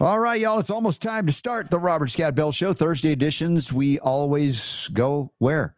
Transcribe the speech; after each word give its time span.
All 0.00 0.18
right, 0.18 0.40
y'all. 0.40 0.58
It's 0.58 0.70
almost 0.70 1.02
time 1.02 1.26
to 1.26 1.32
start 1.32 1.70
the 1.70 1.78
Robert 1.78 2.08
Scott 2.08 2.34
Bell 2.34 2.52
Show. 2.52 2.72
Thursday 2.72 3.12
editions. 3.12 3.70
We 3.70 3.98
always 3.98 4.88
go 4.94 5.30
where? 5.40 5.74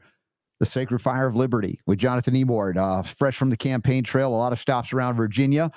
The 0.61 0.67
Sacred 0.67 1.01
Fire 1.01 1.27
of 1.27 1.35
Liberty 1.35 1.81
with 1.87 1.99
Jonathan 1.99 2.35
Emord, 2.35 2.77
uh, 2.77 3.03
fresh 3.03 3.37
from 3.37 3.51
the 3.51 3.57
campaign 3.57 4.05
trail. 4.05 4.29
A 4.29 4.37
lot 4.37 4.53
of 4.53 4.61
stops 4.61 4.93
around 4.93 5.17
Virginia. 5.17 5.73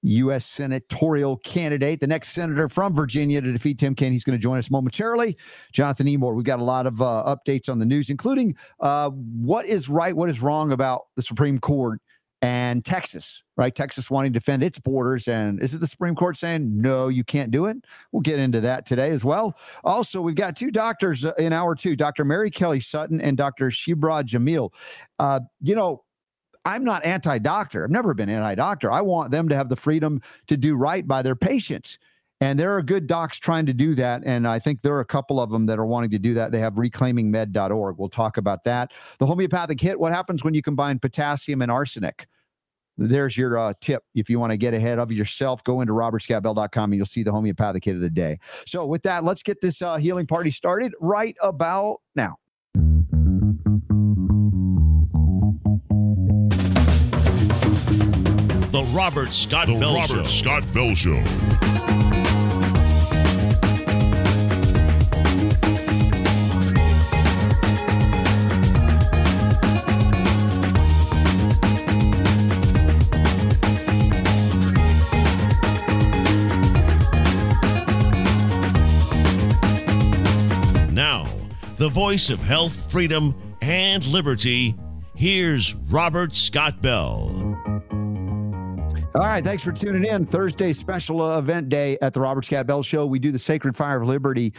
U.S. 0.00 0.46
senatorial 0.46 1.36
candidate, 1.36 2.00
the 2.00 2.06
next 2.06 2.30
senator 2.30 2.70
from 2.70 2.94
Virginia 2.94 3.42
to 3.42 3.52
defeat 3.52 3.78
Tim 3.78 3.94
Kaine. 3.94 4.12
He's 4.12 4.24
going 4.24 4.38
to 4.38 4.42
join 4.42 4.56
us 4.56 4.70
momentarily. 4.70 5.36
Jonathan 5.72 6.06
Emord, 6.06 6.34
we've 6.34 6.46
got 6.46 6.60
a 6.60 6.64
lot 6.64 6.86
of 6.86 7.02
uh, 7.02 7.24
updates 7.26 7.68
on 7.68 7.78
the 7.78 7.84
news, 7.84 8.08
including 8.08 8.56
uh, 8.80 9.10
what 9.10 9.66
is 9.66 9.90
right, 9.90 10.16
what 10.16 10.30
is 10.30 10.40
wrong 10.40 10.72
about 10.72 11.08
the 11.14 11.22
Supreme 11.22 11.58
Court 11.58 12.00
and 12.42 12.84
Texas, 12.84 13.42
right? 13.56 13.74
Texas 13.74 14.10
wanting 14.10 14.32
to 14.32 14.38
defend 14.38 14.62
its 14.62 14.78
borders. 14.78 15.26
And 15.26 15.62
is 15.62 15.74
it 15.74 15.80
the 15.80 15.86
Supreme 15.86 16.14
Court 16.14 16.36
saying, 16.36 16.80
no, 16.80 17.08
you 17.08 17.24
can't 17.24 17.50
do 17.50 17.66
it? 17.66 17.78
We'll 18.12 18.22
get 18.22 18.38
into 18.38 18.60
that 18.60 18.86
today 18.86 19.10
as 19.10 19.24
well. 19.24 19.56
Also, 19.84 20.20
we've 20.20 20.34
got 20.34 20.54
two 20.54 20.70
doctors 20.70 21.24
uh, 21.24 21.32
in 21.38 21.52
hour 21.52 21.74
two 21.74 21.96
Dr. 21.96 22.24
Mary 22.24 22.50
Kelly 22.50 22.80
Sutton 22.80 23.20
and 23.20 23.36
Dr. 23.36 23.70
Shibrah 23.70 24.22
Jamil. 24.22 24.72
Uh, 25.18 25.40
you 25.62 25.74
know, 25.74 26.04
I'm 26.66 26.84
not 26.84 27.04
anti 27.04 27.38
doctor. 27.38 27.84
I've 27.84 27.90
never 27.90 28.12
been 28.12 28.28
anti 28.28 28.54
doctor. 28.56 28.92
I 28.92 29.00
want 29.00 29.30
them 29.30 29.48
to 29.48 29.54
have 29.54 29.68
the 29.68 29.76
freedom 29.76 30.20
to 30.48 30.56
do 30.56 30.76
right 30.76 31.06
by 31.06 31.22
their 31.22 31.36
patients. 31.36 31.96
And 32.40 32.60
there 32.60 32.76
are 32.76 32.82
good 32.82 33.06
docs 33.06 33.38
trying 33.38 33.66
to 33.66 33.72
do 33.72 33.94
that. 33.94 34.22
And 34.26 34.46
I 34.46 34.58
think 34.58 34.82
there 34.82 34.94
are 34.94 35.00
a 35.00 35.06
couple 35.06 35.40
of 35.40 35.50
them 35.50 35.66
that 35.66 35.78
are 35.78 35.86
wanting 35.86 36.10
to 36.10 36.18
do 36.18 36.34
that. 36.34 36.52
They 36.52 36.58
have 36.60 36.74
reclaimingmed.org. 36.74 37.96
We'll 37.98 38.08
talk 38.08 38.36
about 38.36 38.64
that. 38.64 38.92
The 39.18 39.26
homeopathic 39.26 39.80
hit 39.80 39.98
what 39.98 40.12
happens 40.12 40.44
when 40.44 40.52
you 40.52 40.62
combine 40.62 40.98
potassium 40.98 41.62
and 41.62 41.70
arsenic? 41.70 42.26
There's 42.98 43.36
your 43.36 43.58
uh, 43.58 43.74
tip. 43.80 44.04
If 44.14 44.30
you 44.30 44.38
want 44.38 44.52
to 44.52 44.56
get 44.56 44.74
ahead 44.74 44.98
of 44.98 45.12
yourself, 45.12 45.62
go 45.64 45.80
into 45.80 45.92
robertscottbell.com 45.92 46.92
and 46.92 46.96
you'll 46.96 47.06
see 47.06 47.22
the 47.22 47.32
homeopathic 47.32 47.84
hit 47.84 47.94
of 47.94 48.00
the 48.00 48.10
day. 48.10 48.38
So, 48.66 48.86
with 48.86 49.02
that, 49.02 49.22
let's 49.22 49.42
get 49.42 49.60
this 49.60 49.82
uh, 49.82 49.96
healing 49.96 50.26
party 50.26 50.50
started 50.50 50.94
right 51.00 51.36
about 51.42 51.98
now. 52.14 52.36
The 58.72 58.90
Robert 58.94 59.30
Scott 59.30 59.66
The 59.66 59.78
Bell 59.78 59.94
Robert 59.94 60.06
Show. 60.06 60.22
Scott 60.24 60.64
Bell 60.72 60.94
Show. 60.94 61.85
The 81.86 81.90
voice 81.90 82.30
of 82.30 82.40
health, 82.40 82.90
freedom, 82.90 83.32
and 83.62 84.04
liberty. 84.08 84.74
Here's 85.14 85.76
Robert 85.88 86.34
Scott 86.34 86.82
Bell. 86.82 87.30
All 89.14 89.22
right, 89.22 89.44
thanks 89.44 89.62
for 89.62 89.70
tuning 89.70 90.04
in. 90.04 90.26
Thursday 90.26 90.72
special 90.72 91.22
uh, 91.22 91.38
event 91.38 91.68
day 91.68 91.96
at 92.02 92.12
the 92.12 92.20
Robert 92.20 92.44
Scott 92.44 92.66
Bell 92.66 92.82
Show. 92.82 93.06
We 93.06 93.20
do 93.20 93.30
the 93.30 93.38
Sacred 93.38 93.76
Fire 93.76 94.02
of 94.02 94.08
Liberty 94.08 94.52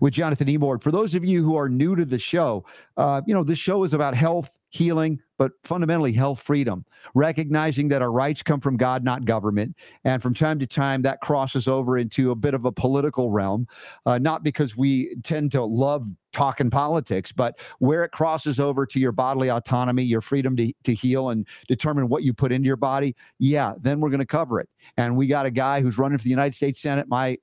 with 0.00 0.14
Jonathan 0.14 0.48
Emord. 0.48 0.82
For 0.82 0.90
those 0.90 1.14
of 1.14 1.24
you 1.24 1.44
who 1.44 1.56
are 1.56 1.68
new 1.68 1.94
to 1.94 2.04
the 2.04 2.18
show, 2.18 2.64
uh, 2.96 3.22
you 3.28 3.32
know 3.32 3.44
this 3.44 3.60
show 3.60 3.84
is 3.84 3.94
about 3.94 4.16
health, 4.16 4.58
healing, 4.72 5.20
but 5.38 5.52
fundamentally 5.64 6.12
health 6.12 6.40
freedom. 6.40 6.84
Recognizing 7.14 7.88
that 7.88 8.00
our 8.00 8.10
rights 8.10 8.42
come 8.42 8.60
from 8.60 8.76
God, 8.76 9.04
not 9.04 9.24
government, 9.26 9.76
and 10.04 10.22
from 10.22 10.34
time 10.34 10.58
to 10.58 10.66
time 10.66 11.02
that 11.02 11.20
crosses 11.20 11.68
over 11.68 11.98
into 11.98 12.30
a 12.30 12.34
bit 12.34 12.54
of 12.54 12.64
a 12.64 12.72
political 12.72 13.30
realm. 13.30 13.66
Uh, 14.06 14.18
not 14.18 14.42
because 14.42 14.76
we 14.76 15.14
tend 15.22 15.50
to 15.52 15.62
love 15.62 16.06
talking 16.32 16.70
politics, 16.70 17.32
but 17.32 17.60
where 17.80 18.02
it 18.02 18.12
crosses 18.12 18.58
over 18.58 18.86
to 18.86 18.98
your 18.98 19.12
bodily 19.12 19.50
autonomy, 19.50 20.02
your 20.02 20.22
freedom 20.22 20.56
to, 20.56 20.72
to 20.84 20.94
heal 20.94 21.28
and 21.28 21.46
determine 21.68 22.08
what 22.08 22.22
you 22.22 22.32
put 22.32 22.50
into 22.50 22.66
your 22.66 22.76
body, 22.76 23.14
yeah, 23.38 23.74
then 23.80 24.00
we're 24.00 24.10
going 24.10 24.20
to 24.20 24.26
cover 24.26 24.58
it. 24.58 24.68
And 24.96 25.16
we 25.16 25.26
got 25.26 25.44
a 25.44 25.50
guy 25.50 25.82
who's 25.82 25.98
running 25.98 26.16
for 26.16 26.24
the 26.24 26.30
United 26.30 26.54
States 26.54 26.80
Senate, 26.80 27.08
my 27.08 27.36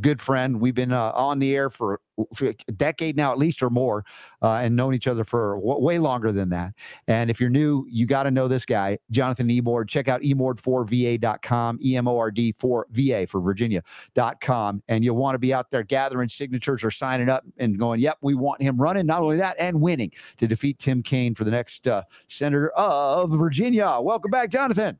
good 0.00 0.20
friend. 0.20 0.60
We've 0.60 0.74
been 0.74 0.92
uh, 0.92 1.12
on 1.14 1.38
the 1.38 1.54
air 1.54 1.70
for, 1.70 2.00
a 2.40 2.72
decade 2.72 3.16
now, 3.16 3.32
at 3.32 3.38
least 3.38 3.62
or 3.62 3.70
more, 3.70 4.04
uh, 4.42 4.60
and 4.62 4.76
known 4.76 4.94
each 4.94 5.06
other 5.06 5.24
for 5.24 5.56
w- 5.56 5.80
way 5.80 5.98
longer 5.98 6.30
than 6.30 6.50
that. 6.50 6.72
And 7.08 7.30
if 7.30 7.40
you're 7.40 7.50
new, 7.50 7.86
you 7.88 8.06
got 8.06 8.24
to 8.24 8.30
know 8.30 8.48
this 8.48 8.64
guy, 8.64 8.98
Jonathan 9.10 9.48
Emord. 9.48 9.88
Check 9.88 10.08
out 10.08 10.20
emord4va.com, 10.20 11.78
E 11.82 11.96
M 11.96 12.08
O 12.08 12.18
R 12.18 12.30
D 12.30 12.52
4VA 12.52 13.28
for 13.28 13.40
Virginia.com. 13.40 14.82
And 14.88 15.04
you'll 15.04 15.16
want 15.16 15.34
to 15.34 15.38
be 15.38 15.52
out 15.54 15.70
there 15.70 15.82
gathering 15.82 16.28
signatures 16.28 16.84
or 16.84 16.90
signing 16.90 17.28
up 17.28 17.44
and 17.58 17.78
going, 17.78 18.00
yep, 18.00 18.18
we 18.20 18.34
want 18.34 18.62
him 18.62 18.80
running. 18.80 19.06
Not 19.06 19.22
only 19.22 19.36
that, 19.38 19.56
and 19.58 19.80
winning 19.80 20.12
to 20.36 20.46
defeat 20.46 20.78
Tim 20.78 21.02
Kaine 21.02 21.34
for 21.34 21.44
the 21.44 21.50
next 21.50 21.86
uh, 21.88 22.02
senator 22.28 22.70
of 22.70 23.30
Virginia. 23.30 23.98
Welcome 24.00 24.30
back, 24.30 24.50
Jonathan. 24.50 24.98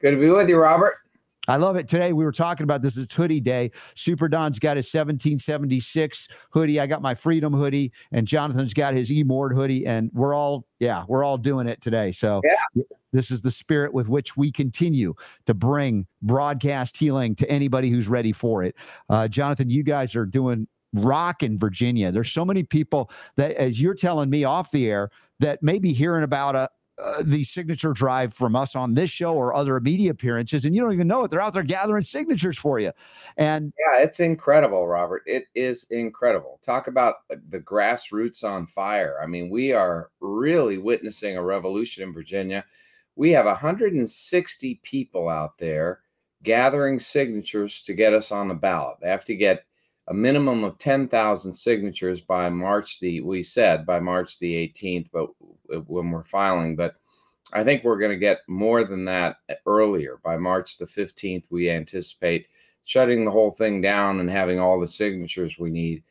Good 0.00 0.12
to 0.12 0.16
be 0.18 0.30
with 0.30 0.48
you, 0.48 0.58
Robert. 0.58 1.05
I 1.48 1.56
love 1.56 1.76
it. 1.76 1.88
Today 1.88 2.12
we 2.12 2.24
were 2.24 2.32
talking 2.32 2.64
about 2.64 2.82
this. 2.82 2.96
is 2.96 3.10
hoodie 3.12 3.40
day. 3.40 3.70
Super 3.94 4.28
Don's 4.28 4.58
got 4.58 4.76
his 4.76 4.86
1776 4.92 6.28
hoodie. 6.50 6.80
I 6.80 6.86
got 6.86 7.02
my 7.02 7.14
Freedom 7.14 7.52
hoodie, 7.52 7.92
and 8.12 8.26
Jonathan's 8.26 8.74
got 8.74 8.94
his 8.94 9.10
Emord 9.10 9.54
hoodie, 9.54 9.86
and 9.86 10.10
we're 10.12 10.34
all 10.34 10.66
yeah, 10.80 11.04
we're 11.08 11.24
all 11.24 11.38
doing 11.38 11.66
it 11.68 11.80
today. 11.80 12.12
So 12.12 12.42
Yeah. 12.44 12.82
this 13.12 13.30
is 13.30 13.40
the 13.40 13.50
spirit 13.50 13.94
with 13.94 14.08
which 14.08 14.36
we 14.36 14.50
continue 14.52 15.14
to 15.46 15.54
bring 15.54 16.06
broadcast 16.22 16.96
healing 16.96 17.34
to 17.36 17.50
anybody 17.50 17.88
who's 17.90 18.08
ready 18.08 18.32
for 18.32 18.62
it. 18.62 18.74
Uh, 19.08 19.26
Jonathan, 19.28 19.70
you 19.70 19.82
guys 19.82 20.14
are 20.14 20.26
doing 20.26 20.66
rock 20.94 21.42
in 21.42 21.58
Virginia. 21.58 22.10
There's 22.12 22.30
so 22.30 22.44
many 22.44 22.62
people 22.62 23.10
that, 23.36 23.52
as 23.56 23.80
you're 23.80 23.94
telling 23.94 24.30
me 24.30 24.44
off 24.44 24.70
the 24.70 24.88
air, 24.90 25.10
that 25.40 25.62
may 25.62 25.78
be 25.78 25.92
hearing 25.92 26.24
about 26.24 26.56
a 26.56 26.68
uh, 26.98 27.22
the 27.24 27.44
signature 27.44 27.92
drive 27.92 28.32
from 28.32 28.56
us 28.56 28.74
on 28.74 28.94
this 28.94 29.10
show 29.10 29.34
or 29.34 29.54
other 29.54 29.80
media 29.80 30.10
appearances, 30.10 30.64
and 30.64 30.74
you 30.74 30.80
don't 30.80 30.92
even 30.92 31.06
know 31.06 31.24
it. 31.24 31.30
They're 31.30 31.42
out 31.42 31.52
there 31.52 31.62
gathering 31.62 32.04
signatures 32.04 32.56
for 32.56 32.78
you. 32.78 32.92
And 33.36 33.72
Yeah, 33.78 34.02
it's 34.02 34.20
incredible, 34.20 34.86
Robert. 34.86 35.22
It 35.26 35.44
is 35.54 35.86
incredible. 35.90 36.58
Talk 36.64 36.86
about 36.86 37.16
the 37.28 37.60
grassroots 37.60 38.44
on 38.44 38.66
fire. 38.66 39.18
I 39.22 39.26
mean, 39.26 39.50
we 39.50 39.72
are 39.72 40.10
really 40.20 40.78
witnessing 40.78 41.36
a 41.36 41.42
revolution 41.42 42.02
in 42.02 42.14
Virginia. 42.14 42.64
We 43.14 43.30
have 43.32 43.46
160 43.46 44.80
people 44.82 45.28
out 45.28 45.58
there 45.58 46.00
gathering 46.42 46.98
signatures 46.98 47.82
to 47.82 47.94
get 47.94 48.14
us 48.14 48.32
on 48.32 48.48
the 48.48 48.54
ballot. 48.54 48.98
They 49.02 49.08
have 49.08 49.24
to 49.24 49.34
get 49.34 49.64
a 50.08 50.14
minimum 50.14 50.62
of 50.64 50.78
10,000 50.78 51.52
signatures 51.52 52.20
by 52.20 52.48
March 52.48 53.00
the 53.00 53.20
we 53.20 53.42
said 53.42 53.84
by 53.84 53.98
March 53.98 54.38
the 54.38 54.54
18th, 54.68 55.08
but 55.12 55.28
when 55.86 56.10
we're 56.10 56.24
filing, 56.24 56.76
but 56.76 56.96
I 57.52 57.62
think 57.62 57.84
we're 57.84 57.98
going 57.98 58.12
to 58.12 58.16
get 58.16 58.40
more 58.48 58.84
than 58.84 59.04
that 59.04 59.36
earlier. 59.66 60.18
By 60.24 60.36
March 60.36 60.78
the 60.78 60.84
15th, 60.84 61.50
we 61.50 61.70
anticipate 61.70 62.46
shutting 62.84 63.24
the 63.24 63.30
whole 63.30 63.50
thing 63.50 63.80
down 63.80 64.20
and 64.20 64.30
having 64.30 64.58
all 64.58 64.80
the 64.80 64.86
signatures 64.86 65.58
we 65.58 65.70
need. 65.70 66.02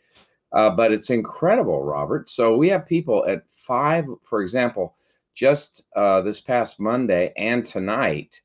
Uh, 0.54 0.70
but 0.70 0.92
it's 0.92 1.10
incredible, 1.10 1.84
Robert. 1.84 2.30
So 2.30 2.56
we 2.56 2.70
have 2.70 2.86
people 2.86 3.26
at 3.28 3.50
five, 3.50 4.06
for 4.24 4.42
example, 4.42 4.96
just 5.34 5.88
uh, 5.96 6.22
this 6.22 6.40
past 6.40 6.80
Monday 6.80 7.34
and 7.36 7.66
tonight, 7.66 8.42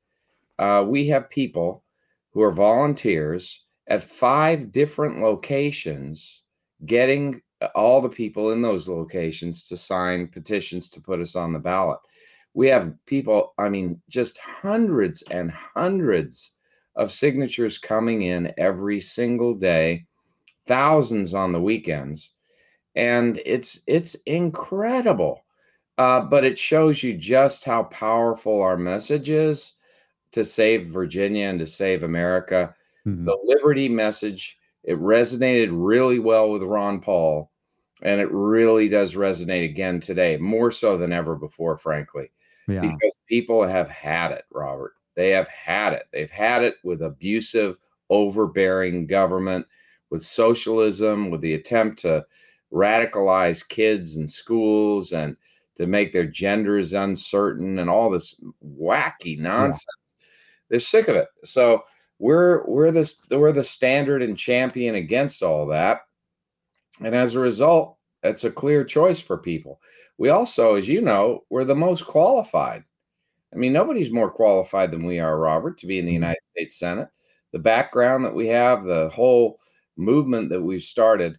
uh, 0.59 0.85
we 0.87 1.07
have 1.09 1.31
people 1.31 1.85
who 2.33 2.43
are 2.43 2.53
volunteers 2.53 3.65
at 3.87 4.03
five 4.03 4.73
different 4.73 5.21
locations 5.21 6.43
getting 6.87 7.41
all 7.75 8.01
the 8.01 8.09
people 8.09 8.53
in 8.53 8.63
those 8.63 8.89
locations 8.89 9.65
to 9.65 9.77
sign 9.77 10.29
petitions 10.29 10.89
to 10.91 11.01
put 11.01 11.21
us 11.21 11.37
on 11.37 11.53
the 11.53 11.59
ballot. 11.59 11.99
We 12.55 12.69
have 12.69 12.95
people, 13.07 13.55
I 13.59 13.69
mean, 13.69 14.01
just 14.09 14.39
hundreds 14.39 15.23
and 15.31 15.51
hundreds 15.51 16.53
of 16.97 17.13
signatures 17.13 17.79
coming 17.79 18.23
in 18.23 18.53
every 18.59 19.01
single 19.01 19.55
day, 19.55 20.07
thousands 20.67 21.35
on 21.35 21.53
the 21.53 21.61
weekends. 21.61 22.33
And 22.97 23.41
it's 23.47 23.81
it's 23.87 24.15
incredible. 24.27 25.45
Uh, 25.99 26.21
but 26.23 26.45
it 26.45 26.59
shows 26.59 27.03
you 27.03 27.15
just 27.17 27.65
how 27.65 27.85
powerful 27.85 28.63
our 28.63 28.77
message 28.77 29.29
is 29.31 29.75
to 30.33 30.45
save 30.45 30.87
Virginia 30.87 31.47
and 31.47 31.59
to 31.59 31.67
save 31.67 32.03
America. 32.05 32.75
Mhm. 33.07 33.25
The 33.27 33.39
liberty 33.45 33.89
message, 33.89 34.59
it 34.85 34.99
resonated 34.99 35.69
really 35.73 36.19
well 36.19 36.51
with 36.51 36.63
Ron 36.63 37.01
Paul. 37.01 37.51
And 38.03 38.21
it 38.21 38.31
really 38.31 38.89
does 38.89 39.15
resonate 39.15 39.65
again 39.69 40.01
today, 40.01 40.39
more 40.39 40.71
so 40.71 40.97
than 40.97 41.13
ever 41.13 41.37
before, 41.37 41.77
frankly 41.77 42.31
yeah, 42.71 42.81
because 42.81 43.15
people 43.29 43.67
have 43.67 43.89
had 43.89 44.31
it, 44.33 44.45
Robert. 44.51 44.95
They 45.17 45.31
have 45.31 45.49
had 45.49 45.93
it. 45.93 46.05
They've 46.13 46.31
had 46.31 46.63
it 46.63 46.77
with 46.85 47.03
abusive, 47.03 47.79
overbearing 48.09 49.07
government, 49.07 49.67
with 50.11 50.23
socialism, 50.23 51.31
with 51.31 51.41
the 51.41 51.55
attempt 51.55 51.99
to 52.01 52.25
radicalize 52.73 53.69
kids 53.69 54.17
in 54.17 54.27
schools 54.27 55.13
and 55.13 55.37
to 55.77 55.87
make 55.87 56.13
their 56.13 56.27
genders 56.27 56.93
uncertain 56.93 57.79
and 57.79 57.91
all 57.91 58.11
this 58.11 58.41
wacky 58.65 59.39
nonsense. 59.39 59.87
They're 60.69 60.81
sick 60.81 61.09
of 61.09 61.17
it. 61.17 61.29
So 61.43 61.83
we're 62.21 62.63
we're 62.67 62.93
the 62.93 63.13
we're 63.31 63.51
the 63.51 63.65
standard 63.65 64.23
and 64.23 64.37
champion 64.37 64.95
against 64.95 65.43
all 65.43 65.67
that, 65.69 66.03
and 67.03 67.15
as 67.15 67.35
a 67.35 67.41
result, 67.41 67.97
it's 68.23 68.45
a 68.45 68.53
clear 68.53 68.85
choice 68.85 69.19
for 69.19 69.39
people. 69.39 69.81
We 70.19 70.29
also, 70.29 70.75
as 70.75 70.87
you 70.87 71.01
know, 71.01 71.45
we're 71.49 71.65
the 71.65 71.75
most 71.75 72.05
qualified. 72.05 72.85
I 73.53 73.57
mean, 73.57 73.73
nobody's 73.73 74.13
more 74.13 74.31
qualified 74.31 74.91
than 74.91 75.05
we 75.05 75.19
are, 75.19 75.39
Robert, 75.39 75.79
to 75.79 75.87
be 75.87 75.99
in 75.99 76.05
the 76.05 76.11
mm-hmm. 76.11 76.23
United 76.23 76.43
States 76.53 76.79
Senate. 76.79 77.09
The 77.53 77.59
background 77.59 78.25
that 78.27 78.35
we 78.35 78.47
have, 78.49 78.85
the 78.85 79.09
whole 79.09 79.59
movement 79.97 80.51
that 80.51 80.61
we've 80.61 80.83
started, 80.83 81.39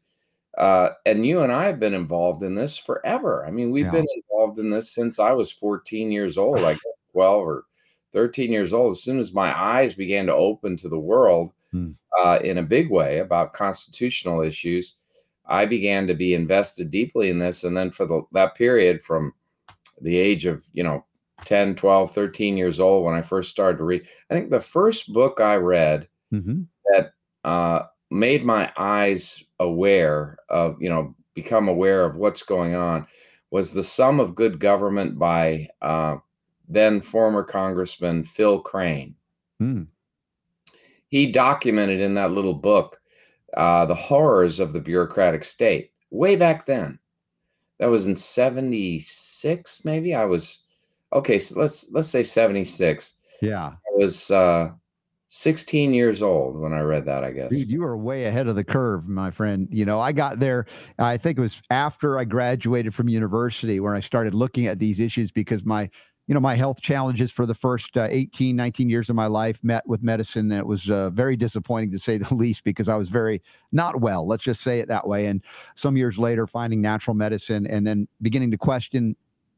uh, 0.57 0.89
and 1.05 1.25
you 1.25 1.41
and 1.41 1.51
I 1.51 1.65
have 1.65 1.79
been 1.79 1.93
involved 1.93 2.41
in 2.41 2.55
this 2.55 2.77
forever. 2.77 3.45
I 3.45 3.51
mean, 3.51 3.69
we've 3.69 3.85
yeah. 3.85 3.91
been 3.91 4.07
involved 4.15 4.57
in 4.57 4.71
this 4.71 4.91
since 4.91 5.19
I 5.19 5.31
was 5.31 5.51
14 5.51 6.11
years 6.11 6.39
old, 6.39 6.59
like 6.59 6.79
12 7.11 7.47
or 7.47 7.65
13 8.13 8.51
years 8.51 8.73
old. 8.73 8.93
As 8.93 9.03
soon 9.03 9.19
as 9.19 9.33
my 9.33 9.57
eyes 9.57 9.93
began 9.93 10.25
to 10.27 10.33
open 10.33 10.77
to 10.77 10.89
the 10.89 10.99
world 10.99 11.51
hmm. 11.71 11.91
uh, 12.23 12.39
in 12.43 12.57
a 12.57 12.63
big 12.63 12.89
way 12.89 13.19
about 13.19 13.53
constitutional 13.53 14.41
issues, 14.41 14.95
I 15.45 15.65
began 15.65 16.07
to 16.07 16.13
be 16.13 16.33
invested 16.33 16.91
deeply 16.91 17.29
in 17.29 17.39
this. 17.39 17.63
And 17.63 17.75
then 17.75 17.91
for 17.91 18.05
the, 18.05 18.23
that 18.31 18.55
period 18.55 19.03
from 19.03 19.33
the 20.01 20.17
age 20.17 20.45
of, 20.45 20.63
you 20.73 20.83
know, 20.83 21.05
10, 21.45 21.75
12, 21.75 22.13
13 22.13 22.57
years 22.57 22.79
old 22.79 23.03
when 23.03 23.15
I 23.15 23.21
first 23.21 23.49
started 23.49 23.77
to 23.79 23.83
read, 23.83 24.07
I 24.29 24.33
think 24.33 24.49
the 24.49 24.59
first 24.59 25.11
book 25.11 25.41
I 25.41 25.55
read 25.55 26.07
mm-hmm. 26.33 26.61
that 26.85 27.13
uh, 27.43 27.87
made 28.11 28.43
my 28.43 28.71
eyes 28.77 29.43
aware 29.59 30.37
of, 30.49 30.77
you 30.79 30.89
know, 30.89 31.15
become 31.33 31.67
aware 31.67 32.05
of 32.05 32.15
what's 32.15 32.43
going 32.43 32.75
on 32.75 33.07
was 33.51 33.73
The 33.73 33.83
Sum 33.83 34.19
of 34.19 34.35
Good 34.35 34.59
Government 34.59 35.17
by 35.17 35.67
uh, 35.81 36.17
then 36.71 37.01
former 37.01 37.43
Congressman 37.43 38.23
Phil 38.23 38.59
Crane. 38.59 39.15
Hmm. 39.59 39.83
He 41.07 41.31
documented 41.31 41.99
in 41.99 42.13
that 42.15 42.31
little 42.31 42.53
book 42.53 42.99
uh, 43.57 43.85
the 43.85 43.95
horrors 43.95 44.59
of 44.59 44.71
the 44.73 44.79
bureaucratic 44.79 45.43
state 45.43 45.91
way 46.09 46.35
back 46.35 46.65
then. 46.65 46.97
That 47.79 47.89
was 47.89 48.07
in 48.07 48.15
76, 48.15 49.85
maybe. 49.85 50.15
I 50.15 50.25
was 50.25 50.65
okay, 51.11 51.39
so 51.39 51.59
let's 51.59 51.91
let's 51.91 52.07
say 52.07 52.23
76. 52.23 53.13
Yeah. 53.41 53.67
I 53.67 53.97
was 53.97 54.29
uh 54.31 54.69
16 55.33 55.93
years 55.93 56.21
old 56.21 56.59
when 56.59 56.73
I 56.73 56.81
read 56.81 57.05
that, 57.05 57.23
I 57.23 57.31
guess. 57.31 57.51
Dude, 57.51 57.69
you 57.69 57.79
were 57.79 57.97
way 57.97 58.25
ahead 58.25 58.47
of 58.47 58.57
the 58.57 58.65
curve, 58.65 59.07
my 59.07 59.31
friend. 59.31 59.65
You 59.71 59.85
know, 59.85 59.97
I 59.97 60.11
got 60.11 60.39
there, 60.39 60.65
I 60.99 61.15
think 61.15 61.37
it 61.37 61.41
was 61.41 61.61
after 61.69 62.19
I 62.19 62.25
graduated 62.25 62.93
from 62.93 63.07
university 63.07 63.79
where 63.79 63.95
I 63.95 64.01
started 64.01 64.33
looking 64.33 64.67
at 64.67 64.79
these 64.79 64.99
issues 64.99 65.31
because 65.31 65.63
my, 65.63 65.89
you 66.31 66.33
know, 66.33 66.39
my 66.39 66.55
health 66.55 66.81
challenges 66.81 67.29
for 67.29 67.45
the 67.45 67.53
first 67.53 67.97
uh, 67.97 68.07
18, 68.09 68.55
19 68.55 68.89
years 68.89 69.09
of 69.09 69.17
my 69.17 69.25
life 69.25 69.61
met 69.65 69.85
with 69.85 70.01
medicine. 70.01 70.49
And 70.49 70.61
it 70.61 70.65
was 70.65 70.89
uh, 70.89 71.09
very 71.09 71.35
disappointing 71.35 71.91
to 71.91 71.99
say 71.99 72.17
the 72.17 72.33
least 72.33 72.63
because 72.63 72.87
I 72.87 72.95
was 72.95 73.09
very 73.09 73.41
not 73.73 73.99
well, 73.99 74.25
let's 74.25 74.41
just 74.41 74.61
say 74.61 74.79
it 74.79 74.87
that 74.87 75.05
way. 75.05 75.25
And 75.25 75.43
some 75.75 75.97
years 75.97 76.17
later, 76.17 76.47
finding 76.47 76.79
natural 76.79 77.15
medicine 77.15 77.67
and 77.67 77.85
then 77.85 78.07
beginning 78.21 78.49
to 78.51 78.57
question 78.57 79.17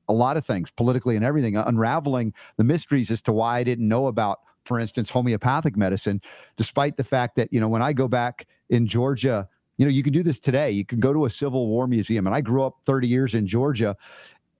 a 0.09 0.13
lot 0.13 0.35
of 0.35 0.47
things 0.47 0.71
politically 0.71 1.15
and 1.15 1.23
everything, 1.23 1.55
unraveling 1.55 2.33
the 2.57 2.63
mysteries 2.63 3.11
as 3.11 3.21
to 3.21 3.31
why 3.31 3.59
I 3.59 3.63
didn't 3.63 3.87
know 3.87 4.07
about 4.07 4.39
for 4.65 4.79
instance, 4.79 5.11
homeopathic 5.11 5.77
medicine, 5.77 6.21
despite 6.55 6.97
the 6.97 7.03
fact 7.03 7.35
that, 7.35 7.49
you 7.51 7.59
know, 7.59 7.67
when 7.67 7.83
I 7.83 7.93
go 7.93 8.07
back 8.07 8.47
in 8.69 8.87
Georgia, 8.87 9.47
you 9.77 9.85
know, 9.85 9.91
you 9.91 10.03
can 10.03 10.13
do 10.13 10.21
this 10.23 10.39
today. 10.39 10.69
You 10.69 10.85
can 10.85 10.99
go 10.99 11.13
to 11.13 11.25
a 11.25 11.29
Civil 11.29 11.67
War 11.67 11.87
museum. 11.87 12.27
And 12.27 12.35
I 12.35 12.41
grew 12.41 12.63
up 12.63 12.77
30 12.85 13.07
years 13.07 13.33
in 13.33 13.47
Georgia. 13.47 13.95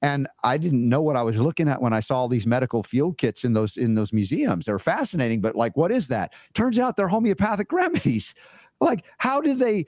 And 0.04 0.28
I 0.44 0.58
didn't 0.58 0.88
know 0.88 1.02
what 1.02 1.16
I 1.16 1.24
was 1.24 1.40
looking 1.40 1.70
at 1.70 1.82
when 1.82 1.94
I 1.94 2.02
saw 2.02 2.18
all 2.20 2.28
these 2.28 2.46
medical 2.46 2.84
field 2.84 3.18
kits 3.18 3.44
in 3.44 3.54
those 3.54 3.78
in 3.78 3.96
those 3.96 4.14
museums. 4.14 4.66
They're 4.66 4.78
fascinating, 4.78 5.42
but 5.42 5.56
like, 5.56 5.76
what 5.78 5.92
is 5.92 6.10
that? 6.10 6.34
Turns 6.54 6.78
out 6.78 6.98
they're 6.98 7.08
homeopathic 7.08 7.72
remedies. 7.72 8.36
Like, 8.82 9.06
how 9.18 9.40
do 9.40 9.56
they 9.56 9.86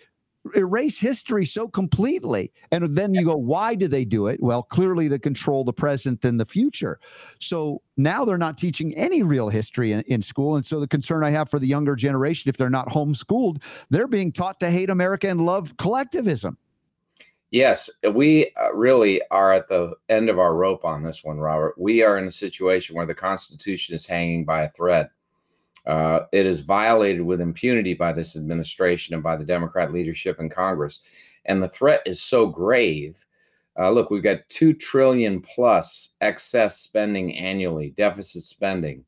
erase 0.55 0.99
history 0.99 1.45
so 1.45 1.67
completely. 1.67 2.51
And 2.71 2.95
then 2.95 3.13
you 3.13 3.23
go, 3.23 3.35
why 3.35 3.75
do 3.75 3.87
they 3.87 4.05
do 4.05 4.27
it? 4.27 4.41
Well, 4.41 4.61
clearly 4.61 5.09
to 5.09 5.17
control 5.17 5.63
the 5.63 5.73
present 5.73 6.23
and 6.23 6.39
the 6.39 6.45
future. 6.45 6.99
So 7.39 7.81
now 7.97 8.25
they're 8.25 8.37
not 8.37 8.57
teaching 8.57 8.93
any 8.95 9.23
real 9.23 9.49
history 9.49 9.91
in, 9.91 10.01
in, 10.01 10.21
school. 10.21 10.55
And 10.55 10.65
so 10.65 10.79
the 10.79 10.87
concern 10.87 11.23
I 11.23 11.31
have 11.31 11.49
for 11.49 11.59
the 11.59 11.67
younger 11.67 11.95
generation, 11.95 12.49
if 12.49 12.57
they're 12.57 12.69
not 12.69 12.89
homeschooled, 12.89 13.63
they're 13.89 14.07
being 14.07 14.31
taught 14.31 14.59
to 14.59 14.69
hate 14.69 14.89
America 14.89 15.27
and 15.27 15.45
love 15.45 15.75
collectivism. 15.77 16.57
Yes, 17.55 17.89
we 18.11 18.51
uh, 18.61 18.73
really 18.73 19.21
are 19.31 19.53
at 19.53 19.69
the 19.69 19.93
end 20.09 20.29
of 20.29 20.39
our 20.39 20.55
rope 20.55 20.83
on 20.83 21.03
this 21.03 21.23
one, 21.23 21.37
Robert. 21.37 21.75
We 21.77 22.03
are 22.03 22.17
in 22.17 22.27
a 22.27 22.31
situation 22.31 22.97
where 22.97 23.05
the 23.05 23.15
Constitution 23.15 23.95
is 23.95 24.05
hanging 24.05 24.43
by 24.43 24.63
a 24.63 24.71
thread. 24.71 25.07
Uh, 25.87 26.25
it 26.33 26.45
is 26.45 26.59
violated 26.59 27.21
with 27.21 27.39
impunity 27.39 27.93
by 27.93 28.11
this 28.11 28.35
administration 28.35 29.13
and 29.13 29.23
by 29.23 29.37
the 29.37 29.45
Democrat 29.45 29.93
leadership 29.93 30.41
in 30.41 30.49
Congress. 30.49 31.03
And 31.45 31.63
the 31.63 31.69
threat 31.69 32.01
is 32.05 32.21
so 32.21 32.45
grave. 32.45 33.23
Uh, 33.79 33.89
look, 33.89 34.09
we've 34.09 34.21
got 34.21 34.49
2 34.49 34.73
trillion 34.73 35.39
plus 35.39 36.15
excess 36.19 36.81
spending 36.81 37.37
annually, 37.37 37.91
deficit 37.91 38.43
spending, 38.43 39.05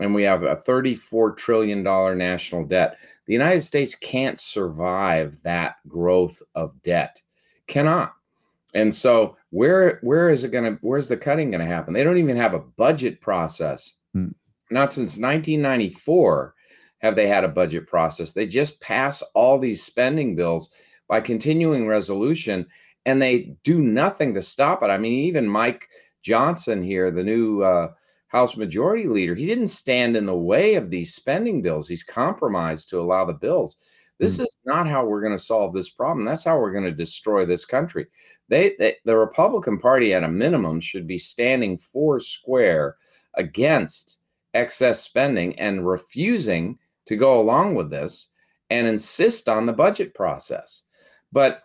and 0.00 0.12
we 0.12 0.24
have 0.24 0.42
a 0.42 0.56
34 0.56 1.36
trillion 1.36 1.84
dollar 1.84 2.16
national 2.16 2.64
debt. 2.64 2.96
The 3.28 3.34
United 3.34 3.62
States 3.62 3.94
can't 3.94 4.40
survive 4.40 5.38
that 5.44 5.76
growth 5.86 6.42
of 6.56 6.82
debt. 6.82 7.20
Cannot. 7.66 8.14
And 8.74 8.92
so 8.92 9.36
where 9.50 9.98
where 10.02 10.30
is 10.30 10.44
it 10.44 10.50
going 10.50 10.64
to 10.64 10.78
where's 10.82 11.08
the 11.08 11.16
cutting 11.16 11.50
going 11.50 11.60
to 11.60 11.72
happen? 11.72 11.94
They 11.94 12.02
don't 12.02 12.18
even 12.18 12.36
have 12.36 12.54
a 12.54 12.58
budget 12.58 13.20
process. 13.20 13.94
Hmm. 14.12 14.28
Not 14.70 14.92
since 14.92 15.18
1994 15.18 16.54
have 16.98 17.14
they 17.14 17.28
had 17.28 17.44
a 17.44 17.48
budget 17.48 17.86
process. 17.86 18.32
They 18.32 18.46
just 18.46 18.80
pass 18.80 19.22
all 19.34 19.58
these 19.58 19.84
spending 19.84 20.34
bills 20.34 20.72
by 21.08 21.20
continuing 21.20 21.86
resolution 21.86 22.66
and 23.06 23.20
they 23.20 23.54
do 23.62 23.80
nothing 23.80 24.34
to 24.34 24.42
stop 24.42 24.82
it. 24.82 24.86
I 24.86 24.98
mean, 24.98 25.12
even 25.12 25.46
Mike 25.46 25.88
Johnson 26.22 26.82
here, 26.82 27.10
the 27.10 27.22
new 27.22 27.62
uh, 27.62 27.92
House 28.28 28.56
Majority 28.56 29.06
Leader, 29.06 29.34
he 29.34 29.46
didn't 29.46 29.68
stand 29.68 30.16
in 30.16 30.26
the 30.26 30.34
way 30.34 30.74
of 30.74 30.90
these 30.90 31.14
spending 31.14 31.62
bills. 31.62 31.88
He's 31.88 32.02
compromised 32.02 32.88
to 32.88 33.00
allow 33.00 33.24
the 33.24 33.34
bills. 33.34 33.76
This 34.18 34.38
mm. 34.38 34.42
is 34.42 34.56
not 34.64 34.88
how 34.88 35.04
we're 35.04 35.22
going 35.22 35.36
to 35.36 35.38
solve 35.38 35.74
this 35.74 35.90
problem. 35.90 36.24
That's 36.24 36.44
how 36.44 36.58
we're 36.58 36.72
going 36.72 36.84
to 36.84 36.92
destroy 36.92 37.44
this 37.44 37.64
country. 37.64 38.06
They, 38.48 38.74
they, 38.78 38.96
the 39.04 39.16
Republican 39.16 39.78
Party, 39.78 40.14
at 40.14 40.24
a 40.24 40.28
minimum, 40.28 40.80
should 40.80 41.06
be 41.06 41.18
standing 41.18 41.78
four 41.78 42.20
square 42.20 42.96
against 43.34 44.20
excess 44.54 45.02
spending 45.02 45.58
and 45.58 45.86
refusing 45.86 46.78
to 47.06 47.16
go 47.16 47.40
along 47.40 47.74
with 47.74 47.90
this 47.90 48.30
and 48.70 48.86
insist 48.86 49.48
on 49.48 49.66
the 49.66 49.72
budget 49.72 50.14
process. 50.14 50.82
But 51.32 51.62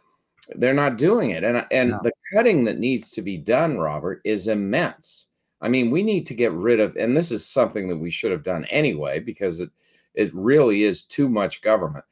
they're 0.55 0.73
not 0.73 0.97
doing 0.97 1.29
it. 1.31 1.43
And, 1.43 1.65
and 1.71 1.91
no. 1.91 1.99
the 2.03 2.11
cutting 2.33 2.63
that 2.63 2.79
needs 2.79 3.11
to 3.11 3.21
be 3.21 3.37
done, 3.37 3.77
Robert, 3.77 4.21
is 4.25 4.47
immense. 4.47 5.27
I 5.61 5.69
mean, 5.69 5.91
we 5.91 6.01
need 6.01 6.25
to 6.27 6.33
get 6.33 6.51
rid 6.53 6.79
of, 6.79 6.95
and 6.95 7.15
this 7.15 7.31
is 7.31 7.45
something 7.45 7.87
that 7.89 7.97
we 7.97 8.09
should 8.09 8.31
have 8.31 8.43
done 8.43 8.65
anyway, 8.65 9.19
because 9.19 9.59
it, 9.59 9.69
it 10.15 10.33
really 10.33 10.83
is 10.83 11.03
too 11.03 11.29
much 11.29 11.61
government. 11.61 12.05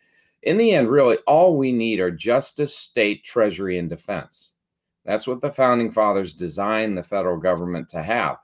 In 0.44 0.58
the 0.58 0.72
end, 0.72 0.90
really, 0.90 1.18
all 1.28 1.58
we 1.58 1.72
need 1.72 2.00
are 2.00 2.12
justice, 2.12 2.76
state, 2.76 3.24
treasury, 3.24 3.80
and 3.80 3.90
defense. 3.90 4.54
That's 5.06 5.28
what 5.28 5.42
the 5.42 5.52
founding 5.52 5.92
fathers 5.92 6.34
designed 6.34 6.98
the 6.98 7.04
federal 7.04 7.38
government 7.38 7.90
to 7.90 8.04
have 8.04 8.38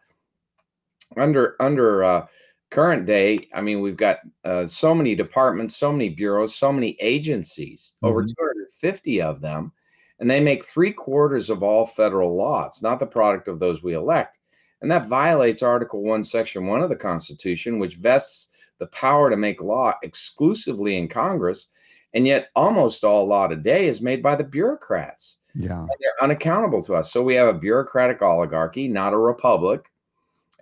under 1.17 1.55
under 1.59 2.03
uh, 2.03 2.25
current 2.69 3.05
day, 3.05 3.47
I 3.53 3.61
mean, 3.61 3.81
we've 3.81 3.97
got 3.97 4.19
uh, 4.43 4.65
so 4.67 4.95
many 4.95 5.15
departments, 5.15 5.77
so 5.77 5.91
many 5.91 6.09
bureaus, 6.09 6.55
so 6.55 6.71
many 6.71 6.97
agencies, 6.99 7.93
mm-hmm. 7.97 8.07
over 8.07 8.23
250 8.23 9.21
of 9.21 9.41
them, 9.41 9.71
and 10.19 10.29
they 10.29 10.39
make 10.39 10.65
three 10.65 10.91
quarters 10.91 11.49
of 11.49 11.63
all 11.63 11.85
federal 11.85 12.35
law. 12.35 12.65
It's 12.65 12.81
not 12.81 12.99
the 12.99 13.05
product 13.05 13.47
of 13.47 13.59
those 13.59 13.83
we 13.83 13.93
elect. 13.93 14.39
And 14.81 14.91
that 14.91 15.07
violates 15.07 15.63
Article 15.63 16.03
1, 16.03 16.23
Section 16.25 16.67
1 16.67 16.83
of 16.83 16.89
the 16.89 16.95
Constitution, 16.95 17.79
which 17.79 17.95
vests 17.95 18.51
the 18.79 18.87
power 18.87 19.29
to 19.29 19.37
make 19.37 19.61
law 19.61 19.93
exclusively 20.03 20.97
in 20.97 21.07
Congress. 21.07 21.67
And 22.13 22.27
yet, 22.27 22.49
almost 22.55 23.03
all 23.03 23.25
law 23.25 23.47
today 23.47 23.87
is 23.87 24.01
made 24.01 24.21
by 24.21 24.35
the 24.35 24.43
bureaucrats. 24.43 25.37
Yeah. 25.55 25.79
And 25.79 25.89
they're 25.99 26.23
unaccountable 26.23 26.83
to 26.83 26.95
us. 26.95 27.11
So 27.11 27.23
we 27.23 27.35
have 27.35 27.47
a 27.47 27.57
bureaucratic 27.57 28.21
oligarchy, 28.21 28.87
not 28.87 29.13
a 29.13 29.17
republic 29.17 29.89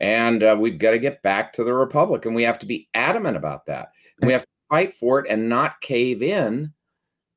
and 0.02 0.42
uh, 0.42 0.58
we've 0.60 0.80
got 0.80 0.92
to 0.92 1.00
get 1.00 1.22
back 1.22 1.54
to 1.54 1.64
the 1.64 1.74
republic, 1.74 2.26
and 2.26 2.34
we 2.34 2.42
have 2.42 2.58
to 2.60 2.66
be 2.66 2.90
adamant 2.96 3.38
about 3.38 3.68
that. 3.68 3.92
we 4.24 4.32
have 4.32 4.42
to 4.42 4.48
fight 4.68 4.94
for 4.94 5.20
it 5.20 5.30
and 5.30 5.48
not 5.48 5.80
cave 5.82 6.24
in 6.24 6.74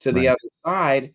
to 0.00 0.11
the 0.11 0.28
right. 0.28 0.28
other 0.28 0.50
side 0.64 1.14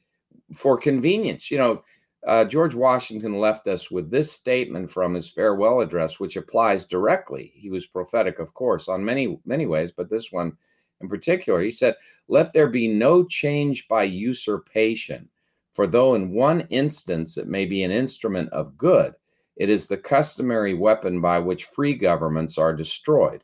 for 0.55 0.77
convenience. 0.77 1.49
You 1.49 1.57
know, 1.57 1.83
uh, 2.27 2.45
George 2.45 2.75
Washington 2.75 3.39
left 3.39 3.67
us 3.67 3.89
with 3.89 4.11
this 4.11 4.31
statement 4.31 4.91
from 4.91 5.15
his 5.15 5.27
farewell 5.27 5.81
address, 5.81 6.19
which 6.19 6.35
applies 6.35 6.85
directly. 6.85 7.51
He 7.55 7.71
was 7.71 7.87
prophetic, 7.87 8.37
of 8.37 8.53
course, 8.53 8.87
on 8.87 9.03
many, 9.03 9.39
many 9.43 9.65
ways, 9.65 9.91
but 9.91 10.07
this 10.07 10.31
one 10.31 10.55
in 11.01 11.09
particular, 11.09 11.61
he 11.61 11.71
said, 11.71 11.95
Let 12.27 12.53
there 12.53 12.67
be 12.67 12.87
no 12.87 13.23
change 13.23 13.87
by 13.87 14.03
usurpation, 14.03 15.29
for 15.73 15.87
though 15.87 16.15
in 16.15 16.31
one 16.31 16.61
instance 16.69 17.37
it 17.37 17.47
may 17.47 17.65
be 17.65 17.83
an 17.83 17.91
instrument 17.91 18.49
of 18.51 18.77
good, 18.77 19.13
it 19.57 19.69
is 19.69 19.87
the 19.87 19.97
customary 19.97 20.73
weapon 20.73 21.21
by 21.21 21.39
which 21.39 21.65
free 21.65 21.93
governments 21.93 22.57
are 22.57 22.73
destroyed. 22.73 23.43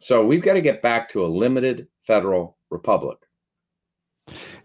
So 0.00 0.24
we've 0.24 0.42
got 0.42 0.54
to 0.54 0.62
get 0.62 0.82
back 0.82 1.08
to 1.10 1.24
a 1.24 1.26
limited 1.26 1.88
federal 2.02 2.56
republic 2.70 3.18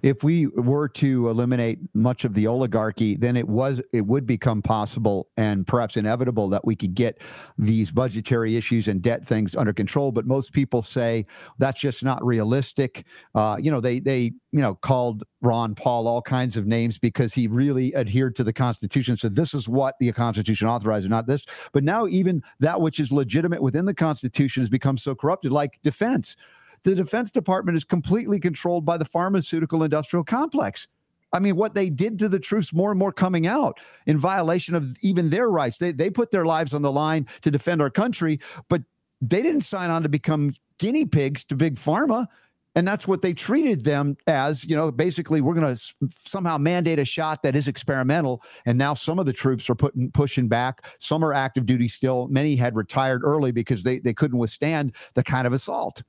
if 0.02 0.24
we 0.24 0.48
were 0.48 0.90
to 0.90 1.30
eliminate 1.30 1.80
much 1.94 2.26
of 2.26 2.34
the 2.34 2.48
oligarchy, 2.48 3.16
then 3.16 3.36
it 3.36 3.48
was 3.48 3.82
it 3.92 4.06
would 4.06 4.26
become 4.26 4.62
possible 4.62 5.30
and 5.38 5.66
perhaps 5.66 5.98
inevitable 5.98 6.50
that 6.50 6.66
we 6.66 6.76
could 6.76 6.94
get 6.94 7.22
these 7.58 7.92
budgetary 7.92 8.56
issues 8.56 8.88
and 8.88 9.02
debt 9.02 9.26
things 9.26 9.56
under 9.56 9.74
control. 9.74 10.12
But 10.12 10.26
most 10.26 10.54
people 10.54 10.82
say 10.82 11.26
that's 11.58 11.80
just 11.80 12.04
not 12.04 12.24
realistic. 12.24 13.06
Uh, 13.36 13.58
you 13.60 13.72
know, 13.72 13.80
they 13.80 14.00
they 14.00 14.34
you 14.52 14.62
know 14.62 14.76
called 14.76 15.24
Ron 15.42 15.76
Paul 15.76 16.08
all 16.08 16.22
kinds 16.22 16.58
of 16.58 16.66
names 16.66 16.98
because 16.98 17.34
he 17.34 17.48
really 17.48 17.96
adhered 17.96 18.36
to 18.38 18.44
the 18.44 18.54
Constitution. 18.54 19.18
So 19.18 19.30
this 19.30 19.54
is 19.54 19.68
what 19.70 19.96
the 20.00 20.12
Constitution 20.12 20.68
authorizes, 20.68 21.10
not 21.10 21.28
this. 21.28 21.46
But 21.72 21.84
now 21.84 22.08
even 22.08 22.44
that 22.60 22.82
which 22.82 23.00
is 23.00 23.12
legitimate 23.12 23.62
within 23.62 23.86
the 23.86 23.94
Constitution 23.94 24.62
has 24.62 24.70
become 24.70 24.98
so 24.98 25.16
corrupted, 25.16 25.52
like 25.52 25.80
defense 25.84 26.36
the 26.84 26.96
Defense 26.96 27.32
Department 27.32 27.76
is 27.78 27.84
completely 27.84 28.40
controlled 28.40 28.86
by 28.86 28.98
the 28.98 29.06
pharmaceutical 29.06 29.84
industrial 29.84 30.24
complex. 30.24 30.88
I 31.34 31.40
mean, 31.40 31.56
what 31.56 31.74
they 31.74 31.90
did 31.90 32.20
to 32.20 32.30
the 32.30 32.40
troops 32.40 32.74
more 32.74 32.92
and 32.92 33.00
more 33.00 33.12
coming 33.12 33.48
out 33.48 33.80
in 34.06 34.18
violation 34.18 34.76
of 34.76 34.96
even 35.02 35.32
their 35.32 35.50
rights. 35.50 35.80
They, 35.80 35.92
they 35.92 36.10
put 36.10 36.30
their 36.30 36.46
lives 36.46 36.74
on 36.74 36.84
the 36.84 36.92
line 36.92 37.28
to 37.42 37.50
defend 37.50 37.82
our 37.82 37.90
country, 37.90 38.40
but 38.70 38.84
they 39.20 39.42
didn't 39.42 39.62
sign 39.62 39.90
on 39.90 40.04
to 40.04 40.10
become 40.10 40.54
guinea 40.78 41.06
pigs 41.06 41.44
to 41.46 41.56
big 41.56 41.76
pharma. 41.76 42.28
And 42.76 42.88
that's 42.88 43.08
what 43.08 43.22
they 43.22 43.34
treated 43.34 43.84
them 43.84 44.18
as. 44.26 44.66
You 44.66 44.76
know, 44.76 44.92
basically, 44.92 45.42
we're 45.42 45.54
going 45.54 45.76
to 45.76 45.82
somehow 46.10 46.58
mandate 46.58 46.98
a 47.00 47.06
shot 47.06 47.44
that 47.44 47.56
is 47.56 47.68
experimental. 47.68 48.42
And 48.66 48.78
now 48.78 48.96
some 48.96 49.20
of 49.20 49.26
the 49.26 49.34
troops 49.34 49.70
are 49.70 49.76
putting 49.76 50.12
pushing 50.12 50.48
back. 50.48 50.86
Some 51.00 51.24
are 51.24 51.34
active 51.34 51.66
duty 51.66 51.88
still. 51.88 52.28
Many 52.30 52.56
had 52.56 52.76
retired 52.76 53.22
early 53.24 53.52
because 53.52 53.84
they, 53.84 54.00
they 54.00 54.14
couldn't 54.14 54.40
withstand 54.40 54.96
the 55.14 55.24
kind 55.24 55.46
of 55.46 55.54
assault. 55.54 56.02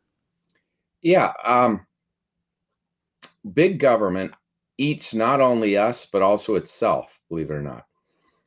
Yeah. 1.04 1.34
Um, 1.44 1.86
big 3.52 3.78
government 3.78 4.32
eats 4.78 5.14
not 5.14 5.40
only 5.40 5.76
us, 5.76 6.06
but 6.06 6.22
also 6.22 6.56
itself, 6.56 7.20
believe 7.28 7.50
it 7.50 7.54
or 7.54 7.62
not. 7.62 7.86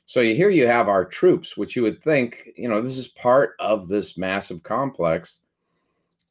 So 0.07 0.21
you 0.21 0.35
here 0.35 0.49
you 0.49 0.67
have 0.67 0.89
our 0.89 1.05
troops, 1.05 1.55
which 1.55 1.75
you 1.75 1.83
would 1.83 2.01
think, 2.01 2.49
you 2.55 2.67
know, 2.67 2.81
this 2.81 2.97
is 2.97 3.09
part 3.09 3.51
of 3.59 3.87
this 3.87 4.17
massive 4.17 4.63
complex. 4.63 5.43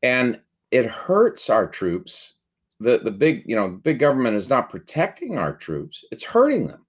And 0.03 0.41
it 0.73 0.87
hurts 0.87 1.49
our 1.49 1.67
troops. 1.67 2.35
The 2.81 2.99
the 2.99 3.11
big, 3.11 3.45
you 3.47 3.55
know, 3.55 3.69
big 3.69 3.99
government 3.99 4.37
is 4.37 4.51
not 4.51 4.69
protecting 4.69 5.39
our 5.39 5.55
troops, 5.55 6.05
it's 6.11 6.25
hurting 6.25 6.67
them. 6.67 6.85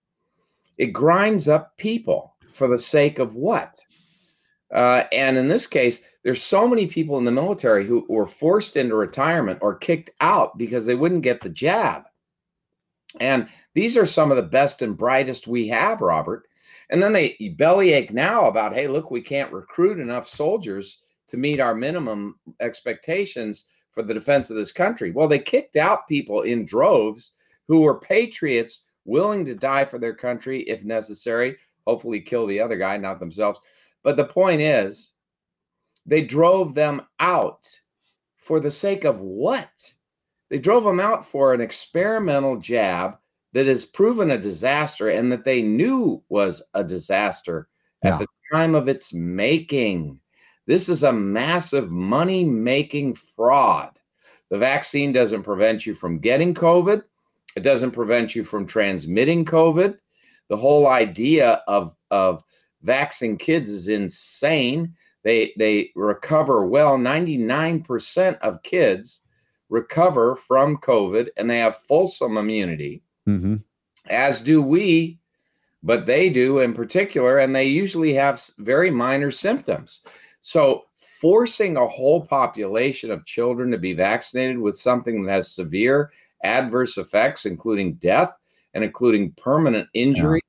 It 0.77 0.88
grinds 0.88 1.48
up 1.48 1.77
people 1.77 2.36
for 2.51 2.67
the 2.67 2.79
sake 2.79 3.20
of 3.20 3.36
what? 3.36 3.77
Uh, 4.74 5.03
and 5.12 5.38
in 5.38 5.47
this 5.47 5.65
case, 5.65 6.01
there's 6.24 6.41
so 6.41 6.67
many 6.67 6.88
people 6.88 7.17
in 7.17 7.24
the 7.24 7.31
military 7.31 7.86
who 7.86 8.05
were 8.09 8.27
forced 8.27 8.75
into 8.75 8.95
retirement 8.95 9.59
or 9.62 9.75
kicked 9.75 10.12
out 10.19 10.57
because 10.57 10.86
they 10.86 10.95
wouldn't 10.95 11.21
get 11.21 11.41
the 11.41 11.50
jab. 11.50 12.03
And 13.19 13.47
these 13.74 13.97
are 13.97 14.05
some 14.05 14.31
of 14.31 14.38
the 14.38 14.43
best 14.43 14.81
and 14.81 14.97
brightest 14.97 15.47
we 15.47 15.67
have, 15.69 16.01
Robert. 16.01 16.47
And 16.89 17.01
then 17.01 17.13
they 17.13 17.38
bellyache 17.57 18.12
now 18.12 18.45
about, 18.45 18.74
hey, 18.74 18.88
look, 18.88 19.09
we 19.09 19.21
can't 19.21 19.51
recruit 19.51 20.00
enough 20.00 20.27
soldiers 20.27 21.00
to 21.29 21.38
meet 21.38 21.59
our 21.59 21.75
minimum 21.75 22.39
expectations 22.59 23.65
for 23.91 24.03
the 24.03 24.13
defense 24.13 24.50
of 24.50 24.55
this 24.55 24.71
country. 24.71 25.12
Well, 25.12 25.27
they 25.27 25.39
kicked 25.39 25.75
out 25.75 26.07
people 26.07 26.43
in 26.43 26.65
droves 26.65 27.33
who 27.67 27.81
were 27.81 28.00
patriots 28.00 28.83
willing 29.05 29.45
to 29.45 29.55
die 29.55 29.86
for 29.86 29.97
their 29.97 30.13
country 30.13 30.62
if 30.63 30.83
necessary, 30.83 31.57
hopefully 31.86 32.19
kill 32.19 32.45
the 32.45 32.59
other 32.59 32.77
guy, 32.77 32.97
not 32.97 33.19
themselves. 33.19 33.59
But 34.04 34.18
the 34.18 34.25
point 34.25 34.62
is, 34.62 35.13
they 36.06 36.22
drove 36.22 36.74
them 36.74 37.01
out 37.20 37.68
for 38.38 38.60
the 38.60 38.72
sake 38.72 39.04
of 39.04 39.20
what? 39.20 39.94
They 40.50 40.60
drove 40.60 40.84
them 40.84 41.00
out 41.00 41.25
for 41.25 41.54
an 41.54 41.62
experimental 41.62 42.58
jab 42.58 43.18
that 43.54 43.66
has 43.66 43.86
proven 43.86 44.32
a 44.32 44.38
disaster 44.38 45.10
and 45.10 45.32
that 45.32 45.44
they 45.44 45.62
knew 45.62 46.24
was 46.30 46.63
a 46.74 46.84
disaster 46.84 47.68
yeah. 48.04 48.13
at 48.13 48.20
the 48.20 48.27
time 48.54 48.75
of 48.75 48.88
its 48.88 49.13
making. 49.13 50.20
This 50.66 50.89
is 50.89 51.04
a 51.04 51.12
massive 51.12 51.92
money 51.92 52.44
making 52.44 53.16
fraud. 53.16 53.98
The 54.50 54.58
vaccine 54.58 55.12
doesn't 55.12 55.44
prevent 55.44 55.86
you 55.86 55.94
from 55.94 56.20
getting 56.20 56.54
COVID, 56.54 57.04
it 57.56 57.62
doesn't 57.62 57.92
prevent 57.92 58.36
you 58.36 58.44
from 58.44 58.66
transmitting 58.66 59.44
COVID. 59.44 59.98
The 60.50 60.58
whole 60.58 60.88
idea 60.88 61.63
of, 61.68 61.96
of 62.12 62.44
vaccinating 62.84 63.38
kids 63.38 63.69
is 63.69 63.88
insane. 63.88 64.93
They 65.24 65.53
they 65.57 65.91
recover 65.96 66.65
well. 66.65 66.98
99% 66.98 68.38
of 68.39 68.63
kids 68.63 69.22
recover 69.69 70.36
from 70.36 70.77
COVID 70.77 71.29
and 71.38 71.50
they 71.50 71.60
have 71.60 71.84
fulsome 71.84 72.38
immunity, 72.38 73.03
mm-hmm. 73.27 73.55
as 74.10 74.41
do 74.41 74.62
we, 74.62 75.19
but 75.84 76.05
they 76.05 76.29
do 76.29 76.60
in 76.60 76.74
particular, 76.74 77.39
and 77.39 77.55
they 77.55 77.65
usually 77.65 78.13
have 78.13 78.41
very 78.60 78.91
minor 78.91 79.31
symptoms. 79.31 80.01
So, 80.41 80.84
forcing 80.96 81.77
a 81.77 81.88
whole 81.88 82.25
population 82.25 83.12
of 83.12 83.25
children 83.25 83.72
to 83.72 83.77
be 83.77 83.93
vaccinated 83.93 84.60
with 84.60 84.77
something 84.77 85.24
that 85.24 85.31
has 85.31 85.51
severe 85.51 86.12
adverse 86.43 86.98
effects, 86.98 87.46
including 87.46 87.96
death 87.96 88.31
and 88.74 88.84
including 88.84 89.31
permanent 89.34 89.89
injury. 89.93 90.41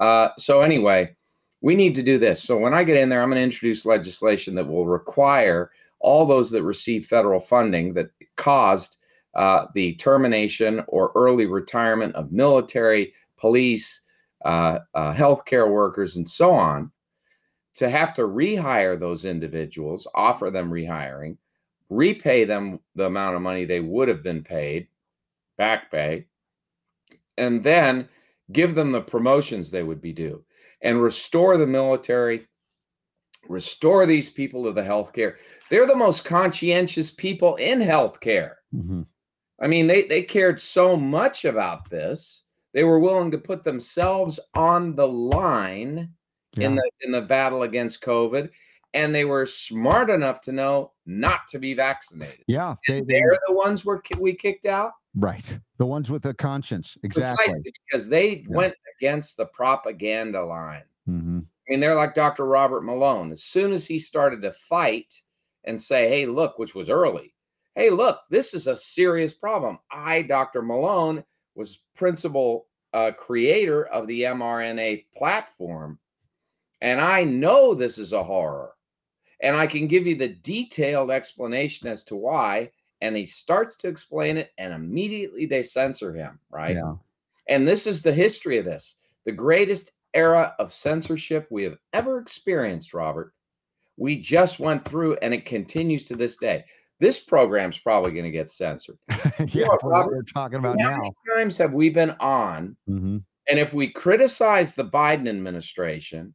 Yeah. 0.00 0.06
Uh, 0.06 0.30
so, 0.38 0.62
anyway, 0.62 1.14
we 1.62 1.76
need 1.76 1.94
to 1.94 2.02
do 2.02 2.18
this. 2.18 2.42
So 2.42 2.58
when 2.58 2.74
I 2.74 2.84
get 2.84 2.96
in 2.96 3.08
there, 3.08 3.22
I'm 3.22 3.30
going 3.30 3.38
to 3.38 3.42
introduce 3.42 3.86
legislation 3.86 4.54
that 4.56 4.66
will 4.66 4.86
require 4.86 5.70
all 6.00 6.26
those 6.26 6.50
that 6.50 6.64
receive 6.64 7.06
federal 7.06 7.40
funding 7.40 7.94
that 7.94 8.10
caused 8.36 8.98
uh, 9.34 9.66
the 9.74 9.94
termination 9.94 10.82
or 10.88 11.12
early 11.14 11.46
retirement 11.46 12.14
of 12.16 12.32
military, 12.32 13.14
police, 13.38 14.02
uh, 14.44 14.80
uh, 14.94 15.14
healthcare 15.14 15.70
workers, 15.70 16.16
and 16.16 16.28
so 16.28 16.50
on, 16.50 16.90
to 17.74 17.88
have 17.88 18.12
to 18.14 18.22
rehire 18.22 18.98
those 18.98 19.24
individuals, 19.24 20.06
offer 20.14 20.50
them 20.50 20.70
rehiring, 20.70 21.36
repay 21.88 22.44
them 22.44 22.80
the 22.96 23.06
amount 23.06 23.36
of 23.36 23.40
money 23.42 23.64
they 23.64 23.80
would 23.80 24.08
have 24.08 24.22
been 24.22 24.42
paid, 24.42 24.88
back 25.56 25.90
pay, 25.92 26.26
and 27.38 27.62
then 27.62 28.08
give 28.50 28.74
them 28.74 28.90
the 28.90 29.00
promotions 29.00 29.70
they 29.70 29.84
would 29.84 30.00
be 30.02 30.12
due 30.12 30.44
and 30.82 31.00
restore 31.00 31.56
the 31.56 31.66
military, 31.66 32.46
restore 33.48 34.06
these 34.06 34.28
people 34.28 34.64
to 34.64 34.72
the 34.72 34.82
healthcare. 34.82 35.36
They're 35.70 35.86
the 35.86 35.96
most 35.96 36.24
conscientious 36.24 37.10
people 37.10 37.56
in 37.56 37.80
healthcare. 37.80 38.54
Mm-hmm. 38.74 39.02
I 39.60 39.66
mean, 39.68 39.86
they, 39.86 40.02
they 40.02 40.22
cared 40.22 40.60
so 40.60 40.96
much 40.96 41.44
about 41.44 41.88
this. 41.88 42.46
They 42.74 42.84
were 42.84 42.98
willing 42.98 43.30
to 43.30 43.38
put 43.38 43.64
themselves 43.64 44.40
on 44.54 44.96
the 44.96 45.06
line 45.06 46.10
yeah. 46.56 46.66
in 46.66 46.74
the 46.74 46.90
in 47.02 47.12
the 47.12 47.20
battle 47.20 47.62
against 47.62 48.02
COVID, 48.02 48.50
and 48.94 49.14
they 49.14 49.24
were 49.24 49.46
smart 49.46 50.10
enough 50.10 50.40
to 50.42 50.52
know 50.52 50.92
not 51.06 51.48
to 51.50 51.58
be 51.58 51.74
vaccinated. 51.74 52.44
Yeah, 52.48 52.74
they, 52.88 53.02
they're 53.02 53.38
the 53.46 53.54
ones 53.54 53.84
were 53.84 54.02
we 54.18 54.34
kicked 54.34 54.66
out. 54.66 54.92
Right, 55.14 55.58
the 55.76 55.86
ones 55.86 56.10
with 56.10 56.24
a 56.26 56.34
conscience, 56.34 56.96
exactly, 57.02 57.44
Precisely 57.44 57.72
because 57.90 58.08
they 58.08 58.38
yeah. 58.48 58.56
went 58.56 58.74
against 58.98 59.36
the 59.36 59.46
propaganda 59.46 60.42
line. 60.42 60.84
Mm-hmm. 61.08 61.40
I 61.40 61.70
mean, 61.70 61.80
they're 61.80 61.94
like 61.94 62.14
Dr. 62.14 62.46
Robert 62.46 62.82
Malone. 62.82 63.30
As 63.30 63.44
soon 63.44 63.72
as 63.72 63.86
he 63.86 63.98
started 63.98 64.42
to 64.42 64.52
fight 64.52 65.14
and 65.64 65.80
say, 65.80 66.08
hey, 66.08 66.26
look, 66.26 66.58
which 66.58 66.74
was 66.74 66.88
early, 66.88 67.34
hey, 67.74 67.90
look, 67.90 68.20
this 68.30 68.54
is 68.54 68.66
a 68.66 68.76
serious 68.76 69.34
problem. 69.34 69.78
I, 69.90 70.22
Dr. 70.22 70.62
Malone, 70.62 71.24
was 71.54 71.82
principal 71.94 72.66
uh, 72.92 73.12
creator 73.12 73.84
of 73.86 74.06
the 74.06 74.22
mRNA 74.22 75.06
platform. 75.16 75.98
And 76.80 77.00
I 77.00 77.24
know 77.24 77.74
this 77.74 77.98
is 77.98 78.12
a 78.12 78.22
horror. 78.22 78.72
And 79.40 79.56
I 79.56 79.66
can 79.66 79.86
give 79.86 80.06
you 80.06 80.14
the 80.14 80.28
detailed 80.28 81.10
explanation 81.10 81.88
as 81.88 82.04
to 82.04 82.16
why. 82.16 82.70
And 83.02 83.16
he 83.16 83.26
starts 83.26 83.76
to 83.78 83.88
explain 83.88 84.38
it, 84.38 84.52
and 84.56 84.72
immediately 84.72 85.44
they 85.44 85.62
censor 85.62 86.14
him, 86.14 86.38
right? 86.50 86.76
Yeah. 86.76 86.94
And 87.48 87.68
this 87.68 87.86
is 87.86 88.00
the 88.00 88.14
history 88.14 88.56
of 88.56 88.64
this 88.64 89.00
the 89.24 89.32
greatest 89.32 89.92
era 90.14 90.54
of 90.58 90.72
censorship 90.72 91.46
we 91.50 91.62
have 91.64 91.76
ever 91.92 92.18
experienced, 92.18 92.94
Robert. 92.94 93.34
We 93.96 94.20
just 94.20 94.58
went 94.58 94.84
through, 94.84 95.16
and 95.22 95.34
it 95.34 95.44
continues 95.44 96.04
to 96.04 96.16
this 96.16 96.36
day. 96.36 96.64
This 96.98 97.20
program's 97.20 97.78
probably 97.78 98.12
going 98.12 98.24
to 98.24 98.30
get 98.30 98.50
censored. 98.50 98.98
yeah, 99.08 99.46
you 99.48 99.64
know, 99.64 99.78
Robert, 99.82 100.14
we're 100.14 100.22
talking 100.22 100.58
about 100.58 100.80
how 100.80 100.90
now. 100.90 100.96
many 100.98 101.12
times 101.36 101.56
have 101.58 101.72
we 101.72 101.90
been 101.90 102.14
on? 102.20 102.76
Mm-hmm. 102.88 103.18
And 103.48 103.58
if 103.58 103.74
we 103.74 103.88
criticize 103.88 104.74
the 104.74 104.84
Biden 104.84 105.28
administration 105.28 106.32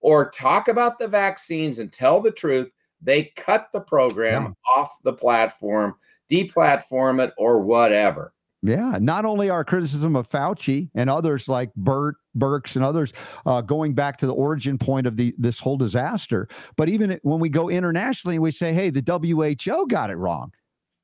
or 0.00 0.30
talk 0.30 0.68
about 0.68 0.98
the 0.98 1.08
vaccines 1.08 1.78
and 1.78 1.92
tell 1.92 2.20
the 2.20 2.30
truth, 2.30 2.70
they 3.02 3.32
cut 3.36 3.68
the 3.72 3.80
program 3.80 4.42
yeah. 4.42 4.80
off 4.80 4.98
the 5.02 5.12
platform, 5.12 5.94
deplatform 6.30 7.22
it, 7.22 7.32
or 7.36 7.60
whatever. 7.60 8.32
Yeah, 8.64 8.98
not 9.00 9.24
only 9.24 9.50
our 9.50 9.64
criticism 9.64 10.14
of 10.14 10.28
Fauci 10.28 10.88
and 10.94 11.10
others 11.10 11.48
like 11.48 11.74
Bert 11.74 12.14
Birx 12.38 12.76
and 12.76 12.84
others 12.84 13.12
uh, 13.44 13.60
going 13.60 13.92
back 13.92 14.16
to 14.18 14.26
the 14.26 14.34
origin 14.34 14.78
point 14.78 15.06
of 15.06 15.16
the 15.16 15.34
this 15.36 15.58
whole 15.58 15.76
disaster, 15.76 16.46
but 16.76 16.88
even 16.88 17.18
when 17.22 17.40
we 17.40 17.48
go 17.48 17.68
internationally, 17.68 18.36
and 18.36 18.42
we 18.42 18.52
say, 18.52 18.72
"Hey, 18.72 18.90
the 18.90 19.02
WHO 19.02 19.86
got 19.88 20.10
it 20.10 20.16
wrong." 20.16 20.52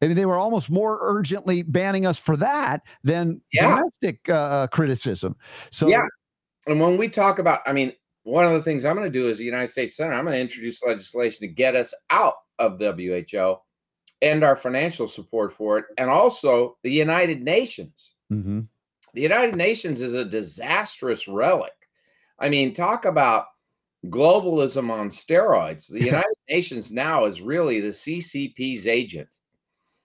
I 0.01 0.07
mean, 0.07 0.17
they 0.17 0.27
were 0.27 0.37
almost 0.37 0.71
more 0.71 0.99
urgently 1.03 1.63
banning 1.63 2.07
us 2.07 2.19
for 2.19 2.37
that 2.37 2.83
than 3.03 3.41
yeah. 3.53 3.77
domestic 3.77 4.29
uh, 4.29 4.69
criticism. 4.69 5.37
So, 5.73 5.89
yeah. 5.89 6.07
And 6.67 6.81
when 6.81 6.97
we 6.97 7.09
talk 7.09 7.39
about, 7.39 7.61
I 7.67 7.73
mean, 7.73 7.93
one 8.29 8.45
of 8.45 8.53
the 8.53 8.63
things 8.63 8.85
I'm 8.85 8.95
going 8.95 9.11
to 9.11 9.19
do 9.19 9.31
as 9.31 9.41
a 9.41 9.45
United 9.45 9.69
States 9.69 9.97
Senator, 9.97 10.15
I'm 10.15 10.25
going 10.25 10.35
to 10.35 10.41
introduce 10.41 10.85
legislation 10.85 11.41
to 11.41 11.49
get 11.49 11.75
us 11.75 11.95
out 12.11 12.35
of 12.59 12.79
WHO 12.79 13.57
and 14.21 14.45
our 14.45 14.57
financial 14.57 15.09
support 15.09 15.53
for 15.53 15.79
it, 15.79 15.87
and 15.97 16.11
also 16.11 16.77
the 16.83 16.91
United 16.91 17.43
Nations. 17.43 18.15
Mm-hmm. 18.33 18.61
The 19.15 19.21
United 19.21 19.57
Nations 19.57 20.01
is 20.01 20.13
a 20.13 20.25
disastrous 20.25 21.27
relic. 21.27 21.73
I 22.39 22.49
mean, 22.49 22.75
talk 22.75 23.07
about 23.07 23.47
globalism 24.07 24.91
on 24.91 25.09
steroids. 25.09 25.89
The 25.89 26.05
United 26.05 26.37
Nations 26.51 26.93
now 26.93 27.25
is 27.25 27.41
really 27.41 27.81
the 27.81 27.89
CCP's 27.89 28.87
agent. 28.87 29.39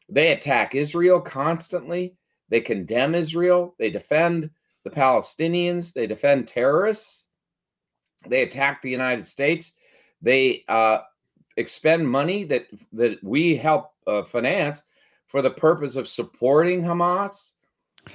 They 0.08 0.32
attack 0.32 0.76
Israel 0.76 1.20
constantly. 1.20 2.16
They 2.50 2.62
condemn 2.62 3.16
Israel. 3.16 3.76
They 3.80 3.90
defend 3.90 4.50
the 4.84 4.92
Palestinians. 4.92 5.92
They 5.92 6.08
defend 6.08 6.48
terrorists. 6.48 7.32
They 8.28 8.42
attack 8.42 8.82
the 8.82 8.90
United 8.90 9.28
States. 9.28 9.74
They 10.22 10.64
uh, 10.68 11.00
expend 11.58 12.08
money 12.08 12.44
that 12.46 12.68
that 12.94 13.24
we 13.24 13.56
help 13.56 13.94
uh, 14.08 14.24
finance 14.24 14.84
for 15.28 15.42
the 15.42 15.52
purpose 15.52 15.96
of 15.96 16.08
supporting 16.08 16.84
Hamas 16.84 17.54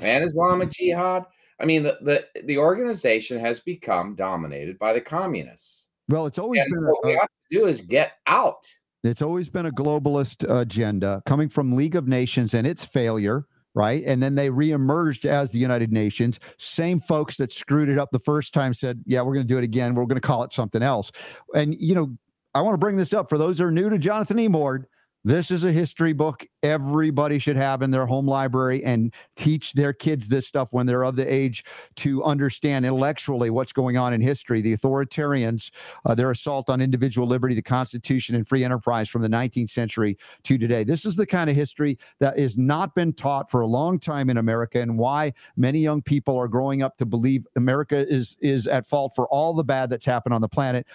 and 0.00 0.24
Islamic 0.24 0.70
Jihad. 0.70 1.24
I 1.60 1.64
mean, 1.64 1.82
the, 1.82 1.98
the, 2.00 2.42
the 2.44 2.58
organization 2.58 3.40
has 3.40 3.58
become 3.58 4.14
dominated 4.14 4.78
by 4.78 4.92
the 4.92 5.00
communists. 5.00 5.88
Well, 6.08 6.26
it's 6.26 6.38
always 6.38 6.62
and 6.62 6.72
been 6.72 6.84
what 6.84 7.00
a, 7.04 7.08
we 7.08 7.12
have 7.14 7.28
to 7.28 7.58
do 7.58 7.66
is 7.66 7.80
get 7.80 8.12
out. 8.26 8.70
It's 9.02 9.22
always 9.22 9.48
been 9.48 9.66
a 9.66 9.72
globalist 9.72 10.48
agenda 10.48 11.22
coming 11.26 11.48
from 11.48 11.74
League 11.74 11.96
of 11.96 12.06
Nations 12.06 12.54
and 12.54 12.66
its 12.66 12.84
failure, 12.84 13.46
right? 13.78 14.02
And 14.04 14.20
then 14.20 14.34
they 14.34 14.50
reemerged 14.50 15.24
as 15.24 15.52
the 15.52 15.60
United 15.60 15.92
Nations. 15.92 16.40
Same 16.58 16.98
folks 16.98 17.36
that 17.36 17.52
screwed 17.52 17.88
it 17.88 17.96
up 17.96 18.10
the 18.10 18.18
first 18.18 18.52
time 18.52 18.74
said, 18.74 19.04
"Yeah, 19.06 19.22
we're 19.22 19.34
going 19.34 19.46
to 19.46 19.54
do 19.54 19.56
it 19.56 19.62
again. 19.62 19.94
We're 19.94 20.04
going 20.04 20.20
to 20.20 20.26
call 20.26 20.42
it 20.42 20.52
something 20.52 20.82
else." 20.82 21.12
And 21.54 21.80
you 21.80 21.94
know, 21.94 22.12
I 22.56 22.60
want 22.60 22.74
to 22.74 22.78
bring 22.78 22.96
this 22.96 23.12
up 23.12 23.28
for 23.28 23.38
those 23.38 23.58
who 23.58 23.64
are 23.64 23.70
new 23.70 23.88
to 23.88 23.96
Jonathan 23.96 24.38
Emord. 24.38 24.86
This 25.24 25.50
is 25.50 25.64
a 25.64 25.72
history 25.72 26.12
book 26.12 26.46
everybody 26.62 27.40
should 27.40 27.56
have 27.56 27.82
in 27.82 27.90
their 27.90 28.06
home 28.06 28.26
library 28.26 28.84
and 28.84 29.12
teach 29.36 29.72
their 29.72 29.92
kids 29.92 30.28
this 30.28 30.46
stuff 30.46 30.72
when 30.72 30.86
they're 30.86 31.04
of 31.04 31.16
the 31.16 31.32
age 31.32 31.64
to 31.96 32.22
understand 32.22 32.86
intellectually 32.86 33.50
what's 33.50 33.72
going 33.72 33.96
on 33.96 34.12
in 34.12 34.20
history. 34.20 34.60
The 34.60 34.76
authoritarians, 34.76 35.70
uh, 36.06 36.14
their 36.14 36.30
assault 36.30 36.70
on 36.70 36.80
individual 36.80 37.26
liberty, 37.26 37.56
the 37.56 37.62
Constitution, 37.62 38.36
and 38.36 38.46
free 38.46 38.62
enterprise 38.62 39.08
from 39.08 39.22
the 39.22 39.28
19th 39.28 39.70
century 39.70 40.16
to 40.44 40.56
today. 40.56 40.84
This 40.84 41.04
is 41.04 41.16
the 41.16 41.26
kind 41.26 41.50
of 41.50 41.56
history 41.56 41.98
that 42.20 42.38
has 42.38 42.56
not 42.56 42.94
been 42.94 43.12
taught 43.12 43.50
for 43.50 43.60
a 43.60 43.66
long 43.66 43.98
time 43.98 44.30
in 44.30 44.36
America, 44.36 44.80
and 44.80 44.98
why 44.98 45.32
many 45.56 45.80
young 45.80 46.00
people 46.00 46.36
are 46.36 46.48
growing 46.48 46.82
up 46.82 46.96
to 46.98 47.06
believe 47.06 47.44
America 47.56 48.08
is 48.08 48.36
is 48.40 48.68
at 48.68 48.86
fault 48.86 49.12
for 49.16 49.28
all 49.28 49.52
the 49.52 49.64
bad 49.64 49.90
that's 49.90 50.06
happened 50.06 50.34
on 50.34 50.40
the 50.40 50.48
planet 50.48 50.86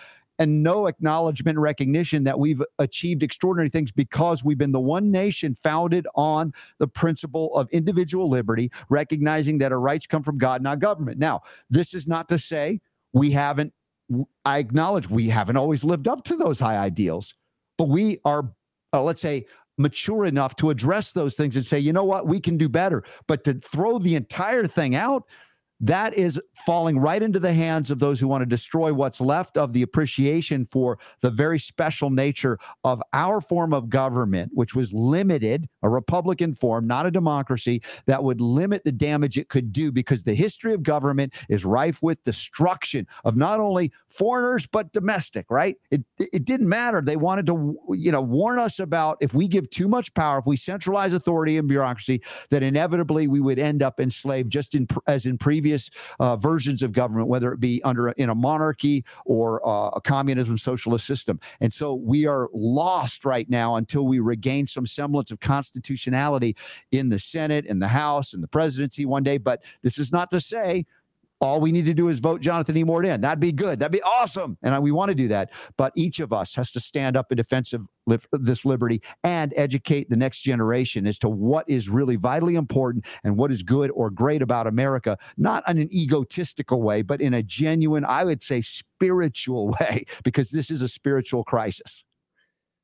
and 0.43 0.61
no 0.61 0.87
acknowledgement 0.87 1.57
recognition 1.57 2.25
that 2.25 2.37
we've 2.37 2.61
achieved 2.77 3.23
extraordinary 3.23 3.69
things 3.69 3.93
because 3.93 4.43
we've 4.43 4.57
been 4.57 4.73
the 4.73 4.79
one 4.79 5.09
nation 5.09 5.55
founded 5.55 6.05
on 6.15 6.53
the 6.79 6.87
principle 6.87 7.55
of 7.55 7.69
individual 7.69 8.29
liberty, 8.29 8.69
recognizing 8.89 9.57
that 9.59 9.71
our 9.71 9.79
rights 9.79 10.05
come 10.05 10.21
from 10.21 10.37
God, 10.37 10.61
not 10.61 10.79
government. 10.79 11.17
Now, 11.17 11.43
this 11.69 11.93
is 11.93 12.07
not 12.09 12.27
to 12.27 12.37
say 12.37 12.81
we 13.13 13.31
haven't, 13.31 13.73
I 14.43 14.57
acknowledge 14.57 15.09
we 15.09 15.29
haven't 15.29 15.55
always 15.55 15.85
lived 15.85 16.09
up 16.09 16.25
to 16.25 16.35
those 16.35 16.59
high 16.59 16.77
ideals, 16.77 17.35
but 17.77 17.87
we 17.87 18.19
are, 18.25 18.51
uh, 18.91 19.01
let's 19.01 19.21
say, 19.21 19.45
mature 19.77 20.25
enough 20.25 20.57
to 20.57 20.71
address 20.71 21.13
those 21.13 21.35
things 21.35 21.55
and 21.55 21.65
say, 21.65 21.79
you 21.79 21.93
know 21.93 22.03
what, 22.03 22.27
we 22.27 22.41
can 22.41 22.57
do 22.57 22.67
better. 22.67 23.01
But 23.27 23.45
to 23.45 23.53
throw 23.53 23.97
the 23.97 24.15
entire 24.15 24.67
thing 24.67 24.93
out, 24.93 25.23
that 25.83 26.13
is 26.13 26.39
falling 26.65 26.97
right 26.97 27.21
into 27.21 27.41
the 27.41 27.51
hands 27.51 27.91
of 27.91 27.99
those 27.99 28.17
who 28.17 28.27
want 28.27 28.41
to 28.41 28.45
destroy 28.45 28.93
what's 28.93 29.19
left 29.19 29.57
of 29.57 29.73
the 29.73 29.81
appreciation 29.81 30.65
for 30.71 30.97
the 31.19 31.29
very 31.29 31.59
special 31.59 32.09
nature 32.09 32.57
of 32.85 33.03
our 33.11 33.41
form 33.41 33.73
of 33.73 33.89
government, 33.89 34.49
which 34.53 34.73
was 34.73 34.93
limited, 34.93 35.67
a 35.81 35.89
Republican 35.89 36.55
form, 36.55 36.87
not 36.87 37.05
a 37.05 37.11
democracy, 37.11 37.81
that 38.05 38.23
would 38.23 38.39
limit 38.39 38.85
the 38.85 38.93
damage 38.93 39.37
it 39.37 39.49
could 39.49 39.73
do 39.73 39.91
because 39.91 40.23
the 40.23 40.33
history 40.33 40.73
of 40.73 40.83
government 40.83 41.33
is 41.49 41.65
rife 41.65 42.01
with 42.01 42.23
destruction 42.23 43.05
of 43.25 43.35
not 43.35 43.59
only 43.59 43.91
foreigners, 44.07 44.65
but 44.65 44.93
domestic, 44.93 45.45
right? 45.51 45.75
It, 45.91 46.05
it 46.17 46.45
didn't 46.45 46.69
matter. 46.69 47.01
They 47.01 47.17
wanted 47.17 47.45
to, 47.47 47.77
you 47.89 48.11
know, 48.13 48.21
warn 48.21 48.57
us 48.57 48.79
about 48.79 49.17
if 49.19 49.33
we 49.33 49.49
give 49.49 49.69
too 49.69 49.89
much 49.89 50.13
power, 50.13 50.39
if 50.39 50.45
we 50.45 50.55
centralize 50.55 51.11
authority 51.11 51.57
and 51.57 51.67
bureaucracy, 51.67 52.23
that 52.51 52.63
inevitably 52.63 53.27
we 53.27 53.41
would 53.41 53.59
end 53.59 53.83
up 53.83 53.99
enslaved 53.99 54.49
just 54.49 54.75
in 54.75 54.87
as 55.07 55.25
in 55.25 55.37
previous 55.37 55.72
previous 55.73 55.89
uh, 56.19 56.35
versions 56.35 56.83
of 56.83 56.91
government, 56.91 57.27
whether 57.27 57.51
it 57.51 57.59
be 57.59 57.81
under 57.83 58.09
in 58.09 58.29
a 58.29 58.35
monarchy 58.35 59.03
or 59.25 59.65
uh, 59.67 59.89
a 59.95 60.01
communism 60.01 60.57
socialist 60.57 61.05
system. 61.05 61.39
And 61.61 61.73
so 61.73 61.95
we 61.95 62.27
are 62.27 62.49
lost 62.53 63.25
right 63.25 63.49
now 63.49 63.75
until 63.75 64.05
we 64.05 64.19
regain 64.19 64.67
some 64.67 64.85
semblance 64.85 65.31
of 65.31 65.39
constitutionality 65.39 66.55
in 66.91 67.09
the 67.09 67.19
Senate, 67.19 67.65
in 67.65 67.79
the 67.79 67.87
House, 67.87 68.33
in 68.33 68.41
the 68.41 68.47
presidency 68.47 69.05
one 69.05 69.23
day. 69.23 69.37
But 69.37 69.63
this 69.81 69.97
is 69.97 70.11
not 70.11 70.29
to 70.31 70.39
say 70.39 70.85
all 71.43 71.59
we 71.59 71.73
need 71.73 71.85
to 71.85 71.93
do 71.93 72.07
is 72.07 72.19
vote 72.19 72.39
Jonathan 72.39 72.75
Emord 72.75 73.05
in. 73.05 73.19
That'd 73.19 73.41
be 73.41 73.51
good. 73.51 73.77
That'd 73.77 73.91
be 73.91 74.01
awesome. 74.01 74.57
And 74.63 74.81
we 74.81 74.93
want 74.93 75.09
to 75.09 75.15
do 75.15 75.27
that. 75.27 75.51
But 75.77 75.91
each 75.93 76.21
of 76.21 76.31
us 76.31 76.55
has 76.55 76.71
to 76.71 76.79
stand 76.79 77.17
up 77.17 77.33
in 77.33 77.35
defense 77.35 77.73
of 77.73 77.85
this 78.31 78.63
liberty 78.63 79.01
and 79.25 79.53
educate 79.57 80.09
the 80.09 80.15
next 80.15 80.41
generation 80.41 81.05
as 81.05 81.19
to 81.19 81.27
what 81.27 81.65
is 81.67 81.89
really 81.89 82.15
vitally 82.15 82.55
important 82.55 83.05
and 83.25 83.35
what 83.35 83.51
is 83.51 83.61
good 83.61 83.91
or 83.91 84.09
great 84.09 84.41
about 84.41 84.67
America, 84.67 85.17
not 85.35 85.67
in 85.69 85.79
an 85.79 85.93
egotistical 85.93 86.81
way, 86.81 87.01
but 87.01 87.19
in 87.19 87.33
a 87.33 87.43
genuine, 87.43 88.05
I 88.05 88.23
would 88.23 88.41
say, 88.41 88.61
spiritual 88.61 89.67
way, 89.81 90.05
because 90.23 90.51
this 90.51 90.71
is 90.71 90.81
a 90.81 90.87
spiritual 90.87 91.43
crisis. 91.43 92.05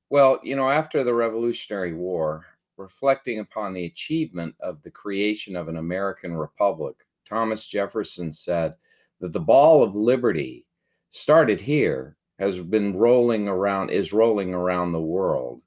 Well, 0.10 0.42
you 0.44 0.58
know, 0.58 0.70
after 0.70 1.02
the 1.02 1.14
Revolutionary 1.14 1.94
War, 1.94 2.46
reflecting 2.76 3.40
upon 3.40 3.74
the 3.74 3.86
achievement 3.86 4.56
of 4.60 4.82
the 4.84 4.92
creation 4.92 5.56
of 5.56 5.70
an 5.70 5.78
American 5.78 6.36
republic, 6.36 6.96
Thomas 7.30 7.68
Jefferson 7.68 8.32
said 8.32 8.74
that 9.20 9.32
the 9.32 9.40
ball 9.40 9.84
of 9.84 9.96
liberty 9.96 10.66
started 11.10 11.62
here, 11.62 12.18
has 12.40 12.62
been 12.62 12.98
rolling 12.98 13.48
around, 13.48 13.92
is 13.92 14.14
rolling 14.14 14.54
around 14.54 14.92
the 14.92 15.02
world. 15.02 15.62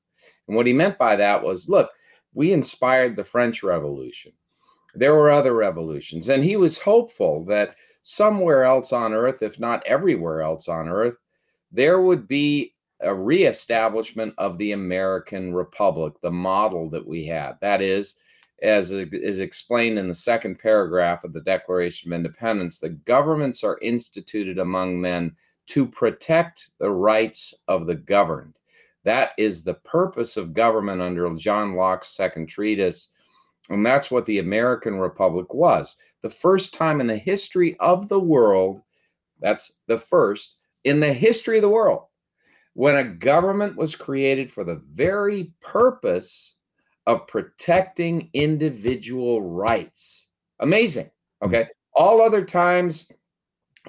And 0.48 0.56
what 0.56 0.66
he 0.66 0.72
meant 0.72 0.98
by 0.98 1.16
that 1.16 1.42
was 1.42 1.68
look, 1.68 1.90
we 2.34 2.52
inspired 2.52 3.14
the 3.14 3.24
French 3.24 3.62
Revolution. 3.62 4.32
There 4.94 5.14
were 5.14 5.30
other 5.30 5.54
revolutions. 5.54 6.28
And 6.28 6.42
he 6.42 6.56
was 6.56 6.78
hopeful 6.78 7.44
that 7.46 7.76
somewhere 8.02 8.64
else 8.64 8.92
on 8.92 9.12
earth, 9.12 9.42
if 9.42 9.60
not 9.60 9.86
everywhere 9.86 10.42
else 10.42 10.68
on 10.68 10.88
earth, 10.88 11.16
there 11.70 12.00
would 12.00 12.26
be 12.26 12.74
a 13.00 13.14
reestablishment 13.14 14.34
of 14.38 14.58
the 14.58 14.72
American 14.72 15.54
Republic, 15.54 16.14
the 16.22 16.30
model 16.30 16.88
that 16.90 17.06
we 17.06 17.24
had. 17.24 17.54
That 17.60 17.82
is, 17.82 18.14
as 18.62 18.92
is 18.92 19.40
explained 19.40 19.98
in 19.98 20.08
the 20.08 20.14
second 20.14 20.58
paragraph 20.58 21.24
of 21.24 21.32
the 21.32 21.40
Declaration 21.40 22.12
of 22.12 22.16
Independence, 22.16 22.78
the 22.78 22.90
governments 22.90 23.64
are 23.64 23.78
instituted 23.82 24.58
among 24.58 25.00
men 25.00 25.34
to 25.66 25.86
protect 25.86 26.70
the 26.78 26.90
rights 26.90 27.54
of 27.66 27.86
the 27.86 27.94
governed. 27.94 28.54
That 29.04 29.30
is 29.36 29.64
the 29.64 29.74
purpose 29.74 30.36
of 30.36 30.54
government 30.54 31.00
under 31.00 31.28
John 31.36 31.74
Locke's 31.74 32.08
second 32.08 32.46
treatise. 32.46 33.12
And 33.68 33.84
that's 33.84 34.10
what 34.10 34.26
the 34.26 34.38
American 34.38 34.98
Republic 34.98 35.52
was. 35.54 35.96
The 36.22 36.30
first 36.30 36.72
time 36.72 37.00
in 37.00 37.08
the 37.08 37.16
history 37.16 37.76
of 37.80 38.08
the 38.08 38.20
world, 38.20 38.82
that's 39.40 39.80
the 39.88 39.98
first 39.98 40.58
in 40.84 41.00
the 41.00 41.12
history 41.12 41.58
of 41.58 41.62
the 41.62 41.68
world, 41.68 42.04
when 42.74 42.96
a 42.96 43.04
government 43.04 43.76
was 43.76 43.96
created 43.96 44.52
for 44.52 44.62
the 44.64 44.82
very 44.92 45.52
purpose 45.60 46.54
of 47.06 47.26
protecting 47.26 48.30
individual 48.32 49.42
rights. 49.42 50.28
Amazing. 50.60 51.10
Hmm. 51.40 51.48
Okay. 51.48 51.66
All 51.94 52.22
other 52.22 52.44
times, 52.44 53.10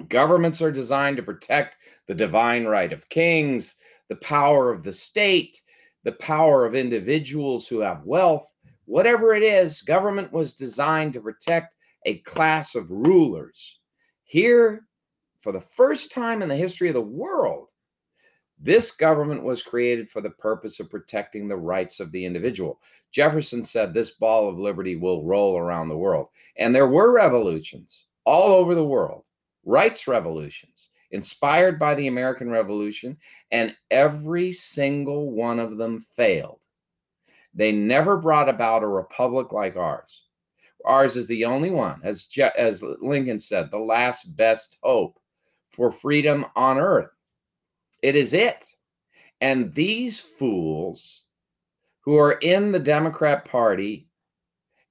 governments 0.08 0.60
are 0.60 0.72
designed 0.72 1.16
to 1.16 1.22
protect 1.22 1.76
the 2.06 2.14
divine 2.14 2.64
right 2.64 2.92
of 2.92 3.08
kings, 3.08 3.76
the 4.08 4.16
power 4.16 4.70
of 4.70 4.82
the 4.82 4.92
state, 4.92 5.60
the 6.02 6.12
power 6.12 6.66
of 6.66 6.74
individuals 6.74 7.66
who 7.66 7.80
have 7.80 8.04
wealth. 8.04 8.46
Whatever 8.84 9.34
it 9.34 9.42
is, 9.42 9.80
government 9.80 10.32
was 10.32 10.54
designed 10.54 11.14
to 11.14 11.20
protect 11.20 11.74
a 12.04 12.18
class 12.18 12.74
of 12.74 12.90
rulers. 12.90 13.80
Here, 14.24 14.86
for 15.40 15.52
the 15.52 15.60
first 15.60 16.12
time 16.12 16.42
in 16.42 16.48
the 16.48 16.56
history 16.56 16.88
of 16.88 16.94
the 16.94 17.00
world, 17.00 17.70
This 18.64 18.92
government 18.92 19.42
was 19.42 19.62
created 19.62 20.10
for 20.10 20.22
the 20.22 20.30
purpose 20.30 20.80
of 20.80 20.90
protecting 20.90 21.48
the 21.48 21.56
rights 21.56 22.00
of 22.00 22.10
the 22.12 22.24
individual. 22.24 22.80
Jefferson 23.12 23.62
said 23.62 23.92
this 23.92 24.12
ball 24.12 24.48
of 24.48 24.58
liberty 24.58 24.96
will 24.96 25.22
roll 25.22 25.58
around 25.58 25.90
the 25.90 25.98
world. 25.98 26.28
And 26.56 26.74
there 26.74 26.88
were 26.88 27.12
revolutions 27.12 28.06
all 28.24 28.54
over 28.54 28.74
the 28.74 28.82
world, 28.82 29.26
rights 29.66 30.08
revolutions 30.08 30.88
inspired 31.10 31.78
by 31.78 31.94
the 31.94 32.06
American 32.06 32.48
Revolution, 32.48 33.18
and 33.52 33.76
every 33.90 34.50
single 34.50 35.30
one 35.30 35.60
of 35.60 35.76
them 35.76 36.00
failed. 36.16 36.64
They 37.52 37.70
never 37.70 38.16
brought 38.16 38.48
about 38.48 38.82
a 38.82 38.88
republic 38.88 39.52
like 39.52 39.76
ours. 39.76 40.22
Ours 40.86 41.18
is 41.18 41.26
the 41.26 41.44
only 41.44 41.70
one, 41.70 42.00
as, 42.02 42.24
Je- 42.24 42.50
as 42.56 42.82
Lincoln 42.82 43.38
said, 43.38 43.70
the 43.70 43.78
last 43.78 44.36
best 44.36 44.78
hope 44.82 45.20
for 45.70 45.92
freedom 45.92 46.46
on 46.56 46.78
earth. 46.78 47.13
It 48.04 48.16
is 48.16 48.34
it. 48.34 48.76
And 49.40 49.72
these 49.72 50.20
fools 50.20 51.22
who 52.02 52.18
are 52.18 52.32
in 52.32 52.70
the 52.70 52.78
Democrat 52.78 53.46
Party 53.46 54.08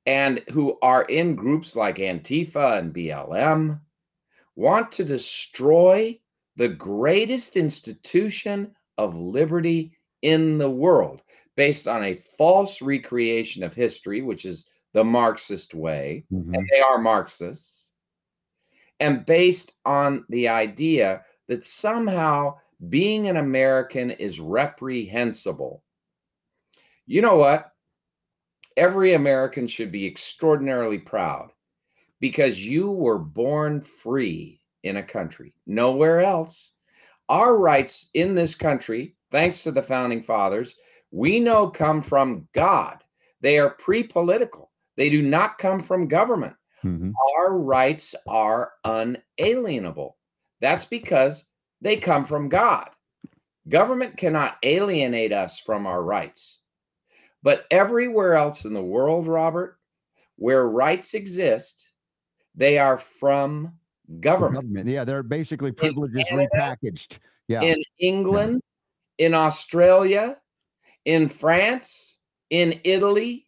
and 0.07 0.41
who 0.51 0.79
are 0.81 1.03
in 1.03 1.35
groups 1.35 1.75
like 1.75 1.97
Antifa 1.97 2.79
and 2.79 2.91
BLM 2.91 3.79
want 4.55 4.91
to 4.93 5.03
destroy 5.03 6.19
the 6.55 6.67
greatest 6.67 7.55
institution 7.55 8.75
of 8.97 9.15
liberty 9.15 9.95
in 10.23 10.57
the 10.57 10.71
world 10.71 11.21
based 11.55 11.87
on 11.87 12.03
a 12.03 12.19
false 12.35 12.81
recreation 12.81 13.61
of 13.61 13.75
history, 13.75 14.23
which 14.23 14.43
is 14.43 14.67
the 14.93 15.03
Marxist 15.03 15.75
way, 15.75 16.25
Mhm. 16.31 16.57
and 16.57 16.67
they 16.71 16.79
are 16.79 16.97
Marxists, 16.97 17.91
and 18.99 19.23
based 19.23 19.73
on 19.85 20.25
the 20.29 20.47
idea 20.47 21.23
that 21.47 21.63
somehow 21.63 22.57
being 22.89 23.27
an 23.27 23.37
American 23.37 24.11
is 24.11 24.39
reprehensible. 24.39 25.83
You 27.05 27.21
know 27.21 27.35
what? 27.35 27.71
Every 28.77 29.13
American 29.13 29.67
should 29.67 29.91
be 29.91 30.05
extraordinarily 30.05 30.97
proud 30.97 31.51
because 32.19 32.65
you 32.65 32.89
were 32.89 33.19
born 33.19 33.81
free 33.81 34.61
in 34.83 34.97
a 34.97 35.03
country, 35.03 35.53
nowhere 35.67 36.21
else. 36.21 36.71
Our 37.29 37.57
rights 37.57 38.09
in 38.13 38.33
this 38.33 38.55
country, 38.55 39.15
thanks 39.31 39.63
to 39.63 39.71
the 39.71 39.83
founding 39.83 40.23
fathers, 40.23 40.75
we 41.11 41.39
know 41.39 41.69
come 41.69 42.01
from 42.01 42.47
God. 42.53 43.03
They 43.41 43.59
are 43.59 43.71
pre 43.71 44.03
political, 44.03 44.71
they 44.97 45.09
do 45.09 45.21
not 45.21 45.57
come 45.57 45.81
from 45.81 46.07
government. 46.07 46.55
Mhm. 46.83 47.13
Our 47.37 47.57
rights 47.57 48.15
are 48.27 48.73
unalienable. 48.83 50.17
That's 50.59 50.85
because 50.85 51.49
they 51.83 51.97
come 51.97 52.23
from 52.23 52.49
God. 52.49 52.89
Government 53.67 54.17
cannot 54.17 54.55
alienate 54.63 55.33
us 55.33 55.59
from 55.59 55.85
our 55.85 56.01
rights. 56.01 56.59
But 57.43 57.65
everywhere 57.69 58.35
else 58.35 58.63
in 58.63 58.73
the 58.73 58.81
world, 58.81 59.27
Robert, 59.27 59.77
where 60.37 60.67
rights 60.67 61.13
exist, 61.13 61.85
they 62.55 62.77
are 62.77 62.97
from 62.97 63.73
government. 64.21 64.55
government. 64.55 64.87
Yeah, 64.87 65.03
they're 65.03 65.23
basically 65.23 65.73
privileges 65.73 66.25
Canada, 66.29 66.49
repackaged. 66.55 67.19
Yeah. 67.49 67.61
In 67.61 67.83
England, 67.99 68.61
in 69.17 69.33
Australia, 69.33 70.37
in 71.03 71.27
France, 71.27 72.17
in 72.49 72.79
Italy, 72.85 73.47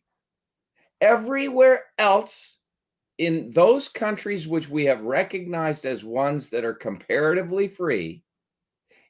everywhere 0.99 1.85
else 1.97 2.57
in 3.17 3.49
those 3.51 3.87
countries 3.87 4.45
which 4.45 4.67
we 4.67 4.83
have 4.85 5.01
recognized 5.01 5.85
as 5.85 6.03
ones 6.03 6.49
that 6.49 6.65
are 6.65 6.73
comparatively 6.73 7.67
free, 7.67 8.24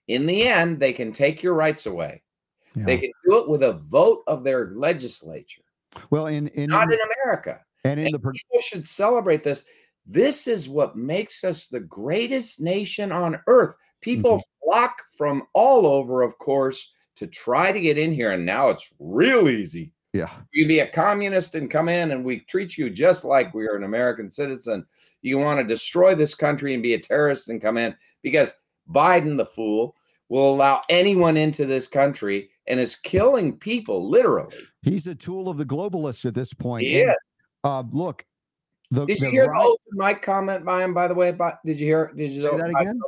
in 0.08 0.26
the 0.26 0.48
end, 0.48 0.80
they 0.80 0.94
can 0.94 1.12
take 1.12 1.42
your 1.42 1.54
rights 1.54 1.86
away. 1.86 2.22
They 2.76 2.98
can 2.98 3.12
do 3.26 3.38
it 3.38 3.48
with 3.48 3.64
a 3.64 3.74
vote 3.74 4.24
of 4.28 4.44
their 4.44 4.72
legislature, 4.76 5.62
Well, 6.10 6.28
in 6.28 6.50
in 6.50 6.70
not 6.70 6.92
in 6.92 7.00
America. 7.24 7.62
and 7.86 8.00
in 8.00 8.08
And 8.08 8.14
the 8.14 8.20
people 8.20 8.62
should 8.62 8.86
celebrate 8.86 9.44
this. 9.44 9.66
This 10.06 10.46
is 10.46 10.68
what 10.68 10.98
makes 10.98 11.44
us 11.44 11.68
the 11.68 11.80
greatest 11.80 12.60
nation 12.60 13.12
on 13.12 13.40
earth. 13.48 13.76
People 14.02 14.40
mm-hmm. 14.40 14.70
flock 14.70 15.02
from 15.18 15.44
all 15.54 15.88
over, 15.88 16.22
of 16.22 16.38
course, 16.38 16.92
to 17.16 17.28
try 17.28 17.72
to 17.72 17.80
get 17.80 17.98
in 17.98 18.12
here. 18.12 18.32
And 18.32 18.46
now 18.46 18.70
it's 18.70 18.94
real 19.00 19.48
easy. 19.48 19.94
yeah. 20.14 20.30
You 20.52 20.68
be 20.68 20.80
a 20.80 20.88
communist 20.88 21.56
and 21.56 21.72
come 21.72 21.88
in, 21.88 22.12
and 22.12 22.26
we 22.26 22.42
treat 22.42 22.78
you 22.78 22.90
just 22.90 23.24
like 23.24 23.54
we 23.54 23.68
are 23.68 23.78
an 23.78 23.84
American 23.84 24.30
citizen. 24.30 24.86
You 25.22 25.38
want 25.38 25.62
to 25.62 25.66
destroy 25.66 26.14
this 26.14 26.36
country 26.36 26.74
and 26.74 26.84
be 26.84 26.94
a 26.94 27.00
terrorist 27.00 27.48
and 27.48 27.62
come 27.62 27.78
in 27.78 27.96
because 28.22 28.54
Biden, 28.92 29.38
the 29.38 29.46
fool, 29.46 29.96
will 30.30 30.54
allow 30.54 30.82
anyone 30.90 31.38
into 31.38 31.66
this 31.66 31.88
country 31.88 32.50
and 32.68 32.80
is 32.80 32.96
killing 32.96 33.58
people 33.58 34.10
literally. 34.10 34.58
He's 34.82 35.08
a 35.08 35.16
tool 35.16 35.50
of 35.50 35.58
the 35.58 35.66
globalists 35.66 36.26
at 36.26 36.34
this 36.34 36.54
point. 36.54 36.88
He 36.88 37.02
is. 37.02 37.16
uh, 37.64 37.84
look, 37.92 38.26
the, 38.92 39.06
Did 39.06 39.20
you 39.20 39.30
hear 39.30 39.46
right- 39.46 39.64
the 39.64 39.68
open 39.68 40.08
mic 40.08 40.22
comment 40.22 40.66
by 40.66 40.84
him? 40.84 40.94
By 40.94 41.08
the 41.08 41.16
way, 41.16 41.32
Bi- 41.32 41.58
did 41.66 41.80
you 41.80 41.86
hear? 41.86 42.12
Did 42.16 42.32
you 42.32 42.42
Say 42.42 42.56
that 42.56 42.70
again? 42.70 43.00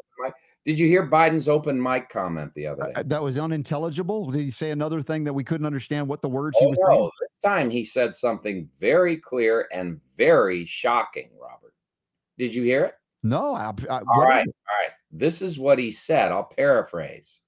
Did 0.65 0.77
you 0.77 0.87
hear 0.89 1.07
Biden's 1.07 1.47
open 1.47 1.81
mic 1.81 2.09
comment 2.09 2.51
the 2.53 2.67
other 2.67 2.83
day? 2.83 2.91
uh, 2.97 3.03
that 3.05 3.23
was 3.23 3.37
unintelligible? 3.37 4.31
Did 4.31 4.41
he 4.41 4.51
say 4.51 4.71
another 4.71 5.01
thing 5.01 5.23
that 5.23 5.31
we 5.31 5.41
couldn't 5.41 5.65
understand 5.65 6.05
what 6.09 6.21
the 6.21 6.27
words 6.27 6.57
he 6.59 6.65
oh 6.65 6.69
was 6.69 6.77
saying? 6.85 6.99
no! 6.99 7.11
This 7.21 7.39
time 7.41 7.69
he 7.69 7.85
said 7.85 8.13
something 8.13 8.67
very 8.77 9.15
clear 9.15 9.69
and 9.71 10.01
very 10.17 10.65
shocking. 10.65 11.29
Robert, 11.41 11.73
did 12.37 12.53
you 12.53 12.63
hear 12.63 12.83
it? 12.83 12.95
No, 13.23 13.55
I, 13.55 13.71
I, 13.89 13.99
All 13.99 14.23
right, 14.25 14.45
all 14.45 14.77
right. 14.81 14.91
This 15.17 15.41
is 15.41 15.57
what 15.57 15.79
he 15.79 15.91
said. 15.91 16.31
I'll 16.31 16.43
paraphrase. 16.43 17.41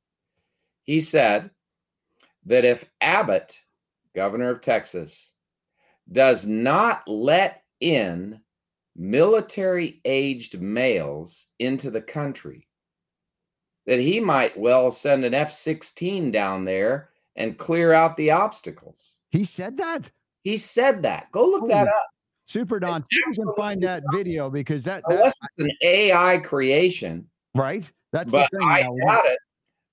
He 0.84 1.02
said 1.02 1.52
that 2.46 2.66
if 2.66 2.86
Abbott, 3.00 3.60
governor 4.16 4.50
of 4.50 4.62
Texas, 4.62 5.32
does 6.12 6.48
not 6.48 7.08
let 7.08 7.64
in 7.80 8.40
military 8.96 10.02
aged 10.04 10.60
males 10.60 11.48
into 11.60 11.92
the 11.92 12.02
country, 12.02 12.68
that 13.86 14.00
he 14.00 14.20
might 14.20 14.58
well 14.58 14.92
send 14.92 15.24
an 15.24 15.36
F 15.36 15.52
16 15.52 16.32
down 16.32 16.66
there 16.66 17.10
and 17.36 17.58
clear 17.58 17.94
out 17.94 18.18
the 18.18 18.32
obstacles. 18.32 19.20
He 19.30 19.44
said 19.44 19.78
that. 19.78 20.10
He 20.44 20.58
said 20.58 21.04
that. 21.04 21.32
Go 21.32 21.46
look 21.46 21.68
that 21.68 21.88
up. 21.88 22.06
Super 22.48 22.80
Don, 22.80 23.06
you 23.12 23.32
can 23.36 23.54
find 23.56 23.80
that 23.84 24.02
video 24.12 24.50
because 24.50 24.84
that, 24.86 25.04
that 25.08 25.18
Unless 25.18 25.38
it's 25.44 25.66
an 25.66 25.72
AI 25.84 26.40
creation, 26.40 27.29
right. 27.56 27.90
That's 28.12 28.32
but 28.32 28.50
the 28.52 28.60
thing. 28.60 28.68
I 28.68 28.82
doubt 28.82 29.26
it. 29.26 29.40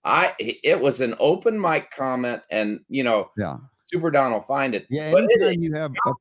I 0.05 0.35
it 0.39 0.81
was 0.81 1.01
an 1.01 1.15
open 1.19 1.61
mic 1.61 1.91
comment, 1.91 2.43
and 2.51 2.81
you 2.89 3.03
know, 3.03 3.31
Yeah, 3.37 3.57
Super 3.87 4.11
Don 4.11 4.33
will 4.33 4.41
find 4.41 4.75
it. 4.75 4.87
yeah. 4.89 5.11
But 5.11 5.25
it 5.29 5.59
you 5.59 5.73
have 5.75 5.93
a. 5.93 6.11
I 6.11 6.13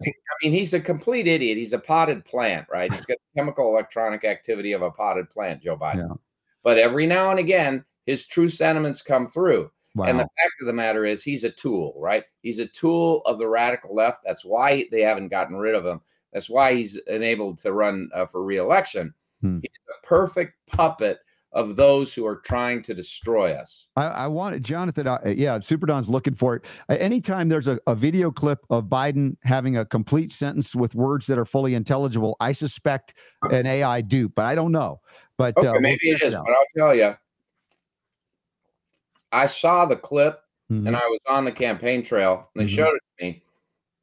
mean, 0.44 0.52
he's 0.52 0.74
a 0.74 0.80
complete 0.80 1.28
idiot. 1.28 1.58
He's 1.58 1.74
a 1.74 1.80
potted 1.80 2.26
plant, 2.26 2.68
right? 2.70 2.92
He's 2.92 3.06
got 3.06 3.18
the 3.18 3.40
chemical 3.40 3.70
electronic 3.70 4.26
activity 4.26 4.74
of 4.74 4.82
a 4.82 4.92
potted 4.92 5.30
plant, 5.30 5.62
Joe 5.64 5.78
Biden. 5.78 6.10
Yeah. 6.10 6.16
But 6.64 6.80
every 6.80 7.06
now 7.06 7.30
and 7.30 7.40
again, 7.40 7.86
his 8.08 8.26
true 8.26 8.50
sentiments 8.50 9.04
come 9.04 9.30
through. 9.30 9.70
wow. 9.96 10.06
And 10.06 10.18
the 10.18 10.24
fact 10.24 10.62
of 10.62 10.68
the 10.68 10.74
matter 10.74 11.06
is, 11.06 11.24
he's 11.24 11.44
a 11.44 11.52
tool, 11.52 11.94
right? 11.98 12.24
He's 12.42 12.58
a 12.60 12.66
tool 12.68 13.22
of 13.26 13.38
the 13.38 13.48
radical 13.48 13.94
left. 13.94 14.24
That's 14.26 14.44
why 14.44 14.86
they 14.92 15.02
haven't 15.02 15.30
gotten 15.30 15.56
rid 15.58 15.76
of 15.76 15.86
him. 15.86 16.02
That's 16.34 16.50
why 16.50 16.74
he's 16.74 16.98
enabled 17.08 17.60
to 17.60 17.72
run 17.72 18.10
uh, 18.14 18.26
for 18.26 18.44
reelection. 18.44 19.14
Hmm. 19.42 19.60
He's 19.62 19.72
a 19.90 20.06
perfect 20.06 20.56
puppet 20.66 21.20
of 21.56 21.78
those 21.78 22.14
who 22.14 22.26
are 22.28 22.36
trying 22.36 22.84
to 22.84 22.94
destroy 22.94 23.54
us. 23.54 23.88
I, 23.96 24.08
I 24.08 24.28
want 24.28 24.62
Jonathan. 24.62 25.08
Uh, 25.08 25.20
yeah, 25.26 25.58
Super 25.60 25.88
Don's 25.88 26.10
looking 26.10 26.34
for 26.36 26.56
it. 26.56 26.66
Uh, 26.90 26.98
anytime 27.00 27.48
there's 27.48 27.68
a, 27.68 27.80
a 27.88 27.96
video 27.96 28.30
clip 28.30 28.60
of 28.70 28.86
Biden 28.86 29.38
having 29.44 29.78
a 29.78 29.86
complete 29.86 30.32
sentence 30.34 30.76
with 30.76 30.94
words 30.96 31.26
that 31.28 31.38
are 31.40 31.46
fully 31.46 31.74
intelligible, 31.74 32.36
I 32.42 32.52
suspect 32.52 33.14
an 33.52 33.66
AI 33.66 34.02
dupe, 34.02 34.34
but 34.36 34.46
I 34.46 34.54
don't 34.54 34.74
know. 34.74 35.00
But 35.38 35.58
Okay, 35.58 35.68
uh, 35.68 35.72
we'll 35.72 35.82
maybe 35.82 36.00
it 36.04 36.20
check 36.20 36.34
but 36.34 36.50
I'll 36.50 36.66
tell 36.78 36.94
you. 36.94 37.16
I 39.32 39.48
saw 39.48 39.86
the 39.86 39.96
clip 39.96 40.42
Mhm. 40.72 40.88
and 40.88 40.96
I 40.96 41.08
was 41.08 41.20
on 41.28 41.46
the 41.46 41.52
campaign 41.52 42.04
trail. 42.04 42.50
And 42.56 42.62
they 42.66 42.72
Mhm. 42.72 42.76
showed 42.76 42.96
it 42.96 43.02
to 43.20 43.26
me, 43.26 43.44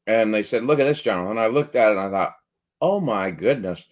and 0.07 0.33
they 0.33 0.43
said, 0.43 0.65
"Look 0.65 0.81
at 0.81 0.85
this, 0.85 1.03
Jonathan." 1.03 1.33
And 1.33 1.41
I 1.41 1.49
looked 1.49 1.77
at 1.77 1.89
it 1.89 1.97
and 1.99 2.01
I 2.01 2.11
thought, 2.11 2.35
"Oh 2.81 2.99
my 3.01 3.31
goodness!" 3.31 3.85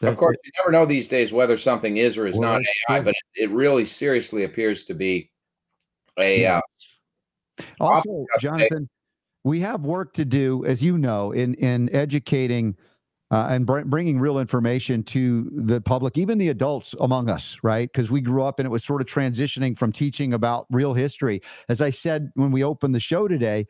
That- 0.00 0.12
of 0.12 0.16
course, 0.16 0.36
you 0.44 0.50
never 0.58 0.72
know 0.72 0.86
these 0.86 1.08
days 1.08 1.32
whether 1.32 1.56
something 1.56 1.96
is 1.96 2.18
or 2.18 2.26
is 2.26 2.36
Well, 2.36 2.52
not 2.54 2.62
AI, 2.90 3.00
but 3.00 3.14
it, 3.34 3.44
it 3.44 3.50
really 3.50 3.84
seriously 3.84 4.44
appears 4.44 4.84
to 4.84 4.94
be 4.94 5.30
a. 6.18 6.40
Yeah. 6.40 6.60
Uh, 7.80 7.84
Also. 7.84 8.26
Jonathan, 8.40 8.88
we 9.44 9.60
have 9.60 9.82
work 9.82 10.12
to 10.14 10.24
do, 10.24 10.64
as 10.64 10.82
you 10.82 10.98
know, 10.98 11.30
in 11.32 11.54
in 11.54 11.94
educating 11.94 12.76
uh, 13.30 13.48
and 13.50 13.66
br- 13.66 13.82
bringing 13.82 14.18
real 14.20 14.38
information 14.38 15.02
to 15.02 15.50
the 15.52 15.80
public, 15.80 16.18
even 16.18 16.38
the 16.38 16.48
adults 16.50 16.94
among 17.00 17.28
us, 17.28 17.58
right? 17.62 17.90
Because 17.92 18.10
we 18.10 18.20
grew 18.20 18.42
up 18.44 18.58
and 18.58 18.66
it 18.66 18.70
was 18.70 18.84
sort 18.84 19.00
of 19.00 19.06
transitioning 19.06 19.76
from 19.76 19.92
teaching 19.92 20.34
about 20.34 20.66
real 20.70 20.94
history. 20.94 21.40
As 21.68 21.80
I 21.80 21.90
said 21.90 22.30
when 22.34 22.52
we 22.52 22.62
opened 22.62 22.94
the 22.94 23.00
show 23.00 23.26
today, 23.26 23.66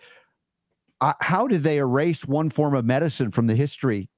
uh, 1.00 1.14
how 1.20 1.46
did 1.46 1.62
they 1.62 1.78
erase 1.78 2.26
one 2.26 2.50
form 2.50 2.74
of 2.74 2.84
medicine 2.84 3.30
from 3.30 3.46
the 3.46 3.54
history 3.54 4.08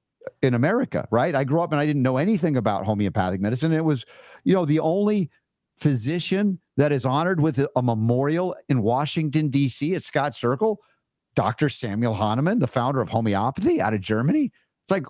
in 0.41 0.53
America, 0.53 1.07
right? 1.11 1.35
I 1.35 1.43
grew 1.43 1.61
up 1.61 1.71
and 1.71 1.79
I 1.79 1.85
didn't 1.85 2.01
know 2.01 2.17
anything 2.17 2.57
about 2.57 2.85
homeopathic 2.85 3.41
medicine. 3.41 3.71
It 3.71 3.85
was, 3.85 4.05
you 4.43 4.53
know, 4.53 4.65
the 4.65 4.79
only 4.79 5.29
physician 5.77 6.59
that 6.77 6.91
is 6.91 7.05
honored 7.05 7.41
with 7.41 7.59
a, 7.59 7.81
memorial 7.81 8.55
in 8.69 8.81
Washington, 8.81 9.49
D.C. 9.49 9.95
at 9.95 10.03
Scott 10.03 10.35
Circle, 10.35 10.79
Dr. 11.35 11.69
Samuel 11.69 12.13
Hahnemann, 12.13 12.59
the 12.59 12.67
founder 12.67 13.01
of 13.01 13.09
homeopathy 13.09 13.81
out 13.81 13.93
of 13.93 14.01
Germany. 14.01 14.51
It's 14.89 14.91
like, 14.91 15.05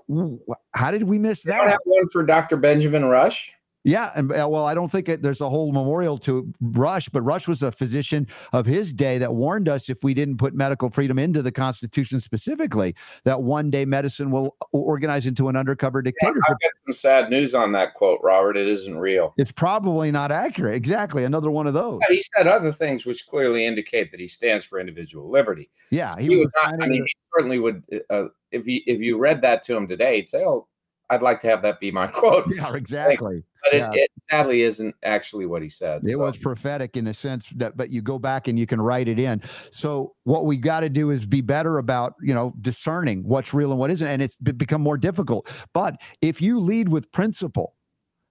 how 0.73 0.91
did 0.91 1.03
we 1.03 1.19
miss 1.19 1.43
that? 1.43 1.79
one 1.85 2.07
for 2.09 2.23
Dr. 2.23 2.57
Benjamin 2.57 3.05
Rush. 3.05 3.51
Yeah, 3.87 4.11
and 4.15 4.29
uh, 4.33 4.45
well, 4.49 4.65
I 4.65 4.73
don't 4.73 4.89
think 4.91 5.07
it, 5.07 5.21
there's 5.21 5.39
a 5.39 5.49
whole 5.49 5.71
memorial 5.71 6.17
to 6.19 6.51
Rush, 6.59 7.07
but 7.07 7.21
Rush 7.21 7.47
was 7.47 7.63
a 7.63 7.71
physician 7.71 8.27
of 8.51 8.65
his 8.65 8.93
day 8.93 9.17
that 9.17 9.33
warned 9.33 9.69
us 9.69 9.89
if 9.89 10.03
we 10.03 10.13
didn't 10.13 10.37
put 10.37 10.53
medical 10.53 10.89
freedom 10.89 11.17
into 11.17 11.41
the 11.41 11.53
Constitution 11.53 12.19
specifically, 12.19 12.95
that 13.23 13.43
one 13.43 13.69
day 13.69 13.85
medicine 13.85 14.29
will 14.29 14.57
organize 14.73 15.25
into 15.25 15.47
an 15.47 15.55
undercover 15.55 16.01
dictatorship. 16.01 16.43
I've 16.49 16.59
got 16.59 16.71
some 16.85 16.93
sad 16.93 17.29
news 17.29 17.55
on 17.55 17.71
that 17.71 17.93
quote, 17.93 18.19
Robert. 18.21 18.57
It 18.57 18.67
isn't 18.67 18.97
real. 18.97 19.33
It's 19.37 19.53
probably 19.53 20.11
not 20.11 20.33
accurate. 20.33 20.75
Exactly, 20.75 21.23
another 21.23 21.49
one 21.49 21.65
of 21.65 21.73
those. 21.73 22.01
But 22.01 22.13
he 22.13 22.21
said 22.35 22.45
other 22.45 22.73
things 22.73 23.05
which 23.05 23.25
clearly 23.27 23.65
indicate 23.65 24.11
that 24.11 24.19
he 24.19 24.27
stands 24.27 24.65
for 24.65 24.81
individual 24.81 25.29
liberty. 25.29 25.69
Yeah, 25.91 26.13
He, 26.17 26.27
he 26.27 26.35
would 26.35 26.51
not, 26.61 26.83
I 26.83 26.87
mean, 26.87 27.05
he 27.05 27.15
certainly 27.33 27.59
would. 27.59 27.83
Uh, 28.09 28.25
if 28.51 28.67
you 28.67 28.81
if 28.85 28.99
you 28.99 29.17
read 29.17 29.41
that 29.43 29.63
to 29.63 29.77
him 29.77 29.87
today, 29.87 30.17
he'd 30.17 30.27
say, 30.27 30.43
"Oh, 30.43 30.67
I'd 31.09 31.21
like 31.21 31.39
to 31.41 31.47
have 31.47 31.61
that 31.61 31.79
be 31.79 31.91
my 31.91 32.07
quote." 32.07 32.45
yeah, 32.53 32.73
exactly. 32.75 33.43
But 33.63 33.73
it, 33.73 33.77
yeah. 33.77 33.91
it 33.93 34.11
sadly 34.29 34.61
isn't 34.61 34.95
actually 35.03 35.45
what 35.45 35.61
he 35.61 35.69
said. 35.69 36.01
It 36.03 36.11
so. 36.11 36.19
was 36.19 36.37
prophetic 36.37 36.95
in 36.95 37.07
a 37.07 37.13
sense 37.13 37.47
that, 37.55 37.75
but 37.75 37.89
you 37.89 38.01
go 38.01 38.17
back 38.17 38.47
and 38.47 38.57
you 38.57 38.65
can 38.65 38.79
write 38.79 39.07
it 39.07 39.19
in. 39.19 39.41
So 39.71 40.15
what 40.23 40.45
we 40.45 40.57
got 40.57 40.81
to 40.81 40.89
do 40.89 41.09
is 41.09 41.25
be 41.25 41.41
better 41.41 41.77
about 41.77 42.15
you 42.21 42.33
know 42.33 42.53
discerning 42.61 43.23
what's 43.23 43.53
real 43.53 43.71
and 43.71 43.79
what 43.79 43.91
isn't, 43.91 44.07
and 44.07 44.21
it's 44.21 44.37
become 44.37 44.81
more 44.81 44.97
difficult. 44.97 45.51
But 45.73 46.01
if 46.21 46.41
you 46.41 46.59
lead 46.59 46.89
with 46.89 47.11
principle, 47.11 47.75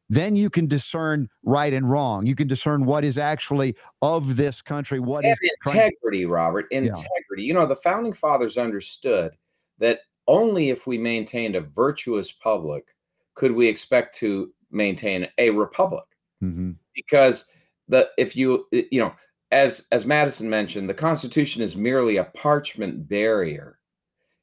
then 0.09 0.37
you 0.37 0.51
can 0.51 0.67
discern 0.67 1.29
right 1.43 1.73
and 1.73 1.91
wrong. 1.91 2.27
You 2.27 2.35
can 2.35 2.47
discern 2.47 2.85
what 2.85 3.05
is 3.05 3.19
actually 3.19 3.77
of 4.03 4.37
this 4.37 4.63
country. 4.63 5.01
What 5.01 5.25
and 5.25 5.33
is 5.33 5.51
integrity, 5.67 6.27
Robert. 6.27 6.67
Integrity. 6.71 7.43
You 7.43 7.55
know, 7.55 7.67
the 7.67 7.77
founding 7.77 8.13
fathers 8.13 8.57
understood 8.57 9.33
that 9.79 10.01
only 10.27 10.71
if 10.71 10.87
we 10.87 10.99
maintained 10.99 11.57
a 11.57 11.61
virtuous 11.61 12.33
public 12.33 12.85
could 13.35 13.53
we 13.53 13.67
expect 13.69 14.17
to 14.19 14.53
maintain 14.71 15.29
a 15.39 15.51
republic. 15.51 16.05
Mhm. 16.43 16.77
Because 16.95 17.49
the 17.89 18.11
if 18.19 18.37
you 18.37 18.67
you 18.73 19.01
know, 19.01 19.15
as 19.51 19.87
as 19.93 20.07
Madison 20.07 20.49
mentioned, 20.51 20.89
the 20.89 20.95
Constitution 20.95 21.63
is 21.63 21.77
merely 21.77 22.17
a 22.17 22.25
parchment 22.25 23.09
barrier. 23.09 23.79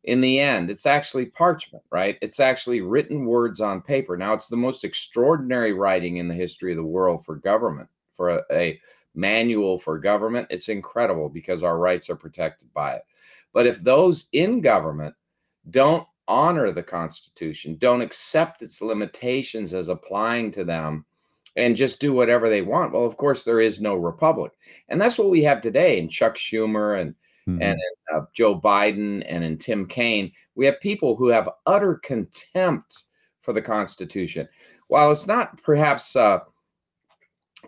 In 0.06 0.20
the 0.20 0.40
end, 0.40 0.70
it's 0.70 0.86
actually 0.86 1.28
parchment, 1.28 1.84
right? 1.90 2.18
It's 2.22 2.42
actually 2.42 2.82
written 2.82 3.26
words 3.26 3.62
on 3.62 3.82
paper. 3.82 4.18
Now, 4.18 4.34
it's 4.34 4.50
the 4.50 4.58
most 4.58 4.84
extraordinary 4.84 5.72
writing 5.72 6.18
in 6.18 6.28
the 6.28 6.34
history 6.34 6.72
of 6.74 6.78
the 6.78 6.84
world 6.84 7.24
for 7.24 7.36
government, 7.36 7.88
for 8.12 8.30
a, 8.30 8.44
a 8.52 8.82
manual 9.16 9.80
for 9.80 9.98
government. 9.98 10.48
It's 10.50 10.68
incredible 10.68 11.30
because 11.30 11.64
our 11.64 11.78
rights 11.78 12.10
are 12.10 12.18
protected 12.18 12.74
by 12.74 12.96
it. 12.96 13.04
But 13.54 13.66
if 13.66 13.82
those 13.82 14.28
in 14.34 14.60
government 14.60 15.16
don't 15.70 16.08
honor 16.28 16.72
the 16.72 16.84
Constitution, 16.84 17.76
don't 17.78 18.02
accept 18.02 18.62
its 18.62 18.82
limitations 18.82 19.74
as 19.74 19.90
applying 19.90 20.52
to 20.52 20.64
them, 20.64 21.06
and 21.56 21.76
just 21.76 22.00
do 22.00 22.14
whatever 22.14 22.50
they 22.50 22.62
want, 22.62 22.94
well, 22.94 23.06
of 23.06 23.18
course, 23.18 23.44
there 23.44 23.60
is 23.60 23.82
no 23.82 23.96
republic. 23.96 24.54
And 24.90 25.00
that's 25.00 25.20
what 25.20 25.30
we 25.30 25.44
have 25.44 25.62
today 25.62 26.00
in 26.00 26.10
Chuck 26.10 26.36
Schumer 26.36 27.00
and 27.02 27.16
Mhm. 27.48 27.62
and 27.62 27.80
uh, 28.14 28.22
Joe 28.34 28.60
Biden 28.60 29.24
and 29.28 29.44
in 29.44 29.58
Tim 29.58 29.86
Kaine. 29.86 30.32
We 30.56 30.66
have 30.66 30.80
people 30.80 31.18
who 31.18 31.28
have 31.28 31.50
utter 31.66 31.96
contempt 31.96 33.04
for 33.42 33.52
the 33.52 33.62
Constitution. 33.62 34.48
While 34.88 35.12
it's 35.12 35.28
not 35.28 35.62
perhaps 35.62 36.16
uh, 36.16 36.40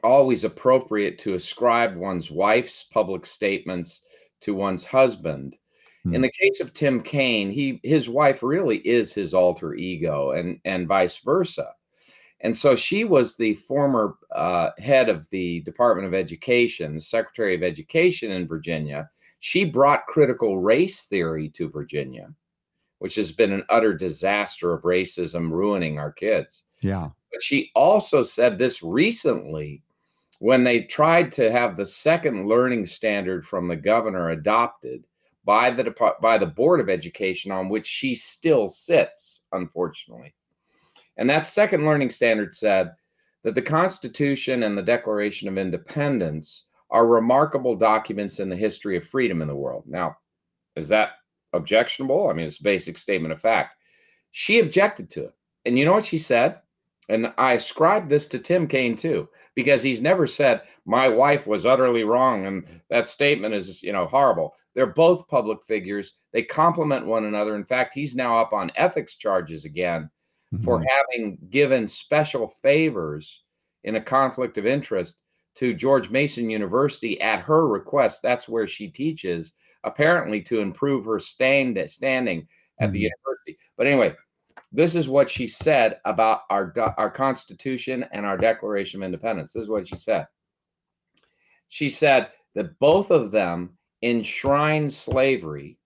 always 0.02 0.46
appropriate 0.46 1.20
to 1.20 1.34
ascribe 1.34 1.96
one's 1.98 2.32
wife's 2.32 2.84
public 2.84 3.26
statements 3.26 4.06
to 4.42 4.54
one's 4.56 4.86
husband, 4.86 5.58
in 6.06 6.12
Hmm. 6.16 6.22
the 6.22 6.32
case 6.32 6.60
of 6.60 6.74
Tim 6.74 7.02
Kaine, 7.02 7.50
he 7.50 7.80
his 7.84 8.08
wife 8.10 8.44
really 8.44 8.78
is 8.88 9.14
his 9.14 9.34
alter 9.34 9.74
ego, 9.76 10.32
and 10.32 10.60
and 10.66 10.88
vice 10.88 11.18
versa. 11.20 11.74
And 12.42 12.56
so 12.56 12.76
she 12.76 13.06
was 13.06 13.36
the 13.36 13.54
former 13.56 14.18
uh, 14.32 14.72
head 14.78 15.10
of 15.10 15.28
the 15.32 15.62
Department 15.62 16.08
of 16.08 16.14
Education, 16.14 16.94
the 16.96 17.02
Secretary 17.02 17.56
of 17.56 17.64
Education 17.64 18.32
in 18.32 18.48
Virginia. 18.48 19.10
She 19.40 19.64
brought 19.66 20.06
critical 20.08 20.62
race 20.62 21.06
theory 21.06 21.50
to 21.50 21.70
Virginia, 21.70 22.34
which 23.00 23.16
has 23.16 23.32
been 23.32 23.52
an 23.52 23.64
utter 23.70 23.94
disaster 23.94 24.74
of 24.74 24.84
racism 24.84 25.50
ruining 25.50 25.98
our 25.98 26.12
kids. 26.12 26.66
yeah, 26.82 27.10
But 27.32 27.42
she 27.42 27.72
also 27.74 28.22
said 28.22 28.58
this 28.58 28.84
recently 28.84 29.82
when 30.40 30.64
they 30.64 30.82
tried 30.84 31.32
to 31.34 31.52
have 31.52 31.78
the 31.78 31.86
second 31.86 32.48
learning 32.48 32.86
standard 32.86 33.46
from 33.46 33.68
the 33.68 33.76
governor 33.78 34.32
adopted 34.32 35.08
by 35.46 35.72
the 35.72 35.84
Depart- 35.84 36.20
by 36.22 36.38
the 36.38 36.46
Board 36.46 36.80
of 36.80 36.90
Education 36.90 37.52
on 37.52 37.70
which 37.70 37.86
she 37.86 38.16
still 38.16 38.68
sits, 38.68 39.46
unfortunately. 39.52 40.34
And 41.18 41.30
that 41.30 41.48
second 41.48 41.86
learning 41.86 42.10
standard 42.10 42.54
said 42.54 42.92
that 43.44 43.56
the 43.56 43.62
Constitution 43.62 44.64
and 44.64 44.78
the 44.78 44.82
Declaration 44.82 45.48
of 45.48 45.58
Independence 45.58 46.68
are 46.90 47.08
remarkable 47.08 47.76
documents 47.76 48.40
in 48.40 48.50
the 48.50 48.56
history 48.56 48.98
of 48.98 49.08
freedom 49.08 49.42
in 49.42 49.48
the 49.48 49.56
world. 49.56 49.84
Now, 49.88 50.18
is 50.76 50.88
that 50.90 51.12
objectionable? 51.54 52.30
I 52.30 52.34
mean, 52.34 52.48
it's 52.48 52.60
a 52.60 52.64
basic 52.64 52.98
statement 52.98 53.32
of 53.32 53.42
fact. 53.42 53.76
She 54.32 54.60
objected 54.60 55.10
to 55.12 55.26
it. 55.26 55.34
And 55.66 55.80
you 55.80 55.86
know 55.86 55.94
what 55.94 56.06
she 56.06 56.18
said? 56.18 56.60
And 57.08 57.32
I 57.38 57.54
ascribe 57.54 58.10
this 58.10 58.28
to 58.30 58.40
Tim 58.40 58.68
Kaine 58.68 58.96
too, 58.96 59.30
because 59.54 59.84
he's 59.84 60.02
never 60.02 60.26
said, 60.26 60.62
My 60.86 61.08
wife 61.08 61.46
was 61.46 61.66
utterly 61.66 62.04
wrong 62.04 62.46
and 62.48 62.82
that 62.90 63.08
statement 63.08 63.54
is, 63.54 63.84
you 63.84 63.92
know, 63.94 64.06
horrible. 64.08 64.56
They're 64.74 64.88
both 64.88 65.28
public 65.28 65.64
figures. 65.64 66.18
They 66.34 66.42
complement 66.42 67.06
one 67.06 67.26
another. 67.26 67.56
In 67.56 67.64
fact, 67.66 67.94
he's 67.94 68.16
now 68.16 68.38
up 68.38 68.54
on 68.54 68.72
ethics 68.76 69.16
charges 69.16 69.66
again 69.66 70.10
for 70.64 70.80
Mhm. 70.80 70.86
having 70.90 71.38
given 71.50 71.88
special 71.88 72.48
favors 72.62 73.44
in 73.84 73.96
a 73.96 74.02
conflict 74.02 74.58
of 74.58 74.66
interest 74.66 75.22
to 75.56 75.74
George 75.74 76.10
Mason 76.10 76.50
University 76.50 77.22
at 77.22 77.40
her 77.42 77.68
request. 77.68 78.22
That's 78.22 78.50
where 78.50 78.68
she 78.68 78.90
teaches, 78.90 79.54
apparently 79.84 80.42
to 80.44 80.60
improve 80.60 81.06
her 81.06 81.20
stand, 81.20 81.80
standing 81.90 82.48
at 82.80 82.92
the 82.92 83.00
Mhm. 83.00 83.12
university. 83.12 83.58
But 83.78 83.88
anyway, 83.88 84.16
this 84.76 84.96
is 84.96 85.08
what 85.08 85.30
she 85.30 85.48
said 85.48 86.00
about 86.06 86.42
our 86.50 86.74
our 86.98 87.10
Constitution 87.10 88.06
and 88.12 88.26
our 88.26 88.38
Declaration 88.38 89.02
of 89.02 89.06
Independence. 89.06 89.54
This 89.54 89.64
is 89.64 89.70
what 89.70 89.88
she 89.88 89.96
said. 89.96 90.28
She 91.70 91.90
said 91.90 92.30
that 92.56 92.78
both 92.80 93.10
of 93.10 93.32
them 93.32 93.78
enshrine 94.02 94.90
slavery 94.90 95.78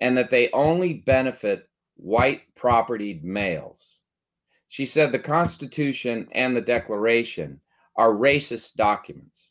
and 0.00 0.16
that 0.16 0.30
they 0.30 0.50
only 0.52 0.94
benefit 0.94 1.68
white 1.96 2.42
propertied 2.54 3.24
males. 3.24 4.00
She 4.68 4.86
said 4.86 5.10
the 5.10 5.18
Constitution 5.18 6.28
and 6.32 6.56
the 6.56 6.60
Declaration 6.60 7.60
are 7.96 8.12
racist 8.12 8.74
documents. 8.74 9.50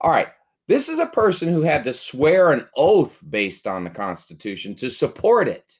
All 0.00 0.10
right, 0.10 0.28
this 0.68 0.88
is 0.88 0.98
a 0.98 1.06
person 1.06 1.48
who 1.48 1.62
had 1.62 1.84
to 1.84 1.92
swear 1.92 2.52
an 2.52 2.66
oath 2.76 3.18
based 3.30 3.66
on 3.66 3.84
the 3.84 3.90
Constitution 3.90 4.74
to 4.76 4.90
support 4.90 5.48
it. 5.48 5.78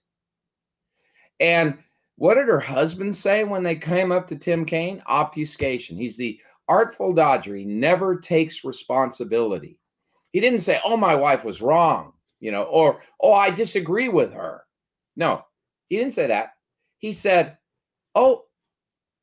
And 1.42 1.76
what 2.16 2.34
did 2.34 2.46
her 2.46 2.60
husband 2.60 3.14
say 3.16 3.42
when 3.42 3.64
they 3.64 3.74
came 3.74 4.12
up 4.12 4.28
to 4.28 4.36
Tim 4.36 4.64
Kaine? 4.64 5.02
Obfuscation. 5.06 5.96
He's 5.96 6.16
the 6.16 6.40
artful 6.68 7.12
dodger. 7.12 7.56
He 7.56 7.64
never 7.64 8.16
takes 8.16 8.64
responsibility. 8.64 9.76
He 10.32 10.40
didn't 10.40 10.60
say, 10.60 10.78
"Oh, 10.84 10.96
my 10.96 11.16
wife 11.16 11.44
was 11.44 11.60
wrong," 11.60 12.12
you 12.38 12.52
know, 12.52 12.62
or 12.62 13.02
"Oh, 13.20 13.32
I 13.32 13.50
disagree 13.50 14.08
with 14.08 14.32
her." 14.32 14.64
No, 15.16 15.44
he 15.88 15.96
didn't 15.96 16.14
say 16.14 16.28
that. 16.28 16.52
He 16.98 17.12
said, 17.12 17.58
"Oh, 18.14 18.44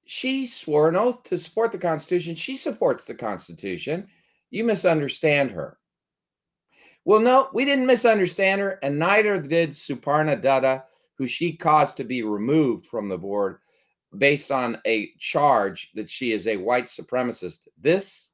she 0.06 0.46
swore 0.46 0.90
an 0.90 0.98
oath 0.98 1.24
to 1.24 1.38
support 1.38 1.72
the 1.72 1.78
Constitution. 1.78 2.36
She 2.36 2.58
supports 2.58 3.06
the 3.06 3.16
Constitution. 3.16 4.10
You 4.50 4.66
misunderstand 4.66 5.52
her." 5.52 5.80
Well, 7.06 7.22
no, 7.22 7.50
we 7.54 7.64
didn't 7.64 7.88
misunderstand 7.88 8.60
her, 8.60 8.78
and 8.84 9.00
neither 9.00 9.40
did 9.40 9.70
Suparna 9.70 10.40
Dutta, 10.40 10.84
who 11.20 11.28
she 11.28 11.52
caused 11.52 11.98
to 11.98 12.06
be 12.06 12.24
removed 12.24 12.86
from 12.88 13.10
the 13.10 13.18
board 13.18 13.58
based 14.18 14.52
on 14.52 14.82
a 14.88 15.12
charge 15.20 15.92
that 15.94 16.10
she 16.10 16.32
is 16.32 16.48
a 16.48 16.56
white 16.56 16.86
supremacist. 16.86 17.68
This 17.78 18.32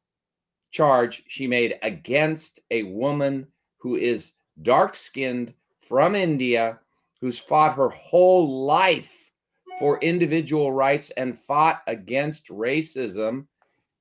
charge 0.71 1.23
she 1.27 1.47
made 1.47 1.79
against 1.81 2.59
a 2.69 2.83
woman 2.83 3.47
who 3.79 3.95
is 3.95 4.33
dark 4.61 4.95
skinned 4.95 5.51
from 5.81 6.13
India, 6.13 6.79
who's 7.19 7.39
fought 7.39 7.75
her 7.75 7.89
whole 7.89 8.65
life 8.65 9.31
for 9.79 9.99
individual 10.01 10.71
rights 10.71 11.09
and 11.17 11.39
fought 11.39 11.81
against 11.87 12.49
racism 12.49 13.47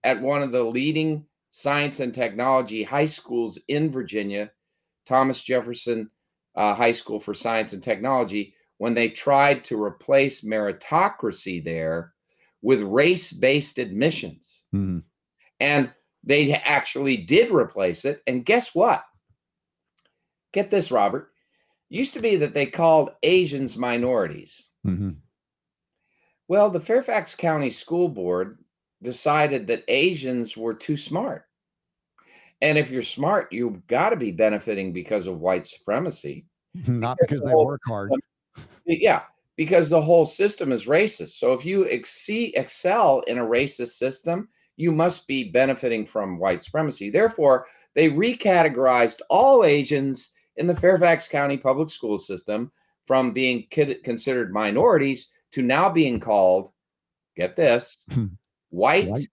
at 0.04 0.20
one 0.20 0.42
of 0.42 0.52
the 0.52 0.62
leading 0.62 1.24
science 1.48 2.00
and 2.00 2.12
technology 2.14 2.82
high 2.82 3.06
schools 3.06 3.58
in 3.68 3.90
Virginia, 3.90 4.50
Thomas 5.06 5.42
Jefferson 5.42 6.10
uh, 6.54 6.74
High 6.74 6.92
School 6.92 7.18
for 7.18 7.32
Science 7.32 7.72
and 7.72 7.82
Technology, 7.82 8.54
when 8.78 8.94
they 8.94 9.08
tried 9.08 9.64
to 9.64 9.82
replace 9.82 10.42
meritocracy 10.42 11.62
there 11.62 12.12
with 12.62 12.82
race 12.82 13.32
based 13.32 13.78
admissions. 13.78 14.64
Mhm. 14.74 15.02
And 15.60 15.92
they 16.22 16.52
actually 16.52 17.16
did 17.18 17.50
replace 17.50 18.04
it. 18.04 18.22
And 18.26 18.44
guess 18.44 18.74
what? 18.74 19.04
Get 20.52 20.70
this, 20.70 20.90
Robert. 20.90 21.32
Used 21.90 22.14
to 22.14 22.20
be 22.20 22.36
that 22.36 22.54
they 22.54 22.66
called 22.66 23.14
Asians 23.22 23.76
minorities. 23.76 24.68
hmm 24.82 25.10
Well, 26.48 26.70
the 26.70 26.80
Fairfax 26.80 27.34
County 27.34 27.70
School 27.70 28.08
Board 28.08 28.58
decided 29.02 29.66
that 29.66 29.84
Asians 29.88 30.56
were 30.56 30.74
too 30.74 30.96
smart. 30.96 31.44
And 32.62 32.78
if 32.78 32.90
you're 32.90 33.02
smart, 33.02 33.52
you've 33.52 33.86
got 33.86 34.10
to 34.10 34.16
be 34.16 34.30
benefiting 34.30 34.92
because 34.92 35.26
of 35.26 35.40
white 35.40 35.66
supremacy. 35.66 36.46
Not 36.88 37.18
because 37.20 37.42
they 37.42 37.54
work 37.54 37.80
hard. 37.86 38.10
Yeah, 38.86 39.22
because 39.56 39.88
the 39.88 40.00
whole 40.02 40.26
system 40.26 40.72
is 40.72 40.86
racist. 40.86 41.30
So 41.38 41.52
if 41.52 41.64
you 41.64 41.82
exceed, 41.84 42.54
excel 42.56 43.20
in 43.26 43.38
a 43.38 43.44
racist 43.44 43.92
system, 43.98 44.48
you 44.76 44.90
must 44.92 45.26
be 45.28 45.50
benefiting 45.50 46.04
from 46.04 46.38
white 46.38 46.62
supremacy. 46.62 47.08
Therefore, 47.10 47.66
they 47.94 48.10
recategorized 48.10 49.20
all 49.30 49.64
Asians 49.64 50.30
in 50.56 50.66
the 50.66 50.74
Fairfax 50.76 51.28
County 51.28 51.56
public 51.56 51.90
school 51.90 52.18
system 52.18 52.70
from 53.06 53.32
being 53.32 53.66
kid- 53.70 54.02
considered 54.02 54.52
minorities 54.52 55.28
to 55.52 55.62
now 55.62 55.88
being 55.90 56.18
called, 56.18 56.72
get 57.36 57.54
this, 57.54 57.96
Hmm. 58.12 58.26
white, 58.70 59.08
White 59.08 59.28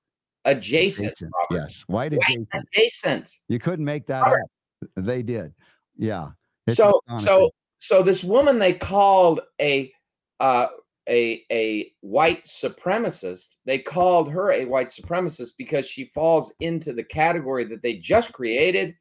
adjacent. 0.45 1.07
Adjacent. 1.13 1.31
Yes, 1.49 1.83
white 1.87 2.11
White 2.11 2.13
adjacent. 2.13 2.49
adjacent. 2.53 3.37
You 3.47 3.59
couldn't 3.59 3.85
make 3.85 4.05
that 4.07 4.21
Robert. 4.23 4.41
up. 4.43 4.89
They 4.97 5.23
did. 5.23 5.53
Yeah. 5.97 6.29
It's 6.67 6.77
so 6.77 7.01
astonishing. 7.07 7.27
so 7.27 7.51
so 7.81 8.01
this 8.01 8.23
woman 8.23 8.59
they 8.59 8.73
called 8.73 9.41
a 9.59 9.91
uh 10.39 10.67
a 11.09 11.43
a 11.51 11.91
white 12.01 12.45
supremacist 12.45 13.57
they 13.65 13.79
called 13.79 14.31
her 14.31 14.51
a 14.51 14.65
white 14.65 14.89
supremacist 14.89 15.53
because 15.57 15.87
she 15.87 16.11
falls 16.13 16.53
into 16.59 16.93
the 16.93 17.03
category 17.03 17.65
that 17.65 17.81
they 17.81 17.95
just 17.97 18.31
created 18.31 18.95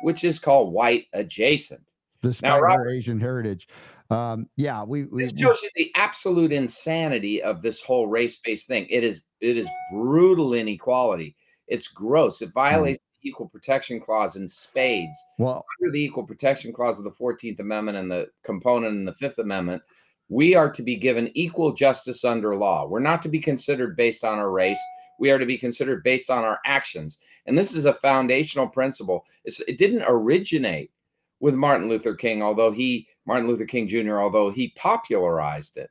which 0.00 0.24
is 0.24 0.38
called 0.38 0.72
white 0.72 1.06
adjacent. 1.12 1.92
Despite 2.22 2.60
Robert- 2.60 2.84
their 2.84 2.96
Asian 2.96 3.20
heritage. 3.20 3.68
Um, 4.10 4.48
yeah, 4.56 4.82
we, 4.82 5.04
we, 5.04 5.22
this 5.22 5.32
shows 5.38 5.62
you 5.62 5.70
the 5.76 5.92
absolute 5.94 6.52
insanity 6.52 7.40
of 7.40 7.62
this 7.62 7.80
whole 7.80 8.08
race-based 8.08 8.66
thing. 8.66 8.86
It 8.90 9.04
is 9.04 9.26
it 9.40 9.56
is 9.56 9.68
brutal 9.92 10.52
inequality. 10.52 11.36
It's 11.68 11.86
gross. 11.86 12.42
It 12.42 12.50
violates 12.52 12.98
equal 13.22 13.48
protection 13.48 14.00
clause 14.00 14.36
in 14.36 14.48
spades. 14.48 15.16
Well, 15.38 15.64
under 15.80 15.92
the 15.92 16.02
equal 16.02 16.24
protection 16.24 16.72
clause 16.72 16.98
of 16.98 17.04
the 17.04 17.10
14th 17.10 17.60
amendment 17.60 17.98
and 17.98 18.10
the 18.10 18.28
component 18.44 18.96
in 18.96 19.04
the 19.04 19.14
fifth 19.14 19.38
amendment 19.38 19.82
we 20.30 20.54
are 20.54 20.70
to 20.70 20.82
be 20.82 20.96
given 20.96 21.30
equal 21.34 21.72
justice 21.72 22.24
under 22.24 22.56
law. 22.56 22.86
We're 22.86 23.00
not 23.00 23.20
to 23.22 23.28
be 23.28 23.40
considered 23.40 23.96
based 23.96 24.24
on 24.24 24.38
our 24.38 24.50
race. 24.50 24.80
We 25.18 25.30
are 25.32 25.38
to 25.38 25.44
be 25.44 25.58
considered 25.58 26.04
based 26.04 26.30
on 26.30 26.44
our 26.44 26.60
actions. 26.64 27.18
And 27.46 27.58
this 27.58 27.74
is 27.74 27.84
a 27.84 27.92
foundational 27.92 28.68
principle. 28.68 29.26
It's, 29.44 29.60
it 29.60 29.76
didn't 29.76 30.04
originate 30.06 30.92
with 31.40 31.54
martin 31.54 31.88
luther 31.88 32.14
king 32.14 32.42
although 32.42 32.70
he 32.70 33.08
martin 33.24 33.48
luther 33.48 33.64
king 33.64 33.88
jr 33.88 34.20
although 34.20 34.50
he 34.50 34.74
popularized 34.76 35.78
it. 35.78 35.90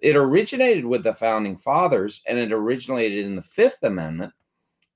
It 0.00 0.16
originated 0.16 0.84
with 0.84 1.04
the 1.04 1.14
founding 1.14 1.56
fathers 1.56 2.22
and 2.26 2.38
it 2.38 2.52
originated 2.52 3.26
in 3.26 3.36
the 3.36 3.42
fifth 3.42 3.82
amendment 3.82 4.32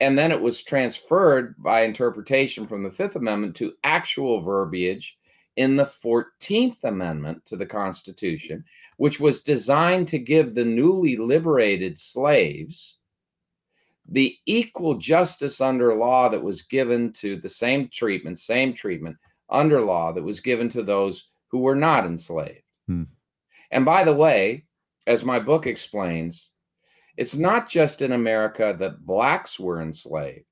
and 0.01 0.17
then 0.17 0.33
it 0.33 0.41
was 0.41 0.63
transferred 0.63 1.55
by 1.63 1.83
interpretation 1.83 2.67
from 2.67 2.83
the 2.83 2.91
Fifth 2.91 3.17
Amendment 3.17 3.55
to 3.57 3.75
actual 3.85 4.41
verbiage 4.41 5.19
in 5.57 5.77
the 5.77 5.85
14th 5.85 6.85
Amendment 6.85 7.45
to 7.45 7.57
the 7.57 7.67
Constitution, 7.67 8.65
which 8.97 9.21
was 9.21 9.43
designed 9.43 10.09
to 10.09 10.19
give 10.19 10.55
the 10.55 10.65
newly 10.65 11.17
liberated 11.17 11.99
slaves 11.99 12.97
the 14.09 14.37
equal 14.47 14.97
justice 14.97 15.61
under 15.61 15.95
law 15.95 16.29
that 16.29 16.43
was 16.43 16.63
given 16.63 17.13
to 17.13 17.37
the 17.37 17.49
same 17.49 17.89
treatment, 17.93 18.39
same 18.39 18.73
treatment 18.73 19.17
under 19.51 19.81
law 19.83 20.13
that 20.13 20.23
was 20.23 20.41
given 20.41 20.69
to 20.69 20.83
those 20.83 21.29
who 21.49 21.59
were 21.59 21.77
not 21.77 22.07
enslaved. 22.07 22.63
Hmm. 22.87 23.05
And 23.71 23.85
by 23.85 24.05
the 24.05 24.15
way, 24.15 24.65
as 25.07 25.25
my 25.25 25.39
book 25.39 25.67
explains, 25.67 26.51
it's 27.21 27.37
not 27.37 27.69
just 27.69 28.01
in 28.01 28.13
America 28.13 28.75
that 28.79 29.05
blacks 29.05 29.61
were 29.61 29.83
enslaved. 29.83 30.47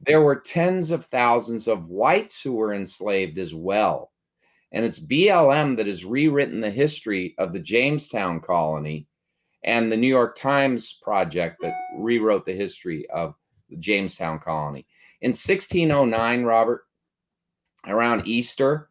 There 0.00 0.20
were 0.20 0.34
tens 0.34 0.90
of 0.90 1.06
thousands 1.06 1.68
of 1.68 1.90
whites 1.90 2.42
who 2.42 2.54
were 2.54 2.74
enslaved 2.74 3.38
as 3.38 3.54
well. 3.54 4.10
And 4.72 4.84
it's 4.84 4.98
BLM 4.98 5.76
that 5.76 5.86
has 5.86 6.04
rewritten 6.04 6.60
the 6.60 6.72
history 6.72 7.36
of 7.38 7.52
the 7.52 7.60
Jamestown 7.60 8.40
colony 8.40 9.06
and 9.62 9.92
the 9.92 9.96
New 9.96 10.08
York 10.08 10.34
Times 10.34 10.98
project 11.04 11.58
that 11.60 11.74
rewrote 11.96 12.46
the 12.46 12.52
history 12.52 13.08
of 13.10 13.36
the 13.68 13.76
Jamestown 13.76 14.40
colony. 14.40 14.88
In 15.20 15.28
1609, 15.28 16.42
Robert, 16.42 16.82
around 17.86 18.26
Easter, 18.26 18.90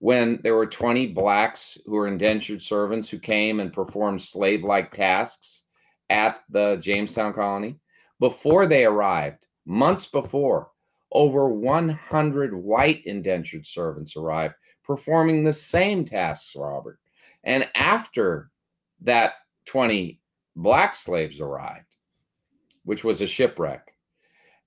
when 0.00 0.40
there 0.42 0.56
were 0.56 0.66
20 0.66 1.06
blacks 1.12 1.78
who 1.86 1.92
were 1.92 2.08
indentured 2.08 2.62
servants 2.62 3.08
who 3.08 3.20
came 3.20 3.60
and 3.60 3.72
performed 3.72 4.20
slave 4.20 4.64
like 4.64 4.90
tasks 4.90 5.65
at 6.10 6.42
the 6.48 6.76
Jamestown 6.76 7.32
colony. 7.32 7.78
Before 8.20 8.66
they 8.66 8.84
arrived, 8.84 9.46
months 9.64 10.06
before, 10.06 10.70
over 11.12 11.48
100 11.48 12.54
white 12.54 13.04
indentured 13.06 13.66
servants 13.66 14.16
arrived 14.16 14.54
performing 14.84 15.42
the 15.42 15.52
same 15.52 16.04
tasks, 16.04 16.54
Robert. 16.56 16.98
And 17.44 17.68
after 17.74 18.50
that 19.02 19.32
20 19.66 20.20
black 20.54 20.94
slaves 20.94 21.40
arrived, 21.40 21.96
which 22.84 23.04
was 23.04 23.20
a 23.20 23.26
shipwreck, 23.26 23.92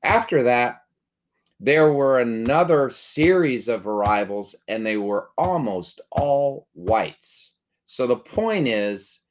after 0.03 0.43
that, 0.43 0.81
there 1.59 1.91
were 1.91 2.19
another 2.19 2.89
series 2.89 3.67
of 3.67 3.85
arrivals, 3.85 4.55
and 4.69 4.85
they 4.85 4.95
were 4.95 5.29
almost 5.37 5.99
all 6.11 6.67
whites. 6.73 7.55
So 7.85 8.07
the 8.07 8.15
point 8.15 8.67
is, 8.67 9.21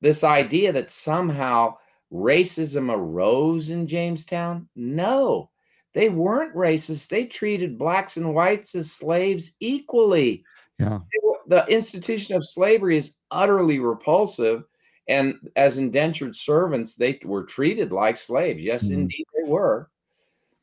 this 0.00 0.24
idea 0.24 0.72
that 0.72 0.90
somehow 0.90 1.76
racism 2.12 2.92
arose 2.92 3.70
in 3.70 3.86
Jamestown? 3.86 4.68
No, 4.76 5.50
they 5.94 6.08
weren't 6.08 6.54
racist. 6.54 7.08
They 7.08 7.26
treated 7.26 7.78
blacks 7.78 8.16
and 8.16 8.34
whites 8.34 8.74
as 8.74 8.90
slaves 8.92 9.56
equally. 9.60 10.44
yeah. 10.78 10.98
The 11.46 11.66
institution 11.66 12.34
of 12.36 12.46
slavery 12.46 12.96
is 12.96 13.16
utterly 13.30 13.78
repulsive. 13.78 14.64
And 15.08 15.34
as 15.56 15.76
indentured 15.76 16.34
servants, 16.34 16.94
they 16.94 17.20
were 17.22 17.44
treated 17.44 17.92
like 17.92 18.16
slaves. 18.16 18.62
Yes, 18.62 18.88
Mhm. 18.88 18.92
indeed, 18.94 19.26
they 19.36 19.48
were. 19.48 19.90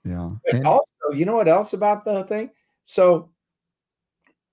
Yeah. 0.03 0.29
But 0.43 0.55
And- 0.55 0.65
also, 0.65 0.93
you 1.13 1.25
know 1.25 1.35
what 1.35 1.47
else 1.47 1.73
about 1.73 2.03
the 2.03 2.23
thing? 2.23 2.49
So, 2.81 3.29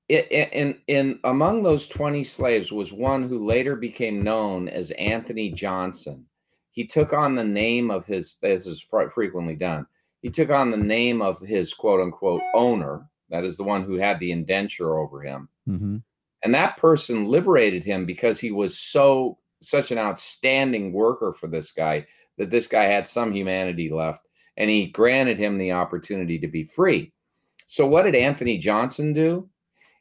in 0.08 0.78
in 0.86 1.18
among 1.24 1.62
those 1.62 1.86
twenty 1.86 2.24
slaves 2.24 2.72
was 2.72 2.92
one 2.92 3.28
who 3.28 3.44
later 3.44 3.76
became 3.76 4.22
known 4.22 4.68
as 4.68 4.90
Anthony 4.92 5.52
Johnson. 5.52 6.26
He 6.72 6.86
took 6.86 7.12
on 7.12 7.34
the 7.34 7.44
name 7.44 7.90
of 7.90 8.06
his. 8.06 8.38
This 8.40 8.66
is 8.66 8.80
fre- 8.80 9.08
frequently 9.08 9.54
done. 9.54 9.86
He 10.22 10.30
took 10.30 10.50
on 10.50 10.70
the 10.70 10.76
name 10.76 11.20
of 11.20 11.38
his 11.40 11.74
quote 11.74 12.00
unquote 12.00 12.42
owner. 12.54 13.08
That 13.30 13.44
is 13.44 13.56
the 13.56 13.64
one 13.64 13.84
who 13.84 13.94
had 13.94 14.18
the 14.20 14.32
indenture 14.32 14.98
over 14.98 15.20
him, 15.20 15.48
mhm. 15.68 16.02
and 16.42 16.54
that 16.54 16.78
person 16.78 17.28
liberated 17.28 17.84
him 17.84 18.06
because 18.06 18.40
he 18.40 18.50
was 18.50 18.78
so 18.78 19.38
such 19.60 19.90
an 19.90 19.98
outstanding 19.98 20.92
worker 20.92 21.34
for 21.34 21.48
this 21.48 21.72
guy 21.72 22.06
that 22.38 22.50
this 22.50 22.66
guy 22.66 22.84
had 22.84 23.08
some 23.08 23.32
humanity 23.32 23.90
left 23.90 24.28
and 24.58 24.68
he 24.68 24.86
granted 24.86 25.38
him 25.38 25.56
the 25.56 25.72
opportunity 25.72 26.38
to 26.38 26.48
be 26.48 26.64
free. 26.64 27.12
So, 27.66 27.86
what 27.86 28.02
did 28.02 28.14
Anthony 28.14 28.58
Johnson 28.58 29.12
do? 29.12 29.48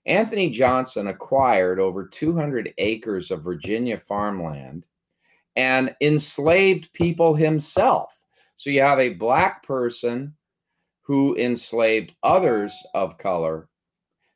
Anthony 0.07 0.49
Johnson 0.49 1.07
acquired 1.07 1.79
over 1.79 2.05
200 2.07 2.73
acres 2.77 3.29
of 3.29 3.43
Virginia 3.43 3.97
farmland 3.97 4.85
and 5.55 5.93
enslaved 6.01 6.91
people 6.93 7.35
himself. 7.35 8.13
So, 8.55 8.69
you 8.69 8.81
have 8.81 8.99
a 8.99 9.13
black 9.13 9.63
person 9.63 10.35
who 11.01 11.35
enslaved 11.37 12.13
others 12.23 12.73
of 12.93 13.17
color 13.17 13.69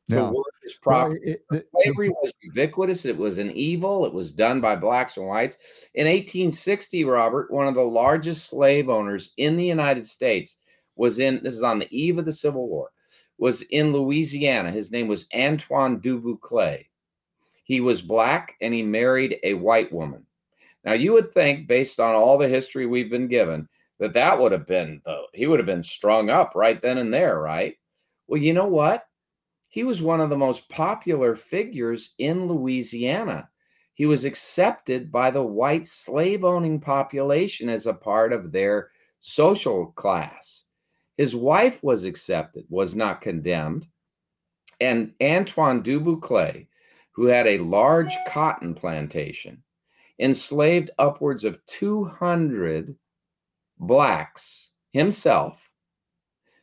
to 0.10 0.16
Yeah. 0.16 0.30
work 0.30 0.46
his 0.62 0.78
Well, 0.86 1.00
property. 1.02 1.32
it- 1.32 1.46
it- 1.52 1.68
Slavery 1.74 2.10
was 2.10 2.34
ubiquitous. 2.42 3.06
It 3.06 3.18
was 3.18 3.38
an 3.38 3.52
evil. 3.52 4.06
It 4.06 4.14
was 4.14 4.32
done 4.32 4.62
by 4.62 4.76
blacks 4.76 5.18
and 5.18 5.28
whites. 5.28 5.58
In 5.96 6.06
1860, 6.08 7.04
Robert, 7.04 7.50
one 7.52 7.68
of 7.68 7.76
the 7.76 7.86
largest 7.86 8.48
slave 8.48 8.90
owners 8.90 9.34
in 9.38 9.56
the 9.58 9.66
United 9.66 10.06
States, 10.06 10.58
was 10.96 11.20
in 11.20 11.42
this 11.44 11.56
is 11.56 11.64
on 11.64 11.80
the 11.80 11.88
eve 11.92 12.18
of 12.18 12.26
the 12.26 12.32
Civil 12.34 12.68
War, 12.68 12.92
was 13.42 13.64
in 13.64 13.92
Louisiana. 13.92 14.70
His 14.70 14.92
name 14.92 15.08
was 15.08 15.26
Antoine 15.36 16.00
Dubuclet. 16.00 16.86
He 17.64 17.82
was 17.82 18.00
black 18.00 18.56
and 18.62 18.72
he 18.72 18.84
married 18.84 19.40
a 19.42 19.56
white 19.56 19.92
woman. 19.92 20.28
Now 20.86 20.94
you 20.94 21.12
would 21.14 21.34
think, 21.34 21.68
based 21.68 22.00
on 22.00 22.14
all 22.14 22.38
the 22.38 22.48
history 22.48 22.86
we've 22.86 23.10
been 23.10 23.28
given, 23.28 23.68
that 23.98 24.14
that 24.14 24.40
would 24.40 24.52
have 24.52 24.68
been 24.68 25.02
the 25.06 25.24
he 25.34 25.48
would 25.48 25.58
have 25.58 25.66
been 25.66 25.82
strung 25.82 26.30
up 26.30 26.54
right 26.54 26.80
then 26.84 27.00
and 27.00 27.12
there, 27.12 27.40
right? 27.40 27.76
Well, 28.28 28.40
you 28.40 28.54
know 28.54 28.68
what? 28.68 29.08
He 29.70 29.84
was 29.84 30.04
one 30.04 30.22
of 30.22 30.30
the 30.30 30.38
most 30.38 30.70
popular 30.70 31.36
figures 31.36 32.14
in 32.20 32.46
Louisiana. 32.46 33.50
He 33.96 34.06
was 34.06 34.24
accepted 34.24 35.12
by 35.12 35.32
the 35.32 35.44
white 35.44 35.88
slave 35.88 36.44
owning 36.44 36.80
population 36.80 37.70
as 37.70 37.88
a 37.88 37.94
part 37.94 38.34
of 38.34 38.52
their 38.52 38.92
social 39.20 39.88
class. 39.94 40.66
His 41.22 41.36
wife 41.36 41.84
was 41.84 42.04
accepted, 42.04 42.66
was 42.68 42.96
not 42.96 43.22
condemned. 43.22 43.86
And 44.80 45.14
Antoine 45.22 45.84
Dubuclet, 45.84 46.66
who 47.12 47.28
had 47.28 47.46
a 47.46 47.60
large 47.60 48.12
cotton 48.28 48.74
plantation, 48.74 49.62
enslaved 50.18 50.90
upwards 50.98 51.44
of 51.44 51.64
200 51.68 52.96
blacks 53.78 54.72
himself. 54.94 55.70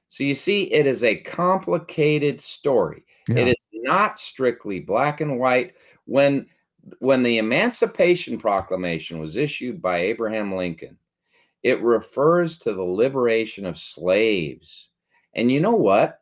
So 0.08 0.24
you 0.24 0.34
see, 0.34 0.64
it 0.72 0.86
is 0.86 1.04
a 1.04 1.20
complicated 1.20 2.40
story. 2.40 3.04
Yeah. 3.28 3.42
It 3.42 3.48
is 3.56 3.68
not 3.72 4.18
strictly 4.18 4.80
black 4.80 5.20
and 5.20 5.38
white. 5.38 5.74
When 6.04 6.46
when 6.98 7.22
the 7.22 7.38
Emancipation 7.38 8.38
Proclamation 8.38 9.20
was 9.20 9.36
issued 9.36 9.80
by 9.80 9.98
Abraham 9.98 10.52
Lincoln, 10.52 10.98
it 11.62 11.80
refers 11.82 12.58
to 12.58 12.72
the 12.72 12.82
liberation 12.82 13.66
of 13.66 13.78
slaves. 13.78 14.90
And 15.34 15.50
you 15.50 15.60
know 15.60 15.74
what? 15.74 16.20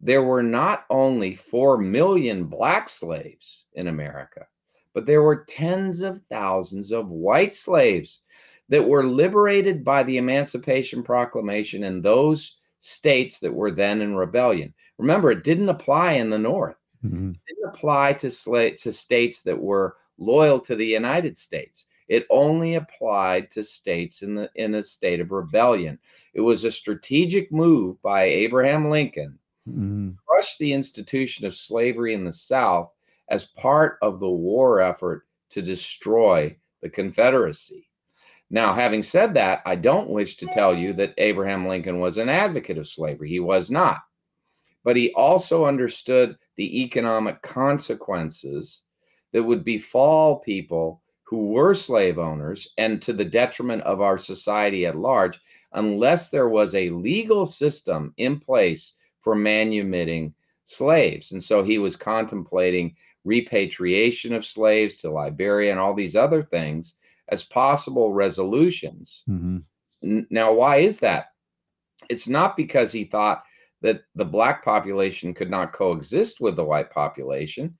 There 0.00 0.22
were 0.22 0.42
not 0.42 0.84
only 0.90 1.34
4 1.34 1.78
million 1.78 2.44
black 2.44 2.88
slaves 2.88 3.66
in 3.74 3.86
America, 3.86 4.46
but 4.94 5.06
there 5.06 5.22
were 5.22 5.44
tens 5.48 6.00
of 6.00 6.20
thousands 6.22 6.90
of 6.92 7.08
white 7.08 7.54
slaves 7.54 8.20
that 8.68 8.86
were 8.86 9.04
liberated 9.04 9.84
by 9.84 10.02
the 10.02 10.16
Emancipation 10.18 11.02
Proclamation 11.02 11.84
in 11.84 12.02
those 12.02 12.58
states 12.78 13.38
that 13.38 13.52
were 13.54 13.70
then 13.70 14.00
in 14.00 14.14
rebellion. 14.16 14.74
Remember, 14.98 15.30
it 15.30 15.44
didn't 15.44 15.68
apply 15.68 16.14
in 16.14 16.30
the 16.30 16.38
North. 16.38 16.76
Mhm. 17.04 17.34
It 17.34 17.40
didn't 17.48 17.68
apply 17.68 18.14
to, 18.14 18.26
sla- 18.28 18.80
to 18.82 18.92
states 18.92 19.42
that 19.42 19.60
were 19.60 19.96
loyal 20.18 20.60
to 20.60 20.74
the 20.76 20.86
United 20.86 21.38
States. 21.38 21.86
It 22.12 22.26
only 22.28 22.74
applied 22.74 23.50
to 23.52 23.64
states 23.64 24.20
in 24.22 24.34
the 24.34 24.50
in 24.54 24.74
a 24.74 24.82
state 24.82 25.18
of 25.18 25.30
rebellion. 25.32 25.98
It 26.34 26.42
was 26.42 26.62
a 26.62 26.70
strategic 26.70 27.50
move 27.50 28.02
by 28.02 28.24
Abraham 28.24 28.90
Lincoln 28.90 29.38
Mhm. 29.66 30.18
crush 30.26 30.58
the 30.58 30.74
institution 30.74 31.46
of 31.46 31.54
slavery 31.54 32.12
in 32.12 32.24
the 32.24 32.32
South 32.32 32.92
as 33.30 33.46
part 33.46 33.96
of 34.02 34.20
the 34.20 34.30
war 34.30 34.80
effort 34.80 35.26
to 35.50 35.62
destroy 35.62 36.54
the 36.82 36.90
Confederacy. 36.90 37.88
Now, 38.50 38.74
having 38.74 39.02
said 39.02 39.32
that, 39.34 39.62
I 39.64 39.76
don't 39.76 40.10
wish 40.10 40.36
to 40.36 40.46
tell 40.52 40.76
you 40.76 40.92
that 40.94 41.14
Abraham 41.16 41.66
Lincoln 41.66 41.98
was 41.98 42.18
an 42.18 42.28
advocate 42.28 42.76
of 42.76 42.86
slavery. 42.88 43.30
He 43.30 43.40
was 43.40 43.70
not. 43.70 44.00
But 44.84 44.96
he 44.96 45.14
also 45.14 45.64
understood 45.64 46.36
the 46.56 46.82
economic 46.82 47.40
consequences 47.40 48.82
that 49.32 49.42
would 49.42 49.64
befall 49.64 50.40
people 50.40 51.01
who 51.32 51.46
were 51.46 51.72
slave 51.72 52.18
owners 52.18 52.68
and 52.76 53.00
to 53.00 53.14
the 53.14 53.24
detriment 53.24 53.82
of 53.84 54.02
our 54.02 54.18
society 54.18 54.84
at 54.84 54.98
large 54.98 55.40
unless 55.72 56.28
there 56.28 56.50
was 56.50 56.74
a 56.74 56.90
legal 56.90 57.46
system 57.46 58.12
in 58.18 58.38
place 58.38 58.96
for 59.22 59.34
manumitting 59.34 60.34
slaves. 60.64 61.32
And 61.32 61.42
so 61.42 61.62
he 61.62 61.78
was 61.78 61.96
contemplating 61.96 62.94
repatriation 63.24 64.34
of 64.34 64.44
slaves 64.44 64.96
to 64.96 65.10
Liberia 65.10 65.70
and 65.70 65.80
all 65.80 65.94
these 65.94 66.16
other 66.16 66.42
things 66.42 66.98
as 67.28 67.44
possible 67.44 68.12
resolutions. 68.12 69.22
Mhm. 69.26 69.64
Now, 70.28 70.52
why 70.52 70.80
is 70.80 70.98
that? 70.98 71.28
It's 72.10 72.28
not 72.28 72.58
because 72.58 72.92
he 72.92 73.04
thought 73.04 73.42
that 73.80 74.02
the 74.14 74.26
black 74.26 74.62
population 74.62 75.32
could 75.32 75.48
not 75.48 75.72
coexist 75.72 76.42
with 76.42 76.56
the 76.56 76.64
white 76.66 76.90
population. 76.90 77.78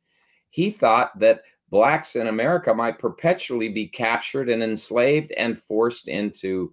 He 0.49 0.71
thought 0.71 1.19
that 1.19 1.43
blacks 1.73 2.17
in 2.17 2.27
America 2.29 2.73
might 2.73 2.99
perpetually 2.99 3.71
be 3.71 3.89
captured 3.89 4.51
and 4.51 4.63
enslaved 4.63 5.33
and 5.33 5.59
forced 5.59 6.07
into 6.07 6.73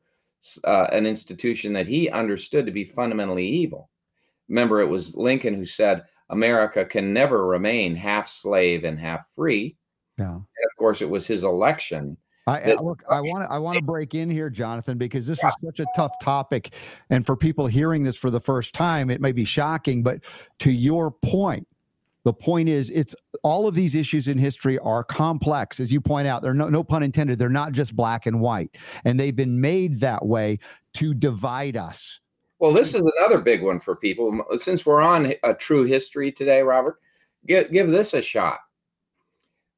uh, 0.66 0.88
an 0.92 1.08
institution 1.08 1.72
that 1.74 1.88
he 1.88 2.10
understood 2.10 2.66
to 2.66 2.72
be 2.72 2.84
fundamentally 2.84 3.48
evil. 3.48 3.90
Remember, 4.50 4.82
it 4.82 4.88
was 4.88 5.16
Lincoln 5.16 5.54
who 5.54 5.66
said, 5.66 6.04
America 6.30 6.86
can 6.86 7.14
never 7.14 7.48
remain 7.48 7.96
half 7.96 8.28
slave 8.28 8.84
and 8.84 9.00
half 9.00 9.26
free. 9.34 9.78
Yeah. 10.18 10.36
And 10.36 10.36
of 10.36 10.78
course, 10.78 11.02
it 11.02 11.10
was 11.10 11.26
his 11.26 11.46
election 11.46 12.18
I, 12.50 12.72
I 12.72 12.76
look. 12.76 13.04
I 13.10 13.22
want 13.22 13.48
to. 13.48 13.54
I 13.54 13.60
want 13.60 13.78
to 13.78 13.84
break 13.84 14.16
in 14.16 14.30
here, 14.30 14.50
Jonathan, 14.50 14.98
because 14.98 15.28
this 15.28 15.38
is 15.44 15.54
such 15.64 15.80
a 15.80 15.86
tough 15.96 16.14
topic, 16.22 16.74
and 17.12 17.24
for 17.24 17.36
people 17.36 17.68
hearing 17.68 18.04
this 18.04 18.18
for 18.18 18.32
the 18.32 18.40
first 18.40 18.74
time, 18.74 19.12
it 19.12 19.22
may 19.22 19.32
be 19.32 19.46
shocking. 19.46 20.02
But 20.02 20.24
to 20.60 20.72
your 20.72 21.12
point, 21.12 21.68
the 22.26 22.34
point 22.34 22.70
is, 22.70 22.90
it's 22.90 23.16
all 23.44 23.68
of 23.68 23.76
these 23.76 23.96
issues 23.96 24.28
in 24.28 24.38
history 24.38 24.78
are 24.80 25.04
complex, 25.04 25.80
as 25.80 25.92
you 25.92 26.02
point 26.02 26.28
out. 26.28 26.42
They're 26.42 26.54
no, 26.54 26.70
no 26.70 26.84
pun 26.84 27.04
intended. 27.04 27.40
They're 27.40 27.50
not 27.50 27.72
just 27.72 27.96
black 27.96 28.26
and 28.26 28.42
white, 28.42 28.78
and 29.06 29.20
they've 29.20 29.36
been 29.36 29.62
made 29.62 30.00
that 30.02 30.26
way 30.26 30.60
to 30.96 31.14
divide 31.14 31.78
us. 31.78 32.20
Well, 32.60 32.74
this 32.74 32.94
is 32.94 33.02
another 33.18 33.40
big 33.40 33.64
one 33.64 33.80
for 33.80 33.96
people. 33.96 34.44
Since 34.58 34.86
we're 34.86 35.02
on 35.02 35.34
a 35.44 35.54
true 35.54 35.86
history 35.86 36.32
today, 36.32 36.62
Robert, 36.62 37.00
give, 37.48 37.72
give 37.72 37.90
this 37.90 38.14
a 38.14 38.22
shot. 38.22 38.60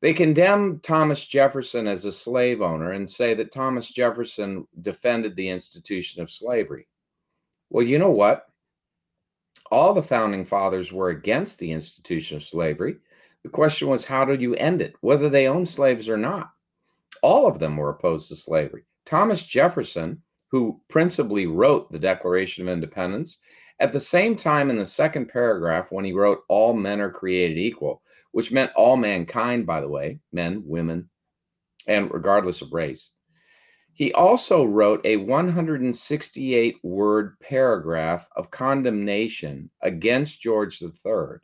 They 0.01 0.13
condemn 0.13 0.79
Thomas 0.79 1.23
Jefferson 1.25 1.85
as 1.85 2.05
a 2.05 2.11
slave 2.11 2.63
owner 2.63 2.93
and 2.93 3.07
say 3.07 3.35
that 3.35 3.51
Thomas 3.51 3.87
Jefferson 3.87 4.67
defended 4.81 5.35
the 5.35 5.49
institution 5.49 6.23
of 6.23 6.31
slavery. 6.31 6.87
Well, 7.69 7.85
you 7.85 7.99
know 7.99 8.09
what? 8.09 8.47
All 9.71 9.93
the 9.93 10.03
founding 10.03 10.45
fathers 10.45 10.91
were 10.91 11.09
against 11.09 11.59
the 11.59 11.71
institution 11.71 12.37
of 12.37 12.43
slavery. 12.43 12.97
The 13.43 13.49
question 13.49 13.87
was, 13.87 14.05
how 14.05 14.25
do 14.25 14.33
you 14.33 14.53
end 14.55 14.81
it, 14.81 14.95
whether 15.01 15.29
they 15.29 15.47
owned 15.47 15.67
slaves 15.67 16.09
or 16.09 16.17
not? 16.17 16.51
All 17.23 17.47
of 17.47 17.59
them 17.59 17.77
were 17.77 17.89
opposed 17.89 18.29
to 18.29 18.35
slavery. 18.35 18.83
Thomas 19.05 19.43
Jefferson, 19.43 20.21
who 20.49 20.81
principally 20.89 21.47
wrote 21.47 21.91
the 21.91 21.99
Declaration 21.99 22.67
of 22.67 22.73
Independence, 22.73 23.39
at 23.79 23.91
the 23.91 23.99
same 23.99 24.35
time, 24.35 24.69
in 24.69 24.77
the 24.77 24.85
second 24.85 25.29
paragraph, 25.29 25.91
when 25.91 26.05
he 26.05 26.13
wrote, 26.13 26.43
All 26.49 26.73
men 26.73 27.01
are 27.01 27.09
created 27.09 27.57
equal, 27.57 28.03
which 28.31 28.51
meant 28.51 28.71
all 28.75 28.95
mankind, 28.95 29.65
by 29.65 29.81
the 29.81 29.89
way, 29.89 30.19
men, 30.31 30.61
women, 30.65 31.09
and 31.87 32.13
regardless 32.13 32.61
of 32.61 32.73
race. 32.73 33.11
He 34.01 34.11
also 34.13 34.63
wrote 34.63 35.05
a 35.05 35.17
168 35.17 36.77
word 36.81 37.39
paragraph 37.39 38.27
of 38.35 38.49
condemnation 38.49 39.69
against 39.83 40.41
George 40.41 40.81
III 40.81 41.37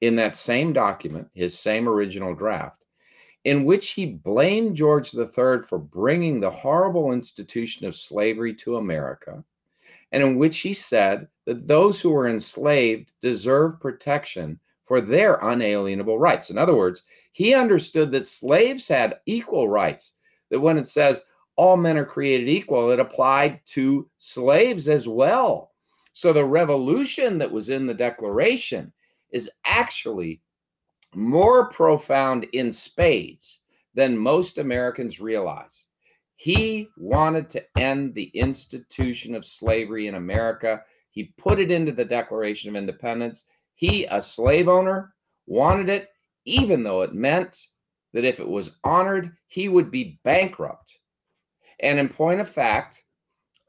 in 0.00 0.16
that 0.16 0.34
same 0.34 0.72
document, 0.72 1.28
his 1.32 1.56
same 1.56 1.88
original 1.88 2.34
draft, 2.34 2.86
in 3.44 3.64
which 3.64 3.92
he 3.92 4.04
blamed 4.04 4.74
George 4.74 5.14
III 5.14 5.62
for 5.62 5.78
bringing 5.78 6.40
the 6.40 6.50
horrible 6.50 7.12
institution 7.12 7.86
of 7.86 7.94
slavery 7.94 8.52
to 8.56 8.78
America, 8.78 9.44
and 10.10 10.24
in 10.24 10.34
which 10.34 10.58
he 10.58 10.74
said 10.74 11.28
that 11.44 11.68
those 11.68 12.00
who 12.00 12.10
were 12.10 12.26
enslaved 12.26 13.12
deserve 13.20 13.78
protection 13.78 14.58
for 14.82 15.00
their 15.00 15.36
unalienable 15.36 16.18
rights. 16.18 16.50
In 16.50 16.58
other 16.58 16.74
words, 16.74 17.04
he 17.30 17.54
understood 17.54 18.10
that 18.10 18.26
slaves 18.26 18.88
had 18.88 19.20
equal 19.26 19.68
rights, 19.68 20.14
that 20.50 20.58
when 20.58 20.78
it 20.78 20.88
says 20.88 21.22
all 21.56 21.76
men 21.76 21.96
are 21.96 22.04
created 22.04 22.48
equal, 22.48 22.90
it 22.90 23.00
applied 23.00 23.60
to 23.66 24.08
slaves 24.18 24.88
as 24.88 25.08
well. 25.08 25.72
So 26.12 26.32
the 26.32 26.44
revolution 26.44 27.38
that 27.38 27.50
was 27.50 27.68
in 27.68 27.86
the 27.86 27.94
Declaration 27.94 28.92
is 29.32 29.50
actually 29.64 30.40
more 31.14 31.68
profound 31.70 32.44
in 32.52 32.70
spades 32.70 33.60
than 33.94 34.16
most 34.16 34.58
Americans 34.58 35.20
realize. 35.20 35.86
He 36.34 36.88
wanted 36.98 37.48
to 37.50 37.64
end 37.78 38.14
the 38.14 38.28
institution 38.34 39.34
of 39.34 39.44
slavery 39.44 40.06
in 40.06 40.16
America. 40.16 40.82
He 41.10 41.34
put 41.38 41.58
it 41.58 41.70
into 41.70 41.92
the 41.92 42.04
Declaration 42.04 42.68
of 42.68 42.76
Independence. 42.76 43.46
He, 43.74 44.04
a 44.04 44.20
slave 44.20 44.68
owner, 44.68 45.14
wanted 45.46 45.88
it, 45.88 46.10
even 46.44 46.82
though 46.82 47.02
it 47.02 47.14
meant 47.14 47.66
that 48.12 48.24
if 48.24 48.38
it 48.40 48.48
was 48.48 48.76
honored, 48.84 49.32
he 49.46 49.68
would 49.68 49.90
be 49.90 50.18
bankrupt. 50.24 50.98
And 51.80 51.98
in 51.98 52.08
point 52.08 52.40
of 52.40 52.48
fact, 52.48 53.04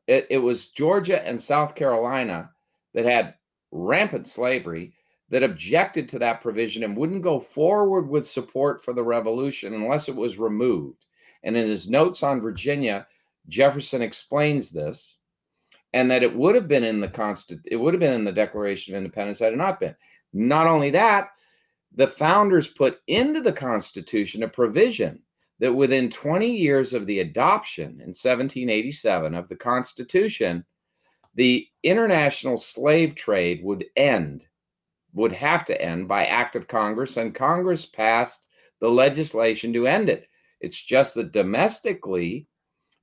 it, 0.07 0.27
it 0.29 0.37
was 0.37 0.67
Georgia 0.67 1.25
and 1.25 1.41
South 1.41 1.75
Carolina 1.75 2.51
that 2.93 3.05
had 3.05 3.35
rampant 3.71 4.27
slavery 4.27 4.93
that 5.29 5.43
objected 5.43 6.07
to 6.07 6.19
that 6.19 6.41
provision 6.41 6.83
and 6.83 6.95
wouldn't 6.95 7.21
go 7.21 7.39
forward 7.39 8.07
with 8.09 8.25
support 8.25 8.83
for 8.83 8.93
the 8.93 9.03
revolution 9.03 9.73
unless 9.73 10.07
it 10.07 10.15
was 10.15 10.39
removed. 10.39 11.05
And 11.43 11.57
in 11.57 11.67
his 11.67 11.89
notes 11.89 12.23
on 12.23 12.41
Virginia, 12.41 13.05
Jefferson 13.49 14.01
explains 14.01 14.71
this 14.71 15.17
and 15.93 16.09
that 16.11 16.23
it 16.23 16.35
would 16.35 16.55
have 16.55 16.67
been 16.67 16.83
in 16.83 16.99
the 16.99 17.07
constant 17.07 17.61
it 17.65 17.75
would 17.75 17.93
have 17.93 17.99
been 17.99 18.13
in 18.13 18.23
the 18.23 18.31
Declaration 18.31 18.93
of 18.93 18.97
Independence 18.97 19.39
had 19.39 19.53
it 19.53 19.57
not 19.57 19.79
been. 19.79 19.95
Not 20.33 20.67
only 20.67 20.89
that, 20.91 21.29
the 21.93 22.07
founders 22.07 22.67
put 22.67 22.99
into 23.07 23.41
the 23.41 23.53
Constitution 23.53 24.43
a 24.43 24.47
provision 24.47 25.21
that 25.59 25.73
within 25.73 26.09
20 26.09 26.49
years 26.49 26.93
of 26.93 27.05
the 27.07 27.19
adoption 27.19 27.89
in 28.01 28.13
1787 28.13 29.33
of 29.33 29.49
the 29.49 29.55
Constitution, 29.55 30.65
the 31.35 31.67
international 31.83 32.57
slave 32.57 33.15
trade 33.15 33.63
would 33.63 33.85
end, 33.95 34.45
would 35.13 35.31
have 35.31 35.65
to 35.65 35.81
end 35.81 36.07
by 36.07 36.25
act 36.25 36.55
of 36.55 36.67
Congress, 36.67 37.17
and 37.17 37.33
Congress 37.33 37.85
passed 37.85 38.47
the 38.79 38.89
legislation 38.89 39.73
to 39.73 39.87
end 39.87 40.09
it. 40.09 40.27
It's 40.59 40.81
just 40.81 41.15
that 41.15 41.31
domestically, 41.31 42.47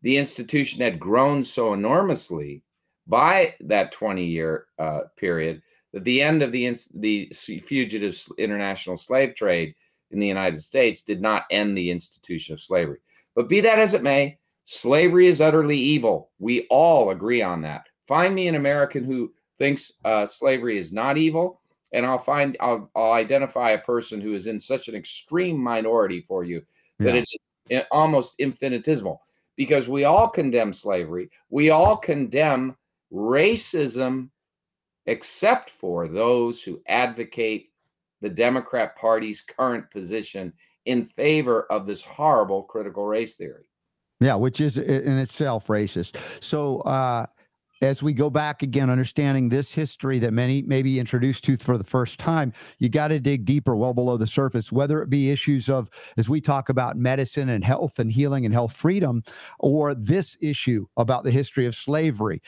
the 0.03 0.17
institution 0.17 0.81
had 0.81 1.01
grown 1.01 1.45
so 1.45 1.73
enormously 1.73 2.63
by 3.07 3.55
that 3.61 3.93
20 3.93 4.25
year 4.25 4.67
uh, 4.79 5.01
period 5.17 5.63
that 5.93 6.05
the 6.05 6.21
end 6.21 6.43
of 6.43 6.53
the, 6.53 6.77
the 6.97 7.27
fugitive 7.35 8.21
international 8.39 8.97
slave 8.97 9.35
trade 9.35 9.75
in 10.15 10.21
the 10.21 10.27
United 10.27 10.63
States 10.63 11.03
did 11.03 11.21
not 11.21 11.45
end 11.51 11.77
the 11.77 11.91
institution 11.91 12.55
of 12.55 12.61
slavery. 12.61 12.99
But 13.35 13.49
be 13.49 13.61
that 13.61 13.79
as 13.79 13.93
it 13.93 14.03
may, 14.03 14.39
slavery 14.65 15.27
is 15.27 15.41
utterly 15.41 15.77
evil. 15.77 16.31
We 16.39 16.67
all 16.71 17.11
agree 17.11 17.43
on 17.43 17.61
that. 17.63 17.87
Find 18.09 18.35
me 18.35 18.49
an 18.49 18.55
American 18.55 19.05
who 19.05 19.33
thinks 19.59 19.93
uh, 20.05 20.27
slavery 20.27 20.79
is 20.79 20.93
not 20.93 21.19
evil, 21.19 21.61
and 21.93 22.07
I'll 22.07 22.19
find 22.19 22.57
I'll, 22.61 22.91
I'll 22.95 23.13
identify 23.13 23.73
a 23.73 23.79
person 23.79 24.21
who 24.21 24.35
is 24.35 24.47
in 24.47 24.59
such 24.59 24.89
an 24.89 24.95
extreme 24.95 25.59
minority 25.59 26.25
for 26.27 26.45
you 26.45 26.63
that 26.99 27.15
yeah. 27.15 27.23
it 27.69 27.75
is 27.81 27.83
almost 27.91 28.35
infinitesimal 28.39 29.21
because 29.57 29.89
we 29.89 30.05
all 30.05 30.29
condemn 30.29 30.73
slavery. 30.73 31.31
We 31.51 31.71
all 31.71 31.97
condemn 31.97 32.77
racism, 33.13 34.31
except 35.07 35.71
for 35.71 36.09
those 36.09 36.63
who 36.63 36.81
advocate 36.89 37.71
the 38.25 38.31
Democrat 38.31 38.97
Party's 38.97 39.43
current 39.43 39.91
position 39.91 40.51
in 40.87 41.05
favor 41.05 41.67
of 41.71 41.87
this 41.87 42.01
horrible 42.03 42.63
critical 42.63 43.05
race 43.05 43.35
theory. 43.35 43.67
Yeah, 44.19 44.37
which 44.37 44.63
is 44.63 44.79
in 44.79 45.19
itself 45.19 45.67
racist. 45.67 46.17
So, 46.43 46.81
uh, 46.81 47.27
as 47.83 48.03
we 48.03 48.15
go 48.15 48.31
back 48.31 48.63
again, 48.63 48.89
understanding 48.89 49.51
this 49.51 49.75
history 49.75 50.19
that 50.21 50.33
many 50.33 50.63
may 50.63 50.81
be 50.81 50.99
introduced 50.99 51.45
to 51.45 51.59
for 51.59 51.77
the 51.77 51.85
first 51.85 52.19
time, 52.19 52.55
you 52.79 52.89
got 52.89 53.09
to 53.09 53.21
dig 53.21 53.45
deeper, 53.45 53.77
well 53.77 53.93
below 53.93 54.17
the 54.17 54.27
surface, 54.27 54.73
whether 54.73 55.03
it 55.03 55.11
be 55.11 55.31
issues 55.31 55.69
of, 55.69 55.91
as 56.17 56.27
we 56.27 56.41
talk 56.41 56.71
about 56.71 56.97
medicine 56.97 57.51
and 57.51 57.63
health 57.63 57.99
and 57.99 58.11
healing 58.11 58.47
and 58.47 58.55
health 58.55 58.75
freedom, 58.75 59.23
or 59.59 59.95
this 59.95 60.39
issue 60.41 60.87
about 60.97 61.25
the 61.25 61.31
history 61.31 61.67
of 61.67 61.75
slavery 61.75 62.41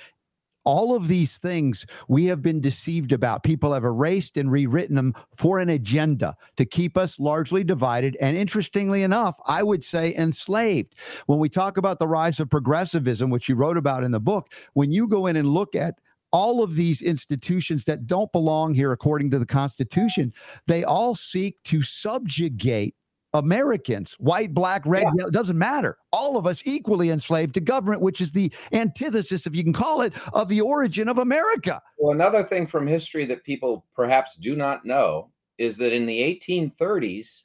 all 0.66 0.94
of 0.94 1.08
these 1.08 1.38
things 1.38 1.86
we 2.08 2.26
have 2.26 2.42
been 2.42 2.60
deceived 2.60 3.12
about. 3.12 3.44
People 3.44 3.72
have 3.72 3.84
erased 3.84 4.36
and 4.36 4.50
rewritten 4.50 4.96
them 4.96 5.14
for 5.34 5.58
an 5.60 5.70
agenda 5.70 6.36
to 6.56 6.66
keep 6.66 6.98
us 6.98 7.18
largely 7.18 7.64
divided. 7.64 8.16
And 8.20 8.36
interestingly 8.36 9.02
enough, 9.02 9.36
I 9.46 9.62
would 9.62 9.82
say 9.82 10.14
enslaved. 10.14 10.94
When 11.26 11.38
we 11.38 11.48
talk 11.48 11.78
about 11.78 11.98
the 11.98 12.08
rise 12.08 12.40
of 12.40 12.50
progressivism, 12.50 13.30
which 13.30 13.48
you 13.48 13.54
wrote 13.54 13.78
about 13.78 14.04
in 14.04 14.10
the 14.10 14.20
book, 14.20 14.52
when 14.74 14.92
you 14.92 15.06
go 15.06 15.26
in 15.26 15.36
and 15.36 15.48
look 15.48 15.74
at 15.74 15.94
all 16.32 16.62
of 16.62 16.74
these 16.74 17.00
institutions 17.00 17.84
that 17.84 18.06
don't 18.06 18.32
belong 18.32 18.74
here 18.74 18.92
according 18.92 19.30
to 19.30 19.38
the 19.38 19.46
Constitution, 19.46 20.32
they 20.66 20.84
all 20.84 21.14
seek 21.14 21.62
to 21.62 21.80
subjugate 21.80 22.94
Americans, 23.37 24.14
white, 24.18 24.53
black, 24.53 24.82
red, 24.84 25.05
yeah. 25.05 25.12
yellow, 25.18 25.30
doesn't 25.30 25.59
matter. 25.59 25.99
All 26.12 26.37
of 26.37 26.47
us 26.47 26.62
equally 26.64 27.11
enslaved 27.11 27.55
to 27.55 27.61
government, 27.61 28.03
which 28.03 28.20
is 28.20 28.32
the 28.32 28.53
antithesis, 28.72 29.47
if 29.47 29.55
you 29.55 29.62
can 29.62 29.72
call 29.72 30.01
it, 30.01 30.14
of 30.32 30.49
the 30.49 30.61
origin 30.61 31.09
of 31.09 31.18
America. 31.18 31.80
Well, 31.99 32.12
another 32.12 32.43
thing 32.43 32.66
from 32.66 32.87
history 32.87 33.24
that 33.26 33.45
people 33.45 33.87
perhaps 33.95 34.37
do 34.37 34.57
not 34.57 34.84
know 34.84 35.30
is 35.59 35.76
that 35.78 35.93
in 35.93 36.07
the 36.07 36.20
1830s, 36.20 37.45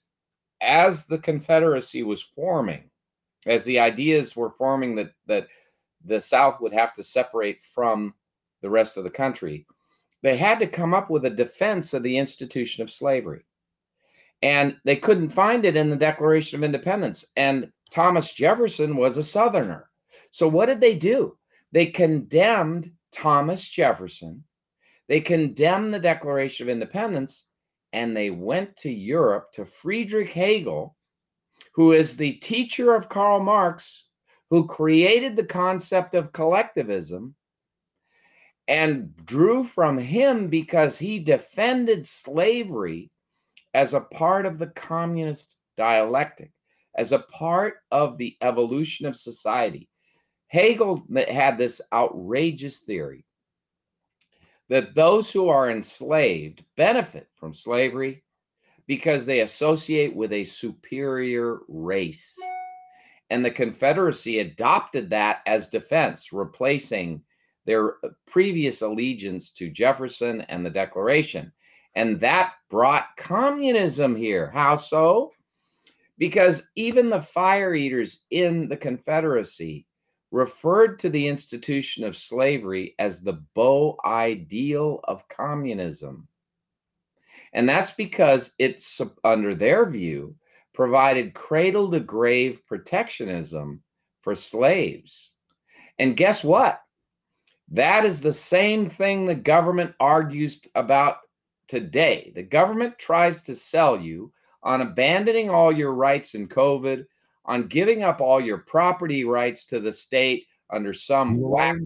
as 0.62 1.06
the 1.06 1.18
Confederacy 1.18 2.04
was 2.04 2.22
forming, 2.22 2.90
as 3.46 3.64
the 3.64 3.80
ideas 3.80 4.36
were 4.36 4.52
forming 4.52 4.96
that 4.96 5.14
that 5.26 5.48
the 6.06 6.22
South 6.22 6.60
would 6.62 6.74
have 6.74 6.94
to 6.94 7.04
separate 7.04 7.62
from 7.62 8.14
the 8.62 8.70
rest 8.70 8.98
of 8.98 9.04
the 9.04 9.10
country, 9.10 9.66
they 10.24 10.38
had 10.38 10.60
to 10.60 10.68
come 10.68 10.94
up 10.94 11.10
with 11.10 11.26
a 11.26 11.30
defense 11.30 11.94
of 11.94 12.04
the 12.04 12.18
institution 12.18 12.84
of 12.84 12.92
slavery 12.92 13.44
and 14.42 14.76
they 14.86 14.96
couldn't 14.96 15.30
find 15.30 15.66
it 15.66 15.76
in 15.76 15.90
the 15.90 15.96
Declaration 15.96 16.60
of 16.60 16.64
Independence. 16.64 17.26
And 17.36 17.72
Thomas 17.92 18.34
Jefferson 18.34 18.96
was 18.96 19.18
a 19.18 19.24
Southerner. 19.24 19.90
So 20.32 20.48
what 20.48 20.68
did 20.68 20.82
they 20.82 20.96
do? 20.96 21.38
They 21.72 21.88
condemned 21.88 22.92
Thomas 23.12 23.68
Jefferson, 23.68 24.44
they 25.08 25.20
condemned 25.20 25.94
the 25.94 26.00
Declaration 26.00 26.66
of 26.66 26.72
Independence, 26.72 27.50
and 27.92 28.16
they 28.16 28.30
went 28.30 28.78
to 28.78 28.90
Europe 28.90 29.52
to 29.54 29.66
Friedrich 29.66 30.32
Hegel, 30.32 30.96
who 31.74 31.92
is 31.92 32.16
the 32.16 32.34
teacher 32.34 32.96
of 32.96 33.10
Karl 33.10 33.42
Marx, 33.42 34.06
who 34.50 34.68
created 34.68 35.36
the 35.36 35.46
concept 35.46 36.16
of 36.16 36.32
collectivism 36.32 37.36
and 38.70 39.14
drew 39.26 39.66
from 39.66 39.98
him 39.98 40.48
because 40.48 40.98
he 40.98 41.20
defended 41.20 42.08
slavery 42.08 43.11
as 43.74 43.94
a 43.94 44.02
part 44.02 44.46
of 44.46 44.60
the 44.60 44.68
communist 44.68 45.58
dialectic, 45.78 46.52
as 46.96 47.12
a 47.12 47.20
part 47.20 47.76
of 47.92 48.18
the 48.18 48.36
evolution 48.42 49.06
of 49.06 49.16
society. 49.16 49.90
Hegel 50.48 51.06
had 51.30 51.58
this 51.58 51.82
outrageous 51.94 52.82
theory 52.82 53.26
that 54.68 54.96
those 54.96 55.32
who 55.32 55.50
are 55.50 55.70
enslaved 55.70 56.64
benefit 56.78 57.28
from 57.36 57.54
slavery 57.54 58.24
because 58.88 59.26
they 59.26 59.42
associate 59.42 60.16
with 60.16 60.34
a 60.34 60.44
superior 60.44 61.60
race. 61.68 62.38
And 63.30 63.44
the 63.44 63.52
Confederacy 63.52 64.40
adopted 64.40 65.10
that 65.10 65.42
as 65.46 65.68
defense, 65.68 66.34
replacing 66.34 67.22
their 67.66 67.96
uh, 68.06 68.10
previous 68.28 68.82
allegiance 68.82 69.52
to 69.54 69.70
Jefferson 69.70 70.42
and 70.42 70.66
the 70.66 70.70
Declaration. 70.70 71.52
And 71.96 72.20
that 72.22 72.54
brought 72.70 73.16
communism 73.18 74.16
here. 74.16 74.50
How 74.50 74.76
so? 74.76 75.32
Because 76.18 76.70
even 76.76 77.10
the 77.10 77.22
fire 77.22 77.74
eaters 77.74 78.26
in 78.32 78.70
the 78.70 78.78
Confederacy 78.78 79.86
referred 80.32 80.98
to 81.00 81.10
the 81.10 81.28
institution 81.28 82.04
of 82.06 82.16
slavery 82.16 82.96
as 83.00 83.22
the 83.22 83.44
beau 83.54 83.98
ideal 84.06 85.02
of 85.04 85.28
communism. 85.28 86.28
And 87.54 87.68
that's 87.68 87.92
because 87.92 88.54
it's, 88.58 89.02
under 89.26 89.54
their 89.54 89.90
view, 89.90 90.36
provided 90.74 91.34
cradle 91.34 91.92
to 91.92 92.00
grave 92.00 92.66
protectionism 92.66 93.82
for 94.22 94.36
slaves. 94.36 95.34
And 96.00 96.16
guess 96.16 96.44
what? 96.44 96.82
That 97.70 98.06
is 98.06 98.22
the 98.22 98.32
same 98.34 98.90
thing 98.90 99.26
the 99.26 99.36
government 99.36 99.96
argues 100.00 100.66
about 100.76 101.18
today. 101.72 102.34
The 102.36 102.44
government 102.44 103.00
tries 103.00 103.42
to 103.44 103.56
sell 103.56 103.98
you 103.98 104.34
on 104.62 104.82
abandoning 104.82 105.50
all 105.50 105.72
your 105.72 105.94
rights 105.94 106.36
in 106.36 106.50
COVID, 106.50 107.06
on 107.46 107.68
giving 107.68 108.04
up 108.04 108.20
all 108.20 108.42
your 108.42 108.58
property 108.58 109.24
rights 109.24 109.66
to 109.68 109.80
the 109.80 109.94
state 109.94 110.48
under 110.70 110.94
some 110.94 111.40
whack 111.40 111.78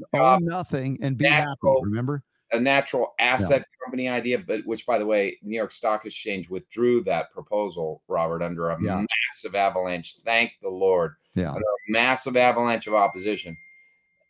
nothing 0.42 0.98
and 1.04 1.20
be 1.20 1.30
natural, 1.30 1.76
happy. 1.76 1.86
Remember 1.86 2.24
a 2.52 2.60
natural 2.60 3.14
asset 3.20 3.60
yeah. 3.60 3.86
company 3.86 4.10
idea, 4.10 4.40
but 4.40 4.66
which, 4.66 4.88
by 4.88 4.98
the 4.98 5.06
way, 5.06 5.38
New 5.44 5.56
York 5.56 5.72
Stock 5.72 6.04
Exchange 6.08 6.50
withdrew 6.50 7.02
that 7.04 7.32
proposal, 7.32 8.02
Robert, 8.08 8.42
under 8.42 8.70
a 8.70 8.78
yeah. 8.82 9.04
massive 9.32 9.54
avalanche. 9.54 10.16
Thank 10.26 10.54
the 10.64 10.70
Lord. 10.70 11.14
Yeah, 11.36 11.50
under 11.50 11.60
a 11.60 11.92
massive 11.92 12.38
avalanche 12.38 12.88
of 12.88 12.96
opposition. 12.96 13.56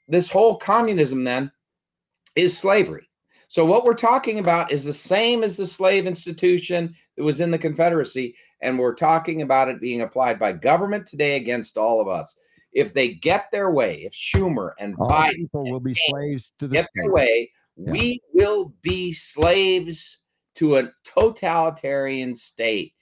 This 0.10 0.30
whole 0.30 0.58
communism 0.58 1.24
then 1.24 1.50
is 2.36 2.58
slavery. 2.58 3.08
So 3.48 3.66
what 3.66 3.84
we're 3.84 3.94
talking 3.94 4.40
about 4.40 4.72
is 4.72 4.84
the 4.84 4.94
same 4.94 5.44
as 5.44 5.58
the 5.58 5.68
slave 5.68 6.08
institution 6.08 6.96
that 7.16 7.24
was 7.24 7.42
in 7.42 7.52
the 7.52 7.58
Confederacy, 7.58 8.36
and 8.62 8.80
we're 8.80 8.96
talking 8.96 9.42
about 9.42 9.68
it 9.68 9.82
being 9.82 10.02
applied 10.02 10.40
by 10.40 10.52
government 10.52 11.06
today 11.06 11.36
against 11.36 11.78
all 11.78 12.02
of 12.02 12.08
us. 12.08 12.38
If 12.74 12.94
they 12.94 13.14
get 13.14 13.50
their 13.52 13.72
way, 13.72 14.04
if 14.04 14.14
Schumer 14.14 14.72
and 14.80 14.96
all 15.00 15.10
Biden 15.10 15.38
people 15.38 15.72
will 15.72 15.80
be 15.80 15.96
slaves 15.96 16.52
to 16.60 16.68
the 16.68 16.74
get 16.74 16.86
state. 16.86 16.92
their 17.04 17.12
way, 17.12 17.52
yeah. 17.78 17.92
we 17.92 18.22
will 18.34 18.74
be 18.82 19.14
slaves 19.14 20.20
to 20.56 20.78
a 20.78 20.92
totalitarian 21.04 22.36
state. 22.36 22.94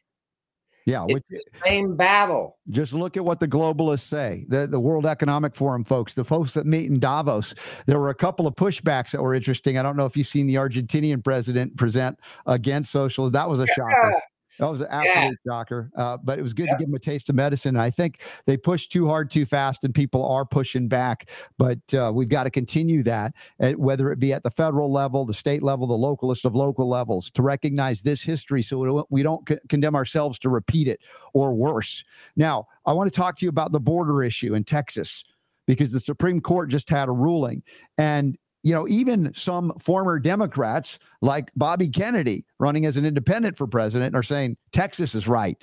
Yeah, 0.86 1.06
which, 1.06 1.24
same 1.64 1.96
battle. 1.96 2.58
Just 2.70 2.94
look 2.94 3.16
at 3.16 3.24
what 3.24 3.40
the 3.40 3.48
globalists 3.48 4.02
say. 4.02 4.46
The 4.50 4.68
the 4.68 4.80
World 4.80 5.06
Economic 5.06 5.56
Forum 5.56 5.84
folks, 5.84 6.14
the 6.14 6.26
folks 6.26 6.54
that 6.56 6.66
meet 6.66 6.88
in 6.88 7.00
Davos. 7.00 7.54
There 7.86 8.00
were 8.00 8.10
a 8.10 8.16
couple 8.16 8.48
of 8.48 8.56
pushbacks 8.56 9.12
that 9.12 9.22
were 9.22 9.34
interesting. 9.34 9.78
I 9.78 9.84
don't 9.84 9.96
know 9.96 10.06
if 10.06 10.18
you've 10.18 10.28
seen 10.28 10.48
the 10.48 10.56
Argentinian 10.56 11.24
president 11.24 11.78
present 11.78 12.20
against 12.46 12.92
socialism. 12.92 13.32
That 13.34 13.50
was 13.50 13.60
a 13.60 13.66
yeah. 13.66 13.74
shocker. 13.76 14.22
That 14.60 14.70
was 14.70 14.82
an 14.82 14.88
absolute 14.90 15.38
yeah. 15.46 15.52
shocker. 15.52 15.92
Uh, 15.98 16.18
but 16.18 16.40
it 16.40 16.42
was 16.42 16.54
good 16.54 16.68
yeah. 16.68 16.74
to 16.74 16.78
give 16.80 16.88
them 16.88 16.96
a 16.96 17.00
taste 17.00 17.30
of 17.30 17.36
medicine. 17.36 17.76
I 17.76 17.90
think 17.90 18.22
they 18.46 18.58
pushed 18.58 18.92
too 18.92 19.08
hard, 19.08 19.32
too 19.32 19.46
fast, 19.46 19.84
and 19.84 19.94
people 19.94 20.26
are 20.28 20.46
pushing 20.46 20.88
back. 20.88 21.30
But 21.58 21.80
uh, 21.94 22.12
we've 22.14 22.30
got 22.30 22.44
to 22.44 22.50
continue 22.50 23.04
that, 23.04 23.34
at, 23.60 23.78
whether 23.80 24.12
it 24.12 24.20
be 24.20 24.34
at 24.34 24.44
the 24.44 24.52
federal 24.52 24.92
level, 24.92 25.26
the 25.26 25.34
state 25.34 25.64
level, 25.64 25.88
the 25.88 25.96
localist 25.96 26.46
of 26.46 26.56
local 26.56 26.88
levels, 26.88 27.32
to 27.32 27.42
recognize 27.42 28.02
this 28.02 28.22
history 28.22 28.62
so 28.62 29.06
we 29.10 29.24
don't 29.24 29.50
condemn 29.70 29.96
ourselves 29.96 30.38
to 30.40 30.50
repeat 30.50 30.88
it 30.88 31.00
or 31.34 31.54
worse. 31.54 32.04
Now, 32.36 32.68
I 32.86 32.94
want 32.94 33.12
to 33.12 33.18
talk 33.18 33.38
to 33.38 33.46
you 33.46 33.50
about 33.50 33.72
the 33.72 33.80
border 33.80 34.24
issue 34.24 34.54
in 34.54 34.64
Texas 34.64 35.24
because 35.66 35.92
the 35.92 36.00
Supreme 36.00 36.42
Court 36.42 36.70
just 36.70 36.90
had 36.90 37.10
a 37.10 37.14
ruling. 37.14 37.64
And 37.98 38.38
you 38.64 38.74
know, 38.74 38.88
even 38.88 39.34
some 39.34 39.74
former 39.78 40.20
Democrats 40.20 40.98
like 41.22 41.52
Bobby 41.56 41.90
Kennedy 41.90 42.46
running 42.60 42.86
as 42.86 42.98
an 42.98 43.06
independent 43.06 43.58
for 43.58 43.68
president 43.68 44.16
are 44.16 44.24
saying 44.24 44.58
Texas 44.72 45.14
is 45.14 45.28
right. 45.28 45.62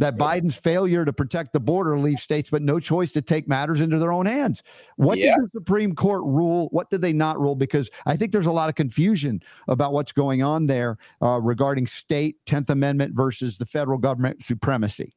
that 0.00 0.16
Biden's 0.16 0.54
failure 0.54 1.04
to 1.04 1.12
protect 1.12 1.52
the 1.52 1.58
border 1.58 1.98
leaves 1.98 2.22
states 2.22 2.50
but 2.50 2.62
no 2.62 2.78
choice 2.78 3.10
to 3.10 3.20
take 3.20 3.48
matters 3.48 3.80
into 3.80 3.98
their 3.98 4.12
own 4.12 4.26
hands. 4.26 4.62
What 4.94 5.18
Yeah. 5.18 5.34
did 5.34 5.46
the 5.46 5.58
Supreme 5.58 5.92
Court 5.96 6.22
rule? 6.22 6.68
What 6.70 6.88
did 6.88 7.02
they 7.02 7.12
not 7.12 7.40
rule? 7.40 7.56
Because 7.56 7.90
I 8.06 8.16
think 8.16 8.30
there's 8.30 8.46
a 8.46 8.52
lot 8.52 8.68
of 8.68 8.76
confusion 8.76 9.42
about 9.66 9.92
what's 9.92 10.12
going 10.12 10.40
on 10.40 10.68
there 10.68 10.98
uh, 11.20 11.40
regarding 11.42 11.88
state 11.88 12.36
10th 12.46 12.70
Amendment 12.70 13.16
versus 13.16 13.58
the 13.58 13.66
federal 13.66 13.98
government 13.98 14.40
supremacy. 14.40 15.16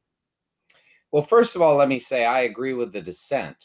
Well, 1.12 1.22
first 1.22 1.54
of 1.54 1.62
all, 1.62 1.76
let 1.76 1.88
me 1.88 2.00
say 2.00 2.24
I 2.24 2.40
agree 2.40 2.72
with 2.72 2.92
the 2.92 3.02
dissent 3.02 3.64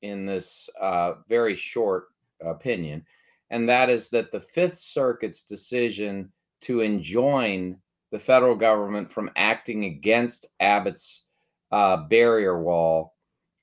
in 0.00 0.24
this 0.24 0.70
uh, 0.80 1.16
very 1.28 1.56
short 1.56 2.13
opinion, 2.46 3.04
and 3.50 3.68
that 3.68 3.90
is 3.90 4.08
that 4.10 4.32
the 4.32 4.40
Fifth 4.40 4.78
Circuit's 4.78 5.44
decision 5.44 6.32
to 6.62 6.80
enjoin 6.80 7.78
the 8.10 8.18
federal 8.18 8.54
government 8.54 9.10
from 9.10 9.30
acting 9.36 9.84
against 9.84 10.46
Abbott's 10.60 11.24
uh, 11.72 11.96
barrier 12.08 12.62
wall 12.62 13.14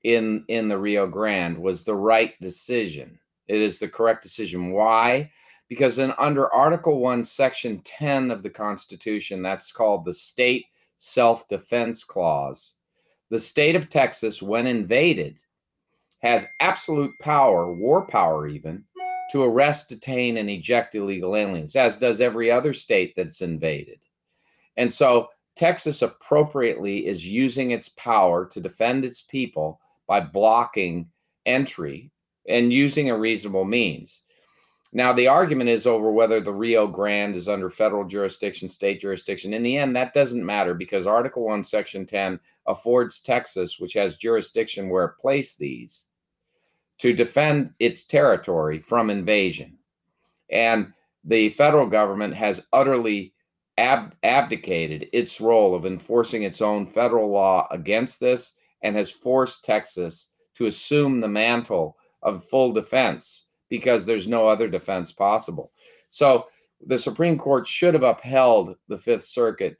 in 0.04 0.44
in 0.48 0.68
the 0.68 0.78
Rio 0.78 1.06
Grande 1.06 1.58
was 1.58 1.84
the 1.84 1.94
right 1.94 2.34
decision. 2.40 3.18
It 3.48 3.60
is 3.60 3.78
the 3.78 3.88
correct 3.88 4.22
decision. 4.22 4.72
Why? 4.72 5.30
Because 5.68 5.98
in 5.98 6.12
under 6.18 6.52
Article 6.52 7.00
One, 7.00 7.24
Section 7.24 7.80
Ten 7.84 8.30
of 8.30 8.42
the 8.42 8.50
Constitution, 8.50 9.42
that's 9.42 9.72
called 9.72 10.04
the 10.04 10.12
State 10.12 10.66
Self-Defense 10.96 12.04
Clause 12.04 12.74
the 13.32 13.38
state 13.38 13.74
of 13.74 13.88
Texas, 13.88 14.42
when 14.42 14.66
invaded, 14.66 15.42
has 16.22 16.46
absolute 16.60 17.12
power, 17.20 17.72
war 17.72 18.06
power 18.06 18.46
even, 18.46 18.84
to 19.30 19.42
arrest, 19.42 19.88
detain, 19.88 20.36
and 20.36 20.48
eject 20.50 20.94
illegal 20.94 21.34
aliens, 21.36 21.74
as 21.74 21.96
does 21.96 22.20
every 22.20 22.50
other 22.50 22.72
state 22.72 23.14
that's 23.16 23.40
invaded. 23.40 23.98
And 24.76 24.92
so 24.92 25.28
Texas 25.56 26.02
appropriately 26.02 27.06
is 27.06 27.26
using 27.26 27.72
its 27.72 27.88
power 27.90 28.46
to 28.46 28.60
defend 28.60 29.04
its 29.04 29.22
people 29.22 29.80
by 30.06 30.20
blocking 30.20 31.08
entry 31.46 32.10
and 32.48 32.72
using 32.72 33.10
a 33.10 33.18
reasonable 33.18 33.64
means. 33.64 34.22
Now, 34.94 35.12
the 35.12 35.28
argument 35.28 35.70
is 35.70 35.86
over 35.86 36.12
whether 36.12 36.40
the 36.40 36.52
Rio 36.52 36.86
Grande 36.86 37.34
is 37.34 37.48
under 37.48 37.70
federal 37.70 38.04
jurisdiction, 38.04 38.68
state 38.68 39.00
jurisdiction. 39.00 39.54
In 39.54 39.62
the 39.62 39.78
end, 39.78 39.96
that 39.96 40.12
doesn't 40.12 40.44
matter 40.44 40.74
because 40.74 41.06
Article 41.06 41.44
1, 41.44 41.64
Section 41.64 42.04
10 42.04 42.38
affords 42.66 43.22
Texas, 43.22 43.78
which 43.78 43.94
has 43.94 44.16
jurisdiction 44.16 44.90
where 44.90 45.04
it 45.06 45.18
placed 45.18 45.58
these, 45.58 46.08
to 47.02 47.12
defend 47.12 47.74
its 47.80 48.04
territory 48.04 48.78
from 48.78 49.10
invasion. 49.10 49.76
And 50.50 50.92
the 51.24 51.48
federal 51.48 51.88
government 51.88 52.32
has 52.34 52.68
utterly 52.72 53.34
ab- 53.76 54.14
abdicated 54.22 55.08
its 55.12 55.40
role 55.40 55.74
of 55.74 55.84
enforcing 55.84 56.44
its 56.44 56.62
own 56.62 56.86
federal 56.86 57.28
law 57.28 57.66
against 57.72 58.20
this 58.20 58.52
and 58.82 58.94
has 58.94 59.10
forced 59.10 59.64
Texas 59.64 60.28
to 60.54 60.66
assume 60.66 61.18
the 61.18 61.26
mantle 61.26 61.96
of 62.22 62.48
full 62.48 62.72
defense 62.72 63.46
because 63.68 64.06
there's 64.06 64.28
no 64.28 64.46
other 64.46 64.68
defense 64.68 65.10
possible. 65.10 65.72
So 66.08 66.46
the 66.86 67.00
Supreme 67.00 67.36
Court 67.36 67.66
should 67.66 67.94
have 67.94 68.04
upheld 68.04 68.76
the 68.86 68.98
Fifth 68.98 69.24
Circuit 69.24 69.76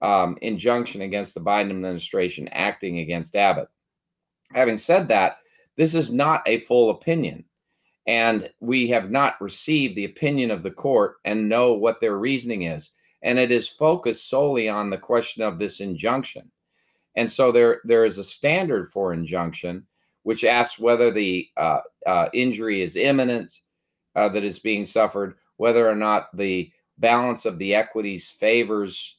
um, 0.00 0.38
injunction 0.40 1.02
against 1.02 1.34
the 1.34 1.40
Biden 1.42 1.68
administration 1.68 2.48
acting 2.48 3.00
against 3.00 3.36
Abbott. 3.36 3.68
Having 4.54 4.78
said 4.78 5.08
that, 5.08 5.36
this 5.76 5.94
is 5.94 6.12
not 6.12 6.42
a 6.46 6.60
full 6.60 6.90
opinion. 6.90 7.44
And 8.06 8.50
we 8.60 8.88
have 8.88 9.10
not 9.10 9.40
received 9.40 9.96
the 9.96 10.06
opinion 10.06 10.50
of 10.50 10.62
the 10.62 10.70
court 10.70 11.16
and 11.24 11.48
know 11.48 11.72
what 11.74 12.00
their 12.00 12.18
reasoning 12.18 12.62
is. 12.62 12.90
And 13.22 13.38
it 13.38 13.52
is 13.52 13.68
focused 13.68 14.28
solely 14.28 14.68
on 14.68 14.90
the 14.90 14.98
question 14.98 15.42
of 15.44 15.58
this 15.58 15.80
injunction. 15.80 16.50
And 17.14 17.30
so 17.30 17.52
there, 17.52 17.80
there 17.84 18.04
is 18.04 18.18
a 18.18 18.24
standard 18.24 18.90
for 18.90 19.12
injunction, 19.12 19.86
which 20.24 20.44
asks 20.44 20.78
whether 20.78 21.10
the 21.10 21.48
uh, 21.56 21.80
uh, 22.06 22.28
injury 22.32 22.82
is 22.82 22.96
imminent 22.96 23.60
uh, 24.16 24.28
that 24.30 24.44
is 24.44 24.58
being 24.58 24.84
suffered, 24.84 25.36
whether 25.56 25.88
or 25.88 25.94
not 25.94 26.36
the 26.36 26.72
balance 26.98 27.44
of 27.46 27.58
the 27.58 27.74
equities 27.74 28.30
favors 28.30 29.18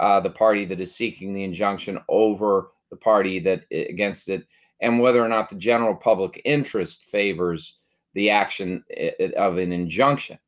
uh, 0.00 0.20
the 0.20 0.30
party 0.30 0.64
that 0.64 0.80
is 0.80 0.94
seeking 0.94 1.32
the 1.32 1.44
injunction 1.44 2.00
over 2.08 2.70
the 2.90 2.96
party 2.96 3.38
that 3.38 3.64
against 3.70 4.28
it, 4.28 4.46
and 4.84 5.00
whether 5.00 5.24
or 5.24 5.28
not 5.28 5.48
the 5.48 5.56
general 5.56 5.94
public 5.94 6.40
interest 6.44 7.04
favors 7.04 7.78
the 8.12 8.30
action 8.30 8.84
eh, 8.96 9.10
eh, 9.18 9.30
of 9.36 9.58
an 9.58 9.72
injunction. 9.72 10.38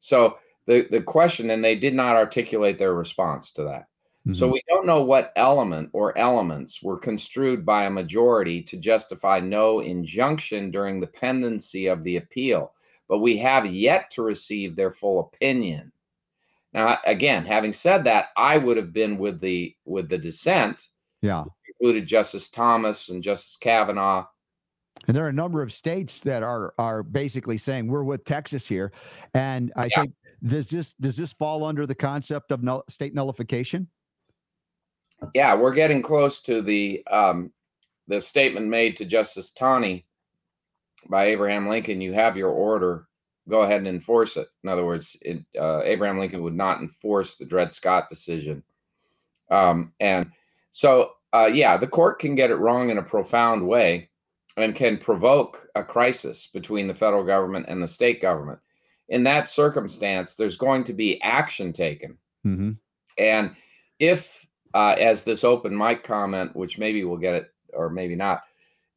So 0.00 0.38
the 0.66 0.86
the 0.90 1.02
question, 1.02 1.50
and 1.50 1.62
they 1.62 1.76
did 1.76 1.94
not 1.94 2.16
articulate 2.16 2.78
their 2.78 2.94
response 2.94 3.50
to 3.52 3.64
that. 3.64 3.88
So 4.32 4.46
mm-hmm. 4.46 4.52
we 4.54 4.62
don't 4.70 4.86
know 4.86 5.02
what 5.02 5.34
element 5.36 5.90
or 5.92 6.16
elements 6.16 6.82
were 6.82 6.96
construed 6.96 7.66
by 7.66 7.84
a 7.84 7.90
majority 7.90 8.62
to 8.62 8.78
justify 8.78 9.38
no 9.38 9.80
injunction 9.80 10.70
during 10.70 10.98
the 10.98 11.06
pendency 11.06 11.88
of 11.88 12.02
the 12.04 12.16
appeal, 12.16 12.72
but 13.06 13.18
we 13.18 13.36
have 13.36 13.66
yet 13.66 14.10
to 14.12 14.22
receive 14.22 14.76
their 14.76 14.92
full 14.92 15.20
opinion. 15.20 15.92
Now, 16.72 16.98
again, 17.04 17.44
having 17.44 17.74
said 17.74 18.04
that, 18.04 18.28
I 18.34 18.56
would 18.56 18.78
have 18.78 18.94
been 18.94 19.18
with 19.18 19.40
the 19.40 19.76
with 19.84 20.08
the 20.08 20.16
dissent, 20.16 20.88
yeah. 21.20 21.44
Included 21.84 22.06
Justice 22.06 22.48
Thomas 22.48 23.10
and 23.10 23.22
Justice 23.22 23.56
Kavanaugh. 23.56 24.24
And 25.06 25.14
there 25.14 25.26
are 25.26 25.28
a 25.28 25.34
number 25.34 25.60
of 25.60 25.70
states 25.70 26.20
that 26.20 26.42
are 26.42 26.72
are 26.78 27.02
basically 27.02 27.58
saying 27.58 27.88
we're 27.88 28.04
with 28.04 28.24
Texas 28.24 28.66
here, 28.66 28.90
and 29.34 29.70
I 29.76 29.86
Yeah. 29.86 30.00
think 30.00 30.14
does 30.42 30.68
this 30.70 30.94
does 30.94 31.16
this 31.16 31.32
fall 31.32 31.62
under 31.62 31.86
the 31.86 31.94
concept 31.94 32.52
of 32.52 32.62
null, 32.62 32.84
state 32.88 33.12
nullification? 33.12 33.88
Yeah, 35.34 35.54
we're 35.54 35.74
getting 35.74 36.00
close 36.00 36.40
to 36.42 36.62
the 36.62 37.06
um, 37.08 37.52
the 38.08 38.18
statement 38.20 38.66
made 38.66 38.96
to 38.96 39.04
Justice 39.04 39.50
Taney 39.50 40.06
by 41.10 41.26
Abraham 41.26 41.68
Lincoln. 41.68 42.00
You 42.00 42.14
have 42.14 42.34
your 42.38 42.50
order. 42.50 43.08
Go 43.46 43.60
ahead 43.60 43.80
and 43.80 43.88
enforce 43.88 44.38
it. 44.38 44.48
In 44.62 44.70
other 44.70 44.86
words, 44.86 45.18
it, 45.20 45.44
uh, 45.60 45.82
Abraham 45.84 46.18
Lincoln 46.18 46.42
would 46.42 46.56
not 46.56 46.80
enforce 46.80 47.36
the 47.36 47.44
Dred 47.44 47.74
Scott 47.74 48.08
decision. 48.08 48.62
Um, 49.50 49.92
and 50.00 50.32
so, 50.70 51.12
uh, 51.34 51.46
yeah, 51.46 51.76
the 51.76 51.86
court 51.86 52.20
can 52.20 52.36
get 52.36 52.50
it 52.50 52.56
wrong 52.56 52.90
in 52.90 52.98
a 52.98 53.02
profound 53.02 53.66
way 53.66 54.08
and 54.56 54.76
can 54.76 54.96
provoke 54.96 55.66
a 55.74 55.82
crisis 55.82 56.46
between 56.46 56.86
the 56.86 56.94
federal 56.94 57.24
government 57.24 57.66
and 57.68 57.82
the 57.82 57.88
state 57.88 58.22
government. 58.22 58.60
In 59.08 59.24
that 59.24 59.48
circumstance, 59.48 60.36
there's 60.36 60.56
going 60.56 60.84
to 60.84 60.92
be 60.92 61.20
action 61.22 61.72
taken. 61.72 62.16
Mm-hmm. 62.46 62.70
And 63.18 63.54
if, 63.98 64.46
uh, 64.74 64.94
as 64.98 65.24
this 65.24 65.42
open 65.42 65.76
mic 65.76 66.04
comment, 66.04 66.54
which 66.54 66.78
maybe 66.78 67.02
we'll 67.02 67.18
get 67.18 67.34
it 67.34 67.52
or 67.72 67.90
maybe 67.90 68.14
not, 68.14 68.42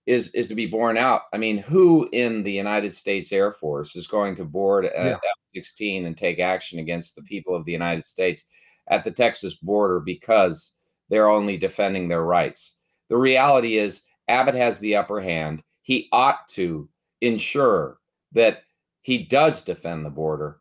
is 0.06 0.30
is 0.30 0.48
to 0.48 0.56
be 0.56 0.68
borne 0.68 0.96
out. 0.96 1.24
I 1.34 1.38
mean, 1.38 1.58
who 1.58 2.08
in 2.14 2.44
the 2.44 2.52
United 2.52 2.94
States 2.94 3.34
Air 3.34 3.52
Force 3.52 3.96
is 3.96 4.08
going 4.08 4.36
to 4.36 4.46
board 4.46 4.86
an 4.86 5.08
Yeah. 5.08 5.18
F-16 5.56 6.06
and 6.06 6.18
take 6.18 6.40
action 6.40 6.80
against 6.80 7.16
the 7.16 7.24
people 7.24 7.54
of 7.54 7.66
the 7.66 7.74
United 7.74 8.06
States 8.06 8.46
at 8.88 9.04
the 9.04 9.12
Texas 9.12 9.56
border 9.56 10.00
because 10.00 10.77
they're 11.10 11.30
only 11.30 11.58
defending 11.58 12.08
their 12.08 12.24
rights? 12.24 12.78
The 13.10 13.18
reality 13.18 13.78
is 13.78 14.04
Abbott 14.28 14.56
has 14.56 14.80
the 14.80 14.96
upper 14.96 15.22
hand. 15.22 15.64
He 15.82 16.10
ought 16.12 16.48
to 16.50 16.90
ensure 17.22 18.00
that 18.34 18.64
he 19.02 19.24
does 19.24 19.62
defend 19.62 20.06
the 20.06 20.10
border 20.10 20.60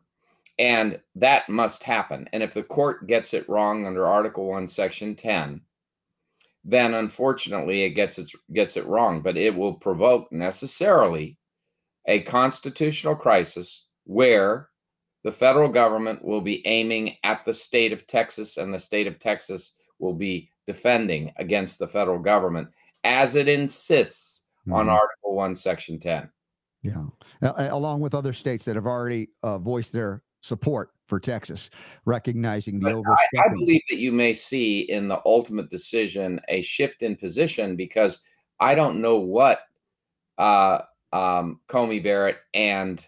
and 0.59 0.99
that 1.15 1.49
must 1.49 1.83
happen. 1.83 2.27
And 2.33 2.41
if 2.41 2.53
the 2.53 2.63
court 2.63 3.07
gets 3.07 3.33
it 3.33 3.47
wrong 3.47 3.85
under 3.85 4.07
Article 4.07 4.47
1, 4.47 4.67
Section 4.67 5.15
10, 5.15 5.61
then 6.63 6.93
unfortunately 6.95 7.83
it 7.83 7.91
gets 7.91 8.17
it 8.17 8.31
gets 8.53 8.75
it 8.75 8.85
wrong, 8.87 9.21
but 9.21 9.37
it 9.37 9.55
will 9.55 9.73
provoke 9.73 10.31
necessarily 10.31 11.37
a 12.07 12.21
constitutional 12.23 13.15
crisis 13.15 13.85
where 14.05 14.69
the 15.23 15.31
federal 15.31 15.69
government 15.69 16.23
will 16.23 16.41
be 16.41 16.65
aiming 16.65 17.15
at 17.23 17.45
the 17.45 17.53
state 17.53 17.93
of 17.93 18.07
Texas 18.07 18.57
and 18.57 18.73
the 18.73 18.79
state 18.79 19.07
of 19.07 19.19
Texas 19.19 19.76
will 19.99 20.13
be 20.13 20.51
defending 20.65 21.31
against 21.37 21.79
the 21.79 21.87
federal 21.87 22.19
government 22.19 22.67
as 23.03 23.35
it 23.35 23.47
insists 23.47 24.45
on 24.71 24.87
Mhm. 24.87 24.91
Article 24.93 25.35
1, 25.35 25.55
Section 25.55 25.99
10. 25.99 26.29
Yeah, 26.83 27.05
along 27.41 28.01
with 28.01 28.13
other 28.13 28.33
states 28.33 28.65
that 28.65 28.75
have 28.75 28.85
already 28.85 29.29
uh, 29.43 29.57
voiced 29.57 29.93
their 29.93 30.23
support 30.41 30.91
for 31.07 31.19
Texas, 31.19 31.69
recognizing 32.05 32.79
the 32.79 32.87
But 32.87 32.93
I 32.93 32.95
overstepping. 32.97 33.59
believe 33.59 33.81
that 33.89 33.97
you 33.97 34.11
may 34.11 34.33
see 34.33 34.81
in 34.81 35.07
the 35.07 35.21
ultimate 35.25 35.69
decision 35.69 36.39
a 36.49 36.61
shift 36.61 37.01
in 37.01 37.15
position 37.15 37.75
because 37.75 38.21
I 38.59 38.75
don't 38.75 39.01
know 39.01 39.17
what 39.17 39.61
uh, 40.37 40.81
um, 41.13 41.61
Coney 41.67 41.99
Barrett 41.99 42.37
and 42.53 43.05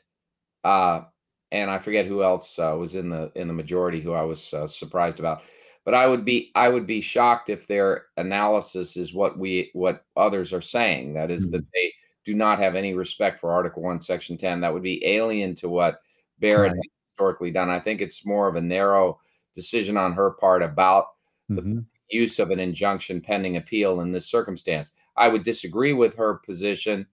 uh, 0.63 1.03
and 1.51 1.71
I 1.71 1.79
forget 1.79 2.05
who 2.05 2.23
else 2.23 2.59
uh, 2.59 2.75
was 2.77 2.95
in 2.95 3.09
the 3.09 3.31
in 3.35 3.47
the 3.47 3.53
majority 3.53 4.01
who 4.01 4.13
I 4.13 4.23
was 4.23 4.53
uh, 4.53 4.67
surprised 4.67 5.19
about. 5.19 5.41
But 5.89 5.95
I 5.95 6.05
would 6.05 6.23
be 6.23 6.51
I 6.53 6.69
would 6.69 6.85
be 6.85 7.01
shocked 7.01 7.49
if 7.49 7.65
their 7.65 8.05
analysis 8.17 8.95
is 8.95 9.15
what 9.15 9.39
we 9.39 9.71
what 9.73 10.05
others 10.15 10.53
are 10.53 10.61
saying. 10.61 11.13
That 11.15 11.31
is 11.31 11.49
that 11.49 11.65
they 11.73 11.91
do 12.23 12.35
not 12.35 12.59
have 12.59 12.75
any 12.75 12.93
respect 12.93 13.39
for 13.39 13.51
Article 13.51 13.81
One, 13.81 13.99
Section 13.99 14.37
Ten. 14.37 14.61
That 14.61 14.71
would 14.71 14.83
be 14.83 15.03
alien 15.03 15.55
to 15.55 15.67
what 15.67 16.01
Barrett 16.37 16.73
Right. 16.73 16.77
has 16.77 16.91
historically 17.09 17.49
done. 17.49 17.71
I 17.71 17.79
think 17.79 18.01
it's 18.01 18.23
more 18.23 18.47
of 18.47 18.55
a 18.55 18.61
narrow 18.61 19.19
decision 19.55 19.97
on 19.97 20.13
her 20.13 20.29
part 20.29 20.61
about 20.61 21.07
Mhm. 21.49 21.87
use 22.09 22.37
of 22.37 22.51
an 22.51 22.59
injunction 22.59 23.19
pending 23.19 23.57
appeal 23.57 24.01
in 24.01 24.11
this 24.11 24.27
circumstance. 24.27 24.91
I 25.17 25.27
would 25.27 25.41
disagree 25.41 25.93
with 25.93 26.13
her 26.17 26.35
position, 26.35 27.07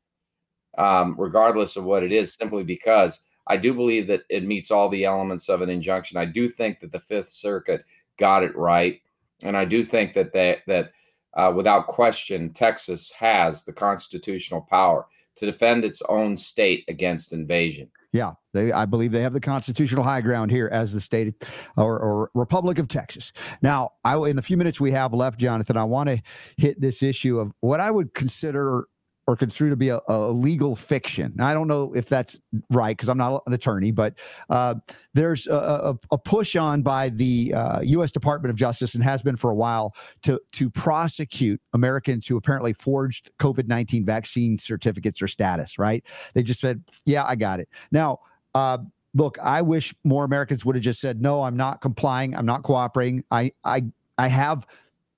um, 0.77 1.15
regardless 1.19 1.77
of 1.77 1.85
what 1.85 2.03
it 2.03 2.13
is, 2.13 2.35
simply 2.35 2.63
because 2.63 3.23
I 3.47 3.57
do 3.57 3.73
believe 3.73 4.07
that 4.09 4.25
it 4.29 4.45
meets 4.45 4.71
all 4.71 4.91
the 4.91 5.07
elements 5.07 5.49
of 5.49 5.63
an 5.63 5.71
injunction. 5.71 6.19
I 6.19 6.27
do 6.27 6.47
think 6.47 6.81
that 6.81 6.93
the 6.93 7.01
Fifth 7.01 7.29
Circuit 7.29 7.87
got 8.19 8.43
it 8.43 8.57
right, 8.57 9.01
and 9.43 9.57
I 9.57 9.65
do 9.65 9.83
think 9.83 10.15
that 10.15 10.33
they, 10.33 10.59
that 10.67 10.93
uh, 11.37 11.53
without 11.55 11.87
question, 11.87 12.53
Texas 12.53 13.11
has 13.13 13.65
the 13.65 13.73
constitutional 13.73 14.67
power 14.71 15.07
to 15.37 15.47
defend 15.47 15.85
its 15.85 16.03
own 16.09 16.37
state 16.37 16.85
against 16.89 17.33
invasion. 17.33 17.91
Yeah, 18.13 18.33
they, 18.55 18.73
I 18.73 18.87
believe 18.87 19.13
they 19.13 19.21
have 19.21 19.35
the 19.35 19.41
constitutional 19.41 20.03
high 20.03 20.23
ground 20.23 20.51
here 20.51 20.71
as 20.73 20.95
the 20.95 21.01
state 21.01 21.45
or, 21.77 21.99
or 21.99 22.31
Republic 22.35 22.79
of 22.79 22.89
Texas. 22.89 23.33
Now, 23.61 23.91
I, 24.05 24.17
in 24.17 24.37
the 24.37 24.43
few 24.43 24.57
minutes 24.57 24.81
we 24.81 24.93
have 24.93 25.13
left, 25.13 25.39
Jonathan, 25.39 25.77
I 25.77 25.85
want 25.85 26.09
to 26.09 26.23
hit 26.57 26.81
this 26.81 27.03
issue 27.03 27.39
of 27.39 27.53
what 27.61 27.81
I 27.81 27.91
would 27.91 28.15
consider 28.15 28.87
or 29.27 29.37
construed 29.37 29.71
to 29.71 29.77
be 29.77 29.89
a, 29.89 30.01
a 30.09 30.31
legal 30.31 30.77
fiction. 30.77 31.33
Now, 31.37 31.47
I 31.47 31.55
don't 31.55 31.67
know 31.67 31.93
if 31.95 32.09
that's 32.09 32.41
right 32.71 32.97
because 32.97 33.09
I'm 33.09 33.19
not 33.19 33.43
an 33.47 33.53
attorney, 33.53 33.91
but 33.91 34.15
uh, 34.51 34.77
there's 35.15 35.47
a, 35.49 35.55
a, 35.55 35.99
a, 36.13 36.19
push 36.19 36.55
on 36.55 36.83
by 36.83 37.09
the 37.09 37.53
uh, 37.53 37.81
U.S. 37.81 38.13
Department 38.13 38.51
of 38.51 38.57
Justice 38.57 38.95
and 38.95 39.03
has 39.03 39.23
been 39.23 39.37
for 39.37 39.51
a 39.51 39.55
while 39.55 39.95
to 40.23 40.41
to 40.53 40.71
prosecute 40.71 41.61
Americans 41.73 42.27
who 42.27 42.37
apparently 42.37 42.73
forged 42.73 43.31
COVID 43.39 43.67
19 43.67 44.05
vaccine 44.05 44.59
certificates 44.59 45.21
or 45.21 45.29
status. 45.29 45.79
Right? 45.79 46.05
They 46.35 46.43
just 46.43 46.61
said, 46.61 46.85
"Yeah, 47.05 47.25
I 47.25 47.37
got 47.37 47.61
it." 47.61 47.69
Now. 47.91 48.21
Uh, 48.55 48.79
look, 49.13 49.39
I 49.43 49.61
wish 49.61 49.95
more 50.03 50.25
Americans 50.25 50.65
would 50.65 50.77
have 50.77 50.83
just 50.83 50.99
said, 50.99 51.21
"No, 51.21 51.43
I'm 51.43 51.59
not 51.59 51.83
complying. 51.83 52.35
I'm 52.35 52.47
not 52.47 52.63
cooperating. 52.63 53.23
I, 53.31 53.53
I, 53.65 53.85
I 54.17 54.29
have 54.29 54.67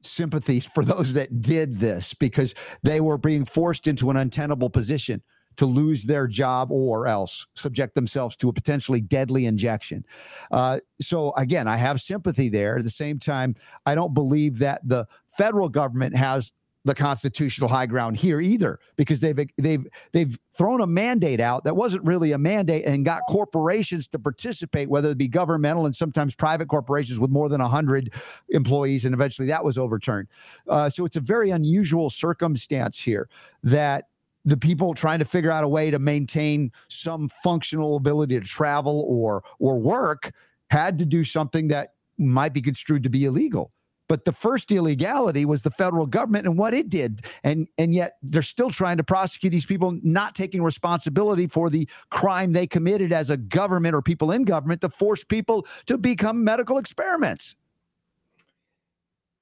sympathies 0.03 0.67
for 0.67 0.85
those 0.85 1.15
that 1.15 1.41
did 1.41 1.81
this 1.81 2.15
because 2.15 2.55
they 2.83 3.01
were 3.01 3.19
being 3.19 3.45
forced 3.45 3.87
into 3.87 4.11
an 4.11 4.17
untenable 4.17 4.71
position 4.71 5.23
to 5.59 5.67
lose 5.67 6.05
their 6.05 6.27
job 6.27 6.71
or 6.71 7.09
else 7.09 7.47
subject 7.55 7.95
themselves 7.97 8.37
to 8.37 8.49
a 8.49 8.53
potentially 8.53 9.01
deadly 9.01 9.45
injection. 9.45 10.05
Uh, 10.53 10.79
so, 11.01 11.33
again, 11.37 11.67
I 11.67 11.77
have 11.77 12.01
sympathy 12.01 12.49
there. 12.49 12.79
At 12.79 12.85
the 12.85 12.91
same 12.91 13.19
time, 13.19 13.57
I 13.85 13.97
don't 13.97 14.15
believe 14.15 14.61
that 14.61 14.81
the 14.87 15.07
federal 15.27 15.69
government 15.69 16.17
has 16.17 16.53
the 16.85 16.95
constitutional 16.95 17.69
high 17.69 17.87
ground 17.87 18.17
here 18.17 18.41
either 18.41 18.79
because 18.97 19.21
they've 19.21 19.39
they've 19.57 19.87
they've 20.13 20.39
thrown 20.53 20.81
a 20.81 20.87
mandate 20.87 21.41
out 21.41 21.65
that 21.65 21.77
wasn't 21.77 22.03
really 22.05 22.33
a 22.33 22.39
mandate 22.39 22.85
and 22.87 23.05
got 23.05 23.23
corporations 23.29 24.09
to 24.09 24.19
participate 24.19 24.89
whether 24.89 25.11
it 25.11 25.19
be 25.19 25.29
governmental 25.29 25.87
and 25.87 25.95
sometimes 25.95 26.35
private 26.35 26.69
corporations 26.69 27.19
with 27.21 27.31
more 27.31 27.49
than 27.49 27.61
100 27.61 28.15
employees 28.51 29.05
and 29.05 29.15
eventually 29.15 29.47
that 29.49 29.65
was 29.65 29.77
overturned. 29.77 30.29
Uh, 30.69 30.89
so 30.89 31.05
it's 31.05 31.17
a 31.17 31.21
very 31.21 31.51
unusual 31.51 32.11
circumstance 32.11 32.99
here 32.99 33.29
that 33.63 34.09
the 34.45 34.57
people 34.57 34.95
trying 34.95 35.19
to 35.19 35.25
figure 35.25 35.51
out 35.51 35.65
a 35.65 35.69
way 35.69 35.91
to 35.91 35.99
maintain 35.99 36.71
some 36.89 37.29
functional 37.43 37.97
ability 37.97 38.39
to 38.39 38.47
travel 38.47 39.05
or 39.09 39.43
or 39.59 39.79
work 39.79 40.31
had 40.71 40.99
to 40.99 41.05
do 41.05 41.25
something 41.25 41.69
that 41.69 41.95
might 42.19 42.55
be 42.55 42.63
construed 42.63 43.03
to 43.03 43.11
be 43.11 43.25
illegal 43.25 43.73
but 44.09 44.25
the 44.25 44.33
first 44.33 44.73
illegality 44.73 45.45
was 45.45 45.63
the 45.63 45.71
federal 45.71 46.07
government 46.07 46.47
and 46.47 46.59
what 46.59 46.75
it 46.75 46.89
did. 46.89 47.27
And 47.45 47.69
and 47.77 47.95
yet 47.95 48.17
they're 48.23 48.43
still 48.43 48.71
trying 48.71 48.97
to 48.97 49.05
prosecute 49.05 49.53
these 49.53 49.67
people 49.67 49.99
not 50.03 50.35
taking 50.35 50.63
responsibility 50.63 51.47
for 51.47 51.71
the 51.71 51.89
crime 52.11 52.53
they 52.53 52.67
committed 52.67 53.13
as 53.13 53.31
a 53.31 53.37
government 53.37 53.95
or 53.95 54.03
people 54.03 54.33
in 54.33 54.45
government 54.45 54.81
to 54.81 54.89
force 54.89 55.23
people 55.23 55.67
to 55.87 55.99
become 55.99 56.43
medical 56.43 56.79
experiments. 56.79 57.55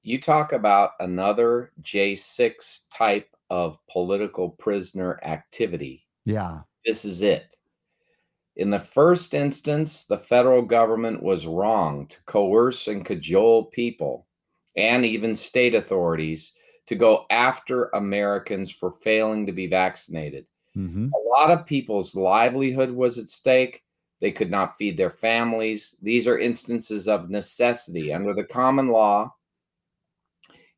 You 0.03 0.21
talk 0.21 0.53
about 0.53 0.91
another 0.99 1.71
J6 1.81 2.85
type 2.93 3.35
of 3.49 3.77
political 3.89 4.49
prisoner 4.49 5.19
activity. 5.23 6.05
Yeah. 6.25 6.61
This 6.85 7.03
is 7.05 7.21
it. 7.21 7.57
In 8.55 8.69
the 8.69 8.79
first 8.79 9.33
instance, 9.33 10.05
the 10.05 10.17
federal 10.17 10.61
government 10.61 11.21
was 11.21 11.45
wrong 11.45 12.07
to 12.07 12.17
coerce 12.23 12.87
and 12.87 13.05
cajole 13.05 13.65
people 13.65 14.26
and 14.77 15.05
even 15.05 15.35
state 15.35 15.75
authorities 15.75 16.53
to 16.85 16.95
go 16.95 17.25
after 17.29 17.89
Americans 17.93 18.71
for 18.71 18.93
failing 19.01 19.45
to 19.45 19.51
be 19.51 19.67
vaccinated. 19.67 20.45
Mm-hmm. 20.77 21.09
A 21.13 21.29
lot 21.29 21.51
of 21.51 21.65
people's 21.65 22.15
livelihood 22.15 22.91
was 22.91 23.17
at 23.17 23.29
stake. 23.29 23.83
They 24.21 24.31
could 24.31 24.49
not 24.49 24.77
feed 24.77 24.97
their 24.97 25.09
families. 25.09 25.97
These 26.01 26.27
are 26.27 26.39
instances 26.39 27.07
of 27.07 27.29
necessity. 27.29 28.13
Under 28.13 28.33
the 28.33 28.43
common 28.43 28.87
law, 28.87 29.33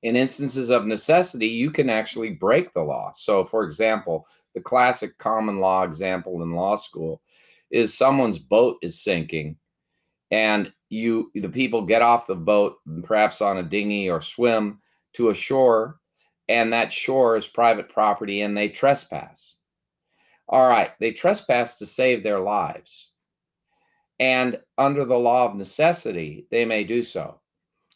in 0.02 0.16
instances 0.16 0.70
of 0.70 0.86
necessity, 0.86 1.48
you 1.48 1.72
can 1.72 1.90
actually 1.90 2.32
break 2.32 2.74
the 2.74 2.82
law. 2.82 3.12
So, 3.14 3.44
for 3.44 3.64
example, 3.64 4.26
the 4.56 4.62
classic 4.62 5.18
common 5.18 5.60
law 5.60 5.84
example 5.84 6.42
in 6.42 6.54
law 6.54 6.76
school 6.76 7.22
is 7.70 7.94
someone's 7.94 8.40
boat 8.40 8.78
is 8.82 9.02
sinking 9.02 9.58
and 10.32 10.72
you 10.90 11.32
the 11.36 11.50
people 11.50 11.84
get 11.84 12.02
off 12.02 12.28
the 12.28 12.36
boat 12.36 12.78
perhaps 13.04 13.42
on 13.42 13.58
a 13.58 13.64
dinghy 13.64 14.10
or 14.10 14.22
swim 14.22 14.80
to 15.14 15.30
a 15.30 15.36
shore 15.36 16.00
and 16.48 16.74
that 16.74 16.92
shore 16.92 17.38
is 17.38 17.48
private 17.48 17.90
property 17.90 18.42
and 18.42 18.58
they 18.58 18.70
trespass. 18.70 19.58
All 20.48 20.68
right 20.68 20.92
they 21.00 21.12
trespass 21.12 21.78
to 21.78 21.86
save 21.86 22.24
their 22.24 22.40
lives. 22.40 23.12
And 24.20 24.60
under 24.78 25.06
the 25.06 25.18
law 25.18 25.46
of 25.46 25.56
necessity 25.56 26.48
they 26.50 26.66
may 26.66 26.84
do 26.84 27.04
so. 27.04 27.40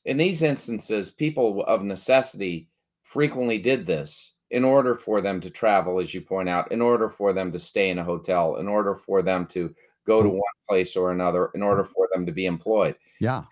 In 0.06 0.18
these 0.18 0.44
instances 0.44 1.10
people 1.10 1.64
of 1.66 1.84
necessity 1.84 2.70
frequently 3.02 3.58
did 3.58 3.86
this 3.86 4.36
in 4.52 4.64
order 4.64 4.96
for 4.96 5.20
them 5.20 5.42
to 5.42 5.50
travel 5.50 6.00
as 6.00 6.14
you 6.14 6.22
point 6.22 6.48
out 6.48 6.72
in 6.72 6.80
order 6.80 7.10
for 7.10 7.34
them 7.34 7.52
to 7.52 7.58
stay 7.58 7.90
in 7.90 7.98
a 7.98 8.04
hotel 8.04 8.58
in 8.58 8.68
order 8.68 8.94
for 8.94 9.24
them 9.24 9.48
to 9.48 9.74
go 10.06 10.20
to 10.20 10.30
mm. 10.30 10.34
one 10.34 10.53
place 10.68 10.96
or 10.96 11.12
another 11.12 11.50
in 11.56 11.64
order 11.64 11.84
for 11.84 12.08
them 12.14 12.26
to 12.26 12.32
be 12.32 12.46
employed. 12.46 12.96
Yeah. 13.20 13.44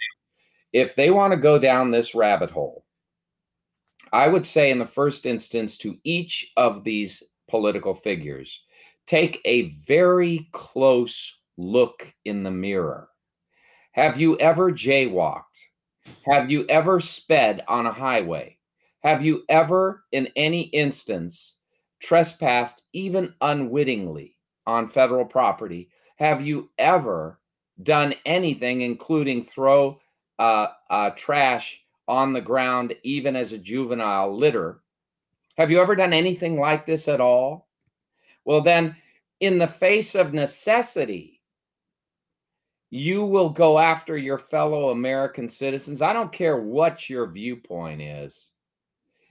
If 0.73 0.95
they 0.95 1.11
want 1.11 1.31
to 1.31 1.37
go 1.37 1.59
down 1.59 1.91
this 1.91 2.15
rabbit 2.15 2.49
hole, 2.49 2.85
I 4.13 4.27
would 4.27 4.45
say, 4.45 4.71
in 4.71 4.79
the 4.79 4.85
first 4.85 5.25
instance, 5.25 5.77
to 5.79 5.97
each 6.03 6.51
of 6.57 6.83
these 6.83 7.23
political 7.49 7.93
figures, 7.93 8.63
take 9.05 9.39
a 9.45 9.69
very 9.85 10.49
close 10.51 11.39
look 11.57 12.13
in 12.25 12.43
the 12.43 12.51
mirror. 12.51 13.09
Have 13.93 14.19
you 14.19 14.37
ever 14.37 14.71
jaywalked? 14.71 15.43
Have 16.25 16.49
you 16.49 16.65
ever 16.67 16.99
sped 16.99 17.63
on 17.67 17.85
a 17.85 17.93
highway? 17.93 18.57
Have 19.01 19.23
you 19.23 19.43
ever, 19.49 20.03
in 20.11 20.29
any 20.35 20.63
instance, 20.63 21.55
trespassed, 22.01 22.83
even 22.93 23.33
unwittingly, 23.41 24.37
on 24.67 24.87
federal 24.87 25.25
property 25.25 25.89
have 26.21 26.45
you 26.45 26.69
ever 26.77 27.39
done 27.81 28.13
anything, 28.27 28.81
including 28.81 29.43
throw 29.43 29.99
uh, 30.37 30.67
uh, 30.91 31.09
trash 31.15 31.83
on 32.07 32.31
the 32.31 32.39
ground, 32.39 32.95
even 33.01 33.35
as 33.35 33.53
a 33.53 33.57
juvenile 33.57 34.31
litter? 34.31 34.83
Have 35.57 35.71
you 35.71 35.81
ever 35.81 35.95
done 35.95 36.13
anything 36.13 36.59
like 36.59 36.85
this 36.85 37.07
at 37.07 37.19
all? 37.19 37.69
Well, 38.45 38.61
then, 38.61 38.95
in 39.39 39.57
the 39.57 39.67
face 39.67 40.13
of 40.13 40.31
necessity, 40.31 41.41
you 42.91 43.25
will 43.25 43.49
go 43.49 43.79
after 43.79 44.15
your 44.15 44.37
fellow 44.37 44.89
American 44.89 45.49
citizens. 45.49 46.03
I 46.03 46.13
don't 46.13 46.31
care 46.31 46.57
what 46.57 47.09
your 47.09 47.25
viewpoint 47.25 47.99
is. 47.99 48.51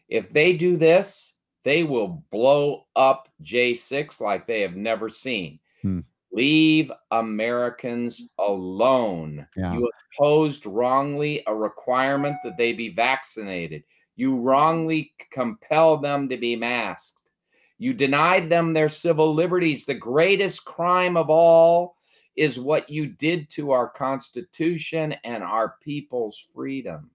If 0.08 0.32
they 0.32 0.54
do 0.54 0.76
this, 0.76 1.34
they 1.62 1.84
will 1.84 2.24
blow 2.30 2.86
up 2.96 3.28
J6 3.44 4.20
like 4.20 4.48
they 4.48 4.60
have 4.62 4.74
never 4.74 5.08
seen. 5.08 5.60
Hmm. 5.82 6.00
Leave 6.32 6.92
Americans 7.10 8.28
alone. 8.38 9.46
Yeah. 9.56 9.74
You 9.74 9.90
imposed 10.12 10.66
wrongly 10.66 11.42
a 11.46 11.54
requirement 11.54 12.36
that 12.44 12.56
they 12.56 12.72
be 12.72 12.90
vaccinated. 12.90 13.82
You 14.16 14.36
wrongly 14.36 15.14
compelled 15.32 16.02
them 16.02 16.28
to 16.28 16.36
be 16.36 16.54
masked. 16.54 17.30
You 17.78 17.94
denied 17.94 18.50
them 18.50 18.72
their 18.72 18.90
civil 18.90 19.34
liberties. 19.34 19.86
The 19.86 19.94
greatest 19.94 20.64
crime 20.66 21.16
of 21.16 21.30
all 21.30 21.96
is 22.36 22.60
what 22.60 22.90
you 22.90 23.06
did 23.06 23.48
to 23.50 23.70
our 23.70 23.88
Constitution 23.88 25.14
and 25.24 25.42
our 25.42 25.76
people's 25.82 26.46
freedom. 26.54 27.10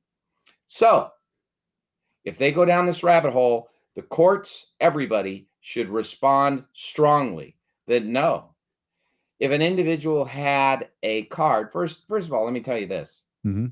So, 0.68 1.12
if 2.24 2.38
they 2.38 2.52
go 2.52 2.66
down 2.66 2.88
this 2.88 3.04
rabbit 3.04 3.32
hole, 3.32 3.70
the 3.96 4.02
courts, 4.02 4.74
everybody 4.80 5.48
should 5.62 5.90
respond 5.90 6.64
strongly 6.74 7.56
that 7.88 8.04
no, 8.04 8.55
if 9.40 9.52
an 9.52 9.62
individual 9.62 10.26
had 10.26 10.90
a 11.04 11.24
card, 11.26 11.72
first, 11.72 12.08
first 12.08 12.28
of 12.28 12.34
all, 12.34 12.46
let 12.46 12.54
me 12.54 12.62
tell 12.62 12.78
you 12.78 12.88
this. 12.88 13.24
Mm-hmm. 13.46 13.68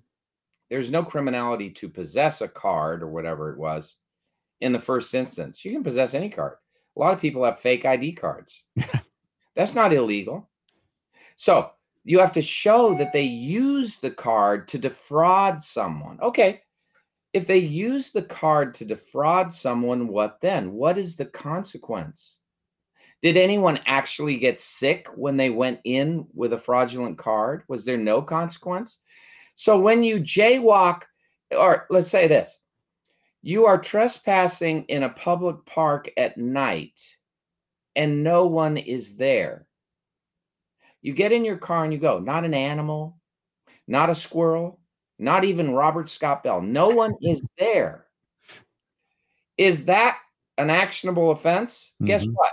There's 0.70 0.92
no 0.92 1.04
criminality 1.04 1.70
to 1.72 1.90
possess 1.90 2.42
a 2.42 2.48
card 2.48 3.04
or 3.04 3.10
whatever 3.10 3.52
it 3.52 3.58
was 3.58 3.98
in 4.62 4.74
the 4.74 4.80
first 4.80 5.14
instance. 5.14 5.64
You 5.64 5.72
can 5.72 5.84
possess 5.84 6.14
any 6.14 6.30
card. 6.30 6.58
A 6.96 7.00
lot 7.00 7.14
of 7.14 7.22
people 7.22 7.44
have 7.44 7.60
fake 7.60 7.86
ID 7.86 8.14
cards. 8.14 8.64
That's 9.56 9.76
not 9.76 9.94
illegal. 9.94 10.50
So 11.36 11.72
you 12.04 12.20
have 12.20 12.34
to 12.34 12.42
show 12.42 12.96
that 12.96 13.14
they 13.14 13.24
use 13.24 14.00
the 14.00 14.12
card 14.12 14.68
to 14.70 14.78
defraud 14.78 15.64
someone. 15.64 16.20
Okay. 16.22 16.62
if 17.34 17.48
they 17.48 17.58
use 17.58 18.12
the 18.12 18.22
card 18.22 18.76
to 18.76 18.86
defraud 18.86 19.52
someone, 19.54 20.08
what 20.08 20.40
then? 20.40 20.72
What 20.72 20.98
is 20.98 21.16
the 21.16 21.26
consequence? 21.26 22.40
Did 23.24 23.38
anyone 23.38 23.80
actually 23.86 24.36
get 24.36 24.60
sick 24.60 25.08
when 25.16 25.38
they 25.38 25.50
went 25.50 25.80
in 25.86 26.28
with 26.34 26.52
a 26.52 26.58
fraudulent 26.58 27.18
card? 27.18 27.64
Was 27.70 27.86
there 27.86 27.98
no 27.98 28.22
consequence? 28.22 28.98
So 29.56 29.80
when 29.80 30.04
you 30.04 30.20
jaywalk, 30.20 31.04
or 31.58 31.86
let's 31.90 32.10
say 32.10 32.28
this, 32.28 32.60
you 33.42 33.66
are 33.66 33.78
trespassing 33.80 34.84
in 34.90 35.04
a 35.04 35.10
public 35.10 35.66
park 35.66 36.12
at 36.18 36.38
night 36.38 37.00
and 37.96 38.26
no 38.26 38.46
one 38.46 38.76
is 38.76 39.16
there. 39.16 39.68
You 41.02 41.14
get 41.14 41.32
in 41.32 41.46
your 41.46 41.58
car 41.58 41.86
and 41.86 41.94
you 41.94 42.00
go, 42.00 42.20
not 42.20 42.44
an 42.44 42.54
animal, 42.54 43.18
not 43.88 44.10
a 44.10 44.16
squirrel, 44.16 44.82
not 45.18 45.46
even 45.46 45.74
Robert 45.74 46.10
Scott 46.10 46.44
Bell. 46.44 46.62
No 46.62 46.90
one 46.90 47.16
is 47.22 47.42
there. 47.58 48.08
Is 49.58 49.86
that 49.86 50.18
an 50.58 50.70
actionable 50.70 51.32
offense? 51.32 51.94
Mm-hmm. 51.96 52.08
Guess 52.08 52.28
what? 52.28 52.52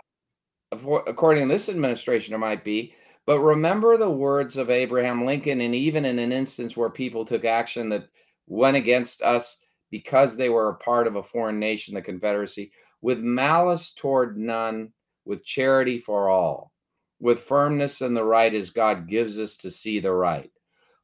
According 0.73 1.49
to 1.49 1.53
this 1.53 1.69
administration, 1.69 2.35
it 2.35 2.39
might 2.39 2.65
be. 2.65 2.95
But 3.27 3.41
remember 3.41 3.97
the 3.97 4.11
words 4.11 4.57
of 4.57 4.71
Abraham 4.71 5.25
Lincoln, 5.25 5.61
and 5.61 5.75
even 5.75 6.05
in 6.05 6.19
an 6.19 6.33
instance 6.33 6.77
where 6.77 6.91
people 6.91 7.25
took 7.25 7.45
action 7.45 7.89
that 7.91 8.09
went 8.47 8.77
against 8.77 9.23
us 9.23 9.65
because 9.91 10.37
they 10.37 10.49
were 10.49 10.71
a 10.71 10.77
part 10.77 11.07
of 11.07 11.17
a 11.17 11.23
foreign 11.23 11.59
nation, 11.59 11.95
the 11.95 12.03
Confederacy, 12.03 12.73
with 13.03 13.19
malice 13.19 13.93
toward 13.93 14.39
none, 14.39 14.93
with 15.25 15.45
charity 15.45 15.99
for 15.99 16.29
all, 16.29 16.73
with 17.19 17.41
firmness 17.41 18.01
in 18.01 18.15
the 18.15 18.25
right 18.25 18.55
as 18.55 18.71
God 18.71 19.09
gives 19.09 19.39
us 19.39 19.57
to 19.59 19.71
see 19.71 20.01
the 20.01 20.13
right. 20.13 20.51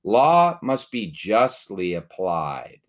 Law 0.04 0.58
must 0.62 0.90
be 0.90 1.10
justly 1.10 1.94
applied. 1.94 2.80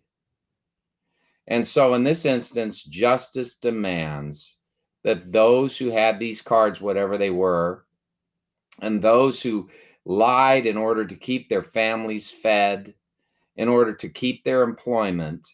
And 1.48 1.66
so, 1.66 1.94
in 1.94 2.04
this 2.04 2.24
instance, 2.24 2.82
justice 2.82 3.54
demands 3.56 4.57
that 5.04 5.32
those 5.32 5.76
who 5.76 5.90
had 5.90 6.18
these 6.18 6.42
cards, 6.42 6.80
whatever 6.80 7.18
they 7.18 7.30
were, 7.30 7.84
and 8.80 9.00
those 9.00 9.40
who 9.40 9.68
lied 10.04 10.66
in 10.66 10.76
order 10.76 11.04
to 11.04 11.14
keep 11.14 11.48
their 11.48 11.62
families 11.62 12.30
fed, 12.30 12.94
in 13.56 13.68
order 13.68 13.92
to 13.92 14.08
keep 14.08 14.44
their 14.44 14.62
employment, 14.62 15.46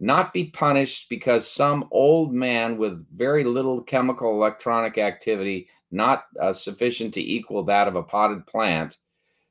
not 0.00 0.32
be 0.32 0.46
punished 0.46 1.08
because 1.08 1.50
some 1.50 1.88
old 1.90 2.32
man 2.32 2.76
with 2.76 3.06
very 3.16 3.44
little 3.44 3.82
chemical 3.82 4.30
electronic 4.30 4.98
activity, 4.98 5.68
not 5.90 6.24
uh, 6.40 6.52
sufficient 6.52 7.14
to 7.14 7.22
equal 7.22 7.62
that 7.62 7.86
of 7.86 7.96
a 7.96 8.02
potted 8.02 8.46
plant, 8.46 8.98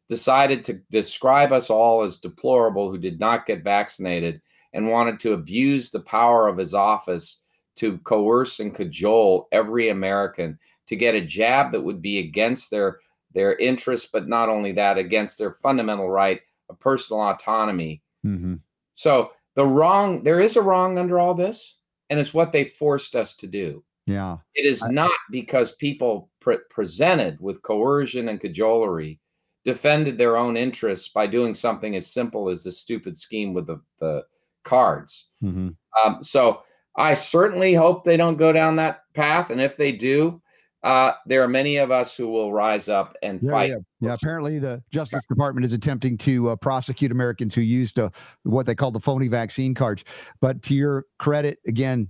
decided 0.09 0.65
to 0.65 0.81
describe 0.91 1.51
us 1.51 1.69
all 1.69 2.01
as 2.03 2.17
deplorable 2.17 2.91
who 2.91 2.97
did 2.97 3.19
not 3.19 3.45
get 3.45 3.63
vaccinated 3.63 4.41
and 4.73 4.89
wanted 4.89 5.19
to 5.19 5.33
abuse 5.33 5.91
the 5.91 5.99
power 6.01 6.47
of 6.47 6.57
his 6.57 6.73
office 6.73 7.42
to 7.75 7.97
coerce 7.99 8.59
and 8.59 8.73
cajole 8.73 9.47
every 9.51 9.89
American 9.89 10.57
to 10.87 10.95
get 10.95 11.15
a 11.15 11.21
jab 11.21 11.71
that 11.71 11.81
would 11.81 12.01
be 12.01 12.19
against 12.19 12.69
their 12.69 12.99
their 13.33 13.55
interests, 13.55 14.09
but 14.11 14.27
not 14.27 14.47
only 14.47 14.71
that, 14.73 14.97
against 14.97 15.37
their 15.37 15.53
fundamental 15.53 16.09
right 16.09 16.41
of 16.69 16.79
personal 16.79 17.21
autonomy. 17.21 18.03
Mm-hmm. 18.25 18.55
So 18.93 19.31
the 19.55 19.65
wrong, 19.65 20.23
there 20.23 20.39
is 20.39 20.55
a 20.55 20.61
wrong 20.61 20.97
under 20.97 21.19
all 21.19 21.33
this, 21.33 21.77
and 22.09 22.19
it's 22.19 22.33
what 22.33 22.51
they 22.51 22.65
forced 22.65 23.15
us 23.15 23.35
to 23.37 23.47
do. 23.47 23.83
Yeah, 24.05 24.37
it 24.53 24.65
is 24.65 24.83
I, 24.83 24.91
not 24.91 25.11
because 25.31 25.71
people 25.71 26.29
pre- 26.41 26.59
presented 26.69 27.39
with 27.39 27.61
coercion 27.63 28.29
and 28.29 28.39
cajolery 28.39 29.19
defended 29.65 30.17
their 30.17 30.35
own 30.35 30.57
interests 30.57 31.07
by 31.07 31.25
doing 31.25 31.55
something 31.55 31.95
as 31.95 32.11
simple 32.11 32.49
as 32.49 32.63
the 32.63 32.71
stupid 32.71 33.17
scheme 33.17 33.53
with 33.53 33.65
the, 33.65 33.81
the 33.99 34.25
cards. 34.65 35.29
Mm-hmm. 35.41 35.69
Um, 36.05 36.21
so 36.21 36.63
I 36.95 37.13
certainly 37.13 37.73
hope 37.73 38.03
they 38.03 38.17
don't 38.17 38.37
go 38.37 38.51
down 38.51 38.75
that 38.77 39.03
path. 39.13 39.49
And 39.49 39.59
if 39.59 39.77
they 39.77 39.91
do, 39.91 40.41
uh, 40.83 41.13
there 41.25 41.41
are 41.41 41.47
many 41.47 41.77
of 41.77 41.91
us 41.91 42.15
who 42.15 42.27
will 42.27 42.51
rise 42.51 42.89
up 42.89 43.15
and 43.23 43.39
yeah, 43.41 43.51
fight. 43.51 43.69
Yeah. 43.69 43.75
yeah, 44.01 44.13
apparently 44.13 44.59
the 44.59 44.83
Justice 44.91 45.25
Department 45.25 45.65
is 45.65 45.71
attempting 45.71 46.17
to 46.19 46.49
uh, 46.49 46.55
prosecute 46.57 47.11
Americans 47.11 47.55
who 47.55 47.61
used 47.61 47.97
uh, 47.97 48.09
what 48.43 48.65
they 48.65 48.75
call 48.75 48.91
the 48.91 48.99
phony 48.99 49.29
vaccine 49.29 49.73
cards. 49.73 50.03
But 50.41 50.61
to 50.63 50.73
your 50.73 51.05
credit, 51.19 51.59
again, 51.65 52.09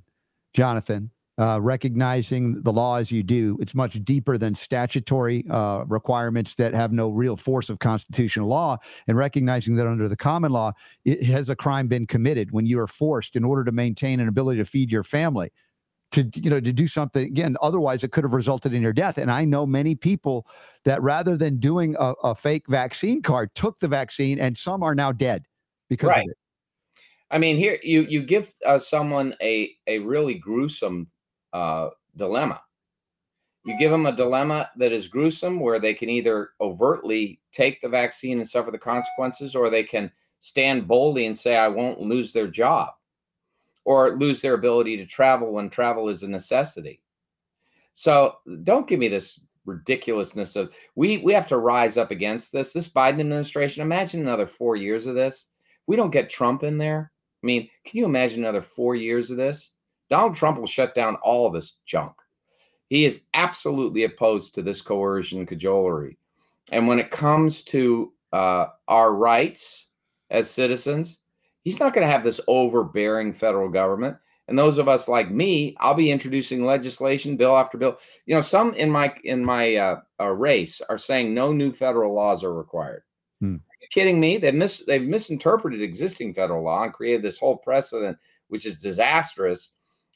Jonathan, 0.54 1.12
uh, 1.38 1.60
recognizing 1.62 2.62
the 2.62 2.72
law 2.72 2.98
as 2.98 3.12
you 3.12 3.24
do. 3.24 3.58
It's 3.60 3.74
much 3.74 3.94
deeper 4.04 4.38
than 4.38 4.54
statutory 4.54 5.46
uh, 5.50 5.84
requirements 5.88 6.56
that 6.56 6.74
have 6.74 6.92
no 6.92 7.10
real 7.10 7.36
force 7.36 7.70
of 7.70 7.80
constitutional 7.80 8.48
law, 8.48 8.78
and 9.08 9.18
recognizing 9.18 9.76
that 9.76 9.88
under 9.88 10.08
the 10.08 10.18
common 10.18 10.52
law, 10.52 10.74
it 11.06 11.24
has 11.24 11.50
a 11.50 11.56
crime 11.56 11.88
been 11.88 12.06
committed 12.06 12.52
when 12.52 12.66
you 12.66 12.80
are 12.80 12.88
forced 12.88 13.36
in 13.36 13.44
order 13.44 13.64
to 13.64 13.72
maintain 13.72 14.20
an 14.20 14.28
ability 14.28 14.60
to 14.60 14.66
feed 14.66 14.92
your 14.92 15.04
family. 15.04 15.52
To 16.12 16.30
you 16.36 16.52
know 16.52 16.60
to 16.60 16.72
do 16.72 16.86
something 16.86 17.26
again, 17.26 17.58
otherwise 17.60 18.04
it 18.04 18.12
could 18.12 18.24
have 18.24 18.34
resulted 18.34 18.72
in 18.72 18.84
your 18.84 18.94
death. 18.94 19.18
And 19.18 19.32
I 19.32 19.46
know 19.46 19.66
many 19.66 19.96
people 19.96 20.46
that 20.86 21.02
rather 21.02 21.36
than 21.36 21.58
doing 21.58 21.96
a, 22.00 22.14
a 22.24 22.36
fake 22.36 22.66
vaccine 22.68 23.24
card, 23.24 23.50
took 23.56 23.80
the 23.80 23.88
vaccine, 23.88 24.38
and 24.38 24.56
some 24.56 24.84
are 24.84 24.94
now 24.94 25.12
dead 25.12 25.46
because 25.90 26.10
right. 26.10 26.20
of 26.20 26.30
it. 26.30 26.38
I 27.32 27.40
mean, 27.40 27.58
here 27.58 27.80
you 27.82 28.04
you 28.04 28.22
give 28.22 28.54
uh, 28.64 28.78
someone 28.78 29.34
a 29.42 29.72
a 29.88 29.98
really 30.00 30.36
gruesome 30.36 31.08
uh, 31.54 31.89
dilemma. 32.18 32.62
You 33.66 33.78
give 33.78 33.91
them 33.91 34.08
a 34.08 34.16
dilemma 34.16 34.70
that 34.76 34.91
is 34.91 35.08
gruesome, 35.08 35.60
where 35.60 35.80
they 35.80 35.93
can 35.93 36.10
either 36.10 36.49
overtly 36.60 37.39
take 37.54 37.82
the 37.82 37.88
vaccine 37.88 38.39
and 38.39 38.47
suffer 38.47 38.72
the 38.72 38.78
consequences, 38.78 39.56
or 39.56 39.70
they 39.70 39.84
can 39.84 40.12
stand 40.41 40.88
boldly 40.88 41.28
and 41.28 41.38
say, 41.38 41.56
I 41.56 41.70
won't 41.70 42.01
lose 42.01 42.34
their 42.34 42.47
job, 42.47 42.89
or 43.86 44.18
lose 44.18 44.41
their 44.41 44.56
ability 44.56 44.97
to 44.97 45.06
travel 45.06 45.54
when 45.54 45.70
travel 45.70 46.10
is 46.10 46.24
a 46.24 46.30
necessity. 46.30 47.01
So 47.93 48.36
don't 48.64 48.88
give 48.88 48.99
me 48.99 49.08
this 49.08 49.39
ridiculousness 49.66 50.58
of 50.58 50.74
we 50.95 51.20
we 51.20 51.32
have 51.32 51.47
to 51.47 51.58
rise 51.58 51.95
up 51.95 52.12
against 52.12 52.51
this. 52.51 52.74
This 52.74 52.89
Biden 52.89 53.22
administration, 53.22 53.82
imagine 53.82 54.20
another 54.20 54.47
four 54.47 54.76
years 54.76 55.08
of 55.08 55.16
this. 55.16 55.51
we 55.88 55.95
don't 55.95 56.12
get 56.12 56.30
Trump 56.30 56.64
in 56.64 56.78
there. 56.78 57.12
I 57.43 57.45
mean, 57.45 57.70
can 57.86 57.99
you 57.99 58.06
imagine 58.06 58.39
another 58.39 58.62
four 58.62 58.95
years 58.95 59.32
of 59.32 59.38
this? 59.38 59.73
Donald 60.14 60.36
Trump 60.36 60.59
will 60.59 60.68
shut 60.68 60.93
down 60.93 61.16
all 61.24 61.47
of 61.47 61.53
this 61.53 61.80
junk. 61.88 62.14
He 62.89 63.03
is 63.03 63.26
absolutely 63.34 64.03
opposed 64.03 64.53
to 64.53 64.61
this 64.61 64.80
coercion 64.80 65.39
and 65.39 65.47
cajolery. 65.47 66.18
And 66.72 66.88
when 66.88 66.99
it 66.99 67.09
comes 67.09 67.64
to 67.64 68.14
uh, 68.32 68.68
our 68.88 69.16
rights 69.16 69.88
as 70.30 70.51
citizens, 70.51 71.22
he's 71.64 71.80
not 71.80 71.95
going 71.95 72.05
to 72.05 72.11
have 72.11 72.24
this 72.24 72.39
overbearing 72.47 73.34
federal 73.34 73.70
government. 73.70 74.16
And 74.47 74.59
those 74.59 74.78
of 74.78 74.88
us 74.88 75.07
like 75.07 75.32
me, 75.32 75.76
I'll 75.80 75.95
be 75.95 76.11
introducing 76.11 76.64
legislation, 76.64 77.36
bill 77.36 77.57
after 77.57 77.80
bill. 77.80 77.97
You 78.28 78.36
know, 78.36 78.41
some 78.41 78.76
in 78.76 78.91
my 78.91 79.16
in 79.24 79.43
my 79.43 79.78
uh, 79.78 80.01
uh, 80.20 80.30
race 80.30 80.80
are 80.89 80.99
saying 80.99 81.34
no 81.34 81.51
new 81.51 81.74
federal 81.74 82.14
laws 82.14 82.43
are 82.43 82.53
required. 82.53 83.01
Hmm. 83.39 83.55
Are 83.55 83.82
you 83.82 83.88
kidding 83.89 84.20
me? 84.20 84.38
They 84.38 84.51
mis 84.51 84.86
they've 84.86 85.01
misinterpreted 85.01 85.82
existing 85.82 86.36
federal 86.36 86.64
law 86.64 86.84
and 86.84 86.93
created 86.93 87.24
this 87.24 87.39
whole 87.39 87.57
precedent, 87.57 88.16
which 88.49 88.68
is 88.68 88.80
disastrous 88.80 89.72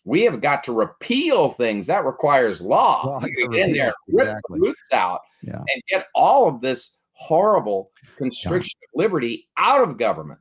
we 0.07 0.21
have 0.21 0.39
got 0.39 0.63
to 0.63 0.71
repeal 0.71 1.49
things 1.49 1.85
that 1.87 2.05
requires 2.05 2.61
law. 2.61 3.19
Well, 3.19 3.19
get 3.19 3.59
in 3.61 3.73
there, 3.73 3.93
rip 4.07 4.27
exactly. 4.27 4.59
the 4.59 4.65
roots 4.67 4.87
out, 4.93 5.19
yeah. 5.41 5.57
and 5.57 5.83
get 5.89 6.07
all 6.15 6.47
of 6.47 6.61
this 6.61 6.95
horrible 7.11 7.91
constriction 8.15 8.79
yeah. 8.81 8.87
of 9.01 9.03
liberty 9.03 9.49
out 9.57 9.81
of 9.81 9.97
government. 9.97 10.39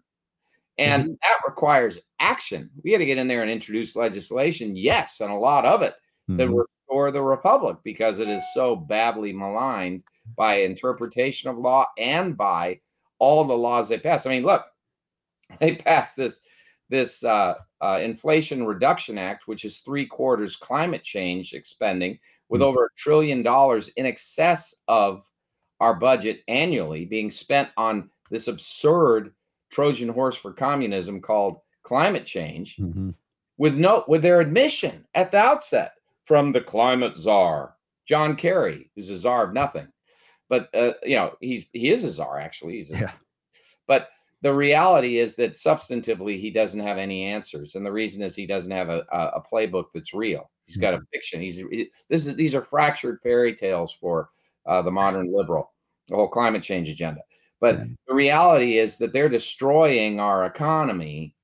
And 0.79 1.03
mm-hmm. 1.03 1.13
that 1.15 1.49
requires 1.49 1.99
action. 2.21 2.71
We 2.85 2.93
got 2.93 2.99
to 2.99 3.07
get 3.07 3.19
in 3.19 3.27
there 3.27 3.43
and 3.43 3.51
introduce 3.51 3.97
legislation, 3.97 4.77
yes, 4.77 5.21
and 5.21 5.33
a 5.33 5.37
lot 5.37 5.65
of 5.65 5.83
it 5.83 5.95
mm-hmm. 6.31 6.39
to 6.39 6.47
restore 6.47 7.11
the 7.11 7.23
republic 7.23 7.79
because 7.83 8.21
it 8.21 8.29
is 8.29 8.45
so 8.55 8.77
badly 8.77 9.33
maligned 9.33 10.05
by 10.37 10.59
interpretation 10.59 11.51
of 11.51 11.59
law 11.59 11.89
and 11.99 12.37
by 12.37 12.79
all 13.19 13.43
the 13.43 13.57
laws 13.57 13.89
they 13.89 13.99
pass. 13.99 14.27
I 14.27 14.31
mean, 14.31 14.45
look, 14.45 14.65
they 15.61 15.75
passed 15.75 16.15
this 16.15 16.41
this 16.89 17.25
uh, 17.25 17.55
uh, 17.81 18.01
Inflation 18.03 18.67
Reduction 18.67 19.19
Act, 19.19 19.47
which 19.47 19.65
is 19.65 19.79
three 19.79 20.07
quarters 20.07 20.57
climate 20.57 21.03
change 21.03 21.53
expending, 21.53 22.19
with 22.49 22.61
mm-hmm. 22.61 22.69
over 22.69 22.87
a 22.87 22.95
trillion 22.97 23.43
dollars 23.43 23.89
in 23.97 24.07
excess 24.07 24.75
of 24.89 25.29
our 25.81 25.95
budget 25.95 26.41
annually 26.49 27.05
being 27.05 27.31
spent 27.31 27.69
on 27.77 28.11
this 28.31 28.49
absurd 28.49 29.35
Trojan 29.71 30.09
horse 30.09 30.37
for 30.37 30.53
communism 30.53 31.21
called 31.21 31.59
climate 31.83 32.25
change, 32.25 32.77
mm-hmm. 32.77 33.11
with 33.59 33.77
no 33.77 34.05
with 34.09 34.23
their 34.23 34.41
admission 34.41 35.07
at 35.15 35.31
the 35.31 35.39
outset 35.39 35.93
from 36.25 36.53
the 36.53 36.61
climate 36.61 37.17
czar 37.17 37.77
John 38.07 38.37
Kerry, 38.37 38.91
who's 38.95 39.11
a 39.11 39.17
czar 39.19 39.45
of 39.45 39.53
nothing, 39.53 39.89
but 40.49 40.69
uh, 40.75 40.93
you 41.03 41.17
know 41.17 41.35
he's 41.41 41.67
he 41.73 41.91
is 41.91 42.05
a 42.05 42.13
czar 42.13 42.39
actually. 42.39 42.75
He's 42.77 42.91
a, 42.93 42.99
yeah. 42.99 43.13
But 43.87 44.09
the 44.43 44.53
reality 44.53 45.19
is 45.19 45.35
that 45.37 45.55
substantively 45.55 46.39
he 46.39 46.51
doesn't 46.51 46.81
have 46.81 46.99
any 46.99 47.25
answers 47.25 47.75
and 47.75 47.85
the 47.85 47.93
reason 47.93 48.23
is 48.23 48.35
he 48.35 48.47
doesn't 48.47 48.73
have 48.73 48.89
a, 48.89 49.05
a 49.13 49.43
playbook 49.53 49.87
that's 49.95 50.15
real 50.15 50.51
he's 50.67 50.77
got 50.77 50.95
a 50.95 50.97
mm-hmm. 50.97 51.05
fiction 51.13 51.41
he's 51.41 51.63
this 52.09 52.27
is 52.27 52.37
these 52.37 52.55
are 52.55 52.63
fractured 52.63 53.19
fairy 53.23 53.55
tales 53.55 53.93
for 53.93 54.31
uh, 54.67 54.83
the 54.83 54.91
modern 54.91 55.33
liberal 55.33 55.73
the 56.09 56.17
whole 56.17 56.29
climate 56.29 56.63
change 56.63 56.89
agenda 56.89 57.21
but 57.61 57.81
the 58.07 58.15
reality 58.15 58.79
is 58.79 58.99
that 58.99 59.13
they're 59.13 59.29
destroying 59.29 60.21
our 60.21 60.45
economy 60.45 61.35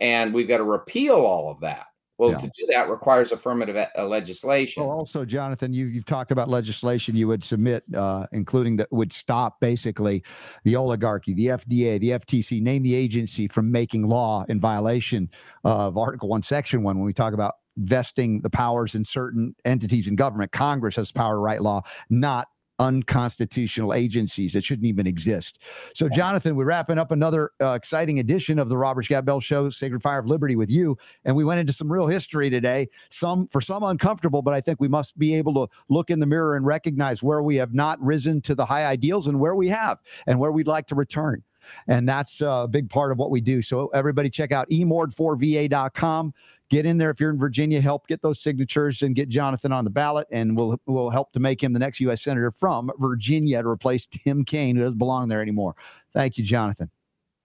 and 0.00 0.32
we've 0.32 0.48
got 0.48 0.56
to 0.58 0.64
repeal 0.64 1.16
all 1.16 1.50
of 1.50 1.60
that. 1.60 1.86
Well, 2.20 2.32
Yeah. 2.32 2.36
to 2.36 2.50
do 2.54 2.66
that 2.68 2.90
requires 2.90 3.32
affirmative 3.32 3.76
uh, 3.76 4.04
legislation. 4.04 4.82
Well, 4.84 4.92
also, 4.92 5.24
Jonathan, 5.24 5.72
you, 5.72 5.86
you've 5.86 6.04
talked 6.04 6.30
about 6.30 6.50
legislation 6.50 7.16
you 7.16 7.26
would 7.28 7.42
submit, 7.42 7.82
uh, 7.94 8.26
including 8.32 8.76
that 8.76 8.92
would 8.92 9.10
stop 9.10 9.58
basically 9.58 10.22
the 10.64 10.76
oligarchy, 10.76 11.32
the 11.32 11.46
FDA, 11.46 11.98
the 11.98 12.10
FTC, 12.10 12.60
name 12.60 12.82
the 12.82 12.94
agency 12.94 13.48
from 13.48 13.72
making 13.72 14.06
law 14.06 14.44
in 14.50 14.60
violation 14.60 15.30
of 15.64 15.96
Article 15.96 16.28
1, 16.28 16.42
Section 16.42 16.82
1 16.82 16.98
when 16.98 17.06
we 17.06 17.14
talk 17.14 17.32
about 17.32 17.54
vesting 17.78 18.42
the 18.42 18.50
powers 18.50 18.94
in 18.94 19.02
certain 19.02 19.54
entities 19.64 20.06
in 20.06 20.14
government. 20.14 20.52
Congress 20.52 20.96
has 20.96 21.10
power 21.10 21.36
to 21.36 21.38
write 21.38 21.62
law, 21.62 21.80
not 22.10 22.48
unconstitutional 22.80 23.94
agencies 23.94 24.54
that 24.54 24.64
shouldn't 24.64 24.86
even 24.86 25.06
exist. 25.06 25.60
So, 25.94 26.08
Jonathan, 26.08 26.56
we're 26.56 26.64
wrapping 26.64 26.98
up 26.98 27.12
another 27.12 27.50
uh, 27.60 27.74
exciting 27.74 28.18
edition 28.18 28.58
of 28.58 28.68
the 28.68 28.76
Robert 28.76 29.04
Scott 29.04 29.24
Bell 29.24 29.38
Show, 29.38 29.70
Sacred 29.70 30.02
Fire 30.02 30.18
of 30.18 30.26
Liberty, 30.26 30.56
with 30.56 30.70
you. 30.70 30.96
And 31.24 31.36
we 31.36 31.44
went 31.44 31.60
into 31.60 31.72
some 31.72 31.92
real 31.92 32.08
history 32.08 32.50
today. 32.50 32.88
Some 33.10 33.46
for 33.48 33.60
some 33.60 33.82
uncomfortable, 33.82 34.42
but 34.42 34.54
I 34.54 34.60
think 34.60 34.80
we 34.80 34.88
must 34.88 35.18
be 35.18 35.34
able 35.34 35.54
to 35.54 35.72
look 35.88 36.10
in 36.10 36.18
the 36.18 36.26
mirror 36.26 36.56
and 36.56 36.66
recognize 36.66 37.22
where 37.22 37.42
we 37.42 37.56
have 37.56 37.74
not 37.74 38.00
risen 38.02 38.40
to 38.42 38.54
the 38.54 38.64
high 38.64 38.86
ideals 38.86 39.28
and 39.28 39.38
where 39.38 39.54
we 39.54 39.68
have, 39.68 39.98
and 40.26 40.40
where 40.40 40.50
we'd 40.50 40.66
like 40.66 40.86
to 40.88 40.94
return. 40.94 41.42
And 41.86 42.08
that's 42.08 42.40
a 42.40 42.66
big 42.70 42.88
part 42.88 43.12
of 43.12 43.18
what 43.18 43.30
we 43.30 43.40
do. 43.40 43.62
So 43.62 43.88
everybody 43.88 44.30
check 44.30 44.52
out 44.52 44.68
emord4va.com. 44.70 46.34
Get 46.70 46.86
in 46.86 46.98
there 46.98 47.10
if 47.10 47.18
you're 47.18 47.30
in 47.30 47.38
Virginia. 47.38 47.80
Help 47.80 48.06
get 48.06 48.22
those 48.22 48.40
signatures 48.40 49.02
and 49.02 49.14
get 49.14 49.28
Jonathan 49.28 49.72
on 49.72 49.84
the 49.84 49.90
ballot, 49.90 50.28
and 50.30 50.56
we'll 50.56 50.80
we'll 50.86 51.10
help 51.10 51.32
to 51.32 51.40
make 51.40 51.62
him 51.62 51.72
the 51.72 51.80
next 51.80 52.00
U.S. 52.00 52.22
senator 52.22 52.52
from 52.52 52.90
Virginia 52.98 53.60
to 53.60 53.68
replace 53.68 54.06
Tim 54.06 54.44
Kaine, 54.44 54.76
who 54.76 54.82
doesn't 54.82 54.98
belong 54.98 55.28
there 55.28 55.42
anymore. 55.42 55.74
Thank 56.14 56.38
you, 56.38 56.44
Jonathan. 56.44 56.90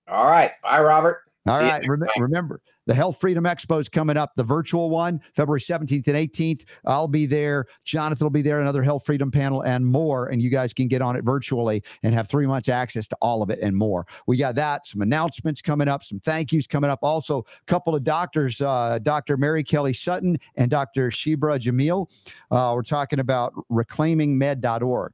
all 0.08 0.26
right. 0.26 0.52
Bye, 0.62 0.80
Robert. 0.80 1.25
All 1.48 1.60
right. 1.60 1.88
Rem- 1.88 2.08
remember, 2.18 2.60
the 2.88 2.93
Health 2.93 3.20
Freedom 3.20 3.43
Expo 3.43 3.80
is 3.80 3.88
coming 3.88 4.18
up, 4.18 4.32
the 4.36 4.43
virtual 4.43 4.89
one, 4.89 5.22
February 5.34 5.60
17th 5.60 6.08
and 6.08 6.16
18th. 6.16 6.66
I'll 6.86 7.08
be 7.08 7.26
there. 7.26 7.66
Jonathan 7.84 8.26
will 8.26 8.32
be 8.32 8.41
there, 8.41 8.62
another 8.62 8.82
Health 8.82 9.06
Freedom 9.06 9.30
panel 9.30 9.62
and 9.62 9.86
more. 9.86 10.28
And 10.28 10.41
you 10.41 10.50
guys 10.50 10.74
can 10.74 10.88
get 10.88 11.02
on 11.02 11.16
it 11.16 11.24
virtually 11.24 11.84
and 12.02 12.16
have 12.16 12.28
three 12.28 12.48
months 12.48 12.68
access 12.68 13.08
to 13.10 13.18
all 13.22 13.43
of 13.43 13.50
it 13.52 13.60
and 13.60 13.76
more. 13.76 14.08
We 14.26 14.38
got 14.38 14.56
that, 14.56 14.88
some 14.88 15.02
announcements 15.02 15.62
coming 15.62 15.88
up, 15.88 16.04
some 16.04 16.20
thank 16.20 16.52
yous 16.52 16.66
coming 16.66 16.89
up. 16.89 17.00
Also, 17.04 17.39
a 17.39 17.66
couple 17.66 17.96
of 17.96 18.04
doctors, 18.04 18.60
uh, 18.60 19.00
Dr. 19.02 19.38
Mary 19.38 19.64
Kelly 19.64 19.93
Sutton 19.93 20.39
and 20.56 20.72
Dr. 20.72 21.10
Shibrah 21.10 21.60
Jamil. 21.60 22.10
Uh, 22.50 22.74
we're 22.76 22.82
talking 22.82 23.20
about 23.20 23.54
reclaimingmed.org. 23.72 25.14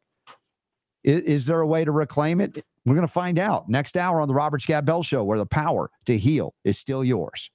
Is, 1.03 1.21
is 1.21 1.45
there 1.45 1.61
a 1.61 1.67
way 1.67 1.83
to 1.83 1.91
reclaim 1.91 2.39
it? 2.39 2.63
We're 2.85 2.95
going 2.95 3.07
to 3.07 3.13
find 3.13 3.37
out 3.37 3.69
next 3.69 3.95
hour 3.95 4.21
on 4.21 4.27
the 4.27 4.33
Robert 4.33 4.61
Scott 4.61 4.85
Bell 4.85 5.03
Show, 5.03 5.23
where 5.23 5.37
the 5.37 5.45
power 5.45 5.91
to 6.05 6.17
heal 6.17 6.55
is 6.63 6.79
still 6.79 7.03
yours. 7.03 7.51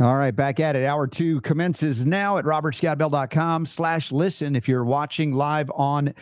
All 0.00 0.16
right, 0.16 0.34
back 0.34 0.58
at 0.58 0.74
it. 0.74 0.84
Hour 0.84 1.06
two 1.06 1.40
commences 1.42 2.04
now 2.04 2.36
at 2.36 2.44
robertscottbell.com 2.44 3.64
slash 3.64 4.10
listen. 4.10 4.56
If 4.56 4.66
you're 4.66 4.84
watching 4.84 5.32
live 5.32 5.70
on 5.72 6.12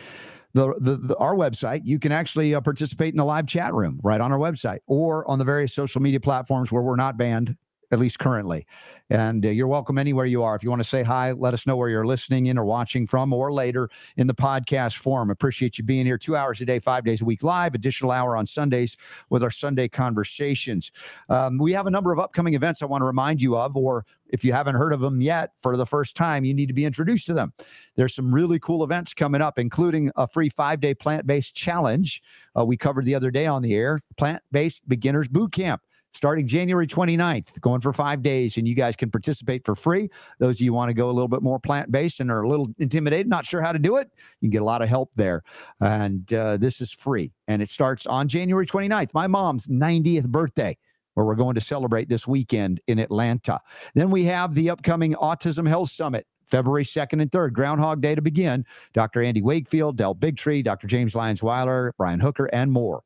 the, 0.53 0.75
the, 0.79 0.97
the 0.97 1.17
our 1.17 1.35
website, 1.35 1.81
you 1.83 1.97
can 1.97 2.11
actually 2.11 2.53
uh, 2.53 2.61
participate 2.61 3.15
in 3.15 3.19
a 3.19 3.25
live 3.25 3.47
chat 3.47 3.73
room 3.73 3.99
right 4.03 4.21
on 4.21 4.31
our 4.31 4.37
website 4.37 4.79
or 4.85 5.27
on 5.27 5.39
the 5.39 5.45
various 5.45 5.73
social 5.73 6.01
media 6.01 6.19
platforms 6.19 6.71
where 6.71 6.83
we're 6.83 6.95
not 6.95 7.17
banned, 7.17 7.57
at 7.93 7.99
least 7.99 8.17
currently. 8.19 8.65
And 9.09 9.45
uh, 9.45 9.49
you're 9.49 9.67
welcome 9.67 9.99
anywhere 9.99 10.25
you 10.25 10.41
are. 10.41 10.55
If 10.55 10.63
you 10.63 10.69
want 10.69 10.81
to 10.81 10.87
say 10.87 11.03
hi, 11.03 11.31
let 11.31 11.53
us 11.53 11.67
know 11.67 11.77
where 11.77 11.89
you're 11.89 12.05
listening 12.05 12.47
in 12.47 12.57
or 12.57 12.65
watching 12.65 13.05
from 13.05 13.31
or 13.31 13.53
later 13.53 13.89
in 14.17 14.25
the 14.25 14.33
podcast 14.33 14.97
form. 14.97 15.29
Appreciate 15.29 15.77
you 15.77 15.83
being 15.83 16.05
here 16.05 16.17
two 16.17 16.35
hours 16.35 16.59
a 16.59 16.65
day, 16.65 16.79
five 16.79 17.05
days 17.05 17.21
a 17.21 17.25
week 17.25 17.43
live, 17.43 17.75
additional 17.75 18.11
hour 18.11 18.35
on 18.35 18.47
Sundays 18.47 18.97
with 19.29 19.43
our 19.43 19.51
Sunday 19.51 19.87
conversations. 19.87 20.91
Um, 21.29 21.59
we 21.59 21.71
have 21.73 21.85
a 21.85 21.91
number 21.91 22.11
of 22.11 22.19
upcoming 22.19 22.55
events 22.55 22.81
I 22.81 22.87
want 22.87 23.01
to 23.01 23.05
remind 23.05 23.41
you 23.41 23.55
of, 23.55 23.77
or 23.77 24.05
if 24.29 24.43
you 24.43 24.51
haven't 24.51 24.75
heard 24.75 24.93
of 24.93 24.99
them 24.99 25.21
yet 25.21 25.51
for 25.55 25.77
the 25.77 25.85
first 25.85 26.15
time, 26.15 26.43
you 26.43 26.53
need 26.55 26.65
to 26.65 26.73
be 26.73 26.85
introduced 26.85 27.27
to 27.27 27.33
them. 27.35 27.53
There's 27.95 28.15
some 28.15 28.33
really 28.33 28.57
cool 28.57 28.83
events 28.83 29.13
coming 29.13 29.41
up, 29.41 29.59
including 29.59 30.11
a 30.15 30.27
free 30.27 30.49
five 30.49 30.81
day 30.81 30.95
plant 30.95 31.27
based 31.27 31.55
challenge. 31.55 32.23
Uh, 32.57 32.65
we 32.65 32.75
covered 32.75 33.05
the 33.05 33.13
other 33.13 33.29
day 33.29 33.45
on 33.45 33.61
the 33.61 33.75
air 33.75 33.99
plant 34.17 34.41
based 34.51 34.89
beginners 34.89 35.27
boot 35.27 35.51
camp. 35.51 35.83
Starting 36.13 36.47
January 36.47 36.85
29th, 36.85 37.59
going 37.61 37.81
for 37.81 37.91
five 37.91 38.21
days, 38.21 38.57
and 38.57 38.67
you 38.67 38.75
guys 38.75 38.95
can 38.95 39.09
participate 39.09 39.65
for 39.65 39.73
free. 39.73 40.09
Those 40.39 40.57
of 40.57 40.61
you 40.61 40.71
want 40.71 40.89
to 40.89 40.93
go 40.93 41.09
a 41.09 41.11
little 41.11 41.27
bit 41.27 41.41
more 41.41 41.59
plant 41.59 41.91
based 41.91 42.19
and 42.19 42.29
are 42.29 42.43
a 42.43 42.47
little 42.47 42.69
intimidated, 42.77 43.27
not 43.27 43.45
sure 43.45 43.61
how 43.61 43.71
to 43.71 43.79
do 43.79 43.97
it, 43.97 44.11
you 44.39 44.47
can 44.47 44.51
get 44.51 44.61
a 44.61 44.65
lot 44.65 44.81
of 44.81 44.89
help 44.89 45.13
there. 45.15 45.41
And 45.81 46.31
uh, 46.31 46.57
this 46.57 46.81
is 46.81 46.91
free, 46.91 47.31
and 47.47 47.61
it 47.61 47.69
starts 47.69 48.05
on 48.05 48.27
January 48.27 48.67
29th, 48.67 49.13
my 49.13 49.27
mom's 49.27 49.67
90th 49.67 50.29
birthday 50.29 50.77
where 51.15 51.25
we're 51.25 51.35
going 51.35 51.55
to 51.55 51.61
celebrate 51.61 52.09
this 52.09 52.27
weekend 52.27 52.81
in 52.87 52.99
Atlanta. 52.99 53.59
Then 53.93 54.09
we 54.09 54.23
have 54.25 54.55
the 54.55 54.69
upcoming 54.69 55.13
Autism 55.13 55.67
Health 55.67 55.91
Summit. 55.91 56.25
February 56.45 56.83
2nd 56.83 57.21
and 57.21 57.31
3rd, 57.31 57.53
Groundhog 57.53 58.01
Day 58.01 58.15
to 58.15 58.21
begin. 58.21 58.65
Dr. 58.93 59.23
Andy 59.23 59.41
Wakefield, 59.41 59.97
Del 59.97 60.13
Bigtree, 60.13 60.63
Dr. 60.63 60.87
James 60.87 61.15
Lyons 61.15 61.41
Weiler, 61.41 61.93
Brian 61.97 62.19
Hooker, 62.19 62.45
and 62.53 62.71
more. 62.71 63.01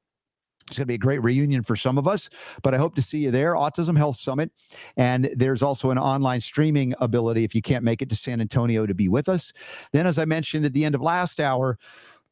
It's 0.67 0.77
going 0.77 0.83
to 0.83 0.87
be 0.87 0.95
a 0.95 0.97
great 0.97 1.23
reunion 1.23 1.63
for 1.63 1.75
some 1.75 1.97
of 1.97 2.07
us, 2.07 2.29
but 2.61 2.73
I 2.73 2.77
hope 2.77 2.95
to 2.95 3.01
see 3.01 3.19
you 3.19 3.31
there. 3.31 3.53
Autism 3.53 3.97
Health 3.97 4.17
Summit. 4.17 4.51
And 4.97 5.29
there's 5.35 5.61
also 5.61 5.91
an 5.91 5.97
online 5.97 6.41
streaming 6.41 6.93
ability 6.99 7.43
if 7.43 7.55
you 7.55 7.61
can't 7.61 7.83
make 7.83 8.01
it 8.01 8.09
to 8.09 8.15
San 8.15 8.41
Antonio 8.41 8.85
to 8.85 8.93
be 8.93 9.07
with 9.07 9.29
us. 9.29 9.53
Then, 9.93 10.05
as 10.05 10.19
I 10.19 10.25
mentioned 10.25 10.65
at 10.65 10.73
the 10.73 10.83
end 10.83 10.93
of 10.93 11.01
last 11.01 11.39
hour, 11.39 11.77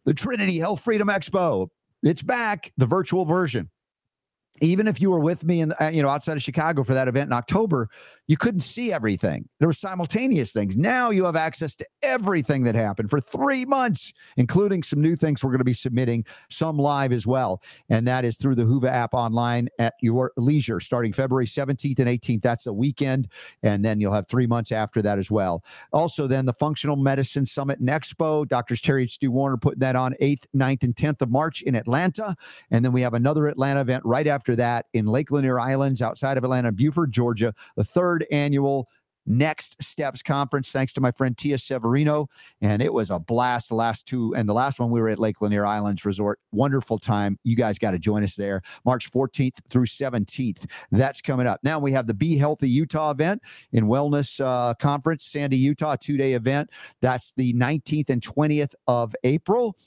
the 0.03 0.13
Trinity 0.13 0.57
Health 0.59 0.81
Freedom 0.81 1.07
Expo. 1.07 1.69
It's 2.03 2.21
back, 2.21 2.71
the 2.77 2.85
virtual 2.85 3.25
version. 3.25 3.69
Even 4.61 4.87
if 4.87 5.01
you 5.01 5.09
were 5.11 5.19
with 5.19 5.43
me 5.43 5.61
in 5.61 5.73
uh, 5.79 5.91
you 5.93 6.01
know 6.01 6.09
outside 6.09 6.37
of 6.37 6.43
Chicago 6.43 6.83
for 6.83 6.93
that 6.93 7.07
event 7.07 7.27
in 7.27 7.33
October, 7.33 7.89
you 8.27 8.37
couldn't 8.37 8.61
see 8.61 8.91
everything. 8.91 9.47
There 9.59 9.67
were 9.67 9.73
simultaneous 9.73 10.51
things. 10.51 10.75
Now 10.75 11.11
you 11.11 11.25
have 11.25 11.35
access 11.35 11.75
to 11.75 11.85
everything 12.01 12.63
that 12.63 12.75
happened 12.75 13.09
for 13.09 13.21
three 13.21 13.65
months, 13.65 14.13
including 14.37 14.83
some 14.83 15.01
new 15.01 15.15
things 15.15 15.43
we're 15.43 15.51
going 15.51 15.59
to 15.59 15.63
be 15.63 15.73
submitting, 15.73 16.25
some 16.49 16.77
live 16.77 17.11
as 17.11 17.27
well. 17.27 17.61
And 17.89 18.07
that 18.07 18.25
is 18.25 18.37
through 18.37 18.55
the 18.55 18.63
Huva 18.63 18.89
app 18.89 19.13
online 19.13 19.69
at 19.77 19.93
your 20.01 20.31
leisure, 20.37 20.79
starting 20.79 21.13
February 21.13 21.45
17th 21.45 21.99
and 21.99 22.09
18th. 22.09 22.41
That's 22.41 22.63
the 22.63 22.73
weekend. 22.73 23.27
And 23.61 23.85
then 23.85 23.99
you'll 23.99 24.13
have 24.13 24.27
three 24.27 24.47
months 24.47 24.71
after 24.71 25.01
that 25.03 25.19
as 25.19 25.29
well. 25.29 25.63
Also, 25.93 26.25
then 26.27 26.45
the 26.45 26.53
Functional 26.53 26.95
Medicine 26.95 27.45
Summit 27.45 27.79
and 27.79 27.89
Expo, 27.89 28.47
Doctors 28.47 28.81
Terry 28.81 29.03
and 29.03 29.09
Stu 29.09 29.31
Warner 29.31 29.57
putting 29.57 29.79
that 29.79 29.95
on 29.95 30.15
8th, 30.21 30.45
9th, 30.55 30.83
and 30.83 30.95
10th 30.95 31.21
of 31.21 31.29
March 31.29 31.61
in 31.61 31.75
Atlanta. 31.75 32.35
And 32.71 32.83
then 32.83 32.91
we 32.91 33.01
have 33.01 33.13
another 33.13 33.47
Atlanta 33.47 33.81
event 33.81 34.03
right 34.05 34.27
after 34.27 34.44
that 34.53 34.87
in 34.91 35.05
Lake 35.05 35.31
Lanier 35.31 35.61
Islands 35.61 36.01
outside 36.01 36.37
of 36.37 36.43
Atlanta, 36.43 36.73
Buford, 36.73 37.13
Georgia, 37.13 37.53
the 37.77 37.85
third 37.85 38.25
annual 38.31 38.89
Next 39.25 39.81
Steps 39.81 40.21
Conference, 40.21 40.71
thanks 40.71 40.93
to 40.93 41.01
my 41.01 41.11
friend 41.11 41.37
Tia 41.37 41.57
Severino. 41.57 42.29
And 42.61 42.81
it 42.81 42.93
was 42.93 43.09
a 43.09 43.19
blast 43.19 43.69
the 43.69 43.75
last 43.75 44.05
two. 44.07 44.33
And 44.35 44.47
the 44.47 44.53
last 44.53 44.79
one 44.79 44.91
we 44.91 45.01
were 45.01 45.09
at 45.09 45.19
Lake 45.19 45.41
Lanier 45.41 45.65
Islands 45.65 46.05
Resort. 46.05 46.39
Wonderful 46.51 46.97
time. 46.97 47.39
You 47.43 47.55
guys 47.55 47.79
got 47.79 47.91
to 47.91 47.99
join 47.99 48.23
us 48.23 48.35
there 48.35 48.61
March 48.85 49.11
14th 49.11 49.59
through 49.69 49.85
17th. 49.85 50.69
That's 50.91 51.21
coming 51.21 51.47
up. 51.47 51.59
Now 51.63 51.79
we 51.79 51.91
have 51.91 52.07
the 52.07 52.13
Be 52.13 52.37
Healthy 52.37 52.69
Utah 52.69 53.11
event 53.11 53.41
in 53.71 53.85
Wellness 53.85 54.39
uh, 54.43 54.73
Conference, 54.75 55.23
Sandy, 55.23 55.57
Utah, 55.57 55.95
two 55.95 56.17
day 56.17 56.33
event. 56.33 56.69
That's 57.01 57.33
the 57.35 57.53
19th 57.53 58.09
and 58.09 58.21
20th 58.21 58.75
of 58.87 59.15
April. 59.23 59.77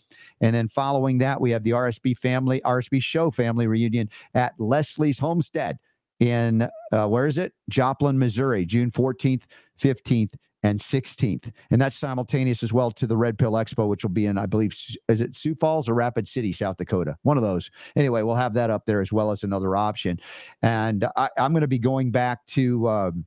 And 0.41 0.55
then 0.55 0.69
following 0.69 1.19
that, 1.19 1.41
we 1.41 1.51
have 1.53 1.63
the 1.63 1.71
RSB 1.71 2.17
family, 2.19 2.61
RSB 2.65 3.03
show 3.03 3.31
family 3.31 3.67
reunion 3.67 4.09
at 4.35 4.55
Leslie's 4.59 5.19
Homestead 5.19 5.79
in 6.21 6.69
uh, 6.93 7.07
where 7.07 7.27
is 7.27 7.39
it? 7.39 7.53
Joplin, 7.69 8.19
Missouri, 8.19 8.65
June 8.65 8.91
14th, 8.91 9.43
15th, 9.81 10.35
and 10.63 10.79
16th. 10.79 11.53
And 11.71 11.81
that's 11.81 11.97
simultaneous 11.97 12.63
as 12.63 12.73
well 12.73 12.91
to 12.93 13.07
the 13.07 13.17
Red 13.17 13.39
Pill 13.39 13.53
Expo, 13.53 13.89
which 13.89 14.05
will 14.05 14.11
be 14.11 14.27
in, 14.27 14.37
I 14.37 14.47
believe, 14.47 14.77
is 15.09 15.21
it 15.21 15.37
Sioux 15.37 15.55
Falls 15.55 15.89
or 15.89 15.95
Rapid 15.95 16.27
City, 16.27 16.53
South 16.53 16.77
Dakota? 16.77 17.17
One 17.23 17.37
of 17.37 17.43
those. 17.43 17.71
Anyway, 17.95 18.23
we'll 18.23 18.35
have 18.35 18.55
that 18.55 18.71
up 18.71 18.85
there 18.87 19.01
as 19.01 19.13
well 19.13 19.31
as 19.31 19.45
another 19.45 19.77
option. 19.77 20.19
And 20.63 21.07
I, 21.17 21.29
I'm 21.39 21.53
going 21.53 21.61
to 21.61 21.69
be 21.69 21.79
going 21.79 22.11
back 22.11 22.45
to 22.49 22.89
um, 22.89 23.27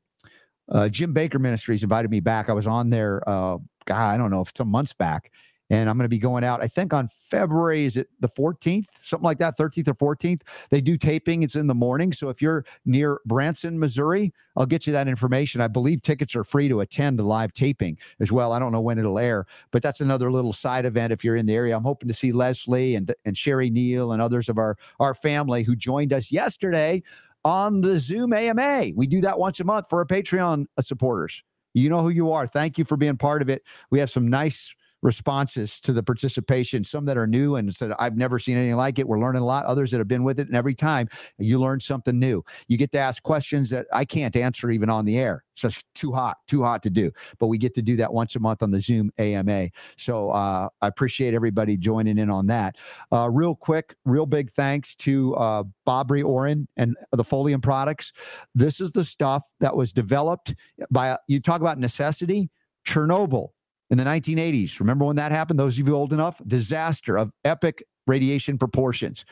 uh, 0.69 0.89
Jim 0.89 1.13
Bakker 1.13 1.39
Ministries 1.39 1.83
invited 1.83 2.11
me 2.11 2.19
back. 2.19 2.49
I 2.49 2.53
was 2.53 2.67
on 2.67 2.89
there, 2.89 3.27
uh, 3.27 3.57
God, 3.85 4.13
I 4.13 4.17
don't 4.17 4.31
know 4.31 4.41
if 4.41 4.51
some 4.55 4.69
months 4.69 4.93
back. 4.93 5.31
And 5.72 5.89
I'm 5.89 5.97
going 5.97 6.03
to 6.03 6.09
be 6.09 6.19
going 6.19 6.43
out. 6.43 6.61
I 6.61 6.67
think 6.67 6.93
on 6.93 7.07
February 7.07 7.86
is 7.86 7.95
it 7.95 8.09
the 8.19 8.28
14th, 8.28 8.88
something 9.01 9.24
like 9.24 9.38
that, 9.38 9.57
13th 9.57 9.88
or 9.88 10.15
14th. 10.15 10.41
They 10.69 10.82
do 10.82 10.97
taping. 10.97 11.43
It's 11.43 11.55
in 11.55 11.67
the 11.67 11.74
morning. 11.74 12.11
So 12.11 12.28
if 12.28 12.41
you're 12.41 12.65
near 12.86 13.22
Branson, 13.26 13.80
Missouri, 13.80 14.34
I'll 14.57 14.65
get 14.65 14.86
you 14.86 14.91
that 14.91 15.07
information. 15.07 15.61
I 15.61 15.69
believe 15.69 16.01
tickets 16.01 16.36
are 16.36 16.43
free 16.43 16.67
to 16.67 16.82
attend 16.82 17.17
the 17.17 17.24
live 17.24 17.53
taping 17.53 17.97
as 18.19 18.34
well. 18.34 18.51
I 18.51 18.59
don't 18.59 18.74
know 18.74 18.82
when 18.82 18.99
it'll 18.99 19.17
air, 19.17 19.45
but 19.72 19.82
that's 19.82 20.01
another 20.01 20.30
little 20.30 20.51
side 20.51 20.84
event 20.84 21.13
if 21.13 21.24
you're 21.24 21.38
in 21.38 21.45
the 21.45 21.55
area. 21.55 21.78
I'm 21.78 21.84
hoping 21.84 22.09
to 22.09 22.13
see 22.13 22.34
Leslie 22.34 22.95
and 22.95 23.15
and 23.24 23.38
Sherry 23.38 23.69
Neal 23.69 24.11
and 24.11 24.22
others 24.22 24.49
of 24.49 24.57
our 24.57 24.78
our 24.99 25.13
family 25.13 25.63
who 25.63 25.78
joined 25.78 26.11
us 26.11 26.34
yesterday 26.34 27.01
on 27.45 27.80
the 27.80 27.97
Zoom 27.97 28.34
AMA. 28.34 28.88
We 28.93 29.07
do 29.07 29.22
that 29.22 29.39
once 29.39 29.61
a 29.61 29.63
month 29.63 29.88
for 29.89 29.99
our 29.99 30.05
Patreon 30.05 30.65
supporters. 30.82 31.43
You 31.74 31.89
know 31.89 32.01
who 32.01 32.09
you 32.09 32.34
are. 32.34 32.45
Thank 32.45 32.78
you 32.78 32.84
for 32.84 32.97
being 32.97 33.15
part 33.15 33.41
of 33.41 33.47
it. 33.47 33.63
We 33.89 33.99
have 33.99 34.09
some 34.09 34.28
nice 34.28 34.76
responses 35.01 35.79
to 35.81 35.93
the 35.93 36.03
participation, 36.03 36.83
some 36.83 37.05
that 37.05 37.17
are 37.17 37.27
new 37.27 37.55
and 37.55 37.73
said, 37.73 37.91
I've 37.99 38.17
never 38.17 38.39
seen 38.39 38.57
anything 38.57 38.75
like 38.75 38.99
it. 38.99 39.07
We're 39.07 39.19
learning 39.19 39.41
a 39.41 39.45
lot. 39.45 39.65
Others 39.65 39.91
that 39.91 39.97
have 39.97 40.07
been 40.07 40.23
with 40.23 40.39
it. 40.39 40.47
And 40.47 40.55
every 40.55 40.75
time 40.75 41.09
you 41.37 41.59
learn 41.59 41.79
something 41.79 42.17
new, 42.17 42.43
you 42.67 42.77
get 42.77 42.91
to 42.91 42.99
ask 42.99 43.23
questions 43.23 43.69
that 43.71 43.87
I 43.91 44.05
can't 44.05 44.35
answer 44.35 44.69
even 44.69 44.89
on 44.89 45.05
the 45.05 45.17
air. 45.17 45.43
It's 45.53 45.61
just 45.61 45.85
too 45.93 46.11
hot, 46.11 46.37
too 46.47 46.63
hot 46.63 46.83
to 46.83 46.89
do. 46.89 47.11
But 47.39 47.47
we 47.47 47.57
get 47.57 47.73
to 47.75 47.81
do 47.81 47.95
that 47.97 48.13
once 48.13 48.35
a 48.35 48.39
month 48.39 48.63
on 48.63 48.71
the 48.71 48.81
Zoom 48.81 49.11
AMA. 49.17 49.69
So 49.97 50.29
uh, 50.31 50.69
I 50.81 50.87
appreciate 50.87 51.33
everybody 51.33 51.77
joining 51.77 52.17
in 52.17 52.29
on 52.29 52.47
that. 52.47 52.77
Uh, 53.11 53.29
real 53.31 53.55
quick, 53.55 53.95
real 54.05 54.25
big 54.25 54.51
thanks 54.51 54.95
to 54.97 55.35
uh, 55.35 55.63
Bobry 55.87 56.23
Oren 56.23 56.67
and 56.77 56.95
the 57.11 57.23
Folium 57.23 57.61
products. 57.61 58.13
This 58.55 58.79
is 58.79 58.91
the 58.91 59.03
stuff 59.03 59.43
that 59.59 59.75
was 59.75 59.91
developed 59.91 60.55
by, 60.89 61.17
you 61.27 61.39
talk 61.39 61.61
about 61.61 61.79
necessity, 61.79 62.49
Chernobyl 62.85 63.49
in 63.91 63.97
the 63.97 64.03
1980s. 64.03 64.79
Remember 64.79 65.05
when 65.05 65.17
that 65.17 65.31
happened? 65.31 65.59
Those 65.59 65.77
of 65.77 65.87
you 65.87 65.95
old 65.95 66.13
enough? 66.13 66.41
Disaster 66.47 67.17
of 67.17 67.31
epic 67.45 67.83
radiation 68.07 68.57
proportions. 68.57 69.25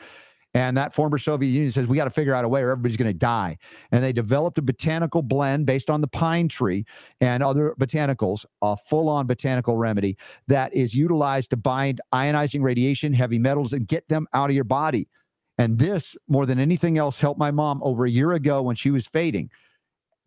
And 0.52 0.76
that 0.76 0.92
former 0.92 1.18
Soviet 1.18 1.50
Union 1.50 1.70
says, 1.70 1.86
we 1.86 1.96
got 1.96 2.04
to 2.04 2.10
figure 2.10 2.34
out 2.34 2.44
a 2.44 2.48
way 2.48 2.60
or 2.62 2.70
everybody's 2.70 2.96
going 2.96 3.10
to 3.10 3.16
die. 3.16 3.56
And 3.92 4.02
they 4.02 4.12
developed 4.12 4.58
a 4.58 4.62
botanical 4.62 5.22
blend 5.22 5.64
based 5.64 5.88
on 5.88 6.00
the 6.00 6.08
pine 6.08 6.48
tree 6.48 6.84
and 7.20 7.42
other 7.42 7.74
botanicals, 7.78 8.44
a 8.60 8.76
full 8.76 9.08
on 9.08 9.26
botanical 9.26 9.76
remedy 9.76 10.16
that 10.48 10.74
is 10.74 10.92
utilized 10.92 11.50
to 11.50 11.56
bind 11.56 12.00
ionizing 12.12 12.62
radiation, 12.62 13.12
heavy 13.12 13.38
metals, 13.38 13.72
and 13.72 13.86
get 13.86 14.08
them 14.08 14.26
out 14.34 14.50
of 14.50 14.56
your 14.56 14.64
body. 14.64 15.08
And 15.56 15.78
this, 15.78 16.16
more 16.26 16.46
than 16.46 16.58
anything 16.58 16.98
else, 16.98 17.20
helped 17.20 17.38
my 17.38 17.52
mom 17.52 17.80
over 17.84 18.04
a 18.04 18.10
year 18.10 18.32
ago 18.32 18.60
when 18.60 18.74
she 18.74 18.90
was 18.90 19.06
fading 19.06 19.50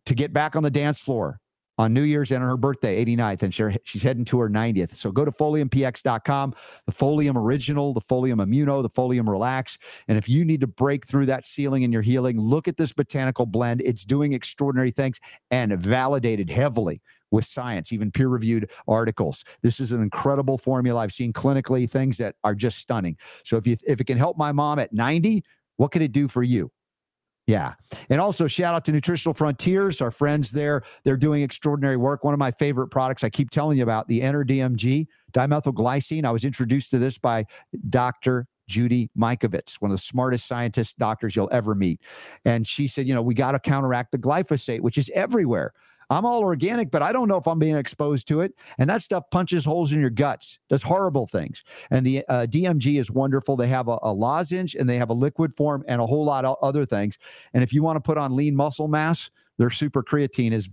to 0.05 0.15
get 0.15 0.31
back 0.31 0.55
on 0.55 0.63
the 0.63 0.71
dance 0.71 1.01
floor 1.01 1.41
on 1.77 1.93
New 1.93 2.03
Year's 2.03 2.31
and 2.31 2.43
on 2.43 2.49
her 2.49 2.57
birthday, 2.57 3.03
89th, 3.03 3.43
and 3.43 3.79
she's 3.83 4.01
heading 4.01 4.25
to 4.25 4.39
her 4.39 4.49
90th. 4.49 4.95
So 4.95 5.11
go 5.11 5.25
to 5.25 5.31
foliumpx.com, 5.31 6.53
the 6.85 6.91
Folium 6.91 7.35
Original, 7.35 7.93
the 7.93 8.01
Folium 8.01 8.43
Immuno, 8.43 8.81
the 8.83 8.89
Folium 8.89 9.27
Relax. 9.27 9.77
And 10.07 10.17
if 10.17 10.29
you 10.29 10.45
need 10.45 10.61
to 10.61 10.67
break 10.67 11.07
through 11.07 11.25
that 11.27 11.45
ceiling 11.45 11.81
in 11.83 11.91
your 11.91 12.01
healing, 12.01 12.39
look 12.39 12.67
at 12.67 12.77
this 12.77 12.93
botanical 12.93 13.45
blend. 13.45 13.81
It's 13.83 14.05
doing 14.05 14.33
extraordinary 14.33 14.91
things 14.91 15.19
and 15.51 15.77
validated 15.77 16.49
heavily 16.49 17.01
with 17.31 17.45
science, 17.45 17.91
even 17.91 18.11
peer 18.11 18.27
reviewed 18.27 18.69
articles. 18.87 19.43
This 19.63 19.79
is 19.79 19.91
an 19.91 20.01
incredible 20.01 20.59
formula. 20.59 21.01
I've 21.01 21.11
seen 21.11 21.33
clinically 21.33 21.89
things 21.89 22.17
that 22.19 22.35
are 22.43 22.53
just 22.53 22.77
stunning. 22.77 23.17
So 23.43 23.57
if 23.57 23.65
you 23.65 23.75
if 23.87 23.99
it 23.99 24.05
can 24.05 24.19
help 24.19 24.37
my 24.37 24.51
mom 24.51 24.77
at 24.77 24.93
90, 24.93 25.43
what 25.77 25.91
can 25.91 26.03
it 26.03 26.11
do 26.11 26.27
for 26.27 26.43
you? 26.43 26.71
Yeah. 27.45 27.73
And 28.09 28.21
also 28.21 28.47
shout 28.47 28.73
out 28.73 28.85
to 28.85 28.91
Nutritional 28.91 29.33
Frontiers, 29.33 29.99
our 29.99 30.11
friends 30.11 30.51
there. 30.51 30.81
They're 31.03 31.17
doing 31.17 31.43
extraordinary 31.43 31.97
work. 31.97 32.23
One 32.23 32.33
of 32.33 32.39
my 32.39 32.51
favorite 32.51 32.87
products 32.87 33.23
I 33.23 33.29
keep 33.29 33.49
telling 33.49 33.77
you 33.77 33.83
about, 33.83 34.07
the 34.07 34.21
Enter 34.21 34.45
DMG, 34.45 35.07
dimethylglycine. 35.33 36.23
I 36.23 36.31
was 36.31 36.45
introduced 36.45 36.91
to 36.91 36.99
this 36.99 37.17
by 37.17 37.45
Dr. 37.89 38.47
Judy 38.67 39.09
Mikovits, 39.17 39.75
one 39.75 39.91
of 39.91 39.97
the 39.97 40.01
smartest 40.01 40.47
scientist 40.47 40.97
doctors 40.97 41.35
you'll 41.35 41.49
ever 41.51 41.75
meet. 41.75 41.99
And 42.45 42.65
she 42.65 42.87
said, 42.87 43.09
you 43.09 43.13
know, 43.13 43.21
we 43.21 43.33
got 43.33 43.51
to 43.51 43.59
counteract 43.59 44.13
the 44.13 44.17
glyphosate, 44.17 44.79
which 44.79 44.97
is 44.97 45.11
everywhere. 45.13 45.73
I'm 46.13 46.25
all 46.25 46.41
organic, 46.41 46.91
but 46.91 47.01
I 47.01 47.11
don't 47.11 47.27
know 47.27 47.37
if 47.37 47.47
I'm 47.47 47.59
being 47.59 47.75
exposed 47.75 48.27
to 48.27 48.41
it. 48.41 48.53
And 48.77 48.89
that 48.89 49.01
stuff 49.01 49.23
punches 49.31 49.65
holes 49.65 49.91
in 49.91 49.99
your 49.99 50.09
guts, 50.09 50.59
does 50.69 50.83
horrible 50.83 51.27
things. 51.27 51.63
And 51.89 52.05
the 52.05 52.23
uh, 52.29 52.45
DMG 52.49 52.99
is 52.99 53.09
wonderful. 53.09 53.55
They 53.55 53.67
have 53.67 53.87
a, 53.87 53.97
a, 54.03 54.13
lozenge 54.13 54.75
and 54.75 54.89
they 54.89 54.97
have 54.97 55.09
a 55.09 55.13
liquid 55.13 55.53
form 55.53 55.83
and 55.87 55.99
a 55.99 56.05
whole 56.05 56.23
lot 56.23 56.45
of 56.45 56.55
other 56.61 56.85
things. 56.85 57.17
And 57.53 57.63
if 57.63 57.73
you 57.73 57.81
want 57.81 57.97
to 57.97 58.01
put 58.01 58.17
on 58.17 58.35
lean 58.35 58.55
muscle 58.55 58.87
mass, 58.87 59.31
their 59.57 59.69
super 59.69 60.03
creatine 60.03 60.51
is 60.51 60.69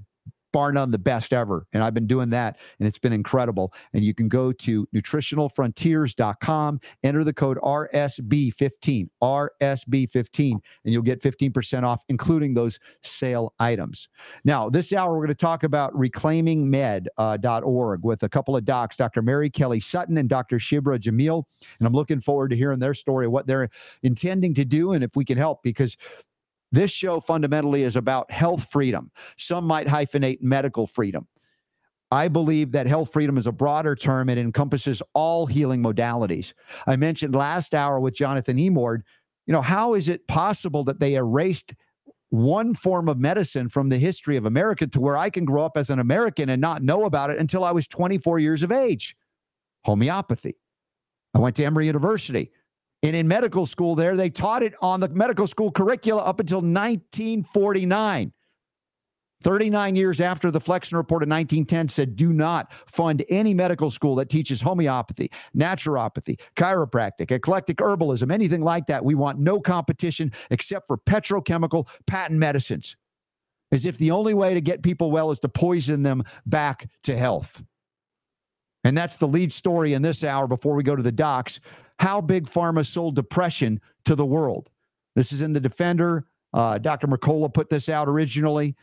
bar 0.53 0.73
none 0.73 0.91
the 0.91 0.99
best 0.99 1.33
ever. 1.33 1.67
And 1.73 1.83
I've 1.83 1.95
been 1.95 2.07
doing 2.07 2.31
that 2.31 2.59
and 2.79 2.87
it's 2.87 2.99
been 2.99 3.13
incredible. 3.13 3.73
And 3.93 4.05
you 4.05 4.15
can 4.15 4.29
go 4.29 4.53
to 4.53 4.87
nutritionalfrontiers.com, 4.95 6.81
enter 7.03 7.25
the 7.25 7.33
code 7.33 7.59
RSB15, 7.59 9.09
RSB15, 9.23 10.53
and 10.53 10.93
you'll 10.93 11.03
get 11.03 11.23
15% 11.23 11.83
off, 11.83 12.05
including 12.09 12.55
those 12.55 12.79
sale 13.03 13.55
items. 13.59 14.09
Now, 14.45 14.69
this 14.69 14.93
hour, 14.93 15.13
we're 15.13 15.27
going 15.27 15.29
to 15.29 15.35
talk 15.35 15.63
about 15.63 15.93
reclaimingmed.org 15.95 17.09
uh, 17.17 18.01
with 18.03 18.23
a 18.23 18.29
couple 18.29 18.57
of 18.57 18.65
docs, 18.65 18.97
Dr. 18.97 19.23
Mary 19.23 19.51
Kelly 19.51 19.81
Sutton 19.81 20.17
and 20.19 20.29
Dr. 20.29 20.59
Shibrah 20.59 20.99
Jamil. 20.99 21.45
And 21.79 21.87
I'm 21.87 21.93
looking 21.93 22.21
forward 22.21 22.49
to 22.51 22.57
hearing 22.57 22.79
their 22.79 22.95
story, 22.95 23.27
what 23.27 23.47
they're 23.47 23.69
intending 24.03 24.55
to 24.55 24.65
do, 24.65 24.93
and 24.93 25.05
if 25.05 25.17
we 25.17 25.25
can 25.25 25.39
help, 25.39 25.63
because 25.63 25.97
this 26.73 26.91
show 26.91 27.21
fundamentally 27.21 27.83
is 27.83 27.97
about 27.97 28.31
health 28.31 28.69
freedom. 28.71 29.11
Some 29.37 29.65
might 29.65 29.87
hyphenate 29.87 30.43
medical 30.43 30.87
freedom. 30.87 31.27
I 32.13 32.29
believe 32.29 32.73
that 32.73 32.87
health 32.87 33.13
freedom 33.13 33.37
is 33.37 33.47
a 33.47 33.53
broader 33.53 33.95
term. 33.95 34.29
It 34.29 34.39
encompasses 34.39 35.03
all 35.15 35.47
healing 35.47 35.83
modalities. 35.83 36.53
I 36.87 36.97
mentioned 36.97 37.35
last 37.35 37.75
hour 37.75 38.01
with 38.01 38.15
Jonathan 38.15 38.57
Emord, 38.57 39.03
you 39.47 39.53
know, 39.53 39.63
how 39.63 39.95
is 39.95 40.09
it 40.09 40.27
possible 40.27 40.85
that 40.85 41.01
they 41.01 41.15
erased 41.15 41.75
one 42.31 42.75
form 42.75 43.09
of 43.09 43.19
medicine 43.19 43.69
from 43.69 43.89
the 43.89 43.99
history 43.99 44.37
of 44.37 44.47
America 44.47 44.87
to 44.87 45.01
where 45.01 45.17
I 45.17 45.31
can 45.31 45.45
grow 45.45 45.65
up 45.65 45.77
as 45.77 45.91
an 45.91 45.99
American 45.99 46.49
and 46.49 46.61
not 46.61 46.83
know 46.83 47.05
about 47.05 47.31
it 47.31 47.39
until 47.39 47.65
I 47.65 47.73
was 47.73 47.89
24 47.89 48.39
years 48.39 48.63
of 48.63 48.71
age? 48.71 49.17
Homeopathy. 49.85 50.57
I 51.35 51.39
went 51.39 51.57
to 51.57 51.65
Emory 51.65 51.87
University. 51.87 52.51
And 53.03 53.17
in 53.17 53.27
medical 53.27 53.65
school, 53.65 53.95
there, 53.95 54.17
they 54.17 54.29
taught 54.29 54.63
it 54.63 54.75
on 54.83 55.01
the 55.01 55.09
medical 55.09 55.47
school 55.47 55.71
curricula 55.71 56.23
up 56.23 56.41
until 56.41 56.59
1949. 56.59 58.33
39 59.43 59.97
years 59.97 60.21
after 60.21 60.51
the 60.51 60.61
Flexner 60.61 60.99
Report 60.99 61.23
of 61.23 61.31
1910 61.31 61.89
said, 61.89 62.15
do 62.15 62.33
not 62.33 62.73
fund 62.87 63.25
any 63.31 63.55
medical 63.55 63.91
school 63.91 64.15
that 64.17 64.29
teaches 64.29 64.61
homeopathy, 64.61 65.31
naturopathy, 65.57 66.39
chiropractic, 66.57 67.31
eclectic 67.31 67.79
herbalism, 67.79 68.31
anything 68.31 68.61
like 68.61 68.87
that. 68.87 69.03
We 69.03 69.15
want 69.15 69.39
no 69.39 69.59
competition 69.59 70.33
except 70.51 70.87
for 70.87 70.99
petrochemical 70.99 71.89
patent 72.07 72.39
medicines, 72.39 72.97
as 73.73 73.87
if 73.87 73.97
the 73.97 74.11
only 74.11 74.35
way 74.35 74.53
to 74.53 74.61
get 74.61 74.83
people 74.83 75.11
well 75.11 75.31
is 75.31 75.41
to 75.41 75.49
poison 75.49 76.03
them 76.03 76.23
back 76.45 76.91
to 77.05 77.17
health. 77.17 77.63
And 78.85 78.97
that's 78.97 79.17
the 79.17 79.29
lead 79.29 79.53
story 79.53 79.95
in 79.95 80.03
this 80.03 80.23
hour 80.23 80.47
before 80.47 80.75
we 80.75 80.83
go 80.83 80.97
to 80.97 81.03
the 81.03 81.13
docs 81.13 81.61
how 82.01 82.19
big 82.21 82.47
pharma 82.47 82.85
sold 82.85 83.15
depression 83.15 83.79
to 84.07 84.15
the 84.15 84.25
world. 84.25 84.71
This 85.15 85.33
is 85.33 85.43
in 85.43 85.53
the 85.53 85.61
Defender. 85.61 86.25
Uh, 86.55 86.79
Dr. 86.79 87.07
Mercola 87.07 87.53
put 87.53 87.69
this 87.69 87.91
out 87.91 88.09
originally. 88.09 88.75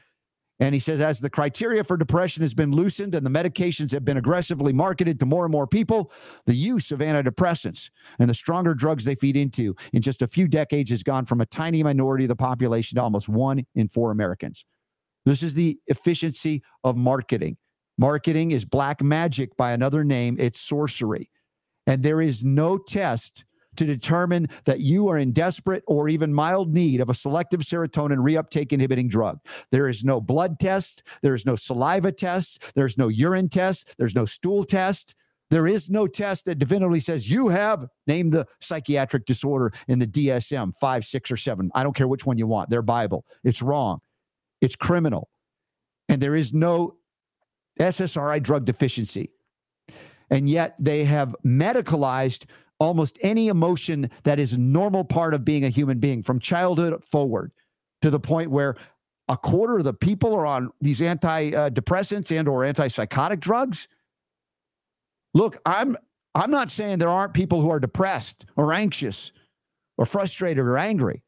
And 0.59 0.73
he 0.73 0.79
says, 0.79 1.01
as 1.01 1.19
the 1.19 1.29
criteria 1.29 1.83
for 1.83 1.97
depression 1.97 2.41
has 2.41 2.53
been 2.53 2.71
loosened 2.71 3.15
and 3.15 3.25
the 3.25 3.29
medications 3.31 3.91
have 3.91 4.05
been 4.05 4.17
aggressively 4.17 4.71
marketed 4.71 5.19
to 5.19 5.25
more 5.25 5.45
and 5.45 5.51
more 5.51 5.65
people, 5.65 6.11
the 6.45 6.53
use 6.53 6.91
of 6.91 6.99
antidepressants 6.99 7.89
and 8.19 8.29
the 8.29 8.35
stronger 8.35 8.75
drugs 8.75 9.03
they 9.03 9.15
feed 9.15 9.35
into 9.35 9.75
in 9.93 10.01
just 10.03 10.21
a 10.21 10.27
few 10.27 10.47
decades 10.47 10.91
has 10.91 11.01
gone 11.01 11.25
from 11.25 11.41
a 11.41 11.45
tiny 11.47 11.81
minority 11.81 12.25
of 12.25 12.29
the 12.29 12.35
population 12.35 12.97
to 12.97 13.01
almost 13.01 13.27
one 13.27 13.65
in 13.73 13.87
four 13.87 14.11
Americans. 14.11 14.63
This 15.25 15.41
is 15.41 15.55
the 15.55 15.79
efficiency 15.87 16.61
of 16.83 16.97
marketing. 16.97 17.57
Marketing 17.97 18.51
is 18.51 18.63
black 18.63 19.01
magic 19.01 19.57
by 19.57 19.71
another 19.71 20.03
name, 20.03 20.37
it's 20.39 20.59
sorcery. 20.59 21.29
And 21.87 22.03
there 22.03 22.21
is 22.21 22.43
no 22.43 22.77
test 22.77 23.45
to 23.77 23.85
determine 23.85 24.49
that 24.65 24.81
you 24.81 25.07
are 25.07 25.17
in 25.17 25.31
desperate 25.31 25.83
or 25.87 26.09
even 26.09 26.33
mild 26.33 26.73
need 26.73 26.99
of 26.99 27.09
a 27.09 27.13
selective 27.13 27.61
serotonin 27.61 28.17
reuptake 28.17 28.73
inhibiting 28.73 29.07
drug. 29.07 29.39
There 29.71 29.87
is 29.87 30.03
no 30.03 30.19
blood 30.19 30.59
test, 30.59 31.03
there 31.21 31.33
is 31.33 31.45
no 31.45 31.55
saliva 31.55 32.11
test, 32.11 32.73
there's 32.75 32.97
no 32.97 33.07
urine 33.07 33.49
test, 33.49 33.95
there's 33.97 34.15
no 34.15 34.25
stool 34.25 34.63
test. 34.63 35.15
There 35.49 35.67
is 35.67 35.89
no 35.89 36.07
test 36.07 36.43
that 36.45 36.55
definitively 36.55 36.99
says 36.99 37.29
you 37.29 37.47
have 37.47 37.85
named 38.05 38.33
the 38.33 38.45
psychiatric 38.59 39.25
disorder 39.25 39.71
in 39.87 39.97
the 39.97 40.05
DSM 40.05 40.75
5, 40.75 41.05
6, 41.05 41.31
or 41.31 41.37
7. 41.37 41.71
I 41.73 41.83
don't 41.83 41.95
care 41.95 42.07
which 42.07 42.25
one 42.25 42.37
you 42.37 42.47
want. 42.47 42.69
Their 42.69 42.81
Bible. 42.81 43.25
It's 43.45 43.61
wrong. 43.61 43.99
It's 44.59 44.75
criminal. 44.75 45.29
And 46.09 46.21
there 46.21 46.35
is 46.35 46.53
no 46.53 46.97
SSRI 47.79 48.43
drug 48.43 48.65
deficiency. 48.65 49.31
And 50.29 50.49
yet 50.49 50.75
they 50.79 51.03
have 51.05 51.35
medicalized 51.45 52.45
almost 52.79 53.17
any 53.21 53.47
emotion 53.47 54.09
that 54.23 54.39
is 54.39 54.57
normal 54.57 55.03
part 55.03 55.33
of 55.33 55.43
being 55.43 55.63
a 55.63 55.69
human 55.69 55.99
being 55.99 56.21
from 56.21 56.39
childhood 56.39 57.03
forward 57.03 57.51
to 58.01 58.09
the 58.09 58.19
point 58.19 58.51
where 58.51 58.75
a 59.29 59.35
quarter 59.37 59.79
of 59.79 59.83
the 59.83 59.93
people 59.93 60.33
are 60.33 60.45
on 60.45 60.69
these 60.79 60.99
antidepressants 60.99 62.37
and 62.37 62.47
or 62.47 62.61
antipsychotic 62.61 63.39
drugs 63.39 63.87
look 65.33 65.57
i'm 65.65 65.97
I'm 66.37 66.51
not 66.51 66.69
saying 66.69 66.99
there 66.99 67.09
aren't 67.09 67.33
people 67.33 67.61
who 67.61 67.71
are 67.71 67.79
depressed 67.79 68.45
or 68.55 68.71
anxious 68.71 69.31
or 69.97 70.05
frustrated 70.05 70.63
or 70.63 70.77
angry. 70.77 71.23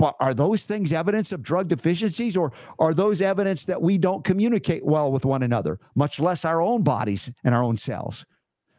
But 0.00 0.16
are 0.18 0.32
those 0.32 0.64
things 0.64 0.94
evidence 0.94 1.30
of 1.30 1.42
drug 1.42 1.68
deficiencies 1.68 2.34
or 2.34 2.54
are 2.78 2.94
those 2.94 3.20
evidence 3.20 3.66
that 3.66 3.82
we 3.82 3.98
don't 3.98 4.24
communicate 4.24 4.82
well 4.82 5.12
with 5.12 5.26
one 5.26 5.42
another, 5.42 5.78
much 5.94 6.18
less 6.18 6.46
our 6.46 6.62
own 6.62 6.82
bodies 6.82 7.30
and 7.44 7.54
our 7.54 7.62
own 7.62 7.76
cells? 7.76 8.24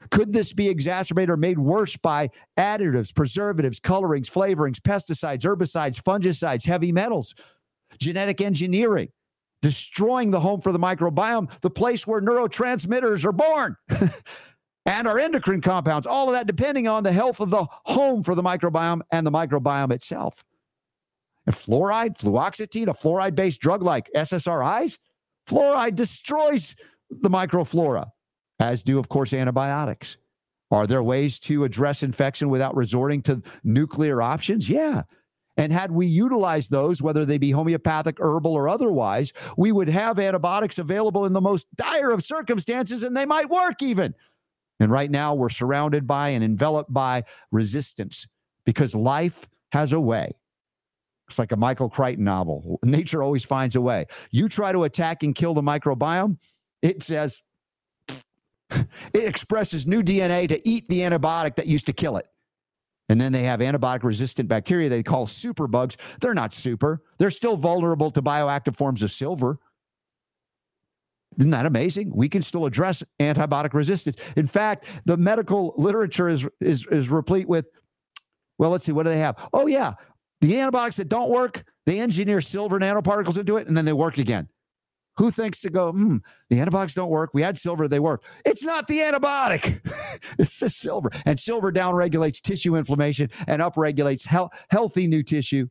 Could 0.09 0.33
this 0.33 0.51
be 0.51 0.67
exacerbated 0.67 1.29
or 1.29 1.37
made 1.37 1.59
worse 1.59 1.95
by 1.95 2.29
additives, 2.57 3.13
preservatives, 3.13 3.79
colorings, 3.79 4.31
flavorings, 4.31 4.79
pesticides, 4.79 5.43
herbicides, 5.43 6.01
fungicides, 6.01 6.65
heavy 6.65 6.91
metals, 6.91 7.35
genetic 7.99 8.41
engineering, 8.41 9.09
destroying 9.61 10.31
the 10.31 10.39
home 10.39 10.59
for 10.59 10.71
the 10.71 10.79
microbiome, 10.79 11.51
the 11.59 11.69
place 11.69 12.07
where 12.07 12.19
neurotransmitters 12.19 13.23
are 13.23 13.31
born? 13.31 13.75
and 14.87 15.07
our 15.07 15.19
endocrine 15.19 15.61
compounds, 15.61 16.07
all 16.07 16.29
of 16.29 16.33
that 16.33 16.47
depending 16.47 16.87
on 16.87 17.03
the 17.03 17.11
health 17.11 17.39
of 17.39 17.51
the 17.51 17.67
home 17.85 18.23
for 18.23 18.33
the 18.33 18.41
microbiome 18.41 19.01
and 19.11 19.27
the 19.27 19.31
microbiome 19.31 19.91
itself. 19.91 20.43
And 21.47 21.55
fluoride, 21.55 22.17
fluoxetine, 22.17 22.87
a 22.87 22.93
fluoride 22.93 23.35
based 23.35 23.61
drug 23.61 23.81
like 23.81 24.09
SSRIs, 24.15 24.97
fluoride 25.47 25.95
destroys 25.95 26.75
the 27.09 27.29
microflora, 27.29 28.11
as 28.59 28.83
do, 28.83 28.99
of 28.99 29.09
course, 29.09 29.33
antibiotics. 29.33 30.17
Are 30.69 30.87
there 30.87 31.03
ways 31.03 31.39
to 31.39 31.65
address 31.65 32.03
infection 32.03 32.49
without 32.49 32.75
resorting 32.75 33.21
to 33.23 33.41
nuclear 33.63 34.21
options? 34.21 34.69
Yeah. 34.69 35.03
And 35.57 35.73
had 35.73 35.91
we 35.91 36.07
utilized 36.07 36.71
those, 36.71 37.01
whether 37.01 37.25
they 37.25 37.37
be 37.37 37.51
homeopathic, 37.51 38.17
herbal, 38.19 38.53
or 38.53 38.69
otherwise, 38.69 39.33
we 39.57 39.71
would 39.71 39.89
have 39.89 40.17
antibiotics 40.17 40.77
available 40.77 41.25
in 41.25 41.33
the 41.33 41.41
most 41.41 41.67
dire 41.75 42.11
of 42.11 42.23
circumstances 42.23 43.03
and 43.03 43.17
they 43.17 43.25
might 43.25 43.49
work 43.49 43.81
even. 43.81 44.15
And 44.79 44.91
right 44.91 45.11
now, 45.11 45.35
we're 45.35 45.49
surrounded 45.49 46.07
by 46.07 46.29
and 46.29 46.43
enveloped 46.43 46.91
by 46.91 47.25
resistance 47.51 48.25
because 48.65 48.95
life 48.95 49.47
has 49.73 49.91
a 49.91 49.99
way 49.99 50.35
it's 51.31 51.39
like 51.39 51.51
a 51.51 51.57
Michael 51.57 51.89
Crichton 51.89 52.25
novel. 52.25 52.79
Nature 52.83 53.23
always 53.23 53.43
finds 53.43 53.75
a 53.75 53.81
way. 53.81 54.05
You 54.31 54.49
try 54.49 54.71
to 54.71 54.83
attack 54.83 55.23
and 55.23 55.33
kill 55.33 55.53
the 55.53 55.61
microbiome, 55.61 56.37
it 56.81 57.01
says 57.01 57.41
it 58.69 58.85
expresses 59.13 59.87
new 59.87 60.03
DNA 60.03 60.47
to 60.49 60.67
eat 60.67 60.87
the 60.89 60.99
antibiotic 60.99 61.55
that 61.55 61.67
used 61.67 61.85
to 61.87 61.93
kill 61.93 62.17
it. 62.17 62.25
And 63.09 63.19
then 63.19 63.33
they 63.33 63.43
have 63.43 63.59
antibiotic 63.59 64.03
resistant 64.03 64.47
bacteria 64.47 64.87
they 64.87 65.03
call 65.03 65.27
superbugs. 65.27 65.97
They're 66.21 66.33
not 66.33 66.53
super, 66.53 67.01
they're 67.17 67.31
still 67.31 67.57
vulnerable 67.57 68.11
to 68.11 68.21
bioactive 68.21 68.75
forms 68.75 69.03
of 69.03 69.11
silver. 69.11 69.59
Isn't 71.37 71.51
that 71.51 71.65
amazing? 71.65 72.11
We 72.13 72.27
can 72.27 72.41
still 72.41 72.65
address 72.65 73.03
antibiotic 73.19 73.73
resistance. 73.73 74.17
In 74.35 74.47
fact, 74.47 74.85
the 75.05 75.15
medical 75.15 75.73
literature 75.77 76.27
is, 76.27 76.45
is, 76.59 76.85
is 76.87 77.09
replete 77.09 77.47
with, 77.47 77.69
well, 78.57 78.69
let's 78.69 78.85
see, 78.85 78.91
what 78.91 79.03
do 79.03 79.09
they 79.09 79.19
have? 79.19 79.49
Oh, 79.53 79.65
yeah, 79.67 79.93
the 80.41 80.59
antibiotics 80.59 80.97
that 80.97 81.07
don't 81.07 81.29
work, 81.29 81.63
they 81.85 81.99
engineer 81.99 82.41
silver 82.41 82.79
nanoparticles 82.79 83.37
into 83.37 83.57
it 83.57 83.67
and 83.67 83.77
then 83.77 83.85
they 83.85 83.93
work 83.93 84.17
again. 84.17 84.49
Who 85.17 85.29
thinks 85.29 85.59
to 85.61 85.69
go, 85.69 85.91
hmm, 85.91 86.17
the 86.49 86.59
antibiotics 86.59 86.93
don't 86.93 87.09
work? 87.09 87.31
We 87.33 87.41
had 87.41 87.57
silver, 87.57 87.87
they 87.87 87.99
work. 87.99 88.23
It's 88.45 88.63
not 88.63 88.87
the 88.87 88.99
antibiotic, 88.99 89.81
it's 90.39 90.59
the 90.59 90.69
silver. 90.69 91.09
And 91.25 91.39
silver 91.39 91.71
downregulates 91.71 92.41
tissue 92.41 92.75
inflammation 92.75 93.29
and 93.47 93.61
upregulates 93.61 94.27
he- 94.27 94.57
healthy 94.69 95.07
new 95.07 95.21
tissue. 95.21 95.67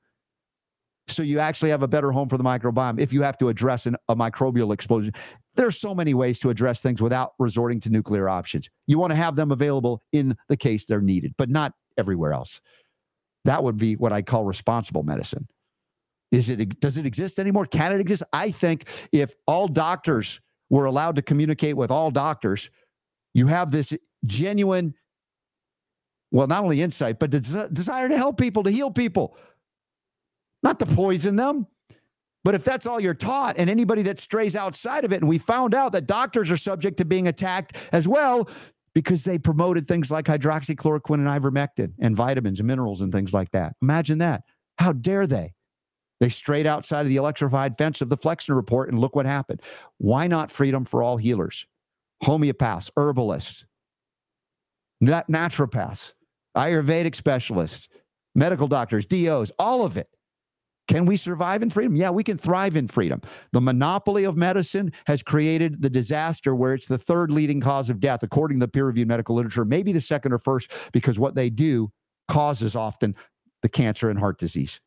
So 1.09 1.23
you 1.23 1.41
actually 1.41 1.71
have 1.71 1.83
a 1.83 1.89
better 1.89 2.13
home 2.13 2.29
for 2.29 2.37
the 2.37 2.45
microbiome 2.45 3.01
if 3.01 3.13
you 3.13 3.23
have 3.23 3.39
to 3.39 3.49
address 3.49 3.87
an, 3.87 3.97
a 4.09 4.15
microbial 4.15 4.73
explosion. 4.73 5.13
There's 5.57 5.81
so 5.81 5.95
many 5.95 6.15
ways 6.15 6.39
to 6.41 6.51
address 6.51 6.81
things 6.81 7.03
without 7.03 7.33
resorting 7.39 7.81
to 7.81 7.91
nuclear 7.91 8.29
options. 8.29 8.69
You 8.87 8.99
want 8.99 9.11
to 9.11 9.17
have 9.17 9.35
them 9.35 9.51
available 9.51 10.05
in 10.13 10.37
the 10.49 10.57
case 10.57 10.85
they're 10.85 11.01
needed, 11.01 11.35
but 11.37 11.49
not 11.51 11.73
everywhere 11.99 12.33
else. 12.33 12.61
That 13.45 13.65
would 13.65 13.77
be 13.77 13.95
what 13.95 14.12
I 14.12 14.23
call 14.23 14.45
responsible 14.45 15.03
medicine. 15.03 15.49
Is 16.31 16.49
it 16.49 16.81
does 16.81 16.97
it 16.97 17.07
exist 17.07 17.39
anymore? 17.39 17.67
Can 17.67 17.93
it 17.93 18.01
exist? 18.01 18.23
I 18.33 18.51
think 18.51 18.87
if 19.12 19.35
all 19.47 19.67
doctors 19.67 20.41
were 20.69 20.85
allowed 20.85 21.17
to 21.17 21.23
communicate 21.23 21.77
with 21.77 21.91
all 21.91 22.11
doctors, 22.11 22.71
you 23.35 23.49
have 23.49 23.73
this 23.73 23.97
genuine 24.25 24.95
well, 26.31 26.47
not 26.47 26.62
only 26.62 26.81
insight, 26.81 27.19
but 27.19 27.31
des- 27.31 27.69
desire 27.73 28.09
to 28.09 28.17
help 28.17 28.39
people, 28.39 28.62
to 28.62 28.71
heal 28.71 28.91
people, 28.91 29.37
not 30.62 30.79
to 30.79 30.87
poison 30.87 31.37
them. 31.37 31.67
But 32.45 32.55
if 32.55 32.65
that's 32.65 32.87
all 32.87 33.01
you're 33.01 33.15
taught, 33.15 33.57
and 33.59 33.69
anybody 33.69 34.03
that 34.03 34.19
strays 34.19 34.57
outside 34.57 35.05
of 35.05 35.12
it, 35.12 35.17
and 35.17 35.29
we 35.29 35.39
found 35.39 35.75
out 35.75 35.93
that 35.93 36.07
doctors 36.07 36.51
are 36.51 36.57
subject 36.57 36.97
to 36.99 37.05
being 37.05 37.29
attacked 37.29 37.77
as 37.93 38.09
well, 38.09 38.49
because 38.95 39.25
they 39.25 39.39
promoted 39.39 39.87
things 39.87 40.11
like 40.11 40.27
hydroxychloroquine 40.27 41.27
and 41.27 41.27
ivermectin 41.27 41.93
and 41.99 42.17
vitamins 42.17 42.61
and 42.61 42.67
minerals 42.67 43.01
and 43.01 43.12
things 43.12 43.33
like 43.33 43.51
that. 43.51 43.75
Imagine 43.83 44.19
that. 44.19 44.43
How 44.79 44.93
dare 44.93 45.27
they? 45.27 45.55
They 46.21 46.29
strayed 46.29 46.67
outside 46.67 47.03
of 47.03 47.09
the 47.09 47.17
electrified 47.17 47.79
fence 47.79 48.01
of 48.01 48.11
the 48.11 48.17
Flexner 48.17 48.55
report 48.55 48.91
and 48.91 48.99
look 48.99 49.17
what 49.17 49.27
happened. 49.27 49.62
Why 49.99 50.27
not 50.27 50.51
freedom 50.51 50.85
for 50.85 51.03
all 51.03 51.17
healers? 51.17 51.67
Homeopaths, 52.23 52.91
herbalists, 52.97 53.65
nat- 55.01 55.29
naturopaths, 55.29 56.12
Ayurvedic 56.57 57.15
specialists, 57.15 57.89
medical 58.35 58.69
doctors, 58.69 59.07
DOs, 59.07 59.51
all 59.59 59.83
of 59.83 59.97
it. 59.97 60.09
Can 60.91 61.07
we 61.07 61.17
survive 61.17 61.62
in 61.62 61.71
freedom? 61.71 61.95
Yeah, 61.95 62.11
we 62.11 62.25
can 62.25 62.37
thrive 62.37 62.77
in 62.77 62.89
freedom. 62.89 63.21
The 63.53 63.61
monopoly 63.61 64.25
of 64.25 64.37
medicine 64.37 64.93
has 65.07 65.23
created 65.23 65.83
the 65.83 65.89
disaster 65.89 66.53
where 66.53 66.75
it's 66.75 66.89
the 66.89 66.99
third 66.99 67.31
leading 67.31 67.61
cause 67.61 67.91
of 67.91 68.01
death, 68.01 68.25
according 68.25 68.59
to 68.59 68.67
the 68.67 68.69
peer 68.73 68.87
reviewed 68.87 69.07
medical 69.07 69.37
literature, 69.37 69.65
maybe 69.65 69.93
the 69.93 70.01
second 70.01 70.33
or 70.33 70.39
first, 70.39 70.73
because 70.93 71.17
what 71.17 71.37
they 71.37 71.49
do 71.49 71.93
causes 72.27 72.75
often 72.75 73.15
the 73.62 73.69
cancer 73.69 74.11
and 74.11 74.19
heart 74.19 74.37
disease. 74.41 74.81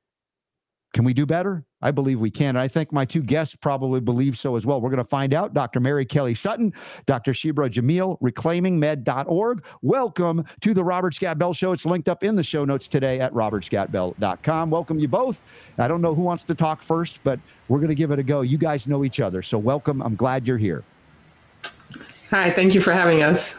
Can 0.94 1.03
we 1.06 1.14
do 1.14 1.26
better? 1.26 1.65
I 1.82 1.90
believe 1.90 2.20
we 2.20 2.30
can. 2.30 2.49
And 2.49 2.60
I 2.60 2.68
think 2.68 2.94
my 2.94 3.03
two 3.03 3.24
guests 3.24 3.56
probably 3.56 3.99
believe 3.99 4.38
so 4.38 4.56
as 4.56 4.64
well. 4.64 4.80
We're 4.80 4.91
going 4.91 5.03
to 5.03 5.10
find 5.10 5.34
out. 5.34 5.56
Dr. 5.56 5.80
Mary 5.80 6.06
Kelly 6.06 6.36
Sutton, 6.36 6.72
Dr. 7.07 7.34
Shibrah 7.34 7.70
Jamil, 7.70 8.22
reclaimingmed.org. 8.22 9.65
Welcome 9.82 10.45
to 10.61 10.74
the 10.76 10.84
Robert 10.84 11.15
Scott 11.15 11.40
Bell 11.40 11.52
Show. 11.52 11.72
It's 11.72 11.86
linked 11.86 12.07
up 12.07 12.24
in 12.24 12.36
the 12.36 12.44
show 12.44 12.64
notes 12.64 12.88
today 12.88 13.20
at 13.20 13.34
robertscottbell.com. 13.34 14.70
Welcome 14.70 14.99
you 14.99 15.07
both. 15.07 15.41
I 15.80 15.88
don't 15.88 16.02
know 16.02 16.14
who 16.14 16.22
wants 16.22 16.44
to 16.44 16.56
talk 16.56 16.84
first, 16.84 17.20
but 17.24 17.40
we're 17.70 17.80
going 17.80 17.90
to 17.90 17.95
give 17.95 18.11
it 18.11 18.20
a 18.20 18.24
go. 18.24 18.41
You 18.41 18.60
guys 18.60 18.88
know 18.88 19.03
each 19.03 19.20
other. 19.20 19.41
So 19.41 19.57
welcome. 19.57 19.99
I'm 20.03 20.15
glad 20.15 20.48
you're 20.48 20.60
here. 20.60 20.84
Hi, 22.30 22.52
thank 22.52 22.76
you 22.76 22.82
for 22.82 22.94
having 22.94 23.24
us. 23.24 23.57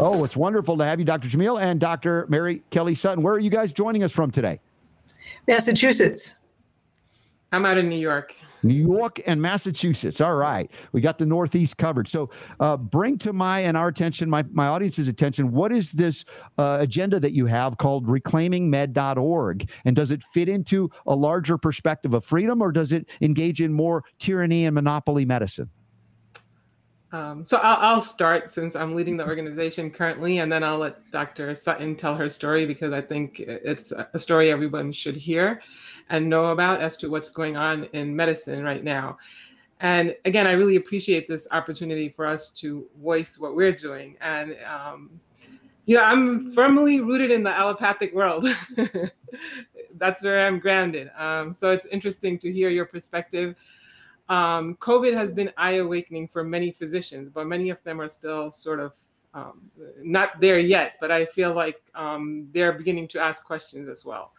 Oh, 0.00 0.24
it's 0.24 0.36
wonderful 0.36 0.76
to 0.78 0.84
have 0.84 0.98
you, 0.98 1.04
Dr. 1.04 1.28
Jamil 1.28 1.60
and 1.60 1.78
Dr. 1.78 2.26
Mary 2.28 2.62
Kelly 2.70 2.96
Sutton. 2.96 3.22
Where 3.22 3.34
are 3.34 3.38
you 3.38 3.50
guys 3.50 3.72
joining 3.72 4.02
us 4.02 4.10
from 4.10 4.32
today? 4.32 4.58
Massachusetts. 5.46 6.36
I'm 7.52 7.64
out 7.64 7.78
in 7.78 7.88
New 7.88 7.98
York. 7.98 8.34
New 8.62 8.74
York 8.74 9.20
and 9.26 9.40
Massachusetts. 9.40 10.20
All 10.20 10.34
right. 10.34 10.70
We 10.92 11.00
got 11.00 11.18
the 11.18 11.26
Northeast 11.26 11.76
covered. 11.76 12.08
So 12.08 12.30
uh, 12.60 12.76
bring 12.76 13.18
to 13.18 13.32
my 13.32 13.60
and 13.60 13.76
our 13.76 13.88
attention, 13.88 14.28
my, 14.28 14.44
my 14.52 14.66
audience's 14.66 15.08
attention, 15.08 15.52
what 15.52 15.72
is 15.72 15.92
this 15.92 16.24
uh, 16.58 16.78
agenda 16.80 17.20
that 17.20 17.32
you 17.32 17.46
have 17.46 17.78
called 17.78 18.06
reclaimingmed.org? 18.06 19.70
And 19.84 19.96
does 19.96 20.10
it 20.10 20.22
fit 20.22 20.48
into 20.48 20.90
a 21.06 21.14
larger 21.14 21.58
perspective 21.58 22.14
of 22.14 22.24
freedom 22.24 22.60
or 22.60 22.72
does 22.72 22.92
it 22.92 23.08
engage 23.20 23.60
in 23.60 23.72
more 23.72 24.04
tyranny 24.18 24.64
and 24.64 24.74
monopoly 24.74 25.24
medicine? 25.24 25.70
Um, 27.12 27.44
so 27.44 27.58
I'll, 27.58 27.94
I'll, 27.94 28.00
start 28.00 28.52
since 28.52 28.74
I'm 28.74 28.96
leading 28.96 29.16
the 29.16 29.24
organization 29.24 29.90
currently, 29.90 30.38
and 30.38 30.50
then 30.50 30.64
I'll 30.64 30.78
let 30.78 31.08
Dr. 31.12 31.54
Sutton 31.54 31.94
tell 31.94 32.16
her 32.16 32.28
story 32.28 32.66
because 32.66 32.92
I 32.92 33.00
think 33.00 33.38
it's 33.38 33.92
a 33.92 34.18
story 34.18 34.50
everyone 34.50 34.90
should 34.90 35.16
hear 35.16 35.62
and 36.10 36.28
know 36.28 36.46
about 36.46 36.80
as 36.80 36.96
to 36.98 37.10
what's 37.10 37.30
going 37.30 37.56
on 37.56 37.84
in 37.92 38.14
medicine 38.14 38.62
right 38.62 38.84
now. 38.84 39.18
And 39.80 40.16
again, 40.24 40.46
I 40.46 40.52
really 40.52 40.76
appreciate 40.76 41.28
this 41.28 41.46
opportunity 41.50 42.08
for 42.08 42.24
us 42.26 42.50
to 42.54 42.86
voice 43.02 43.38
what 43.38 43.54
we're 43.54 43.72
doing. 43.72 44.16
And, 44.20 44.56
um, 44.64 45.20
you 45.84 45.96
know, 45.96 46.04
I'm 46.04 46.52
firmly 46.52 47.00
rooted 47.00 47.30
in 47.30 47.42
the 47.42 47.50
allopathic 47.50 48.14
world. 48.14 48.46
That's 49.96 50.22
where 50.22 50.46
I'm 50.46 50.58
grounded. 50.58 51.10
Um, 51.16 51.52
so 51.52 51.70
it's 51.70 51.86
interesting 51.86 52.38
to 52.38 52.52
hear 52.52 52.70
your 52.70 52.86
perspective. 52.86 53.54
Um, 54.28 54.76
COVID 54.76 55.14
has 55.14 55.32
been 55.32 55.52
eye 55.56 55.74
awakening 55.74 56.28
for 56.28 56.42
many 56.42 56.72
physicians, 56.72 57.30
but 57.32 57.46
many 57.46 57.70
of 57.70 57.82
them 57.84 58.00
are 58.00 58.08
still 58.08 58.50
sort 58.52 58.80
of 58.80 58.94
um, 59.36 59.70
not 60.02 60.40
there 60.40 60.58
yet. 60.58 60.94
But 61.00 61.12
I 61.12 61.26
feel 61.26 61.52
like 61.52 61.80
um, 61.94 62.48
they're 62.52 62.72
beginning 62.72 63.08
to 63.08 63.20
ask 63.20 63.44
questions 63.44 63.88
as 63.88 64.04
well. 64.04 64.32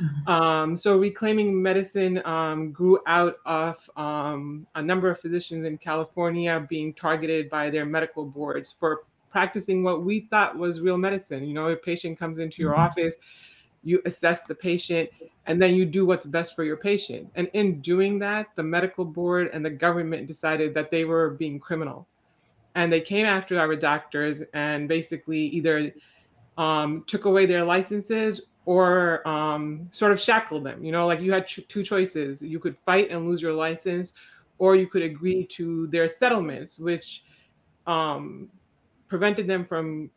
Mm-hmm. 0.00 0.30
Um, 0.30 0.76
so 0.76 0.96
reclaiming 0.96 1.60
medicine 1.60 2.22
um, 2.24 2.72
grew 2.72 3.00
out 3.06 3.36
of 3.44 3.90
um, 3.96 4.66
a 4.74 4.82
number 4.82 5.10
of 5.10 5.20
physicians 5.20 5.66
in 5.66 5.76
California 5.78 6.64
being 6.68 6.94
targeted 6.94 7.50
by 7.50 7.68
their 7.68 7.84
medical 7.84 8.24
boards 8.24 8.72
for 8.72 9.02
practicing 9.30 9.82
what 9.82 10.04
we 10.04 10.20
thought 10.20 10.56
was 10.56 10.80
real 10.80 10.96
medicine. 10.96 11.44
You 11.44 11.54
know, 11.54 11.68
a 11.68 11.76
patient 11.76 12.18
comes 12.18 12.38
into 12.38 12.62
your 12.62 12.72
mm-hmm. 12.72 12.82
office, 12.82 13.16
you 13.82 14.00
assess 14.06 14.42
the 14.42 14.54
patient, 14.54 15.10
and 15.46 15.60
then 15.60 15.74
you 15.74 15.84
do 15.84 16.06
what's 16.06 16.26
best 16.26 16.54
for 16.54 16.64
your 16.64 16.76
patient. 16.76 17.28
And 17.34 17.50
in 17.52 17.80
doing 17.80 18.18
that, 18.20 18.48
the 18.54 18.62
medical 18.62 19.04
board 19.04 19.50
and 19.52 19.64
the 19.64 19.70
government 19.70 20.26
decided 20.28 20.74
that 20.74 20.90
they 20.90 21.04
were 21.04 21.30
being 21.30 21.58
criminal 21.58 22.06
and 22.74 22.92
they 22.92 23.00
came 23.00 23.26
after 23.26 23.58
our 23.58 23.74
doctors 23.76 24.42
and 24.54 24.88
basically 24.88 25.40
either 25.40 25.92
um, 26.56 27.04
took 27.06 27.24
away 27.24 27.46
their 27.46 27.64
licenses 27.64 28.42
or 28.66 29.26
um, 29.26 29.88
sort 29.90 30.12
of 30.12 30.20
shackled 30.20 30.64
them. 30.64 30.84
You 30.84 30.92
know, 30.92 31.06
like 31.06 31.20
you 31.20 31.32
had 31.32 31.46
ch- 31.46 31.66
two 31.68 31.82
choices: 31.82 32.42
you 32.42 32.58
could 32.58 32.76
fight 32.84 33.10
and 33.10 33.26
lose 33.26 33.40
your 33.40 33.54
license, 33.54 34.12
or 34.58 34.76
you 34.76 34.86
could 34.86 35.02
agree 35.02 35.46
to 35.46 35.86
their 35.88 36.08
settlements, 36.08 36.78
which 36.78 37.24
um, 37.86 38.48
prevented 39.08 39.46
them 39.46 39.64
from 39.64 40.10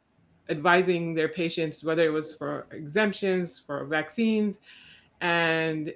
advising 0.50 1.14
their 1.14 1.30
patients 1.30 1.84
whether 1.84 2.04
it 2.04 2.10
was 2.10 2.34
for 2.34 2.68
exemptions 2.72 3.62
for 3.66 3.86
vaccines. 3.86 4.60
And 5.22 5.94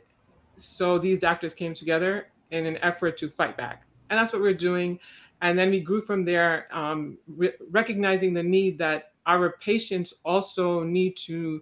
so 0.56 0.98
these 0.98 1.19
doctors 1.19 1.53
came 1.53 1.73
together 1.73 2.27
in 2.52 2.65
an 2.65 2.77
effort 2.77 3.18
to 3.18 3.30
fight 3.30 3.57
back. 3.57 3.84
And 4.10 4.18
that's 4.18 4.32
what 4.32 4.41
we're 4.41 4.53
doing 4.53 4.99
and 5.41 5.57
then 5.57 5.69
we 5.69 5.79
grew 5.79 6.01
from 6.01 6.25
there 6.25 6.67
um, 6.71 7.17
re- 7.27 7.53
recognizing 7.71 8.33
the 8.33 8.43
need 8.43 8.77
that 8.77 9.11
our 9.25 9.57
patients 9.59 10.13
also 10.23 10.83
need 10.83 11.17
to 11.17 11.61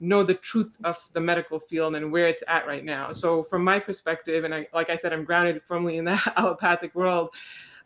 know 0.00 0.22
the 0.22 0.34
truth 0.34 0.76
of 0.84 0.98
the 1.12 1.20
medical 1.20 1.58
field 1.58 1.94
and 1.94 2.10
where 2.10 2.26
it's 2.26 2.42
at 2.48 2.66
right 2.66 2.84
now 2.84 3.12
so 3.12 3.42
from 3.42 3.62
my 3.62 3.78
perspective 3.78 4.44
and 4.44 4.54
I, 4.54 4.66
like 4.72 4.88
i 4.88 4.96
said 4.96 5.12
i'm 5.12 5.24
grounded 5.24 5.62
firmly 5.62 5.98
in 5.98 6.06
the 6.06 6.18
allopathic 6.36 6.94
world 6.94 7.30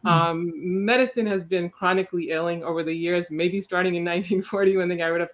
Mm. 0.05 0.11
Um, 0.11 0.53
medicine 0.85 1.27
has 1.27 1.43
been 1.43 1.71
chronically 1.71 2.31
ailing 2.31 2.63
over 2.63 2.83
the 2.83 2.93
years, 2.93 3.31
maybe 3.31 3.61
starting 3.61 3.95
in 3.95 4.05
1940 4.05 4.77
when 4.77 4.89
they 4.89 4.97
got 4.97 5.07
rid 5.07 5.23
of 5.23 5.31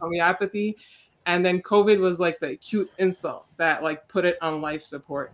homeopathy. 0.00 0.76
And 1.24 1.44
then 1.44 1.62
COVID 1.62 1.98
was 1.98 2.18
like 2.18 2.40
the 2.40 2.48
acute 2.48 2.90
insult 2.98 3.46
that 3.56 3.82
like 3.82 4.08
put 4.08 4.24
it 4.24 4.36
on 4.42 4.60
life 4.60 4.82
support. 4.82 5.32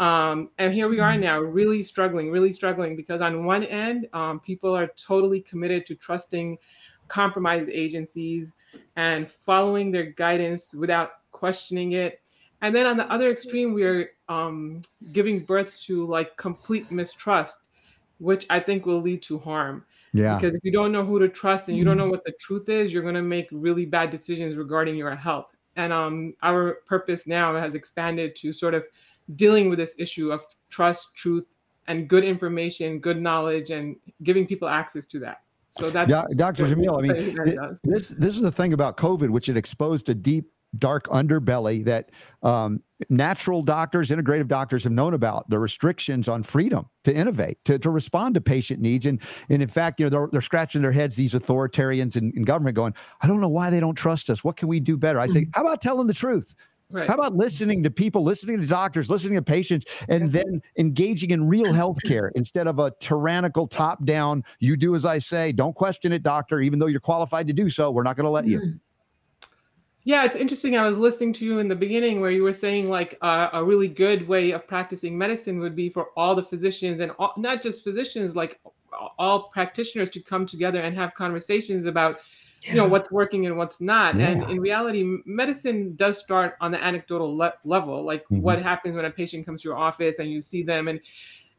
Um, 0.00 0.50
and 0.58 0.72
here 0.72 0.88
we 0.88 0.98
are 0.98 1.12
mm. 1.12 1.20
now, 1.20 1.38
really 1.40 1.82
struggling, 1.82 2.30
really 2.30 2.52
struggling 2.52 2.96
because 2.96 3.20
on 3.20 3.44
one 3.44 3.64
end, 3.64 4.08
um, 4.12 4.40
people 4.40 4.74
are 4.74 4.88
totally 4.96 5.40
committed 5.40 5.86
to 5.86 5.94
trusting 5.94 6.58
compromised 7.06 7.68
agencies 7.68 8.52
and 8.96 9.30
following 9.30 9.92
their 9.92 10.06
guidance 10.06 10.74
without 10.74 11.30
questioning 11.30 11.92
it. 11.92 12.20
And 12.62 12.74
then 12.74 12.86
on 12.86 12.96
the 12.96 13.10
other 13.12 13.30
extreme, 13.30 13.74
we're 13.74 14.10
um, 14.28 14.80
giving 15.12 15.40
birth 15.40 15.80
to 15.82 16.06
like 16.06 16.36
complete 16.36 16.90
mistrust 16.90 17.56
which 18.20 18.46
I 18.50 18.60
think 18.60 18.86
will 18.86 19.00
lead 19.00 19.22
to 19.22 19.38
harm. 19.38 19.84
Yeah. 20.12 20.36
Because 20.36 20.54
if 20.54 20.60
you 20.62 20.72
don't 20.72 20.92
know 20.92 21.04
who 21.04 21.18
to 21.18 21.28
trust 21.28 21.68
and 21.68 21.76
you 21.76 21.84
don't 21.84 21.96
know 21.96 22.08
what 22.08 22.24
the 22.24 22.32
truth 22.32 22.68
is, 22.68 22.92
you're 22.92 23.02
going 23.02 23.14
to 23.14 23.22
make 23.22 23.48
really 23.50 23.86
bad 23.86 24.10
decisions 24.10 24.56
regarding 24.56 24.96
your 24.96 25.14
health. 25.14 25.46
And 25.76 25.92
um, 25.92 26.34
our 26.42 26.78
purpose 26.86 27.26
now 27.26 27.56
has 27.56 27.74
expanded 27.74 28.36
to 28.36 28.52
sort 28.52 28.74
of 28.74 28.84
dealing 29.34 29.68
with 29.68 29.78
this 29.78 29.94
issue 29.98 30.32
of 30.32 30.44
trust, 30.68 31.14
truth, 31.14 31.44
and 31.88 32.08
good 32.08 32.24
information, 32.24 32.98
good 32.98 33.20
knowledge, 33.20 33.70
and 33.70 33.96
giving 34.22 34.46
people 34.46 34.68
access 34.68 35.06
to 35.06 35.18
that. 35.20 35.42
So 35.72 35.90
that's 35.90 36.10
Dr. 36.34 36.66
Jamil. 36.66 36.98
I 36.98 37.02
mean, 37.02 37.78
this 37.84 38.08
this 38.08 38.34
is 38.34 38.42
the 38.42 38.50
thing 38.50 38.72
about 38.72 38.96
COVID, 38.96 39.30
which 39.30 39.48
it 39.48 39.56
exposed 39.56 40.08
a 40.08 40.14
deep 40.14 40.50
dark 40.78 41.06
underbelly 41.08 41.84
that 41.84 42.10
um, 42.42 42.82
natural 43.08 43.62
doctors, 43.62 44.10
integrative 44.10 44.48
doctors 44.48 44.84
have 44.84 44.92
known 44.92 45.14
about 45.14 45.48
the 45.50 45.58
restrictions 45.58 46.28
on 46.28 46.42
freedom 46.42 46.88
to 47.04 47.14
innovate, 47.14 47.58
to, 47.64 47.78
to 47.78 47.90
respond 47.90 48.34
to 48.34 48.40
patient 48.40 48.80
needs. 48.80 49.06
And, 49.06 49.20
and 49.48 49.62
in 49.62 49.68
fact, 49.68 49.98
you 49.98 50.06
know, 50.06 50.10
they're, 50.10 50.28
they're 50.30 50.40
scratching 50.40 50.82
their 50.82 50.92
heads, 50.92 51.16
these 51.16 51.34
authoritarians 51.34 52.16
in, 52.16 52.32
in 52.36 52.42
government 52.42 52.76
going, 52.76 52.94
I 53.20 53.26
don't 53.26 53.40
know 53.40 53.48
why 53.48 53.70
they 53.70 53.80
don't 53.80 53.96
trust 53.96 54.30
us. 54.30 54.44
What 54.44 54.56
can 54.56 54.68
we 54.68 54.80
do 54.80 54.96
better? 54.96 55.18
I 55.18 55.26
say, 55.26 55.40
mm-hmm. 55.40 55.50
how 55.54 55.62
about 55.62 55.80
telling 55.80 56.06
the 56.06 56.14
truth? 56.14 56.54
Right. 56.90 57.08
How 57.08 57.14
about 57.14 57.36
listening 57.36 57.82
to 57.84 57.90
people, 57.90 58.24
listening 58.24 58.60
to 58.60 58.66
doctors, 58.66 59.08
listening 59.08 59.36
to 59.36 59.42
patients, 59.42 59.86
and 60.08 60.32
then 60.32 60.60
engaging 60.76 61.30
in 61.30 61.46
real 61.46 61.72
health 61.72 61.98
care 62.04 62.32
instead 62.34 62.66
of 62.66 62.80
a 62.80 62.92
tyrannical 62.98 63.68
top 63.68 64.04
down, 64.04 64.42
you 64.58 64.76
do 64.76 64.96
as 64.96 65.04
I 65.04 65.18
say, 65.18 65.52
don't 65.52 65.74
question 65.74 66.12
it, 66.12 66.24
doctor, 66.24 66.60
even 66.60 66.80
though 66.80 66.86
you're 66.86 67.00
qualified 67.00 67.46
to 67.46 67.52
do 67.52 67.70
so. 67.70 67.90
We're 67.92 68.02
not 68.02 68.16
going 68.16 68.24
to 68.24 68.30
let 68.30 68.46
you. 68.46 68.58
Mm-hmm. 68.58 68.76
Yeah, 70.04 70.24
it's 70.24 70.34
interesting. 70.34 70.76
I 70.76 70.82
was 70.82 70.96
listening 70.96 71.34
to 71.34 71.44
you 71.44 71.58
in 71.58 71.68
the 71.68 71.76
beginning 71.76 72.20
where 72.20 72.30
you 72.30 72.42
were 72.42 72.54
saying 72.54 72.88
like 72.88 73.18
uh, 73.20 73.50
a 73.52 73.62
really 73.62 73.86
good 73.86 74.26
way 74.26 74.50
of 74.50 74.66
practicing 74.66 75.16
medicine 75.16 75.60
would 75.60 75.76
be 75.76 75.90
for 75.90 76.08
all 76.16 76.34
the 76.34 76.42
physicians 76.42 77.00
and 77.00 77.12
all, 77.18 77.34
not 77.36 77.62
just 77.62 77.84
physicians, 77.84 78.34
like 78.34 78.58
all 79.18 79.44
practitioners 79.50 80.10
to 80.10 80.20
come 80.20 80.46
together 80.46 80.80
and 80.80 80.96
have 80.96 81.14
conversations 81.14 81.84
about 81.84 82.20
you 82.66 82.74
know 82.74 82.86
what's 82.86 83.10
working 83.10 83.46
and 83.46 83.56
what's 83.56 83.80
not 83.80 84.18
yeah. 84.18 84.28
and 84.28 84.50
in 84.50 84.60
reality 84.60 85.18
medicine 85.24 85.96
does 85.96 86.18
start 86.18 86.56
on 86.60 86.70
the 86.70 86.82
anecdotal 86.82 87.34
le- 87.34 87.54
level 87.64 88.04
like 88.04 88.22
mm-hmm. 88.24 88.42
what 88.42 88.60
happens 88.60 88.94
when 88.94 89.06
a 89.06 89.10
patient 89.10 89.46
comes 89.46 89.62
to 89.62 89.68
your 89.68 89.78
office 89.78 90.18
and 90.18 90.30
you 90.30 90.42
see 90.42 90.62
them 90.62 90.88
and 90.88 91.00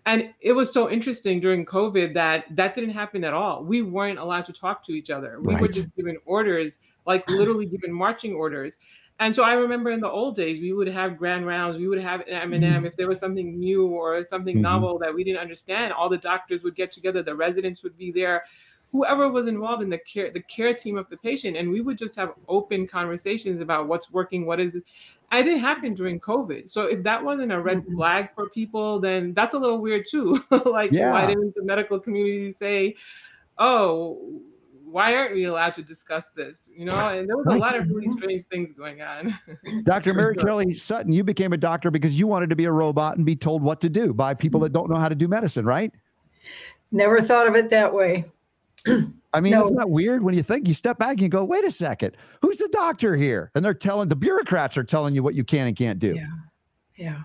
and 0.05 0.33
it 0.41 0.53
was 0.53 0.71
so 0.71 0.89
interesting 0.91 1.39
during 1.39 1.65
covid 1.65 2.13
that 2.13 2.45
that 2.55 2.75
didn't 2.75 2.91
happen 2.91 3.23
at 3.23 3.33
all 3.33 3.63
we 3.63 3.81
weren't 3.81 4.19
allowed 4.19 4.45
to 4.45 4.53
talk 4.53 4.83
to 4.83 4.91
each 4.91 5.09
other 5.09 5.39
we 5.41 5.53
right. 5.53 5.61
were 5.61 5.67
just 5.67 5.93
given 5.95 6.17
orders 6.25 6.79
like 7.05 7.29
literally 7.29 7.65
given 7.65 7.91
marching 7.93 8.33
orders. 8.33 8.77
And 9.19 9.33
so 9.33 9.43
I 9.43 9.53
remember 9.53 9.91
in 9.91 9.99
the 9.99 10.09
old 10.09 10.35
days, 10.35 10.59
we 10.59 10.73
would 10.73 10.87
have 10.87 11.17
grand 11.17 11.45
rounds, 11.45 11.77
we 11.77 11.87
would 11.87 11.99
have 11.99 12.23
M&M. 12.27 12.61
Mm-hmm. 12.61 12.85
If 12.85 12.95
there 12.95 13.07
was 13.07 13.19
something 13.19 13.59
new 13.59 13.87
or 13.87 14.23
something 14.25 14.55
mm-hmm. 14.55 14.63
novel 14.63 14.97
that 14.99 15.13
we 15.13 15.23
didn't 15.23 15.39
understand, 15.41 15.93
all 15.93 16.09
the 16.09 16.17
doctors 16.17 16.63
would 16.63 16.75
get 16.75 16.91
together, 16.91 17.21
the 17.21 17.35
residents 17.35 17.83
would 17.83 17.97
be 17.97 18.11
there, 18.11 18.45
whoever 18.91 19.29
was 19.29 19.47
involved 19.47 19.81
in 19.83 19.89
the 19.89 19.97
care, 19.97 20.31
the 20.31 20.41
care 20.41 20.73
team 20.73 20.97
of 20.97 21.09
the 21.09 21.17
patient, 21.17 21.57
and 21.57 21.69
we 21.69 21.81
would 21.81 21.97
just 21.97 22.15
have 22.15 22.33
open 22.47 22.87
conversations 22.87 23.61
about 23.61 23.87
what's 23.87 24.11
working, 24.11 24.45
what 24.45 24.59
is. 24.59 24.75
It 24.75 25.43
didn't 25.43 25.59
happen 25.61 25.93
during 25.93 26.19
COVID. 26.19 26.69
So 26.69 26.87
if 26.87 27.03
that 27.03 27.23
wasn't 27.23 27.53
a 27.53 27.61
red 27.61 27.79
mm-hmm. 27.79 27.95
flag 27.95 28.29
for 28.35 28.49
people, 28.49 28.99
then 28.99 29.33
that's 29.33 29.53
a 29.53 29.59
little 29.59 29.77
weird 29.77 30.05
too. 30.09 30.43
like, 30.65 30.91
yeah. 30.91 31.11
why 31.11 31.25
didn't 31.25 31.55
the 31.55 31.63
medical 31.63 31.99
community 31.99 32.51
say, 32.51 32.95
"Oh, 33.57 34.41
why 34.91 35.15
aren't 35.15 35.33
we 35.33 35.45
allowed 35.45 35.73
to 35.75 35.83
discuss 35.83 36.25
this? 36.35 36.69
You 36.75 36.85
know, 36.85 37.09
and 37.09 37.27
there 37.27 37.37
was 37.37 37.47
a 37.47 37.57
lot 37.57 37.75
of 37.75 37.87
really 37.89 38.09
strange 38.09 38.43
things 38.43 38.73
going 38.73 39.01
on. 39.01 39.39
Dr. 39.83 40.13
Mary 40.13 40.35
Kelly 40.35 40.73
Sutton, 40.75 41.13
you 41.13 41.23
became 41.23 41.53
a 41.53 41.57
doctor 41.57 41.89
because 41.89 42.19
you 42.19 42.27
wanted 42.27 42.49
to 42.49 42.55
be 42.55 42.65
a 42.65 42.71
robot 42.71 43.15
and 43.15 43.25
be 43.25 43.35
told 43.35 43.63
what 43.63 43.79
to 43.81 43.89
do 43.89 44.13
by 44.13 44.33
people 44.33 44.59
that 44.61 44.73
don't 44.73 44.89
know 44.89 44.97
how 44.97 45.07
to 45.07 45.15
do 45.15 45.27
medicine, 45.29 45.65
right? 45.65 45.93
Never 46.91 47.21
thought 47.21 47.47
of 47.47 47.55
it 47.55 47.69
that 47.69 47.93
way. 47.93 48.25
I 49.33 49.39
mean, 49.39 49.53
no. 49.53 49.65
isn't 49.65 49.77
that 49.77 49.89
weird 49.89 50.23
when 50.23 50.33
you 50.33 50.43
think 50.43 50.67
you 50.67 50.73
step 50.73 50.97
back 50.97 51.11
and 51.11 51.21
you 51.21 51.29
go, 51.29 51.43
wait 51.43 51.63
a 51.63 51.71
second, 51.71 52.17
who's 52.41 52.57
the 52.57 52.69
doctor 52.71 53.15
here? 53.15 53.51
And 53.55 53.63
they're 53.63 53.73
telling 53.73 54.09
the 54.09 54.15
bureaucrats 54.15 54.77
are 54.77 54.83
telling 54.83 55.15
you 55.15 55.23
what 55.23 55.35
you 55.35 55.43
can 55.43 55.67
and 55.67 55.75
can't 55.75 55.99
do. 55.99 56.15
Yeah. 56.15 56.27
Yeah 56.95 57.21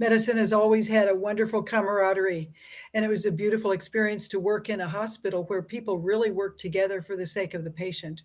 medicine 0.00 0.38
has 0.38 0.52
always 0.52 0.88
had 0.88 1.08
a 1.08 1.14
wonderful 1.14 1.62
camaraderie. 1.62 2.50
And 2.94 3.04
it 3.04 3.08
was 3.08 3.26
a 3.26 3.30
beautiful 3.30 3.70
experience 3.70 4.26
to 4.28 4.40
work 4.40 4.70
in 4.70 4.80
a 4.80 4.88
hospital 4.88 5.44
where 5.44 5.62
people 5.62 5.98
really 5.98 6.30
worked 6.30 6.58
together 6.58 7.02
for 7.02 7.16
the 7.16 7.26
sake 7.26 7.52
of 7.52 7.64
the 7.64 7.70
patient. 7.70 8.22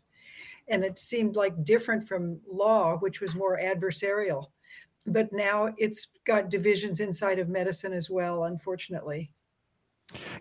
And 0.69 0.84
it 0.84 0.97
seemed 0.97 1.35
like 1.35 1.65
different 1.65 2.07
from 2.07 2.39
law, 2.49 2.97
which 2.97 3.22
was 3.22 3.35
more 3.35 3.60
adversarial. 3.60 4.47
But 5.06 5.34
now 5.34 5.76
it's 5.77 6.07
got 6.26 6.49
divisions 6.49 7.02
inside 7.02 7.38
of 7.38 7.49
medicine 7.49 7.93
as 7.93 8.10
well, 8.10 8.45
unfortunately. 8.45 9.31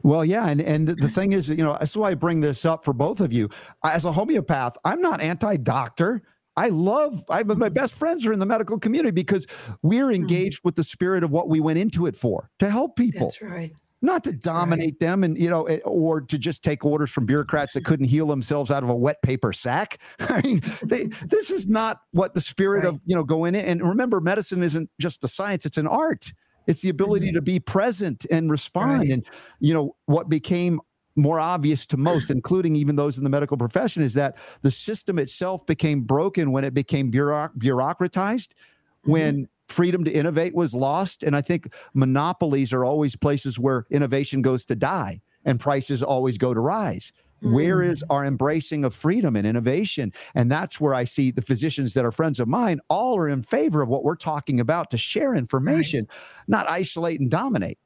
Well, 0.02 0.24
yeah, 0.24 0.48
and 0.48 0.60
and 0.60 0.88
the 0.88 1.08
thing 1.08 1.32
is, 1.32 1.48
you 1.48 1.56
know, 1.56 1.76
that's 1.78 1.96
why 1.96 2.10
I 2.10 2.14
bring 2.14 2.40
this 2.40 2.64
up 2.64 2.84
for 2.84 2.92
both 2.92 3.20
of 3.20 3.32
you. 3.32 3.48
As 3.84 4.04
a 4.04 4.12
homeopath, 4.12 4.76
I'm 4.84 5.00
not 5.00 5.20
anti-doctor. 5.20 6.22
I 6.56 6.68
love, 6.68 7.24
I 7.30 7.42
my 7.42 7.68
best 7.68 7.94
friends 7.94 8.24
are 8.26 8.32
in 8.32 8.38
the 8.38 8.46
medical 8.46 8.78
community 8.78 9.10
because 9.10 9.46
we're 9.82 10.06
mm-hmm. 10.06 10.14
engaged 10.14 10.58
mm-hmm. 10.58 10.68
with 10.68 10.76
the 10.76 10.84
spirit 10.84 11.24
of 11.24 11.30
what 11.30 11.48
we 11.48 11.60
went 11.60 11.78
into 11.78 12.06
it 12.06 12.16
for 12.16 12.50
to 12.60 12.70
help 12.70 12.96
people. 12.96 13.26
That's 13.26 13.42
right. 13.42 13.72
Not 14.02 14.22
to 14.24 14.32
That's 14.32 14.44
dominate 14.44 14.96
right. 15.00 15.00
them 15.00 15.24
and, 15.24 15.36
you 15.38 15.48
know, 15.48 15.64
eh, 15.64 15.80
or 15.84 16.20
to 16.20 16.38
just 16.38 16.62
take 16.62 16.84
orders 16.84 17.10
from 17.10 17.24
bureaucrats 17.24 17.72
that 17.72 17.84
couldn't 17.84 18.06
heal 18.06 18.26
themselves 18.26 18.70
out 18.70 18.82
of 18.82 18.90
a 18.90 18.94
wet 18.94 19.20
paper 19.22 19.52
sack. 19.52 19.98
I 20.20 20.42
mean, 20.42 20.60
they, 20.82 21.04
this 21.26 21.50
is 21.50 21.66
not 21.66 22.00
what 22.12 22.34
the 22.34 22.40
spirit 22.40 22.84
right. 22.84 22.94
of, 22.94 23.00
you 23.06 23.16
know, 23.16 23.24
going 23.24 23.54
in. 23.54 23.64
And 23.64 23.82
remember, 23.82 24.20
medicine 24.20 24.62
isn't 24.62 24.90
just 25.00 25.24
a 25.24 25.28
science, 25.28 25.64
it's 25.64 25.78
an 25.78 25.86
art. 25.86 26.32
It's 26.66 26.80
the 26.80 26.88
ability 26.88 27.26
mm-hmm. 27.28 27.36
to 27.36 27.42
be 27.42 27.60
present 27.60 28.26
and 28.30 28.50
respond. 28.50 29.00
Right. 29.00 29.10
And, 29.10 29.26
you 29.60 29.74
know, 29.74 29.96
what 30.06 30.28
became 30.28 30.80
more 31.16 31.38
obvious 31.38 31.86
to 31.86 31.96
most, 31.96 32.30
including 32.30 32.76
even 32.76 32.96
those 32.96 33.18
in 33.18 33.24
the 33.24 33.30
medical 33.30 33.56
profession, 33.56 34.02
is 34.02 34.14
that 34.14 34.36
the 34.62 34.70
system 34.70 35.18
itself 35.18 35.64
became 35.66 36.02
broken 36.02 36.52
when 36.52 36.64
it 36.64 36.74
became 36.74 37.10
bureauc- 37.10 37.56
bureaucratized, 37.56 38.48
mm-hmm. 38.48 39.10
when 39.10 39.48
freedom 39.68 40.04
to 40.04 40.12
innovate 40.12 40.54
was 40.54 40.74
lost. 40.74 41.22
And 41.22 41.36
I 41.36 41.40
think 41.40 41.72
monopolies 41.94 42.72
are 42.72 42.84
always 42.84 43.16
places 43.16 43.58
where 43.58 43.86
innovation 43.90 44.42
goes 44.42 44.64
to 44.66 44.76
die 44.76 45.20
and 45.44 45.60
prices 45.60 46.02
always 46.02 46.38
go 46.38 46.54
to 46.54 46.60
rise. 46.60 47.12
Mm-hmm. 47.44 47.54
Where 47.54 47.82
is 47.82 48.02
our 48.08 48.24
embracing 48.24 48.84
of 48.84 48.94
freedom 48.94 49.36
and 49.36 49.46
innovation? 49.46 50.12
And 50.34 50.50
that's 50.50 50.80
where 50.80 50.94
I 50.94 51.04
see 51.04 51.30
the 51.30 51.42
physicians 51.42 51.94
that 51.94 52.04
are 52.04 52.12
friends 52.12 52.40
of 52.40 52.48
mine 52.48 52.80
all 52.88 53.16
are 53.18 53.28
in 53.28 53.42
favor 53.42 53.82
of 53.82 53.88
what 53.88 54.02
we're 54.02 54.16
talking 54.16 54.60
about 54.60 54.90
to 54.90 54.98
share 54.98 55.34
information, 55.34 56.06
right. 56.08 56.48
not 56.48 56.68
isolate 56.68 57.20
and 57.20 57.30
dominate. 57.30 57.78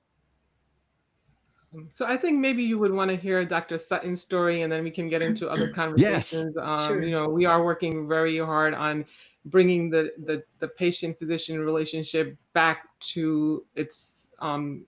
So 1.90 2.06
I 2.06 2.16
think 2.16 2.38
maybe 2.38 2.62
you 2.62 2.78
would 2.78 2.92
want 2.92 3.10
to 3.10 3.16
hear 3.16 3.44
Dr. 3.44 3.76
Sutton's 3.78 4.22
story, 4.22 4.62
and 4.62 4.72
then 4.72 4.82
we 4.82 4.90
can 4.90 5.08
get 5.08 5.20
into 5.20 5.50
other 5.50 5.68
conversations. 5.74 6.54
Yes, 6.56 6.64
um, 6.64 6.88
sure. 6.88 7.02
You 7.02 7.10
know, 7.10 7.28
we 7.28 7.44
are 7.44 7.62
working 7.62 8.08
very 8.08 8.38
hard 8.38 8.74
on 8.74 9.04
bringing 9.44 9.90
the 9.90 10.12
the, 10.24 10.42
the 10.60 10.68
patient 10.68 11.18
physician 11.18 11.60
relationship 11.60 12.36
back 12.54 12.86
to 13.00 13.64
its 13.74 14.28
um, 14.38 14.86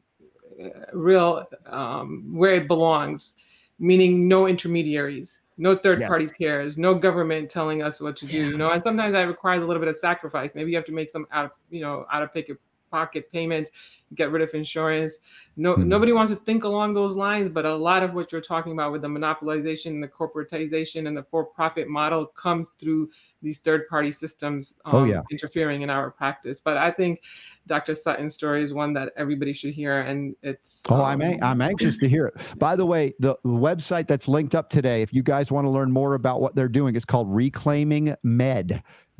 real 0.93 1.47
um, 1.67 2.25
where 2.33 2.55
it 2.55 2.69
belongs. 2.69 3.35
Meaning 3.81 4.29
no 4.29 4.47
intermediaries, 4.47 5.41
no 5.59 5.75
third 5.75 6.01
Yeah. 6.01 6.07
party 6.09 6.29
peers, 6.29 6.79
no 6.79 6.95
government 6.95 7.51
telling 7.51 7.83
us 7.83 8.01
what 8.01 8.17
to 8.19 8.27
do. 8.27 8.51
You 8.51 8.59
know, 8.59 8.71
and 8.71 8.83
sometimes 8.83 9.13
that 9.15 9.23
requires 9.23 9.65
a 9.65 9.67
little 9.67 9.81
bit 9.81 9.89
of 9.89 9.97
sacrifice. 9.97 10.55
Maybe 10.55 10.71
you 10.71 10.77
have 10.77 10.87
to 10.87 10.93
make 10.93 11.11
some 11.11 11.27
out 11.33 11.47
of 11.47 11.51
you 11.71 11.81
know 11.81 12.07
out 12.13 12.23
of 12.23 12.33
pocket 12.33 12.59
pocket 12.91 13.31
payments, 13.33 13.71
get 14.15 14.31
rid 14.33 14.43
of 14.43 14.53
insurance. 14.55 15.19
No, 15.57 15.77
Mhm. 15.77 15.87
nobody 15.87 16.13
wants 16.13 16.33
to 16.33 16.37
think 16.37 16.65
along 16.65 16.95
those 16.95 17.17
lines, 17.17 17.49
but 17.49 17.65
a 17.65 17.75
lot 17.75 18.03
of 18.03 18.15
what 18.15 18.33
you're 18.33 18.41
talking 18.41 18.73
about 18.73 18.93
with 18.93 19.03
the 19.03 19.09
monopolization, 19.09 20.01
the 20.01 20.09
corporatization, 20.09 21.07
and 21.07 21.17
the 21.17 21.23
for-profit 21.23 21.89
model 21.89 22.27
comes 22.27 22.71
through 22.81 23.11
these 23.43 23.59
third-party 23.59 24.13
systems 24.13 24.79
Oh, 24.87 25.03
um, 25.03 25.09
yeah. 25.09 25.23
interfering 25.31 25.83
in 25.83 25.91
our 25.91 26.11
practice. 26.11 26.61
But 26.61 26.77
I 26.77 26.91
think 26.91 27.21
Dr. 27.67 27.95
Sutton's 27.95 28.35
story 28.35 28.63
is 28.63 28.75
one 28.75 28.93
that 28.95 29.13
everybody 29.17 29.53
should 29.53 29.73
hear, 29.73 30.01
and 30.01 30.35
it's 30.43 30.83
Oh, 30.91 31.03
I'm 31.03 31.23
a- 31.23 31.35
um, 31.35 31.43
I'm 31.43 31.61
anxious 31.61 31.97
to 31.99 32.09
hear 32.09 32.27
it. 32.27 32.35
By 32.59 32.75
the 32.77 32.85
way, 32.85 33.15
the 33.21 33.37
website 33.45 34.09
that's 34.09 34.29
linked 34.29 34.55
up 34.55 34.71
today, 34.71 35.03
if 35.03 35.13
you 35.15 35.23
guys 35.23 35.53
want 35.53 35.67
to 35.67 35.71
learn 35.71 35.93
more 35.93 36.15
about 36.15 36.41
what 36.41 36.55
they're 36.55 36.69
doing, 36.69 36.97
it's 36.97 37.05
called 37.05 37.29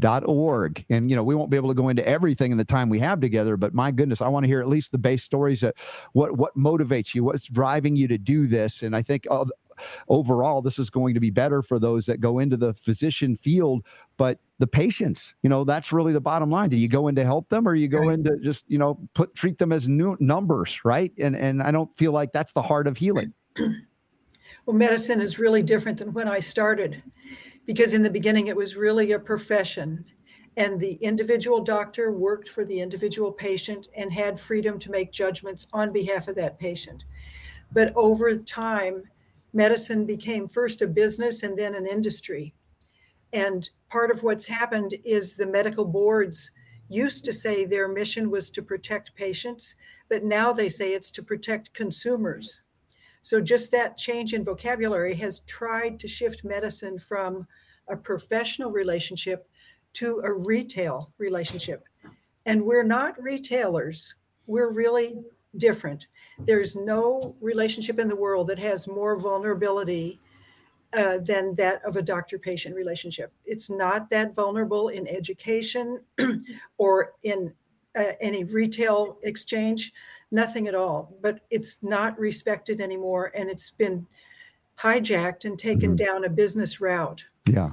reclaimingmed.org. 0.01 0.85
And 0.91 1.11
you 1.11 1.17
know, 1.17 1.23
we 1.23 1.35
won't 1.35 1.51
be 1.51 1.57
able 1.57 1.69
to 1.69 1.75
go 1.75 1.89
into 1.89 2.07
everything 2.07 2.53
in 2.53 2.59
the 2.59 2.65
time 2.65 2.89
we 2.89 2.99
have 3.01 3.21
together, 3.21 3.57
but 3.57 3.75
my 3.75 3.91
goodness, 3.91 4.21
I 4.21 4.29
want 4.29 4.45
to 4.45 4.49
hear 4.49 4.61
at 4.61 4.69
least 4.69 4.93
the 4.93 4.99
base 4.99 5.23
stories 5.23 5.61
that 5.61 5.77
what 6.13 6.37
what 6.37 6.57
motivates 6.57 7.15
you, 7.15 7.25
what's 7.25 7.47
driving 7.47 7.97
you 7.97 8.09
to 8.09 8.19
do 8.19 8.47
this. 8.47 8.83
And 8.83 8.95
I 8.97 9.03
think 9.03 9.27
uh, 9.31 9.45
overall 10.09 10.63
this 10.63 10.79
is 10.79 10.91
going 10.91 11.15
to 11.15 11.21
be 11.21 11.31
better 11.31 11.63
for 11.63 11.79
those 11.79 12.07
that 12.07 12.21
go 12.21 12.39
into 12.39 12.57
the 12.57 12.75
physician 12.75 13.37
field, 13.37 13.87
but 14.17 14.39
the 14.59 14.67
patients, 14.67 15.35
you 15.43 15.49
know, 15.49 15.65
that's 15.65 15.93
really 15.93 16.13
the 16.13 16.21
bottom 16.21 16.51
line. 16.51 16.69
Do 16.69 16.77
you 16.77 16.89
go 16.89 17.09
in 17.09 17.15
to 17.15 17.25
help 17.25 17.49
them 17.49 17.67
or 17.67 17.75
you 17.75 17.89
go 17.89 18.01
Right. 18.01 18.15
in 18.15 18.25
to 18.25 18.37
just, 18.43 18.65
you 18.69 18.79
know, 18.79 18.99
put 19.15 19.35
treat 19.35 19.59
them 19.59 19.73
as 19.73 19.89
new 19.89 20.17
numbers, 20.21 20.81
right? 20.85 21.13
And 21.19 21.35
and 21.37 21.63
I 21.63 21.71
don't 21.71 21.95
feel 21.97 22.13
like 22.13 22.33
that's 22.33 22.53
the 22.53 22.63
heart 22.63 22.87
of 22.87 22.97
healing. 22.97 23.33
Well, 24.67 24.77
medicine 24.77 25.21
is 25.21 25.39
really 25.39 25.63
different 25.63 25.99
than 25.99 26.13
when 26.13 26.29
I 26.29 26.39
started 26.39 27.03
because 27.67 27.95
in 27.95 28.03
the 28.03 28.11
beginning 28.11 28.47
it 28.47 28.57
was 28.57 28.77
really 28.77 29.13
a 29.13 29.19
profession 29.19 30.05
and 30.57 30.81
the 30.81 30.95
individual 30.95 31.63
doctor 31.63 32.11
worked 32.11 32.49
for 32.49 32.65
the 32.65 32.81
individual 32.81 33.33
patient 33.33 33.89
and 33.97 34.13
had 34.13 34.41
freedom 34.41 34.79
to 34.81 34.91
make 34.91 35.13
judgments 35.13 35.67
on 35.73 35.93
behalf 35.93 36.29
of 36.29 36.35
that 36.37 36.59
patient. 36.59 37.05
But 37.73 37.93
over 37.95 38.37
time, 38.37 39.05
medicine 39.53 40.07
became 40.07 40.49
first 40.49 40.83
a 40.83 40.87
business 40.87 41.43
and 41.43 41.57
then 41.57 41.75
an 41.75 41.87
industry. 41.87 42.55
And 43.33 43.69
part 43.89 44.11
of 44.11 44.23
what's 44.23 44.47
happened 44.47 44.95
is 45.05 45.37
the 45.37 45.47
medical 45.47 45.85
boards 45.85 46.51
used 46.89 47.25
to 47.25 47.33
say 47.33 47.65
their 47.65 47.89
mission 47.89 48.31
was 48.31 48.51
to 48.51 48.63
protect 48.63 49.15
patients, 49.15 49.77
but 50.09 50.25
now 50.25 50.53
they 50.53 50.69
say 50.69 50.93
it's 50.93 51.13
to 51.13 51.23
protect 51.23 51.73
consumers. 51.73 52.63
So 53.23 53.41
just 53.41 53.71
that 53.73 53.97
change 53.97 54.35
in 54.35 54.45
vocabulary 54.45 55.15
has 55.15 55.41
tried 55.41 56.01
to 56.01 56.09
shift 56.09 56.45
medicine 56.45 56.99
from 56.99 57.47
a 57.89 57.97
professional 57.97 58.71
relationship 58.71 59.49
to 59.95 60.23
a 60.25 60.33
retail 60.33 61.11
relationship. 61.19 61.83
And 62.47 62.65
we're 62.65 62.85
not 62.85 63.21
retailers. 63.21 64.15
We're 64.47 64.73
really 64.73 65.23
different. 65.57 66.07
There's 66.39 66.77
no 66.77 67.37
relationship 67.41 67.99
in 67.99 68.09
the 68.09 68.17
world 68.17 68.47
that 68.49 68.59
has 68.59 68.87
more 68.87 69.19
vulnerability 69.19 70.21
uh, 70.93 71.19
than 71.19 71.55
that 71.55 71.85
of 71.85 71.97
a 71.97 72.03
doctor 72.03 72.39
patient 72.39 72.75
relationship. 72.75 73.33
It's 73.45 73.71
not 73.71 74.11
that 74.11 74.35
vulnerable 74.35 74.89
in 74.89 75.07
education 75.07 76.01
or 76.79 77.13
in 77.23 77.53
uh, 77.97 78.13
any 78.21 78.45
retail 78.45 79.19
exchange, 79.23 79.93
nothing 80.31 80.67
at 80.69 80.75
all. 80.75 81.17
But 81.23 81.41
it's 81.51 81.83
not 81.83 82.19
respected 82.19 82.81
anymore 82.81 83.33
and 83.35 83.49
it's 83.51 83.71
been 83.71 84.07
hijacked 84.79 85.45
and 85.45 85.59
taken 85.59 85.93
Mhm. 85.95 85.97
down 86.07 86.25
a 86.25 86.31
business 86.31 86.81
route. 86.81 87.25
Yeah. 87.47 87.71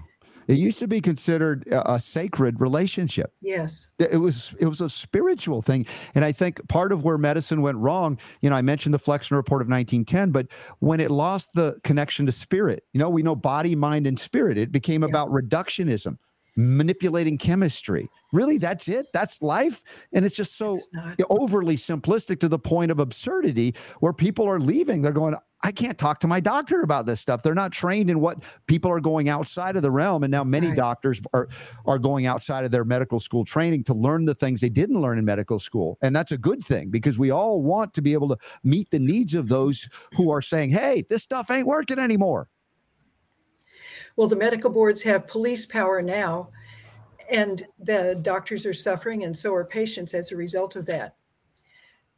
It 0.47 0.57
used 0.57 0.79
to 0.79 0.87
be 0.87 1.01
considered 1.01 1.67
a, 1.69 1.99
sacred 1.99 2.61
relationship. 2.61 3.33
Yes. 3.41 3.89
It 3.99 4.13
it 4.13 4.17
was 4.17 4.55
it 4.59 4.65
was 4.65 4.79
a 4.79 4.89
spiritual 4.89 5.61
thing, 5.61 5.85
and 6.15 6.23
I 6.23 6.31
think 6.31 6.65
part 6.69 6.93
of 6.93 7.03
where 7.03 7.17
medicine 7.17 7.61
went 7.61 7.77
wrong. 7.79 8.17
You 8.39 8.49
know, 8.49 8.55
I 8.55 8.61
mentioned 8.61 8.93
the 8.93 8.99
Flexner 8.99 9.35
Report 9.35 9.61
of 9.61 9.67
1910, 9.67 10.31
but 10.31 10.47
when 10.79 11.01
it 11.01 11.11
lost 11.11 11.49
the 11.53 11.77
connection 11.83 12.25
to 12.27 12.31
spirit, 12.31 12.85
you 12.93 12.99
know, 12.99 13.09
we 13.09 13.23
know 13.23 13.35
body, 13.35 13.75
mind, 13.75 14.07
and 14.07 14.17
spirit. 14.17 14.57
It 14.57 14.71
became 14.71 15.01
Yeah. 15.03 15.09
about 15.09 15.29
reductionism, 15.31 16.17
manipulating 16.57 17.37
chemistry. 17.37 18.09
Really, 18.33 18.57
that's 18.57 18.89
it. 18.89 19.05
That's 19.13 19.41
life, 19.41 19.83
and 20.11 20.25
it's 20.25 20.35
just 20.35 20.57
so 20.57 20.75
It's 21.17 21.27
overly 21.29 21.77
simplistic 21.77 22.39
to 22.41 22.49
the 22.49 22.59
point 22.59 22.91
of 22.91 22.99
absurdity 22.99 23.73
where 24.01 24.11
people 24.13 24.47
are 24.49 24.59
leaving. 24.59 25.01
They're 25.01 25.13
going, 25.13 25.35
I 25.63 25.71
can't 25.71 25.97
talk 25.97 26.19
to 26.19 26.27
my 26.27 26.39
doctor 26.39 26.81
about 26.81 27.05
this 27.05 27.19
stuff. 27.19 27.41
They're 27.41 27.55
not 27.55 27.71
trained 27.71 28.09
in 28.09 28.19
what 28.19 28.43
people 28.67 28.91
are 28.91 28.99
going 28.99 29.29
outside 29.29 29.75
of 29.75 29.81
the 29.81 29.89
realm. 29.89 30.23
And 30.23 30.31
now 30.31 30.43
many 30.43 30.67
Right. 30.67 30.77
doctors 30.77 31.19
are, 31.33 31.47
are 31.85 31.97
going 31.97 32.25
outside 32.27 32.63
of 32.65 32.71
their 32.71 32.85
medical 32.85 33.19
school 33.19 33.43
training 33.45 33.83
to 33.85 33.93
learn 33.93 34.25
the 34.25 34.35
things 34.35 34.61
they 34.61 34.69
didn't 34.69 35.01
learn 35.01 35.17
in 35.17 35.25
medical 35.25 35.59
school. 35.59 35.97
And 36.01 36.15
that's 36.15 36.31
a 36.31 36.37
good 36.37 36.61
thing 36.63 36.89
because 36.89 37.17
we 37.17 37.31
all 37.31 37.61
want 37.61 37.93
to 37.95 38.01
be 38.01 38.13
able 38.13 38.29
to 38.29 38.37
meet 38.63 38.91
the 38.91 38.99
needs 38.99 39.33
of 39.33 39.47
those 39.47 39.89
who 40.15 40.29
are 40.29 40.41
saying, 40.41 40.69
hey, 40.71 41.03
this 41.09 41.23
stuff 41.23 41.49
ain't 41.49 41.65
working 41.65 41.97
anymore. 41.97 42.49
Well, 44.17 44.27
the 44.27 44.35
medical 44.35 44.71
boards 44.71 45.03
have 45.03 45.27
police 45.27 45.67
power 45.67 46.01
now, 46.01 46.49
and 47.31 47.63
the 47.77 48.19
doctors 48.19 48.65
are 48.65 48.73
suffering, 48.73 49.23
and 49.23 49.37
so 49.37 49.53
are 49.53 49.63
patients 49.63 50.15
as 50.15 50.31
a 50.31 50.35
result 50.35 50.75
of 50.75 50.87
that. 50.87 51.15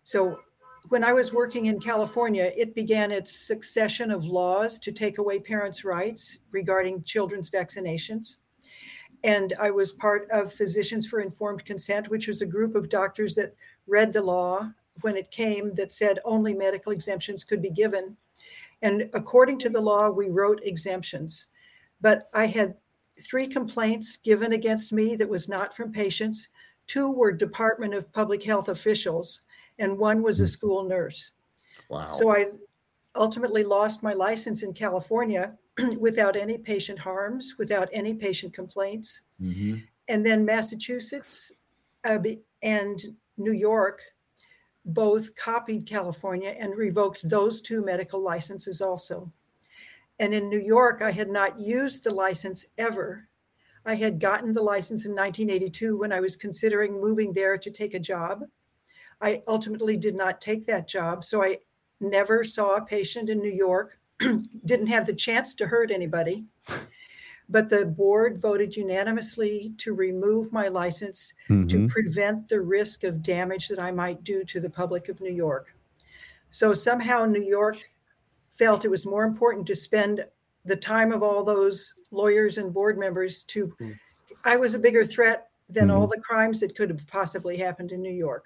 So, 0.03 0.39
when 0.87 1.03
I 1.03 1.11
was 1.11 1.33
working 1.33 1.65
in 1.65 1.81
California, 1.81 2.51
it 2.55 2.73
began 2.73 3.11
its 3.11 3.35
succession 3.35 4.11
of 4.11 4.23
laws 4.23 4.79
to 4.79 4.93
take 4.93 5.17
away 5.17 5.41
parents' 5.41 5.83
rights 5.83 6.39
regarding 6.51 7.03
children's 7.03 7.49
vaccinations. 7.49 8.37
And 9.21 9.53
I 9.59 9.69
was 9.69 9.91
part 9.91 10.25
of 10.31 10.53
Physicians 10.53 11.05
for 11.05 11.19
Informed 11.19 11.65
Consent, 11.65 12.07
which 12.07 12.27
was 12.27 12.41
a 12.41 12.45
group 12.45 12.75
of 12.75 12.87
doctors 12.87 13.35
that 13.35 13.55
read 13.87 14.13
the 14.13 14.21
law 14.21 14.71
when 15.01 15.17
it 15.17 15.31
came 15.31 15.73
that 15.73 15.91
said 15.91 16.19
only 16.23 16.53
medical 16.53 16.93
exemptions 16.93 17.43
could 17.43 17.61
be 17.61 17.69
given. 17.69 18.15
And 18.81 19.09
according 19.13 19.59
to 19.59 19.69
the 19.69 19.81
law, 19.81 20.09
we 20.09 20.29
wrote 20.29 20.61
exemptions 20.63 21.48
but 22.01 22.29
I 22.33 22.47
had 22.47 22.75
three 23.19 23.47
complaints 23.47 24.17
given 24.17 24.53
against 24.53 24.93
me 24.93 25.15
that 25.15 25.29
was 25.29 25.49
not 25.49 25.75
from 25.75 25.91
patients. 25.91 26.49
Two 26.87 27.11
were 27.11 27.31
Department 27.31 27.93
of 27.93 28.11
Public 28.13 28.43
Health 28.43 28.69
officials, 28.69 29.41
and 29.77 29.97
one 29.97 30.23
was 30.23 30.39
a 30.39 30.47
school 30.47 30.83
nurse. 30.83 31.31
Wow. 31.89 32.11
So 32.11 32.31
I 32.31 32.47
ultimately 33.15 33.63
lost 33.63 34.03
my 34.03 34.13
license 34.13 34.63
in 34.63 34.73
California 34.73 35.57
without 35.99 36.35
any 36.35 36.57
patient 36.57 36.99
harms, 36.99 37.55
without 37.57 37.89
any 37.91 38.13
patient 38.13 38.53
complaints. 38.53 39.21
Mhm. 39.41 39.83
And 40.07 40.25
then 40.25 40.45
Massachusetts 40.45 41.51
uh, 42.03 42.19
and 42.63 43.17
New 43.37 43.53
York 43.53 44.01
both 44.85 45.35
copied 45.35 45.85
California 45.85 46.55
and 46.57 46.75
revoked 46.75 47.29
those 47.29 47.61
two 47.61 47.83
medical 47.83 48.23
licenses 48.23 48.81
also. 48.81 49.31
And 50.19 50.33
in 50.33 50.49
New 50.49 50.59
York, 50.59 51.01
I 51.01 51.11
had 51.11 51.29
not 51.29 51.59
used 51.59 52.03
the 52.03 52.13
license 52.13 52.67
ever. 52.77 53.29
I 53.85 53.95
had 53.95 54.19
gotten 54.19 54.53
the 54.53 54.61
license 54.61 55.05
in 55.05 55.11
1982 55.15 55.97
when 55.97 56.11
I 56.11 56.19
was 56.19 56.35
considering 56.35 56.99
moving 56.99 57.33
there 57.33 57.57
to 57.57 57.71
take 57.71 57.93
a 57.93 57.99
job. 57.99 58.43
I 59.21 59.41
ultimately 59.47 59.95
did 59.97 60.15
not 60.15 60.41
take 60.41 60.65
that 60.65 60.87
job. 60.87 61.23
So 61.23 61.41
I 61.43 61.59
never 62.01 62.43
saw 62.43 62.75
a 62.75 62.85
patient 62.85 63.29
in 63.29 63.39
New 63.39 63.51
York, 63.51 63.99
didn't 64.65 64.87
have 64.87 65.05
the 65.07 65.15
chance 65.15 65.55
to 65.55 65.67
hurt 65.67 65.91
anybody. 65.91 66.45
But 67.51 67.69
the 67.69 67.85
board 67.85 68.39
voted 68.39 68.75
unanimously 68.75 69.73
to 69.79 69.93
remove 69.95 70.53
my 70.53 70.67
license 70.67 71.33
to 71.47 71.53
Mhm. 71.65 71.89
prevent 71.89 72.47
the 72.47 72.61
risk 72.61 73.03
of 73.03 73.23
damage 73.23 73.69
that 73.69 73.79
I 73.79 73.91
might 73.91 74.23
do 74.23 74.43
to 74.43 74.59
the 74.59 74.69
public 74.69 75.09
of 75.09 75.19
New 75.19 75.33
York. 75.33 75.73
So 76.51 76.73
somehow 76.73 77.25
New 77.25 77.41
York 77.41 77.89
felt 78.59 78.85
it 78.85 78.91
was 78.91 79.05
more 79.05 79.23
important 79.23 79.65
to 79.65 79.75
spend 79.75 80.25
the 80.65 80.75
time 80.75 81.11
of 81.13 81.23
all 81.23 81.43
those 81.43 81.95
lawyers 82.11 82.57
and 82.57 82.73
board 82.73 82.97
members 82.97 83.41
to 83.43 83.73
I 84.43 84.57
was 84.57 84.75
a 84.75 84.79
bigger 84.79 85.05
threat 85.05 85.47
than 85.69 85.89
all 85.89 86.07
the 86.07 86.19
crimes 86.21 86.59
that 86.59 86.75
could 86.75 86.89
have 86.89 87.07
possibly 87.07 87.57
happened 87.57 87.91
in 87.91 88.01
New 88.01 88.13
York. 88.13 88.45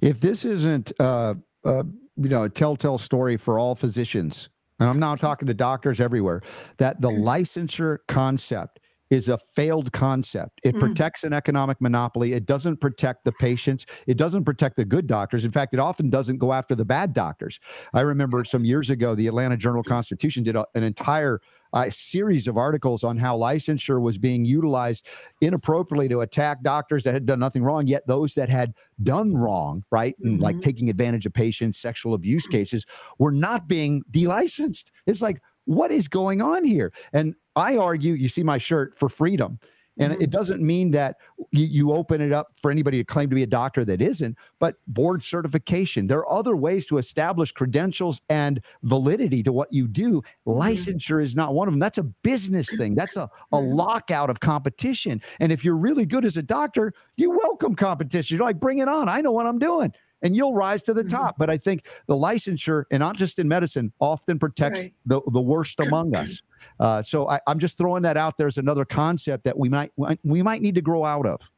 If 0.00 0.20
this 0.20 0.44
isn't, 0.44 0.92
uh, 0.98 1.34
uh, 1.64 1.84
you 2.16 2.28
know, 2.28 2.44
a 2.44 2.48
telltale 2.48 2.98
story 2.98 3.36
for 3.36 3.58
all 3.58 3.74
physicians, 3.74 4.48
and 4.80 4.88
I'm 4.88 4.98
now 4.98 5.14
talking 5.16 5.46
to 5.48 5.54
doctors 5.54 6.00
everywhere, 6.00 6.42
that 6.78 7.00
the 7.00 7.10
licensure 7.10 7.98
concept 8.06 8.80
is 9.10 9.28
a 9.28 9.38
failed 9.38 9.92
concept. 9.92 10.60
It 10.62 10.74
Mm. 10.74 10.80
protects 10.80 11.24
an 11.24 11.32
economic 11.32 11.80
monopoly. 11.80 12.32
It 12.34 12.44
doesn't 12.46 12.78
protect 12.80 13.24
the 13.24 13.32
patients. 13.32 13.86
It 14.06 14.16
doesn't 14.16 14.44
protect 14.44 14.76
the 14.76 14.84
good 14.84 15.06
doctors. 15.06 15.44
In 15.44 15.50
fact, 15.50 15.72
it 15.72 15.80
often 15.80 16.10
doesn't 16.10 16.38
go 16.38 16.52
after 16.52 16.74
the 16.74 16.84
bad 16.84 17.12
doctors. 17.14 17.58
I 17.94 18.02
remember 18.02 18.44
some 18.44 18.64
years 18.64 18.90
ago, 18.90 19.14
the 19.14 19.26
Atlanta 19.26 19.56
Journal 19.56 19.82
Constitution 19.82 20.42
did 20.44 20.56
a, 20.56 20.66
an 20.74 20.82
entire 20.82 21.40
a 21.74 21.90
series 21.90 22.48
of 22.48 22.56
articles 22.56 23.04
on 23.04 23.18
how 23.18 23.36
licensure 23.36 24.00
was 24.00 24.16
being 24.16 24.46
utilized 24.46 25.06
inappropriately 25.42 26.08
to 26.08 26.20
attack 26.22 26.62
doctors 26.62 27.04
that 27.04 27.12
had 27.12 27.26
done 27.26 27.38
nothing 27.38 27.62
wrong, 27.62 27.86
yet 27.86 28.06
those 28.06 28.32
that 28.34 28.48
had 28.48 28.72
done 29.02 29.34
wrong, 29.34 29.84
right, 29.90 30.16
and 30.24 30.40
like 30.40 30.56
Mhm. 30.56 30.62
taking 30.62 30.88
advantage 30.88 31.26
of 31.26 31.34
patients, 31.34 31.78
sexual 31.78 32.14
abuse 32.14 32.46
cases, 32.46 32.86
were 33.18 33.32
not 33.32 33.68
being 33.68 34.02
delicensed. 34.10 34.90
It's 35.06 35.20
like, 35.20 35.42
what 35.68 35.90
is 35.90 36.08
going 36.08 36.40
on 36.40 36.64
here? 36.64 36.92
And 37.12 37.34
I 37.54 37.76
argue, 37.76 38.14
you 38.14 38.30
see 38.30 38.42
my 38.42 38.56
shirt 38.56 38.96
for 38.98 39.10
freedom. 39.10 39.58
And 40.00 40.14
Mhm. 40.14 40.22
it 40.22 40.30
doesn't 40.30 40.62
mean 40.62 40.92
that 40.92 41.16
you, 41.50 41.66
you 41.66 41.92
open 41.92 42.20
it 42.22 42.32
up 42.32 42.52
for 42.54 42.70
anybody 42.70 42.98
to 42.98 43.04
claim 43.04 43.28
to 43.28 43.34
be 43.34 43.42
a 43.42 43.48
doctor 43.48 43.84
that 43.84 44.00
isn't, 44.00 44.38
but 44.60 44.76
board 44.86 45.22
certification. 45.22 46.06
There 46.06 46.20
are 46.20 46.32
other 46.32 46.56
ways 46.56 46.86
to 46.86 46.96
establish 46.98 47.52
credentials 47.52 48.20
and 48.30 48.62
validity 48.84 49.42
to 49.42 49.52
what 49.52 49.70
you 49.72 49.88
do. 49.88 50.22
Licensure 50.46 51.22
is 51.22 51.34
not 51.34 51.52
one 51.52 51.68
of 51.68 51.74
them. 51.74 51.80
That's 51.80 51.98
a 51.98 52.04
business 52.04 52.72
thing. 52.74 52.94
That's 52.94 53.16
a, 53.16 53.28
a 53.52 53.58
Mhm. 53.58 53.74
lockout 53.76 54.30
of 54.30 54.40
competition. 54.40 55.20
And 55.40 55.52
if 55.52 55.64
you're 55.64 55.76
really 55.76 56.06
good 56.06 56.24
as 56.24 56.36
a 56.38 56.42
doctor, 56.42 56.92
you 57.16 57.30
welcome 57.30 57.74
competition. 57.74 58.36
You're 58.38 58.46
like, 58.46 58.60
bring 58.60 58.78
it 58.78 58.88
on. 58.88 59.08
I 59.08 59.20
know 59.20 59.32
what 59.32 59.46
I'm 59.46 59.58
doing. 59.58 59.92
And 60.22 60.34
you'll 60.36 60.54
rise 60.54 60.82
to 60.82 60.94
the 60.94 61.04
Mhm. 61.04 61.10
top. 61.10 61.36
But 61.38 61.48
I 61.50 61.56
think 61.56 61.86
the 62.06 62.14
licensure, 62.14 62.84
and 62.90 63.00
not 63.00 63.16
just 63.16 63.38
in 63.38 63.46
medicine, 63.48 63.92
often 64.00 64.38
protects 64.38 64.80
Right. 64.80 64.94
the, 65.06 65.20
the 65.32 65.40
worst 65.40 65.78
among 65.86 66.14
us. 66.16 66.42
Uh, 66.80 67.02
so 67.02 67.28
I, 67.28 67.40
I'm 67.46 67.58
just 67.58 67.78
throwing 67.78 68.02
that 68.02 68.16
out 68.16 68.36
there 68.36 68.48
as 68.48 68.58
another 68.58 68.84
concept 68.84 69.44
that 69.44 69.56
we 69.58 69.68
might 69.68 69.92
we 70.24 70.42
might 70.42 70.60
need 70.62 70.74
to 70.74 70.82
grow 70.82 71.04
out 71.04 71.24
of. 71.26 71.50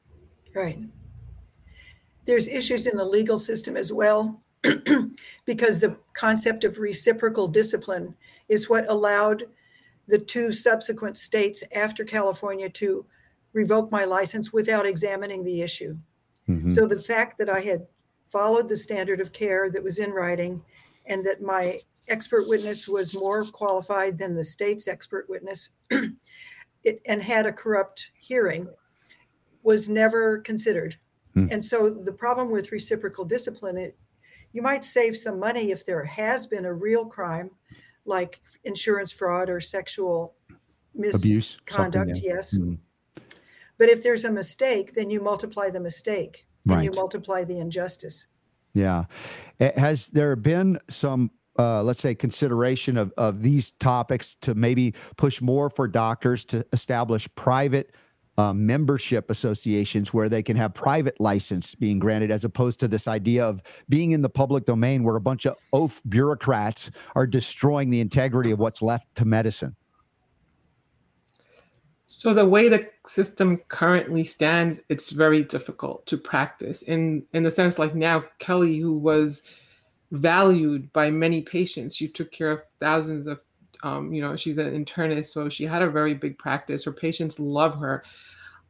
Right. 0.54 0.78
There's 2.26 2.48
issues 2.48 2.86
in 2.86 2.96
the 2.96 3.04
legal 3.04 3.38
system 3.38 3.76
as 3.76 3.92
well, 3.92 4.42
because 5.46 5.80
the 5.80 5.96
concept 6.12 6.64
of 6.64 6.78
reciprocal 6.78 7.48
discipline 7.48 8.14
is 8.48 8.68
what 8.68 8.88
allowed 8.90 9.44
the 10.06 10.18
two 10.18 10.52
subsequent 10.52 11.16
states 11.16 11.64
after 11.74 12.04
California 12.04 12.68
to 12.68 13.06
revoke 13.52 13.90
my 13.90 14.04
license 14.04 14.52
without 14.52 14.84
examining 14.86 15.44
the 15.44 15.62
issue. 15.62 15.94
Mhm. 16.48 16.70
So 16.70 16.86
the 16.86 17.00
fact 17.00 17.38
that 17.38 17.48
I 17.48 17.60
had 17.60 17.86
followed 18.30 18.68
the 18.68 18.76
standard 18.76 19.20
of 19.20 19.32
care 19.32 19.70
that 19.70 19.82
was 19.82 19.98
in 19.98 20.10
writing 20.10 20.62
and 21.06 21.24
that 21.24 21.42
my 21.42 21.78
expert 22.08 22.48
witness 22.48 22.88
was 22.88 23.16
more 23.16 23.44
qualified 23.44 24.18
than 24.18 24.34
the 24.34 24.44
state's 24.44 24.88
expert 24.88 25.28
witness 25.28 25.70
it, 26.84 27.00
and 27.06 27.22
had 27.22 27.46
a 27.46 27.52
corrupt 27.52 28.10
hearing 28.18 28.68
was 29.62 29.88
never 29.88 30.38
considered. 30.38 30.96
Hmm. 31.34 31.46
And 31.50 31.64
so 31.64 31.90
the 31.90 32.12
problem 32.12 32.50
with 32.50 32.72
reciprocal 32.72 33.24
discipline, 33.24 33.76
it, 33.76 33.98
you 34.52 34.62
might 34.62 34.84
save 34.84 35.16
some 35.16 35.38
money 35.38 35.70
if 35.70 35.84
there 35.84 36.04
has 36.04 36.46
been 36.46 36.64
a 36.64 36.72
real 36.72 37.04
crime 37.04 37.50
like 38.04 38.40
insurance 38.64 39.12
fraud 39.12 39.48
or 39.48 39.60
sexual 39.60 40.34
misconduct, 40.94 42.18
yes. 42.22 42.56
Mhm. 42.56 42.78
But 43.78 43.88
if 43.88 44.02
there's 44.02 44.24
a 44.24 44.32
mistake, 44.32 44.94
then 44.94 45.10
you 45.10 45.20
multiply 45.20 45.70
the 45.70 45.80
mistake 45.80 46.46
and 46.68 46.84
you 46.84 46.90
multiply 46.94 47.44
the 47.44 47.58
injustice. 47.58 48.26
Yeah. 48.74 49.04
Has 49.58 50.08
there 50.08 50.36
been 50.36 50.78
some, 50.88 51.30
uh, 51.58 51.82
let's 51.82 52.00
say, 52.00 52.14
consideration 52.14 52.96
of, 52.96 53.12
of 53.16 53.42
these 53.42 53.72
topics 53.72 54.36
to 54.42 54.54
maybe 54.54 54.94
push 55.16 55.40
more 55.40 55.70
for 55.70 55.88
doctors 55.88 56.44
to 56.46 56.64
establish 56.72 57.28
private 57.34 57.92
uh, 58.38 58.54
membership 58.54 59.30
associations 59.30 60.14
where 60.14 60.28
they 60.28 60.42
can 60.42 60.56
have 60.56 60.72
private 60.72 61.20
license 61.20 61.74
being 61.74 61.98
granted 61.98 62.30
as 62.30 62.44
opposed 62.44 62.80
to 62.80 62.88
this 62.88 63.06
idea 63.06 63.44
of 63.44 63.62
being 63.88 64.12
in 64.12 64.22
the 64.22 64.30
public 64.30 64.64
domain 64.64 65.02
where 65.02 65.16
a 65.16 65.20
bunch 65.20 65.44
of 65.44 65.56
oaf 65.74 66.00
bureaucrats 66.08 66.90
are 67.16 67.26
destroying 67.26 67.90
the 67.90 68.00
integrity 68.00 68.50
of 68.50 68.58
what's 68.58 68.80
left 68.80 69.14
to 69.16 69.24
medicine? 69.24 69.76
So 72.12 72.34
the 72.34 72.44
way 72.44 72.68
the 72.68 72.90
system 73.06 73.58
currently 73.68 74.24
stands, 74.24 74.80
it's 74.88 75.10
very 75.10 75.44
difficult 75.44 76.04
to 76.06 76.18
practice 76.18 76.82
in 76.82 77.22
in 77.34 77.44
the 77.44 77.52
sense 77.52 77.78
like 77.78 77.94
now 77.94 78.24
Kelly, 78.40 78.78
who 78.78 78.94
was 78.94 79.42
valued 80.10 80.92
by 80.92 81.08
many 81.08 81.40
patients, 81.40 81.94
she 81.94 82.08
took 82.08 82.32
care 82.32 82.50
of 82.50 82.62
thousands 82.80 83.28
of 83.28 83.40
um, 83.84 84.12
you 84.12 84.20
know, 84.20 84.36
she's 84.36 84.58
an 84.58 84.84
internist, 84.84 85.26
so 85.26 85.48
she 85.48 85.64
had 85.64 85.82
a 85.82 85.88
very 85.88 86.12
big 86.12 86.36
practice. 86.36 86.82
Her 86.82 86.92
patients 86.92 87.38
love 87.38 87.78
her. 87.78 88.02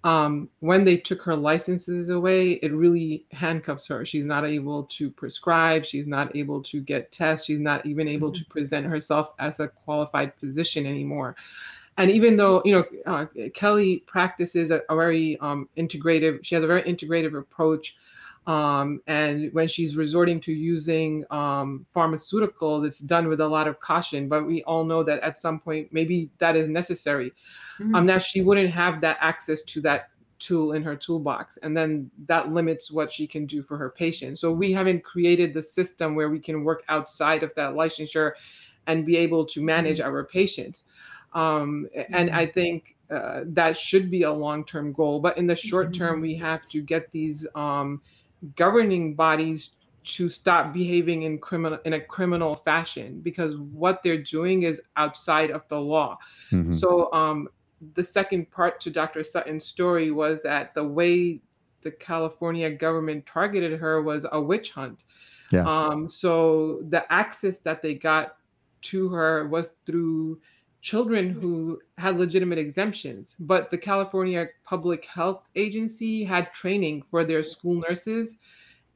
Um, 0.04 0.50
when 0.60 0.84
they 0.84 0.98
took 0.98 1.22
her 1.22 1.34
licenses 1.34 2.10
away, 2.10 2.52
it 2.52 2.72
really 2.72 3.24
handcuffs 3.32 3.86
her. 3.88 4.04
She's 4.04 4.26
not 4.26 4.44
able 4.44 4.84
to 4.84 5.10
prescribe. 5.10 5.86
She's 5.86 6.06
not 6.06 6.36
able 6.36 6.62
to 6.64 6.80
get 6.82 7.10
tests. 7.10 7.46
She's 7.46 7.58
not 7.58 7.86
even 7.86 8.06
able 8.06 8.32
to 8.32 8.44
present 8.44 8.84
herself 8.84 9.32
as 9.38 9.60
a 9.60 9.68
qualified 9.68 10.34
physician 10.34 10.86
anymore 10.86 11.36
and 11.96 12.10
even 12.10 12.36
though 12.36 12.62
you 12.64 12.72
know 12.72 12.84
uh, 13.06 13.26
kelly 13.54 14.04
practices 14.06 14.70
a, 14.70 14.82
a 14.88 14.96
very 14.96 15.38
um, 15.40 15.68
integrative 15.76 16.44
she 16.44 16.54
has 16.54 16.64
a 16.64 16.66
very 16.66 16.82
integrative 16.82 17.38
approach 17.38 17.96
um, 18.46 19.00
and 19.06 19.52
when 19.52 19.68
she's 19.68 19.96
resorting 19.96 20.40
to 20.40 20.52
using 20.52 21.24
um, 21.30 21.86
pharmaceuticals 21.94 22.86
it's 22.86 22.98
done 22.98 23.28
with 23.28 23.40
a 23.40 23.46
lot 23.46 23.68
of 23.68 23.78
caution 23.80 24.28
but 24.28 24.46
we 24.46 24.62
all 24.64 24.84
know 24.84 25.02
that 25.02 25.20
at 25.20 25.38
some 25.38 25.60
point 25.60 25.88
maybe 25.92 26.30
that 26.38 26.56
is 26.56 26.68
necessary. 26.68 27.32
Um, 27.94 28.04
now 28.04 28.18
she 28.18 28.42
wouldn't 28.42 28.70
have 28.70 29.00
that 29.00 29.16
access 29.20 29.62
to 29.62 29.80
that 29.82 30.10
tool 30.38 30.72
in 30.72 30.82
her 30.82 30.96
toolbox 30.96 31.58
and 31.58 31.76
then 31.76 32.10
that 32.26 32.52
limits 32.52 32.90
what 32.90 33.12
she 33.12 33.26
can 33.26 33.46
do 33.46 33.62
for 33.62 33.76
her 33.76 33.90
patients 33.90 34.40
so 34.40 34.50
we 34.50 34.72
haven't 34.72 35.04
created 35.04 35.52
the 35.54 35.62
system 35.62 36.14
where 36.14 36.30
we 36.30 36.38
can 36.38 36.64
work 36.64 36.82
outside 36.88 37.42
of 37.42 37.54
that 37.54 37.74
licensure 37.74 38.32
and 38.86 39.06
be 39.06 39.16
able 39.16 39.44
to 39.44 39.62
manage 39.62 40.00
our 40.00 40.24
patients 40.24 40.84
um, 41.32 41.88
and 42.10 42.30
Mhm. 42.30 42.34
I 42.34 42.46
think 42.46 42.96
uh, 43.10 43.42
that 43.46 43.76
should 43.76 44.08
be 44.10 44.22
a 44.22 44.32
long-term 44.32 44.92
goal. 44.92 45.18
But 45.18 45.36
in 45.36 45.46
the 45.46 45.56
short 45.56 45.92
term, 45.92 46.20
we 46.20 46.34
have 46.36 46.68
to 46.68 46.80
get 46.80 47.10
these 47.10 47.46
um, 47.56 48.00
governing 48.54 49.14
bodies 49.14 49.74
to 50.02 50.28
stop 50.28 50.72
behaving 50.72 51.22
in 51.22 51.38
criminal 51.38 51.78
in 51.84 51.94
a 51.94 52.00
criminal 52.00 52.54
fashion 52.54 53.20
because 53.20 53.56
what 53.56 54.02
they're 54.02 54.22
doing 54.22 54.62
is 54.62 54.80
outside 54.96 55.50
of 55.50 55.66
the 55.68 55.80
law. 55.80 56.18
Mhm. 56.50 56.74
So 56.74 57.12
um, 57.12 57.48
the 57.94 58.04
second 58.04 58.50
part 58.50 58.80
to 58.82 58.90
Dr. 58.90 59.24
Sutton's 59.24 59.64
story 59.66 60.10
was 60.10 60.42
that 60.42 60.74
the 60.74 60.84
way 60.84 61.42
the 61.82 61.90
California 61.90 62.70
government 62.70 63.26
targeted 63.26 63.78
her 63.78 64.02
was 64.02 64.24
a 64.32 64.40
witch 64.40 64.70
hunt. 64.72 65.04
Yes. 65.50 65.66
Um, 65.66 66.08
so 66.08 66.80
the 66.88 67.10
access 67.12 67.58
that 67.60 67.82
they 67.82 67.94
got 67.94 68.36
to 68.82 69.08
her 69.08 69.48
was 69.48 69.70
through 69.84 70.40
children 70.80 71.30
who 71.30 71.80
had 71.98 72.18
legitimate 72.18 72.58
exemptions. 72.58 73.36
But 73.38 73.70
the 73.70 73.78
California 73.78 74.48
Public 74.64 75.04
Health 75.04 75.44
Agency 75.54 76.24
had 76.24 76.52
training 76.52 77.02
for 77.02 77.24
their 77.24 77.42
school 77.42 77.82
nurses, 77.88 78.36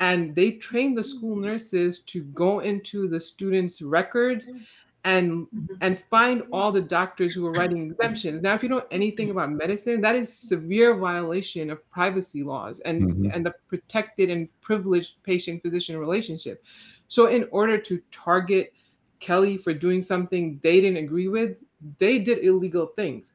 and 0.01 0.35
they 0.35 0.53
trained 0.53 0.97
the 0.99 1.05
school 1.05 1.37
nurses 1.37 2.01
to 2.03 2.25
go 2.25 2.61
into 2.61 3.09
the 3.09 3.21
students' 3.21 3.83
records 3.83 4.51
and 5.05 5.47
Mhm. 5.53 5.69
and 5.83 5.99
find 5.99 6.43
all 6.51 6.73
the 6.73 6.81
doctors 6.81 7.35
who 7.35 7.43
were 7.43 7.53
writing 7.53 7.91
exemptions. 7.91 8.43
Now, 8.43 8.55
if 8.55 8.63
you 8.63 8.71
know 8.71 8.87
anything 8.91 9.31
about 9.31 9.53
medicine, 9.53 10.01
that 10.01 10.17
is 10.17 10.33
severe 10.33 10.95
violation 10.97 11.69
of 11.71 11.89
privacy 11.91 12.43
laws 12.43 12.81
and 12.81 13.03
Mhm. 13.03 13.31
and 13.35 13.45
the 13.45 13.55
protected 13.69 14.31
and 14.31 14.49
privileged 14.63 15.23
patient 15.23 15.63
physician 15.63 15.99
relationship. 15.99 16.65
So, 17.09 17.27
in 17.27 17.47
order 17.51 17.77
to 17.79 18.01
target 18.11 18.73
Kelly 19.21 19.57
for 19.59 19.75
doing 19.75 20.03
something 20.03 20.59
they 20.63 20.81
didn't 20.81 21.05
agree 21.05 21.29
with, 21.29 21.63
they 21.99 22.19
did 22.19 22.45
illegal 22.45 22.87
things. 22.87 23.33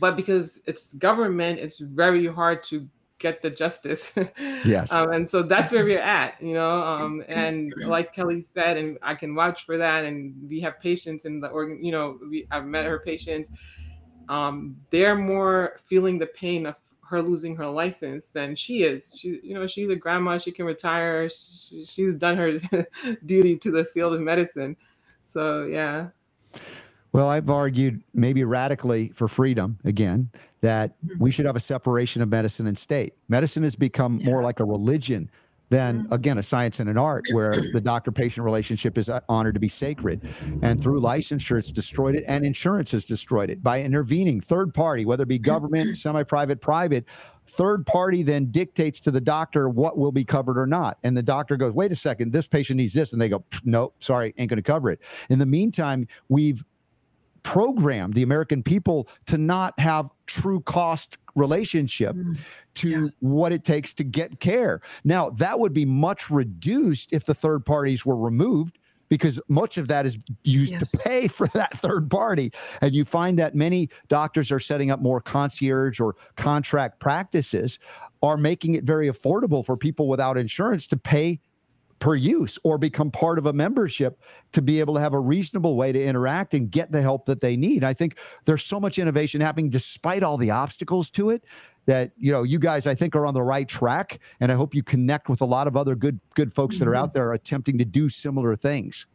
But 0.00 0.16
because 0.16 0.62
it's 0.66 0.94
government, 0.94 1.58
it's 1.58 1.78
very 1.78 2.26
hard 2.26 2.62
to 2.64 2.88
get 3.18 3.42
the 3.42 3.50
justice. 3.50 4.12
Yes. 4.64 4.92
um, 4.92 5.12
and 5.12 5.28
so 5.30 5.42
that's 5.42 5.70
where 5.70 5.84
we're 5.84 6.00
at, 6.00 6.42
you 6.42 6.54
know. 6.54 6.82
Um, 6.82 7.24
and 7.28 7.72
like 7.86 8.12
Kelly 8.12 8.40
said, 8.40 8.76
and 8.76 8.98
I 9.02 9.14
can 9.14 9.34
vouch 9.34 9.64
for 9.64 9.78
that. 9.78 10.04
And 10.04 10.34
we 10.48 10.60
have 10.60 10.80
patients 10.80 11.24
in 11.24 11.40
the 11.40 11.48
organ, 11.48 11.82
you 11.82 11.92
know, 11.92 12.18
we, 12.28 12.46
I've 12.50 12.66
met 12.66 12.84
her 12.84 12.98
patients. 12.98 13.50
Um, 14.28 14.76
they're 14.90 15.14
more 15.14 15.76
feeling 15.84 16.18
the 16.18 16.26
pain 16.26 16.66
of 16.66 16.74
her 17.08 17.22
losing 17.22 17.54
her 17.54 17.66
license 17.66 18.28
than 18.28 18.56
she 18.56 18.82
is. 18.82 19.08
She, 19.14 19.40
you 19.42 19.54
know, 19.54 19.66
she's 19.68 19.88
a 19.88 19.94
grandma. 19.94 20.38
She 20.38 20.50
can 20.50 20.64
retire. 20.64 21.28
She, 21.28 21.84
she's 21.84 22.14
done 22.16 22.36
her 22.36 22.58
duty 23.26 23.56
to 23.58 23.70
the 23.70 23.84
field 23.84 24.14
of 24.14 24.20
medicine. 24.20 24.76
So 25.24 25.64
yeah. 25.64 26.08
Well, 27.16 27.30
I've 27.30 27.48
argued 27.48 28.02
maybe 28.12 28.44
radically 28.44 29.08
for 29.14 29.26
freedom 29.26 29.78
again 29.86 30.28
that 30.60 30.96
we 31.18 31.30
should 31.30 31.46
have 31.46 31.56
a 31.56 31.60
separation 31.60 32.20
of 32.20 32.28
medicine 32.28 32.66
and 32.66 32.76
state. 32.76 33.14
Medicine 33.30 33.62
has 33.62 33.74
become 33.74 34.22
more 34.22 34.42
like 34.42 34.60
a 34.60 34.64
religion 34.64 35.30
than, 35.70 36.06
again, 36.10 36.36
a 36.36 36.42
science 36.42 36.78
and 36.78 36.90
an 36.90 36.98
art 36.98 37.24
where 37.32 37.54
the 37.72 37.80
doctor 37.80 38.12
patient 38.12 38.44
relationship 38.44 38.98
is 38.98 39.08
uh, 39.08 39.20
honored 39.30 39.54
to 39.54 39.60
be 39.60 39.66
sacred. 39.66 40.28
And 40.60 40.78
through 40.78 41.00
licensure, 41.00 41.58
it's 41.58 41.72
destroyed 41.72 42.16
it, 42.16 42.24
and 42.28 42.44
insurance 42.44 42.90
has 42.90 43.06
destroyed 43.06 43.48
it 43.48 43.62
by 43.62 43.80
intervening. 43.80 44.42
Third 44.42 44.74
party, 44.74 45.06
whether 45.06 45.22
it 45.22 45.28
be 45.28 45.38
government, 45.38 45.96
semi 45.96 46.22
private, 46.22 46.60
private, 46.60 47.06
third 47.46 47.86
party 47.86 48.24
then 48.24 48.50
dictates 48.50 49.00
to 49.00 49.10
the 49.10 49.22
doctor 49.22 49.70
what 49.70 49.96
will 49.96 50.12
be 50.12 50.22
covered 50.22 50.58
or 50.58 50.66
not. 50.66 50.98
And 51.02 51.16
the 51.16 51.22
doctor 51.22 51.56
goes, 51.56 51.72
wait 51.72 51.90
a 51.92 51.96
second, 51.96 52.34
this 52.34 52.46
patient 52.46 52.76
needs 52.76 52.92
this. 52.92 53.14
And 53.14 53.22
they 53.22 53.30
go, 53.30 53.42
nope, 53.64 53.94
sorry, 54.00 54.34
ain't 54.36 54.50
going 54.50 54.58
to 54.58 54.62
cover 54.62 54.90
it. 54.90 55.00
In 55.30 55.38
the 55.38 55.46
meantime, 55.46 56.06
we've 56.28 56.62
programmed 57.46 58.14
the 58.14 58.24
American 58.24 58.60
people 58.60 59.08
to 59.24 59.38
not 59.38 59.78
have 59.78 60.10
true 60.26 60.60
cost 60.62 61.16
relationship 61.36 62.16
Mm, 62.16 62.40
to 62.74 62.88
yeah. 62.88 63.06
what 63.20 63.52
it 63.52 63.62
takes 63.62 63.94
to 63.94 64.04
get 64.04 64.40
care. 64.40 64.80
Now, 65.04 65.30
that 65.30 65.60
would 65.60 65.72
be 65.72 65.84
much 65.84 66.28
reduced 66.28 67.12
if 67.12 67.24
the 67.24 67.34
third 67.34 67.64
parties 67.64 68.04
were 68.04 68.16
removed 68.16 68.78
because 69.08 69.40
much 69.48 69.78
of 69.78 69.86
that 69.86 70.06
is 70.06 70.18
used 70.42 70.72
Yes. 70.72 70.90
to 70.90 70.98
pay 71.08 71.28
for 71.38 71.46
that 71.48 71.70
third 71.78 72.10
party. 72.10 72.50
And 72.80 72.96
you 72.96 73.04
find 73.04 73.38
that 73.38 73.54
many 73.54 73.90
doctors 74.08 74.50
are 74.50 74.58
setting 74.58 74.90
up 74.90 75.00
more 75.00 75.20
concierge 75.20 76.00
or 76.00 76.16
contract 76.36 76.98
practices, 76.98 77.78
are 78.24 78.36
making 78.36 78.74
it 78.74 78.82
very 78.82 79.08
affordable 79.08 79.64
for 79.64 79.76
people 79.76 80.08
without 80.08 80.36
insurance 80.36 80.88
to 80.88 80.96
pay 80.96 81.38
per 81.98 82.14
use 82.14 82.58
or 82.62 82.78
become 82.78 83.10
part 83.10 83.38
of 83.38 83.46
a 83.46 83.52
membership 83.52 84.20
to 84.52 84.62
be 84.62 84.80
able 84.80 84.94
to 84.94 85.00
have 85.00 85.14
a 85.14 85.20
reasonable 85.20 85.76
way 85.76 85.92
to 85.92 86.02
interact 86.02 86.54
and 86.54 86.70
get 86.70 86.92
the 86.92 87.00
help 87.00 87.24
that 87.26 87.40
they 87.40 87.56
need. 87.56 87.84
I 87.84 87.94
think 87.94 88.18
there's 88.44 88.64
so 88.64 88.78
much 88.78 88.98
innovation 88.98 89.40
happening 89.40 89.70
despite 89.70 90.22
all 90.22 90.36
the 90.36 90.50
obstacles 90.50 91.10
to 91.12 91.30
it 91.30 91.44
that 91.86 92.10
you 92.16 92.32
know 92.32 92.42
you 92.42 92.58
guys 92.58 92.86
I 92.86 92.94
think 92.94 93.14
are 93.16 93.26
on 93.26 93.34
the 93.34 93.42
right 93.42 93.68
track 93.68 94.18
and 94.40 94.50
I 94.52 94.56
hope 94.56 94.74
you 94.74 94.82
connect 94.82 95.28
with 95.28 95.40
a 95.40 95.44
lot 95.44 95.66
of 95.66 95.76
other 95.76 95.94
good 95.94 96.20
good 96.34 96.52
folks 96.52 96.78
that 96.78 96.88
are 96.88 96.94
out 96.94 97.14
there 97.14 97.32
attempting 97.32 97.78
to 97.78 97.84
do 97.84 98.08
similar 98.08 98.56
things. 98.56 99.06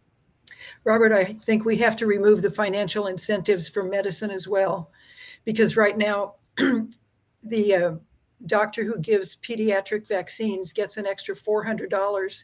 Robert, 0.83 1.11
I 1.11 1.23
think 1.23 1.65
we 1.65 1.77
have 1.77 1.95
to 1.97 2.05
remove 2.05 2.41
the 2.41 2.51
financial 2.51 3.07
incentives 3.07 3.67
from 3.67 3.89
medicine 3.89 4.31
as 4.31 4.47
well, 4.47 4.91
because 5.43 5.75
right 5.75 5.97
now, 5.97 6.35
the 7.43 7.75
uh, 7.75 7.91
doctor 8.45 8.83
who 8.83 8.99
gives 8.99 9.35
pediatric 9.35 10.07
vaccines 10.07 10.73
gets 10.73 10.97
an 10.97 11.07
extra 11.07 11.35
$400 11.35 12.43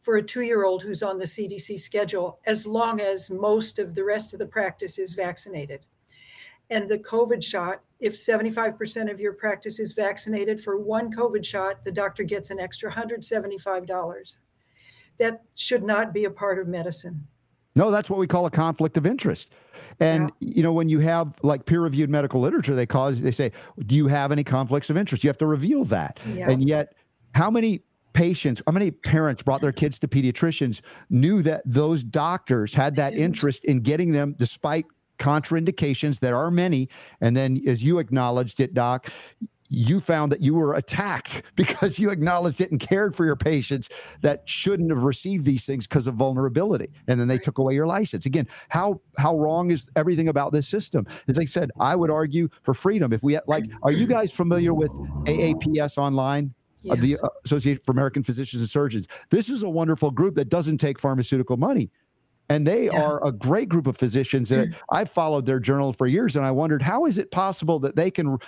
for 0.00 0.16
a 0.16 0.22
two 0.22 0.42
year 0.42 0.64
old 0.64 0.82
who's 0.82 1.02
on 1.02 1.16
the 1.16 1.24
CDC 1.24 1.78
schedule, 1.78 2.40
as 2.46 2.66
long 2.66 3.00
as 3.00 3.30
most 3.30 3.78
of 3.78 3.94
the 3.94 4.04
rest 4.04 4.32
of 4.32 4.38
the 4.38 4.46
practice 4.46 4.98
is 4.98 5.14
vaccinated. 5.14 5.86
And 6.70 6.88
the 6.88 6.98
COVID 6.98 7.42
shot, 7.42 7.82
if 7.98 8.14
75% 8.14 9.10
of 9.10 9.20
your 9.20 9.32
practice 9.32 9.78
is 9.80 9.92
vaccinated 9.92 10.60
for 10.60 10.78
one 10.78 11.12
COVID 11.12 11.44
shot, 11.44 11.84
the 11.84 11.92
doctor 11.92 12.22
gets 12.22 12.50
an 12.50 12.60
extra 12.60 12.92
$175. 12.92 14.38
That 15.18 15.42
should 15.54 15.82
not 15.82 16.14
be 16.14 16.24
a 16.24 16.30
part 16.30 16.58
of 16.58 16.68
medicine. 16.68 17.26
No, 17.76 17.90
that's 17.90 18.08
what 18.08 18.18
we 18.18 18.26
call 18.26 18.46
a 18.46 18.50
conflict 18.50 18.96
of 18.96 19.06
interest. 19.06 19.50
And 20.00 20.32
you 20.40 20.62
know, 20.62 20.72
when 20.72 20.88
you 20.88 21.00
have 21.00 21.34
like 21.42 21.66
peer-reviewed 21.66 22.08
medical 22.08 22.40
literature, 22.40 22.74
they 22.74 22.86
cause 22.86 23.20
they 23.20 23.30
say, 23.30 23.52
"Do 23.78 23.94
you 23.94 24.08
have 24.08 24.32
any 24.32 24.42
conflicts 24.42 24.90
of 24.90 24.96
interest?" 24.96 25.22
You 25.22 25.28
have 25.28 25.38
to 25.38 25.46
reveal 25.46 25.84
that. 25.86 26.18
Yeah. 26.32 26.50
And 26.50 26.66
yet, 26.66 26.94
how 27.34 27.50
many 27.50 27.82
patients, 28.12 28.62
how 28.66 28.72
many 28.72 28.90
parents 28.90 29.42
brought 29.42 29.60
their 29.60 29.72
kids 29.72 29.98
to 30.00 30.08
pediatricians 30.08 30.80
knew 31.10 31.42
that 31.42 31.62
those 31.64 32.02
doctors 32.02 32.74
had 32.74 32.96
that 32.96 33.12
mm-hmm. 33.12 33.22
interest 33.22 33.64
in 33.64 33.80
getting 33.80 34.12
them 34.12 34.34
despite 34.38 34.86
contraindications 35.18 36.18
there 36.18 36.34
are 36.34 36.50
many 36.50 36.88
and 37.20 37.36
then 37.36 37.60
as 37.68 37.82
you 37.82 37.98
acknowledged 37.98 38.58
it 38.58 38.72
doc 38.72 39.12
you 39.70 40.00
found 40.00 40.32
that 40.32 40.40
you 40.40 40.52
were 40.52 40.74
attacked 40.74 41.42
because 41.56 41.98
you 41.98 42.10
acknowledged 42.10 42.60
it 42.60 42.70
and 42.70 42.80
cared 42.80 43.14
for 43.14 43.24
your 43.24 43.36
patients 43.36 43.88
that 44.20 44.42
shouldn't 44.46 44.90
have 44.90 45.04
received 45.04 45.44
these 45.44 45.64
things 45.64 45.86
because 45.86 46.06
of 46.06 46.14
vulnerability 46.14 46.90
and 47.06 47.20
then 47.20 47.28
they 47.28 47.38
took 47.38 47.58
away 47.58 47.72
your 47.72 47.86
license. 47.86 48.26
Again 48.26 48.48
how 48.70 49.00
how 49.16 49.36
wrong 49.36 49.70
is 49.70 49.90
everything 49.96 50.28
about 50.28 50.52
this 50.52 50.66
system? 50.66 51.06
As 51.28 51.38
i 51.38 51.44
said 51.44 51.70
i 51.78 51.94
would 51.94 52.10
argue 52.10 52.48
for 52.62 52.74
freedom 52.74 53.12
if 53.12 53.22
we 53.22 53.38
like 53.46 53.64
mm-hmm. 53.64 53.78
are 53.82 53.92
you 53.92 54.06
guys 54.06 54.32
familiar 54.32 54.74
with 54.74 54.90
aaps 55.26 55.98
online 55.98 56.52
uh, 56.88 56.94
the 56.96 57.16
uh, 57.22 57.28
association 57.44 57.80
for 57.84 57.92
american 57.92 58.22
physicians 58.22 58.62
and 58.62 58.70
surgeons 58.70 59.06
this 59.30 59.48
is 59.48 59.62
a 59.62 59.68
wonderful 59.68 60.10
group 60.10 60.34
that 60.34 60.48
doesn't 60.48 60.78
take 60.78 60.98
pharmaceutical 60.98 61.56
money 61.56 61.90
and 62.48 62.66
they 62.66 62.86
Yeah. 62.86 62.92
are 63.00 63.24
a 63.24 63.30
great 63.30 63.68
group 63.68 63.86
of 63.86 63.96
physicians 63.96 64.48
that 64.48 64.74
I've 64.90 65.08
followed 65.08 65.46
their 65.46 65.60
journal 65.60 65.92
for 65.92 66.08
years. 66.08 66.34
And 66.34 66.44
I 66.44 66.50
wondered, 66.50 66.82
how 66.82 67.06
is 67.06 67.16
it 67.16 67.30
possible 67.30 67.78
that 67.78 67.94
they 67.94 68.10
can 68.10 68.38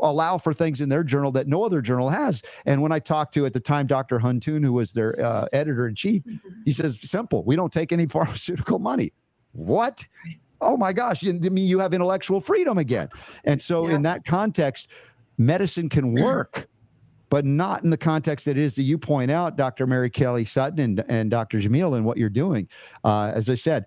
allow 0.00 0.36
for 0.36 0.52
things 0.52 0.80
in 0.80 0.88
their 0.88 1.04
journal 1.04 1.30
that 1.30 1.46
no 1.46 1.62
other 1.62 1.80
journal 1.80 2.10
has? 2.10 2.42
And 2.66 2.82
when 2.82 2.90
I 2.90 2.98
talked 2.98 3.34
to 3.34 3.46
at 3.46 3.52
the 3.52 3.60
time 3.60 3.86
Dr. 3.86 4.18
Huntoon, 4.18 4.64
who 4.64 4.72
was 4.72 4.94
their 4.94 5.14
uh, 5.24 5.46
editor 5.52 5.86
in 5.86 5.94
chief, 5.94 6.24
he 6.64 6.72
says, 6.72 6.98
simple, 7.02 7.44
we 7.44 7.54
don't 7.54 7.72
take 7.72 7.92
any 7.92 8.06
pharmaceutical 8.16 8.80
money. 8.80 9.12
What? 9.52 10.08
Oh 10.60 10.76
my 10.76 10.92
gosh, 10.92 11.22
you, 11.22 11.30
I 11.32 11.48
mean, 11.48 11.68
you 11.68 11.78
have 11.78 11.94
intellectual 11.94 12.40
freedom 12.40 12.78
again. 12.78 13.10
And 13.44 13.62
so, 13.62 13.88
Yeah. 13.88 13.94
in 13.94 14.02
that 14.02 14.24
context, 14.24 14.88
medicine 15.38 15.88
can 15.88 16.14
work 16.14 16.66
but 17.32 17.46
not 17.46 17.82
in 17.82 17.88
the 17.88 17.96
context 17.96 18.44
that 18.44 18.58
it 18.58 18.60
is 18.60 18.74
that 18.74 18.82
you 18.82 18.98
point 18.98 19.30
out, 19.30 19.56
Dr. 19.56 19.86
Mary 19.86 20.10
Kelly 20.10 20.44
Sutton 20.44 20.78
and, 20.78 21.02
and 21.08 21.30
Dr. 21.30 21.60
Jamil, 21.60 21.96
and 21.96 22.04
what 22.04 22.18
you're 22.18 22.28
doing. 22.28 22.68
Uh, 23.04 23.32
as 23.34 23.48
I 23.48 23.54
said, 23.54 23.86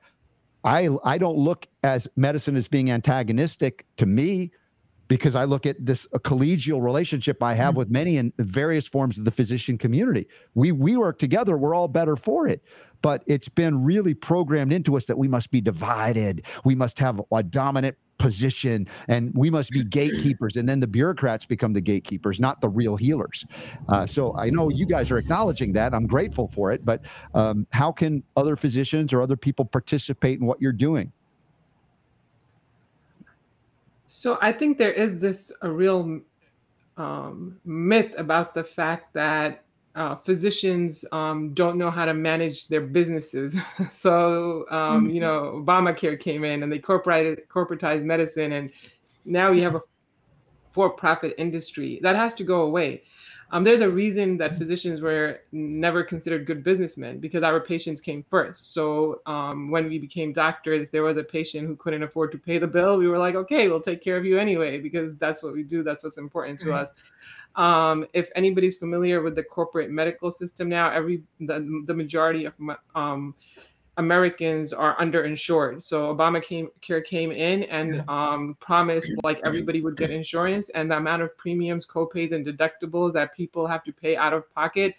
I 0.64 0.90
I 1.04 1.20
don't 1.20 1.38
look 1.38 1.68
as 1.84 2.08
medicine 2.16 2.56
as 2.56 2.68
being 2.68 2.90
antagonistic 2.90 3.86
to 3.98 4.08
me 4.08 4.50
because 5.08 5.36
I 5.36 5.44
look 5.44 5.68
at 5.68 5.76
this 5.80 6.08
collegial 6.24 6.82
relationship 6.82 7.44
I 7.44 7.54
have 7.54 7.76
with 7.76 7.92
many 7.92 8.18
and 8.18 8.34
various 8.40 8.88
forms 8.88 9.20
of 9.20 9.26
the 9.26 9.32
physician 9.32 9.78
community. 9.78 10.28
We 10.56 10.72
we 10.72 10.98
work 10.98 11.20
together, 11.20 11.56
we're 11.56 11.76
all 11.76 11.88
better 11.88 12.16
for 12.16 12.48
it. 12.48 12.64
But 13.04 13.24
it's 13.28 13.48
been 13.48 13.84
really 13.84 14.16
programmed 14.16 14.74
into 14.74 14.98
us 14.98 15.06
that 15.06 15.20
we 15.20 15.28
must 15.28 15.52
be 15.52 15.62
divided. 15.62 16.48
We 16.64 16.74
must 16.74 16.98
have 16.98 17.22
a 17.32 17.44
dominant 17.44 17.96
position 18.18 18.88
and 19.08 19.34
we 19.36 19.50
must 19.50 19.72
be 19.72 19.84
gatekeepers 20.00 20.56
and 20.56 20.68
then 20.68 20.80
the 20.80 20.88
bureaucrats 20.88 21.46
become 21.46 21.74
the 21.74 21.82
gatekeepers 21.82 22.40
not 22.40 22.62
the 22.62 22.70
real 22.70 22.96
healers. 22.96 23.46
Uh, 23.90 24.06
so 24.06 24.36
i 24.38 24.50
know 24.50 24.70
you 24.70 24.86
guys 24.86 25.12
are 25.12 25.18
acknowledging 25.18 25.74
that. 25.74 25.94
I'm 25.94 26.08
grateful 26.08 26.48
for 26.48 26.72
it 26.72 26.86
but 26.86 27.06
um, 27.34 27.68
how 27.72 27.92
can 27.92 28.24
other 28.38 28.56
physicians 28.56 29.14
or 29.14 29.22
other 29.22 29.36
people 29.36 29.66
participate 29.66 30.40
in 30.40 30.46
what 30.46 30.62
you're 30.62 30.72
doing? 30.72 31.12
So 34.08 34.38
I 34.42 34.54
think 34.54 34.78
there 34.78 34.94
is 34.94 35.20
this 35.20 35.52
a 35.62 35.70
real 35.70 36.22
um, 36.96 37.60
myth 37.66 38.14
about 38.18 38.54
the 38.54 38.64
fact 38.64 39.14
that 39.14 39.65
uh, 39.96 40.16
physicians 40.16 41.06
um, 41.12 41.54
don't 41.54 41.78
know 41.78 41.90
how 41.90 42.06
to 42.06 42.14
manage 42.14 42.68
their 42.68 42.82
businesses. 42.82 43.56
so 43.90 44.70
um, 44.70 45.10
you 45.10 45.22
know, 45.22 45.64
Obamacare 45.66 46.20
came 46.20 46.44
in 46.44 46.64
and 46.64 46.72
they 46.72 46.80
corporated 46.80 47.48
corporatized 47.50 48.04
medicine, 48.04 48.52
and 48.54 48.72
now 49.26 49.52
you 49.52 49.64
have 49.64 49.76
a 49.76 49.82
for-profit 50.68 51.34
industry 51.38 52.00
that 52.04 52.16
has 52.16 52.34
to 52.34 52.44
go 52.44 52.64
away. 52.64 53.04
Um, 53.52 53.64
there's 53.64 53.82
a 53.82 53.90
reason 53.90 54.38
that 54.38 54.58
physicians 54.58 55.02
were 55.02 55.42
never 55.52 56.04
considered 56.04 56.46
good 56.46 56.64
businessmen 56.64 57.20
because 57.20 57.44
our 57.44 57.60
patients 57.60 58.02
came 58.02 58.24
first. 58.24 58.74
So 58.74 59.22
um, 59.28 59.70
when 59.70 59.88
we 59.88 60.00
became 60.00 60.34
doctors, 60.34 60.82
if 60.82 60.92
there 60.92 61.04
was 61.04 61.16
a 61.18 61.24
patient 61.24 61.68
who 61.68 61.76
couldn't 61.76 62.04
afford 62.04 62.32
to 62.34 62.38
pay 62.38 62.58
the 62.58 62.68
bill, 62.68 62.98
we 62.98 63.08
were 63.08 63.20
like, 63.20 63.36
okay, 63.36 63.68
we'll 63.68 63.82
take 63.82 64.04
care 64.04 64.18
of 64.18 64.26
you 64.26 64.40
anyway 64.40 64.80
because 64.80 65.16
that's 65.18 65.44
what 65.44 65.54
we 65.54 65.64
do. 65.64 65.84
That's 65.84 66.04
what's 66.04 66.18
important 66.18 66.60
to 66.62 66.74
us. 66.74 66.92
Um, 67.56 68.06
if 68.14 68.30
anybody's 68.36 68.78
familiar 68.78 69.22
with 69.22 69.36
the 69.36 69.44
corporate 69.44 69.90
medical 69.90 70.32
system 70.32 70.68
now, 70.70 70.92
every 70.92 71.24
the, 71.40 71.84
the 71.86 71.94
majority 71.94 72.46
of 72.46 72.54
um, 72.96 73.34
Americans 73.98 74.74
are 74.74 74.98
underinsured. 74.98 75.82
So 75.82 76.14
Obamacare 76.14 77.06
came 77.06 77.32
in 77.32 77.64
and 77.64 78.08
um, 78.10 78.58
promised 78.60 79.10
like 79.24 79.40
everybody 79.46 79.82
would 79.82 79.96
get 79.96 80.10
insurance, 80.10 80.70
and 80.70 80.92
the 80.92 80.98
amount 80.98 81.22
of 81.22 81.38
premiums, 81.38 81.88
copays, 81.88 82.34
and 82.34 82.46
deductibles 82.46 83.14
that 83.14 83.34
people 83.36 83.66
have 83.68 83.84
to 83.86 83.94
pay 83.94 84.18
out 84.18 84.34
of 84.34 84.54
pocket 84.54 84.96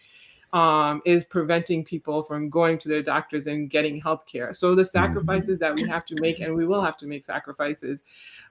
um, 0.52 1.02
is 1.04 1.24
preventing 1.24 1.84
people 1.84 2.22
from 2.22 2.48
going 2.48 2.78
to 2.78 2.88
their 2.88 3.02
doctors 3.02 3.46
and 3.46 3.68
getting 3.68 4.00
health 4.00 4.24
care. 4.24 4.54
So 4.54 4.74
the 4.74 4.84
sacrifices 4.84 5.58
that 5.58 5.74
we 5.74 5.86
have 5.86 6.06
to 6.06 6.14
make, 6.18 6.40
and 6.40 6.54
we 6.54 6.66
will 6.66 6.82
have 6.82 6.96
to 6.98 7.06
make 7.06 7.24
sacrifices, 7.24 8.02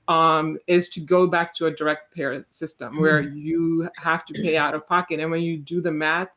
um, 0.07 0.57
is 0.67 0.89
to 0.89 0.99
go 0.99 1.25
back 1.27 1.53
to 1.55 1.65
a 1.65 1.71
direct 1.71 2.13
payer 2.13 2.45
system 2.49 2.99
where 2.99 3.21
you 3.21 3.89
have 3.97 4.25
to 4.25 4.33
pay 4.33 4.57
out 4.57 4.75
of 4.75 4.87
pocket. 4.87 5.19
And 5.19 5.31
when 5.31 5.41
you 5.41 5.57
do 5.57 5.81
the 5.81 5.91
math, 5.91 6.29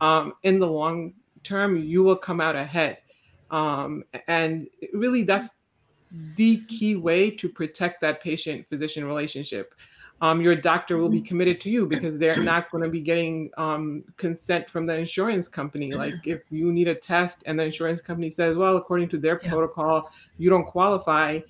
um, 0.00 0.34
in 0.42 0.58
the 0.58 0.66
long 0.68 1.14
term, 1.42 1.76
you 1.76 2.02
will 2.02 2.16
come 2.16 2.40
out 2.40 2.56
ahead. 2.56 2.98
Um, 3.50 4.04
and 4.28 4.68
really, 4.92 5.22
that's 5.24 5.50
the 6.36 6.58
key 6.68 6.96
way 6.96 7.30
to 7.30 7.48
protect 7.48 8.00
that 8.00 8.22
patient 8.22 8.66
physician 8.68 9.04
relationship. 9.04 9.74
Um, 10.20 10.40
your 10.40 10.56
doctor 10.56 10.98
will 10.98 11.08
be 11.08 11.20
committed 11.20 11.60
to 11.62 11.70
you 11.70 11.86
because 11.86 12.18
they're 12.18 12.42
not 12.42 12.70
going 12.70 12.82
to 12.82 12.90
be 12.90 13.00
getting 13.00 13.50
um, 13.56 14.04
consent 14.16 14.68
from 14.68 14.86
the 14.86 14.94
insurance 14.94 15.48
company. 15.48 15.92
Like 15.98 16.14
if 16.24 16.42
you 16.50 16.72
need 16.72 16.88
a 16.88 16.94
test 16.94 17.42
and 17.46 17.58
the 17.58 17.64
insurance 17.64 18.00
company 18.00 18.30
says, 18.30 18.56
well, 18.56 18.76
according 18.76 19.08
to 19.10 19.18
their 19.18 19.40
Yeah. 19.42 19.50
protocol, 19.50 20.10
you 20.36 20.50
don't 20.50 20.64
qualify, 20.64 21.40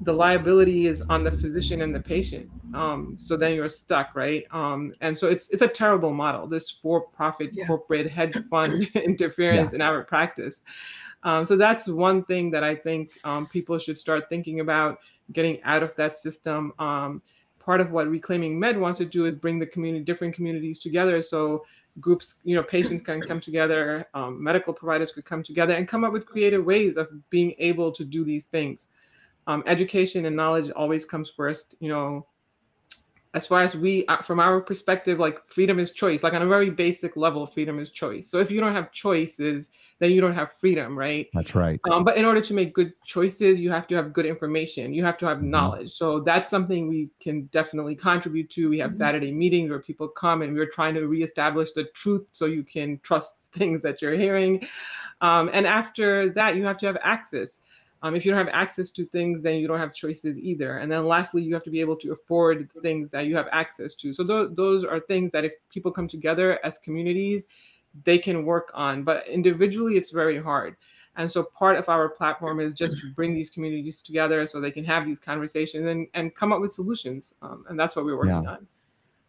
the 0.00 0.12
liability 0.12 0.86
is 0.86 1.02
on 1.08 1.24
the 1.24 1.30
physician 1.30 1.82
and 1.82 1.94
the 1.94 2.00
patient. 2.00 2.50
Um, 2.74 3.14
so 3.16 3.36
then 3.36 3.54
you're 3.54 3.68
stuck, 3.68 4.14
right? 4.14 4.44
Um, 4.50 4.92
and 5.00 5.16
so 5.16 5.28
it's 5.28 5.48
it's 5.50 5.62
a 5.62 5.68
terrible 5.68 6.12
model. 6.12 6.46
This 6.46 6.68
for-profit 6.70 7.50
Yeah. 7.52 7.66
corporate 7.66 8.10
hedge 8.10 8.36
fund 8.50 8.88
interference 8.94 9.72
in 9.72 9.80
our 9.80 10.02
practice. 10.02 10.62
Um, 11.22 11.46
so 11.46 11.56
that's 11.56 11.88
one 11.88 12.24
thing 12.24 12.50
that 12.50 12.64
I 12.64 12.74
think 12.74 13.10
um, 13.24 13.46
people 13.46 13.78
should 13.78 13.96
start 13.96 14.28
thinking 14.28 14.60
about 14.60 14.98
getting 15.32 15.62
out 15.62 15.82
of 15.82 15.94
that 15.96 16.16
system. 16.18 16.72
Um, 16.78 17.22
part 17.60 17.80
of 17.80 17.92
what 17.92 18.08
Reclaiming 18.08 18.58
Med 18.58 18.78
wants 18.78 18.98
to 18.98 19.06
do 19.06 19.24
is 19.24 19.34
bring 19.34 19.58
the 19.58 19.66
community, 19.66 20.04
different 20.04 20.34
communities 20.34 20.80
together. 20.80 21.22
So 21.22 21.64
groups, 22.00 22.34
you 22.44 22.56
know, 22.56 22.62
patients 22.62 23.02
can 23.02 23.22
come 23.22 23.40
together, 23.40 24.06
um, 24.12 24.42
medical 24.42 24.74
providers 24.74 25.12
could 25.12 25.24
come 25.24 25.42
together 25.42 25.74
and 25.74 25.88
come 25.88 26.04
up 26.04 26.12
with 26.12 26.26
creative 26.26 26.64
ways 26.64 26.96
of 26.96 27.08
being 27.30 27.54
able 27.58 27.90
to 27.92 28.04
do 28.04 28.24
these 28.24 28.46
things. 28.46 28.88
Um, 29.46 29.62
education 29.66 30.24
and 30.24 30.34
knowledge 30.34 30.70
always 30.70 31.04
comes 31.04 31.30
first. 31.30 31.74
You 31.80 31.90
know, 31.90 32.26
as 33.34 33.46
far 33.46 33.60
as 33.60 33.74
we, 33.74 34.06
uh, 34.06 34.22
from 34.22 34.38
our 34.38 34.60
perspective, 34.60 35.18
like 35.18 35.44
freedom 35.46 35.78
is 35.78 35.92
choice. 35.92 36.22
Like 36.22 36.34
on 36.34 36.42
a 36.42 36.46
very 36.46 36.70
basic 36.70 37.16
level, 37.16 37.46
freedom 37.46 37.80
is 37.80 37.90
choice. 37.90 38.30
So 38.30 38.38
if 38.38 38.50
you 38.50 38.60
don't 38.60 38.72
have 38.72 38.92
choices, 38.92 39.70
then 39.98 40.12
you 40.12 40.20
don't 40.20 40.34
have 40.34 40.52
freedom, 40.52 40.96
right? 40.96 41.28
That's 41.34 41.54
right. 41.54 41.80
Um, 41.90 42.04
but 42.04 42.16
in 42.16 42.24
order 42.24 42.40
to 42.40 42.54
make 42.54 42.74
good 42.74 42.92
choices, 43.04 43.58
you 43.58 43.70
have 43.70 43.86
to 43.88 43.96
have 43.96 44.12
good 44.12 44.24
information. 44.24 44.94
You 44.94 45.04
have 45.04 45.18
to 45.18 45.26
have 45.26 45.38
Mhm. 45.38 45.48
knowledge. 45.48 45.92
So 45.92 46.20
that's 46.20 46.48
something 46.48 46.88
we 46.88 47.10
can 47.20 47.46
definitely 47.46 47.96
contribute 47.96 48.50
to. 48.50 48.70
We 48.70 48.78
have 48.78 48.90
Mhm. 48.92 48.94
Saturday 48.94 49.32
meetings 49.32 49.68
where 49.68 49.80
people 49.80 50.08
come 50.08 50.42
and 50.42 50.54
we're 50.54 50.70
trying 50.70 50.94
to 50.94 51.06
reestablish 51.06 51.72
the 51.72 51.84
truth 51.84 52.26
so 52.30 52.46
you 52.46 52.62
can 52.62 53.00
trust 53.02 53.36
things 53.52 53.80
that 53.82 54.00
you're 54.00 54.14
hearing. 54.14 54.66
Um, 55.20 55.50
and 55.52 55.66
after 55.66 56.28
that, 56.30 56.56
you 56.56 56.64
have 56.64 56.78
to 56.78 56.86
have 56.86 56.98
access. 57.02 57.60
Um, 58.04 58.14
if 58.14 58.26
you 58.26 58.30
don't 58.30 58.46
have 58.46 58.54
access 58.54 58.90
to 58.90 59.06
things, 59.06 59.40
then 59.40 59.58
you 59.58 59.66
don't 59.66 59.78
have 59.78 59.94
choices 59.94 60.38
either. 60.38 60.76
And 60.76 60.92
then 60.92 61.06
lastly, 61.06 61.42
you 61.42 61.54
have 61.54 61.64
to 61.64 61.70
be 61.70 61.80
able 61.80 61.96
to 61.96 62.12
afford 62.12 62.68
things 62.82 63.08
that 63.08 63.24
you 63.24 63.34
have 63.34 63.48
access 63.50 63.94
to. 63.94 64.12
So 64.12 64.22
tho- 64.22 64.46
those 64.46 64.84
are 64.84 65.00
things 65.00 65.32
that 65.32 65.46
if 65.46 65.52
people 65.70 65.90
come 65.90 66.06
together 66.06 66.60
as 66.62 66.78
communities, 66.78 67.46
they 68.04 68.18
can 68.18 68.44
work 68.44 68.70
on. 68.74 69.04
But 69.04 69.26
individually, 69.26 69.96
it's 69.96 70.10
very 70.10 70.38
hard. 70.38 70.76
And 71.16 71.30
so 71.30 71.44
part 71.44 71.78
of 71.78 71.88
our 71.88 72.10
platform 72.10 72.60
is 72.60 72.74
just 72.74 73.00
to 73.00 73.10
bring 73.14 73.32
these 73.32 73.48
communities 73.48 74.02
together 74.02 74.46
so 74.46 74.60
they 74.60 74.70
can 74.70 74.84
have 74.84 75.06
these 75.06 75.18
conversations 75.18 75.86
and, 75.86 76.06
and 76.12 76.34
come 76.34 76.52
up 76.52 76.60
with 76.60 76.74
solutions. 76.74 77.32
Um, 77.40 77.64
and 77.70 77.80
that's 77.80 77.96
what 77.96 78.04
we're 78.04 78.18
working 78.18 78.44
Yeah. 78.44 78.58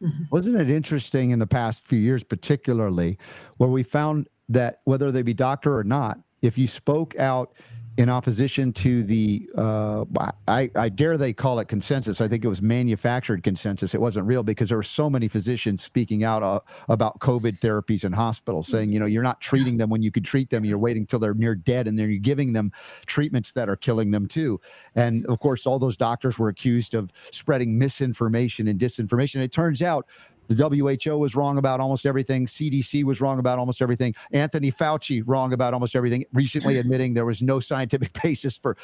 on. 0.02 0.20
Wasn't 0.32 0.60
it 0.60 0.70
interesting 0.70 1.30
in 1.30 1.40
the 1.40 1.48
past 1.48 1.88
few 1.88 2.00
years, 2.00 2.26
particularly, 2.26 3.18
where 3.56 3.70
we 3.70 3.84
found 3.84 4.28
that 4.50 4.82
whether 4.84 5.14
they 5.14 5.22
be 5.22 5.34
doctor 5.34 5.74
or 5.74 5.86
not, 5.86 6.20
if 6.42 6.58
you 6.58 6.68
spoke 6.68 7.18
out 7.18 7.54
in 7.98 8.10
opposition 8.10 8.74
to 8.74 9.04
the, 9.04 9.50
uh, 9.58 10.04
I, 10.48 10.70
I 10.76 10.90
dare 10.90 11.18
they 11.18 11.32
call 11.32 11.60
it 11.60 11.70
consensus. 11.70 12.20
I 12.20 12.28
think 12.28 12.44
it 12.44 12.48
was 12.50 12.62
manufactured 12.62 13.42
consensus. 13.42 13.96
It 13.96 14.02
wasn't 14.02 14.26
real 14.26 14.44
because 14.44 14.68
there 14.68 14.78
were 14.78 14.84
so 14.84 15.10
many 15.10 15.30
physicians 15.30 15.82
speaking 15.82 16.24
out 16.24 16.44
uh, 16.44 16.60
about 16.90 17.20
COVID 17.20 17.58
therapies 17.60 18.04
in 18.04 18.12
hospitals, 18.12 18.68
saying, 18.68 18.92
you 18.92 19.00
know, 19.00 19.06
you're 19.06 19.24
not 19.24 19.40
treating 19.40 19.78
them 19.78 19.90
when 19.90 20.02
you 20.02 20.12
could 20.12 20.26
treat 20.26 20.50
them. 20.50 20.66
You're 20.66 20.78
waiting 20.78 21.06
till 21.06 21.20
they're 21.20 21.34
near 21.34 21.56
dead, 21.56 21.88
and 21.88 21.98
then 21.98 22.10
you're 22.10 22.20
giving 22.20 22.52
them 22.52 22.72
treatments 23.06 23.54
that 23.54 23.70
are 23.70 23.78
killing 23.78 24.12
them 24.12 24.28
too. 24.28 24.60
And 24.96 25.26
of 25.28 25.40
course, 25.40 25.66
all 25.66 25.80
those 25.80 25.96
doctors 25.96 26.38
were 26.38 26.50
accused 26.50 26.96
of 26.96 27.14
spreading 27.32 27.80
misinformation 27.80 28.68
and 28.68 28.78
disinformation. 28.78 29.38
It 29.38 29.54
turns 29.54 29.82
out 29.82 30.06
the 30.48 30.56
WHO 30.56 31.18
was 31.18 31.36
wrong 31.36 31.58
about 31.58 31.80
almost 31.80 32.06
everything. 32.06 32.46
CDC 32.46 33.04
was 33.04 33.22
wrong 33.22 33.40
about 33.40 33.60
almost 33.60 33.82
everything. 33.82 34.14
Anthony 34.32 34.72
Fauci 34.72 35.24
wrong 35.26 35.54
about 35.54 35.74
almost 35.74 35.96
everything. 35.96 36.26
Recently 36.34 36.78
admitting 36.80 37.14
there 37.14 37.26
was 37.26 37.42
no 37.42 37.60
scientific 37.60 38.12
basis 38.24 38.58
for, 38.58 38.78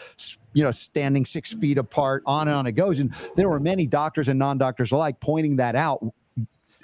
you 0.54 0.64
know, 0.64 0.72
standing 0.72 1.26
six 1.26 1.54
feet 1.54 1.78
apart. 1.78 2.24
On 2.26 2.48
and 2.48 2.56
on 2.56 2.68
it 2.68 2.74
goes. 2.74 3.00
And 3.00 3.14
there 3.36 3.50
were 3.50 3.60
many 3.60 3.88
doctors 3.88 4.28
and 4.28 4.40
non-doctors 4.40 4.92
alike 4.92 5.20
pointing 5.20 5.56
that 5.58 5.76
out 5.76 6.04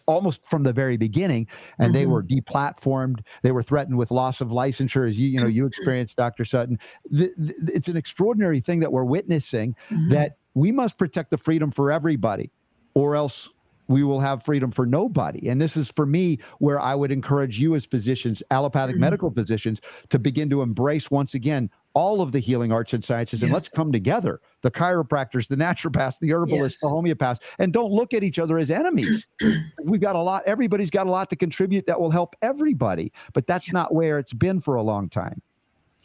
almost 0.06 0.46
from 0.46 0.64
the 0.64 0.72
very 0.72 0.96
beginning 0.96 1.46
and 1.80 1.94
they 1.94 2.06
Mhm. 2.06 2.12
were 2.12 2.24
deplatformed 2.24 3.20
they 3.42 3.52
were 3.52 3.62
threatened 3.62 3.98
with 3.98 4.10
loss 4.10 4.40
of 4.40 4.50
licensure 4.52 5.06
as 5.06 5.20
you 5.20 5.28
you 5.28 5.42
know 5.42 5.48
you 5.48 5.66
experienced 5.74 6.16
dr 6.16 6.46
sutton 6.46 6.80
Th- 7.14 7.36
th- 7.36 7.54
it's 7.74 7.90
an 7.90 7.98
extraordinary 7.98 8.62
thing 8.62 8.80
that 8.80 8.94
we're 8.94 9.04
witnessing 9.04 9.76
Mhm. 9.90 10.10
that 10.12 10.38
we 10.54 10.72
must 10.72 10.98
protect 10.98 11.30
the 11.30 11.38
freedom 11.38 11.72
for 11.72 11.92
everybody 11.92 12.52
or 12.94 13.18
else 13.18 13.50
we 13.88 14.04
will 14.04 14.20
have 14.20 14.44
freedom 14.44 14.72
for 14.72 14.86
nobody 14.86 15.48
and 15.50 15.60
this 15.62 15.78
is 15.78 15.90
for 15.92 16.06
me 16.06 16.38
where 16.60 16.80
i 16.80 16.94
would 16.94 17.12
encourage 17.12 17.60
you 17.60 17.76
as 17.76 17.86
physicians 17.86 18.44
allopathic 18.52 18.96
Mhm. 18.96 19.00
medical 19.00 19.32
physicians 19.32 19.80
to 20.10 20.20
begin 20.20 20.50
to 20.50 20.62
embrace 20.62 21.10
once 21.12 21.34
again 21.34 21.70
all 21.94 22.22
of 22.22 22.32
the 22.32 22.40
healing 22.40 22.72
arts 22.72 22.94
and 22.94 23.04
sciences 23.04 23.42
and 23.44 23.52
let's 23.52 23.70
come 23.70 23.92
together 23.92 24.40
the 24.62 24.70
chiropractors 24.72 25.48
the 25.48 25.56
naturopaths 25.56 26.20
the 26.20 26.32
herbalists 26.34 26.80
the 26.82 26.88
Yes. 26.88 26.94
homeopaths 26.94 27.40
and 27.60 27.74
don't 27.74 27.92
look 27.92 28.14
at 28.14 28.24
each 28.24 28.40
other 28.40 28.58
as 28.58 28.70
enemies 28.70 29.26
we've 29.84 30.02
got 30.02 30.16
a 30.16 30.22
lot 30.22 30.44
everybody's 30.46 30.92
got 30.92 31.08
a 31.08 31.12
lot 31.12 31.30
to 31.30 31.36
contribute 31.36 31.86
that 31.88 32.00
will 32.00 32.12
help 32.12 32.36
everybody 32.42 33.12
but 33.34 33.48
that's 33.48 33.72
not 33.72 33.94
where 33.94 34.20
it's 34.20 34.34
been 34.34 34.60
for 34.60 34.76
a 34.76 34.82
long 34.82 35.10
time 35.10 35.42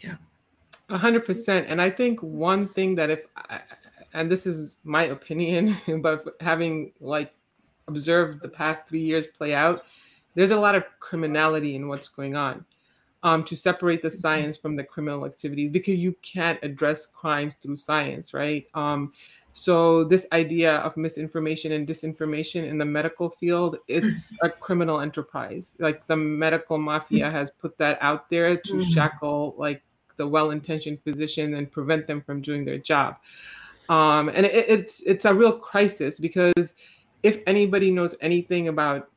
Yeah. 0.00 0.16
A 0.88 0.98
hundred 0.98 1.24
percent. 1.24 1.68
And 1.70 1.80
I 1.80 1.88
think 1.88 2.20
one 2.22 2.68
thing 2.68 2.96
that 2.96 3.08
if, 3.08 3.20
I- 3.36 3.60
and 4.12 4.30
this 4.30 4.46
is 4.46 4.76
my 4.84 5.04
opinion, 5.04 5.74
but 6.02 6.36
having 6.40 6.92
like 7.00 7.32
observed 7.88 8.42
the 8.42 8.48
past 8.48 8.86
three 8.86 9.00
years 9.00 9.26
play 9.26 9.54
out, 9.54 9.84
there's 10.34 10.50
a 10.50 10.60
lot 10.60 10.74
of 10.74 10.84
criminality 11.00 11.76
in 11.76 11.88
what's 11.88 12.08
going 12.08 12.36
on. 12.36 12.64
Um, 13.24 13.44
to 13.44 13.54
separate 13.54 14.02
the 14.02 14.10
science 14.10 14.56
from 14.56 14.74
the 14.74 14.82
criminal 14.82 15.24
activities 15.24 15.70
because 15.70 15.94
you 15.94 16.16
can't 16.22 16.58
address 16.64 17.06
crimes 17.06 17.54
through 17.54 17.76
science, 17.76 18.34
right? 18.34 18.66
Um, 18.74 19.12
so 19.54 20.02
this 20.04 20.26
idea 20.32 20.78
of 20.78 20.96
misinformation 20.96 21.72
and 21.72 21.86
disinformation 21.86 22.68
in 22.68 22.78
the 22.78 22.84
medical 22.84 23.30
field, 23.30 23.78
it's 23.86 24.32
a 24.42 24.48
criminal 24.48 25.00
enterprise. 25.00 25.76
Like 25.78 26.06
the 26.06 26.16
medical 26.16 26.78
mafia 26.78 27.30
has 27.30 27.50
put 27.50 27.76
that 27.78 27.98
out 28.00 28.30
there 28.30 28.56
to 28.56 28.82
shackle 28.82 29.54
like 29.58 29.82
the 30.16 30.26
well-intentioned 30.26 31.00
physician 31.02 31.54
and 31.54 31.70
prevent 31.70 32.06
them 32.06 32.22
from 32.22 32.40
doing 32.40 32.64
their 32.64 32.78
job. 32.78 33.16
Um, 33.88 34.30
and 34.30 34.46
it, 34.46 34.68
it's 34.68 35.02
it's 35.02 35.26
a 35.26 35.34
real 35.34 35.52
crisis 35.52 36.18
because 36.18 36.74
if 37.22 37.40
anybody 37.46 37.90
knows 37.90 38.16
anything 38.20 38.68
about 38.68 39.10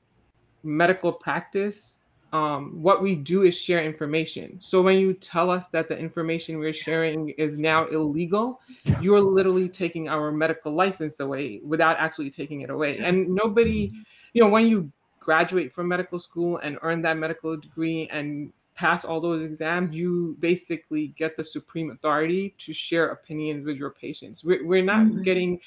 medical 0.64 1.12
practice, 1.12 2.00
um, 2.34 2.82
what 2.82 3.02
we 3.02 3.16
do 3.16 3.44
is 3.44 3.58
share 3.58 3.84
information. 3.84 4.58
So 4.60 4.82
when 4.82 5.00
you 5.00 5.14
tell 5.14 5.50
us 5.50 5.68
that 5.68 5.88
the 5.88 5.98
information 5.98 6.58
we're 6.58 6.74
sharing 6.74 7.30
is 7.30 7.58
now 7.58 7.86
illegal, 7.88 8.60
you're 9.02 9.22
literally 9.22 9.70
taking 9.70 10.10
our 10.10 10.32
medical 10.32 10.74
license 10.74 11.20
away 11.20 11.62
without 11.64 11.98
actually 11.98 12.32
taking 12.32 12.62
it 12.62 12.70
away. 12.70 12.98
And 12.98 13.30
nobody, 13.30 13.92
you 14.34 14.42
know, 14.42 14.50
when 14.50 14.68
you 14.68 14.92
graduate 15.20 15.74
from 15.74 15.88
medical 15.88 16.20
school 16.20 16.58
and 16.58 16.78
earn 16.82 17.02
that 17.04 17.18
medical 17.18 17.56
degree 17.56 18.08
and 18.12 18.52
pass 18.76 19.06
all 19.06 19.22
those 19.22 19.42
exams, 19.42 19.96
you 19.96 20.36
basically 20.40 21.14
get 21.18 21.38
the 21.38 21.44
supreme 21.44 21.90
authority 21.92 22.54
to 22.58 22.74
share 22.74 23.08
opinions 23.08 23.66
with 23.66 23.78
your 23.78 23.92
patients. 23.92 24.44
We're, 24.44 24.66
we're 24.66 24.84
not 24.84 25.06
Mhm. 25.08 25.24
getting, 25.24 25.62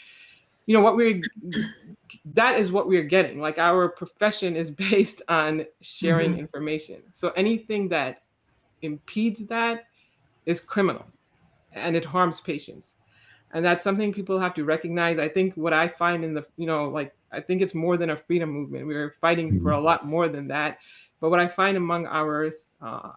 you 0.69 0.75
know, 0.75 0.83
what 0.83 0.97
we're, 0.97 1.23
that 2.35 2.61
is 2.61 2.71
what 2.71 2.87
we're 2.87 3.03
getting. 3.03 3.41
Like 3.41 3.59
our 3.59 3.89
profession 3.89 4.55
is 4.55 4.71
based 4.93 5.23
on 5.29 5.65
sharing 5.81 6.33
mm-hmm. 6.33 6.41
information. 6.41 7.03
So 7.15 7.31
anything 7.31 7.89
that 7.89 8.23
impedes 8.83 9.47
that 9.47 9.87
is 10.45 10.61
criminal 10.61 11.07
and 11.73 11.97
it 11.97 12.05
harms 12.05 12.41
patients. 12.41 12.97
And 13.53 13.65
that's 13.65 13.83
something 13.83 14.13
people 14.13 14.39
have 14.39 14.53
to 14.55 14.65
recognize. 14.65 15.19
I 15.19 15.29
think 15.29 15.55
what 15.55 15.73
I 15.73 15.89
find 15.89 16.23
in 16.23 16.35
the, 16.35 16.45
you 16.59 16.67
know, 16.67 16.91
like, 16.91 17.15
I 17.33 17.41
think 17.41 17.63
it's 17.63 17.75
more 17.75 17.97
than 17.97 18.11
a 18.11 18.17
freedom 18.17 18.51
movement. 18.51 18.87
We're 18.87 19.15
fighting 19.23 19.63
for 19.63 19.73
a 19.73 19.77
mm-hmm. 19.77 19.87
lot 19.87 20.05
more 20.05 20.29
than 20.29 20.49
that. 20.49 20.81
But 21.21 21.31
what 21.31 21.41
I 21.41 21.49
find 21.49 21.77
among 21.77 22.07
our 22.07 22.51
uh, 22.81 23.11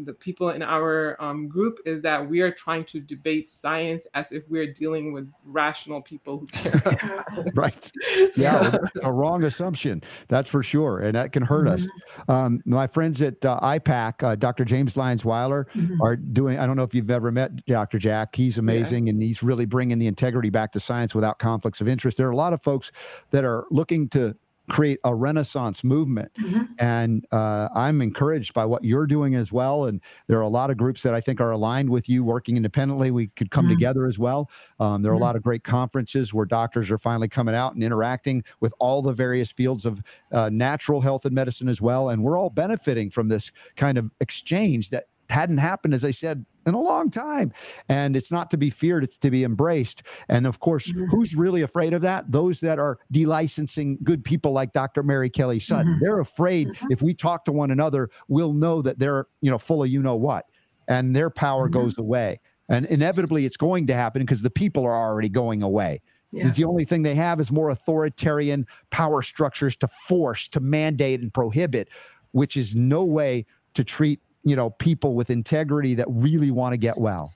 the 0.00 0.12
people 0.12 0.50
in 0.50 0.62
our 0.62 1.16
um, 1.22 1.48
group 1.48 1.78
is 1.86 2.02
that 2.02 2.28
we 2.28 2.42
are 2.42 2.50
trying 2.50 2.84
to 2.84 3.00
debate 3.00 3.48
science 3.50 4.06
as 4.12 4.30
if 4.30 4.42
we're 4.50 4.72
dealing 4.74 5.12
with 5.12 5.30
rational 5.44 6.02
people 6.02 6.38
who 6.38 6.46
care. 6.48 7.24
right. 7.54 7.92
So- 8.32 8.42
yeah 8.42 8.76
a 9.04 9.12
wrong 9.12 9.44
assumption 9.44 10.02
that's 10.28 10.48
for 10.48 10.62
sure 10.62 10.98
and 11.00 11.14
that 11.14 11.32
can 11.32 11.42
hurt 11.42 11.68
us. 11.68 11.88
Um, 12.28 12.60
my 12.66 12.86
friends 12.86 13.22
at 13.22 13.42
uh, 13.44 13.58
IPAK 13.60 14.22
uh, 14.22 14.34
dr 14.34 14.64
james 14.64 14.96
lyons 14.96 15.24
weiler 15.24 15.66
Mhm. 15.74 15.98
are 16.02 16.16
doing 16.16 16.58
i 16.58 16.66
don't 16.66 16.76
know 16.76 16.82
if 16.82 16.94
you've 16.94 17.10
ever 17.10 17.30
met 17.30 17.64
dr 17.66 17.96
jack 17.98 18.34
he's 18.34 18.58
amazing 18.58 19.08
and 19.08 19.22
he's 19.22 19.42
really 19.42 19.64
bringing 19.66 19.98
the 19.98 20.06
integrity 20.06 20.50
back 20.50 20.72
to 20.72 20.80
science 20.80 21.14
without 21.14 21.38
conflicts 21.38 21.80
of 21.80 21.88
interest. 21.88 22.16
There 22.16 22.26
are 22.26 22.32
a 22.32 22.36
lot 22.36 22.52
of 22.52 22.62
folks 22.62 22.90
that 23.30 23.44
are 23.44 23.66
looking 23.70 24.08
to 24.10 24.34
create 24.68 24.98
a 25.04 25.14
renaissance 25.14 25.82
movement 25.82 26.30
Mhm. 26.38 26.68
and 26.78 27.26
uh, 27.32 27.68
i'm 27.74 28.00
encouraged 28.02 28.52
by 28.54 28.64
what 28.64 28.84
you're 28.84 29.06
doing 29.06 29.34
as 29.34 29.50
well 29.52 29.86
and 29.86 30.00
there 30.26 30.38
are 30.38 30.42
a 30.42 30.48
lot 30.48 30.70
of 30.70 30.76
groups 30.76 31.02
that 31.02 31.14
i 31.14 31.20
think 31.20 31.40
are 31.40 31.50
aligned 31.50 31.88
with 31.90 32.08
you 32.08 32.22
working 32.24 32.56
independently 32.56 33.10
we 33.10 33.28
could 33.28 33.50
come 33.50 33.66
Mhm. 33.66 33.70
together 33.70 34.06
as 34.06 34.18
well 34.18 34.50
um, 34.80 35.02
there 35.02 35.10
are 35.10 35.14
a 35.14 35.18
Mhm. 35.18 35.22
lot 35.22 35.36
of 35.36 35.42
great 35.42 35.64
conferences 35.64 36.34
where 36.34 36.46
doctors 36.46 36.90
are 36.90 36.98
finally 36.98 37.28
coming 37.28 37.54
out 37.54 37.74
and 37.74 37.82
interacting 37.82 38.42
with 38.60 38.72
all 38.78 39.02
the 39.02 39.12
various 39.12 39.50
fields 39.50 39.84
of 39.86 40.00
uh, 40.32 40.50
natural 40.52 41.00
health 41.00 41.24
and 41.24 41.34
medicine 41.34 41.68
as 41.68 41.80
well 41.80 42.08
and 42.10 42.22
we're 42.22 42.38
all 42.38 42.50
benefiting 42.50 43.10
from 43.10 43.28
this 43.28 43.50
kind 43.76 43.96
of 43.98 44.10
exchange 44.20 44.90
that 44.90 45.04
hadn't 45.30 45.58
happened 45.58 45.94
as 45.94 46.04
i 46.04 46.10
said 46.10 46.44
in 46.68 46.74
a 46.74 46.80
long 46.80 47.10
time 47.10 47.52
and 47.88 48.16
it's 48.16 48.30
not 48.30 48.50
to 48.50 48.56
be 48.56 48.70
feared 48.70 49.02
it's 49.02 49.18
to 49.18 49.30
be 49.30 49.42
embraced 49.42 50.02
and 50.28 50.46
of 50.46 50.60
course 50.60 50.92
Mhm. 50.92 51.08
who's 51.10 51.34
really 51.34 51.62
afraid 51.62 51.94
of 51.94 52.02
that 52.02 52.30
those 52.30 52.60
that 52.60 52.78
are 52.78 52.98
delicensing 53.10 53.98
good 54.04 54.22
people 54.22 54.52
like 54.52 54.72
dr 54.72 55.02
mary 55.02 55.30
kelly 55.30 55.58
sutton 55.58 55.94
Mhm. 55.94 56.00
they're 56.00 56.20
afraid 56.20 56.68
Mhm. 56.68 56.86
if 56.90 57.02
we 57.02 57.14
talk 57.14 57.44
to 57.46 57.52
one 57.52 57.70
another 57.70 58.10
we'll 58.28 58.52
know 58.52 58.82
that 58.82 58.98
they're 58.98 59.26
you 59.40 59.50
know 59.50 59.58
full 59.58 59.82
of 59.82 59.88
you 59.88 60.02
know 60.02 60.16
what 60.16 60.44
and 60.86 61.16
their 61.16 61.30
power 61.30 61.68
Mhm. 61.68 61.72
goes 61.72 61.98
away 61.98 62.38
and 62.68 62.84
inevitably 62.86 63.46
it's 63.46 63.56
going 63.56 63.86
to 63.86 63.94
happen 63.94 64.20
because 64.22 64.42
the 64.42 64.50
people 64.50 64.84
are 64.84 64.94
already 64.94 65.28
going 65.30 65.62
away 65.62 66.00
Yeah. 66.32 66.50
the 66.50 66.64
only 66.64 66.84
thing 66.84 67.02
they 67.02 67.14
have 67.14 67.40
is 67.40 67.50
more 67.50 67.70
authoritarian 67.70 68.66
power 68.90 69.22
structures 69.22 69.76
to 69.78 69.88
force 69.88 70.48
to 70.48 70.60
mandate 70.60 71.20
and 71.22 71.32
prohibit 71.32 71.88
which 72.32 72.56
is 72.58 72.74
no 72.74 73.04
way 73.04 73.46
to 73.74 73.82
treat 73.84 74.20
you 74.48 74.56
know 74.56 74.70
people 74.70 75.14
with 75.14 75.30
integrity 75.30 75.94
that 75.94 76.06
really 76.08 76.50
want 76.50 76.72
to 76.72 76.76
get 76.76 76.98
well 76.98 77.32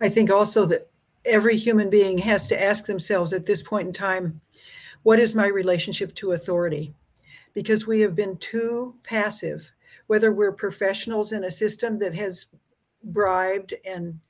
I 0.00 0.08
think 0.08 0.30
also 0.30 0.66
that 0.66 0.90
every 1.24 1.56
human 1.56 1.90
being 1.90 2.18
has 2.18 2.46
to 2.48 2.62
ask 2.62 2.86
themselves 2.86 3.32
at 3.32 3.46
this 3.46 3.62
point 3.62 3.88
in 3.88 3.92
time, 3.92 4.40
what 5.02 5.18
is 5.18 5.34
my 5.34 5.46
relationship 5.46 6.14
to 6.16 6.32
authority? 6.32 6.94
Because 7.54 7.86
we 7.86 8.00
have 8.00 8.14
been 8.14 8.36
too 8.36 8.96
passive, 9.02 9.72
whether 10.06 10.32
we're 10.32 10.52
professionals 10.52 11.32
in 11.32 11.44
a 11.44 11.50
system 11.50 11.98
that 11.98 12.14
has 12.14 12.46
bribed 13.02 13.74
and 13.84 14.20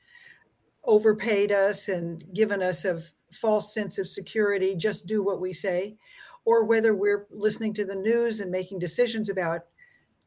overpaid 0.84 1.50
us 1.50 1.88
and 1.88 2.32
given 2.34 2.62
us 2.62 2.84
a 2.84 3.00
false 3.32 3.72
sense 3.72 3.98
of 3.98 4.06
security, 4.06 4.76
just 4.76 5.06
do 5.06 5.24
what 5.24 5.40
we 5.40 5.52
say, 5.52 5.96
or 6.44 6.64
whether 6.64 6.94
we're 6.94 7.26
listening 7.30 7.74
to 7.74 7.84
the 7.84 7.94
news 7.94 8.40
and 8.40 8.50
making 8.50 8.78
decisions 8.78 9.28
about 9.28 9.62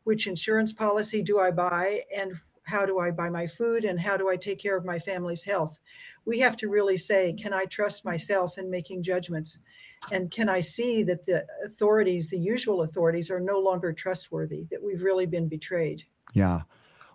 which 0.03 0.27
insurance 0.27 0.73
policy 0.73 1.21
do 1.21 1.39
I 1.39 1.51
buy 1.51 2.01
and 2.15 2.39
how 2.63 2.85
do 2.85 2.99
I 2.99 3.11
buy 3.11 3.29
my 3.29 3.47
food 3.47 3.85
and 3.85 3.99
how 3.99 4.17
do 4.17 4.29
I 4.29 4.35
take 4.35 4.59
care 4.59 4.75
of 4.75 4.83
my 4.85 4.99
family's 4.99 5.45
health. 5.45 5.79
We 6.25 6.39
have 6.39 6.57
to 6.57 6.67
really 6.67 6.97
say, 6.97 7.31
can 7.33 7.53
I 7.53 7.63
trust 7.63 8.03
myself 8.03 8.57
in 8.57 8.69
making 8.69 9.03
judgments? 9.03 9.59
And 10.11 10.29
can 10.29 10.49
I 10.49 10.59
see 10.59 11.01
that 11.03 11.25
the 11.25 11.45
authorities, 11.65 12.29
the 12.29 12.39
usual 12.39 12.81
authorities, 12.81 13.31
are 13.31 13.39
no 13.39 13.59
longer 13.59 13.93
trustworthy, 13.93 14.65
that 14.69 14.83
we've 14.83 15.01
really 15.01 15.25
been 15.25 15.47
betrayed? 15.47 16.03
Yeah. 16.33 16.61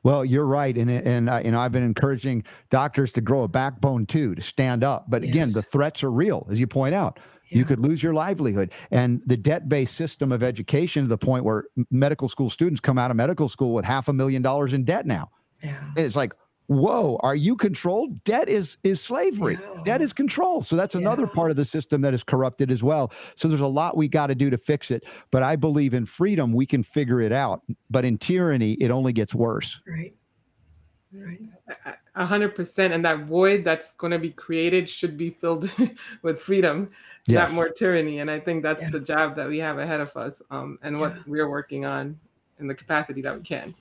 Well, 0.04 0.24
you're 0.24 0.46
right, 0.46 0.76
and 0.76 0.90
and 0.90 1.30
uh, 1.30 1.42
you 1.44 1.52
know 1.52 1.60
I've 1.60 1.70
been 1.70 1.84
encouraging 1.84 2.42
doctors 2.70 3.12
to 3.12 3.20
grow 3.20 3.44
a 3.44 3.48
backbone 3.48 4.04
too, 4.04 4.34
to 4.34 4.42
stand 4.42 4.82
up. 4.82 5.04
But 5.08 5.22
again, 5.22 5.46
Yes. 5.46 5.54
the 5.54 5.62
threats 5.62 6.02
are 6.02 6.10
real, 6.10 6.44
as 6.50 6.58
you 6.58 6.66
point 6.66 6.92
out. 6.92 7.20
Yeah. 7.52 7.58
You 7.58 7.64
could 7.64 7.80
lose 7.80 8.02
your 8.02 8.14
livelihood, 8.14 8.72
and 8.90 9.20
the 9.26 9.36
debt-based 9.36 9.94
system 9.94 10.32
of 10.32 10.42
education 10.42 11.02
to 11.04 11.08
the 11.08 11.18
point 11.18 11.44
where 11.44 11.64
medical 11.90 12.28
school 12.28 12.50
students 12.50 12.80
come 12.80 12.98
out 12.98 13.10
of 13.10 13.16
medical 13.16 13.48
school 13.48 13.74
with 13.74 13.84
half 13.84 14.08
a 14.08 14.12
million 14.12 14.42
dollars 14.42 14.72
in 14.72 14.84
debt 14.84 15.06
now. 15.06 15.30
Yeah. 15.62 15.84
And 15.96 16.06
it's 16.06 16.16
like, 16.16 16.32
whoa, 16.66 17.18
are 17.22 17.36
you 17.36 17.56
controlled? 17.56 18.22
Debt 18.24 18.48
is 18.48 18.78
is 18.82 19.02
slavery. 19.02 19.58
Yeah. 19.60 19.82
Debt 19.84 20.02
is 20.02 20.12
control. 20.12 20.62
So 20.62 20.76
that's 20.76 20.94
another 20.94 21.26
part 21.26 21.50
of 21.50 21.56
the 21.56 21.64
system 21.64 22.00
that 22.02 22.14
is 22.14 22.22
corrupted 22.22 22.70
as 22.70 22.82
well. 22.82 23.12
So 23.36 23.48
there's 23.48 23.60
a 23.60 23.66
lot 23.66 23.96
we 23.96 24.08
got 24.08 24.28
to 24.28 24.34
do 24.34 24.50
to 24.50 24.58
fix 24.58 24.90
it. 24.90 25.04
But 25.30 25.42
I 25.42 25.56
believe 25.56 25.94
in 25.94 26.06
freedom, 26.06 26.52
we 26.52 26.66
can 26.66 26.82
figure 26.82 27.20
it 27.20 27.32
out. 27.32 27.62
But 27.90 28.04
in 28.04 28.18
tyranny, 28.18 28.72
it 28.74 28.90
only 28.90 29.12
gets 29.12 29.34
worse. 29.34 29.78
Right. 29.86 30.14
Right. 31.14 31.40
A 32.14 32.26
hundred 32.26 32.54
percent. 32.54 32.94
And 32.94 33.04
that 33.04 33.26
void 33.26 33.64
that's 33.64 33.94
going 33.96 34.12
to 34.12 34.18
be 34.18 34.30
created 34.30 34.88
should 34.88 35.16
be 35.16 35.30
filled 35.30 35.70
with 36.22 36.40
freedom, 36.40 36.88
Yes. 37.26 37.48
not 37.50 37.54
more 37.54 37.68
tyranny. 37.68 38.18
And 38.20 38.30
I 38.30 38.40
think 38.40 38.62
that's 38.62 38.82
Yeah. 38.82 38.90
the 38.90 39.00
job 39.00 39.36
that 39.36 39.48
we 39.48 39.58
have 39.58 39.78
ahead 39.78 40.00
of 40.00 40.16
us 40.16 40.42
um, 40.50 40.78
and 40.82 40.98
what 40.98 41.14
Yeah. 41.14 41.22
we're 41.26 41.48
working 41.48 41.84
on 41.84 42.18
in 42.58 42.66
the 42.66 42.74
capacity 42.74 43.22
that 43.22 43.36
we 43.36 43.42
can. 43.42 43.74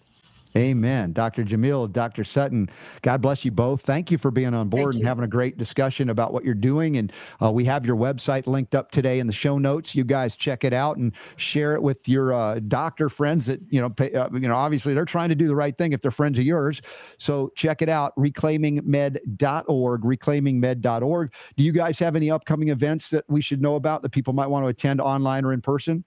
Amen. 0.56 1.14
Dr. 1.14 1.46
Jamil, 1.46 1.92
Dr. 1.92 2.24
Sutton, 2.24 2.70
God 3.02 3.22
bless 3.22 3.46
you 3.46 3.52
both. 3.52 3.82
Thank 3.82 4.12
you 4.12 4.18
for 4.18 4.32
being 4.32 4.54
on 4.54 4.68
board 4.68 4.96
and 4.96 5.02
you. 5.02 5.08
having 5.08 5.24
a 5.24 5.28
great 5.28 5.58
discussion 5.58 6.10
about 6.10 6.34
what 6.34 6.44
you're 6.44 6.54
doing. 6.54 6.98
And 6.98 7.14
uh, 7.42 7.52
we 7.52 7.64
have 7.66 7.86
your 7.86 7.96
website 7.96 8.48
linked 8.48 8.76
up 8.76 8.92
today 8.92 9.20
in 9.20 9.28
the 9.28 9.34
show 9.34 9.58
notes. 9.58 9.96
You 9.96 10.04
guys 10.04 10.36
check 10.36 10.64
it 10.64 10.74
out 10.74 10.98
and 10.98 11.14
share 11.38 11.74
it 11.76 11.82
with 11.82 12.10
your 12.10 12.34
uh, 12.34 12.60
doctor 12.68 13.08
friends 13.08 13.46
that, 13.46 13.62
you 13.70 13.80
know, 13.80 13.90
pay, 13.90 14.14
uh, 14.14 14.30
you 14.34 14.48
know, 14.48 14.56
obviously 14.56 14.94
they're 14.94 15.06
trying 15.06 15.30
to 15.30 15.36
do 15.36 15.48
the 15.48 15.56
right 15.56 15.78
thing 15.78 15.94
if 15.94 16.02
they're 16.02 16.12
friends 16.12 16.38
of 16.38 16.44
yours. 16.44 16.82
So 17.18 17.52
check 17.56 17.82
it 17.82 17.90
out, 17.90 18.14
reclaimingmed.org, 18.18 20.02
reclaimingmed.org. 20.02 21.34
Do 21.56 21.64
you 21.64 21.72
guys 21.72 22.00
have 22.00 22.16
any 22.16 22.30
upcoming 22.30 22.68
events 22.70 23.10
that 23.12 23.24
we 23.30 23.42
should 23.42 23.62
know 23.62 23.76
about 23.76 24.02
that 24.02 24.12
people 24.12 24.34
might 24.34 24.48
want 24.48 24.66
to 24.66 24.68
attend 24.68 25.00
online 25.00 25.46
or 25.46 25.54
in 25.54 25.62
person? 25.62 26.04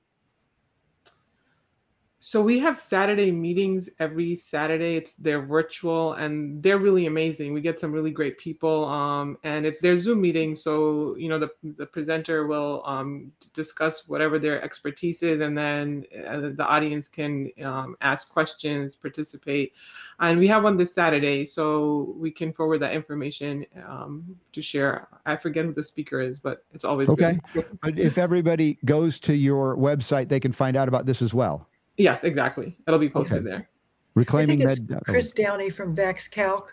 So 2.27 2.41
we 2.41 2.59
have 2.61 2.79
Saturday 2.79 3.31
meetings 3.31 3.91
every 3.99 4.35
Saturday. 4.35 4.97
It's 4.97 5.15
they're 5.15 5.43
virtual 5.43 6.15
and 6.15 6.63
they're 6.63 6.79
really 6.79 7.05
amazing. 7.05 7.53
We 7.53 7.61
get 7.61 7.79
some 7.79 7.93
really 7.93 8.11
great 8.11 8.39
people, 8.39 8.87
um, 8.87 9.37
and 9.45 9.67
it, 9.67 9.83
they're 9.83 9.99
Zoom 9.99 10.23
meetings. 10.23 10.63
So 10.63 11.17
you 11.17 11.29
know 11.29 11.39
the 11.39 11.51
the 11.77 11.85
presenter 11.85 12.47
will 12.47 12.83
um, 12.87 13.31
discuss 13.53 14.09
whatever 14.09 14.39
their 14.39 14.65
expertise 14.65 15.23
is, 15.23 15.43
and 15.43 15.57
then 15.57 16.07
uh, 16.27 16.49
the 16.55 16.67
audience 16.67 17.09
can 17.09 17.51
um, 17.63 17.95
ask 18.01 18.31
questions, 18.31 18.97
participate. 18.97 19.75
And 20.19 20.39
we 20.39 20.47
have 20.47 20.65
one 20.65 20.79
this 20.79 20.95
Saturday, 20.95 21.45
so 21.45 22.15
we 22.17 22.31
can 22.31 22.55
forward 22.55 22.79
that 22.79 22.95
information 22.95 23.67
um, 23.87 24.25
to 24.55 24.63
share. 24.63 25.09
I 25.27 25.37
forget 25.37 25.67
who 25.67 25.75
the 25.75 25.85
speaker 25.85 26.23
is, 26.23 26.41
but 26.41 26.65
it's 26.73 26.87
always 26.87 27.11
Okay. 27.11 27.39
if 27.85 28.17
everybody 28.17 28.79
goes 28.87 29.21
to 29.21 29.35
your 29.37 29.77
website, 29.77 30.31
they 30.31 30.41
can 30.41 30.53
find 30.53 30.75
out 30.75 30.89
about 30.89 31.05
this 31.05 31.21
as 31.21 31.35
well. 31.35 31.69
Yes, 31.97 32.25
exactly. 32.25 32.77
It'll 32.87 32.99
be 33.01 33.09
posted 33.11 33.39
Okay. 33.39 33.45
there. 33.45 33.55
I 33.55 33.59
think 33.59 33.69
Reclaiming 34.15 34.61
it's 34.61 34.89
med. 34.89 35.01
Chris 35.05 35.33
Downey 35.33 35.71
from 35.71 35.95
VaxCalc. 35.97 36.69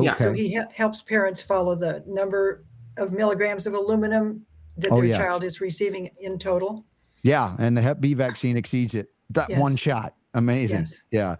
yeah. 0.00 0.14
So 0.14 0.32
he 0.32 0.48
he- 0.48 0.60
helps 0.74 1.02
parents 1.02 1.40
follow 1.42 1.74
the 1.74 2.02
number 2.06 2.64
of 2.96 3.12
milligrams 3.12 3.66
of 3.66 3.74
aluminum 3.74 4.46
that 4.76 4.90
Oh, 4.90 4.96
their 4.96 5.06
yes. 5.06 5.16
child 5.18 5.44
is 5.44 5.60
receiving 5.60 6.10
in 6.18 6.38
total. 6.38 6.84
Yeah, 7.22 7.54
and 7.58 7.76
the 7.76 7.82
Hep 7.82 8.00
B 8.00 8.14
vaccine 8.14 8.56
exceeds 8.56 8.94
it. 8.94 9.10
That 9.30 9.50
one 9.58 9.76
shot, 9.76 10.14
amazing. 10.34 10.78
Yes. 10.80 11.04
Yeah, 11.12 11.36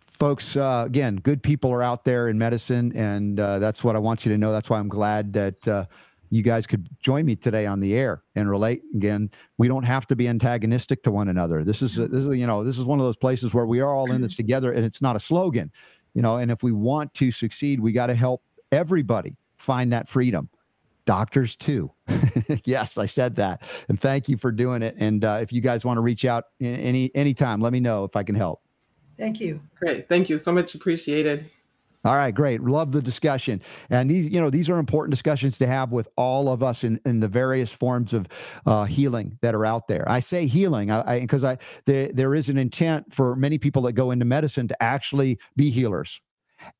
folks. 0.00 0.56
Uh, 0.56 0.84
again, 0.86 1.16
good 1.16 1.42
people 1.42 1.72
are 1.72 1.82
out 1.82 2.04
there 2.04 2.28
in 2.28 2.38
medicine, 2.38 2.92
and 2.94 3.40
uh, 3.40 3.58
that's 3.58 3.82
what 3.82 3.96
I 3.96 3.98
want 3.98 4.24
you 4.24 4.32
to 4.32 4.38
know. 4.38 4.52
That's 4.52 4.70
why 4.70 4.78
I'm 4.78 4.88
glad 4.88 5.32
that 5.32 5.66
uh, 5.66 5.86
you 6.34 6.42
guys 6.42 6.66
could 6.66 6.88
join 7.00 7.24
me 7.24 7.36
today 7.36 7.66
on 7.66 7.80
the 7.80 7.94
air 7.94 8.22
and 8.34 8.50
relate. 8.50 8.82
Again, 8.94 9.30
we 9.58 9.68
don't 9.68 9.84
have 9.84 10.06
to 10.08 10.16
be 10.16 10.28
antagonistic 10.28 11.02
to 11.04 11.10
one 11.10 11.28
another. 11.28 11.64
This 11.64 11.82
is 11.82 11.96
this 11.96 12.26
is 12.26 12.36
you 12.36 12.46
know 12.46 12.64
this 12.64 12.78
is 12.78 12.84
one 12.84 12.98
of 12.98 13.04
those 13.04 13.16
places 13.16 13.54
where 13.54 13.66
we 13.66 13.80
are 13.80 13.94
all 13.94 14.10
in 14.10 14.20
this 14.20 14.34
together, 14.36 14.72
and 14.72 14.84
it's 14.84 15.02
not 15.02 15.16
a 15.16 15.20
slogan, 15.20 15.70
you 16.14 16.22
know. 16.22 16.36
And 16.36 16.50
if 16.50 16.62
we 16.62 16.72
want 16.72 17.14
to 17.14 17.30
succeed, 17.30 17.80
we 17.80 17.92
got 17.92 18.06
to 18.06 18.14
help 18.14 18.42
everybody 18.72 19.36
find 19.56 19.92
that 19.92 20.08
freedom 20.08 20.48
doctors 21.04 21.56
too. 21.56 21.90
yes, 22.64 22.98
I 22.98 23.06
said 23.06 23.36
that. 23.36 23.62
And 23.88 24.00
thank 24.00 24.28
you 24.28 24.36
for 24.36 24.50
doing 24.50 24.82
it. 24.82 24.96
And 24.98 25.24
uh, 25.24 25.38
if 25.40 25.52
you 25.52 25.60
guys 25.60 25.84
want 25.84 25.98
to 25.98 26.00
reach 26.00 26.24
out 26.24 26.44
in 26.60 26.74
any 26.76 27.14
anytime, 27.14 27.60
let 27.60 27.72
me 27.72 27.80
know 27.80 28.04
if 28.04 28.16
I 28.16 28.22
can 28.22 28.34
help. 28.34 28.62
Thank 29.16 29.40
you. 29.40 29.60
Great. 29.78 30.08
Thank 30.08 30.28
you. 30.28 30.38
So 30.38 30.52
much 30.52 30.74
appreciated. 30.74 31.50
All 32.04 32.16
right, 32.16 32.34
great. 32.34 32.60
Love 32.60 32.92
the 32.92 33.00
discussion. 33.00 33.62
And 33.88 34.10
these, 34.10 34.28
you 34.28 34.40
know, 34.40 34.50
these 34.50 34.68
are 34.68 34.78
important 34.78 35.10
discussions 35.12 35.56
to 35.58 35.66
have 35.66 35.90
with 35.90 36.08
all 36.16 36.50
of 36.50 36.62
us 36.62 36.84
in, 36.84 37.00
in 37.06 37.20
the 37.20 37.28
various 37.28 37.72
forms 37.72 38.12
of 38.12 38.28
uh, 38.66 38.84
healing 38.84 39.38
that 39.40 39.54
are 39.54 39.64
out 39.64 39.88
there. 39.88 40.06
I 40.08 40.20
say 40.20 40.46
healing 40.46 40.90
I 40.90 41.20
because 41.20 41.44
I, 41.44 41.58
there, 41.86 42.08
there 42.12 42.34
is 42.34 42.48
an 42.48 42.58
intent 42.58 43.14
for 43.14 43.36
many 43.36 43.58
people 43.58 43.82
that 43.82 43.92
go 43.92 44.10
into 44.10 44.24
medicine 44.24 44.68
to 44.68 44.82
actually 44.82 45.38
be 45.56 45.70
healers 45.70 46.20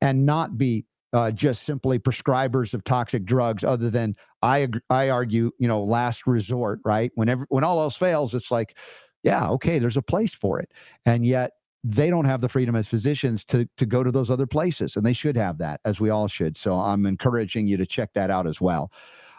and 0.01 0.25
not 0.25 0.57
be 0.57 0.85
uh, 1.13 1.31
just 1.31 1.63
simply 1.63 1.97
prescribers 1.97 2.73
of 2.73 2.83
toxic 2.83 3.23
drugs 3.25 3.63
other 3.63 3.89
than 3.89 4.15
I, 4.41 4.67
I 4.89 5.09
argue, 5.09 5.51
you 5.57 5.67
know, 5.67 5.83
last 5.83 6.27
resort, 6.27 6.81
right? 6.83 7.11
Whenever, 7.15 7.45
when 7.49 7.63
all 7.63 7.79
else 7.79 7.95
fails, 7.97 8.33
it's 8.33 8.51
like, 8.51 8.77
yeah, 9.23 9.47
okay, 9.51 9.79
there's 9.79 9.97
a 9.97 10.01
place 10.01 10.33
for 10.33 10.59
it. 10.59 10.71
And 11.05 11.25
yet 11.25 11.51
they 11.87 12.09
don't 12.09 12.25
have 12.25 12.41
the 12.41 12.49
freedom 12.49 12.75
as 12.75 12.87
physicians 12.87 13.45
to 13.45 13.69
to 13.77 13.85
go 13.85 14.03
to 14.03 14.11
those 14.11 14.31
other 14.31 14.47
places 14.47 14.95
and 14.95 15.05
they 15.05 15.13
should 15.13 15.37
have 15.37 15.59
that 15.59 15.79
as 15.85 15.99
we 15.99 16.09
all 16.09 16.27
should. 16.27 16.57
So 16.57 16.75
i'm 16.75 17.05
encouraging 17.05 17.67
you 17.67 17.77
to 17.77 17.85
check 17.85 18.13
that 18.13 18.31
out 18.31 18.47
as 18.47 18.59
well. 18.59 18.91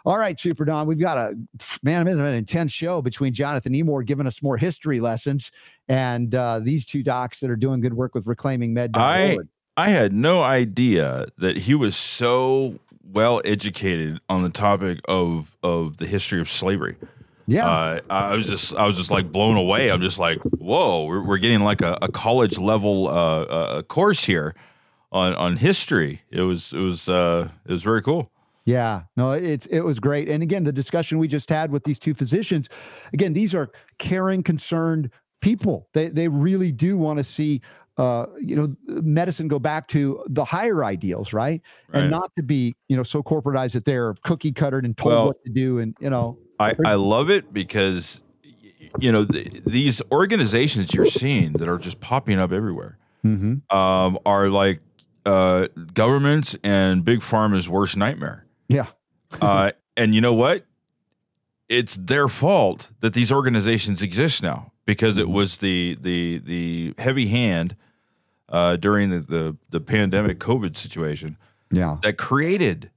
All 0.05 0.17
right 0.17 0.39
super 0.39 0.63
don 0.63 0.87
we've 0.87 0.99
got 0.99 1.17
a 1.17 1.35
man 1.83 2.07
an 2.07 2.19
intense 2.33 2.71
show 2.71 3.01
between 3.01 3.33
jonathan 3.33 3.73
emord 3.73 4.05
giving 4.05 4.25
us 4.25 4.41
more 4.41 4.55
history 4.55 5.01
lessons 5.01 5.51
and 5.89 6.33
uh, 6.33 6.59
these 6.59 6.85
two 6.85 7.03
docs 7.03 7.41
that 7.41 7.49
are 7.49 7.57
doing 7.57 7.81
good 7.81 7.93
work 7.93 8.15
with 8.15 8.25
reclaiming 8.25 8.73
med 8.73 8.95
I 8.95 9.37
I 9.75 9.89
had 9.89 10.13
no 10.13 10.41
idea 10.41 11.27
that 11.37 11.57
he 11.57 11.75
was 11.75 11.95
so 11.95 12.79
well 13.03 13.41
educated 13.45 14.19
on 14.27 14.43
the 14.43 14.49
topic 14.49 14.99
of 15.07 15.55
of 15.61 15.97
the 15.97 16.07
history 16.07 16.41
of 16.41 16.49
slavery. 16.49 16.95
Yeah 17.47 17.65
Uh, 17.67 18.01
I 18.09 18.35
was 18.35 18.45
just 18.47 18.75
I 18.75 18.85
was 18.85 18.97
just 18.97 19.09
like 19.09 19.31
blown 19.31 19.57
away. 19.57 19.89
I'm 19.89 20.01
just 20.01 20.19
like, 20.19 20.39
whoa, 20.41 21.05
we're, 21.05 21.21
we're 21.21 21.37
getting 21.37 21.61
like 21.61 21.81
a, 21.81 21.97
a 22.01 22.11
college 22.11 22.57
level 22.57 23.07
uh, 23.07 23.41
uh, 23.43 23.81
course 23.83 24.25
here 24.25 24.53
on 25.11 25.33
on 25.35 25.57
history. 25.57 26.21
It 26.29 26.41
was 26.41 26.73
it 26.73 26.79
was 26.79 27.09
uh, 27.09 27.49
it 27.65 27.71
was 27.71 27.83
very 27.83 28.01
cool. 28.01 28.29
Yeah, 28.65 29.03
no, 29.15 29.31
it's 29.31 29.65
it 29.67 29.79
was 29.79 29.99
great. 29.99 30.27
And 30.27 30.43
again, 30.43 30.65
the 30.65 30.73
discussion 30.73 31.19
we 31.19 31.29
just 31.29 31.49
had 31.49 31.71
with 31.71 31.85
these 31.85 31.97
two 31.97 32.13
physicians, 32.13 32.67
again, 33.13 33.31
these 33.31 33.55
are 33.55 33.69
caring, 33.97 34.43
concerned 34.43 35.09
people. 35.39 35.87
They 35.93 36.09
they 36.09 36.27
really 36.27 36.73
do 36.73 36.97
want 36.97 37.17
to 37.19 37.23
see 37.23 37.61
uh, 37.97 38.27
you 38.39 38.55
know, 38.55 38.75
medicine 39.01 39.47
go 39.47 39.59
back 39.59 39.87
to 39.89 40.23
the 40.27 40.45
higher 40.45 40.83
ideals, 40.83 41.33
right? 41.33 41.61
Right. 41.89 42.03
And 42.03 42.11
not 42.11 42.31
to 42.35 42.43
be, 42.43 42.75
you 42.87 42.95
know, 42.95 43.03
so 43.03 43.23
corporatized 43.23 43.73
that 43.73 43.85
they're 43.85 44.13
cookie 44.23 44.51
cuttered 44.51 44.85
and 44.85 44.95
told 44.95 45.13
Well- 45.13 45.25
what 45.27 45.43
to 45.45 45.51
do 45.51 45.79
and, 45.79 45.95
you 45.99 46.09
know, 46.09 46.37
I, 46.59 46.75
I 46.85 46.95
love 46.95 47.29
it 47.29 47.53
because 47.53 48.23
you 48.99 49.11
know 49.11 49.25
th- 49.25 49.63
these 49.65 50.01
organizations 50.11 50.93
you're 50.93 51.05
seeing 51.05 51.53
that 51.53 51.67
are 51.67 51.77
just 51.77 51.99
popping 51.99 52.39
up 52.39 52.51
everywhere 52.51 52.97
mhm. 53.23 53.71
um, 53.71 54.17
are 54.25 54.49
like 54.49 54.81
uh, 55.25 55.67
governments 55.93 56.55
and 56.63 57.03
big 57.03 57.19
pharma's 57.19 57.67
worst 57.67 57.97
nightmare. 57.97 58.45
yeah. 58.67 58.87
uh, 59.41 59.71
and 59.97 60.15
you 60.15 60.21
know 60.21 60.33
what? 60.33 60.65
It's 61.67 61.97
their 61.97 62.29
fault 62.29 62.91
that 63.01 63.13
these 63.13 63.29
organizations 63.29 64.01
exist 64.01 64.41
now 64.41 64.71
because 64.85 65.17
it 65.17 65.27
was 65.27 65.57
the 65.57 65.97
the 65.99 66.37
the 66.39 66.93
heavy 66.97 67.27
hand 67.27 67.75
uh, 68.49 68.75
during 68.77 69.09
the, 69.09 69.19
the 69.19 69.57
the 69.69 69.79
pandemic 69.81 70.39
COVID 70.39 70.75
situation 70.75 71.37
Yeah. 71.71 71.97
that 72.03 72.17
created 72.17 72.91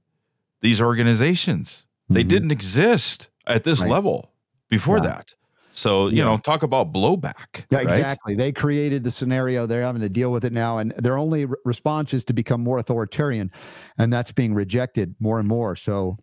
these 0.61 0.79
organizations. 0.81 1.85
They 2.09 2.23
Mhm. 2.23 2.27
didn't 2.29 2.51
exist 2.51 3.29
at 3.47 3.63
this 3.63 3.81
Right. 3.81 3.89
level 3.91 4.31
before 4.69 4.97
Yeah. 4.97 5.03
that. 5.03 5.35
So, 5.73 6.07
you 6.07 6.17
Yeah. 6.17 6.25
know, 6.25 6.37
talk 6.37 6.63
about 6.63 6.91
blowback. 6.93 7.63
Yeah, 7.69 7.77
right? 7.79 7.85
exactly. 7.87 8.35
They 8.35 8.51
created 8.51 9.03
the 9.05 9.11
scenario. 9.11 9.65
They're 9.65 9.83
having 9.83 10.01
to 10.01 10.09
deal 10.09 10.29
with 10.31 10.43
it 10.43 10.51
now, 10.53 10.77
and 10.79 10.91
their 10.97 11.17
only 11.17 11.45
re- 11.45 11.55
response 11.63 12.13
is 12.13 12.25
to 12.25 12.33
become 12.33 12.61
more 12.61 12.77
authoritarian, 12.77 13.51
and 13.97 14.11
that's 14.11 14.31
being 14.33 14.53
rejected 14.53 15.15
more 15.19 15.39
and 15.39 15.47
more. 15.47 15.75
So 15.77 16.17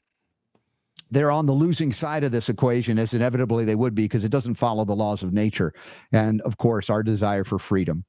they're 1.10 1.30
on 1.30 1.46
the 1.46 1.52
losing 1.54 1.92
side 1.92 2.24
of 2.24 2.32
this 2.32 2.50
equation, 2.50 2.98
as 2.98 3.14
inevitably 3.14 3.64
they 3.64 3.74
would 3.74 3.94
be, 3.94 4.04
because 4.04 4.24
it 4.24 4.28
doesn't 4.30 4.56
follow 4.56 4.84
the 4.84 4.94
laws 4.96 5.22
of 5.22 5.32
nature, 5.32 5.72
and 6.12 6.42
of 6.42 6.58
course 6.58 6.90
our 6.90 7.02
desire 7.02 7.44
for 7.44 7.58
freedom. 7.58 8.04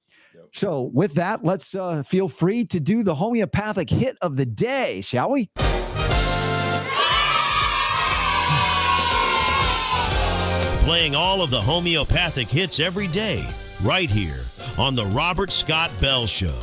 So, 0.53 0.89
with 0.93 1.13
that, 1.15 1.43
let's 1.43 1.75
uh, 1.75 2.03
feel 2.03 2.27
free 2.27 2.65
to 2.65 2.79
do 2.79 3.03
the 3.03 3.15
homeopathic 3.15 3.89
hit 3.89 4.17
of 4.21 4.35
the 4.37 4.45
day, 4.45 5.01
shall 5.01 5.29
we? 5.31 5.49
Playing 10.85 11.15
all 11.15 11.41
of 11.43 11.51
the 11.51 11.61
homeopathic 11.61 12.49
hits 12.49 12.79
every 12.79 13.07
day, 13.07 13.47
right 13.83 14.09
here 14.09 14.41
on 14.77 14.95
The 14.95 15.05
Robert 15.05 15.51
Scott 15.51 15.91
Bell 16.01 16.25
Show. 16.25 16.59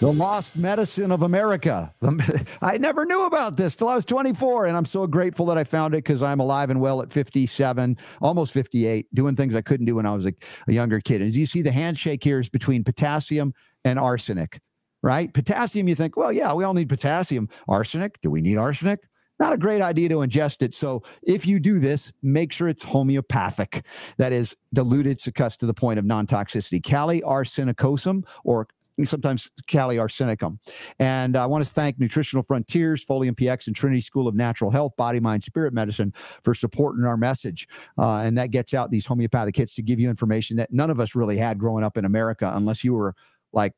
The 0.00 0.10
Lost 0.10 0.56
Medicine 0.56 1.12
of 1.12 1.20
America. 1.20 1.94
I 2.62 2.78
never 2.78 3.04
knew 3.04 3.26
about 3.26 3.58
this 3.58 3.76
till 3.76 3.88
I 3.88 3.96
was 3.96 4.06
24, 4.06 4.64
and 4.64 4.74
I'm 4.74 4.86
so 4.86 5.06
grateful 5.06 5.44
that 5.44 5.58
I 5.58 5.64
found 5.64 5.92
it 5.92 5.98
because 5.98 6.22
I'm 6.22 6.40
alive 6.40 6.70
and 6.70 6.80
well 6.80 7.02
at 7.02 7.12
57, 7.12 7.98
almost 8.22 8.54
58, 8.54 9.14
doing 9.14 9.36
things 9.36 9.54
I 9.54 9.60
couldn't 9.60 9.84
do 9.84 9.96
when 9.96 10.06
I 10.06 10.14
was 10.14 10.24
a, 10.24 10.32
a 10.68 10.72
younger 10.72 11.00
kid. 11.00 11.20
As 11.20 11.36
you 11.36 11.44
see, 11.44 11.60
the 11.60 11.70
handshake 11.70 12.24
here 12.24 12.40
is 12.40 12.48
between 12.48 12.82
potassium 12.82 13.52
and 13.84 13.98
arsenic, 13.98 14.58
right? 15.02 15.34
Potassium, 15.34 15.86
you 15.86 15.94
think, 15.94 16.16
well, 16.16 16.32
yeah, 16.32 16.54
we 16.54 16.64
all 16.64 16.72
need 16.72 16.88
potassium. 16.88 17.50
Arsenic, 17.68 18.22
do 18.22 18.30
we 18.30 18.40
need 18.40 18.56
arsenic? 18.56 19.00
Not 19.38 19.52
a 19.52 19.58
great 19.58 19.82
idea 19.82 20.08
to 20.08 20.16
ingest 20.16 20.62
it. 20.62 20.74
So 20.74 21.02
if 21.22 21.46
you 21.46 21.60
do 21.60 21.78
this, 21.78 22.10
make 22.22 22.52
sure 22.52 22.68
it's 22.68 22.84
homeopathic. 22.84 23.84
That 24.16 24.32
is 24.32 24.56
diluted 24.72 25.18
succussed 25.18 25.58
to 25.58 25.66
the 25.66 25.74
point 25.74 25.98
of 25.98 26.06
non-toxicity. 26.06 26.82
Kali 26.82 27.20
arsenicosum 27.20 28.26
or 28.44 28.66
sometimes 29.04 29.50
Kali 29.70 29.96
arsenicum. 29.96 30.58
And 30.98 31.36
I 31.36 31.46
want 31.46 31.64
to 31.64 31.70
thank 31.70 31.98
Nutritional 31.98 32.42
Frontiers, 32.42 33.04
Folium 33.04 33.32
PX, 33.32 33.66
and 33.66 33.76
Trinity 33.76 34.00
School 34.00 34.28
of 34.28 34.34
Natural 34.34 34.70
Health, 34.70 34.96
Body, 34.96 35.20
Mind, 35.20 35.42
Spirit 35.42 35.72
Medicine 35.72 36.12
for 36.42 36.54
supporting 36.54 37.04
our 37.04 37.16
message. 37.16 37.68
Uh, 37.98 38.16
and 38.18 38.36
that 38.38 38.50
gets 38.50 38.74
out 38.74 38.90
these 38.90 39.06
homeopathic 39.06 39.54
kits 39.54 39.74
to 39.74 39.82
give 39.82 40.00
you 40.00 40.08
information 40.08 40.56
that 40.56 40.72
none 40.72 40.90
of 40.90 41.00
us 41.00 41.14
really 41.14 41.36
had 41.36 41.58
growing 41.58 41.84
up 41.84 41.96
in 41.96 42.04
America, 42.04 42.50
unless 42.54 42.84
you 42.84 42.94
were 42.94 43.14
like 43.52 43.74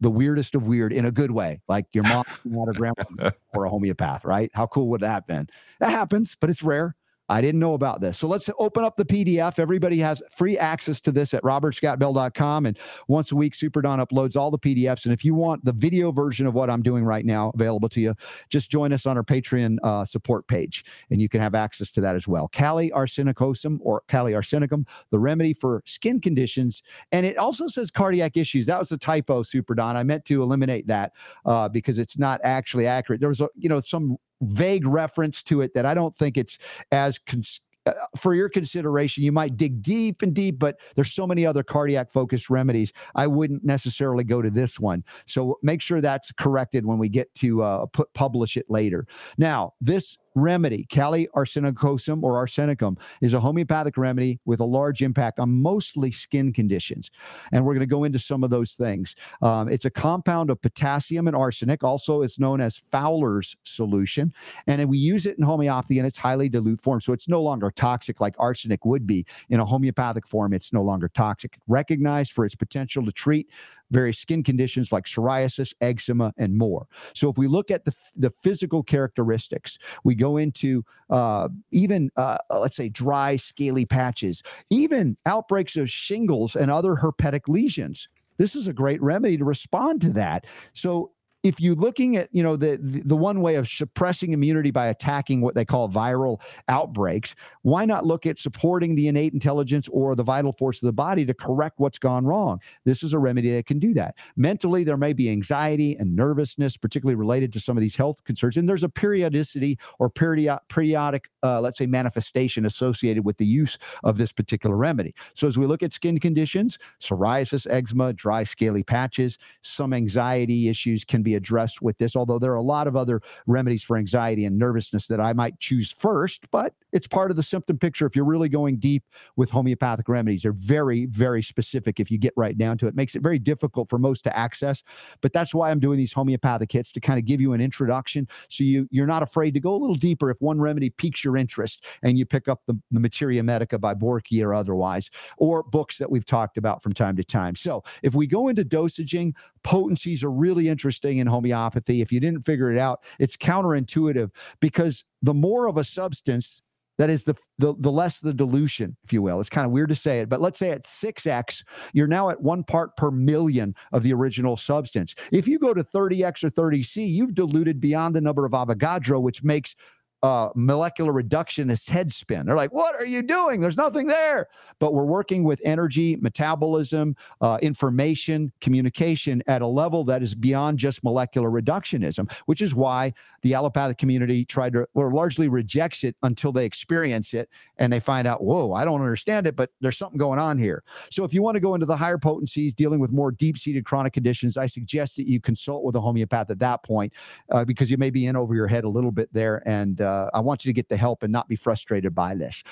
the 0.00 0.10
weirdest 0.10 0.54
of 0.54 0.66
weird 0.66 0.92
in 0.92 1.04
a 1.04 1.12
good 1.12 1.30
way, 1.30 1.60
like 1.68 1.84
your 1.92 2.04
mom 2.04 2.24
or 2.54 2.72
grandma 2.72 3.30
or 3.54 3.66
a 3.66 3.70
homeopath, 3.70 4.24
right? 4.24 4.50
How 4.54 4.66
cool 4.66 4.88
would 4.88 5.02
that 5.02 5.10
have 5.10 5.26
been? 5.26 5.48
That 5.78 5.90
happens, 5.90 6.36
but 6.40 6.48
it's 6.50 6.62
rare. 6.62 6.96
I 7.30 7.40
didn't 7.40 7.60
know 7.60 7.74
about 7.74 8.00
this. 8.00 8.18
So 8.18 8.26
let's 8.26 8.50
open 8.58 8.82
up 8.82 8.96
the 8.96 9.04
PDF. 9.04 9.60
Everybody 9.60 9.98
has 9.98 10.20
free 10.34 10.58
access 10.58 11.00
to 11.02 11.12
this 11.12 11.32
at 11.32 11.42
robertscottbell.com. 11.44 12.66
And 12.66 12.76
once 13.06 13.30
a 13.30 13.36
week, 13.36 13.54
Super 13.54 13.80
Don 13.80 14.00
uploads 14.00 14.36
all 14.36 14.50
the 14.50 14.58
PDFs. 14.58 15.04
And 15.04 15.14
if 15.14 15.24
you 15.24 15.34
want 15.34 15.64
the 15.64 15.72
video 15.72 16.10
version 16.10 16.44
of 16.46 16.54
what 16.54 16.68
I'm 16.68 16.82
doing 16.82 17.04
right 17.04 17.24
now 17.24 17.52
available 17.54 17.88
to 17.90 18.00
you, 18.00 18.14
just 18.48 18.68
join 18.68 18.92
us 18.92 19.06
on 19.06 19.16
our 19.16 19.22
Patreon 19.22 19.78
uh, 19.84 20.04
support 20.04 20.48
page 20.48 20.84
and 21.08 21.22
you 21.22 21.28
can 21.28 21.40
have 21.40 21.54
access 21.54 21.92
to 21.92 22.00
that 22.00 22.16
as 22.16 22.26
well. 22.26 22.48
Kali 22.48 22.90
arsenicosum 22.90 23.78
or 23.80 24.02
Kali 24.08 24.32
arsenicum, 24.32 24.84
the 25.10 25.18
remedy 25.20 25.54
for 25.54 25.82
skin 25.86 26.20
conditions. 26.20 26.82
And 27.12 27.24
it 27.24 27.38
also 27.38 27.68
says 27.68 27.92
cardiac 27.92 28.36
issues. 28.36 28.66
That 28.66 28.80
was 28.80 28.90
a 28.90 28.98
typo, 28.98 29.44
Super 29.44 29.76
Don. 29.76 29.96
I 29.96 30.02
meant 30.02 30.24
to 30.24 30.42
eliminate 30.42 30.88
that 30.88 31.12
uh, 31.44 31.68
because 31.68 31.98
it's 31.98 32.18
not 32.18 32.40
actually 32.42 32.88
accurate. 32.88 33.20
There 33.20 33.28
was, 33.28 33.40
a, 33.40 33.48
you 33.54 33.68
know, 33.68 33.78
some 33.78 34.16
vague 34.42 34.86
reference 34.86 35.42
to 35.44 35.60
it 35.60 35.74
that 35.74 35.86
I 35.86 35.94
don't 35.94 36.14
think 36.14 36.36
it's 36.36 36.58
as 36.92 37.18
cons- 37.18 37.60
uh, 37.86 37.92
for 38.18 38.34
your 38.34 38.48
consideration. 38.48 39.24
You 39.24 39.32
might 39.32 39.56
dig 39.56 39.80
deep 39.82 40.20
and 40.20 40.34
deep, 40.34 40.58
but 40.58 40.76
there's 40.96 41.12
so 41.12 41.26
many 41.26 41.46
other 41.46 41.62
cardiac 41.62 42.12
focused 42.12 42.50
remedies. 42.50 42.92
I 43.14 43.26
wouldn't 43.26 43.64
necessarily 43.64 44.22
go 44.22 44.42
to 44.42 44.50
this 44.50 44.78
one. 44.78 45.02
So 45.24 45.58
make 45.62 45.80
sure 45.80 46.02
that's 46.02 46.30
corrected 46.32 46.84
when 46.84 46.98
we 46.98 47.08
get 47.08 47.32
to 47.36 47.62
uh, 47.62 47.86
put 47.86 48.12
publish 48.12 48.58
it 48.58 48.66
later. 48.68 49.06
Now, 49.38 49.72
this 49.80 50.18
remedy, 50.34 50.86
Kali 50.92 51.28
arsenicosum 51.34 52.22
or 52.22 52.44
arsenicum, 52.44 52.98
is 53.20 53.32
a 53.32 53.40
homeopathic 53.40 53.96
remedy 53.96 54.40
with 54.44 54.60
a 54.60 54.64
large 54.64 55.02
impact 55.02 55.38
on 55.38 55.62
mostly 55.62 56.10
skin 56.10 56.52
conditions. 56.52 57.10
And 57.52 57.64
we're 57.64 57.74
going 57.74 57.80
to 57.80 57.86
go 57.86 58.04
into 58.04 58.18
some 58.18 58.44
of 58.44 58.50
those 58.50 58.72
things. 58.72 59.14
Um, 59.42 59.68
it's 59.68 59.84
a 59.84 59.90
compound 59.90 60.50
of 60.50 60.60
potassium 60.60 61.26
and 61.26 61.36
arsenic. 61.36 61.82
Also, 61.82 62.22
it's 62.22 62.38
known 62.38 62.60
as 62.60 62.78
Fowler's 62.78 63.56
solution. 63.64 64.32
And 64.66 64.88
we 64.88 64.98
use 64.98 65.26
it 65.26 65.38
in 65.38 65.44
homeopathy 65.44 65.98
in 65.98 66.04
its 66.04 66.18
highly 66.18 66.48
dilute 66.48 66.80
form. 66.80 67.00
So 67.00 67.12
it's 67.12 67.28
no 67.28 67.42
longer 67.42 67.70
toxic 67.70 68.20
like 68.20 68.34
arsenic 68.38 68.84
would 68.84 69.06
be. 69.06 69.26
In 69.48 69.60
a 69.60 69.64
homeopathic 69.64 70.26
form, 70.26 70.52
it's 70.52 70.72
no 70.72 70.82
longer 70.82 71.08
toxic. 71.08 71.58
Recognized 71.68 72.32
for 72.32 72.44
its 72.44 72.54
potential 72.54 73.04
to 73.04 73.12
treat 73.12 73.48
various 73.90 74.18
skin 74.18 74.42
conditions 74.42 74.92
like 74.92 75.04
psoriasis, 75.04 75.74
eczema, 75.80 76.32
and 76.36 76.56
more. 76.56 76.86
So 77.14 77.30
if 77.30 77.36
we 77.36 77.46
look 77.46 77.70
at 77.70 77.84
the, 77.84 77.94
the 78.16 78.30
physical 78.30 78.82
characteristics, 78.82 79.78
we 80.04 80.14
go 80.14 80.36
into 80.36 80.84
uh, 81.08 81.48
even, 81.70 82.10
uh, 82.16 82.38
let's 82.50 82.76
say, 82.76 82.88
dry, 82.88 83.36
scaly 83.36 83.84
patches, 83.84 84.42
even 84.70 85.16
outbreaks 85.26 85.76
of 85.76 85.90
shingles 85.90 86.56
and 86.56 86.70
other 86.70 86.94
herpetic 86.94 87.48
lesions. 87.48 88.08
This 88.38 88.56
is 88.56 88.66
a 88.66 88.72
great 88.72 89.02
remedy 89.02 89.36
to 89.36 89.44
respond 89.44 90.00
to 90.00 90.12
that. 90.12 90.46
So 90.72 91.12
if 91.42 91.60
you're 91.60 91.74
looking 91.74 92.16
at 92.16 92.28
you 92.32 92.42
know 92.42 92.56
the, 92.56 92.78
the, 92.80 93.16
one 93.16 93.40
way 93.40 93.54
of 93.54 93.68
suppressing 93.68 94.32
immunity 94.32 94.70
by 94.70 94.86
attacking 94.86 95.40
what 95.40 95.54
they 95.54 95.64
call 95.64 95.88
viral 95.88 96.40
outbreaks 96.68 97.34
why 97.62 97.84
not 97.84 98.06
look 98.06 98.26
at 98.26 98.38
supporting 98.38 98.94
the 98.94 99.08
innate 99.08 99.32
intelligence 99.32 99.88
or 99.88 100.14
the 100.14 100.22
vital 100.22 100.52
force 100.52 100.82
of 100.82 100.86
the 100.86 100.92
body 100.92 101.24
to 101.26 101.34
correct 101.34 101.78
what's 101.78 101.98
gone 101.98 102.24
wrong? 102.24 102.60
This 102.84 103.02
is 103.02 103.12
a 103.12 103.18
remedy 103.18 103.50
that 103.52 103.66
can 103.66 103.78
do 103.78 103.94
that. 103.94 104.14
Mentally 104.36 104.84
there 104.84 104.96
may 104.96 105.12
be 105.12 105.30
anxiety 105.30 105.96
and 105.96 106.14
nervousness 106.14 106.76
particularly 106.76 107.16
related 107.16 107.52
to 107.54 107.60
some 107.60 107.76
of 107.76 107.80
these 107.80 107.96
health 107.96 108.22
concerns 108.24 108.56
and 108.56 108.68
there's 108.68 108.84
a 108.84 108.88
periodicity 108.88 109.78
or 109.98 110.10
period, 110.10 110.58
periodic 110.68 111.30
uh, 111.42 111.60
let's 111.60 111.78
say 111.78 111.86
manifestation 111.86 112.66
associated 112.66 113.24
with 113.24 113.36
the 113.38 113.46
use 113.46 113.78
of 114.04 114.18
this 114.18 114.32
particular 114.32 114.76
remedy. 114.76 115.14
So 115.34 115.46
as 115.48 115.56
we 115.56 115.66
look 115.66 115.82
at 115.82 115.92
skin 115.92 116.18
conditions 116.18 116.78
psoriasis 117.00 117.66
eczema 117.70 118.12
dry 118.12 118.44
scaly 118.44 118.82
patches 118.82 119.38
some 119.62 119.92
anxiety 119.92 120.68
issues 120.68 121.04
can 121.04 121.22
be 121.22 121.29
addressed 121.34 121.82
with 121.82 121.98
this, 121.98 122.16
although 122.16 122.38
there 122.38 122.52
are 122.52 122.56
a 122.56 122.62
lot 122.62 122.86
of 122.86 122.96
other 122.96 123.20
remedies 123.46 123.82
for 123.82 123.96
anxiety 123.96 124.44
and 124.44 124.58
nervousness 124.58 125.06
that 125.08 125.20
I 125.20 125.32
might 125.32 125.58
choose 125.58 125.90
first, 125.92 126.50
but 126.50 126.74
it's 126.92 127.06
part 127.06 127.30
of 127.30 127.36
the 127.36 127.42
symptom 127.42 127.78
picture. 127.78 128.06
If 128.06 128.16
you're 128.16 128.24
really 128.24 128.48
going 128.48 128.78
deep 128.78 129.04
with 129.36 129.50
homeopathic 129.50 130.08
remedies, 130.08 130.42
they're 130.42 130.52
very, 130.52 131.06
very 131.06 131.42
specific 131.42 132.00
if 132.00 132.10
you 132.10 132.18
get 132.18 132.32
right 132.36 132.56
down 132.56 132.78
to 132.78 132.86
it. 132.86 132.90
it 132.90 132.96
makes 132.96 133.14
it 133.14 133.22
very 133.22 133.38
difficult 133.38 133.88
for 133.88 133.98
most 133.98 134.22
to 134.24 134.36
access, 134.36 134.82
but 135.20 135.32
that's 135.32 135.54
why 135.54 135.70
I'm 135.70 135.80
doing 135.80 135.98
these 135.98 136.12
homeopathic 136.12 136.70
hits 136.72 136.92
to 136.92 137.00
kind 137.00 137.18
of 137.18 137.24
give 137.24 137.40
you 137.40 137.52
an 137.52 137.60
introduction 137.60 138.28
so 138.48 138.64
you, 138.64 138.88
you're 138.90 139.06
not 139.06 139.22
afraid 139.22 139.54
to 139.54 139.60
go 139.60 139.74
a 139.74 139.78
little 139.78 139.94
deeper 139.94 140.30
if 140.30 140.40
one 140.40 140.60
remedy 140.60 140.90
piques 140.90 141.24
your 141.24 141.36
interest 141.36 141.84
and 142.02 142.18
you 142.18 142.26
pick 142.26 142.48
up 142.48 142.62
the, 142.66 142.74
the 142.90 143.00
Materia 143.00 143.42
Medica 143.42 143.78
by 143.78 143.94
Boericke 143.94 144.44
or 144.44 144.54
otherwise, 144.54 145.10
or 145.38 145.62
books 145.62 145.98
that 145.98 146.10
we've 146.10 146.24
talked 146.24 146.56
about 146.56 146.82
from 146.82 146.92
time 146.92 147.16
to 147.16 147.24
time. 147.24 147.54
So 147.54 147.82
if 148.02 148.14
we 148.14 148.26
go 148.26 148.48
into 148.48 148.64
dosaging, 148.64 149.34
potencies 149.62 150.24
are 150.24 150.30
really 150.30 150.68
interesting 150.68 151.18
in 151.18 151.26
homeopathy. 151.26 152.00
If 152.00 152.12
you 152.12 152.20
didn't 152.20 152.42
figure 152.42 152.70
it 152.70 152.78
out, 152.78 153.02
it's 153.18 153.36
counterintuitive 153.36 154.30
because 154.60 155.04
the 155.22 155.34
more 155.34 155.66
of 155.66 155.76
a 155.76 155.84
substance, 155.84 156.62
that 157.00 157.08
is 157.08 157.24
the, 157.24 157.34
the 157.58 157.74
the 157.78 157.90
less 157.90 158.20
the 158.20 158.34
dilution, 158.34 158.94
if 159.04 159.10
you 159.10 159.22
will. 159.22 159.40
It's 159.40 159.48
kind 159.48 159.64
of 159.64 159.72
weird 159.72 159.88
to 159.88 159.94
say 159.94 160.20
it, 160.20 160.28
but 160.28 160.38
let's 160.38 160.58
say 160.58 160.68
at 160.70 160.84
6x, 160.84 161.64
you're 161.94 162.06
now 162.06 162.28
at 162.28 162.42
one 162.42 162.62
part 162.62 162.94
per 162.98 163.10
million 163.10 163.74
of 163.92 164.02
the 164.02 164.12
original 164.12 164.54
substance. 164.58 165.14
If 165.32 165.48
you 165.48 165.58
go 165.58 165.72
to 165.72 165.82
30x 165.82 166.44
or 166.44 166.50
30c, 166.50 167.10
you've 167.10 167.34
diluted 167.34 167.80
beyond 167.80 168.14
the 168.14 168.20
number 168.20 168.44
of 168.44 168.52
Avogadro, 168.52 169.18
which 169.18 169.42
makes 169.42 169.74
uh, 170.22 170.50
molecular 170.54 171.12
reductionist 171.12 171.88
head 171.88 172.12
spin. 172.12 172.46
They're 172.46 172.56
like, 172.56 172.72
what 172.72 172.94
are 172.94 173.06
you 173.06 173.22
doing? 173.22 173.60
There's 173.60 173.76
nothing 173.76 174.06
there. 174.06 174.48
But 174.78 174.92
we're 174.92 175.04
working 175.04 175.44
with 175.44 175.60
energy, 175.64 176.16
metabolism, 176.16 177.16
uh, 177.40 177.58
information, 177.62 178.52
communication 178.60 179.42
at 179.46 179.62
a 179.62 179.66
level 179.66 180.04
that 180.04 180.22
is 180.22 180.34
beyond 180.34 180.78
just 180.78 181.02
molecular 181.02 181.50
reductionism, 181.50 182.30
which 182.46 182.60
is 182.60 182.74
why 182.74 183.12
the 183.42 183.54
allopathic 183.54 183.98
community 183.98 184.44
tried 184.44 184.74
to, 184.74 184.86
or 184.94 185.12
largely 185.12 185.48
rejects 185.48 186.04
it 186.04 186.16
until 186.22 186.52
they 186.52 186.66
experience 186.66 187.32
it 187.32 187.48
and 187.78 187.92
they 187.92 188.00
find 188.00 188.26
out, 188.26 188.42
whoa, 188.42 188.72
I 188.74 188.84
don't 188.84 189.00
understand 189.00 189.46
it, 189.46 189.56
but 189.56 189.70
there's 189.80 189.96
something 189.96 190.18
going 190.18 190.38
on 190.38 190.58
here. 190.58 190.82
So 191.10 191.24
if 191.24 191.32
you 191.32 191.42
want 191.42 191.54
to 191.54 191.60
go 191.60 191.74
into 191.74 191.86
the 191.86 191.96
higher 191.96 192.18
potencies, 192.18 192.74
dealing 192.74 193.00
with 193.00 193.12
more 193.12 193.32
deep 193.32 193.56
seated 193.56 193.84
chronic 193.86 194.12
conditions, 194.12 194.58
I 194.58 194.66
suggest 194.66 195.16
that 195.16 195.26
you 195.26 195.40
consult 195.40 195.82
with 195.82 195.96
a 195.96 196.00
homeopath 196.00 196.50
at 196.50 196.58
that 196.58 196.82
point 196.82 197.12
uh, 197.50 197.64
because 197.64 197.90
you 197.90 197.96
may 197.96 198.10
be 198.10 198.26
in 198.26 198.36
over 198.36 198.54
your 198.54 198.66
head 198.66 198.84
a 198.84 198.88
little 198.88 199.12
bit 199.12 199.32
there. 199.32 199.62
And 199.66 200.00
uh, 200.10 200.30
I 200.34 200.40
want 200.40 200.64
you 200.64 200.70
to 200.70 200.74
get 200.74 200.88
the 200.88 200.96
help 200.96 201.22
and 201.22 201.32
not 201.32 201.48
be 201.48 201.56
frustrated 201.56 202.14
by 202.14 202.34
this. 202.34 202.62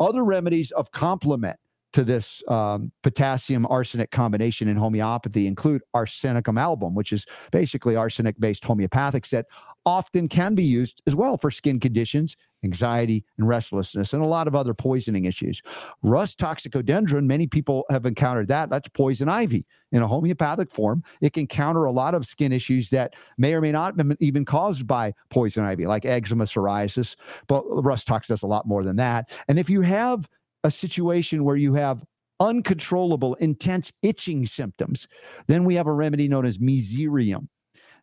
Other 0.00 0.24
remedies 0.24 0.70
of 0.72 0.90
complement 0.92 1.58
to 1.92 2.04
this 2.04 2.42
um, 2.48 2.92
potassium 3.02 3.66
arsenic 3.70 4.10
combination 4.10 4.68
in 4.68 4.76
homeopathy 4.76 5.46
include 5.46 5.82
arsenicum 5.94 6.60
album, 6.60 6.94
which 6.94 7.12
is 7.12 7.24
basically 7.52 7.96
arsenic 7.96 8.38
based 8.38 8.62
homeopathics 8.64 9.30
that 9.30 9.46
often 9.86 10.28
can 10.28 10.56
be 10.56 10.64
used 10.64 11.00
as 11.06 11.14
well 11.14 11.38
for 11.38 11.50
skin 11.50 11.78
conditions, 11.78 12.36
anxiety, 12.64 13.24
and 13.38 13.46
restlessness, 13.46 14.12
and 14.12 14.22
a 14.22 14.26
lot 14.26 14.48
of 14.48 14.54
other 14.56 14.74
poisoning 14.74 15.24
issues. 15.24 15.62
Rhus 16.02 16.34
toxicodendron, 16.34 17.24
many 17.24 17.46
people 17.46 17.84
have 17.88 18.04
encountered 18.04 18.48
that. 18.48 18.68
That's 18.68 18.88
poison 18.88 19.28
ivy 19.28 19.64
in 19.92 20.02
a 20.02 20.08
homeopathic 20.08 20.72
form. 20.72 21.04
It 21.20 21.32
can 21.32 21.46
counter 21.46 21.84
a 21.84 21.92
lot 21.92 22.14
of 22.14 22.26
skin 22.26 22.52
issues 22.52 22.90
that 22.90 23.14
may 23.38 23.54
or 23.54 23.60
may 23.60 23.70
not 23.70 23.96
have 23.96 24.08
been 24.08 24.16
even 24.20 24.44
caused 24.44 24.86
by 24.86 25.14
poison 25.30 25.62
ivy, 25.62 25.86
like 25.86 26.04
eczema, 26.04 26.44
psoriasis. 26.44 27.14
But 27.46 27.64
Rhus 27.68 28.04
tox 28.04 28.26
does 28.26 28.42
a 28.42 28.48
lot 28.48 28.66
more 28.66 28.82
than 28.82 28.96
that. 28.96 29.30
And 29.46 29.58
if 29.58 29.70
you 29.70 29.82
have 29.82 30.28
a 30.64 30.70
situation 30.70 31.44
where 31.44 31.56
you 31.56 31.74
have 31.74 32.04
uncontrollable, 32.40 33.34
intense 33.36 33.92
itching 34.02 34.46
symptoms, 34.46 35.06
then 35.46 35.64
we 35.64 35.76
have 35.76 35.86
a 35.86 35.92
remedy 35.92 36.28
known 36.28 36.44
as 36.44 36.58
Mezereum 36.58 37.46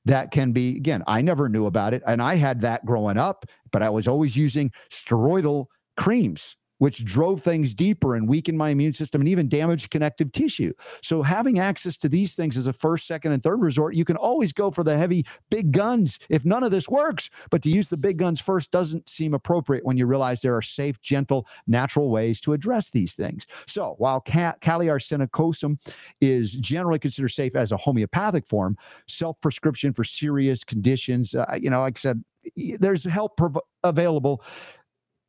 that 0.06 0.32
can 0.32 0.52
be 0.52 0.76
again 0.76 1.04
i 1.08 1.22
never 1.22 1.50
knew 1.50 1.66
about 1.66 1.94
it 1.94 2.02
and 2.06 2.22
i 2.22 2.36
had 2.36 2.62
that 2.62 2.86
growing 2.86 3.18
up 3.18 3.46
but 3.72 3.82
i 3.82 3.90
was 3.90 4.08
always 4.08 4.36
using 4.36 4.72
steroidal 4.92 5.66
creams 5.98 6.56
which 6.78 7.06
drove 7.06 7.42
things 7.42 7.74
deeper 7.74 8.16
and 8.16 8.28
weakened 8.28 8.58
my 8.58 8.70
immune 8.70 8.94
system 8.94 9.22
and 9.22 9.30
even 9.30 9.48
damaged 9.48 9.90
connective 9.90 10.32
tissue. 10.32 10.74
So, 11.02 11.22
having 11.22 11.60
access 11.60 11.98
to 11.98 12.10
these 12.10 12.36
things 12.36 12.58
as 12.58 12.68
a 12.68 12.74
first, 12.74 13.08
second, 13.08 13.32
and 13.32 13.42
third 13.42 13.62
resort, 13.62 13.96
you 13.96 14.06
can 14.06 14.18
always 14.18 14.54
go 14.54 14.72
for 14.72 14.84
the 14.84 14.98
heavy 14.98 15.26
big 15.50 15.72
guns 15.72 16.20
if 16.30 16.46
none 16.46 16.64
of 16.64 16.72
this 16.72 16.90
works. 16.90 17.30
But 17.50 17.62
to 17.64 17.70
use 17.70 17.90
the 17.90 17.98
big 17.98 18.18
guns 18.18 18.40
first 18.40 18.72
doesn't 18.72 19.10
seem 19.10 19.34
appropriate 19.34 19.86
when 19.86 19.98
you 19.98 20.06
realize 20.06 20.42
there 20.42 20.56
are 20.56 20.62
safe, 20.62 21.00
gentle, 21.02 21.48
natural 21.68 22.10
ways 22.10 22.42
to 22.42 22.54
address 22.54 22.90
these 22.90 23.14
things. 23.14 23.46
So, 23.68 23.96
while 23.98 24.22
ca- 24.22 24.56
Kali 24.62 24.88
arsenicosum 24.88 25.80
is 26.22 26.54
generally 26.54 27.00
considered 27.00 27.30
safe 27.30 27.56
as 27.56 27.72
a 27.72 27.78
homeopathic 27.78 28.48
form, 28.48 28.78
self 29.08 29.40
prescription 29.42 29.94
for 29.94 30.04
serious 30.04 30.64
conditions, 30.64 31.36
uh, 31.36 31.46
you 31.60 31.70
know, 31.70 31.82
like 31.82 31.98
I 31.98 32.00
said, 32.00 32.24
there's 32.56 33.06
help 33.06 33.38
prov- 33.38 33.60
available 33.84 34.44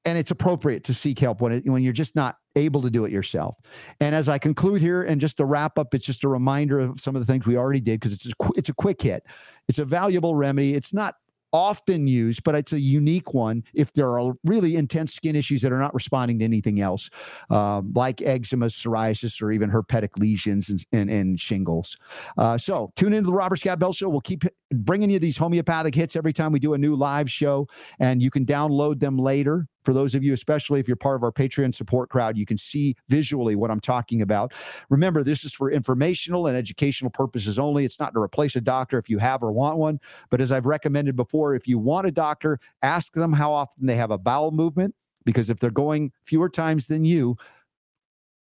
and 0.05 0.18
it's 0.18 0.31
appropriate 0.31 0.85
to 0.85 0.94
seek 0.94 1.18
help 1.18 1.40
when 1.40 1.52
it, 1.52 1.66
when 1.66 1.82
you're 1.82 1.93
just 1.93 2.14
not 2.14 2.36
able 2.56 2.82
to 2.82 2.90
do 2.90 3.05
it 3.05 3.12
yourself. 3.12 3.56
And 4.01 4.14
as 4.14 4.28
I 4.28 4.39
conclude 4.39 4.81
here, 4.81 5.02
and 5.02 5.20
just 5.20 5.36
to 5.39 5.44
wrap 5.44 5.78
up, 5.78 5.94
it's 5.94 6.06
just 6.06 6.24
a 6.24 6.28
reminder 6.28 6.78
of 6.78 7.01
some 7.01 7.16
of 7.16 7.24
the 7.24 7.31
things 7.31 7.47
we 7.47 7.56
already 7.56 7.81
did 7.81 8.01
because 8.01 8.12
it's 8.12 8.26
a, 8.26 8.32
it's 8.56 8.68
a 8.68 8.74
quick 8.74 9.02
hit. 9.02 9.24
It's 9.68 9.78
a 9.78 9.85
valuable 9.85 10.35
remedy. 10.35 10.74
It's 10.74 10.93
not 10.93 11.14
often 11.55 12.09
used, 12.09 12.43
but 12.43 12.56
it's 12.56 12.72
a 12.72 12.81
unique 12.81 13.32
one 13.32 13.62
if 13.74 13.93
there 13.93 14.18
are 14.18 14.35
really 14.43 14.74
intense 14.74 15.14
skin 15.14 15.36
issues 15.36 15.62
that 15.62 15.72
are 15.72 15.78
not 15.78 15.94
responding 15.94 16.40
to 16.40 16.44
anything 16.44 16.81
else, 16.81 17.09
um, 17.48 17.93
like 17.94 18.20
eczema, 18.20 18.66
psoriasis, 18.66 19.40
or 19.40 19.52
even 19.52 19.70
herpetic 19.70 20.18
lesions 20.18 20.68
and, 20.68 20.85
and, 20.90 21.09
and 21.09 21.40
shingles. 21.40 21.97
Uh, 22.36 22.59
so 22.59 22.93
tune 22.97 23.12
into 23.12 23.28
the 23.28 23.32
Robert 23.32 23.56
Scott 23.56 23.78
Bell 23.78 23.93
Show. 23.93 24.09
We'll 24.09 24.20
keep 24.20 24.43
bringing 24.72 25.10
you 25.10 25.20
these 25.20 25.36
homeopathic 25.36 25.94
hits 25.94 26.16
every 26.16 26.32
time 26.32 26.51
we 26.51 26.59
do 26.59 26.74
a 26.74 26.78
new 26.78 26.97
live 26.97 27.31
show, 27.31 27.68
and 28.01 28.20
you 28.20 28.31
can 28.31 28.44
download 28.44 28.98
them 28.98 29.16
later 29.16 29.68
for 29.85 29.93
those 29.93 30.15
of 30.15 30.24
you, 30.24 30.32
especially 30.32 30.81
if 30.81 30.89
you're 30.89 30.97
part 30.97 31.16
of 31.16 31.23
our 31.23 31.32
Patreon 31.32 31.74
support 31.74 32.11
crowd, 32.11 32.36
you 32.36 32.47
can 32.47 32.59
see 32.59 32.97
visually 33.09 33.55
what 33.55 33.70
I'm 33.70 33.81
talking 33.81 34.23
about. 34.23 34.52
Remember, 34.89 35.23
this 35.23 35.44
is 35.44 35.52
for 35.52 35.70
informational 35.70 36.47
and 36.47 36.56
educational 36.56 37.11
purposes 37.11 37.59
only. 37.59 37.85
It's 37.85 38.01
not 38.01 38.15
to 38.15 38.20
replace 38.20 38.56
a 38.56 38.61
doctor 38.61 38.98
if 38.98 39.09
you 39.09 39.19
have 39.19 39.43
or 39.43 39.52
want 39.52 39.77
one. 39.77 40.01
But 40.31 40.40
as 40.40 40.51
I've 40.51 40.66
recommended 40.66 41.16
before, 41.16 41.55
if 41.55 41.69
you 41.69 41.78
want 41.78 42.06
a 42.06 42.11
doctor, 42.11 42.59
ask 42.82 43.12
them 43.12 43.32
how 43.32 43.52
often 43.52 43.86
they 43.86 43.97
have 43.97 44.11
a 44.11 44.19
bowel 44.19 44.51
movement, 44.51 44.94
because 45.24 45.51
if 45.51 45.61
they're 45.61 45.70
going 45.70 46.12
fewer 46.24 46.48
times 46.48 46.86
than 46.86 47.05
you, 47.05 47.36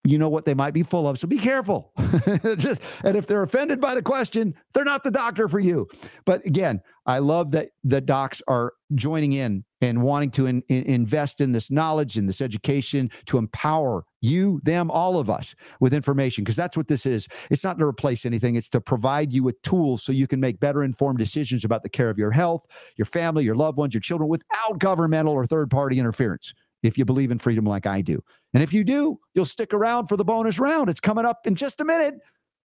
you 0.06 0.18
know 0.18 0.30
what 0.30 0.46
they 0.46 0.54
might 0.54 0.74
be 0.74 0.84
full 0.84 1.08
of. 1.08 1.18
So 1.18 1.28
be 1.28 1.38
careful. 1.38 1.94
Just 2.58 2.82
and 3.04 3.16
if 3.16 3.26
they're 3.26 3.44
offended 3.44 3.80
by 3.80 3.96
the 3.96 4.02
question, 4.02 4.54
they're 4.74 4.84
not 4.84 5.04
the 5.04 5.12
doctor 5.12 5.48
for 5.48 5.60
you. 5.60 5.88
But 6.26 6.46
again, 6.46 6.82
I 7.06 7.20
love 7.20 7.52
that 7.52 7.70
the 7.84 8.02
docs 8.02 8.42
are 8.48 8.74
joining 8.96 9.34
in 9.34 9.64
and 9.84 10.02
wanting 10.02 10.32
to 10.32 10.46
in, 10.46 10.64
in, 10.70 10.84
invest 10.84 11.42
in 11.42 11.52
this 11.52 11.70
knowledge 11.70 12.18
and 12.18 12.28
this 12.28 12.40
education 12.40 13.12
to 13.26 13.38
empower 13.38 14.06
you, 14.22 14.62
them, 14.64 14.90
all 14.90 15.18
of 15.18 15.30
us 15.30 15.54
with 15.82 15.94
information 15.94 16.46
because 16.46 16.56
that's 16.56 16.78
what 16.78 16.88
this 16.88 17.06
is. 17.06 17.28
It's 17.52 17.66
not 17.66 17.78
to 17.80 17.86
replace 17.86 18.26
anything, 18.26 18.56
it's 18.56 18.70
to 18.70 18.80
provide 18.80 19.34
you 19.34 19.44
with 19.44 19.62
tools 19.62 20.02
so 20.02 20.14
you 20.14 20.26
can 20.26 20.40
make 20.40 20.62
better 20.62 20.84
informed 20.84 21.20
decisions 21.20 21.66
about 21.66 21.84
the 21.84 21.90
care 21.90 22.10
of 22.10 22.18
your 22.18 22.32
health, 22.32 22.66
your 22.96 23.06
family, 23.06 23.44
your 23.44 23.56
loved 23.56 23.78
ones, 23.78 23.94
your 23.94 24.02
children 24.02 24.30
without 24.30 24.80
governmental 24.80 25.34
or 25.34 25.46
third 25.46 25.70
party 25.70 26.00
interference 26.00 26.54
if 26.82 26.98
you 26.98 27.04
believe 27.04 27.32
in 27.32 27.38
freedom 27.38 27.66
like 27.66 27.86
I 27.86 28.02
do. 28.02 28.24
And 28.54 28.64
if 28.64 28.72
you 28.72 28.86
do, 28.86 29.20
you'll 29.34 29.46
stick 29.46 29.74
around 29.74 30.08
for 30.08 30.16
the 30.16 30.26
bonus 30.26 30.60
round. 30.60 30.90
It's 30.90 31.02
coming 31.02 31.26
up 31.26 31.46
in 31.46 31.56
just 31.56 31.82
a 31.82 31.86
minute 31.86 32.16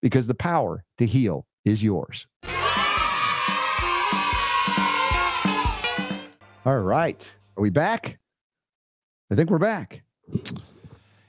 because 0.00 0.28
the 0.28 0.34
power 0.34 0.84
to 0.98 1.06
heal 1.06 1.46
is 1.64 1.82
yours. 1.82 2.28
All 6.68 6.76
right. 6.76 7.26
Are 7.56 7.62
we 7.62 7.70
back? 7.70 8.18
I 9.32 9.34
think 9.34 9.48
we're 9.48 9.56
back. 9.56 10.02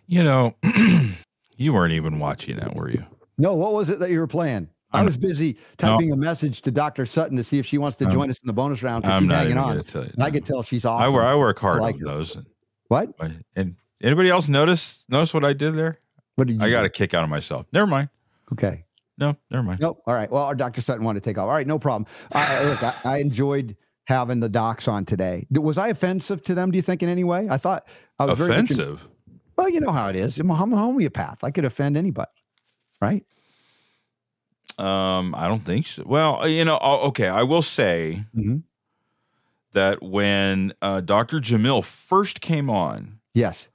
You 0.05 0.21
know, 0.21 0.53
you 1.55 1.71
weren't 1.71 1.93
even 1.93 2.19
watching 2.19 2.57
that, 2.57 2.75
were 2.75 2.91
you? 2.91 3.05
No, 3.37 3.53
what 3.53 3.71
was 3.71 3.89
it 3.89 3.99
that 3.99 4.11
you 4.11 4.19
were 4.19 4.27
playing? 4.27 4.67
i 4.91 5.01
was 5.01 5.15
busy 5.15 5.57
typing 5.77 6.09
no. 6.09 6.15
a 6.15 6.17
message 6.17 6.61
to 6.63 6.71
Dr. 6.71 7.05
Sutton 7.05 7.37
to 7.37 7.43
see 7.45 7.57
if 7.57 7.65
she 7.65 7.77
wants 7.77 7.95
to 7.99 8.05
join 8.07 8.29
us 8.29 8.37
in 8.39 8.47
the 8.47 8.53
bonus 8.53 8.83
round 8.83 9.03
because 9.03 9.21
she's 9.21 9.31
hanging 9.31 9.57
on. 9.57 9.77
You, 9.77 10.01
and 10.01 10.21
I 10.21 10.29
can 10.29 10.43
tell 10.43 10.61
she's 10.61 10.83
awesome. 10.83 11.09
I, 11.09 11.15
work, 11.15 11.23
I 11.23 11.35
work 11.37 11.59
hard 11.59 11.77
I 11.77 11.83
like 11.83 11.95
on 11.95 12.01
those. 12.01 12.37
What? 12.89 13.13
And 13.55 13.77
anybody 14.01 14.29
else 14.29 14.49
notice 14.49 15.05
notice 15.07 15.33
what 15.33 15.45
I 15.45 15.53
did 15.53 15.73
there? 15.73 15.99
What 16.35 16.47
did 16.47 16.57
you? 16.57 16.65
I 16.65 16.69
got 16.69 16.83
a 16.83 16.89
kick 16.89 17.13
out 17.13 17.23
of 17.23 17.29
myself. 17.29 17.65
Never 17.71 17.87
mind. 17.87 18.09
Okay. 18.51 18.83
No, 19.17 19.37
never 19.49 19.63
mind. 19.63 19.79
Nope. 19.79 20.03
All 20.05 20.13
right. 20.13 20.29
Well, 20.29 20.43
our 20.43 20.55
Dr. 20.55 20.81
Sutton 20.81 21.05
wanted 21.05 21.23
to 21.23 21.29
take 21.29 21.37
off. 21.37 21.43
All 21.43 21.53
right, 21.53 21.67
no 21.67 21.79
problem. 21.79 22.11
I, 22.33 22.65
look, 22.65 22.83
I, 22.83 22.93
I, 23.05 23.17
enjoyed 23.19 23.77
having 24.10 24.40
the 24.41 24.49
docs 24.49 24.88
on 24.88 25.06
today. 25.06 25.48
Was 25.52 25.77
I 25.77 25.88
offensive 25.88 26.41
to 26.44 26.56
them? 26.56 26.72
Do 26.72 26.77
you 26.77 26.81
think 26.81 27.02
in 27.02 27.10
any 27.10 27.23
way? 27.23 27.48
I 27.49 27.57
thought 27.57 27.88
I 28.19 28.26
was 28.26 28.40
offensive. 28.40 29.07
Well, 29.56 29.69
you 29.69 29.80
know 29.80 29.91
how 29.91 30.10
it 30.10 30.15
is. 30.15 30.40
I'm 30.40 30.49
a 30.52 30.56
homeopath. 30.56 31.44
I 31.44 31.52
could 31.52 31.65
offend 31.65 31.95
anybody, 31.95 32.31
right? 33.02 33.26
Um, 34.77 35.36
I 35.36 35.48
don't 35.48 35.65
think 35.65 35.88
so. 35.88 36.03
Well, 36.06 36.48
you 36.48 36.65
know, 36.65 36.77
okay. 36.77 37.27
I 37.27 37.44
will 37.44 37.61
say 37.61 38.23
mm-hmm 38.36 38.57
that 39.73 40.02
when 40.02 40.73
uh, 40.81 41.02
Dr. 41.02 41.40
Jamil 41.40 41.84
first 41.84 42.41
came 42.41 42.69
on, 42.69 43.19
yes, 43.34 43.68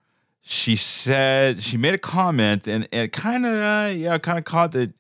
she 0.43 0.77
said 0.77 1.63
she 1.63 1.77
made 1.77 1.95
a 1.95 1.99
comment 1.99 2.67
and, 2.67 2.89
and 2.93 3.05
it 3.05 3.13
kind 3.13 3.47
of 3.47 3.55
uh, 3.55 3.93
yeah 3.95 4.19
kind 4.19 4.39
of 4.39 4.45
caught 4.45 4.73
that, 4.73 4.91
uh, 4.91 4.93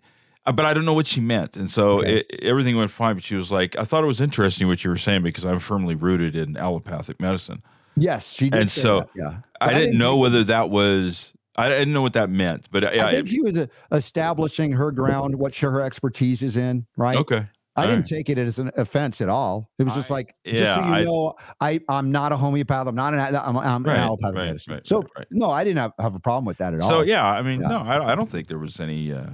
but 0.52 0.66
I 0.66 0.74
don't 0.74 0.84
know 0.84 0.94
what 0.94 1.06
she 1.06 1.20
meant, 1.20 1.56
and 1.56 1.70
so 1.70 2.00
okay. 2.00 2.18
it, 2.18 2.40
everything 2.42 2.76
went 2.76 2.90
fine. 2.90 3.14
But 3.14 3.24
she 3.24 3.34
was 3.34 3.50
like, 3.50 3.76
I 3.78 3.84
thought 3.84 4.04
it 4.04 4.06
was 4.06 4.20
interesting 4.20 4.68
what 4.68 4.84
you 4.84 4.90
were 4.90 4.98
saying 4.98 5.22
because 5.22 5.44
I'm 5.44 5.58
firmly 5.58 5.94
rooted 5.94 6.36
in 6.36 6.56
allopathic 6.56 7.20
medicine. 7.20 7.62
Yes, 7.96 8.32
she 8.32 8.50
did. 8.50 8.60
And 8.62 8.70
so 8.70 9.00
that, 9.00 9.08
yeah, 9.14 9.36
I, 9.60 9.70
I, 9.70 9.74
didn't 9.74 9.98
know 9.98 10.16
whether 10.16 10.44
that 10.44 10.70
was. 10.70 11.32
I 11.56 11.68
didn't 11.68 11.94
know 11.94 12.02
what 12.02 12.14
that 12.14 12.30
meant, 12.30 12.66
but 12.70 12.84
I, 12.84 13.08
I 13.08 13.10
think 13.12 13.28
she 13.28 13.40
was 13.40 13.56
uh, 13.56 13.66
establishing 13.92 14.72
her 14.72 14.90
ground, 14.90 15.36
what 15.36 15.54
her 15.56 15.80
expertise 15.82 16.42
is 16.42 16.56
in, 16.56 16.84
right? 16.96 17.16
Okay. 17.16 17.46
I 17.76 17.86
didn't 17.86 18.04
take 18.04 18.28
it 18.28 18.38
as 18.38 18.58
an 18.58 18.70
offense 18.76 19.20
at 19.20 19.28
all. 19.28 19.70
It 19.78 19.84
was 19.84 19.94
just 19.94 20.10
like, 20.10 20.34
yeah, 20.44 20.76
so 20.76 20.98
you 20.98 21.04
know, 21.04 21.34
I 21.60 21.80
I'm 21.88 22.12
not 22.12 22.30
a 22.30 22.36
homeopath. 22.36 22.86
I'm 22.86 22.94
not 22.94 23.14
an 23.14 23.20
I'm, 23.20 23.56
I'm 23.56 23.82
right, 23.82 23.96
an 23.96 24.00
allopathic 24.00 24.36
right, 24.36 24.46
medicine. 24.46 24.74
Right, 24.74 24.86
so 24.86 25.02
no, 25.30 25.50
I 25.50 25.64
didn't 25.64 25.78
have, 25.78 25.92
have 25.98 26.14
a 26.14 26.20
problem 26.20 26.44
with 26.44 26.58
that 26.58 26.74
at 26.74 26.82
all. 26.82 26.88
So 26.88 27.00
yeah, 27.02 27.24
I 27.24 27.42
mean, 27.42 27.60
yeah. 27.60 27.68
no, 27.68 27.78
I, 27.80 28.12
I 28.12 28.14
don't 28.14 28.28
think 28.28 28.46
there 28.46 28.58
was 28.58 28.78
any. 28.78 29.12
Uh, 29.12 29.26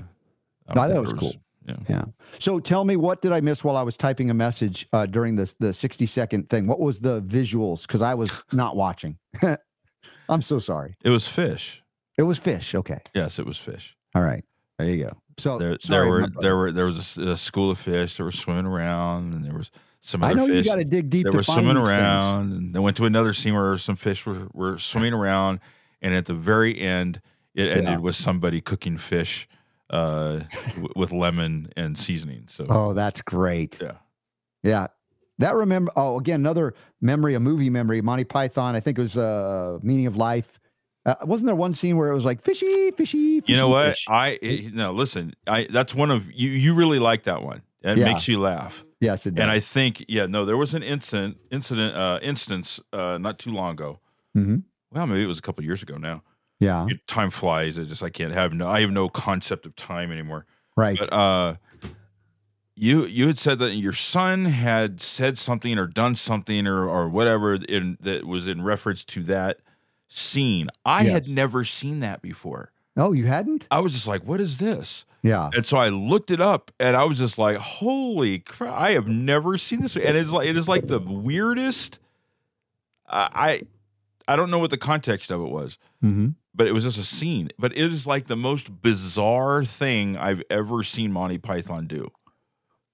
I, 0.70 0.74
thought 0.74 0.88
that 0.88 1.00
was, 1.00 1.12
was 1.12 1.20
cool. 1.20 1.32
Yeah. 1.66 1.76
yeah. 1.88 2.04
So 2.38 2.58
tell 2.58 2.84
me, 2.84 2.96
what 2.96 3.22
did 3.22 3.32
I 3.32 3.40
miss 3.40 3.62
while 3.62 3.76
I 3.76 3.82
was 3.82 3.96
typing 3.96 4.30
a 4.30 4.34
message 4.34 4.86
uh, 4.92 5.06
during 5.06 5.36
the 5.36 5.52
the 5.58 5.72
60 5.72 6.06
second 6.06 6.48
thing? 6.48 6.66
What 6.66 6.80
was 6.80 7.00
the 7.00 7.22
visuals? 7.22 7.82
Because 7.86 8.02
I 8.02 8.14
was 8.14 8.42
not 8.52 8.76
watching. 8.76 9.18
I'm 10.28 10.42
so 10.42 10.58
sorry. 10.58 10.96
It 11.04 11.10
was 11.10 11.26
fish. 11.26 11.82
It 12.16 12.22
was 12.22 12.38
fish. 12.38 12.74
Okay. 12.74 13.00
Yes, 13.14 13.38
it 13.38 13.46
was 13.46 13.58
fish. 13.58 13.96
All 14.14 14.22
right. 14.22 14.44
There 14.78 14.88
you 14.88 15.04
go. 15.04 15.16
So 15.38 15.58
there, 15.58 15.76
sorry, 15.80 16.04
there 16.04 16.08
were 16.08 16.28
there 16.40 16.56
were 16.56 16.72
there 16.72 16.86
was 16.86 17.18
a, 17.18 17.30
a, 17.30 17.36
school 17.36 17.70
of 17.70 17.78
fish 17.78 18.16
that 18.16 18.24
were 18.24 18.32
swimming 18.32 18.66
around, 18.66 19.34
and 19.34 19.44
there 19.44 19.54
was 19.54 19.70
some 20.00 20.22
other 20.22 20.32
I 20.32 20.34
know 20.34 20.46
fish. 20.46 20.64
you 20.64 20.70
got 20.70 20.76
to 20.76 20.84
dig 20.84 21.10
deep. 21.10 21.24
They 21.24 21.36
were 21.36 21.42
swimming 21.42 21.76
around, 21.76 22.50
things. 22.50 22.58
and 22.58 22.74
they 22.74 22.78
went 22.78 22.96
to 22.98 23.06
another 23.06 23.32
scene 23.32 23.54
where 23.54 23.76
some 23.76 23.96
fish 23.96 24.24
were, 24.26 24.48
were 24.52 24.78
swimming 24.78 25.12
around, 25.12 25.60
and 26.00 26.14
at 26.14 26.26
the 26.26 26.34
very 26.34 26.78
end, 26.78 27.20
it 27.54 27.68
ended 27.68 27.84
yeah. 27.84 27.98
with 27.98 28.16
somebody 28.16 28.60
cooking 28.60 28.98
fish 28.98 29.48
uh, 29.90 30.40
w- 30.76 30.92
with 30.96 31.12
lemon 31.12 31.70
and 31.76 31.98
seasoning. 31.98 32.46
So 32.48 32.66
oh, 32.68 32.92
that's 32.94 33.20
great. 33.20 33.78
Yeah, 33.80 33.92
yeah. 34.62 34.86
That 35.38 35.54
remember. 35.54 35.90
Oh, 35.96 36.18
again, 36.18 36.40
another 36.40 36.74
memory, 37.00 37.34
a 37.34 37.40
movie 37.40 37.70
memory. 37.70 38.02
Monty 38.02 38.24
Python. 38.24 38.76
I 38.76 38.80
think 38.80 38.98
it 38.98 39.02
was 39.02 39.16
uh, 39.16 39.78
Meaning 39.82 40.06
of 40.06 40.16
Life 40.16 40.60
uh, 41.06 41.14
wasn't 41.22 41.46
there 41.46 41.56
one 41.56 41.72
scene 41.72 41.96
where 41.96 42.10
it 42.10 42.14
was 42.14 42.24
like 42.24 42.40
fishy, 42.42 42.90
fishy? 42.90 43.40
fishy 43.40 43.52
you 43.52 43.56
know 43.56 43.68
what? 43.68 43.88
Fish? 43.88 44.06
I 44.08 44.38
it, 44.42 44.74
no 44.74 44.92
listen. 44.92 45.34
I 45.46 45.66
that's 45.70 45.94
one 45.94 46.10
of 46.10 46.30
you. 46.32 46.50
You 46.50 46.74
really 46.74 46.98
like 46.98 47.22
that 47.22 47.42
one. 47.42 47.62
It 47.82 47.98
yeah. 47.98 48.04
makes 48.04 48.28
you 48.28 48.38
laugh. 48.38 48.84
Yes, 49.00 49.24
it 49.24 49.34
does. 49.34 49.42
And 49.42 49.50
I 49.50 49.60
think 49.60 50.04
yeah, 50.08 50.26
no, 50.26 50.44
there 50.44 50.58
was 50.58 50.74
an 50.74 50.82
incident 50.82 51.38
incident 51.50 51.96
uh, 51.96 52.18
instance 52.20 52.80
uh, 52.92 53.16
not 53.18 53.38
too 53.38 53.50
long 53.50 53.72
ago. 53.72 54.00
Mm-hmm. 54.36 54.56
Well, 54.92 55.06
maybe 55.06 55.24
it 55.24 55.26
was 55.26 55.38
a 55.38 55.42
couple 55.42 55.64
years 55.64 55.82
ago 55.82 55.96
now, 55.96 56.22
Yeah. 56.60 56.86
You- 56.86 56.98
time 57.06 57.30
flies. 57.30 57.78
I 57.78 57.84
just 57.84 58.02
I 58.02 58.10
can't 58.10 58.32
have 58.32 58.52
no. 58.52 58.68
I 58.68 58.80
have 58.82 58.90
no 58.90 59.08
concept 59.08 59.66
of 59.66 59.74
time 59.76 60.12
anymore. 60.12 60.46
Right. 60.76 60.98
But 60.98 61.12
uh, 61.12 61.54
you 62.76 63.04
you 63.06 63.26
had 63.26 63.38
said 63.38 63.58
that 63.58 63.74
your 63.76 63.92
son 63.92 64.44
had 64.46 65.00
said 65.00 65.36
something 65.38 65.78
or 65.78 65.86
done 65.86 66.14
something 66.14 66.66
or 66.66 66.88
or 66.88 67.08
whatever 67.08 67.54
in 67.54 67.98
that 68.00 68.26
was 68.26 68.46
in 68.46 68.62
reference 68.62 69.04
to 69.06 69.22
that 69.24 69.58
scene. 70.08 70.68
I 70.84 71.02
Yes. 71.02 71.12
had 71.12 71.28
never 71.28 71.64
seen 71.64 72.00
that 72.00 72.22
before. 72.22 72.72
oh, 72.96 73.12
you 73.12 73.26
hadn't? 73.26 73.66
I 73.70 73.80
was 73.80 73.92
just 73.92 74.06
like, 74.06 74.22
"What 74.24 74.40
is 74.40 74.58
this?" 74.58 75.04
Yeah. 75.22 75.50
And 75.54 75.64
so 75.66 75.76
I 75.78 75.88
looked 75.90 76.30
it 76.30 76.40
up, 76.40 76.70
and 76.80 76.96
I 76.96 77.04
was 77.04 77.18
just 77.18 77.38
like, 77.38 77.56
"Holy 77.56 78.38
crap! 78.40 78.74
I 78.74 78.92
have 78.92 79.08
never 79.08 79.56
seen 79.58 79.80
this." 79.80 79.96
And 79.96 80.16
it's 80.16 80.30
like 80.30 80.48
it 80.48 80.56
is 80.56 80.68
like 80.68 80.86
the 80.86 80.98
weirdest. 80.98 81.98
I 83.08 83.28
I, 83.34 83.62
I 84.28 84.36
don't 84.36 84.50
know 84.50 84.58
what 84.58 84.70
the 84.70 84.76
context 84.78 85.30
of 85.30 85.40
it 85.40 85.48
was, 85.50 85.78
Mm-hmm. 86.04 86.28
but 86.54 86.66
it 86.66 86.72
was 86.72 86.84
just 86.84 86.98
a 86.98 87.04
scene. 87.04 87.50
But 87.58 87.72
it 87.72 87.92
is 87.92 88.06
like 88.06 88.26
the 88.26 88.36
most 88.36 88.82
bizarre 88.82 89.64
thing 89.64 90.16
I've 90.16 90.42
ever 90.50 90.82
seen 90.82 91.12
Monty 91.12 91.38
Python 91.38 91.86
do. 91.86 92.10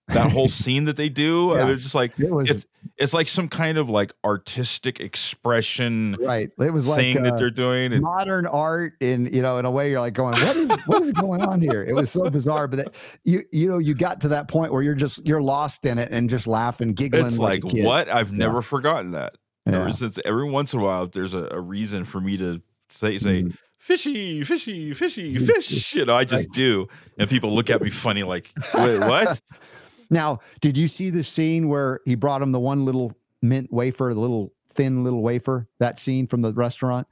That 0.09 0.31
whole 0.31 0.48
scene 0.62 0.85
that 0.85 0.97
they 0.97 1.09
do, 1.09 1.53
I 1.53 1.65
was 1.65 1.82
just 1.82 1.94
like, 1.94 2.12
It 2.19 2.31
was 2.31 2.48
it's 2.48 2.66
it's 2.97 3.12
like 3.12 3.27
some 3.27 3.48
kind 3.48 3.77
of 3.77 3.90
like 3.90 4.12
artistic 4.24 5.01
expression 5.01 6.15
right. 6.20 6.48
It 6.61 6.73
was 6.73 6.86
like 6.86 7.01
thing 7.01 7.19
uh, 7.19 7.23
that 7.24 7.36
they're 7.39 7.51
doing. 7.51 7.93
And, 7.93 8.03
modern 8.03 8.47
art 8.47 8.94
in 9.01 9.27
you 9.27 9.43
know 9.43 9.59
in 9.59 9.65
a 9.65 9.70
way 9.70 9.90
you're 9.90 10.01
like 10.01 10.15
going 10.15 10.35
what 10.40 10.57
is 10.57 10.66
what 10.86 11.03
is 11.03 11.12
going 11.12 11.43
on 11.43 11.61
here 11.61 11.82
it 11.82 11.93
was 11.93 12.11
so 12.11 12.31
bizarre 12.31 12.69
but 12.69 12.77
that, 12.77 12.94
you 13.24 13.43
you 13.53 13.69
know 13.69 13.78
you 13.78 13.94
got 13.94 14.20
to 14.20 14.28
that 14.28 14.47
point 14.47 14.73
where 14.73 14.82
you're 14.82 14.94
just 14.94 15.27
you're 15.27 15.43
lost 15.43 15.85
in 15.85 15.98
it 15.98 16.09
and 16.12 16.31
just 16.31 16.47
laughing 16.47 16.93
giggling 16.93 17.27
it's 17.27 17.39
like, 17.39 17.65
like 17.65 17.85
what? 17.85 18.09
I've 18.09 18.32
never 18.32 18.62
forgotten 18.62 19.11
that. 19.11 19.35
Yeah. 19.66 19.80
Ever 19.80 19.93
since 19.93 20.18
every 20.24 20.48
once 20.48 20.72
in 20.72 20.80
a 20.80 20.84
while, 20.84 21.06
there's 21.09 21.34
a, 21.34 21.48
a 21.51 21.60
reason 21.60 22.05
for 22.05 22.20
me 22.20 22.36
to 22.36 22.60
say 22.88 23.18
say 23.18 23.43
Mhm. 23.43 23.56
fishy, 23.78 24.44
fishy, 24.44 24.94
fishy, 24.94 25.34
fish. 25.47 25.94
You 25.94 26.05
know, 26.05 26.14
I 26.14 26.24
just 26.24 26.51
do, 26.52 26.86
and 27.18 27.28
people 27.28 27.52
look 27.55 27.68
at 27.70 27.82
me 27.82 27.90
funny, 27.90 28.22
like, 28.22 28.52
wait, 28.74 29.01
what? 29.01 29.40
now 30.10 30.38
did 30.60 30.76
you 30.76 30.86
see 30.86 31.10
the 31.10 31.24
scene 31.24 31.66
where 31.68 31.98
he 32.05 32.14
brought 32.14 32.40
him 32.40 32.52
the 32.52 32.60
one 32.60 32.84
little 32.84 33.12
mint 33.43 33.72
wafer 33.72 34.12
the 34.14 34.20
little 34.20 34.52
thin 34.68 35.02
little 35.02 35.20
wafer 35.20 35.66
that 35.80 35.98
scene 35.98 36.28
from 36.28 36.43
the 36.43 36.52
restaurant 36.52 37.09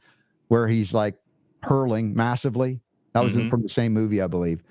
where 0.46 0.68
he's 0.68 0.94
like 0.94 1.16
hurling 1.64 2.14
massively 2.14 2.80
that 3.12 3.24
was 3.24 3.34
Mhm. 3.34 3.50
from 3.50 3.62
the 3.62 3.68
same 3.68 3.92
movie 3.92 4.22
i 4.22 4.28
believe 4.28 4.62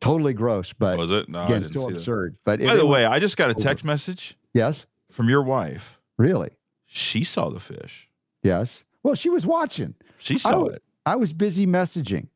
totally 0.00 0.32
gross 0.32 0.72
but 0.72 0.96
Was 0.96 1.10
it? 1.10 1.28
No, 1.28 1.40
I 1.40 1.44
again 1.44 1.62
didn't 1.62 1.74
so 1.74 1.80
see 1.80 1.86
that. 1.88 1.96
absurd 1.98 2.36
but 2.46 2.60
By 2.60 2.74
the 2.76 2.86
way, 2.86 3.04
I 3.04 3.18
just 3.18 3.36
got 3.36 3.50
a 3.50 3.54
over. 3.54 3.60
text 3.62 3.84
message 3.84 4.38
yes 4.54 4.86
from 5.10 5.28
your 5.28 5.42
wife. 5.42 6.00
really 6.16 6.50
She 6.86 7.24
saw 7.24 7.50
the 7.50 7.60
fish. 7.60 8.08
yes 8.42 8.84
well 9.02 9.14
she 9.14 9.28
was 9.28 9.46
watching 9.46 9.94
She 10.18 10.38
saw 10.38 10.64
it. 10.66 10.82
I 11.04 11.16
was 11.16 11.32
busy 11.32 11.66
messaging. 11.66 12.28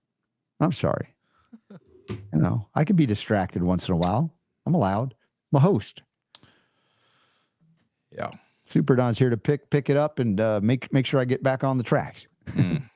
I'm 0.60 0.72
sorry. 0.72 1.14
You 2.08 2.38
know, 2.38 2.68
I 2.74 2.84
can 2.84 2.94
be 2.96 3.06
distracted 3.06 3.62
once 3.62 3.88
in 3.88 3.94
a 3.94 3.96
while. 3.96 4.32
I'm 4.66 4.74
allowed. 4.74 5.14
I'm 5.52 5.56
a 5.56 5.60
host. 5.60 6.02
Yeah. 8.16 8.30
Super 8.66 8.94
Don's 8.94 9.18
here 9.18 9.30
to 9.30 9.36
pick 9.36 9.70
pick 9.70 9.90
it 9.90 9.96
up 9.96 10.18
and 10.20 10.40
uh, 10.40 10.60
make 10.62 10.92
make 10.92 11.06
sure 11.06 11.20
I 11.20 11.24
get 11.24 11.42
back 11.42 11.64
on 11.64 11.78
the 11.78 11.84
tracks. 11.84 12.26
Mm. 12.46 12.82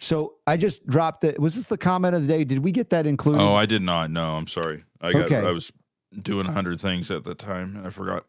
So 0.00 0.34
I 0.46 0.58
just 0.58 0.86
dropped 0.86 1.24
it. 1.24 1.38
Was 1.40 1.54
this 1.54 1.68
the 1.68 1.78
comment 1.78 2.14
of 2.14 2.22
the 2.22 2.28
day? 2.28 2.44
Did 2.44 2.58
we 2.58 2.72
get 2.72 2.90
that 2.90 3.06
included? 3.06 3.40
Oh, 3.40 3.54
I 3.54 3.64
did 3.64 3.80
not. 3.80 4.10
No, 4.10 4.34
I'm 4.34 4.46
sorry. 4.48 4.84
I 5.00 5.12
got. 5.12 5.22
Okay. 5.22 5.38
I 5.38 5.50
was 5.50 5.72
doing 6.20 6.46
a 6.46 6.52
hundred 6.52 6.78
things 6.78 7.10
at 7.10 7.24
the 7.24 7.34
time, 7.34 7.76
and 7.76 7.86
I 7.86 7.90
forgot. 7.90 8.26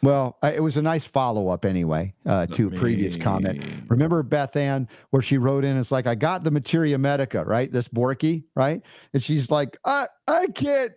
Well, 0.00 0.38
it 0.42 0.62
was 0.62 0.76
a 0.76 0.82
nice 0.82 1.04
follow 1.04 1.48
up 1.48 1.64
anyway 1.64 2.14
uh, 2.24 2.46
to 2.46 2.68
a 2.68 2.70
previous 2.70 3.16
me- 3.16 3.20
comment. 3.20 3.64
Remember 3.88 4.22
Beth 4.22 4.54
Ann, 4.54 4.86
where 5.10 5.22
she 5.22 5.38
wrote 5.38 5.64
in, 5.64 5.76
it's 5.76 5.90
like, 5.90 6.06
I 6.06 6.14
got 6.14 6.44
the 6.44 6.50
materia 6.50 6.96
medica, 6.98 7.44
right? 7.44 7.72
This 7.72 7.88
Boericke, 7.88 8.44
right? 8.54 8.80
And 9.12 9.22
she's 9.22 9.50
like, 9.50 9.76
I, 9.84 10.06
I 10.28 10.46
can't. 10.48 10.92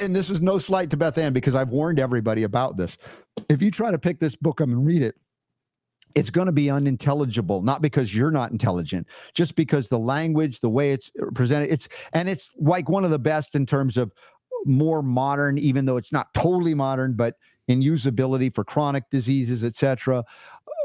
And 0.00 0.16
this 0.16 0.28
is 0.28 0.40
no 0.40 0.58
slight 0.58 0.90
to 0.90 0.96
Beth 0.96 1.18
Ann 1.18 1.32
because 1.32 1.54
I've 1.54 1.68
warned 1.68 2.00
everybody 2.00 2.42
about 2.42 2.76
this. 2.76 2.98
If 3.48 3.62
you 3.62 3.70
try 3.70 3.90
to 3.92 3.98
pick 3.98 4.18
this 4.18 4.34
book 4.34 4.60
up 4.60 4.68
and 4.68 4.84
read 4.84 5.02
it, 5.02 5.14
it's 6.14 6.30
going 6.30 6.46
to 6.46 6.52
be 6.52 6.70
unintelligible, 6.70 7.62
not 7.62 7.80
because 7.80 8.14
you're 8.14 8.30
not 8.30 8.50
intelligent, 8.50 9.06
just 9.34 9.54
because 9.54 9.88
the 9.88 9.98
language, 9.98 10.60
the 10.60 10.68
way 10.68 10.92
it's 10.92 11.10
presented, 11.34 11.70
it's, 11.70 11.88
and 12.12 12.28
it's 12.28 12.52
like 12.58 12.88
one 12.88 13.04
of 13.04 13.10
the 13.10 13.18
best 13.18 13.54
in 13.54 13.66
terms 13.66 13.96
of 13.96 14.12
more 14.64 15.02
modern, 15.02 15.58
even 15.58 15.86
though 15.86 15.96
it's 15.96 16.12
not 16.12 16.32
totally 16.34 16.74
modern, 16.74 17.14
but 17.14 17.36
in 17.72 17.82
usability 17.82 18.54
for 18.54 18.62
chronic 18.62 19.04
diseases, 19.10 19.64
etc 19.64 20.24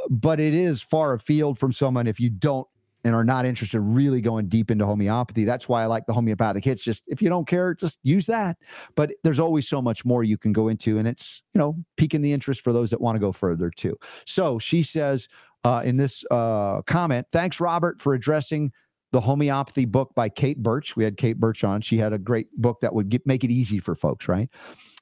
but 0.09 0.39
it 0.39 0.53
is 0.53 0.81
far 0.81 1.13
afield 1.13 1.57
from 1.59 1.71
someone 1.71 2.07
if 2.07 2.19
you 2.19 2.29
don't 2.29 2.67
and 3.03 3.15
are 3.15 3.23
not 3.23 3.45
interested 3.45 3.79
really 3.79 4.21
going 4.21 4.49
deep 4.49 4.69
into 4.69 4.85
homeopathy. 4.85 5.45
That's 5.45 5.69
why 5.69 5.83
I 5.83 5.85
like 5.85 6.05
the 6.07 6.13
homeopathic 6.13 6.65
hits. 6.65 6.83
Just 6.83 7.03
if 7.07 7.21
you 7.21 7.29
don't 7.29 7.47
care, 7.47 7.73
just 7.73 7.99
use 8.03 8.25
that. 8.25 8.57
But 8.95 9.11
there's 9.23 9.39
always 9.39 9.67
so 9.67 9.81
much 9.81 10.03
more 10.03 10.23
you 10.23 10.37
can 10.37 10.51
go 10.51 10.67
into, 10.67 10.97
and 10.97 11.07
it's 11.07 11.41
you 11.53 11.59
know 11.59 11.77
piquing 11.95 12.21
the 12.21 12.33
interest 12.33 12.61
for 12.61 12.73
those 12.73 12.89
that 12.89 12.99
want 12.99 13.15
to 13.15 13.19
go 13.19 13.31
further 13.31 13.69
too. 13.69 13.97
So 14.25 14.59
she 14.59 14.83
says 14.83 15.27
uh, 15.63 15.83
in 15.85 15.97
this 15.97 16.25
uh, 16.31 16.81
comment, 16.83 17.27
thanks 17.31 17.59
Robert 17.59 18.01
for 18.01 18.13
addressing 18.13 18.71
the 19.11 19.21
homeopathy 19.21 19.85
book 19.85 20.11
by 20.15 20.27
Kate 20.27 20.61
Birch. 20.61 20.97
We 20.97 21.03
had 21.05 21.17
Kate 21.17 21.39
Birch 21.39 21.63
on. 21.63 21.81
She 21.81 21.97
had 21.97 22.11
a 22.11 22.17
great 22.17 22.47
book 22.57 22.79
that 22.81 22.93
would 22.93 23.07
get, 23.07 23.25
make 23.25 23.43
it 23.43 23.51
easy 23.51 23.79
for 23.79 23.95
folks. 23.95 24.27
Right? 24.27 24.49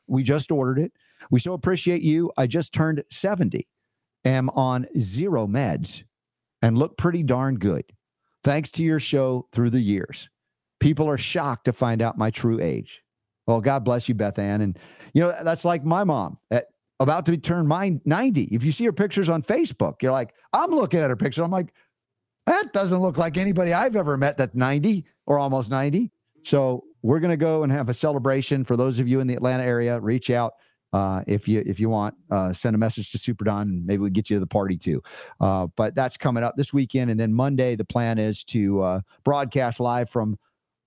We 0.08 0.22
just 0.22 0.52
ordered 0.52 0.80
it. 0.80 0.92
We 1.32 1.40
so 1.40 1.54
appreciate 1.54 2.02
you. 2.02 2.32
I 2.38 2.48
just 2.48 2.74
turned 2.74 3.04
70 3.10 3.68
am 4.26 4.50
on 4.50 4.88
zero 4.98 5.48
meds 5.48 6.04
and 6.62 6.78
look 6.78 6.98
pretty 6.98 7.24
darn 7.24 7.56
good. 7.56 7.86
Thanks 8.44 8.72
to 8.72 8.84
your 8.84 9.00
show 9.00 9.48
through 9.52 9.70
the 9.70 9.80
years. 9.80 10.30
People 10.80 11.08
are 11.08 11.18
shocked 11.18 11.66
to 11.66 11.74
find 11.74 12.02
out 12.02 12.18
my 12.18 12.32
true 12.32 12.60
age. 12.60 13.04
Well, 13.48 13.62
God 13.62 13.84
bless 13.84 14.10
you, 14.10 14.16
Beth 14.16 14.40
Ann. 14.40 14.62
And, 14.62 14.80
you 15.14 15.22
know, 15.22 15.36
that's 15.44 15.66
like 15.66 15.84
my 15.84 16.04
mom 16.04 16.38
at 16.52 16.68
about 17.00 17.26
to 17.28 17.38
turn 17.38 17.68
my 17.68 18.00
90. 18.06 18.44
If 18.46 18.64
you 18.64 18.72
see 18.72 18.86
her 18.86 18.94
pictures 18.94 19.30
on 19.30 19.44
Facebook, 19.44 20.02
you're 20.02 20.12
like, 20.12 20.34
I'm 20.54 20.72
looking 20.72 21.00
at 21.00 21.10
her 21.10 21.16
picture. 21.16 21.44
I'm 21.44 21.52
like, 21.52 21.74
that 22.46 22.74
doesn't 22.74 23.00
look 23.00 23.18
like 23.18 23.38
anybody 23.38 23.74
I've 23.74 23.96
ever 23.96 24.18
met 24.18 24.38
that's 24.38 24.56
90 24.56 25.06
or 25.26 25.40
almost 25.40 25.70
90. 25.70 26.12
So 26.44 26.84
we're 27.02 27.20
going 27.20 27.32
to 27.32 27.38
go 27.38 27.64
and 27.64 27.72
have 27.72 27.90
a 27.90 27.94
celebration 27.94 28.64
for 28.64 28.78
those 28.78 29.00
of 29.00 29.08
you 29.08 29.20
in 29.20 29.28
the 29.28 29.36
Atlanta 29.36 29.64
area. 29.64 30.00
Reach 30.00 30.30
out 30.30 30.54
uh, 30.96 31.22
if 31.28 31.46
you 31.46 31.62
if 31.66 31.78
you 31.78 31.90
want. 31.90 32.16
Uh, 32.32 32.54
send 32.54 32.74
a 32.74 32.80
message 32.80 33.12
to 33.12 33.18
Super 33.18 33.44
Don, 33.44 33.68
and 33.68 33.86
maybe 33.86 34.02
we 34.02 34.10
get 34.10 34.30
you 34.30 34.38
to 34.38 34.40
the 34.40 34.48
party 34.48 34.78
too. 34.78 35.04
Uh, 35.42 35.68
but 35.76 35.94
that's 35.94 36.16
coming 36.16 36.44
up 36.44 36.56
this 36.56 36.74
weekend, 36.74 37.12
and 37.12 37.20
then 37.20 37.34
Monday 37.34 37.76
the 37.76 37.84
plan 37.84 38.18
is 38.18 38.46
to 38.46 38.82
uh, 38.82 39.02
broadcast 39.26 39.82
live 39.82 40.10
from 40.10 40.38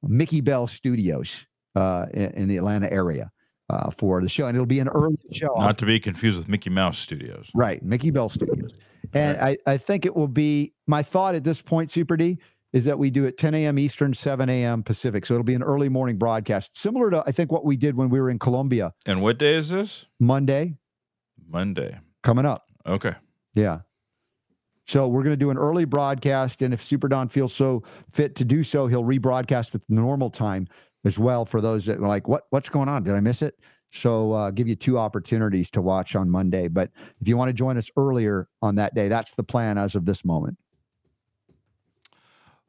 Mickey 0.02 0.40
Bell 0.40 0.66
Studios 0.66 1.44
uh, 1.76 2.06
in, 2.14 2.30
in 2.30 2.48
the 2.48 2.56
Atlanta 2.56 2.90
area 2.90 3.30
uh, 3.68 3.90
for 3.90 4.22
the 4.22 4.30
show, 4.30 4.46
and 4.46 4.56
it'll 4.56 4.64
be 4.64 4.80
an 4.80 4.88
early 4.88 5.18
show. 5.30 5.54
Not 5.58 5.76
to 5.78 5.86
be 5.86 6.00
confused 6.00 6.38
with 6.38 6.48
Mickey 6.48 6.70
Mouse 6.70 6.98
Studios. 6.98 7.50
Right, 7.54 7.82
Mickey 7.82 8.10
Bell 8.10 8.30
Studios. 8.30 8.72
And 9.12 9.38
I, 9.38 9.56
I 9.66 9.76
think 9.76 10.06
it 10.06 10.16
will 10.16 10.28
be 10.28 10.72
my 10.86 11.02
thought 11.02 11.34
at 11.34 11.44
this 11.44 11.60
point, 11.60 11.90
Super 11.90 12.16
D, 12.16 12.38
is 12.72 12.84
that 12.84 12.98
we 12.98 13.10
do 13.10 13.24
it 13.24 13.38
10 13.38 13.54
a.m. 13.54 13.78
Eastern, 13.78 14.12
7 14.14 14.48
a.m. 14.48 14.82
Pacific. 14.82 15.24
So 15.24 15.34
it'll 15.34 15.44
be 15.44 15.54
an 15.54 15.62
early 15.62 15.88
morning 15.88 16.16
broadcast, 16.18 16.78
similar 16.78 17.10
to 17.10 17.24
I 17.26 17.32
think 17.32 17.50
what 17.50 17.64
we 17.64 17.76
did 17.76 17.96
when 17.96 18.10
we 18.10 18.20
were 18.20 18.30
in 18.30 18.38
Colombia 18.38 18.92
And 19.06 19.22
what 19.22 19.38
day 19.38 19.54
is 19.54 19.70
this? 19.70 20.06
Monday 20.20 20.76
Monday. 21.46 21.98
coming 22.22 22.44
up. 22.46 22.66
Okay. 22.86 23.14
Yeah. 23.54 23.80
So 24.86 25.06
we're 25.06 25.22
going 25.22 25.34
to 25.34 25.36
do 25.36 25.50
an 25.50 25.58
early 25.58 25.84
broadcast, 25.84 26.62
and 26.62 26.72
if 26.72 26.82
Super 26.82 27.08
Don 27.08 27.28
feels 27.28 27.52
so 27.54 27.82
fit 28.12 28.34
to 28.36 28.44
do 28.44 28.64
so, 28.64 28.86
he'll 28.86 29.04
rebroadcast 29.04 29.74
at 29.74 29.82
the 29.86 29.94
normal 29.94 30.30
time 30.30 30.66
as 31.04 31.18
well 31.18 31.44
for 31.44 31.60
those 31.60 31.84
that 31.86 31.98
are 31.98 32.08
like, 32.08 32.26
what 32.26 32.44
what's 32.50 32.68
going 32.70 32.88
on? 32.88 33.02
Did 33.02 33.14
I 33.14 33.20
miss 33.20 33.42
it? 33.42 33.58
So 33.90 34.32
uh, 34.32 34.50
give 34.50 34.66
you 34.68 34.76
two 34.76 34.98
opportunities 34.98 35.70
to 35.70 35.82
watch 35.82 36.14
on 36.16 36.28
Monday. 36.30 36.68
But 36.68 36.90
if 37.20 37.28
you 37.28 37.36
want 37.36 37.48
to 37.50 37.52
join 37.54 37.76
us 37.78 37.90
earlier 37.96 38.48
on 38.62 38.74
that 38.76 38.94
day, 38.94 39.08
that's 39.08 39.34
the 39.34 39.42
plan 39.42 39.76
as 39.78 39.94
of 39.94 40.04
this 40.06 40.24
moment. 40.24 40.56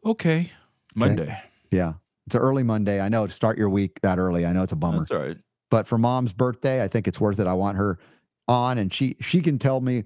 Okay. 0.05 0.51
Monday. 0.95 1.41
Yeah, 1.71 1.93
it's 2.25 2.35
an 2.35 2.41
early 2.41 2.63
Monday. 2.63 2.99
I 2.99 3.09
know 3.09 3.27
to 3.27 3.33
start 3.33 3.57
your 3.57 3.69
week 3.69 3.99
that 4.01 4.17
early. 4.17 4.45
I 4.45 4.53
know 4.53 4.63
it's 4.63 4.71
a 4.71 4.75
bummer, 4.75 4.99
That's 4.99 5.11
all 5.11 5.19
right. 5.19 5.37
but 5.69 5.87
for 5.87 5.97
Mom's 5.97 6.33
birthday, 6.33 6.83
I 6.83 6.87
think 6.87 7.07
it's 7.07 7.19
worth 7.21 7.39
it. 7.39 7.47
I 7.47 7.53
want 7.53 7.77
her 7.77 7.99
on, 8.47 8.77
and 8.77 8.91
she 8.91 9.15
she 9.21 9.41
can 9.41 9.59
tell 9.59 9.79
me 9.81 10.03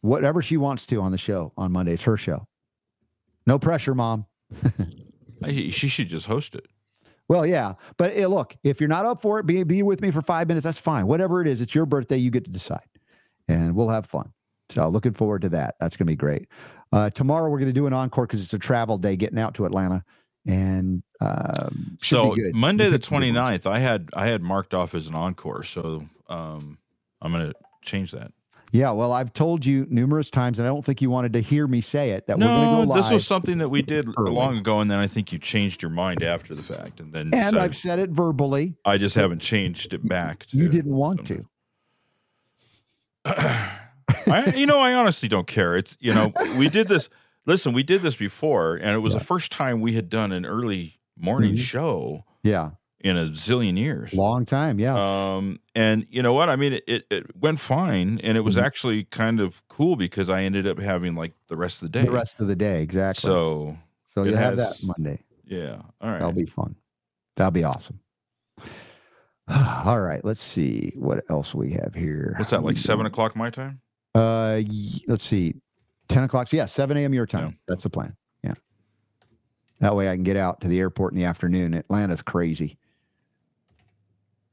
whatever 0.00 0.42
she 0.42 0.56
wants 0.56 0.86
to 0.86 1.00
on 1.00 1.12
the 1.12 1.18
show 1.18 1.52
on 1.56 1.72
Monday. 1.72 1.92
It's 1.92 2.02
her 2.02 2.16
show. 2.16 2.46
No 3.46 3.58
pressure, 3.58 3.94
Mom. 3.94 4.26
She 5.50 5.88
should 5.88 6.08
just 6.08 6.24
host 6.26 6.54
it. 6.54 6.66
Well, 7.28 7.44
yeah, 7.44 7.74
but 7.98 8.16
eh, 8.16 8.26
look, 8.26 8.56
if 8.64 8.80
you're 8.80 8.88
not 8.88 9.04
up 9.04 9.20
for 9.20 9.38
it, 9.38 9.44
be 9.46 9.62
be 9.62 9.82
with 9.82 10.00
me 10.00 10.10
for 10.10 10.22
five 10.22 10.48
minutes. 10.48 10.64
That's 10.64 10.78
fine. 10.78 11.06
Whatever 11.06 11.42
it 11.42 11.48
is, 11.48 11.60
it's 11.60 11.74
your 11.74 11.84
birthday. 11.84 12.16
You 12.16 12.30
get 12.30 12.44
to 12.44 12.50
decide, 12.50 12.86
and 13.46 13.74
we'll 13.74 13.90
have 13.90 14.06
fun. 14.06 14.32
So 14.70 14.88
looking 14.88 15.12
forward 15.12 15.42
to 15.42 15.50
that. 15.50 15.74
That's 15.80 15.96
going 15.96 16.06
to 16.06 16.10
be 16.12 16.16
great. 16.16 16.48
Uh, 16.94 17.10
tomorrow 17.10 17.50
we're 17.50 17.58
going 17.58 17.68
to 17.68 17.72
do 17.72 17.88
an 17.88 17.92
encore 17.92 18.24
because 18.24 18.40
it's 18.40 18.54
a 18.54 18.58
travel 18.58 18.98
day, 18.98 19.16
getting 19.16 19.38
out 19.38 19.54
to 19.54 19.66
Atlanta, 19.66 20.04
and 20.46 21.02
um, 21.20 21.98
So. 22.00 22.36
Monday 22.54 22.84
the 22.88 22.98
Good 22.98 23.10
ones. 23.10 23.24
29th, 23.26 23.66
I 23.66 23.80
had 23.80 24.10
I 24.14 24.28
had 24.28 24.42
marked 24.42 24.74
off 24.74 24.94
as 24.94 25.08
an 25.08 25.16
encore. 25.16 25.64
So 25.64 26.04
um, 26.28 26.78
I'm 27.20 27.32
gonna 27.32 27.52
change 27.82 28.12
that. 28.12 28.32
Yeah, 28.70 28.92
well, 28.92 29.12
I've 29.12 29.32
told 29.32 29.66
you 29.66 29.86
numerous 29.90 30.30
times, 30.30 30.60
and 30.60 30.68
I 30.68 30.70
don't 30.70 30.84
think 30.84 31.02
you 31.02 31.10
wanted 31.10 31.32
to 31.32 31.40
hear 31.40 31.66
me 31.66 31.80
say 31.80 32.10
it 32.10 32.28
that 32.28 32.38
we're 32.38 32.46
going 32.46 32.80
to 32.80 32.86
go 32.86 32.92
live. 32.92 33.04
this 33.04 33.12
was 33.12 33.24
something 33.26 33.58
that 33.58 33.68
we 33.68 33.82
did 33.82 34.08
early. 34.18 34.32
long 34.32 34.58
ago, 34.58 34.80
and 34.80 34.90
then 34.90 34.98
I 34.98 35.06
think 35.06 35.32
you 35.32 35.38
changed 35.38 35.80
your 35.80 35.92
mind 35.92 36.24
after 36.24 36.56
the 36.56 36.62
fact, 36.62 36.98
and 36.98 37.12
then 37.12 37.22
and 37.22 37.32
decided- 37.32 37.60
I've 37.60 37.76
said 37.76 37.98
it 38.00 38.10
verbally. 38.10 38.74
I 38.84 38.98
just 38.98 39.14
haven't 39.14 39.40
changed 39.40 39.94
it 39.94 40.08
back. 40.08 40.46
To 40.46 40.56
You 40.56 40.68
didn't 40.68 40.94
want 40.94 41.24
to. 41.26 41.44
I, 44.26 44.52
you 44.56 44.66
know, 44.66 44.80
I 44.80 44.94
honestly 44.94 45.28
don't 45.28 45.46
care. 45.46 45.76
It's 45.76 45.96
you 46.00 46.14
know, 46.14 46.32
we 46.58 46.68
did 46.68 46.88
this. 46.88 47.08
Listen, 47.46 47.72
we 47.74 47.82
did 47.82 48.00
this 48.02 48.16
before, 48.16 48.76
and 48.76 48.90
it 48.90 49.00
was 49.00 49.12
the 49.12 49.20
first 49.20 49.52
time 49.52 49.80
we 49.80 49.92
had 49.92 50.08
done 50.08 50.32
an 50.32 50.46
early 50.46 50.98
morning 51.16 51.54
Mhm. 51.54 51.58
show 51.58 52.24
Yeah, 52.42 52.70
in 53.00 53.16
a 53.18 53.26
zillion 53.26 53.76
years. 53.78 54.14
long 54.14 54.46
time. 54.46 54.78
Yeah. 54.78 54.94
Um, 55.36 55.60
and 55.74 56.06
you 56.08 56.22
know 56.22 56.32
what? 56.32 56.48
I 56.48 56.56
mean, 56.56 56.80
it, 56.86 57.04
it, 57.10 57.36
went 57.36 57.60
fine, 57.60 58.18
and 58.24 58.36
it 58.38 58.40
was 58.40 58.56
Mhm. 58.56 58.62
actually 58.62 59.04
kind 59.04 59.40
of 59.40 59.62
cool 59.68 59.96
because 59.96 60.30
I 60.30 60.42
ended 60.42 60.66
up 60.66 60.78
having 60.78 61.14
like 61.14 61.34
the 61.48 61.56
rest 61.56 61.82
of 61.82 61.92
the 61.92 61.98
day. 61.98 62.04
the 62.06 62.10
rest 62.12 62.40
of 62.40 62.46
the 62.48 62.56
day, 62.56 62.82
exactly. 62.82 63.20
So 63.20 63.76
so 64.14 64.22
you 64.24 64.34
have 64.36 64.56
that 64.56 64.76
Monday. 64.82 65.18
yeah, 65.44 65.82
all 66.00 66.10
right. 66.10 66.20
That'll 66.20 66.32
be 66.32 66.46
fun. 66.46 66.76
That'll 67.36 67.50
be 67.50 67.64
awesome. 67.64 68.00
All 69.84 70.00
right, 70.00 70.24
let's 70.24 70.40
see 70.40 70.92
what 70.96 71.22
else 71.28 71.54
we 71.54 71.72
have 71.72 71.92
here. 71.94 72.34
What's 72.38 72.50
that 72.52 72.62
like? 72.62 72.78
Seven 72.78 73.04
o'clock 73.04 73.36
my 73.36 73.50
time. 73.50 73.80
Uh, 74.14 74.62
let's 75.08 75.24
see, 75.24 75.54
ten 76.08 76.22
o'clock. 76.22 76.48
So 76.48 76.56
yeah, 76.56 76.66
seven 76.66 76.96
a.m. 76.96 77.12
your 77.14 77.26
time. 77.26 77.48
Yeah. 77.48 77.56
That's 77.68 77.82
the 77.82 77.90
plan. 77.90 78.16
Yeah. 78.42 78.54
That 79.80 79.96
way 79.96 80.08
I 80.08 80.14
can 80.14 80.22
get 80.22 80.36
out 80.36 80.60
to 80.60 80.68
the 80.68 80.78
airport 80.78 81.12
in 81.12 81.18
the 81.18 81.24
afternoon. 81.24 81.74
Atlanta's 81.74 82.22
crazy. 82.22 82.78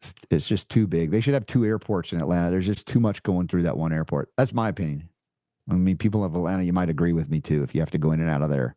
It's, 0.02 0.14
it's 0.32 0.48
just 0.48 0.70
too 0.70 0.88
big. 0.88 1.12
They 1.12 1.22
should 1.22 1.36
have 1.36 1.46
two 1.46 1.64
airports 1.64 2.12
in 2.12 2.20
Atlanta. 2.20 2.50
There's 2.50 2.66
just 2.66 2.88
too 2.88 3.00
much 3.00 3.22
going 3.22 3.48
through 3.48 3.64
that 3.64 3.78
one 3.78 3.94
airport. 3.94 4.30
That's 4.36 4.54
my 4.54 4.70
opinion. 4.70 5.10
I 5.70 5.76
mean, 5.76 5.96
people 5.96 6.24
of 6.24 6.34
Atlanta, 6.34 6.64
you 6.64 6.74
might 6.74 6.90
agree 6.90 7.14
with 7.14 7.30
me 7.30 7.40
too. 7.40 7.62
If 7.62 7.76
you 7.76 7.82
have 7.82 7.92
to 7.92 8.00
go 8.00 8.12
in 8.12 8.20
and 8.20 8.30
out 8.30 8.42
of 8.42 8.50
there, 8.50 8.76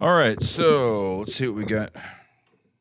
All 0.00 0.14
right, 0.14 0.40
so 0.40 1.18
let's 1.18 1.34
see 1.34 1.48
what 1.48 1.56
we 1.56 1.64
got. 1.64 1.90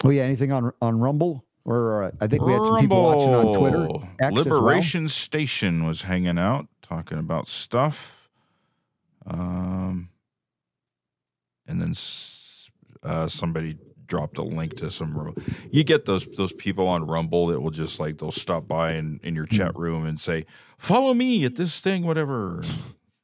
oh 0.03 0.11
yeah, 0.11 0.21
anything 0.21 0.51
on 0.51 0.71
on 0.83 0.99
Rumble 0.99 1.43
or 1.67 2.03
uh, 2.05 2.11
I 2.19 2.25
think 2.27 2.41
we 2.43 2.53
had 2.53 2.63
some 2.63 2.79
people 2.79 3.03
watching 3.03 3.33
on 3.35 3.53
Twitter. 3.53 3.85
X 4.19 4.35
as 4.39 4.45
well. 4.45 4.55
Liberation 4.55 5.07
Station 5.09 5.85
was 5.85 6.01
hanging 6.01 6.39
out, 6.39 6.67
talking 6.81 7.19
about 7.19 7.47
stuff. 7.47 8.29
Um, 9.27 10.09
and 11.67 11.81
then 11.81 11.93
uh, 13.03 13.27
somebody 13.27 13.77
dropped 14.05 14.37
a 14.37 14.43
link 14.43 14.77
to 14.77 14.89
some. 14.89 15.35
You 15.69 15.83
get 15.83 16.05
those 16.05 16.25
those 16.37 16.53
people 16.53 16.87
on 16.87 17.05
Rumble 17.05 17.47
that 17.47 17.59
will 17.59 17.71
just 17.71 17.99
like 17.99 18.17
they'll 18.17 18.31
stop 18.31 18.67
by 18.67 18.93
in, 18.93 19.19
in 19.21 19.35
your 19.35 19.45
chat 19.45 19.73
Hmm. 19.75 19.81
room 19.81 20.05
and 20.05 20.17
say, 20.19 20.45
"Follow 20.77 21.13
me 21.13 21.43
at 21.43 21.55
this 21.57 21.81
thing, 21.81 22.05
whatever." 22.05 22.61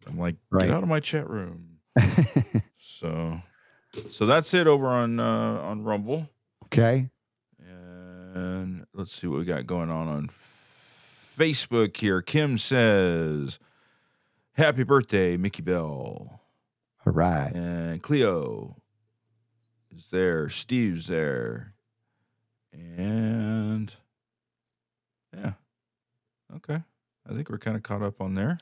I'm 0.05 0.19
like, 0.19 0.35
Right. 0.51 0.65
"Get 0.65 0.71
out 0.75 0.83
of 0.83 0.89
my 0.89 0.99
chat 0.99 1.29
room." 1.29 1.77
so, 2.77 3.39
so 4.09 4.25
that's 4.25 4.53
it 4.53 4.67
over 4.67 4.87
on 4.87 5.21
uh, 5.21 5.23
on 5.61 5.83
Rumble. 5.83 6.29
okay. 6.65 7.09
And 8.33 8.87
let's 8.93 9.11
see 9.11 9.27
what 9.27 9.39
we 9.39 9.45
got 9.45 9.67
going 9.67 9.91
on 9.91 10.07
on 10.07 10.29
Facebook 11.37 11.95
here. 11.95 12.21
Kim 12.21 12.57
says, 12.57 13.59
Happy 14.53 14.83
birthday, 14.83 15.37
Mickey 15.37 15.61
Bell. 15.61 16.41
All 17.05 17.13
right. 17.13 17.51
And 17.53 18.01
Cleo 18.01 18.77
is 19.95 20.09
there. 20.09 20.49
Steve's 20.49 21.07
there. 21.07 21.73
And 22.71 23.93
yeah. 25.35 25.53
Okay. 26.55 26.81
I 27.29 27.33
think 27.33 27.49
we're 27.49 27.59
kind 27.59 27.77
of 27.77 27.83
caught 27.83 28.01
up 28.01 28.19
on 28.19 28.33
there. 28.33 28.57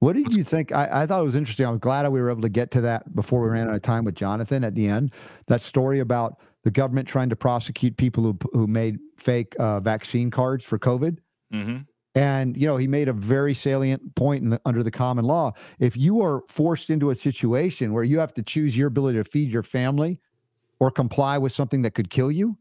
What 0.00 0.14
did 0.14 0.34
you 0.34 0.44
think? 0.44 0.72
I, 0.72 1.02
I 1.02 1.06
thought 1.06 1.20
it 1.20 1.24
was 1.24 1.36
interesting. 1.36 1.64
I'm 1.64 1.78
glad 1.78 2.06
we 2.08 2.20
were 2.20 2.30
able 2.30 2.42
to 2.42 2.48
get 2.48 2.72
to 2.72 2.80
that 2.82 3.14
before 3.14 3.40
we 3.40 3.48
ran 3.48 3.68
out 3.68 3.74
of 3.74 3.82
time 3.82 4.04
with 4.04 4.16
Jonathan 4.16 4.64
at 4.64 4.74
the 4.74 4.88
end. 4.88 5.12
That 5.46 5.60
story 5.60 6.00
about 6.00 6.40
the 6.64 6.70
government 6.70 7.08
trying 7.08 7.28
to 7.28 7.36
prosecute 7.36 7.96
people 7.96 8.22
who 8.22 8.38
who 8.52 8.66
made 8.66 8.98
fake 9.18 9.54
uh, 9.58 9.80
vaccine 9.80 10.30
cards 10.30 10.64
for 10.64 10.78
COVID. 10.78 11.18
Mm-hmm. 11.52 11.78
And 12.14 12.56
you 12.56 12.66
know, 12.66 12.76
he 12.76 12.86
made 12.86 13.08
a 13.08 13.12
very 13.12 13.54
salient 13.54 14.14
point 14.14 14.42
in 14.42 14.50
the, 14.50 14.60
under 14.66 14.82
the 14.82 14.90
common 14.90 15.24
law. 15.24 15.52
If 15.78 15.96
you 15.96 16.20
are 16.20 16.42
forced 16.48 16.90
into 16.90 17.10
a 17.10 17.14
situation 17.14 17.92
where 17.92 18.04
you 18.04 18.18
have 18.18 18.34
to 18.34 18.42
choose 18.42 18.76
your 18.76 18.88
ability 18.88 19.18
to 19.18 19.24
feed 19.24 19.50
your 19.50 19.62
family 19.62 20.20
or 20.78 20.90
comply 20.90 21.38
with 21.38 21.52
something 21.52 21.82
that 21.82 21.94
could 21.94 22.10
kill 22.10 22.30
you, 22.30 22.58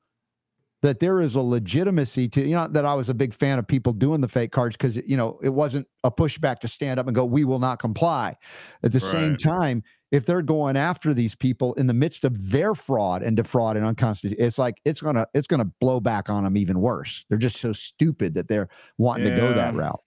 that 0.82 1.00
there 1.00 1.22
is 1.22 1.36
a 1.36 1.42
legitimacy 1.42 2.28
to 2.30 2.42
you 2.42 2.56
know 2.56 2.68
that 2.68 2.86
I 2.86 2.94
was 2.94 3.10
a 3.10 3.14
big 3.14 3.34
fan 3.34 3.60
of 3.60 3.68
people 3.68 3.94
doing 3.94 4.22
the 4.22 4.28
fake 4.28 4.52
cards 4.52 4.76
because 4.76 4.98
you 4.98 5.18
know 5.18 5.40
it 5.44 5.50
wasn't 5.50 5.88
a 6.04 6.12
pushback 6.12 6.60
to 6.60 6.68
stand 6.68 7.00
up 7.00 7.08
and 7.08 7.16
go, 7.16 7.24
we 7.24 7.46
will 7.46 7.60
not 7.60 7.80
comply. 7.80 8.36
At 8.84 8.92
the 8.92 9.00
same 9.00 9.38
time, 9.38 9.84
if 10.12 10.26
they're 10.26 10.42
going 10.42 10.76
after 10.76 11.14
these 11.14 11.36
people 11.36 11.74
in 11.76 11.88
the 11.88 11.94
midst 11.94 12.26
of 12.26 12.52
their 12.52 12.76
fraud 12.76 13.24
and 13.24 13.38
defraud 13.38 13.78
and 13.78 13.86
unconstitutional, 13.86 14.46
it's 14.46 14.58
like 14.58 14.82
it's 14.84 15.02
gonna 15.02 15.28
it's 15.34 15.48
gonna 15.48 15.66
blow 15.80 16.00
back 16.00 16.30
on 16.30 16.44
them 16.44 16.58
even 16.58 16.82
worse. 16.82 17.26
They're 17.30 17.38
just 17.38 17.58
so 17.58 17.74
stupid 17.74 18.34
that 18.34 18.48
they're 18.48 18.70
wanting 18.98 19.30
to 19.30 19.36
go 19.36 19.54
that 19.54 19.74
route. 19.74 20.02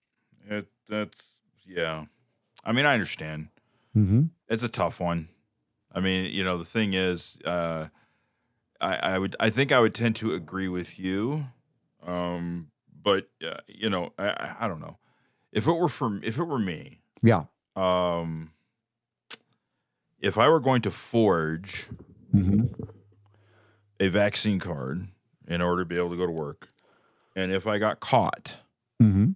It, 0.48 0.66
that's, 0.88 1.38
yeah. 1.66 2.04
I 2.64 2.72
mean, 2.72 2.84
I 2.84 2.94
understand. 2.94 3.48
Mm-hmm. 3.96 4.24
It's 4.48 4.62
a 4.62 4.68
tough 4.68 5.00
one. 5.00 5.28
I 5.92 6.00
mean, 6.00 6.30
you 6.32 6.44
know, 6.44 6.58
the 6.58 6.64
thing 6.64 6.94
is, 6.94 7.38
uh, 7.44 7.86
I, 8.84 9.14
I 9.14 9.18
would, 9.18 9.34
I 9.40 9.50
think 9.50 9.72
I 9.72 9.80
would 9.80 9.94
tend 9.94 10.16
to 10.16 10.34
agree 10.34 10.68
with 10.68 10.98
you, 10.98 11.46
um, 12.06 12.68
but 13.02 13.28
uh, 13.44 13.56
you 13.66 13.88
know, 13.90 14.12
I- 14.18 14.54
I, 14.60 14.68
don't 14.68 14.80
know 14.80 14.98
if 15.52 15.66
it 15.66 15.72
were 15.72 15.88
for, 15.88 16.20
if 16.22 16.38
it 16.38 16.44
were 16.44 16.58
me, 16.58 17.00
Yeah. 17.22 17.44
um, 17.76 18.50
if 20.20 20.36
I 20.38 20.48
were 20.48 20.60
going 20.60 20.82
to 20.82 20.90
forge 20.90 21.86
Mm-hmm. 22.34 22.62
a 24.00 24.08
vaccine 24.08 24.58
card 24.58 25.06
in 25.46 25.60
order 25.60 25.82
to 25.82 25.86
be 25.86 25.96
able 25.96 26.10
to 26.10 26.16
go 26.16 26.26
to 26.26 26.32
work, 26.32 26.68
and 27.36 27.52
if 27.52 27.66
I 27.66 27.78
got 27.78 28.00
caught 28.00 28.58
Mm-hmm. 29.02 29.32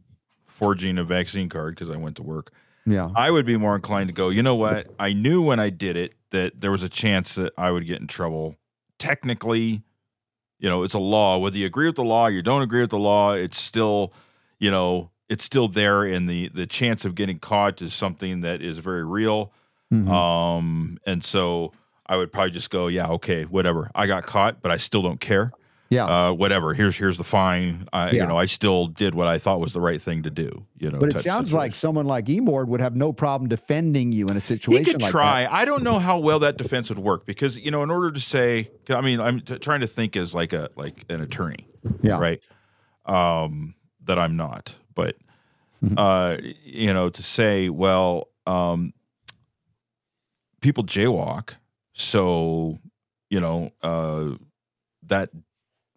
forging 0.46 0.98
a 0.98 1.04
vaccine 1.04 1.48
card 1.48 1.74
because 1.74 1.90
I 1.90 1.96
went 1.96 2.16
to 2.16 2.22
work, 2.22 2.52
Yeah. 2.86 3.10
I 3.14 3.30
would 3.30 3.46
be 3.46 3.56
more 3.56 3.74
inclined 3.76 4.08
to 4.08 4.12
go, 4.14 4.28
you 4.30 4.42
know 4.42 4.54
what? 4.56 4.88
I 4.98 5.12
knew 5.12 5.40
when 5.42 5.58
I 5.60 5.70
did 5.70 5.96
it 5.96 6.14
that 6.30 6.60
there 6.60 6.70
was 6.70 6.82
a 6.82 6.88
chance 6.88 7.34
that 7.36 7.52
I 7.56 7.70
would 7.70 7.86
get 7.86 8.00
in 8.00 8.06
trouble. 8.08 8.56
Technically, 8.98 9.82
you 10.58 10.68
know, 10.68 10.82
it's 10.82 10.94
a 10.94 10.98
law. 10.98 11.38
Whether 11.38 11.58
you 11.58 11.66
agree 11.66 11.86
with 11.86 11.96
the 11.96 12.04
law, 12.04 12.26
you 12.26 12.42
don't 12.42 12.62
agree 12.62 12.80
with 12.80 12.90
the 12.90 12.98
law, 12.98 13.32
it's 13.32 13.58
still, 13.60 14.12
you 14.58 14.70
know, 14.70 15.10
it's 15.28 15.44
still 15.44 15.68
there 15.68 16.04
and 16.04 16.28
the 16.28 16.48
the 16.48 16.66
chance 16.66 17.04
of 17.04 17.14
getting 17.14 17.38
caught 17.38 17.82
is 17.82 17.92
something 17.94 18.40
that 18.40 18.62
is 18.62 18.78
very 18.78 19.04
real. 19.04 19.52
Mhm. 19.92 20.08
Um 20.08 20.98
and 21.06 21.22
so 21.22 21.72
I 22.06 22.16
would 22.16 22.32
probably 22.32 22.50
just 22.52 22.70
go, 22.70 22.86
yeah, 22.88 23.08
okay, 23.08 23.44
whatever. 23.44 23.90
I 23.94 24.06
got 24.06 24.24
caught, 24.24 24.62
but 24.62 24.70
I 24.72 24.78
still 24.78 25.02
don't 25.02 25.20
care. 25.20 25.52
Yeah. 25.90 26.04
Uh 26.06 26.32
whatever. 26.32 26.74
Here's 26.74 26.96
here's 26.96 27.16
the 27.18 27.24
fine. 27.24 27.88
I 27.92 28.10
Yeah. 28.10 28.22
you 28.22 28.26
know, 28.28 28.36
I 28.36 28.44
still 28.44 28.86
did 28.86 29.14
what 29.14 29.26
I 29.26 29.38
thought 29.38 29.60
was 29.60 29.72
the 29.72 29.80
right 29.80 30.00
thing 30.00 30.22
to 30.24 30.30
do, 30.30 30.66
you 30.76 30.90
know. 30.90 30.98
but 30.98 31.14
it 31.14 31.20
sounds 31.20 31.52
like 31.52 31.74
someone 31.74 32.06
like 32.06 32.26
Emord 32.26 32.66
would 32.68 32.80
have 32.80 32.94
no 32.96 33.12
problem 33.12 33.48
defending 33.48 34.12
you 34.12 34.26
in 34.26 34.36
a 34.36 34.40
situation. 34.40 34.84
He 34.84 34.92
could 34.92 35.02
like 35.02 35.10
try. 35.10 35.42
that. 35.44 35.52
I 35.52 35.64
don't 35.64 35.82
know 35.82 35.98
how 35.98 36.18
well 36.18 36.38
that 36.40 36.56
defense 36.58 36.88
would 36.90 36.98
work 36.98 37.24
because 37.26 37.56
you 37.56 37.70
know, 37.70 37.82
in 37.82 37.90
order 37.90 38.10
to 38.10 38.20
say, 38.20 38.70
I 38.88 39.00
mean, 39.00 39.20
I'm 39.20 39.40
t- 39.40 39.58
trying 39.58 39.80
to 39.80 39.86
think 39.86 40.16
as 40.16 40.34
like 40.34 40.52
a 40.52 40.68
like 40.76 41.04
an 41.08 41.20
attorney, 41.20 41.66
Yeah. 42.02 42.18
right? 42.18 42.42
Um, 43.06 43.74
that 44.04 44.18
I'm 44.18 44.36
not, 44.36 44.76
but 44.94 45.16
Mhm. 45.84 45.94
uh, 45.96 46.42
you 46.64 46.92
know, 46.92 47.08
to 47.08 47.22
say, 47.22 47.68
well, 47.70 48.28
um, 48.46 48.92
people 50.60 50.84
jaywalk, 50.84 51.54
so 51.92 52.78
you 53.30 53.40
know, 53.40 53.70
uh, 53.82 54.30
that 55.06 55.30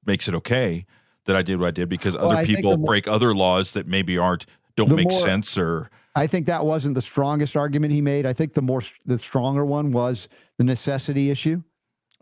makes 0.05 0.27
it 0.27 0.35
okay 0.35 0.85
that 1.25 1.35
I 1.35 1.41
did 1.41 1.59
what 1.59 1.67
I 1.67 1.71
did 1.71 1.89
because 1.89 2.15
Well, 2.15 2.31
other 2.31 2.45
think 2.45 2.57
people 2.57 2.77
more- 2.77 2.85
break 2.87 3.07
other 3.07 3.33
laws 3.35 3.73
that 3.73 3.87
maybe 3.87 4.17
aren't 4.17 4.45
don't 4.75 4.91
make 4.95 5.09
more- 5.11 5.19
sense 5.19 5.57
or 5.57 5.89
I 6.15 6.27
think 6.27 6.45
that 6.47 6.65
wasn't 6.65 6.95
the 6.95 7.01
strongest 7.01 7.55
argument 7.55 7.93
he 7.93 8.01
made. 8.01 8.25
I 8.25 8.33
think 8.33 8.53
the 8.53 8.61
more 8.61 8.81
the 9.05 9.17
stronger 9.17 9.63
one 9.65 9.91
was 9.91 10.27
the 10.57 10.63
necessity 10.65 11.29
issue. 11.29 11.61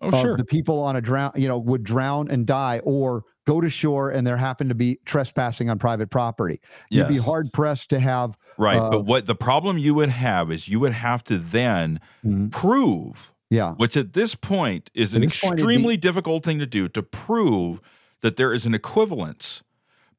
oh 0.02 0.12
sure, 0.22 0.38
The 0.38 0.46
people 0.46 0.80
on 0.80 0.96
a 0.96 1.02
drown, 1.02 1.32
you 1.36 1.48
know, 1.48 1.58
would 1.58 1.84
drown 1.84 2.30
and 2.30 2.46
die 2.46 2.80
or 2.84 3.24
go 3.48 3.60
to 3.62 3.70
shore 3.70 4.12
and 4.12 4.26
there 4.28 4.38
happened 4.38 4.70
to 4.70 4.76
be 4.76 5.00
trespassing 5.06 5.70
on 5.70 5.78
private 5.80 6.10
property. 6.10 6.62
You'd 6.90 7.08
be 7.08 7.18
hard 7.18 7.52
pressed 7.52 7.90
to 7.92 8.00
have 8.00 8.38
Right. 8.58 8.78
Uh, 8.78 8.90
but 8.90 9.06
what 9.06 9.26
the 9.26 9.36
problem 9.36 9.78
you 9.78 9.94
would 9.96 10.10
have 10.10 10.52
is 10.52 10.68
you 10.68 10.80
would 10.82 10.92
have 10.94 11.24
to 11.26 11.38
then 11.38 12.00
Mhm. 12.26 12.52
prove, 12.52 13.32
yeah. 13.50 13.74
which 13.74 13.98
at 13.98 14.14
this 14.14 14.36
point 14.36 14.90
is 14.94 15.14
At 15.14 15.22
an 15.22 15.28
this 15.28 15.40
point, 15.40 15.54
it'd 15.54 15.60
extremely 15.60 15.98
difficult 15.98 16.44
thing 16.44 16.60
to 16.60 16.66
do, 16.68 16.88
to 16.90 17.04
prove 17.04 17.82
that 18.22 18.36
there 18.36 18.54
is 18.54 18.66
an 18.66 18.74
equivalence 18.74 19.64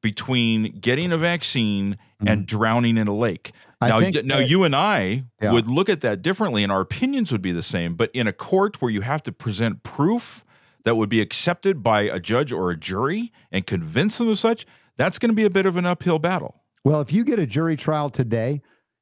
between 0.01 0.79
getting 0.79 1.11
a 1.11 1.17
vaccine 1.17 1.97
and 2.25 2.45
drowning 2.47 2.97
in 2.97 3.07
a 3.07 3.15
lake. 3.15 3.51
Mm-hmm. 3.81 3.83
I 3.83 3.87
now, 3.89 3.99
y- 3.99 4.21
now 4.23 4.37
that- 4.37 4.49
you 4.49 4.63
and 4.63 4.75
I 4.75 5.25
Yeah. 5.41 5.51
would 5.51 5.67
look 5.67 5.89
at 5.89 6.01
that 6.01 6.21
differently, 6.21 6.63
and 6.63 6.71
our 6.71 6.81
opinions 6.81 7.31
would 7.31 7.41
be 7.41 7.51
the 7.51 7.61
same. 7.63 7.93
But 7.95 8.09
in 8.13 8.27
a 8.27 8.33
court 8.33 8.81
where 8.81 8.91
you 8.91 9.01
have 9.01 9.21
to 9.23 9.31
present 9.31 9.83
proof 9.83 10.43
that 10.83 10.95
would 10.95 11.09
be 11.09 11.21
accepted 11.21 11.83
by 11.83 12.01
a 12.01 12.19
judge 12.19 12.51
or 12.51 12.71
a 12.71 12.77
jury 12.77 13.31
and 13.51 13.65
convince 13.67 14.17
them 14.17 14.27
of 14.27 14.39
such, 14.39 14.65
that's 14.97 15.19
going 15.19 15.29
to 15.29 15.35
be 15.35 15.45
a 15.45 15.49
bit 15.49 15.65
of 15.67 15.77
an 15.77 15.85
uphill 15.85 16.17
battle. 16.19 16.61
Well, 16.83 17.01
if 17.01 17.13
you 17.13 17.23
get 17.23 17.37
a 17.37 17.45
jury 17.45 17.75
trial 17.75 18.09
today, 18.09 18.61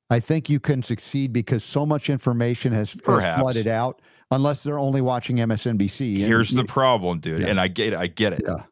I 0.10 0.20
think 0.20 0.50
you 0.50 0.60
can 0.60 0.84
succeed 0.84 1.32
because 1.32 1.64
so 1.64 1.86
much 1.86 2.10
information 2.10 2.74
has, 2.74 2.92
has 3.06 3.40
flooded 3.40 3.68
out. 3.68 4.02
Unless 4.32 4.64
they're 4.64 4.78
only 4.80 5.02
watching 5.02 5.38
MSNBC. 5.38 6.08
And 6.16 6.18
Here's 6.18 6.52
the 6.52 6.64
problem, 6.66 7.20
dude, 7.20 7.42
Yeah. 7.42 7.48
and 7.48 7.60
I 7.60 7.68
get 7.68 7.94
it. 7.94 8.00
I 8.00 8.08
get 8.08 8.34
it. 8.34 8.44
Yeah. 8.48 8.64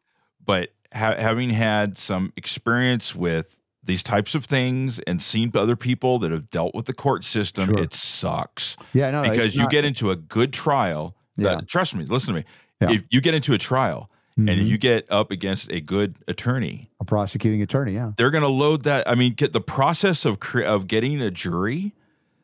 But 0.44 0.70
ha- 0.94 1.16
having 1.18 1.50
had 1.50 1.98
some 1.98 2.32
experience 2.36 3.14
with 3.14 3.58
these 3.82 4.02
types 4.02 4.34
of 4.34 4.44
things 4.44 4.98
and 5.00 5.20
seen 5.20 5.50
other 5.54 5.74
people 5.74 6.18
that 6.20 6.30
have 6.30 6.50
dealt 6.50 6.74
with 6.74 6.84
the 6.84 6.92
court 6.92 7.24
system, 7.24 7.66
Sure. 7.70 7.78
it 7.78 7.92
sucks 7.94 8.76
yeah, 8.92 9.10
no, 9.10 9.22
because 9.22 9.54
you 9.56 9.62
not- 9.62 9.70
get 9.70 9.84
into 9.84 10.10
a 10.10 10.16
good 10.16 10.52
trial. 10.52 11.14
that- 11.36 11.42
Yeah. 11.44 11.60
trust 11.68 11.94
me, 11.94 12.04
listen 12.04 12.34
to 12.34 12.40
me. 12.40 12.46
Yeah. 12.80 12.90
If 12.90 13.04
you 13.10 13.20
get 13.20 13.32
into 13.32 13.54
a 13.54 13.58
trial 13.58 14.10
and 14.36 14.48
Mhm. 14.48 14.66
you 14.66 14.76
get 14.76 15.06
up 15.08 15.30
against 15.30 15.70
a 15.70 15.80
good 15.80 16.16
attorney, 16.26 16.90
a 17.00 17.04
prosecuting 17.04 17.62
attorney. 17.62 17.94
Yeah, 17.94 18.10
they're 18.16 18.30
going 18.32 18.42
to 18.42 18.48
load 18.48 18.82
that. 18.84 19.08
I 19.08 19.14
mean, 19.14 19.34
get 19.34 19.52
the 19.52 19.60
process 19.60 20.24
of 20.24 20.40
cre- 20.40 20.62
of 20.62 20.86
getting 20.88 21.20
a 21.22 21.30
jury. 21.30 21.94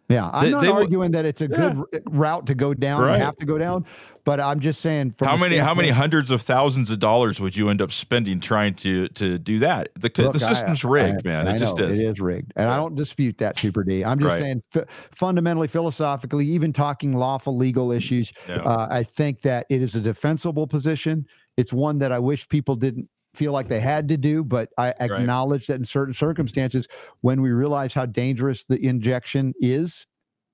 Yeah. 0.09 0.31
I'm 0.33 0.45
They- 0.45 0.51
not 0.51 0.63
they 0.63 0.71
arguing 0.71 1.11
that 1.13 1.25
it's 1.25 1.41
a 1.41 1.49
good 1.49 1.77
r- 1.79 1.87
route 2.07 2.47
to 2.47 2.55
go 2.55 2.75
down. 2.75 3.03
Right. 3.03 3.21
have 3.21 3.37
to 3.39 3.47
go 3.47 3.59
down, 3.59 3.85
but 4.25 4.41
I'm 4.41 4.61
just 4.61 4.81
saying. 4.81 5.13
From 5.19 5.29
How 5.29 5.37
many 5.37 5.57
how 5.57 5.75
many 5.75 5.89
hundreds 5.91 6.31
of 6.31 6.43
thousands 6.43 6.91
of 6.91 6.99
dollars 6.99 7.41
would 7.41 7.57
you 7.57 7.69
end 7.71 7.81
up 7.83 7.91
spending 7.93 8.41
trying 8.41 8.75
to 8.77 9.09
to 9.09 9.39
do 9.39 9.59
that? 9.61 9.89
The 9.99 10.11
Look, 10.19 10.33
the 10.35 10.41
system's 10.41 10.85
I- 10.85 10.89
rigged, 10.89 11.25
man. 11.25 11.49
I 11.49 11.57
It 11.57 11.59
just 11.59 11.79
know, 11.79 11.85
is. 11.85 11.99
It 11.99 12.05
is 12.05 12.21
rigged, 12.21 12.53
and 12.57 12.69
I 12.69 12.77
don't 12.77 12.95
dispute 12.95 13.39
that, 13.39 13.59
Super 13.59 13.83
D. 13.85 14.05
I'm 14.05 14.19
just 14.19 14.31
Right. 14.33 14.41
saying, 14.41 14.63
f- 14.75 14.85
fundamentally, 15.13 15.69
philosophically, 15.69 16.47
even 16.47 16.73
talking 16.73 17.15
lawful 17.17 17.57
legal 17.57 17.91
issues, 17.93 18.33
Yeah. 18.49 18.57
uh, 18.57 18.87
I 18.91 19.03
think 19.03 19.41
that 19.43 19.67
it 19.71 19.81
is 19.83 19.95
a 19.95 20.01
defensible 20.01 20.67
position. 20.67 21.27
It's 21.57 21.73
one 21.73 21.99
that 21.99 22.11
I 22.13 22.19
wish 22.19 22.49
people 22.49 22.75
didn't 22.77 23.09
feel 23.37 23.53
like 23.53 23.69
they 23.69 23.81
had 23.81 24.09
to 24.09 24.17
do, 24.17 24.45
but 24.45 24.71
I 24.79 24.95
acknowledge 25.01 25.67
that 25.67 25.77
in 25.77 25.85
certain 25.85 26.15
circumstances, 26.15 26.87
when 27.21 27.43
we 27.43 27.51
realize 27.51 27.93
how 27.93 28.07
dangerous 28.07 28.65
the 28.65 28.85
injection 28.85 29.55
is, 29.59 30.07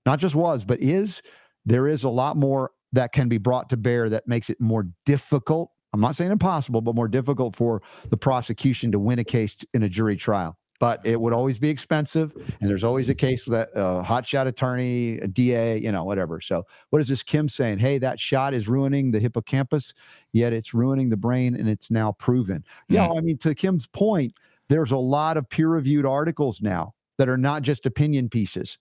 not 0.07 0.19
just 0.19 0.35
was, 0.35 0.65
but 0.65 0.81
is, 0.81 1.23
there 1.65 1.89
is 1.89 2.05
a 2.05 2.09
lot 2.09 2.37
more 2.37 2.73
that 2.93 3.13
can 3.13 3.29
be 3.29 3.39
brought 3.39 3.69
to 3.71 3.77
bear 3.77 4.09
that 4.09 4.27
makes 4.27 4.51
it 4.51 4.61
more 4.61 4.89
difficult. 5.07 5.71
I'm 5.93 6.01
not 6.01 6.17
saying 6.17 6.31
impossible, 6.31 6.81
but 6.81 6.95
more 6.95 7.09
difficult 7.09 7.57
for 7.57 7.83
the 8.09 8.17
prosecution 8.17 8.93
to 8.93 8.99
win 8.99 9.19
a 9.19 9.25
case 9.25 9.57
in 9.75 9.83
a 9.83 9.89
jury 9.89 10.17
trial. 10.17 10.57
But 10.81 11.01
it 11.05 11.21
would 11.21 11.35
always 11.35 11.59
be 11.59 11.69
expensive, 11.69 12.35
and 12.35 12.69
there's 12.69 12.85
always 12.85 13.11
a 13.11 13.15
case 13.15 13.45
that 13.45 13.69
a 13.75 14.03
hotshot 14.03 14.47
attorney, 14.47 15.19
a 15.19 15.29
DA, 15.29 15.77
you 15.77 15.93
know, 15.93 16.05
whatever. 16.05 16.41
So, 16.41 16.65
what 16.89 17.03
is 17.03 17.09
this 17.09 17.23
Kim 17.23 17.51
saying? 17.51 17.79
Hey, 17.79 17.99
that 17.99 18.19
shot 18.19 18.55
is 18.55 18.67
ruining 18.67 19.11
the 19.11 19.21
hippocampus, 19.21 19.93
yet 20.33 20.55
it's 20.55 20.73
ruining 20.73 21.11
the 21.11 21.19
brain, 21.19 21.55
and 21.55 21.69
it's 21.69 21.91
now 21.91 22.13
proven. 22.13 22.65
Hmm. 22.89 22.95
Yeah, 22.95 23.11
I 23.11 23.21
mean, 23.21 23.37
to 23.39 23.55
Kim's 23.55 23.87
point, 23.87 24.33
there's 24.71 24.91
a 24.91 24.97
lot 24.97 25.37
of 25.37 25.47
peer-reviewed 25.51 26.07
articles 26.07 26.63
now 26.63 26.95
that 27.19 27.29
are 27.29 27.37
not 27.37 27.61
just 27.61 27.85
opinion 27.85 28.31
pieces 28.31 28.79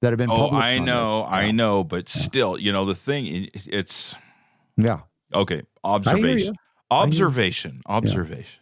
that 0.00 0.10
have 0.10 0.18
been 0.18 0.30
Oh, 0.30 0.48
published. 0.48 0.66
I 0.66 0.78
know, 0.78 1.26
I 1.28 1.50
know, 1.50 1.84
but 1.84 2.08
still, 2.08 2.58
you 2.58 2.72
know, 2.72 2.86
the 2.86 2.94
thing, 2.94 3.50
it's. 3.52 4.16
Yeah, 4.78 5.00
okay. 5.34 5.64
Observation, 5.84 6.54
observation, 6.90 7.82
observation. 7.84 8.60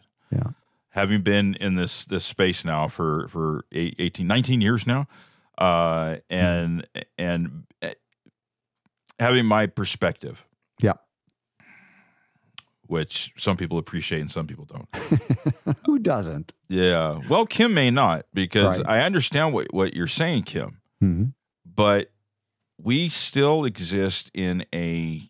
Having 0.91 1.21
been 1.21 1.55
in 1.55 1.75
this 1.75 2.05
this 2.05 2.25
space 2.25 2.65
now 2.65 2.87
for 2.87 3.27
for 3.29 3.65
eight- 3.71 3.95
18, 3.97 4.27
19 4.27 4.59
years 4.61 4.85
now, 4.85 5.07
uh, 5.57 6.17
and 6.29 6.85
and 7.17 7.63
eh, 7.81 7.93
having 9.19 9.45
my 9.45 9.67
perspective, 9.67 10.45
Yeah. 10.81 10.93
which 12.87 13.31
some 13.37 13.55
people 13.55 13.77
appreciate 13.77 14.19
and 14.19 14.29
some 14.29 14.47
people 14.47 14.65
don't. 14.65 14.89
Who 15.85 15.97
doesn't? 15.99 16.53
Yeah. 16.67 17.21
Well, 17.29 17.45
Kim 17.45 17.73
may 17.73 17.89
not 17.89 18.25
because 18.33 18.79
Right. 18.79 18.87
I 18.99 19.05
understand 19.05 19.53
what, 19.53 19.73
what 19.73 19.93
you're 19.93 20.07
saying, 20.07 20.43
Kim, 20.43 20.81
hmm 20.99 21.23
but 21.73 22.11
we 22.77 23.07
still 23.07 23.63
exist 23.63 24.29
in 24.33 24.65
a 24.75 25.29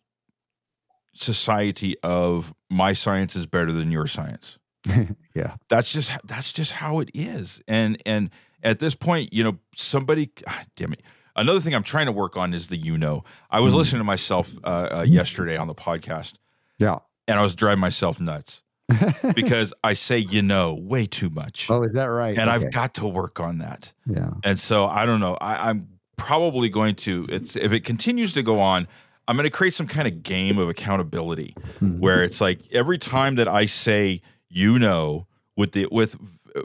society 1.14 1.96
of 2.02 2.54
my 2.70 2.94
science 2.94 3.36
is 3.36 3.46
better 3.46 3.72
than 3.72 3.92
your 3.92 4.08
science. 4.08 4.58
Yeah. 5.34 5.56
That's 5.70 5.92
just 5.92 6.12
that's 6.26 6.52
just 6.52 6.72
how 6.74 7.00
it 7.00 7.10
is. 7.14 7.62
And 7.68 8.02
and 8.06 8.30
at 8.64 8.80
this 8.80 8.96
point, 8.96 9.32
you 9.34 9.44
know, 9.44 9.58
somebody 9.76 10.30
ah, 10.48 10.64
damn 10.76 10.92
it. 10.94 11.02
Another 11.36 11.62
thing 11.62 11.74
I'm 11.74 11.84
trying 11.84 12.08
to 12.08 12.12
work 12.12 12.36
on 12.36 12.54
is 12.54 12.68
the 12.68 12.76
you 12.78 12.98
know. 12.98 13.24
I 13.50 13.62
was 13.62 13.74
Mhm. 13.74 13.78
listening 13.78 14.00
to 14.02 14.04
myself 14.04 14.50
uh, 14.66 14.88
uh, 14.92 15.02
yesterday 15.08 15.56
on 15.56 15.68
the 15.68 15.74
podcast 15.76 16.34
Yeah. 16.78 16.98
and 17.28 17.40
I 17.40 17.44
was 17.44 17.56
driving 17.56 17.80
myself 17.80 18.20
nuts 18.20 18.64
because 19.36 19.74
I 19.84 19.94
say 19.94 20.18
you 20.18 20.42
know 20.42 20.74
way 20.74 21.06
too 21.06 21.30
much. 21.30 21.68
oh, 21.70 21.84
is 21.84 21.94
that 21.94 22.06
right? 22.06 22.38
and 22.38 22.50
Okay. 22.50 22.66
I've 22.66 22.74
got 22.74 22.94
to 22.96 23.08
work 23.08 23.40
on 23.40 23.60
that. 23.60 23.94
yeah. 24.06 24.32
And 24.44 24.60
so 24.60 24.88
I 24.88 25.06
don't 25.06 25.22
know. 25.22 25.36
I, 25.40 25.70
I'm 25.70 25.88
probably 26.18 26.68
going 26.70 26.96
to. 26.96 27.26
It's 27.30 27.56
if 27.56 27.72
it 27.72 27.86
continues 27.86 28.34
to 28.34 28.44
go 28.44 28.60
on, 28.60 28.88
I'm 29.28 29.38
going 29.38 29.46
to 29.48 29.50
create 29.56 29.74
some 29.74 29.88
kind 29.88 30.08
of 30.10 30.24
game 30.24 30.58
of 30.58 30.68
accountability 30.68 31.56
Mhm. 31.80 32.00
where 32.00 32.24
it's 32.24 32.42
like 32.42 32.60
every 32.74 32.98
time 32.98 33.36
that 33.36 33.48
I 33.48 33.66
say 33.66 34.22
you 34.52 34.78
know 34.78 35.28
with 35.56 35.72
the 35.72 35.88
with 35.92 36.18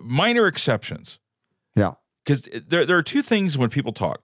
minor 0.03 0.47
exceptions. 0.47 1.19
Yeah. 1.77 1.93
Because 2.25 2.43
there 2.67 2.85
there 2.85 2.97
are 2.99 3.03
two 3.03 3.23
things 3.23 3.57
when 3.57 3.71
people 3.71 3.93
talk 3.93 4.23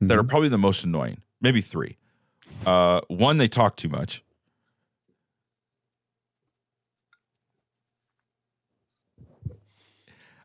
that 0.00 0.18
are 0.18 0.22
Mhm. 0.22 0.28
probably 0.28 0.48
the 0.50 0.58
most 0.58 0.84
annoying. 0.84 1.22
Maybe 1.40 1.60
three. 1.60 1.96
Uh, 2.66 3.00
one, 3.08 3.38
they 3.38 3.48
talk 3.48 3.76
too 3.76 3.88
much. 3.88 4.22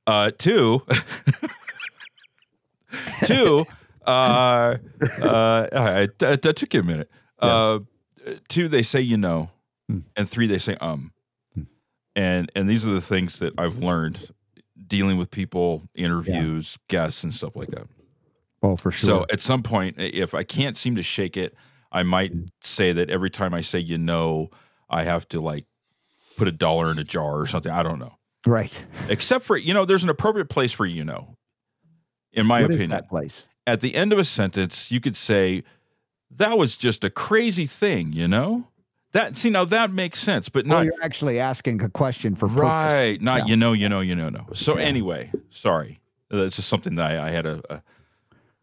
Uh, 0.06 0.32
two, 0.38 0.82
two, 3.26 3.64
uh, 4.06 4.76
uh, 5.22 6.08
it 6.22 6.42
took 6.42 6.74
you 6.74 6.82
a 6.82 6.84
minute. 6.84 7.10
Uh, 7.40 7.80
two, 8.50 8.68
they 8.68 8.82
say 8.82 9.00
you 9.00 9.16
know, 9.18 9.50
Hmm. 9.90 10.00
and 10.18 10.28
three, 10.30 10.48
they 10.48 10.58
say 10.58 10.76
um. 10.82 11.12
And 12.16 12.52
and 12.56 12.70
these 12.70 12.86
are 12.88 12.92
the 12.92 13.02
things 13.02 13.40
that 13.40 13.54
I've 13.58 13.78
learned 13.78 14.32
dealing 14.88 15.18
with 15.18 15.32
people, 15.32 15.84
interviews, 15.96 16.78
guests, 16.88 17.24
and 17.24 17.34
stuff 17.34 17.56
like 17.56 17.70
that. 17.70 17.88
Oh, 18.62 18.76
for 18.76 18.92
sure. 18.92 19.08
So 19.08 19.26
at 19.32 19.42
some 19.42 19.64
point, 19.64 19.96
if 20.00 20.34
I 20.34 20.44
can't 20.44 20.78
seem 20.78 20.96
to 20.96 21.02
shake 21.04 21.36
it, 21.38 21.54
I 21.92 22.04
might 22.04 22.32
say 22.62 22.94
that 22.94 23.10
every 23.10 23.30
time 23.30 23.54
I 23.54 23.62
say 23.62 23.80
you 23.80 23.98
know, 23.98 24.50
I 24.90 25.04
have 25.04 25.28
to 25.30 25.42
like 25.42 25.66
put 26.38 26.48
a 26.48 26.52
dollar 26.52 26.92
in 26.92 26.98
a 27.00 27.04
jar 27.04 27.40
or 27.40 27.46
something. 27.46 27.72
I 27.72 27.84
don't 27.84 28.00
know. 28.00 28.16
right. 28.46 28.86
Except 29.10 29.44
for 29.46 29.58
you 29.58 29.74
know, 29.74 29.86
there's 29.86 30.04
an 30.04 30.10
appropriate 30.10 30.50
place 30.50 30.72
for 30.72 30.86
you 30.86 31.04
know. 31.04 31.36
In 32.32 32.46
my 32.48 32.62
What 32.62 32.72
opinion, 32.72 32.90
that 32.90 33.10
place? 33.10 33.44
at 33.68 33.80
the 33.82 33.94
end 33.96 34.12
of 34.12 34.18
a 34.20 34.24
sentence, 34.24 34.90
you 34.92 35.00
could 35.00 35.16
say, 35.16 35.64
"That 36.32 36.58
was 36.58 36.78
just 36.78 37.04
a 37.04 37.10
crazy 37.12 37.66
thing," 37.68 38.12
you 38.12 38.28
know. 38.28 38.70
That 39.14 39.38
see 39.38 39.50
now 39.50 39.64
that 39.66 39.92
makes 39.92 40.20
sense, 40.20 40.50
but 40.50 40.66
Well, 40.66 40.80
not 40.80 40.86
you're 40.86 40.94
actually 41.04 41.40
asking 41.40 41.82
a 41.82 41.90
question 41.90 42.36
for 42.36 42.48
purpose. 42.48 42.62
right. 42.64 43.22
Not 43.22 43.40
Yeah. 43.40 43.46
you 43.46 43.56
know, 43.58 43.74
you 43.74 43.88
know, 43.90 44.02
you 44.02 44.16
know, 44.16 44.30
no. 44.30 44.48
So 44.54 44.78
Yeah. 44.78 44.84
anyway, 44.86 45.32
sorry. 45.50 46.00
That's 46.30 46.56
just 46.56 46.68
something 46.68 46.96
that 46.96 47.12
I, 47.12 47.28
I 47.28 47.30
had 47.32 47.46
a, 47.46 47.62
a 47.70 47.82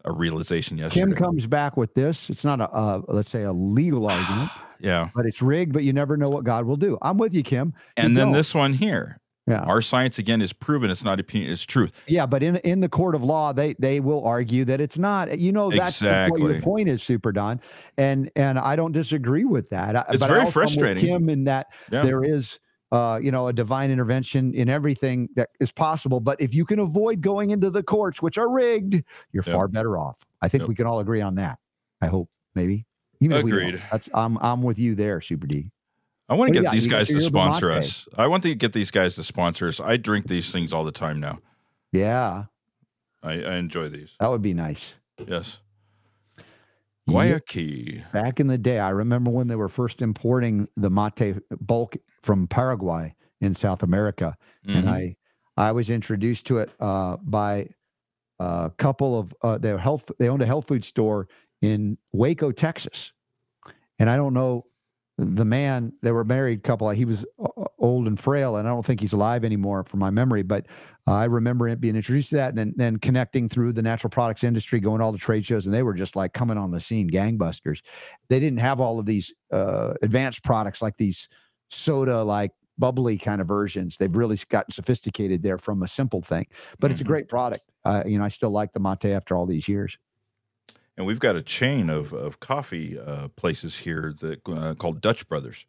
a 0.03 0.11
realization 0.11 0.79
yesterday. 0.79 1.05
Kim 1.05 1.13
comes 1.13 1.45
back 1.45 1.77
with 1.77 1.93
this. 1.93 2.29
It's 2.31 2.43
not 2.43 2.59
a, 2.59 2.67
uh, 2.71 3.01
let's 3.07 3.29
say, 3.29 3.43
a 3.43 3.51
legal 3.53 4.07
argument, 4.09 4.49
yeah. 4.79 5.09
but 5.15 5.27
it's 5.27 5.43
rigged. 5.43 5.73
But 5.73 5.83
you 5.83 5.93
never 5.93 6.17
know 6.17 6.27
what 6.27 6.43
God 6.43 6.65
will 6.65 6.75
do. 6.75 6.97
I'm 7.03 7.17
with 7.19 7.35
you, 7.35 7.43
Kim. 7.43 7.67
You 7.67 7.73
And 8.05 8.17
then 8.17 8.25
don't. 8.27 8.33
this 8.33 8.55
one 8.55 8.73
here. 8.73 9.19
Yeah. 9.47 9.61
Our 9.61 9.81
science 9.81 10.19
again 10.19 10.41
is 10.41 10.53
proven 10.53 10.91
it's 10.91 11.03
not 11.03 11.19
opinion, 11.19 11.51
it's 11.51 11.63
truth. 11.65 11.91
Yeah, 12.07 12.25
but 12.27 12.43
in 12.43 12.57
in 12.57 12.79
the 12.79 12.87
court 12.89 13.15
of 13.15 13.23
law, 13.23 13.51
they 13.53 13.73
they 13.79 13.99
will 13.99 14.23
argue 14.25 14.65
that 14.65 14.79
it's 14.79 14.97
not. 14.99 15.39
You 15.39 15.51
know, 15.51 15.71
that's 15.71 16.01
what 16.01 16.09
Exactly. 16.09 16.41
your 16.53 16.61
point 16.61 16.89
is, 16.89 17.01
Super 17.01 17.31
Don, 17.31 17.59
and 17.97 18.29
and 18.35 18.59
I 18.59 18.75
don't 18.75 18.91
disagree 18.91 19.43
with 19.45 19.69
that. 19.69 19.95
It's 20.09 20.19
but 20.19 20.27
very 20.29 20.49
frustrating. 20.51 21.03
Kim, 21.05 21.27
in 21.29 21.43
that 21.45 21.67
Yeah. 21.91 22.03
there 22.03 22.23
is. 22.23 22.59
Uh, 22.93 23.17
you 23.23 23.31
know, 23.31 23.47
a 23.47 23.53
divine 23.53 23.89
intervention 23.89 24.53
in 24.53 24.67
everything 24.67 25.29
that 25.37 25.47
is 25.61 25.71
possible. 25.71 26.19
But 26.19 26.41
if 26.41 26.53
you 26.53 26.65
can 26.65 26.77
avoid 26.77 27.21
going 27.21 27.51
into 27.51 27.69
the 27.69 27.81
courts, 27.81 28.21
which 28.21 28.37
are 28.37 28.49
rigged, 28.51 29.01
you're 29.31 29.43
Yep. 29.45 29.55
far 29.55 29.69
better 29.69 29.97
off. 29.97 30.25
I 30.41 30.49
think 30.49 30.63
Yep. 30.63 30.67
we 30.67 30.75
can 30.75 30.85
all 30.87 30.99
agree 30.99 31.21
on 31.21 31.35
that. 31.35 31.57
I 32.01 32.07
hope, 32.07 32.29
maybe. 32.53 32.85
Even 33.21 33.37
if 33.37 33.43
we 33.45 33.51
don't. 33.51 33.61
Agreed. 33.61 33.81
That's 33.93 34.09
I'm 34.13 34.37
I'm 34.41 34.61
with 34.61 34.77
you 34.77 34.93
there, 34.95 35.21
Super 35.21 35.47
D. 35.47 35.71
I 36.31 36.35
want 36.35 36.53
to 36.53 36.61
get 36.61 36.71
these 36.71 36.87
guys 36.87 37.09
to 37.09 37.19
sponsor 37.19 37.67
mate. 37.69 37.79
us. 37.79 38.07
I 38.17 38.25
want 38.27 38.43
to 38.43 38.55
get 38.55 38.71
these 38.71 38.89
guys 38.89 39.15
to 39.15 39.23
sponsor 39.23 39.67
us. 39.67 39.81
I 39.81 39.97
drink 39.97 40.27
these 40.27 40.49
things 40.51 40.71
all 40.71 40.85
the 40.85 40.91
time 40.93 41.19
now. 41.19 41.39
Yeah, 41.91 42.45
I, 43.21 43.33
I 43.43 43.55
enjoy 43.57 43.89
these. 43.89 44.15
that 44.19 44.29
would 44.31 44.41
be 44.41 44.53
nice. 44.53 44.93
Yes. 45.27 45.59
Guayaki. 47.09 48.09
Back 48.13 48.39
in 48.39 48.47
the 48.47 48.57
day, 48.57 48.79
I 48.79 48.89
remember 48.89 49.29
when 49.31 49.47
they 49.47 49.55
were 49.57 49.67
first 49.67 50.01
importing 50.01 50.67
the 50.77 50.89
mate 50.89 51.35
bulk 51.59 51.97
from 52.23 52.47
Paraguay 52.47 53.15
in 53.41 53.55
South 53.55 53.83
America, 53.83 54.37
and 54.65 54.85
Mhm. 54.85 54.89
I 54.89 55.15
I 55.57 55.73
was 55.73 55.89
introduced 55.89 56.45
to 56.47 56.59
it 56.59 56.69
uh, 56.79 57.17
by 57.17 57.67
a 58.39 58.71
couple 58.77 59.19
of 59.19 59.33
uh, 59.41 59.57
their 59.57 59.77
health. 59.77 60.09
They 60.17 60.29
owned 60.29 60.41
a 60.41 60.45
health 60.45 60.67
food 60.67 60.85
store 60.85 61.27
in 61.61 61.97
Waco, 62.13 62.51
Texas, 62.53 63.11
and 63.99 64.09
I 64.09 64.15
don't 64.15 64.33
know 64.33 64.65
the 65.23 65.45
man. 65.45 65.93
They 66.01 66.11
were 66.11 66.21
a 66.21 66.25
married 66.25 66.63
couple. 66.63 66.89
He 66.89 67.05
was 67.05 67.25
uh, 67.39 67.47
old 67.79 68.07
and 68.07 68.19
frail, 68.19 68.55
and 68.57 68.67
I 68.67 68.71
don't 68.71 68.85
think 68.85 68.99
he's 68.99 69.13
alive 69.13 69.45
anymore 69.45 69.83
from 69.83 69.99
my 69.99 70.09
memory. 70.09 70.43
But 70.43 70.67
uh, 71.07 71.13
I 71.13 71.25
remember 71.25 71.67
him 71.67 71.79
being 71.79 71.95
introduced 71.95 72.29
to 72.31 72.35
that, 72.37 72.49
and 72.49 72.57
then 72.57 72.73
then 72.75 72.97
connecting 72.97 73.47
through 73.47 73.73
the 73.73 73.81
natural 73.81 74.09
products 74.09 74.43
industry, 74.43 74.79
going 74.79 74.99
to 74.99 75.05
all 75.05 75.11
the 75.11 75.17
trade 75.17 75.45
shows, 75.45 75.65
and 75.65 75.73
they 75.75 75.83
were 75.83 75.93
just 75.93 76.15
like 76.15 76.33
coming 76.33 76.57
on 76.57 76.71
the 76.71 76.81
scene, 76.81 77.09
gangbusters. 77.09 77.81
They 78.29 78.39
didn't 78.39 78.59
have 78.59 78.79
all 78.79 78.99
of 78.99 79.05
these 79.05 79.33
uh, 79.51 79.93
advanced 80.01 80.43
products 80.43 80.81
like 80.81 80.97
these 80.97 81.27
soda 81.69 82.23
like 82.23 82.51
bubbly 82.77 83.17
kind 83.17 83.41
of 83.41 83.47
versions. 83.47 83.97
They've 83.97 84.15
really 84.15 84.37
gotten 84.49 84.71
sophisticated 84.71 85.43
there 85.43 85.57
from 85.57 85.83
a 85.83 85.87
simple 85.87 86.21
thing, 86.21 86.47
but 86.79 86.91
it's 86.91 87.01
a 87.01 87.03
Mhm. 87.03 87.05
great 87.05 87.27
product. 87.27 87.63
Uh, 87.85 88.03
you 88.05 88.17
know, 88.17 88.23
I 88.23 88.29
still 88.29 88.49
like 88.51 88.73
the 88.73 88.79
mate 88.79 89.05
after 89.05 89.35
all 89.35 89.45
these 89.45 89.67
years. 89.67 89.97
And 90.97 91.05
we've 91.07 91.19
got 91.19 91.35
a 91.35 91.41
chain 91.41 91.89
of 91.89 92.13
of 92.13 92.39
coffee 92.39 92.99
uh, 92.99 93.29
places 93.29 93.77
here 93.79 94.13
that 94.19 94.47
uh, 94.47 94.75
called 94.75 95.01
Dutch 95.01 95.27
Brothers. 95.27 95.65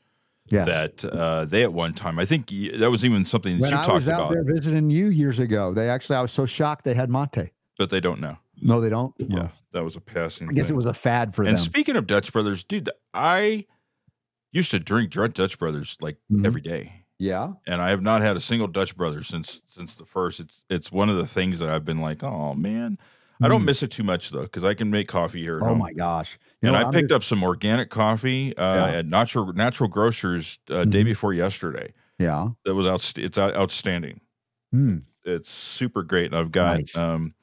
Yes. 0.50 0.66
That 0.66 1.04
uh, 1.04 1.44
they 1.44 1.62
at 1.62 1.72
one 1.72 1.94
time, 1.94 2.18
I 2.18 2.24
think 2.24 2.48
that 2.48 2.90
was 2.90 3.04
even 3.04 3.24
something 3.24 3.56
that 3.56 3.62
when 3.62 3.70
you 3.70 3.76
I 3.76 3.84
talked 3.84 3.94
was 3.94 4.08
out 4.08 4.20
about, 4.20 4.30
there 4.32 4.42
visiting 4.44 4.90
you 4.90 5.06
years 5.06 5.38
ago, 5.38 5.72
they 5.72 5.88
actually 5.88 6.16
I 6.16 6.22
was 6.22 6.32
so 6.32 6.46
shocked 6.46 6.84
they 6.84 6.94
had 6.94 7.10
mate. 7.10 7.52
but 7.78 7.90
they 7.90 8.00
don't 8.00 8.20
know. 8.20 8.38
No, 8.60 8.80
they 8.80 8.90
don't. 8.90 9.14
Yeah, 9.18 9.26
Well, 9.36 9.52
that 9.72 9.84
was 9.84 9.96
a 9.96 10.00
passing. 10.00 10.48
I 10.48 10.52
guess 10.52 10.68
it 10.70 10.76
was 10.76 10.86
a 10.86 10.94
fad 10.94 11.34
for 11.34 11.42
And 11.42 11.48
them. 11.48 11.54
And 11.54 11.62
speaking 11.64 11.96
of 11.96 12.06
Dutch 12.06 12.32
Brothers, 12.32 12.62
dude, 12.64 12.90
I 13.14 13.66
used 14.52 14.70
to 14.72 14.78
drink 14.80 15.12
Dutch 15.12 15.58
Brothers 15.58 15.96
like 16.00 16.18
Mhm. 16.30 16.44
every 16.46 16.60
day, 16.60 17.04
yeah. 17.18 17.52
and 17.66 17.80
I 17.80 17.90
have 17.90 18.02
not 18.02 18.20
had 18.20 18.36
a 18.36 18.40
single 18.40 18.68
Dutch 18.68 18.96
Brothers 18.96 19.28
since 19.28 19.62
since 19.68 19.94
the 19.94 20.04
first. 20.04 20.40
It's 20.40 20.64
it's 20.68 20.90
one 20.92 21.08
of 21.08 21.16
the 21.16 21.26
things 21.26 21.60
that 21.60 21.70
I've 21.70 21.84
been 21.84 22.00
like, 22.00 22.22
oh 22.24 22.54
man, 22.54 22.98
I 23.42 23.48
don't 23.48 23.62
Mm. 23.62 23.66
miss 23.66 23.82
it 23.82 23.90
too 23.90 24.02
much 24.02 24.30
though 24.30 24.42
because 24.42 24.64
I 24.64 24.74
can 24.74 24.90
make 24.90 25.08
coffee 25.08 25.40
here. 25.42 25.58
At 25.58 25.62
Oh 25.64 25.66
home. 25.68 25.78
my 25.78 25.92
gosh. 25.92 26.38
You 26.60 26.68
and 26.68 26.74
know, 26.74 26.80
I 26.80 26.84
I'm 26.86 26.92
picked 26.92 27.08
just- 27.10 27.16
up 27.16 27.24
some 27.24 27.42
organic 27.42 27.90
coffee 27.90 28.56
uh, 28.56 28.86
Yeah. 28.86 28.98
at 28.98 29.06
Natural 29.06 29.52
Natural 29.52 29.88
Grocers 29.88 30.58
uh, 30.70 30.84
day 30.84 31.02
Mhm. 31.02 31.06
before 31.06 31.32
yesterday. 31.34 31.92
Yeah. 32.18 32.48
That 32.64 32.74
was 32.74 32.86
out. 32.86 33.12
It's 33.18 33.38
outstanding. 33.38 34.20
Mm. 34.74 35.02
It's 35.24 35.50
super 35.50 36.02
great. 36.02 36.26
And 36.26 36.36
I've 36.36 36.52
got. 36.52 36.78
Nice. 36.78 36.96
Um, 36.96 37.34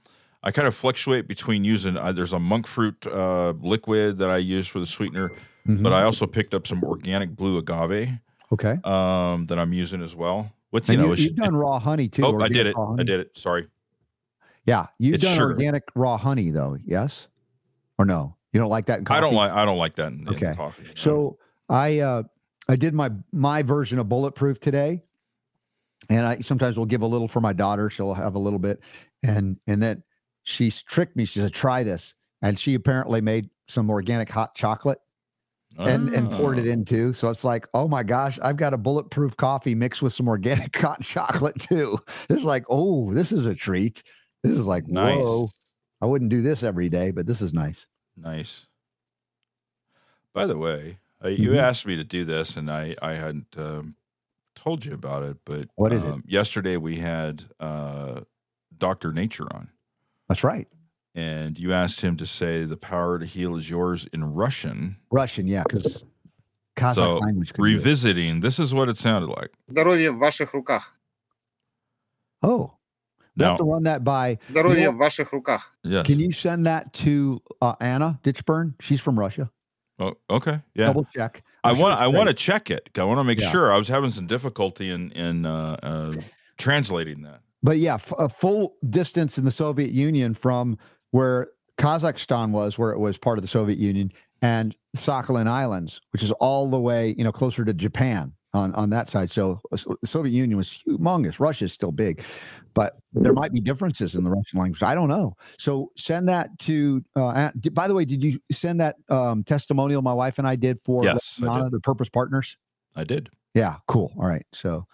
I 0.42 0.52
kind 0.52 0.68
of 0.70 0.76
fluctuate 0.76 1.28
between 1.28 1.66
using. 1.66 1.98
Uh, 1.98 2.14
there's 2.14 2.32
a 2.32 2.40
monk 2.40 2.66
fruit 2.66 3.06
uh, 3.08 3.52
liquid 3.60 4.20
that 4.20 4.30
I 4.30 4.38
use 4.38 4.68
for 4.68 4.80
the 4.80 4.86
sweetener, 4.86 5.32
Mhm. 5.68 5.84
but 5.84 5.92
I 5.92 6.04
also 6.04 6.26
picked 6.26 6.54
up 6.54 6.66
some 6.66 6.82
organic 6.84 7.36
blue 7.36 7.58
agave 7.58 8.20
okay. 8.54 8.78
um, 8.86 9.48
that 9.48 9.60
I'm 9.60 9.74
using 9.74 10.02
as 10.02 10.16
well. 10.16 10.54
What's 10.70 10.88
you 10.88 10.94
And 10.98 11.08
know? 11.08 11.14
you, 11.14 11.26
have 11.26 11.36
done 11.36 11.56
raw 11.58 11.78
honey 11.78 12.08
too. 12.08 12.24
oh, 12.24 12.40
I 12.40 12.48
did 12.48 12.68
it. 12.68 12.76
I 12.78 13.04
did 13.04 13.20
it. 13.20 13.38
Sorry. 13.38 13.68
Yeah, 14.66 14.88
you've 15.00 15.16
It's 15.16 15.24
done 15.24 15.36
sugar. 15.36 15.52
organic 15.54 15.84
raw 15.96 16.18
honey 16.18 16.50
though. 16.52 16.78
Yes, 16.86 17.28
or 17.98 18.06
no? 18.06 18.36
You 18.54 18.60
don't 18.60 18.70
like 18.70 18.88
that 18.88 19.00
in 19.00 19.06
coffee? 19.06 19.18
I 19.18 19.22
don't 19.22 19.34
like. 19.36 19.52
I 19.52 19.66
don't 19.66 19.78
like 19.78 19.96
that 19.96 20.12
in, 20.12 20.20
in 20.22 20.30
Okay. 20.30 20.54
coffee. 20.56 20.84
no. 20.84 20.92
So 20.96 21.38
I 21.70 22.00
uh 22.00 22.24
I 22.68 22.76
did 22.76 22.94
my 22.94 23.12
my 23.32 23.64
version 23.64 24.00
of 24.00 24.10
bulletproof 24.10 24.60
today. 24.60 25.04
And 26.10 26.26
I 26.26 26.40
sometimes 26.40 26.78
will 26.78 26.86
give 26.88 27.02
a 27.02 27.06
little 27.06 27.28
for 27.28 27.42
my 27.42 27.54
daughter. 27.54 27.90
She'll 27.90 28.14
have 28.14 28.34
a 28.36 28.40
little 28.40 28.58
bit. 28.58 28.80
And 29.22 29.58
and 29.68 29.82
then 29.84 30.02
she's 30.44 30.82
tricked 30.82 31.16
me. 31.16 31.26
She 31.26 31.40
said, 31.40 31.54
try 31.54 31.84
this. 31.84 32.14
And 32.42 32.58
she 32.58 32.74
apparently 32.74 33.22
made 33.22 33.50
some 33.68 33.90
organic 33.90 34.30
hot 34.30 34.56
chocolate 34.56 35.00
and, 35.78 36.10
and 36.10 36.32
poured 36.32 36.58
it 36.58 36.68
Oh. 36.68 36.72
in 36.72 36.86
too. 36.86 37.14
So 37.14 37.30
it's 37.30 37.44
like, 37.44 37.68
oh 37.74 37.88
my 37.88 38.02
gosh, 38.02 38.40
I've 38.42 38.58
got 38.58 38.74
a 38.74 38.78
bulletproof 38.78 39.38
coffee 39.38 39.76
mixed 39.76 40.02
with 40.02 40.14
some 40.14 40.28
organic 40.28 40.76
hot 40.80 41.02
chocolate 41.02 41.60
too. 41.60 42.00
It's 42.30 42.44
like, 42.46 42.64
oh, 42.70 43.14
this 43.14 43.32
is 43.32 43.46
a 43.46 43.54
treat. 43.54 44.02
This 44.43 44.59
is 44.59 44.67
like, 44.67 44.87
Nice. 44.89 45.17
whoa. 45.19 45.49
I 46.01 46.07
wouldn't 46.07 46.31
do 46.31 46.43
this 46.43 46.63
every 46.63 46.89
day, 46.91 47.11
but 47.13 47.27
this 47.27 47.41
is 47.41 47.53
nice. 47.55 47.87
Nice. 48.17 48.67
By 50.35 50.47
the 50.47 50.59
way, 50.59 50.99
uh, 51.25 51.29
you 51.29 51.51
Mhm. 51.51 51.59
asked 51.63 51.87
me 51.87 51.97
to 51.97 52.05
do 52.05 52.25
this, 52.25 52.57
and 52.57 52.71
I 52.71 52.95
I 53.01 53.15
hadn't 53.15 53.57
um, 53.57 53.97
told 54.55 54.85
you 54.85 54.93
about 54.93 55.23
it. 55.23 55.39
But 55.45 55.69
What 55.77 55.93
is 55.93 56.03
it? 56.05 56.11
um, 56.11 56.25
Yesterday 56.27 56.77
we 56.77 56.97
had 56.97 57.45
uh, 57.61 58.23
Doctor 58.77 59.13
Nature 59.13 59.47
on, 59.55 59.71
That's 60.29 60.45
right. 60.45 60.69
and 61.15 61.59
you 61.59 61.73
asked 61.73 62.01
him 62.03 62.17
to 62.19 62.27
say 62.27 62.65
"the 62.65 62.77
power 62.77 63.19
to 63.19 63.25
heal 63.27 63.57
is 63.57 63.71
yours" 63.71 64.07
in 64.13 64.25
Russian. 64.35 64.97
Russian, 65.11 65.47
yeah, 65.47 65.63
because 65.63 66.03
Kazakh 66.77 66.95
So, 66.97 67.19
language. 67.19 67.53
couldn't 67.53 67.65
do 67.65 67.71
it. 67.71 67.77
Revisiting, 67.79 68.41
this 68.41 68.59
is 68.59 68.75
what 68.75 68.89
it 68.89 68.97
sounded 68.97 69.29
like. 69.31 69.53
Здоровье 69.71 70.11
в 70.11 70.19
ваших 70.19 70.53
руках. 70.53 70.93
Oh, 72.43 72.77
we 73.39 73.43
Now, 73.45 73.51
have 73.51 73.59
to 73.59 73.65
run 73.65 73.83
that 73.85 74.05
by. 74.05 74.39
Здоровье 74.51 74.85
know- 74.85 74.93
в 74.93 74.97
ваших 74.99 75.33
руках. 75.33 75.63
yes. 75.83 76.07
Can 76.07 76.19
you 76.21 76.31
send 76.33 76.67
that 76.67 76.93
to 76.95 77.41
uh, 77.61 77.75
Anna 77.81 78.19
Ditchburn? 78.23 78.75
She's 78.81 79.01
from 79.01 79.19
Russia. 79.19 79.51
Oh, 79.99 80.15
okay. 80.29 80.61
Yeah. 80.75 80.87
Double 80.87 81.05
check. 81.15 81.43
I 81.63 81.71
I'm 81.71 81.77
sure 81.77 81.83
want. 81.85 81.93
it's 81.95 82.03
I 82.03 82.07
want 82.09 82.29
to 82.29 82.35
great. 82.35 82.37
check 82.39 82.71
it. 82.71 82.91
I 82.99 83.05
want 83.05 83.19
to 83.21 83.25
make 83.25 83.41
Yeah. 83.41 83.51
sure. 83.51 83.73
I 83.73 83.79
was 83.79 83.89
having 83.89 84.11
some 84.11 84.27
difficulty 84.27 84.91
in 84.91 85.11
in 85.13 85.47
uh, 85.47 85.77
uh, 85.83 86.13
translating 86.59 87.23
that. 87.23 87.41
But 87.63 87.79
yeah, 87.79 87.95
f- 87.95 88.13
a 88.19 88.29
full 88.29 88.75
distance 88.91 89.39
in 89.39 89.45
the 89.45 89.51
Soviet 89.51 89.91
Union 89.93 90.35
from 90.35 90.79
where 91.13 91.49
Kazakhstan 91.79 92.51
was, 92.51 92.79
where 92.79 92.91
it 92.93 92.99
was 92.99 93.19
part 93.19 93.39
of 93.39 93.43
the 93.43 93.49
Soviet 93.49 93.79
Union, 93.79 94.13
and 94.43 94.77
Sakhalin 94.97 95.47
Islands, 95.47 96.01
which 96.13 96.23
is 96.23 96.31
all 96.33 96.69
the 96.69 96.79
way, 96.81 97.15
you 97.17 97.25
know, 97.25 97.33
closer 97.33 97.65
to 97.65 97.73
Japan 97.73 98.33
on 98.54 98.74
on 98.76 98.90
that 98.90 99.10
side. 99.10 99.30
So 99.30 99.60
uh, 99.72 99.78
so 99.78 99.96
the 100.02 100.08
Soviet 100.08 100.34
Union 100.34 100.58
was 100.58 100.80
humongous. 100.88 101.40
Russia 101.40 101.66
is 101.66 101.74
still 101.74 101.92
big, 101.92 102.24
but 102.74 102.98
there 103.14 103.34
might 103.34 103.52
be 103.52 103.60
differences 103.60 104.16
in 104.16 104.24
the 104.24 104.30
Russian 104.30 104.60
language. 104.60 104.84
I 104.84 104.96
don't 104.96 105.10
know. 105.10 105.36
So 105.58 105.92
send 105.98 106.28
that 106.30 106.58
to. 106.60 107.04
Uh, 107.16 107.52
by 107.72 107.88
the 107.88 107.94
way, 107.94 108.06
did 108.06 108.24
you 108.24 108.40
send 108.52 108.80
that 108.82 108.96
um, 109.10 109.44
testimonial 109.44 110.02
my 110.02 110.14
wife 110.14 110.38
and 110.40 110.48
I 110.48 110.56
did 110.56 110.80
for 110.82 111.04
Yes, 111.04 111.42
I 111.48 111.64
did. 111.64 111.72
the 111.72 111.80
Purpose 111.80 112.10
Partners? 112.10 112.58
I 112.96 113.04
did. 113.04 113.30
Yeah, 113.54 113.76
cool. 113.88 114.12
All 114.18 114.28
right. 114.28 114.46
So 114.54 114.86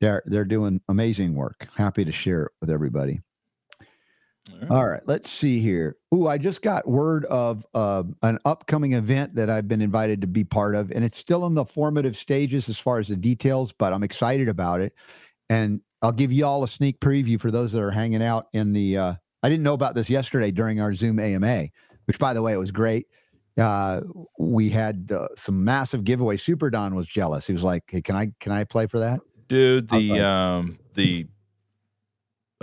they're 0.00 0.22
they're 0.26 0.44
doing 0.44 0.80
amazing 0.88 1.34
work. 1.34 1.68
Happy 1.76 2.04
to 2.04 2.12
share 2.12 2.44
it 2.44 2.52
with 2.60 2.70
everybody. 2.70 3.20
All 4.50 4.58
right. 4.60 4.70
All 4.70 4.88
right, 4.88 5.02
let's 5.06 5.30
see 5.30 5.60
here. 5.60 5.96
Ooh, 6.14 6.26
I 6.26 6.36
just 6.36 6.62
got 6.62 6.88
word 6.88 7.24
of 7.26 7.64
uh, 7.74 8.02
an 8.22 8.38
upcoming 8.44 8.92
event 8.94 9.34
that 9.36 9.48
I've 9.48 9.68
been 9.68 9.80
invited 9.80 10.20
to 10.22 10.26
be 10.26 10.42
part 10.42 10.74
of, 10.74 10.90
and 10.90 11.04
it's 11.04 11.16
still 11.16 11.46
in 11.46 11.54
the 11.54 11.64
formative 11.64 12.16
stages 12.16 12.68
as 12.68 12.78
far 12.78 12.98
as 12.98 13.08
the 13.08 13.16
details, 13.16 13.72
but 13.72 13.92
I'm 13.92 14.02
excited 14.02 14.48
about 14.48 14.80
it. 14.80 14.94
And 15.48 15.80
I'll 16.02 16.12
give 16.12 16.32
you 16.32 16.44
all 16.44 16.64
a 16.64 16.68
sneak 16.68 16.98
preview 16.98 17.40
for 17.40 17.50
those 17.50 17.72
that 17.72 17.82
are 17.82 17.90
hanging 17.90 18.22
out 18.22 18.48
in 18.52 18.72
the. 18.72 18.98
Uh, 18.98 19.14
I 19.44 19.48
didn't 19.48 19.62
know 19.62 19.74
about 19.74 19.94
this 19.94 20.10
yesterday 20.10 20.50
during 20.50 20.80
our 20.80 20.94
Zoom 20.94 21.18
AMA, 21.20 21.68
which, 22.06 22.18
by 22.18 22.34
the 22.34 22.42
way, 22.42 22.52
it 22.52 22.58
was 22.58 22.70
great. 22.72 23.06
Uh, 23.56 24.00
we 24.38 24.70
had 24.70 25.12
uh, 25.12 25.28
some 25.36 25.64
massive 25.64 26.04
giveaway. 26.04 26.36
Super 26.36 26.70
Don 26.70 26.94
was 26.94 27.06
jealous. 27.06 27.46
He 27.46 27.52
was 27.52 27.62
like, 27.62 27.84
"Hey, 27.86 28.02
can 28.02 28.16
I 28.16 28.32
can 28.40 28.50
I 28.50 28.64
play 28.64 28.86
for 28.86 28.98
that?" 28.98 29.20
Dude, 29.46 29.88
the 29.88 30.20
um 30.20 30.78
the 30.94 31.26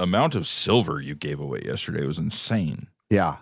amount 0.02 0.36
of 0.36 0.48
silver 0.48 1.00
you 1.02 1.16
gave 1.16 1.40
away 1.40 1.62
yesterday 1.66 2.06
was 2.06 2.20
insane. 2.20 2.88
Yeah. 3.10 3.38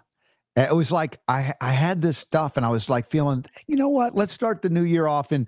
It 0.56 0.76
was 0.76 0.92
like 0.92 1.20
I 1.28 1.54
I 1.62 1.72
had 1.72 2.02
this 2.02 2.18
stuff 2.18 2.58
and 2.58 2.66
I 2.66 2.70
was 2.70 2.90
like 2.90 3.06
feeling, 3.06 3.46
you 3.68 3.76
know 3.76 3.90
what? 3.90 4.16
Let's 4.16 4.34
start 4.34 4.64
the 4.64 4.70
new 4.70 4.84
year 4.84 5.06
off 5.06 5.32
and 5.32 5.48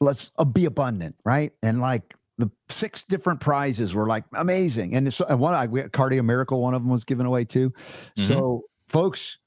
let's 0.00 0.30
uh, 0.38 0.44
be 0.44 0.64
abundant, 0.64 1.16
right? 1.24 1.52
And 1.62 1.80
like 1.80 2.14
the 2.38 2.50
six 2.68 3.02
different 3.02 3.40
prizes 3.40 3.94
were 3.94 4.06
like 4.06 4.24
amazing. 4.34 4.94
And 4.94 5.12
so 5.12 5.24
and 5.28 5.40
one 5.40 5.54
I 5.54 5.66
we 5.66 5.80
had 5.80 5.90
Cardio 5.92 6.24
Miracle, 6.24 6.60
one 6.60 6.74
of 6.74 6.82
them 6.82 6.90
was 6.90 7.04
given 7.04 7.26
away 7.26 7.44
too. 7.44 7.70
Mhm. 7.70 8.28
So 8.28 8.62
folks, 8.86 9.38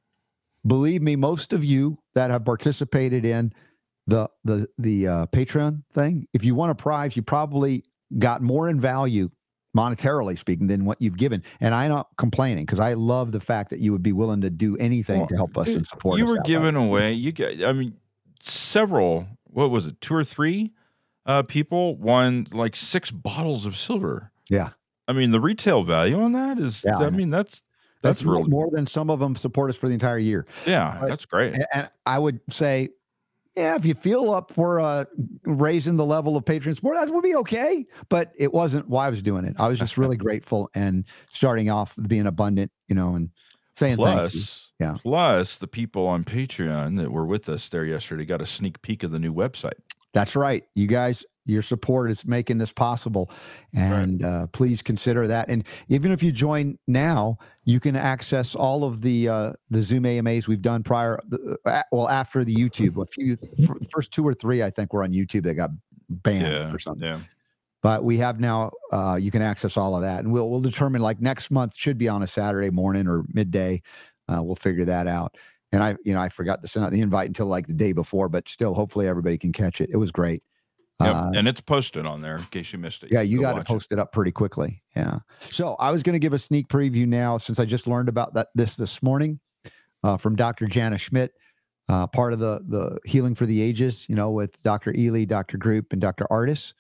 believe 0.68 1.02
me, 1.02 1.16
most 1.16 1.54
of 1.54 1.64
you 1.64 1.98
that 2.14 2.30
have 2.30 2.44
participated 2.44 3.26
in 3.26 3.54
the 4.08 4.30
the 4.44 4.68
the 4.78 5.08
uh, 5.08 5.26
Patreon 5.28 5.84
thing, 5.94 6.28
if 6.34 6.44
you 6.44 6.54
won 6.54 6.70
a 6.70 6.76
prize, 6.76 7.16
you 7.16 7.22
probably 7.22 7.86
got 8.20 8.42
more 8.42 8.68
in 8.68 8.80
value 8.80 9.30
monetarily 9.76 10.38
speaking 10.38 10.68
than 10.68 10.86
what 10.86 11.02
you've 11.02 11.18
given. 11.18 11.44
And 11.60 11.74
I'm 11.76 11.90
not 11.90 12.08
complaining 12.18 12.66
because 12.66 12.80
I 12.80 12.94
love 12.94 13.32
the 13.32 13.40
fact 13.42 13.70
that 13.72 13.80
you 13.80 13.92
would 13.92 14.04
be 14.04 14.14
willing 14.14 14.42
to 14.42 14.50
do 14.50 14.78
anything 14.78 15.20
Well, 15.20 15.28
to 15.28 15.36
help 15.36 15.58
us 15.58 15.68
and 15.76 15.86
support 15.86 16.16
us. 16.16 16.20
you 16.20 16.34
were 16.34 16.42
giving 16.44 16.76
away 16.76 17.12
you 17.14 17.32
get 17.32 17.64
i 17.64 17.74
mean 17.74 17.96
several 18.42 19.28
what 19.46 19.70
was 19.72 19.86
it 19.88 20.00
two 20.02 20.14
or 20.16 20.24
three 20.24 20.72
uh 21.26 21.44
people 21.44 21.96
won 21.98 22.48
like 22.52 22.76
six 22.76 23.12
bottles 23.12 23.66
of 23.66 23.76
silver 23.76 24.32
Yeah. 24.50 24.70
i 25.08 25.14
mean 25.14 25.32
the 25.32 25.40
retail 25.42 25.84
value 25.84 26.20
on 26.22 26.32
that 26.34 26.60
is 26.60 26.84
Yeah, 26.86 26.98
I 27.00 27.06
i 27.06 27.10
mean 27.10 27.30
that's 27.30 27.64
That's, 28.02 28.20
that's, 28.20 28.24
more- 28.24 28.36
really 28.38 28.50
more 28.50 28.70
than 28.72 28.86
some 28.88 29.10
of 29.10 29.20
them 29.20 29.36
support 29.36 29.70
us 29.72 29.76
for 29.78 29.88
the 29.88 29.94
entire 29.94 30.18
year. 30.20 30.46
yeah 30.66 31.00
Right. 31.00 31.10
that's 31.10 31.26
great 31.26 31.58
and 31.74 31.90
I 32.06 32.20
would 32.20 32.40
say, 32.50 32.90
yeah, 33.56 33.76
if 33.76 33.86
you 33.86 33.94
feel 33.94 34.32
up 34.32 34.52
for 34.52 34.80
uh, 34.82 35.06
raising 35.44 35.96
the 35.96 36.06
level 36.06 36.36
of 36.36 36.46
patron 36.46 36.76
support, 36.76 36.98
that 36.98 37.14
would 37.14 37.24
be 37.24 37.36
okay. 37.36 37.86
But 38.10 38.32
it 38.36 38.54
wasn't 38.54 38.90
why 38.90 39.08
I 39.08 39.10
was 39.10 39.22
doing 39.22 39.46
it. 39.46 39.56
I 39.58 39.68
was 39.68 39.80
just 39.80 39.98
really 40.00 40.18
grateful 40.18 40.70
and 40.76 41.06
starting 41.30 41.70
off 41.70 41.96
being 42.08 42.28
abundant, 42.28 42.72
you 42.88 42.96
know, 42.96 43.16
and 43.16 43.30
saying 43.76 43.98
thank 43.98 44.10
you. 44.34 44.40
plus 44.40 44.72
Yeah. 44.80 44.96
plus 45.02 45.58
the 45.58 45.68
people 45.68 46.08
on 46.08 46.24
patreon 46.24 46.98
that 46.98 47.12
were 47.12 47.26
with 47.26 47.50
us 47.50 47.68
there 47.70 47.86
yesterday 47.86 48.26
got 48.26 48.42
a 48.42 48.46
sneak 48.46 48.82
peek 48.82 49.04
of 49.04 49.12
the 49.12 49.20
new 49.20 49.34
website 49.34 49.74
That's 50.14 50.36
right. 50.36 50.64
You 50.76 50.88
guys, 50.88 51.26
your 51.46 51.62
support 51.62 52.10
is 52.10 52.26
making 52.26 52.58
this 52.58 52.74
possible. 52.74 53.30
And 53.74 54.24
uh, 54.24 54.48
please 54.48 54.82
consider 54.82 55.28
that. 55.28 55.48
And 55.50 55.66
even 55.90 56.12
if 56.12 56.24
you 56.24 56.32
join 56.32 56.78
now, 56.88 57.38
you 57.66 57.80
can 57.80 57.96
access 57.96 58.56
all 58.56 58.84
of 58.84 59.02
the 59.02 59.30
uh, 59.30 59.54
the 59.70 59.84
Zoom 59.84 60.06
AMAs 60.06 60.48
we've 60.48 60.62
done 60.62 60.84
prior, 60.84 61.20
uh, 61.66 61.84
well, 61.92 62.10
after 62.10 62.44
the 62.44 62.56
YouTube. 62.56 63.02
A 63.02 63.06
few, 63.08 63.38
first 63.92 64.12
two 64.12 64.26
or 64.28 64.34
three, 64.34 64.64
I 64.64 64.70
think, 64.70 64.94
were 64.94 65.04
on 65.04 65.12
YouTube 65.12 65.44
that 65.44 65.56
got 65.56 65.70
banned 66.10 66.46
Yeah. 66.48 66.74
or 66.74 66.80
something. 66.80 67.08
Yeah. 67.08 67.20
But 67.82 68.04
we 68.04 68.18
have 68.18 68.40
now 68.40 68.72
uh, 68.92 69.18
you 69.22 69.30
can 69.30 69.44
access 69.44 69.78
all 69.78 69.96
of 69.96 70.02
that, 70.02 70.24
and 70.24 70.34
we'll 70.34 70.50
we'll 70.50 70.62
determine 70.62 71.02
like 71.02 71.22
next 71.22 71.52
month 71.52 71.78
should 71.78 71.98
be 72.00 72.08
on 72.08 72.24
a 72.24 72.28
Saturday 72.28 72.72
morning 72.72 73.08
or 73.08 73.24
midday. 73.32 73.82
Uh, 74.28 74.42
we'll 74.42 74.56
figure 74.56 74.86
that 74.86 75.06
out. 75.06 75.38
And 75.72 75.84
I, 75.84 75.96
you 76.04 76.14
know, 76.14 76.20
I 76.20 76.30
forgot 76.30 76.62
to 76.64 76.68
send 76.68 76.86
out 76.86 76.92
the 76.92 77.02
invite 77.02 77.28
until 77.28 77.46
like 77.48 77.68
the 77.68 77.74
day 77.74 77.92
before, 77.92 78.30
but 78.30 78.48
still, 78.50 78.74
hopefully 78.74 79.08
everybody 79.08 79.38
can 79.38 79.52
catch 79.52 79.82
it. 79.82 79.90
It 79.92 79.98
was 79.98 80.12
great. 80.12 80.42
Yep. 81.02 81.16
Uh, 81.16 81.32
and 81.36 81.48
it's 81.48 81.60
posted 81.62 82.06
on 82.06 82.22
there 82.22 82.38
in 82.38 82.44
case 82.46 82.72
you 82.72 82.80
missed 82.80 83.04
it. 83.04 83.12
yeah, 83.12 83.22
you 83.22 83.38
go 83.40 83.44
got 83.44 83.54
to 83.56 83.64
post 83.64 83.92
it 83.92 84.00
up 84.00 84.12
pretty 84.14 84.32
quickly. 84.32 84.82
Yeah. 84.96 85.20
So 85.52 85.76
I 85.78 85.92
was 85.92 86.04
going 86.04 86.14
to 86.14 86.20
give 86.20 86.32
a 86.34 86.40
sneak 86.40 86.68
preview 86.70 87.06
now 87.06 87.38
since 87.38 87.60
I 87.60 87.66
just 87.66 87.86
learned 87.86 88.08
about 88.08 88.34
that 88.36 88.48
this 88.56 88.78
this 88.78 89.04
morning 89.04 89.40
uh, 90.04 90.16
from 90.16 90.36
Dr. 90.38 90.68
Jana 90.68 90.98
Schmidt, 90.98 91.34
uh, 91.90 92.08
part 92.08 92.32
of 92.32 92.40
the 92.40 92.62
the 92.68 92.98
Healing 93.04 93.36
for 93.36 93.46
the 93.46 93.62
Ages. 93.62 94.06
You 94.08 94.16
know, 94.16 94.32
with 94.32 94.62
Dr. 94.64 94.94
Ely, 94.96 95.26
Dr. 95.26 95.58
Group, 95.58 95.88
and 95.92 96.00
Dr. 96.02 96.28
Artis. 96.32 96.74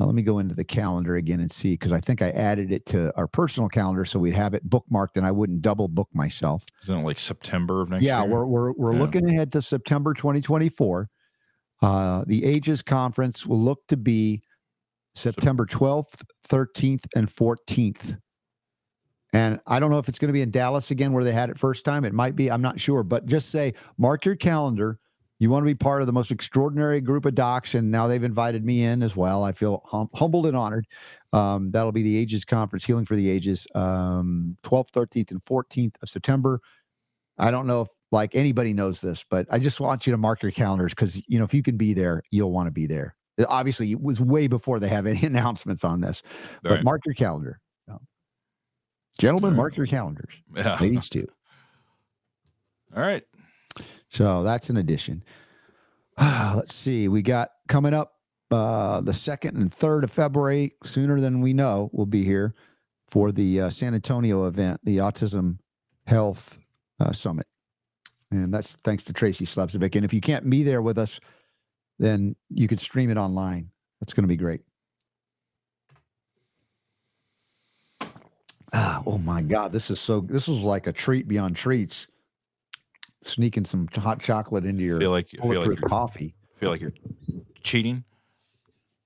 Uh, 0.00 0.06
let 0.06 0.14
me 0.14 0.22
go 0.22 0.38
into 0.38 0.54
the 0.54 0.64
calendar 0.64 1.16
again 1.16 1.40
and 1.40 1.50
see 1.50 1.72
because 1.72 1.92
I 1.92 1.98
think 2.00 2.22
I 2.22 2.30
added 2.30 2.70
it 2.72 2.86
to 2.86 3.12
our 3.16 3.26
personal 3.26 3.68
calendar 3.68 4.04
so 4.04 4.20
we'd 4.20 4.32
have 4.36 4.54
it 4.54 4.64
bookmarked 4.70 5.16
and 5.16 5.26
I 5.26 5.32
wouldn't 5.32 5.60
double 5.60 5.88
book 5.88 6.08
myself. 6.14 6.64
Isn't 6.84 6.98
it 7.00 7.02
like 7.04 7.18
September 7.18 7.80
of 7.82 7.90
next 7.90 8.04
Yeah, 8.04 8.22
year? 8.22 8.30
we're 8.30 8.46
we're 8.46 8.72
we're 8.74 8.92
Yeah. 8.94 9.00
looking 9.00 9.28
ahead 9.28 9.50
to 9.52 9.60
September 9.60 10.14
2024. 10.14 11.10
Uh, 11.80 12.24
the 12.26 12.44
Ages 12.44 12.82
Conference 12.82 13.46
will 13.46 13.60
look 13.60 13.86
to 13.88 13.96
be 13.96 14.42
September 15.14 15.66
12th, 15.66 16.22
13th, 16.48 17.04
and 17.14 17.28
14th. 17.28 18.18
And 19.32 19.60
I 19.66 19.78
don't 19.78 19.90
know 19.90 19.98
if 19.98 20.08
it's 20.08 20.18
going 20.18 20.28
to 20.28 20.32
be 20.32 20.42
in 20.42 20.50
Dallas 20.50 20.90
again 20.90 21.12
where 21.12 21.24
they 21.24 21.32
had 21.32 21.50
it 21.50 21.58
first 21.58 21.84
time. 21.84 22.04
It 22.04 22.14
might 22.14 22.34
be. 22.34 22.50
I'm 22.50 22.62
not 22.62 22.80
sure. 22.80 23.02
But 23.02 23.26
just 23.26 23.50
say, 23.50 23.74
mark 23.98 24.24
your 24.24 24.36
calendar. 24.36 24.98
You 25.38 25.50
want 25.50 25.62
to 25.62 25.66
be 25.66 25.74
part 25.74 26.00
of 26.00 26.06
the 26.06 26.12
most 26.12 26.30
extraordinary 26.32 27.00
group 27.00 27.24
of 27.24 27.34
docs. 27.34 27.74
And 27.74 27.90
now 27.90 28.06
they've 28.06 28.22
invited 28.22 28.64
me 28.64 28.82
in 28.82 29.02
as 29.02 29.14
well. 29.14 29.44
I 29.44 29.52
feel 29.52 29.82
hum- 29.86 30.08
humbled 30.14 30.46
and 30.46 30.56
honored. 30.56 30.86
Um, 31.32 31.70
that'll 31.70 31.92
be 31.92 32.02
the 32.02 32.16
Ages 32.16 32.44
Conference, 32.44 32.84
Healing 32.84 33.04
for 33.04 33.16
the 33.16 33.28
Ages, 33.28 33.66
um, 33.74 34.56
12th, 34.62 34.90
13th, 34.90 35.30
and 35.30 35.44
14th 35.44 35.94
of 36.02 36.08
September. 36.08 36.60
I 37.36 37.50
don't 37.50 37.66
know 37.66 37.82
if 37.82 37.88
like 38.10 38.34
anybody 38.34 38.72
knows 38.72 39.00
this, 39.00 39.24
but 39.28 39.46
I 39.50 39.58
just 39.58 39.80
want 39.80 40.06
you 40.06 40.12
to 40.12 40.16
mark 40.16 40.42
your 40.42 40.52
calendars 40.52 40.92
because 40.92 41.16
you 41.28 41.38
know 41.38 41.44
if 41.44 41.52
you 41.54 41.62
can 41.62 41.76
be 41.76 41.92
there, 41.92 42.22
you'll 42.30 42.52
want 42.52 42.66
to 42.66 42.70
be 42.70 42.86
there. 42.86 43.14
Uh, 43.38 43.44
Obviously, 43.48 43.90
it 43.92 44.00
was 44.00 44.20
way 44.20 44.46
before 44.46 44.80
they 44.80 44.88
have 44.88 45.06
any 45.06 45.22
announcements 45.26 45.84
on 45.84 46.00
this, 46.00 46.22
but 46.62 46.72
Right. 46.72 46.84
mark 46.84 47.02
your 47.06 47.14
calendar, 47.14 47.60
gentlemen. 49.18 49.50
Right. 49.52 49.56
Mark 49.56 49.76
your 49.76 49.86
calendars, 49.86 50.40
yeah. 50.54 50.78
ladies 50.80 51.08
too. 51.10 51.26
All 52.96 53.02
right. 53.02 53.24
So 54.10 54.42
that's 54.42 54.70
an 54.70 54.76
addition. 54.78 55.22
Let's 56.18 56.74
see. 56.74 57.08
We 57.08 57.22
got 57.22 57.50
coming 57.68 57.92
up 57.94 58.14
uh, 58.50 59.00
the 59.02 59.12
second 59.12 59.56
and 59.56 59.72
third 59.72 60.04
of 60.04 60.10
February. 60.10 60.72
Sooner 60.84 61.20
than 61.20 61.40
we 61.42 61.52
know, 61.52 61.90
we'll 61.92 62.06
be 62.06 62.24
here 62.24 62.54
for 63.06 63.32
the 63.32 63.62
uh, 63.62 63.70
San 63.70 63.94
Antonio 63.94 64.46
event, 64.46 64.80
the 64.84 64.98
Autism 64.98 65.58
Health 66.06 66.58
uh, 67.00 67.12
Summit, 67.12 67.46
and 68.30 68.52
that's 68.52 68.76
thanks 68.84 69.04
to 69.04 69.12
Tracy 69.12 69.46
Slepcevic. 69.46 69.96
And 69.96 70.04
if 70.04 70.12
you 70.12 70.20
can't 70.20 70.48
be 70.48 70.62
there 70.62 70.82
with 70.82 70.98
us, 70.98 71.18
then 71.98 72.36
you 72.50 72.68
could 72.68 72.80
stream 72.80 73.10
it 73.10 73.16
online. 73.16 73.70
That's 74.00 74.12
going 74.12 74.24
to 74.24 74.28
be 74.28 74.36
great. 74.36 74.60
Ah, 78.72 79.02
oh 79.06 79.18
my 79.18 79.40
God, 79.40 79.72
this 79.72 79.90
is 79.90 79.98
so. 79.98 80.20
This 80.20 80.46
is 80.46 80.62
like 80.62 80.86
a 80.86 80.92
treat 80.92 81.26
beyond 81.26 81.56
treats. 81.56 82.06
Sneaking 83.22 83.64
some 83.64 83.88
hot 83.96 84.20
chocolate 84.20 84.64
into 84.64 84.82
your 84.82 85.00
Feel 85.00 85.10
like 85.10 85.28
feel 85.30 85.66
like 85.66 85.80
coffee. 85.80 86.34
feel 86.60 86.70
like 86.70 86.80
you're 86.80 86.92
cheating. 87.62 88.04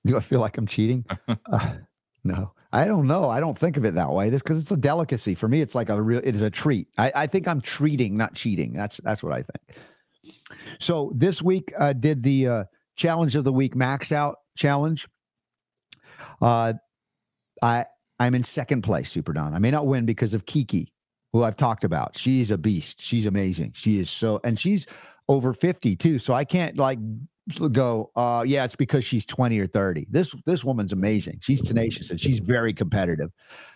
Do 0.04 0.16
I 0.16 0.20
feel 0.20 0.40
like 0.40 0.58
I'm 0.58 0.66
cheating? 0.66 1.06
Uh, 1.28 1.74
no, 2.24 2.52
I 2.72 2.86
don't 2.86 3.06
know. 3.06 3.28
I 3.28 3.40
don't 3.40 3.58
think 3.58 3.76
of 3.76 3.84
it 3.84 3.94
that 3.94 4.10
way. 4.10 4.30
This 4.30 4.40
because 4.40 4.60
it's 4.60 4.70
a 4.70 4.76
delicacy 4.76 5.34
for 5.34 5.46
me. 5.46 5.60
It's 5.60 5.74
like 5.74 5.90
a 5.90 6.00
real. 6.00 6.20
It 6.24 6.34
is 6.34 6.40
a 6.40 6.50
treat. 6.50 6.88
I, 6.96 7.12
I 7.14 7.26
think 7.26 7.46
I'm 7.46 7.60
treating, 7.60 8.16
not 8.16 8.34
cheating. 8.34 8.72
That's 8.72 8.96
that's 8.98 9.22
what 9.22 9.32
I 9.32 9.42
think. 9.42 9.78
So 10.78 11.12
this 11.14 11.42
week 11.42 11.72
uh, 11.78 11.92
did 11.92 12.22
the 12.22 12.46
uh, 12.46 12.64
challenge 12.96 13.36
of 13.36 13.44
the 13.44 13.52
week 13.52 13.74
max 13.74 14.10
out 14.10 14.36
challenge. 14.56 15.06
Uh, 16.40 16.74
I 17.62 17.84
I'm 18.18 18.34
in 18.34 18.42
second 18.42 18.82
place, 18.82 19.10
Super 19.10 19.32
Don. 19.32 19.54
I 19.54 19.58
may 19.58 19.70
not 19.70 19.86
win 19.86 20.06
because 20.06 20.32
of 20.32 20.46
Kiki, 20.46 20.92
who 21.32 21.42
I've 21.42 21.56
talked 21.56 21.84
about. 21.84 22.16
She's 22.16 22.50
a 22.50 22.58
beast. 22.58 23.00
She's 23.00 23.26
amazing. 23.26 23.72
She 23.74 23.98
is 23.98 24.08
so, 24.08 24.40
and 24.44 24.58
she's 24.58 24.86
over 25.28 25.52
50 25.52 25.96
too. 25.96 26.18
So 26.18 26.32
I 26.32 26.44
can't 26.44 26.76
like 26.76 26.98
go, 27.72 28.10
uh, 28.16 28.44
yeah, 28.46 28.64
it's 28.64 28.76
because 28.76 29.04
she's 29.04 29.26
20 29.26 29.58
or 29.58 29.66
30. 29.66 30.06
This 30.10 30.34
this 30.46 30.64
woman's 30.64 30.92
amazing. 30.92 31.38
She's 31.42 31.62
tenacious 31.62 32.10
and 32.10 32.20
she's 32.20 32.38
very 32.38 32.72
competitive. 32.72 33.30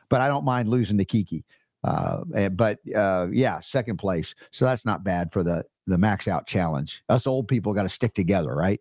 But 0.09 0.21
I 0.21 0.29
don't 0.29 0.45
mind 0.45 0.69
losing 0.69 0.99
to 0.99 1.05
Kiki. 1.05 1.45
Uh, 1.85 2.23
and- 2.35 2.57
but 2.57 2.79
uh, 2.95 3.29
yeah, 3.31 3.61
second 3.61 3.99
place. 3.99 4.35
So 4.51 4.65
that's 4.65 4.85
not 4.85 5.05
bad 5.05 5.33
for 5.33 5.43
the 5.43 5.65
the 5.87 5.99
max 5.99 6.27
out 6.27 6.47
challenge. 6.47 7.03
Us 7.09 7.27
old 7.27 7.47
people 7.49 7.73
got 7.73 7.85
to 7.85 7.89
stick 7.89 8.15
together, 8.15 8.55
right? 8.55 8.81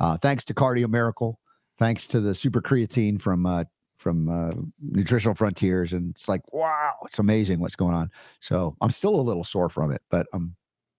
Uh, 0.00 0.16
thanks 0.16 0.44
to 0.44 0.54
Cardio 0.54 0.88
Miracle, 0.88 1.40
thanks 1.78 2.06
to 2.08 2.20
the 2.20 2.34
super 2.34 2.60
creatine 2.60 3.20
from 3.20 3.46
uh, 3.46 3.64
from 3.96 4.28
uh, 4.28 4.50
Nutritional 4.80 5.34
Frontiers, 5.34 5.92
and 5.92 6.14
it's 6.14 6.28
like 6.28 6.42
wow, 6.52 6.92
it's 7.06 7.18
amazing 7.18 7.60
what's 7.60 7.76
going 7.76 7.94
on. 7.94 8.10
So 8.40 8.76
I'm 8.80 8.90
still 8.90 9.14
a 9.14 9.22
little 9.22 9.44
sore 9.44 9.68
from 9.68 9.92
it, 9.92 10.02
but 10.10 10.26
um, 10.32 10.54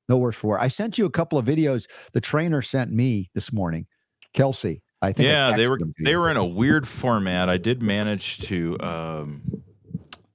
no 0.09 0.17
worse 0.17 0.35
for 0.35 0.47
wear. 0.51 0.59
I 0.59 0.67
sent 0.67 0.97
you 0.97 1.05
a 1.05 1.09
couple 1.11 1.37
of 1.37 1.45
videos 1.45 1.87
the 2.13 2.21
trainer 2.21 2.61
sent 2.61 2.91
me 2.91 3.29
this 3.33 3.51
morning, 3.51 3.87
Kelsey. 4.33 4.81
I 5.01 5.11
think 5.11 5.27
I 5.27 5.31
Yeah, 5.31 5.55
they 5.55 5.67
were 5.67 5.79
they 5.99 6.15
were 6.15 6.29
in 6.29 6.37
a 6.37 6.45
weird 6.45 6.87
format. 6.87 7.49
I 7.49 7.57
did 7.57 7.81
manage 7.81 8.39
to 8.47 8.79
um 8.79 9.63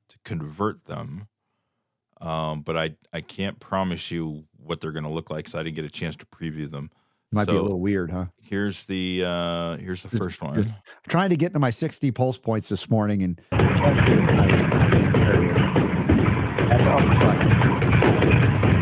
to 0.09 0.19
convert 0.25 0.85
them. 0.87 1.27
Um, 2.21 2.61
but 2.63 2.77
I 2.77 2.97
I 3.13 3.21
can't 3.23 3.59
promise 3.59 4.11
you 4.11 4.45
what 4.59 4.81
they're 4.81 4.93
going 4.93 5.05
to 5.05 5.11
look 5.11 5.31
like 5.31 5.45
because 5.47 5.55
I 5.55 5.63
didn't 5.63 5.77
get 5.77 5.87
a 5.87 5.91
chance 5.91 6.17
to 6.17 6.27
preview 6.27 6.71
them. 6.71 6.91
might 7.33 7.47
be 7.47 7.57
a 7.57 7.63
little 7.63 7.81
weird, 7.81 8.11
huh? 8.11 8.27
Here's 8.43 8.85
the 8.85 9.25
uh 9.27 9.77
here's 9.79 10.03
the 10.03 10.11
first 10.17 10.43
one. 10.43 10.63
just- 10.63 10.75
trying 11.09 11.31
to 11.31 11.37
get 11.37 11.55
to 11.55 11.59
my 11.59 11.71
60 11.71 12.11
pulse 12.11 12.37
points 12.39 12.69
this 12.69 12.91
morning 12.91 13.23
and 13.23 13.41
Kelsey 13.51 13.65
was 13.65 13.81
like, 13.81 13.97
there 15.15 15.43
it 15.43 15.51
is. 15.51 15.57
That's 16.69 16.87
uppercut. 16.87 17.39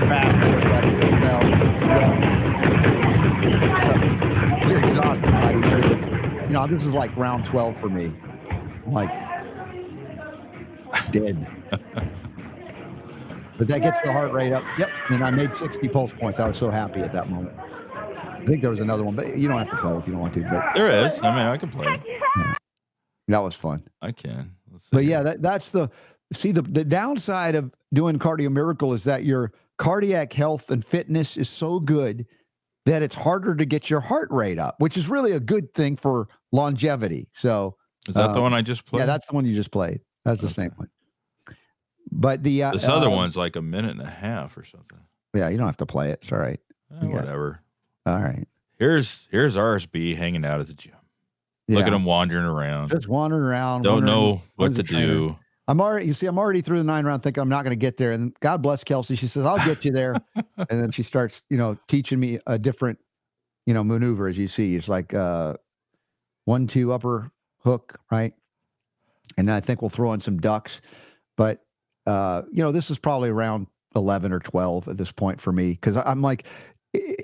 Fast 0.09 0.37
You're 4.69 4.85
exhausted 4.85 5.31
by 5.31 5.53
the 5.53 5.65
end 5.67 5.85
of 5.85 5.93
it. 5.93 6.43
You 6.49 6.55
know, 6.55 6.67
this 6.67 6.87
is 6.87 6.95
like 6.95 7.15
round 7.17 7.45
12 7.45 7.77
for 7.77 7.89
me. 7.89 8.13
I'm 8.87 8.93
like 8.93 9.11
dead. 11.11 11.47
but 13.59 13.69
that 13.69 13.81
gets 13.83 14.01
the 14.03 14.13
heart 14.13 14.33
rate 14.33 14.53
up. 14.53 14.63
Yep. 14.79 14.91
And 15.11 15.25
I 15.25 15.31
made 15.31 15.55
60 15.55 15.89
pulse 15.89 16.13
points. 16.13 16.41
I 16.41 16.49
was 16.49 16.59
so 16.59 16.71
happy 16.71 17.01
at 17.01 17.13
that 17.13 17.31
moment. 17.31 17.57
I 17.59 18.45
think 18.45 18.63
there 18.63 18.71
was 18.71 18.81
another 18.81 19.05
one, 19.05 19.15
but 19.15 19.37
you 19.37 19.49
don't 19.49 19.59
have 19.59 19.71
to 19.71 19.77
play 19.77 19.97
if 19.97 20.07
you 20.07 20.13
don't 20.13 20.23
want 20.23 20.35
to. 20.35 20.43
But 20.43 20.75
There 20.75 20.91
is. 20.91 21.21
I 21.23 21.31
mean, 21.31 21.47
I 21.47 21.57
can 21.57 21.71
play. 21.71 21.87
it. 21.87 22.59
that 23.29 23.39
was 23.43 23.55
fun. 23.55 23.83
I 24.01 24.13
can. 24.13 24.55
Let's 24.71 24.85
see 24.85 24.91
But 24.93 25.05
yeah, 25.05 25.23
that, 25.23 25.43
that's 25.43 25.71
the 25.71 25.91
see 26.33 26.53
the 26.53 26.63
the 26.63 26.85
downside 26.85 27.55
of 27.55 27.73
doing 27.93 28.19
cardio 28.19 28.51
miracle 28.53 28.93
is 28.93 29.05
that 29.05 29.25
your 29.25 29.53
cardiac 29.79 30.33
health 30.33 30.71
and 30.71 30.85
fitness 30.85 31.37
is 31.37 31.49
so 31.49 31.81
good 31.81 32.27
that 32.87 33.03
it's 33.03 33.15
harder 33.15 33.55
to 33.55 33.65
get 33.65 33.89
your 33.91 34.01
heart 34.01 34.29
rate 34.31 34.59
up, 34.59 34.77
which 34.79 34.97
is 34.97 35.09
really 35.09 35.33
a 35.33 35.41
good 35.41 35.73
thing 35.75 35.97
for 35.97 36.29
longevity. 36.53 37.29
So 37.35 37.77
is 38.09 38.15
that 38.15 38.33
the 38.33 38.39
um, 38.39 38.45
one 38.45 38.55
I 38.55 38.63
just 38.63 38.85
played? 38.85 39.01
yeah, 39.01 39.07
that's 39.07 39.27
the 39.27 39.35
one 39.35 39.45
you 39.47 39.55
just 39.55 39.71
played. 39.71 40.01
That's 40.25 40.41
the 40.41 40.47
Okay. 40.47 40.55
same 40.55 40.73
one. 40.77 40.89
But 42.11 42.43
the 42.43 42.63
uh, 42.63 42.71
this 42.73 42.89
other 42.89 43.09
um, 43.09 43.13
one's 43.15 43.37
like 43.37 43.57
a 43.57 43.63
minute 43.63 43.91
and 43.93 44.01
a 44.01 44.07
half 44.11 44.57
or 44.57 44.65
something. 44.65 45.01
yeah, 45.35 45.49
you 45.49 45.59
don't 45.59 45.67
have 45.67 45.77
to 45.79 45.87
play 45.87 46.11
it. 46.11 46.21
It's 46.23 46.33
all 46.33 46.39
right. 46.39 46.61
Eh, 46.91 47.07
whatever. 47.07 47.61
All 48.07 48.17
right. 48.19 48.47
Here's 48.79 49.27
here's 49.31 49.57
RSB 49.57 50.17
hanging 50.17 50.45
out 50.45 50.61
at 50.61 50.67
the 50.69 50.75
gym. 50.75 50.95
Look 51.69 51.87
at 51.87 51.93
him 51.93 52.05
wandering 52.07 52.47
around. 52.47 52.89
Just 52.89 53.09
wandering 53.09 53.43
around. 53.43 53.83
Don't 53.83 54.07
know 54.07 54.41
what 54.57 54.69
to 54.69 54.75
the 54.77 54.83
do. 54.85 55.37
I'm 55.69 55.81
already, 55.81 56.07
you 56.07 56.15
see, 56.15 56.27
I'm 56.27 56.39
already 56.39 56.63
through 56.63 56.79
the 56.79 56.85
nine 56.85 57.05
round 57.05 57.23
thinking 57.23 57.41
I'm 57.43 57.49
not 57.49 57.63
going 57.63 57.73
to 57.73 57.77
get 57.77 57.99
there. 57.99 58.13
And 58.13 58.35
God 58.41 58.63
bless 58.63 58.83
Kelsey. 58.83 59.15
She 59.17 59.27
says, 59.27 59.45
I'll 59.45 59.59
get 59.65 59.85
you 59.85 59.93
there. 59.93 60.17
and 60.35 60.67
then 60.83 60.91
she 60.91 61.03
starts, 61.03 61.45
you 61.51 61.59
know, 61.59 61.77
teaching 61.89 62.19
me 62.19 62.39
a 62.47 62.59
different, 62.59 62.99
you 63.67 63.75
know, 63.75 63.85
maneuver 63.85 64.29
as 64.29 64.39
you 64.39 64.49
see. 64.49 64.75
It's 64.77 64.89
like 64.89 65.13
uh 65.15 65.55
one, 66.47 66.67
two 66.67 66.93
upper 66.93 67.31
hook, 67.63 68.01
right? 68.11 68.33
And 69.37 69.51
I 69.51 69.61
think 69.61 69.83
we'll 69.83 69.91
throw 69.91 70.15
in 70.15 70.21
some 70.21 70.39
ducks. 70.39 70.81
But, 71.37 71.63
uh, 72.07 72.43
you 72.51 72.63
know, 72.63 72.73
this 72.73 72.91
is 72.91 72.99
probably 72.99 73.29
around 73.29 73.67
11 73.95 74.33
or 74.33 74.39
12 74.41 74.89
at 74.89 74.97
this 74.97 75.13
point 75.13 75.41
for 75.41 75.53
me 75.53 75.73
because 75.73 75.97
I'm 75.97 76.23
like, 76.23 76.47
i- 76.97 77.17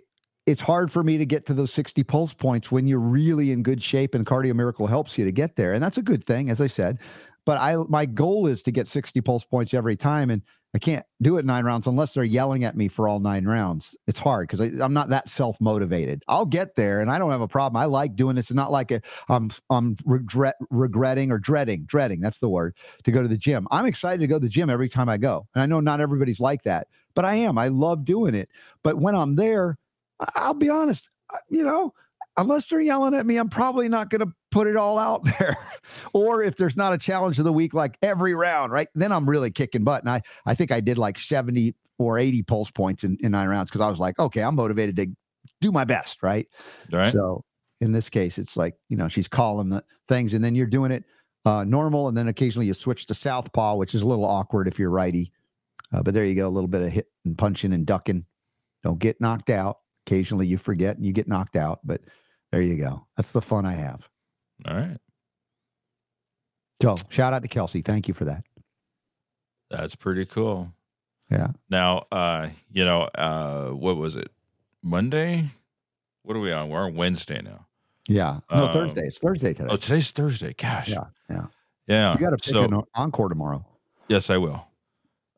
it's 0.47 0.61
hard 0.61 0.93
for 0.93 1.03
me 1.03 1.17
to 1.17 1.25
get 1.25 1.47
to 1.47 1.55
those 1.55 1.73
60 1.73 2.03
pulse 2.05 2.35
points 2.35 2.71
when 2.71 2.87
you're 2.87 2.99
really 3.01 3.51
in 3.51 3.63
good 3.63 3.83
shape 3.83 4.15
and 4.15 4.27
cardio 4.27 4.55
miracle 4.55 4.87
helps 4.87 5.17
you 5.17 5.25
to 5.25 5.33
get 5.33 5.57
there 5.57 5.73
and 5.73 5.83
that's 5.83 5.97
a 5.97 6.03
good 6.03 6.23
thing 6.23 6.51
as 6.51 6.61
i 6.61 6.67
said 6.67 6.99
but 7.45 7.59
i 7.59 7.77
my 7.89 8.07
goal 8.07 8.47
is 8.47 8.63
to 8.63 8.71
get 8.71 8.89
60 8.89 9.21
pulse 9.21 9.45
points 9.45 9.75
every 9.75 9.97
time 9.97 10.31
and 10.31 10.43
I 10.75 10.79
can't 10.79 11.07
do 11.23 11.39
it 11.39 11.45
nine 11.45 11.65
rounds 11.65 11.87
unless 11.87 12.15
they're 12.15 12.25
yelling 12.25 12.65
at 12.65 12.77
me 12.77 12.89
for 12.89 13.07
all 13.07 13.21
nine 13.21 13.45
rounds. 13.45 13.95
It's 14.09 14.19
hard 14.19 14.49
because 14.49 14.81
I'm 14.81 14.93
not 14.93 15.09
that 15.11 15.31
self 15.31 15.61
motivated. 15.61 16.25
I'll 16.27 16.45
get 16.45 16.75
there, 16.75 17.01
and 17.01 17.13
I 17.13 17.19
don't 17.21 17.31
have 17.31 17.41
a 17.41 17.49
problem. 17.49 17.81
I 17.81 17.85
like 17.85 18.17
doing 18.17 18.35
this. 18.35 18.51
It's 18.51 18.57
not 18.57 18.73
like 18.73 18.91
a, 18.91 19.01
I'm 19.29 19.51
I'm 19.71 19.95
regret 20.05 20.57
regretting 20.71 21.31
or 21.31 21.39
dreading 21.39 21.85
dreading. 21.85 22.21
That's 22.21 22.41
the 22.41 22.49
word 22.49 22.77
to 23.05 23.13
go 23.13 23.23
to 23.23 23.29
the 23.29 23.39
gym. 23.39 23.69
I'm 23.71 23.87
excited 23.87 24.19
to 24.21 24.27
go 24.27 24.37
to 24.37 24.45
the 24.45 24.49
gym 24.49 24.69
every 24.69 24.89
time 24.89 25.09
I 25.09 25.17
go, 25.17 25.47
and 25.55 25.63
I 25.63 25.67
know 25.67 25.79
not 25.79 26.01
everybody's 26.01 26.41
like 26.41 26.65
that, 26.65 26.89
but 27.15 27.25
I 27.25 27.35
am. 27.37 27.57
I 27.57 27.69
love 27.69 28.05
doing 28.05 28.35
it. 28.35 28.49
But 28.83 28.99
when 28.99 29.15
I'm 29.15 29.37
there, 29.37 29.79
I'll 30.35 30.55
be 30.55 30.71
honest. 30.71 31.09
You 31.49 31.63
know, 31.63 31.95
unless 32.37 32.67
they're 32.67 32.81
yelling 32.81 33.15
at 33.15 33.27
me, 33.27 33.37
I'm 33.37 33.49
probably 33.49 33.89
not 33.89 34.11
going 34.11 34.21
to 34.21 34.33
put 34.51 34.67
it 34.67 34.77
all 34.77 34.99
out 34.99 35.25
there. 35.39 35.57
or 36.13 36.43
if 36.43 36.57
there's 36.57 36.77
not 36.77 36.93
a 36.93 36.99
challenge 36.99 37.39
of 37.39 37.45
the 37.45 37.53
week, 37.53 37.75
like 37.75 37.97
every 38.03 38.35
round, 38.35 38.73
right? 38.73 38.89
Then 38.95 39.13
I'm 39.13 39.29
really 39.29 39.51
kicking 39.51 39.85
butt. 39.85 40.03
And 40.03 40.11
I, 40.11 40.23
I 40.47 40.55
think 40.55 40.73
I 40.73 40.81
did 40.81 40.99
like 40.99 41.19
70 41.19 41.75
or 41.99 42.19
80 42.19 42.43
pulse 42.43 42.71
points 42.71 43.05
in, 43.05 43.17
in 43.21 43.33
nine 43.33 43.49
rounds 43.49 43.71
because 43.71 43.85
I 43.85 43.89
was 43.89 43.99
like, 44.01 44.19
okay, 44.19 44.43
I'm 44.43 44.57
motivated 44.57 44.97
to 44.97 45.07
do 45.61 45.73
my 45.73 45.85
best, 45.85 46.23
right? 46.23 46.49
Right. 46.91 47.13
So 47.13 47.45
in 47.81 47.93
this 47.93 48.09
case, 48.09 48.39
it's 48.39 48.57
like, 48.57 48.75
you 48.89 48.97
know, 48.97 49.09
she's 49.09 49.29
calling 49.29 49.69
the 49.69 49.85
things 50.09 50.35
and 50.35 50.45
then 50.45 50.55
you're 50.55 50.67
doing 50.67 50.91
it 50.91 51.05
uh, 51.45 51.65
normal. 51.65 52.09
And 52.09 52.17
then 52.17 52.29
occasionally 52.29 52.67
you 52.67 52.75
switch 52.75 53.07
to 53.07 53.15
southpaw, 53.15 53.77
which 53.77 53.95
is 53.95 54.03
a 54.03 54.07
little 54.07 54.25
awkward 54.25 54.69
if 54.69 54.79
you're 54.79 54.91
righty. 54.91 55.33
Uh, 55.93 56.03
but 56.03 56.15
there 56.15 56.25
you 56.25 56.35
go, 56.35 56.49
a 56.49 56.51
little 56.51 56.69
bit 56.69 56.83
of 56.83 56.91
hit 56.91 57.07
and 57.25 57.39
punching 57.39 57.73
and 57.73 57.87
ducking. 57.87 58.25
Don't 58.83 58.99
get 58.99 59.21
knocked 59.21 59.51
out. 59.51 59.79
Occasionally 60.07 60.47
you 60.47 60.59
forget 60.59 60.97
and 60.97 61.07
you 61.07 61.13
get 61.13 61.29
knocked 61.29 61.57
out, 61.57 61.81
but 61.85 62.03
there 62.55 62.63
you 62.63 62.77
go. 62.77 63.05
That's 63.17 63.33
the 63.33 63.43
fun 63.43 63.67
I 63.67 63.73
have. 63.73 64.09
All 64.67 64.75
right. 64.77 64.99
So 66.81 66.95
shout 67.11 67.33
out 67.33 67.43
to 67.43 67.49
Kelsey. 67.49 67.83
Thank 67.83 68.07
you 68.09 68.15
for 68.15 68.25
that. 68.27 68.45
That's 69.71 69.97
pretty 69.97 70.25
cool. 70.25 70.73
Yeah. 71.31 71.49
Now, 71.69 72.07
uh, 72.13 72.51
you 72.71 72.85
know, 72.85 73.03
uh, 73.03 73.71
what 73.71 73.97
was 73.97 74.15
it? 74.17 74.31
Monday? 74.83 75.51
What 76.23 76.37
are 76.37 76.41
we 76.41 76.53
on? 76.53 76.69
We're 76.69 76.85
on 76.85 76.95
Wednesday 76.95 77.41
now. 77.43 77.67
Yeah. 78.07 78.41
No, 78.53 78.67
Um, 78.67 78.73
Thursday. 78.73 79.03
It's 79.07 79.19
Thursday 79.19 79.55
today. 79.55 79.69
Oh, 79.71 79.77
today's 79.77 80.11
Thursday. 80.13 80.53
Gosh. 80.53 80.91
yeah. 80.91 81.05
Yeah. 81.29 81.47
Yeah. 81.87 82.13
You 82.13 82.21
got 82.21 82.31
to 82.31 82.37
pick 82.37 82.55
so, 82.55 82.65
an 82.65 82.83
encore 82.95 83.31
tomorrow. 83.31 83.65
Yes, 84.09 84.31
I 84.31 84.37
will. 84.37 84.65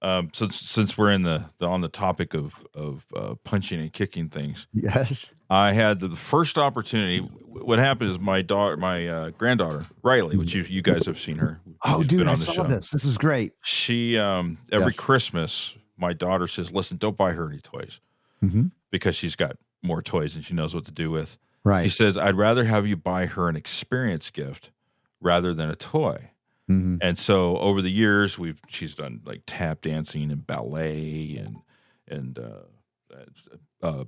Um, 0.03 0.31
since 0.35 0.57
since 0.61 0.99
we're 0.99 1.11
in 1.11 1.23
the, 1.23 1.47
the 1.59 1.67
on 1.67 1.81
the 1.81 1.89
topic 1.89 2.35
of 2.35 2.55
of 2.75 3.07
uh, 3.17 3.35
punching 3.45 3.81
and 3.81 3.93
kicking 3.93 4.29
things, 4.29 4.67
Yes. 4.73 5.33
I 5.49 5.73
had 5.73 6.01
the 6.01 6.11
first 6.11 6.59
opportunity. 6.59 7.19
What 7.21 7.79
happened 7.79 8.11
is 8.11 8.19
my 8.19 8.43
daughter, 8.43 8.77
my 8.77 9.09
uh, 9.09 9.31
granddaughter 9.31 9.87
Riley, 10.03 10.37
which 10.37 10.55
you 10.55 10.63
you 10.65 10.83
guys 10.83 11.07
have 11.07 11.19
seen 11.19 11.39
her. 11.39 11.61
Oh, 11.85 12.01
She's 12.01 12.09
dude, 12.09 12.29
I 12.29 12.35
saw 12.35 12.53
show. 12.53 12.63
this. 12.65 12.91
This 12.91 13.05
is 13.07 13.17
great. 13.17 13.53
She 13.65 14.19
um 14.19 14.59
every 14.71 14.89
Yes. 14.89 14.97
Christmas, 14.97 15.77
my 15.97 16.13
daughter 16.13 16.47
says, 16.47 16.71
"Listen, 16.73 16.99
don't 16.99 17.17
buy 17.17 17.33
her 17.33 17.49
any 17.49 17.61
toys 17.61 18.01
Mhm. 18.45 18.73
because 18.91 19.17
she's 19.17 19.35
got 19.35 19.57
more 19.83 20.03
toys 20.03 20.35
and 20.37 20.45
she 20.45 20.53
knows 20.53 20.75
what 20.75 20.85
to 20.85 20.93
do 20.93 21.11
with." 21.11 21.39
Right. 21.65 21.85
She 21.85 21.91
says, 21.97 22.19
"I'd 22.19 22.37
rather 22.37 22.65
have 22.65 22.87
you 22.87 22.97
buy 22.97 23.27
her 23.27 23.49
an 23.49 23.57
experience 23.57 24.31
gift 24.31 24.71
rather 25.23 25.55
than 25.55 25.71
a 25.71 25.75
toy." 25.77 26.31
Mhm. 26.71 26.99
And 27.01 27.17
so 27.17 27.57
over 27.59 27.81
the 27.81 27.91
years, 27.91 28.39
we've 28.39 28.61
she's 28.69 28.95
done 28.95 29.21
like 29.25 29.43
tap 29.47 29.83
dancing 29.83 30.31
and 30.33 30.45
ballet 30.47 31.37
and 31.37 31.57
and 32.09 32.39
uh, 32.39 33.17
uh, 33.83 34.05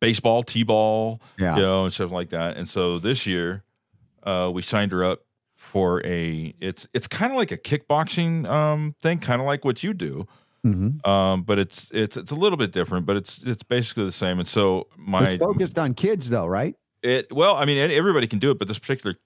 baseball, 0.00 0.42
t-ball, 0.42 1.20
Yeah. 1.38 1.56
you 1.56 1.62
know, 1.62 1.84
and 1.84 1.92
stuff 1.92 2.10
like 2.10 2.30
that. 2.30 2.56
And 2.56 2.68
so 2.68 2.98
this 2.98 3.26
year, 3.26 3.62
uh, 4.22 4.50
we 4.52 4.62
signed 4.62 4.92
her 4.92 5.04
up 5.04 5.20
for 5.56 6.04
a. 6.04 6.54
It's 6.60 6.86
it's 6.94 7.06
kind 7.06 7.32
of 7.32 7.36
like 7.38 7.52
a 7.52 7.56
kickboxing 7.58 8.46
um, 8.48 8.94
thing, 9.02 9.18
kind 9.18 9.40
of 9.40 9.46
like 9.46 9.64
what 9.64 9.82
you 9.82 9.94
do, 9.94 10.26
Mhm. 10.66 11.06
um, 11.06 11.42
but 11.42 11.58
it's 11.58 11.90
it's 11.92 12.16
it's 12.16 12.30
a 12.32 12.36
little 12.36 12.56
bit 12.58 12.72
different, 12.72 13.06
but 13.06 13.16
it's 13.16 13.42
it's 13.44 13.62
basically 13.62 14.04
the 14.04 14.12
same. 14.12 14.38
And 14.40 14.48
so 14.48 14.88
my 14.96 15.28
it's 15.30 15.42
focused 15.44 15.78
on 15.78 15.94
kids, 15.94 16.28
though, 16.30 16.46
right? 16.46 16.74
it 17.02 17.30
well, 17.32 17.54
I 17.54 17.66
mean, 17.66 17.78
everybody 17.90 18.26
can 18.26 18.38
do 18.38 18.50
it, 18.50 18.58
but 18.58 18.66
this 18.66 18.78
particular 18.78 19.16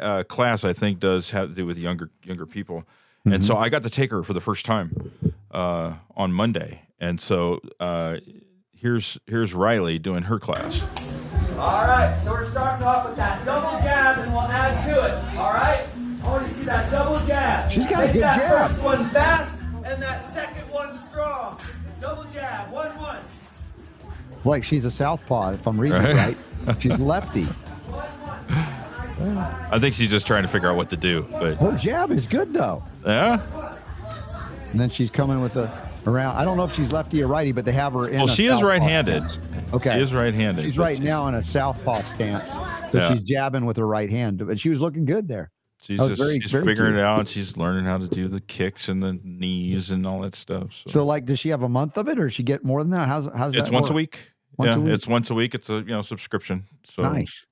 uh, 0.00 0.22
class, 0.24 0.64
I 0.64 0.72
think, 0.72 0.98
does 1.00 1.30
have 1.30 1.48
to 1.50 1.54
do 1.54 1.66
with 1.66 1.78
younger 1.78 2.10
younger 2.24 2.46
people. 2.46 2.84
And 3.24 3.44
so 3.44 3.56
I 3.58 3.68
got 3.68 3.82
to 3.82 3.90
take 3.90 4.10
her 4.10 4.22
for 4.22 4.32
the 4.32 4.40
first 4.40 4.64
time 4.64 5.12
uh, 5.50 5.94
on 6.16 6.32
Monday, 6.32 6.82
and 6.98 7.20
so 7.20 7.60
uh, 7.78 8.16
here's 8.72 9.18
here's 9.26 9.52
Riley 9.52 9.98
doing 9.98 10.22
her 10.24 10.38
class. 10.38 10.82
All 11.58 11.86
right, 11.86 12.18
so 12.24 12.30
we're 12.32 12.48
starting 12.48 12.86
off 12.86 13.06
with 13.06 13.16
that 13.16 13.44
double 13.44 13.78
jab, 13.82 14.18
and 14.18 14.32
we'll 14.32 14.40
add 14.42 14.82
to 14.86 14.92
it. 14.92 15.36
All 15.36 15.52
right, 15.52 15.84
I 16.24 16.26
want 16.26 16.48
to 16.48 16.54
see 16.54 16.62
that 16.64 16.90
double 16.90 17.18
jab. 17.26 17.70
She's 17.70 17.86
got 17.86 18.04
a 18.04 18.06
Make 18.06 18.12
good 18.14 18.22
that 18.22 18.38
jab. 18.38 18.70
First 18.70 18.82
one 18.82 19.08
fast, 19.10 19.60
and 19.84 20.02
that 20.02 20.24
second 20.32 20.70
one 20.70 20.96
strong. 20.96 21.60
Double 22.00 22.24
jab, 22.32 22.70
one 22.72 22.96
one. 22.98 23.18
Like 24.44 24.64
she's 24.64 24.84
a 24.86 24.90
southpaw, 24.90 25.50
if 25.54 25.66
I'm 25.66 25.78
reading 25.78 26.00
Right. 26.00 26.36
right. 26.66 26.82
She's 26.82 26.98
lefty. 26.98 27.46
I 29.20 29.78
think 29.78 29.94
she's 29.94 30.10
just 30.10 30.26
trying 30.26 30.42
to 30.42 30.48
figure 30.48 30.68
out 30.70 30.76
what 30.76 30.90
to 30.90 30.96
do, 30.96 31.26
but 31.30 31.54
Her 31.56 31.76
jab 31.76 32.10
is 32.10 32.26
good, 32.26 32.52
though. 32.52 32.82
yeah. 33.04 33.40
And 34.70 34.78
then 34.78 34.90
she's 34.90 35.10
coming 35.10 35.40
with 35.40 35.56
a 35.56 35.70
around. 36.06 36.36
I 36.36 36.44
don't 36.44 36.56
know 36.56 36.64
if 36.64 36.74
she's 36.74 36.92
lefty 36.92 37.22
or 37.22 37.26
righty, 37.26 37.52
but 37.52 37.64
they 37.64 37.72
have 37.72 37.92
her 37.94 38.08
in. 38.08 38.18
Well, 38.18 38.26
she 38.28 38.46
is 38.46 38.62
right-handed. 38.62 39.26
stance. 39.26 39.38
Okay. 39.74 39.94
She 39.94 40.00
is 40.00 40.14
right-handed. 40.14 40.62
She's 40.62 40.78
right 40.78 40.98
now 41.00 41.26
in 41.28 41.34
a 41.34 41.42
southpaw 41.42 42.02
stance, 42.02 42.52
so 42.52 42.60
Yeah. 42.94 43.12
she's 43.12 43.22
jabbing 43.22 43.66
with 43.66 43.76
her 43.78 43.86
right 43.86 44.08
hand. 44.10 44.46
But 44.46 44.58
she 44.60 44.68
was 44.70 44.80
looking 44.80 45.04
good 45.04 45.26
there. 45.28 45.50
She's 45.82 45.98
just 45.98 46.20
very- 46.20 46.40
she's 46.40 46.50
very 46.50 46.64
figuring 46.64 46.92
cute. 46.92 47.00
it 47.00 47.04
out. 47.04 47.28
She's 47.28 47.56
learning 47.56 47.84
how 47.84 47.98
to 47.98 48.08
do 48.08 48.28
the 48.28 48.40
kicks 48.40 48.88
and 48.88 49.02
the 49.02 49.18
knees 49.22 49.90
and 49.90 50.06
all 50.06 50.20
that 50.20 50.34
stuff. 50.34 50.72
So, 50.84 50.90
So, 50.90 51.06
like, 51.06 51.24
does 51.24 51.38
she 51.38 51.48
have 51.50 51.62
a 51.62 51.68
month 51.68 51.96
of 51.96 52.08
it, 52.08 52.18
or 52.18 52.24
does 52.24 52.34
she 52.34 52.42
get 52.42 52.64
more 52.64 52.82
than 52.82 52.90
that? 52.92 53.08
How's 53.08 53.28
how's 53.34 53.54
it's 53.54 53.64
that 53.70 53.72
once 53.72 53.88
a 53.88 53.92
work? 53.92 53.96
week. 53.96 54.32
Once 54.58 54.70
yeah, 54.70 54.76
a 54.76 54.80
week? 54.80 54.92
it's 54.94 55.06
once 55.06 55.30
a 55.30 55.34
week. 55.34 55.54
It's 55.54 55.70
a 55.70 55.78
you 55.78 55.84
know 55.86 56.02
subscription. 56.02 56.64
So 56.84 57.02
Nice. 57.02 57.46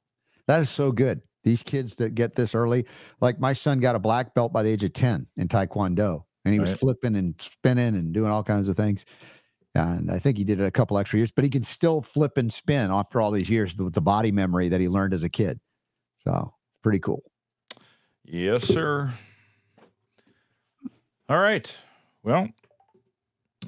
That 0.49 0.61
is 0.61 0.71
so 0.71 0.93
good. 0.93 1.23
These 1.47 1.63
kids 1.63 1.95
that 1.97 2.17
get 2.17 2.35
this 2.35 2.57
early, 2.57 2.87
like 3.21 3.39
my 3.39 3.53
son 3.53 3.79
got 3.79 3.95
a 3.95 4.01
black 4.01 4.35
belt 4.35 4.53
by 4.53 4.65
the 4.65 4.69
age 4.69 4.83
of 4.83 4.93
10 4.93 5.29
in 5.37 5.47
Taekwondo, 5.47 6.25
and 6.45 6.53
he 6.53 6.59
was 6.59 6.73
flipping 6.73 7.15
and 7.15 7.41
spinning 7.41 7.95
and 7.95 8.13
doing 8.13 8.33
all 8.33 8.43
kinds 8.43 8.69
of 8.69 8.77
things. 8.77 9.05
And 9.73 10.11
I 10.11 10.19
think 10.19 10.39
he 10.39 10.43
did 10.43 10.59
it 10.59 10.65
a 10.65 10.73
couple 10.73 10.99
extra 10.99 11.19
years, 11.21 11.31
but 11.31 11.45
he 11.45 11.51
can 11.51 11.63
still 11.63 12.03
flip 12.03 12.37
and 12.37 12.53
spin 12.53 12.91
after 12.91 13.21
all 13.21 13.31
these 13.31 13.49
years 13.49 13.77
with 13.77 13.95
the 13.95 14.01
body 14.01 14.33
memory 14.33 14.69
that 14.71 14.81
he 14.81 14.89
learned 14.89 15.15
as 15.15 15.23
a 15.23 15.29
kid. 15.29 15.61
So 16.19 16.53
pretty 16.83 16.99
cool. 16.99 17.23
Yes, 18.25 18.65
sir. 18.65 19.13
All 21.29 21.39
right. 21.39 21.79
Well, 22.25 22.49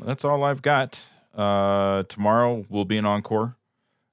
that's 0.05 0.24
all 0.24 0.42
I've 0.42 0.62
got. 0.62 1.00
Uh, 1.32 2.02
tomorrow 2.08 2.65
will 2.68 2.84
be 2.84 2.97
an 2.97 3.05
encore, 3.05 3.57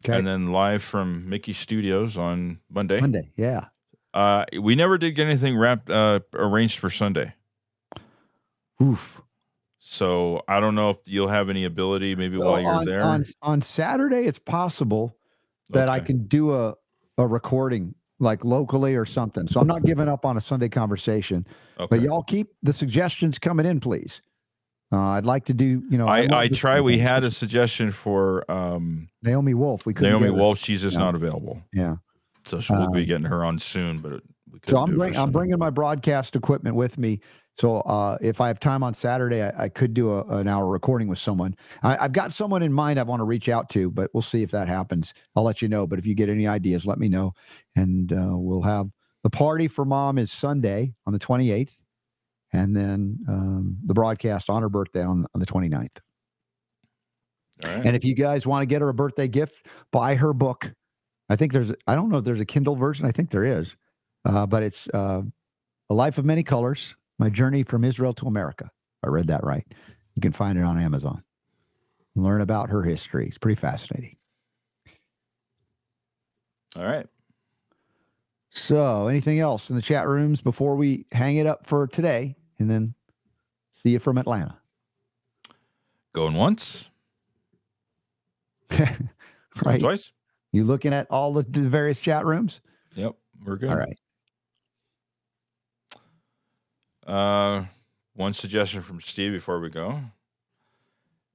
Okay. 0.03 0.17
and 0.17 0.27
then 0.27 0.51
live 0.51 0.83
from 0.83 1.29
Mickey 1.29 1.53
Studios 1.53 2.17
on 2.17 2.59
Monday. 2.69 2.99
Monday. 2.99 3.31
Yeah. 3.35 3.67
Uh, 4.13 4.45
we 4.61 4.75
never 4.75 4.97
did 4.97 5.11
get 5.11 5.27
anything 5.27 5.57
wrapped 5.57 5.89
uh, 5.89 6.21
arranged 6.33 6.79
for 6.79 6.89
Sunday, 6.89 7.33
Oof. 8.81 9.21
so 9.77 10.41
I 10.47 10.61
don't 10.61 10.73
know 10.73 10.91
if 10.91 10.97
you'll 11.05 11.27
have 11.27 11.49
any 11.49 11.65
ability 11.65 12.15
maybe 12.15 12.37
while 12.37 12.61
you're 12.61 12.71
on, 12.71 12.85
there. 12.85 13.03
on 13.03 13.25
on 13.41 13.61
Saturday, 13.61 14.23
it's 14.25 14.39
possible 14.39 15.17
that 15.69 15.89
I 15.89 15.99
can 15.99 16.27
do 16.27 16.53
a 16.53 16.75
a 17.17 17.27
recording 17.27 17.93
like 18.19 18.45
locally 18.45 18.95
or 18.95 19.05
something. 19.05 19.47
So 19.47 19.59
I'm 19.59 19.67
not 19.67 19.83
giving 19.83 20.07
up 20.07 20.25
on 20.25 20.37
a 20.37 20.41
Sunday 20.41 20.69
conversation. 20.69 21.45
Okay. 21.77 21.87
But 21.89 22.01
y'all 22.01 22.23
keep 22.23 22.47
the 22.63 22.73
suggestions 22.73 23.37
coming 23.37 23.65
in, 23.65 23.79
please. 23.79 24.21
Uh, 24.91 24.99
I'd 24.99 25.25
like 25.25 25.45
to 25.45 25.53
do, 25.53 25.83
you 25.89 25.97
know, 25.97 26.07
I, 26.07 26.21
love 26.21 26.31
I 26.39 26.47
try. 26.47 26.79
We 26.79 26.97
had 26.99 27.23
a 27.23 27.31
suggestion 27.31 27.91
for 27.91 28.49
um, 28.51 29.07
Naomi 29.23 29.53
Wolf. 29.53 29.85
We 29.85 29.93
couldn't 29.93 30.11
Naomi. 30.11 30.29
Wolf. 30.29 30.59
She's 30.59 30.81
just 30.81 30.95
Yeah. 30.95 31.03
not 31.03 31.15
available, 31.15 31.61
Yeah. 31.73 31.95
so 32.45 32.59
she 32.59 32.73
will 32.73 32.91
be 32.91 33.01
Um, 33.01 33.05
getting 33.07 33.25
her 33.25 33.43
on 33.43 33.57
soon. 33.59 33.99
But 33.99 34.21
we 34.51 34.59
So 34.59 34.59
couldn't 34.61 34.77
I'm 34.77 34.85
do 34.89 34.91
it 34.91 34.93
for 34.93 34.97
bring, 34.97 35.17
I'm 35.17 35.31
bringing 35.31 35.57
my 35.57 35.69
broadcast 35.71 36.35
equipment 36.35 36.75
with 36.75 36.97
me. 36.97 37.19
So 37.57 37.77
uh, 37.81 38.17
if 38.21 38.41
I 38.41 38.47
have 38.47 38.59
time 38.59 38.83
on 38.83 38.93
Saturday, 38.93 39.41
I, 39.41 39.63
I 39.63 39.69
could 39.69 39.93
do 39.93 40.11
a, 40.11 40.25
an 40.27 40.47
hour 40.47 40.67
recording 40.67 41.07
with 41.07 41.19
someone. 41.19 41.55
I, 41.83 41.97
I've 41.97 42.11
got 42.11 42.33
someone 42.33 42.61
in 42.61 42.71
mind 42.73 42.99
I 42.99 43.03
want 43.03 43.21
to 43.21 43.23
reach 43.25 43.47
out 43.49 43.69
to, 43.69 43.89
but 43.89 44.11
we'll 44.13 44.21
see 44.21 44.43
if 44.43 44.51
that 44.51 44.67
happens. 44.67 45.13
I'll 45.35 45.43
let 45.43 45.61
you 45.61 45.67
know. 45.69 45.87
But 45.87 45.97
if 45.97 46.05
you 46.05 46.15
get 46.15 46.29
any 46.29 46.47
ideas, 46.47 46.85
let 46.85 46.99
me 46.99 47.07
know, 47.09 47.33
and 47.75 48.11
uh, 48.13 48.31
we'll 48.37 48.61
have 48.63 48.89
the 49.23 49.29
party 49.29 49.67
for 49.69 49.83
mom 49.85 50.17
is 50.17 50.31
Sunday 50.31 50.93
on 51.07 51.13
the 51.13 51.19
28th, 51.19 51.71
and 52.55 52.75
then 52.75 53.19
um, 53.27 53.77
the 53.83 53.93
broadcast 53.93 54.49
on 54.49 54.61
her 54.61 54.69
birthday 54.69 55.03
on, 55.03 55.25
on 55.33 55.39
the 55.39 55.45
29th. 55.45 55.97
All 57.63 57.69
right. 57.69 57.85
And 57.85 57.95
if 57.95 58.05
you 58.05 58.15
guys 58.15 58.47
want 58.47 58.61
to 58.61 58.65
get 58.65 58.81
her 58.81 58.89
a 58.89 58.93
birthday 58.93 59.27
gift, 59.27 59.67
buy 59.91 60.15
her 60.15 60.33
book. 60.33 60.71
I 61.29 61.35
think 61.35 61.51
there's, 61.51 61.73
I 61.87 61.95
don't 61.95 62.09
know 62.09 62.17
if 62.17 62.23
there's 62.23 62.39
a 62.39 62.45
Kindle 62.45 62.75
version. 62.75 63.05
I 63.05 63.11
think 63.11 63.29
there 63.29 63.43
is, 63.43 63.75
uh, 64.23 64.45
but 64.45 64.63
it's 64.63 64.87
uh, 64.93 65.21
A 65.89 65.93
Life 65.93 66.17
of 66.17 66.25
Many 66.25 66.43
Colors 66.43 66.95
My 67.19 67.29
Journey 67.29 67.63
from 67.63 67.83
Israel 67.83 68.13
to 68.13 68.27
America. 68.27 68.71
I 69.03 69.09
read 69.09 69.27
that 69.27 69.43
right. 69.43 69.65
You 70.15 70.21
can 70.21 70.31
find 70.31 70.57
it 70.57 70.63
on 70.63 70.79
Amazon. 70.79 71.23
Learn 72.15 72.39
about 72.39 72.69
her 72.69 72.83
history. 72.83 73.27
It's 73.27 73.37
pretty 73.37 73.59
fascinating. 73.59 74.15
All 76.77 76.85
right. 76.85 77.07
So, 78.49 79.07
anything 79.07 79.39
else 79.39 79.69
in 79.69 79.75
the 79.75 79.81
chat 79.81 80.07
rooms 80.07 80.39
before 80.39 80.77
we 80.77 81.05
hang 81.11 81.35
it 81.35 81.45
up 81.45 81.67
for 81.67 81.87
today 81.87 82.35
and 82.59 82.69
then 82.69 82.95
see 83.71 83.91
you 83.91 83.99
from 83.99 84.17
Atlanta? 84.17 84.57
Going 86.13 86.33
once, 86.33 86.89
right. 89.63 89.79
twice. 89.79 90.11
You 90.51 90.63
looking 90.63 90.93
at 90.93 91.07
all 91.11 91.33
the, 91.33 91.43
the 91.43 91.61
various 91.61 91.99
chat 91.99 92.25
rooms? 92.25 92.61
Yep, 92.95 93.15
we're 93.45 93.57
good. 93.57 93.69
All 93.69 93.77
right. 93.77 93.99
Uh, 97.05 97.65
one 98.13 98.33
suggestion 98.33 98.81
from 98.81 99.01
Steve 99.01 99.33
before 99.33 99.59
we 99.59 99.69
go. 99.69 99.99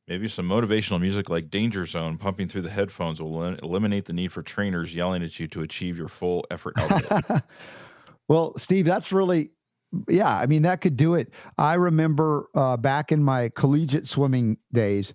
Maybe 0.09 0.27
some 0.27 0.49
motivational 0.49 1.01
music 1.01 1.31
like 1.31 1.51
Danger 1.51 1.87
Zone 1.87 2.17
pumping 2.17 2.49
through 2.49 2.63
the 2.63 2.71
headphones 2.71 3.23
will 3.23 3.45
elim- 3.45 3.59
eliminate 3.63 4.07
the 4.07 4.13
need 4.13 4.33
for 4.33 4.43
trainers 4.43 4.93
yelling 4.93 5.23
at 5.23 5.39
you 5.39 5.47
to 5.49 5.63
achieve 5.63 5.97
your 5.97 6.09
full 6.09 6.45
effort 6.51 6.75
output. 6.77 7.43
well, 8.29 8.59
Steve, 8.59 8.87
that's 8.87 9.13
really, 9.13 9.53
yeah. 10.09 10.37
I 10.37 10.47
mean, 10.47 10.63
that 10.63 10.81
could 10.81 10.97
do 10.97 11.15
it. 11.15 11.33
I 11.59 11.75
remember 11.75 12.49
uh, 12.55 12.77
back 12.77 13.13
in 13.13 13.23
my 13.23 13.51
collegiate 13.51 14.09
swimming 14.09 14.59
days, 14.73 15.15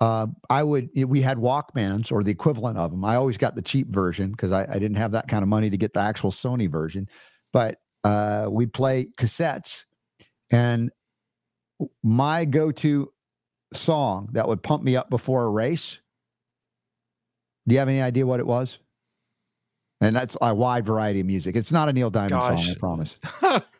uh, 0.00 0.28
I 0.48 0.62
would 0.62 0.90
we 0.94 1.20
had 1.20 1.38
Walkmans 1.38 2.12
or 2.12 2.22
the 2.22 2.30
equivalent 2.30 2.78
of 2.78 2.92
them. 2.92 3.04
I 3.04 3.16
always 3.16 3.36
got 3.36 3.54
the 3.54 3.62
cheap 3.62 3.88
version 3.88 4.30
because 4.30 4.52
I, 4.52 4.62
I, 4.62 4.78
didn't 4.78 4.96
have 4.96 5.12
that 5.12 5.26
kind 5.26 5.42
of 5.42 5.48
money 5.48 5.70
to 5.70 5.76
get 5.76 5.92
the 5.92 6.00
actual 6.00 6.30
Sony 6.30 6.70
version. 6.70 7.08
But 7.52 7.80
uh, 8.04 8.46
we'd 8.48 8.72
play 8.72 9.08
cassettes, 9.16 9.84
and 10.52 10.92
my 12.04 12.44
go-to 12.44 13.12
song 13.74 14.28
that 14.32 14.46
would 14.46 14.62
pump 14.62 14.84
me 14.84 14.96
up 14.96 15.10
before 15.10 15.44
a 15.44 15.50
race. 15.50 15.98
Do 17.66 17.74
you 17.74 17.80
have 17.80 17.88
any 17.88 18.00
idea 18.00 18.24
what 18.24 18.40
it 18.40 18.46
was? 18.46 18.78
And 20.00 20.14
that's 20.14 20.36
a 20.40 20.54
wide 20.54 20.86
variety 20.86 21.20
of 21.20 21.26
music. 21.26 21.56
It's 21.56 21.72
not 21.72 21.88
a 21.88 21.92
Neil 21.92 22.10
Diamond 22.10 22.40
Gosh. 22.40 22.66
song, 22.66 22.74
I 22.74 22.78
promise. 22.78 23.16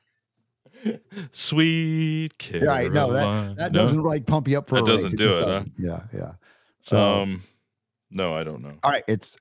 Sweet 1.33 2.39
kid. 2.39 2.63
Right? 2.63 2.93
No, 2.93 3.13
that 3.13 3.57
that 3.57 3.73
doesn't 3.73 4.03
like 4.03 4.27
pump 4.27 4.49
you 4.49 4.59
up 4.59 4.69
for 4.69 4.77
That 4.77 4.83
a 4.89 4.93
race. 4.93 5.03
doesn't 5.03 5.19
just 5.19 5.19
do 5.19 5.39
it, 5.39 5.45
huh? 5.45 5.47
doesn't. 5.47 5.73
Yeah, 5.79 6.01
yeah. 6.15 6.33
So, 6.83 6.97
Um, 7.23 7.43
no, 8.11 8.35
I 8.35 8.45
don't 8.45 8.63
know. 8.63 8.75
all 8.83 8.91
right, 8.91 9.05
it's 9.09 9.37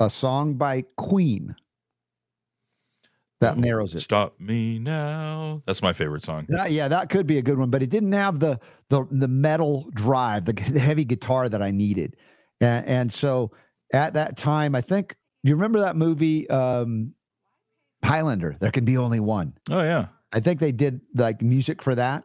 a 0.00 0.10
song 0.10 0.54
by 0.54 0.82
Queen 0.96 1.54
that 3.40 3.56
Oh, 3.56 3.60
narrows 3.60 3.94
it. 3.94 4.00
Stop 4.00 4.38
me 4.38 4.78
now. 4.78 5.62
That's 5.64 5.80
my 5.82 5.92
favorite 5.94 6.22
song. 6.24 6.44
That- 6.50 6.72
yeah, 6.72 6.88
that 6.88 7.08
could 7.08 7.26
be 7.26 7.38
a 7.38 7.42
good 7.42 7.58
one, 7.58 7.70
but 7.70 7.82
it 7.82 7.88
didn't 7.90 8.12
have 8.12 8.38
the 8.40 8.60
the 8.90 9.06
the 9.10 9.28
metal 9.28 9.88
drive, 9.94 10.44
the, 10.44 10.52
the 10.52 10.80
heavy 10.80 11.04
guitar 11.04 11.48
that 11.48 11.62
I 11.62 11.70
needed, 11.70 12.16
and, 12.60 12.86
and 12.86 13.12
so 13.12 13.50
at 13.92 14.14
that 14.14 14.36
time, 14.36 14.74
I 14.74 14.80
think 14.82 15.16
you 15.42 15.54
remember 15.54 15.80
that 15.80 15.96
movie 15.96 16.48
um, 16.50 17.14
Highlander. 18.04 18.56
There 18.60 18.70
can 18.70 18.84
be 18.84 18.98
only 18.98 19.20
one. 19.20 19.54
Oh 19.70 19.82
yeah. 19.82 20.06
I 20.32 20.40
think 20.40 20.60
they 20.60 20.72
did 20.72 21.00
like 21.14 21.42
music 21.42 21.82
for 21.82 21.94
that, 21.94 22.24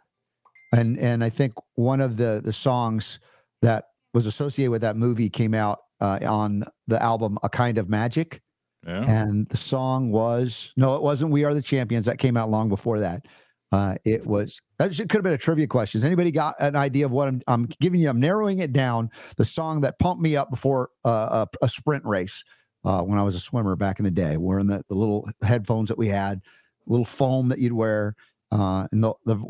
and 0.74 0.98
and 1.00 1.24
I 1.24 1.30
think 1.30 1.53
one 1.75 2.01
of 2.01 2.17
the 2.17 2.42
the 2.43 2.53
songs 2.53 3.19
that 3.61 3.85
was 4.14 4.25
associated 4.27 4.72
with 4.72 4.82
that 4.82 4.95
movie 4.95 5.30
came 5.30 5.53
out 5.53 5.80
uh, 6.01 6.19
on 6.25 6.64
the 6.88 7.01
album 7.01 7.38
A 7.43 7.50
Kind 7.50 7.77
of 7.77 7.90
Magic, 7.90 8.42
Yeah. 8.85 9.03
and 9.08 9.48
the 9.50 9.58
song 9.58 10.11
was 10.11 10.72
no, 10.77 10.95
it 10.95 11.01
wasn't 11.01 11.32
"We 11.32 11.43
Are 11.45 11.53
the 11.53 11.61
Champions." 11.61 12.06
That 12.06 12.17
came 12.19 12.38
out 12.38 12.50
long 12.50 12.69
before 12.69 13.00
that. 13.00 13.25
Uh, 13.72 13.95
it 14.06 14.25
was 14.25 14.61
that 14.77 14.92
could 14.95 15.11
have 15.11 15.24
been 15.24 15.34
a 15.34 15.38
trivia 15.38 15.67
question. 15.67 16.00
Has 16.00 16.06
anybody 16.06 16.32
got 16.32 16.56
an 16.59 16.75
idea 16.75 17.06
of 17.06 17.11
what 17.11 17.27
I'm, 17.27 17.42
I'm 17.48 17.66
giving 17.82 18.00
you? 18.00 18.09
I'm 18.09 18.19
narrowing 18.19 18.59
it 18.59 18.72
down. 18.72 19.09
The 19.38 19.43
song 19.43 19.82
that 19.82 19.98
pumped 20.00 20.22
me 20.22 20.38
up 20.38 20.50
before 20.51 20.90
uh, 21.03 21.45
a, 21.61 21.66
a 21.66 21.67
sprint 21.67 22.06
race 22.06 22.43
uh, 22.85 23.01
when 23.01 23.17
I 23.17 23.24
was 23.24 23.35
a 23.35 23.40
swimmer 23.40 23.75
back 23.75 24.00
in 24.00 24.06
the 24.06 24.11
day, 24.11 24.38
wearing 24.38 24.67
the, 24.67 24.84
the 24.88 24.93
little 24.95 25.27
headphones 25.42 25.90
that 25.90 25.98
we 25.98 26.08
had, 26.08 26.42
little 26.88 27.06
foam 27.06 27.50
that 27.50 27.60
you'd 27.60 27.74
wear, 27.74 28.16
uh, 28.52 28.88
and 28.92 29.04
the, 29.04 29.14
the 29.26 29.44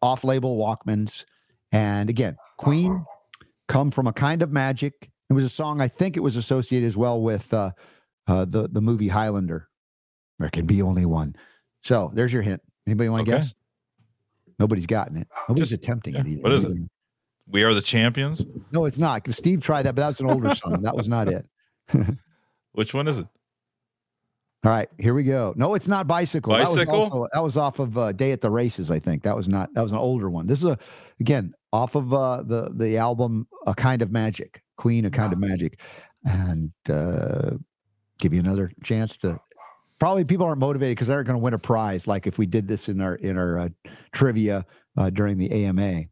off-label 0.00 0.56
Walkmans. 0.56 1.24
And 1.72 2.10
again, 2.10 2.36
Queen, 2.58 3.04
"Come 3.68 3.90
from 3.90 4.06
a 4.06 4.12
Kind 4.12 4.42
of 4.42 4.50
Magic." 4.52 5.10
It 5.30 5.32
was 5.34 5.44
a 5.44 5.48
song 5.48 5.80
I 5.80 5.88
think 5.88 6.16
it 6.16 6.20
was 6.20 6.36
associated 6.36 6.86
as 6.86 6.96
well 6.96 7.20
with 7.22 7.52
uh, 7.54 7.70
uh, 8.26 8.44
the 8.44 8.68
the 8.68 8.80
movie 8.80 9.08
Highlander. 9.08 9.68
There 10.38 10.50
can 10.50 10.66
be 10.66 10.82
only 10.82 11.06
one. 11.06 11.36
So 11.84 12.10
there's 12.14 12.32
your 12.32 12.42
hint. 12.42 12.60
Anybody 12.86 13.08
want 13.08 13.26
to 13.26 13.32
Okay. 13.32 13.42
guess? 13.42 13.54
Nobody's 14.58 14.86
gotten 14.86 15.16
it. 15.16 15.28
Nobody's 15.48 15.70
Just- 15.70 15.82
attempting 15.82 16.14
yeah. 16.14 16.20
it 16.20 16.26
either. 16.26 16.42
What 16.42 16.52
is 16.52 16.64
it? 16.64 16.72
We 17.48 17.64
are 17.64 17.74
the 17.74 17.80
champions. 17.82 18.42
No, 18.70 18.84
it's 18.84 18.98
not. 18.98 19.22
Steve 19.32 19.62
tried 19.62 19.82
that, 19.82 19.94
but 19.94 20.02
that's 20.02 20.20
an 20.20 20.26
older 20.30 20.54
song. 20.54 20.82
That 20.82 20.96
was 20.96 21.08
not 21.08 21.28
it. 21.28 21.46
Which 22.72 22.94
one 22.94 23.08
is 23.08 23.18
it? 23.18 23.26
All 24.64 24.70
right, 24.70 24.88
here 24.98 25.12
we 25.12 25.24
go. 25.24 25.52
No, 25.56 25.74
it's 25.74 25.88
not 25.88 26.06
bicycle. 26.06 26.52
That 26.52 26.66
Bicycle? 26.66 27.00
was 27.00 27.10
also 27.10 27.28
that 27.32 27.42
was 27.42 27.56
off 27.56 27.80
of 27.80 27.98
uh, 27.98 28.12
Day 28.12 28.30
at 28.30 28.40
the 28.40 28.50
Races. 28.50 28.92
I 28.92 29.00
think 29.00 29.24
that 29.24 29.36
was 29.36 29.48
not. 29.48 29.74
That 29.74 29.82
was 29.82 29.90
an 29.90 29.98
older 29.98 30.30
one. 30.30 30.46
This 30.46 30.60
is 30.60 30.66
a 30.66 30.78
again 31.18 31.52
off 31.72 31.96
of 31.96 32.14
uh, 32.14 32.44
the 32.44 32.70
the 32.72 32.96
album 32.96 33.48
A 33.66 33.74
Kind 33.74 34.02
of 34.02 34.12
Magic, 34.12 34.62
Queen, 34.76 35.04
A 35.04 35.10
Kind 35.10 35.32
of 35.32 35.40
Magic, 35.40 35.80
and 36.24 36.70
uh, 36.88 37.56
give 38.18 38.32
you 38.32 38.38
another 38.38 38.70
chance 38.84 39.16
to. 39.18 39.40
Probably 39.98 40.24
people 40.24 40.46
aren't 40.46 40.60
motivated 40.60 40.96
because 40.96 41.08
they're 41.08 41.24
going 41.24 41.38
to 41.38 41.42
win 41.42 41.54
a 41.54 41.58
prize. 41.58 42.06
Like 42.06 42.28
if 42.28 42.38
we 42.38 42.46
did 42.46 42.68
this 42.68 42.88
in 42.88 43.00
our 43.00 43.16
in 43.16 43.36
our 43.36 43.58
uh, 43.58 43.68
trivia 44.12 44.64
uh, 44.96 45.10
during 45.10 45.38
the 45.38 45.50
AMA. 45.50 46.04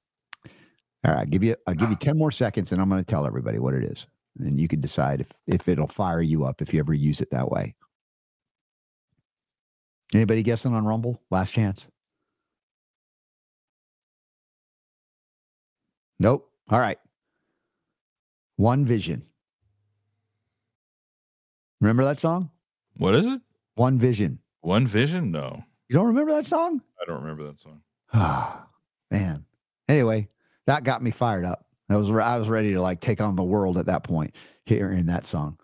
All 1.06 1.14
right, 1.14 1.30
give 1.30 1.44
you 1.44 1.54
I'll 1.68 1.74
give 1.74 1.88
you 1.88 1.96
ten 1.96 2.18
more 2.18 2.32
seconds, 2.32 2.72
and 2.72 2.82
I'm 2.82 2.88
going 2.88 3.02
to 3.02 3.08
tell 3.08 3.26
everybody 3.26 3.60
what 3.60 3.74
it 3.74 3.84
is, 3.84 4.08
and 4.40 4.60
you 4.60 4.66
can 4.66 4.80
decide 4.80 5.20
if 5.20 5.30
if 5.46 5.68
it'll 5.68 5.86
fire 5.86 6.20
you 6.20 6.44
up 6.44 6.60
if 6.60 6.74
you 6.74 6.80
ever 6.80 6.92
use 6.92 7.20
it 7.20 7.30
that 7.30 7.48
way. 7.48 7.76
Anybody 10.14 10.42
guessing 10.42 10.74
on 10.74 10.84
Rumble? 10.84 11.20
Last 11.30 11.52
chance. 11.52 11.86
Nope. 16.18 16.50
All 16.68 16.78
right. 16.78 16.98
One 18.56 18.84
Vision. 18.84 19.22
Remember 21.80 22.04
that 22.04 22.18
song? 22.18 22.50
What 22.96 23.14
is 23.14 23.26
it? 23.26 23.40
One 23.76 23.98
Vision. 23.98 24.38
One 24.60 24.86
Vision? 24.86 25.30
No, 25.30 25.64
You 25.88 25.94
don't 25.96 26.08
remember 26.08 26.32
that 26.32 26.46
song? 26.46 26.82
I 27.00 27.04
don't 27.06 27.22
remember 27.22 27.44
that 27.44 27.58
song. 27.58 27.80
Ah, 28.12 28.66
man. 29.10 29.46
Anyway, 29.88 30.28
that 30.66 30.84
got 30.84 31.02
me 31.02 31.10
fired 31.10 31.44
up. 31.44 31.64
I 31.88 31.96
was 31.96 32.10
I 32.10 32.38
was 32.38 32.48
ready 32.48 32.74
to 32.74 32.80
like 32.82 33.00
take 33.00 33.20
on 33.20 33.34
the 33.34 33.42
world 33.42 33.76
at 33.78 33.86
that 33.86 34.04
point 34.04 34.34
hearing 34.66 35.06
that 35.06 35.24
song. 35.24 35.58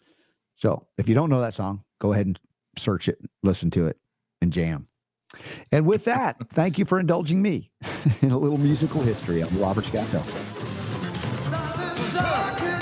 So 0.57 0.87
if 0.99 1.09
you 1.09 1.15
don't 1.15 1.31
know 1.31 1.41
that 1.43 1.55
song, 1.55 1.85
go 2.01 2.13
ahead 2.13 2.27
and 2.27 2.41
search 2.77 3.09
it, 3.09 3.19
listen 3.45 3.71
to 3.73 3.87
it, 3.87 3.99
and 4.41 4.53
jam. 4.53 4.89
And 5.73 5.87
with 5.87 6.05
that, 6.05 6.37
thank 6.51 6.79
you 6.79 6.85
for 6.85 6.99
indulging 7.01 7.43
me 7.43 7.71
in 8.23 8.31
a 8.31 8.39
little 8.39 8.59
musical 8.59 9.03
history 9.03 9.41
of 9.41 9.61
Robert 9.61 9.85
Scott 9.85 10.11
Bell. 10.13 10.23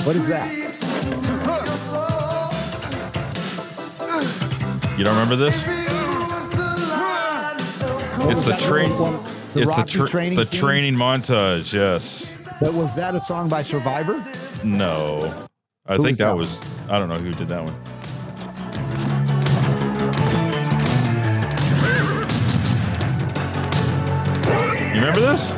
What 0.05 0.17
is 0.17 0.29
that? 0.29 0.51
You 4.99 5.03
don't 5.03 5.15
remember 5.15 5.37
this? 5.37 5.57
It's 8.27 8.45
the 8.47 8.57
train. 8.69 8.91
the 8.91 9.63
it's 9.63 9.77
the 9.77 9.85
tra- 9.85 10.09
training 10.09 10.39
the 10.39 10.45
scene? 10.45 10.61
training 10.61 10.95
montage. 10.95 11.73
Yes. 11.73 12.33
But 12.61 12.75
was 12.75 12.95
that 12.95 13.15
a 13.15 13.21
song 13.21 13.49
by 13.49 13.63
Survivor? 13.63 14.23
No. 14.63 15.33
I 15.87 15.97
Who 15.97 16.05
think 16.05 16.19
that 16.19 16.27
that 16.27 16.37
was. 16.37 16.61
I 16.89 16.99
don't 16.99 17.09
know 17.09 17.17
who 17.17 17.33
did 17.33 17.49
that 17.49 17.65
one. 17.65 17.75
Remember 25.07 25.21
this? 25.33 25.51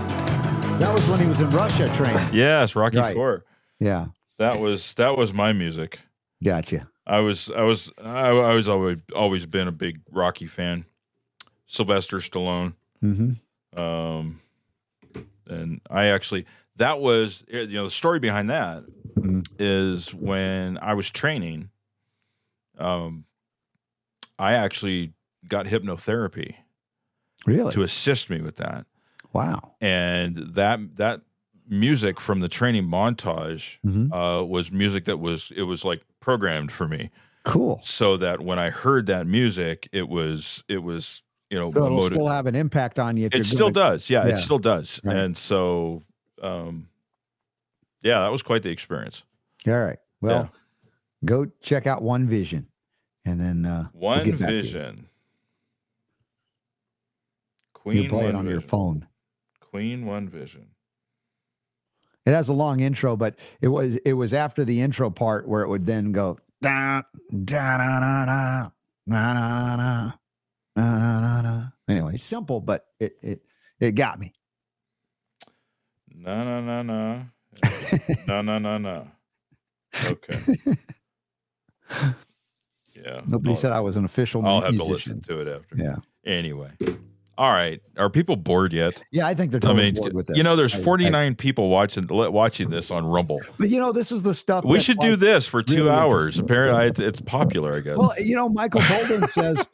That 0.80 0.92
was 0.92 1.08
when 1.08 1.20
he 1.20 1.26
was 1.26 1.40
in 1.40 1.48
Russia 1.50 1.88
training. 1.94 2.28
Yes, 2.32 2.74
Rocky 2.76 2.98
Right. 2.98 3.14
Four. 3.14 3.44
Yeah, 3.78 4.06
That 4.38 4.58
was 4.60 4.94
that 4.94 5.16
was 5.16 5.32
my 5.32 5.52
music. 5.52 6.00
gotcha. 6.42 6.88
I 7.06 7.20
was 7.20 7.50
I 7.50 7.62
was 7.62 7.90
I, 8.02 8.28
I 8.30 8.54
was 8.54 8.68
always 8.68 8.98
always 9.14 9.46
been 9.46 9.68
a 9.68 9.72
big 9.72 10.00
Rocky 10.10 10.46
fan. 10.46 10.84
Sylvester 11.66 12.18
Stallone. 12.18 12.74
Mm-hmm. 13.04 13.78
Um, 13.80 14.40
and 15.48 15.80
I 15.90 16.06
actually 16.06 16.46
that 16.76 17.00
was 17.00 17.44
you 17.48 17.66
know 17.68 17.84
the 17.84 17.90
story 17.90 18.18
behind 18.18 18.50
that 18.50 18.84
is 19.58 20.10
Mhm. 20.10 20.14
when 20.14 20.78
I 20.78 20.94
was 20.94 21.10
training. 21.10 21.70
Um, 22.78 23.24
I 24.38 24.52
actually 24.54 25.12
got 25.48 25.66
hypnotherapy 25.66 26.56
Really? 27.46 27.72
to 27.72 27.82
assist 27.82 28.28
me 28.28 28.40
with 28.42 28.56
that, 28.56 28.86
wow. 29.36 29.74
and 29.80 30.36
that 30.54 30.80
that 30.96 31.20
music 31.68 32.20
from 32.20 32.40
the 32.40 32.48
training 32.48 32.84
montage 32.84 33.78
Mhm. 33.84 34.10
uh, 34.12 34.44
was 34.44 34.70
music 34.70 35.04
that 35.06 35.18
was 35.18 35.52
it 35.56 35.62
was 35.62 35.84
like 35.84 36.02
programmed 36.20 36.70
for 36.72 36.86
me, 36.88 37.10
Cool. 37.44 37.80
so 37.82 38.16
that 38.16 38.40
when 38.40 38.58
I 38.58 38.70
heard 38.70 39.06
that 39.06 39.26
music, 39.26 39.88
it 39.92 40.08
was 40.08 40.62
it 40.68 40.78
was 40.82 41.22
you 41.50 41.58
know 41.58 41.70
So 41.70 41.84
it'll 41.86 41.96
motiv- 41.96 42.12
still 42.14 42.28
have 42.28 42.46
an 42.46 42.54
impact 42.54 42.98
on 42.98 43.16
you. 43.16 43.26
If 43.26 43.34
it 43.34 43.44
still 43.44 43.70
gonna- 43.70 43.92
does 43.92 44.10
yeah, 44.10 44.26
Yeah. 44.26 44.34
it 44.34 44.38
still 44.38 44.58
does 44.58 45.00
Right. 45.04 45.16
and 45.16 45.36
so 45.36 46.02
um 46.42 46.88
yeah 48.02 48.20
that 48.20 48.30
was 48.32 48.42
quite 48.42 48.62
the 48.62 48.70
experience 48.70 49.22
All 49.66 49.74
right. 49.84 49.98
Well, 50.20 50.50
go 51.24 51.46
check 51.62 51.86
out 51.86 52.02
One 52.02 52.26
Vision, 52.28 52.68
and 53.24 53.40
then 53.40 53.64
uh, 53.66 53.88
we'll 53.92 54.02
one 54.16 54.24
get 54.24 54.38
back 54.38 54.50
you. 54.50 54.62
vision 54.62 55.08
You 57.84 58.08
play 58.08 58.26
it 58.28 58.34
on 58.34 58.46
your 58.46 58.60
phone. 58.60 59.06
Queen 59.76 60.06
One 60.06 60.26
Vision. 60.26 60.68
It 62.24 62.32
has 62.32 62.48
a 62.48 62.54
long 62.54 62.80
intro, 62.80 63.14
but 63.14 63.34
it 63.60 63.68
was 63.68 63.96
it 64.06 64.14
was 64.14 64.32
after 64.32 64.64
the 64.64 64.80
intro 64.80 65.10
part 65.10 65.46
where 65.46 65.60
it 65.60 65.68
would 65.68 65.84
then 65.84 66.12
go 66.12 66.38
da 66.62 67.02
da 67.44 67.76
da 67.76 68.00
da 68.00 68.24
da 68.24 68.70
na 69.06 69.34
na 69.34 69.76
na 69.76 69.76
na 69.76 70.12
na 70.76 71.20
na 71.20 71.42
na. 71.42 71.64
Anyway, 71.88 72.16
simple, 72.16 72.58
but 72.58 72.86
it 72.98 73.18
it 73.20 73.42
it 73.78 73.92
got 73.92 74.18
me. 74.18 74.32
Na 76.14 76.42
na 76.42 76.60
na 76.62 76.82
na 76.82 77.24
na 78.26 78.40
na 78.40 78.58
na 78.58 78.78
na. 78.78 79.04
Okay. 80.06 80.38
Yeah. 82.96 83.20
Nobody 83.26 83.50
I'll, 83.50 83.56
said 83.56 83.72
I 83.72 83.80
was 83.80 83.98
an 83.98 84.06
official. 84.06 84.44
I'll 84.46 84.62
musician. 84.62 84.78
have 84.78 84.86
to 84.86 84.90
listen 84.90 85.20
to 85.20 85.40
it 85.40 85.48
after. 85.48 85.76
Yeah. 85.76 85.96
Anyway. 86.24 86.70
All 87.38 87.52
right. 87.52 87.80
Are 87.98 88.08
people 88.08 88.36
bored 88.36 88.72
yet? 88.72 89.02
yeah, 89.12 89.26
I 89.26 89.34
think 89.34 89.50
they're 89.52 89.60
I 89.70 89.74
mean, 89.74 89.94
bored 89.94 90.14
with 90.14 90.26
this. 90.28 90.36
you 90.38 90.42
know, 90.42 90.56
there's 90.56 90.74
I- 90.74 90.78
I- 90.78 90.82
49 90.82 91.34
people 91.34 91.68
watching 91.68 92.06
watching 92.08 92.70
this 92.70 92.90
on 92.90 93.04
Rumble. 93.04 93.40
but 93.58 93.68
you 93.68 93.78
know, 93.78 93.92
this 93.92 94.10
is 94.10 94.22
the 94.22 94.32
stuff 94.34 94.64
We 94.64 94.74
that's 94.74 94.84
should 94.84 94.98
do 94.98 95.16
this 95.16 95.46
for 95.46 95.62
two 95.62 95.84
really 95.84 95.90
hours. 95.90 96.38
Apparently, 96.38 96.86
it's, 96.86 96.98
it's 97.00 97.20
popular. 97.20 97.76
I 97.76 97.80
guess. 97.80 97.96
Well, 97.98 98.12
you 98.18 98.34
know, 98.34 98.48
Michael 98.48 98.82
Bolden 98.88 99.26
says, 99.38 99.66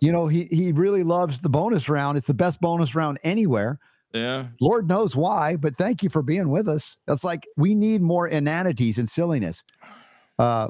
you 0.00 0.12
know, 0.12 0.26
he 0.28 0.44
he 0.50 0.70
really 0.72 1.02
loves 1.02 1.40
the 1.40 1.48
bonus 1.48 1.88
round. 1.88 2.18
It's 2.18 2.26
the 2.28 2.34
best 2.34 2.60
bonus 2.60 2.94
round 2.94 3.18
anywhere. 3.24 3.78
yeah. 4.12 4.46
Lord 4.60 4.88
knows 4.88 5.16
why, 5.16 5.56
but 5.56 5.76
thank 5.76 6.02
you 6.04 6.08
for 6.08 6.22
being 6.22 6.48
with 6.50 6.68
us. 6.68 6.96
It's 7.08 7.24
like 7.24 7.46
we 7.56 7.74
need 7.74 8.00
more 8.00 8.28
inanities 8.28 8.96
and 8.98 9.08
silliness. 9.08 9.62
Uh, 10.38 10.68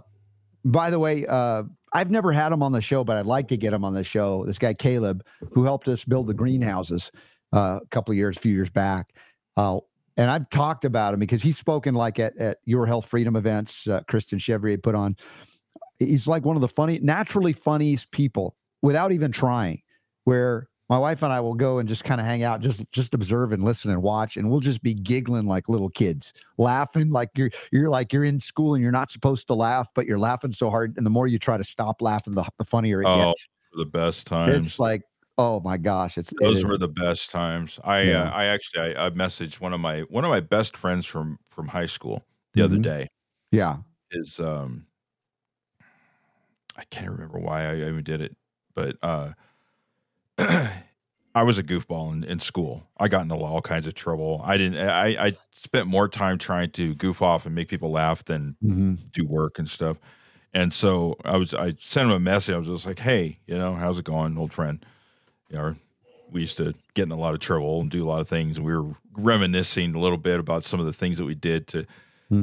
by 0.65 0.91
the 0.91 0.99
way, 0.99 1.27
uh, 1.27 1.65
I've 1.93 2.11
never 2.11 2.33
had 2.33 2.53
him 2.53 2.63
on 2.63 2.73
the 2.73 2.81
show, 2.81 3.05
but 3.05 3.17
I'd 3.17 3.27
like 3.27 3.49
to 3.49 3.57
get 3.57 3.73
him 3.73 3.85
on 3.85 3.95
the 3.95 4.05
show. 4.05 4.45
This 4.45 4.59
guy 4.59 4.75
Caleb, 4.75 5.25
who 5.53 5.65
helped 5.65 5.89
us 5.89 6.05
build 6.05 6.27
the 6.27 6.35
greenhouses 6.35 7.11
uh, 7.53 7.81
a 7.83 7.87
couple 7.91 8.13
of 8.13 8.17
years, 8.17 8.37
few 8.37 8.53
years 8.53 8.71
back. 8.71 9.15
Uh, 9.57 9.79
and 10.17 10.31
I've 10.31 10.51
talked 10.51 10.85
about 10.85 11.15
him 11.15 11.21
because 11.21 11.43
he's 11.43 11.57
spoken 11.57 11.95
like 11.95 12.19
at, 12.19 12.37
at 12.39 12.59
Your 12.65 12.87
Health 12.87 13.07
Freedom 13.07 13.37
events. 13.37 13.87
Uh, 13.87 14.03
Kristen 14.09 14.39
Chevrier 14.39 14.79
put 14.79 14.95
on. 14.95 15.17
He's 15.99 16.27
like 16.27 16.45
one 16.45 16.57
of 16.57 16.63
the 16.63 16.69
funny, 16.69 16.99
naturally 17.01 17.53
funniest 17.53 18.11
people 18.11 18.57
without 18.83 19.13
even 19.13 19.33
trying. 19.33 19.83
Where 20.25 20.69
my 20.89 20.99
wife 20.99 21.23
and 21.23 21.33
I 21.33 21.41
will 21.41 21.55
go 21.55 21.79
and 21.79 21.89
just 21.89 22.05
kind 22.05 22.21
of 22.21 22.27
hang 22.27 22.43
out, 22.43 22.61
just 22.61 22.83
just 22.93 23.13
observe 23.15 23.53
and 23.53 23.63
listen 23.63 23.91
and 23.91 24.03
watch, 24.03 24.37
and 24.37 24.51
we'll 24.51 24.61
just 24.61 24.83
be 24.83 24.95
giggling 24.95 25.47
like 25.47 25.69
little 25.69 25.91
kids, 25.91 26.33
laughing 26.57 27.11
like 27.11 27.29
you're 27.37 27.51
you're 27.73 27.91
like 27.91 28.13
you're 28.13 28.25
in 28.25 28.41
school 28.41 28.75
and 28.75 28.83
you're 28.83 28.93
not 28.93 29.11
supposed 29.11 29.47
to 29.49 29.55
laugh, 29.55 29.89
but 29.95 30.07
you're 30.07 30.19
laughing 30.19 30.53
so 30.53 30.71
hard, 30.71 30.95
and 30.97 31.05
the 31.05 31.11
more 31.11 31.27
you 31.27 31.39
try 31.39 31.57
to 31.57 31.65
stop 31.65 32.01
laughing, 32.01 32.35
the, 32.35 32.45
the 32.59 32.65
funnier 32.65 33.03
it 33.03 33.07
Oh, 33.07 33.27
gets. 33.27 33.47
The 33.75 33.85
best 33.85 34.27
times. 34.27 34.57
It's 34.67 34.79
like, 34.79 35.03
oh 35.37 35.61
my 35.61 35.77
gosh, 35.77 36.17
it's 36.17 36.33
Those 36.41 36.59
is- 36.59 36.65
were 36.65 36.79
the 36.79 36.89
best 36.89 37.31
times. 37.31 37.79
I 37.85 38.03
Yeah. 38.03 38.23
uh, 38.25 38.31
I 38.31 38.45
actually 38.47 38.97
I, 38.97 39.07
I 39.07 39.11
messaged 39.11 39.61
one 39.61 39.75
of 39.75 39.81
my 39.81 40.01
one 40.03 40.25
of 40.25 40.31
my 40.31 40.41
best 40.41 40.77
friends 40.77 41.05
from 41.05 41.39
from 41.51 41.69
high 41.69 41.87
school 41.87 42.25
the 42.55 42.63
other 42.63 42.77
Mhm. 42.79 42.83
day. 42.83 43.09
yeah, 43.53 43.77
Is 44.11 44.41
um 44.41 44.87
I 46.77 46.85
can't 46.91 47.11
remember 47.11 47.39
why 47.39 47.65
I 47.67 47.77
even 47.77 48.03
did 48.05 48.21
it, 48.21 48.37
but 48.75 48.97
uh 49.03 49.33
I 50.39 51.43
was 51.43 51.59
a 51.59 51.63
goofball 51.63 52.13
in, 52.13 52.25
in 52.25 52.41
school. 52.41 52.83
I 52.99 53.09
got 53.09 53.23
into 53.23 53.35
all 53.37 53.61
kinds 53.61 53.87
of 53.87 53.95
trouble. 53.95 54.41
I 54.45 54.57
didn't. 54.57 54.79
I, 54.79 55.27
I 55.29 55.33
spent 55.53 55.87
more 55.87 56.09
time 56.09 56.39
trying 56.39 56.71
to 56.73 56.95
goof 56.95 57.23
off 57.23 57.47
and 57.47 57.55
make 57.55 57.69
people 57.69 57.91
laugh 57.91 58.25
than 58.25 58.57
hmm 58.61 58.95
do 59.13 59.25
work 59.27 59.59
and 59.59 59.69
stuff. 59.69 59.99
And 60.53 60.73
so 60.73 61.17
I 61.25 61.37
was, 61.37 61.55
I 61.55 61.75
sent 61.79 62.09
him 62.09 62.13
a 62.17 62.21
message. 62.21 62.55
I 62.55 62.59
was 62.59 62.67
just 62.67 62.87
like, 62.87 62.99
"Hey, 62.99 63.39
you 63.47 63.57
know, 63.57 63.75
how's 63.75 63.99
it 63.99 64.05
going, 64.05 64.37
old 64.39 64.53
friend?" 64.53 64.85
You 65.51 65.59
know, 65.59 65.75
we 66.31 66.41
used 66.41 66.57
to 66.59 66.75
get 66.95 67.05
in 67.05 67.13
a 67.13 67.17
lot 67.17 67.35
of 67.35 67.41
trouble 67.41 67.81
and 67.81 67.91
do 67.91 68.05
a 68.05 68.09
lot 68.09 68.21
of 68.21 68.29
things, 68.29 68.57
and 68.57 68.67
we 68.67 68.77
were 68.77 68.95
reminiscing 69.13 69.95
a 69.95 69.99
little 69.99 70.19
bit 70.19 70.41
about 70.41 70.65
some 70.65 70.81
of 70.81 70.87
the 70.87 70.93
things 70.93 71.19
that 71.19 71.25
we 71.25 71.35
did 71.35 71.67
to, 71.69 71.87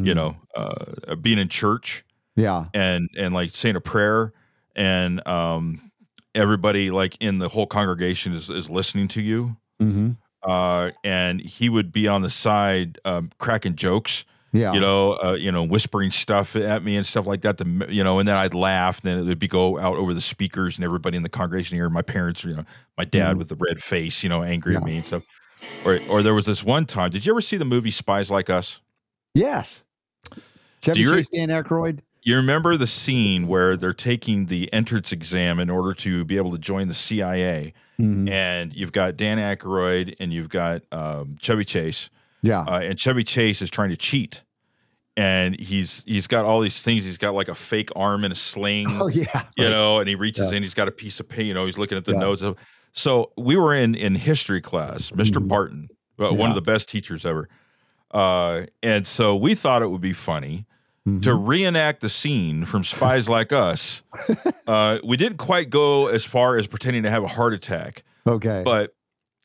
you 0.02 0.14
know, 0.14 0.38
uh, 0.56 1.16
being 1.16 1.38
in 1.40 1.50
church 1.50 2.04
yeah, 2.36 2.66
and 2.74 3.10
and 3.18 3.34
like 3.34 3.52
saying 3.52 3.76
a 3.76 3.82
prayer, 3.82 4.34
and 4.76 5.26
um, 5.28 5.92
everybody 6.36 6.92
like 6.92 7.18
in 7.20 7.40
the 7.40 7.50
whole 7.50 7.66
congregation 7.68 8.34
is 8.34 8.50
is 8.50 8.70
listening 8.70 9.08
to 9.10 9.22
you. 9.22 9.56
hmm 9.80 10.12
Uh, 10.44 10.92
and 11.04 11.42
he 11.42 11.70
would 11.70 11.92
be 11.92 12.08
on 12.08 12.22
the 12.22 12.30
side 12.30 13.00
um, 13.06 13.32
cracking 13.40 13.76
jokes 13.76 14.26
yeah, 14.54 14.72
you 14.72 14.80
know, 14.80 15.14
uh, 15.22 15.34
you 15.38 15.52
know, 15.52 15.64
whispering 15.64 16.12
stuff 16.12 16.56
at 16.56 16.82
me 16.82 16.96
and 16.96 17.06
stuff 17.06 17.26
like 17.28 17.42
that. 17.42 17.58
To 17.58 17.66
you 17.90 18.06
know, 18.06 18.20
and 18.20 18.28
then 18.28 18.38
I'd 18.38 18.54
laugh, 18.54 19.02
and 19.04 19.12
then 19.12 19.18
it 19.20 19.24
would 19.28 19.38
be 19.40 19.50
go 19.50 19.78
out 19.78 19.98
over 19.98 20.14
the 20.14 20.22
speakers, 20.22 20.78
and 20.78 20.86
everybody 20.86 21.18
in 21.18 21.24
the 21.24 21.30
congregation 21.30 21.76
here, 21.76 21.90
my 21.90 22.02
parents, 22.02 22.46
you 22.46 22.56
know, 22.56 22.64
my 22.98 23.04
dad 23.04 23.36
Mhm. 23.36 23.40
with 23.40 23.50
the 23.50 23.58
red 23.58 23.84
face, 23.84 24.24
you 24.24 24.30
know, 24.30 24.44
angry 24.44 24.78
at 24.78 24.86
me 24.86 24.96
and 24.96 25.06
stuff. 25.06 25.24
Or, 25.84 26.00
or 26.08 26.24
there 26.24 26.34
was 26.34 26.46
this 26.46 26.64
one 26.64 26.86
time. 26.86 27.10
Did 27.12 27.26
you 27.26 27.34
ever 27.34 27.42
see 27.42 27.58
the 27.58 27.66
movie 27.66 27.92
Spies 27.92 28.32
Like 28.32 28.50
Us? 28.50 28.80
yes. 29.34 29.82
Chevy 30.82 31.04
Chase, 31.04 31.28
Dan 31.28 31.50
Aykroyd. 31.50 32.00
You 32.26 32.36
remember 32.38 32.76
the 32.76 32.88
scene 32.88 33.48
where 33.48 33.78
they're 33.78 33.94
taking 33.94 34.48
the 34.48 34.72
entrance 34.74 35.12
exam 35.12 35.60
in 35.60 35.70
order 35.70 35.94
to 35.94 36.26
be 36.26 36.38
able 36.38 36.52
to 36.54 36.58
join 36.58 36.88
the 36.88 36.94
CIA, 36.96 37.72
Mhm. 38.00 38.28
and 38.28 38.74
you've 38.74 38.92
got 38.92 39.16
Dan 39.16 39.38
Aykroyd 39.38 40.16
and 40.20 40.34
you've 40.34 40.50
got 40.50 40.82
um, 40.92 41.38
Chevy 41.40 41.64
Chase, 41.64 42.10
Yeah, 42.42 42.62
uh, 42.62 42.80
and 42.80 43.00
Chevy 43.00 43.24
Chase 43.24 43.62
is 43.62 43.70
trying 43.70 43.92
to 43.92 43.96
cheat, 43.96 44.42
and 45.16 45.58
he's 45.60 46.04
he's 46.08 46.26
got 46.26 46.46
all 46.46 46.62
these 46.62 46.82
things. 46.82 47.06
He's 47.06 47.20
got 47.20 47.36
like 47.36 47.48
a 47.48 47.54
fake 47.56 47.90
arm 47.96 48.26
in 48.26 48.32
a 48.32 48.36
sling, 48.36 48.88
oh 49.00 49.08
yeah, 49.08 49.44
you 49.56 49.66
right. 49.66 49.70
know, 49.72 50.00
and 50.00 50.10
he 50.10 50.16
reaches 50.16 50.52
Yeah. 50.52 50.58
in. 50.58 50.64
He's 50.64 50.74
got 50.74 50.88
a 50.88 50.92
piece 50.92 51.20
of 51.20 51.30
paint. 51.30 51.46
You 51.48 51.54
know, 51.54 51.66
he's 51.68 51.78
looking 51.78 51.98
at 51.98 52.06
the 52.06 52.14
Yeah. 52.14 52.20
notes 52.20 52.42
of. 52.42 52.58
So 52.92 53.34
we 53.38 53.56
were 53.56 53.76
in 53.76 53.94
in 53.94 54.16
history 54.16 54.62
class, 54.62 55.14
mister 55.14 55.40
Mhm. 55.40 55.48
Barton, 55.48 55.90
uh, 56.20 56.30
one 56.30 56.40
Yeah. 56.40 56.50
of 56.50 56.56
the 56.56 56.62
best 56.62 56.90
teachers 56.90 57.24
ever, 57.24 57.48
uh, 58.12 58.64
and 58.82 59.06
so 59.06 59.36
we 59.36 59.54
thought 59.54 59.84
it 59.84 59.92
would 59.92 60.02
be 60.02 60.12
funny 60.14 60.66
Mhm. 61.08 61.22
to 61.22 61.36
reenact 61.36 62.02
the 62.02 62.10
scene 62.10 62.66
from 62.66 62.84
Spies 62.84 63.30
Like 63.30 63.54
Us. 63.54 64.02
uh, 64.68 64.98
we 65.04 65.18
didn't 65.18 65.38
quite 65.38 65.70
go 65.70 66.08
as 66.08 66.26
far 66.26 66.58
as 66.58 66.66
pretending 66.66 67.04
to 67.04 67.12
have 67.12 67.24
a 67.24 67.28
heart 67.28 67.54
attack, 67.54 68.04
okay, 68.26 68.64
but 68.66 68.96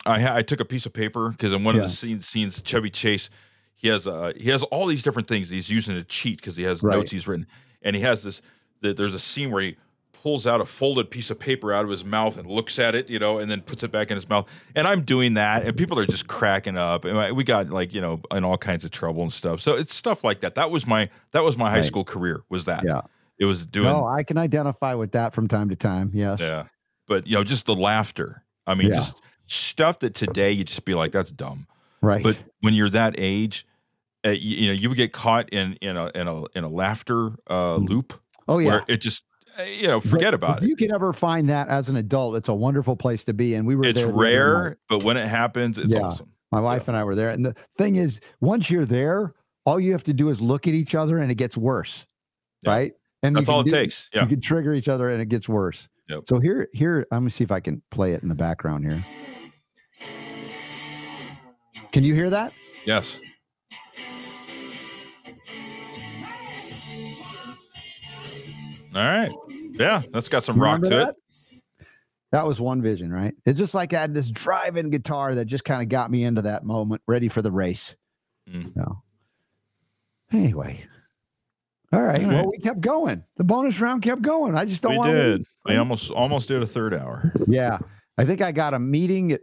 I 0.06 0.20
ha- 0.20 0.36
I 0.36 0.42
took 0.42 0.60
a 0.60 0.64
piece 0.64 0.86
of 0.86 0.94
paper 0.94 1.28
because 1.30 1.52
in 1.52 1.62
one 1.62 1.74
Yeah. 1.76 1.82
of 1.82 1.88
the 1.90 1.94
scenes, 1.94 2.26
scenes 2.26 2.62
Chevy 2.64 2.88
Chase, 2.88 3.28
he 3.76 3.88
has 3.88 4.06
uh, 4.06 4.32
he 4.36 4.48
has 4.48 4.62
all 4.64 4.86
these 4.86 5.02
different 5.02 5.28
things 5.28 5.50
he's 5.50 5.68
using 5.68 5.94
to 5.96 6.02
cheat 6.04 6.36
because 6.38 6.56
he 6.56 6.62
has 6.62 6.82
Right. 6.82 6.96
notes 6.96 7.10
he's 7.10 7.28
written, 7.28 7.46
and 7.82 7.94
he 7.94 8.00
has 8.02 8.22
this. 8.22 8.40
The, 8.80 8.94
there's 8.94 9.12
a 9.14 9.18
scene 9.18 9.50
where 9.50 9.60
he 9.62 9.76
pulls 10.22 10.46
out 10.46 10.60
a 10.60 10.66
folded 10.66 11.10
piece 11.10 11.30
of 11.30 11.38
paper 11.38 11.72
out 11.72 11.84
of 11.84 11.90
his 11.90 12.04
mouth 12.04 12.36
and 12.38 12.46
looks 12.50 12.78
at 12.78 12.94
it, 12.94 13.08
you 13.08 13.18
know, 13.18 13.38
and 13.38 13.50
then 13.50 13.60
puts 13.62 13.82
it 13.82 13.90
back 13.90 14.10
in 14.10 14.16
his 14.16 14.28
mouth. 14.28 14.46
And 14.74 14.86
I'm 14.86 15.02
doing 15.02 15.34
that, 15.34 15.64
and 15.64 15.76
people 15.76 15.98
are 15.98 16.06
just 16.06 16.26
cracking 16.28 16.76
up. 16.76 17.04
And 17.04 17.36
we 17.36 17.42
got 17.44 17.70
like 17.70 17.94
you 17.94 18.00
know 18.00 18.20
in 18.30 18.44
all 18.44 18.58
kinds 18.58 18.84
of 18.84 18.90
trouble 18.90 19.22
and 19.22 19.32
stuff. 19.32 19.60
So 19.60 19.74
it's 19.76 19.94
stuff 19.94 20.22
like 20.24 20.40
that. 20.40 20.54
That 20.56 20.70
was 20.70 20.86
my 20.86 21.08
that 21.32 21.42
was 21.44 21.56
my 21.56 21.70
high 21.70 21.76
Right. 21.76 21.84
school 21.84 22.04
career. 22.04 22.42
Was 22.50 22.66
that? 22.66 22.84
Yeah. 22.84 23.02
It 23.38 23.46
was 23.46 23.64
doing. 23.64 23.86
no, 23.88 24.06
I 24.06 24.22
can 24.22 24.36
identify 24.36 24.92
with 24.94 25.12
that 25.12 25.32
from 25.32 25.48
time 25.48 25.70
to 25.70 25.76
time. 25.76 26.10
Yes, 26.12 26.40
Yeah. 26.40 26.64
But 27.08 27.26
you 27.26 27.36
know, 27.36 27.44
just 27.44 27.64
the 27.66 27.74
laughter. 27.74 28.44
I 28.66 28.74
mean, 28.74 28.88
Yeah. 28.88 28.96
just 28.96 29.16
stuff 29.46 29.98
that 30.00 30.14
today 30.14 30.50
you 30.52 30.64
just 30.64 30.84
be 30.84 30.94
like, 30.94 31.12
that's 31.12 31.30
dumb. 31.30 31.66
right. 32.02 32.22
But 32.22 32.38
when 32.60 32.74
you're 32.74 32.90
that 32.90 33.14
age, 33.18 33.66
uh, 34.26 34.30
you, 34.30 34.56
you 34.58 34.66
know, 34.68 34.72
you 34.74 34.88
would 34.90 34.96
get 34.98 35.12
caught 35.12 35.48
in 35.48 35.74
in 35.80 35.96
a 35.96 36.10
in 36.14 36.28
a 36.28 36.44
in 36.54 36.64
a 36.64 36.68
laughter 36.68 37.28
uh, 37.46 37.78
Mhm. 37.78 37.88
loop 37.88 38.20
oh 38.46 38.58
yeah, 38.58 38.68
where 38.68 38.82
it 38.88 38.98
just 38.98 39.22
Uh, 39.60 39.64
you 39.64 39.86
know 39.88 40.00
forget 40.00 40.32
But 40.32 40.34
about 40.34 40.62
it. 40.62 40.68
You 40.68 40.76
can 40.76 40.90
ever 40.92 41.12
find 41.12 41.48
that 41.50 41.68
as 41.68 41.88
an 41.88 41.96
adult. 41.96 42.36
It's 42.36 42.48
a 42.48 42.54
wonderful 42.54 42.96
place 42.96 43.24
to 43.24 43.32
be, 43.34 43.54
and 43.54 43.66
we 43.66 43.74
were. 43.76 43.84
It's 43.84 43.94
there 43.94 44.06
the 44.06 44.12
other 44.12 44.16
night. 44.22 44.30
rare, 44.30 44.78
but 44.88 45.02
when 45.02 45.16
it 45.16 45.28
happens, 45.28 45.78
it's 45.78 45.92
Yeah. 45.92 46.00
awesome. 46.02 46.30
My 46.52 46.60
wife 46.60 46.88
and 46.88 46.96
I 46.96 47.04
were 47.04 47.14
there, 47.14 47.30
and 47.30 47.44
the 47.44 47.54
thing 47.76 47.96
is, 47.96 48.20
once 48.40 48.70
you're 48.70 48.84
there, 48.86 49.34
all 49.64 49.78
you 49.78 49.92
have 49.92 50.04
to 50.04 50.12
do 50.12 50.30
is 50.30 50.40
look 50.40 50.66
at 50.66 50.74
each 50.74 50.94
other, 50.94 51.18
and 51.18 51.30
it 51.30 51.36
gets 51.36 51.56
worse, 51.56 52.06
Yeah. 52.62 52.70
right? 52.72 52.92
And 53.22 53.36
That's 53.36 53.48
all 53.48 53.60
it 53.60 53.64
do- 53.64 53.70
takes. 53.70 54.08
Yeah. 54.12 54.22
You 54.22 54.28
can 54.28 54.40
trigger 54.40 54.74
each 54.74 54.88
other, 54.88 55.08
and 55.10 55.20
it 55.22 55.26
gets 55.28 55.48
worse. 55.48 55.88
Yep. 56.08 56.24
So 56.28 56.40
here, 56.40 56.68
here, 56.72 57.06
I'm 57.12 57.20
gonna 57.20 57.30
see 57.30 57.44
if 57.44 57.52
I 57.52 57.60
can 57.60 57.82
play 57.90 58.12
it 58.14 58.22
in 58.22 58.28
the 58.28 58.34
background 58.34 58.84
here. 58.84 59.04
Can 61.92 62.02
you 62.04 62.14
hear 62.14 62.30
that? 62.30 62.52
Yes. 62.84 63.20
All 68.94 69.04
right. 69.06 69.30
Yeah, 69.80 70.02
that's 70.12 70.28
got 70.28 70.44
some 70.44 70.60
rock 70.60 70.80
to 70.80 70.82
remember 70.82 71.10
it. 71.10 71.16
that? 71.78 71.86
That 72.32 72.46
was 72.46 72.60
one 72.60 72.80
vision, 72.80 73.12
right? 73.12 73.34
It's 73.44 73.58
just 73.58 73.74
like 73.74 73.92
I 73.92 74.00
had 74.00 74.14
this 74.14 74.30
driving 74.30 74.90
guitar 74.90 75.34
that 75.34 75.46
just 75.46 75.64
kind 75.64 75.82
of 75.82 75.88
got 75.88 76.10
me 76.10 76.22
into 76.22 76.42
that 76.42 76.64
moment, 76.64 77.02
ready 77.08 77.28
for 77.28 77.42
the 77.42 77.50
race. 77.50 77.96
Mm. 78.48 78.76
No. 78.76 79.02
Anyway. 80.32 80.84
All 81.92 82.02
right. 82.02 82.22
All 82.22 82.30
Well, 82.30 82.46
we 82.46 82.58
kept 82.58 82.80
going. 82.80 83.24
The 83.36 83.42
bonus 83.42 83.80
round 83.80 84.02
kept 84.02 84.22
going. 84.22 84.54
I 84.54 84.64
just 84.64 84.80
don't 84.82 84.92
We 84.92 84.98
want 84.98 85.10
did. 85.10 85.44
We 85.64 85.76
almost 85.76 86.10
almost 86.12 86.46
did 86.46 86.62
a 86.62 86.66
third 86.66 86.94
hour. 86.94 87.32
Yeah. 87.48 87.78
I 88.16 88.24
think 88.24 88.42
I 88.42 88.52
got 88.52 88.74
a 88.74 88.78
meeting 88.78 89.32
at 89.32 89.40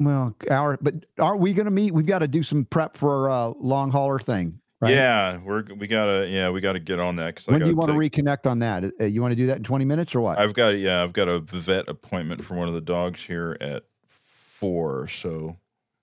well, 0.00 0.36
hour, 0.48 0.78
but 0.80 0.94
are 1.18 1.36
we 1.36 1.52
going 1.52 1.64
to 1.64 1.72
meet? 1.72 1.92
We've 1.92 2.06
got 2.06 2.20
to 2.20 2.28
do 2.28 2.44
some 2.44 2.64
prep 2.66 2.96
for 2.96 3.28
a 3.28 3.48
long 3.58 3.90
hauler 3.90 4.20
thing, 4.20 4.60
right? 4.80 4.92
Yeah, 4.92 5.38
we're 5.38 5.64
we 5.76 5.86
gotta 5.86 6.26
yeah 6.28 6.50
we 6.50 6.60
gotta 6.60 6.80
get 6.80 7.00
on 7.00 7.16
that 7.16 7.34
because 7.34 7.48
I 7.48 7.52
When 7.52 7.60
do 7.62 7.68
you 7.68 7.76
want 7.76 7.90
to 7.90 7.96
reconnect 7.96 8.46
on 8.46 8.58
that? 8.60 8.84
Uh, 9.00 9.04
you 9.04 9.20
want 9.20 9.32
to 9.32 9.36
do 9.36 9.46
that 9.46 9.58
in 9.58 9.64
20 9.64 9.84
minutes 9.84 10.14
or 10.14 10.20
what? 10.20 10.38
I've 10.38 10.54
got 10.54 10.70
yeah, 10.70 11.02
I've 11.02 11.12
got 11.12 11.28
a 11.28 11.40
vet 11.40 11.88
appointment 11.88 12.44
for 12.44 12.54
one 12.54 12.68
of 12.68 12.74
the 12.74 12.80
dogs 12.80 13.22
here 13.22 13.56
at 13.60 13.84
four. 14.08 15.08
So 15.08 15.56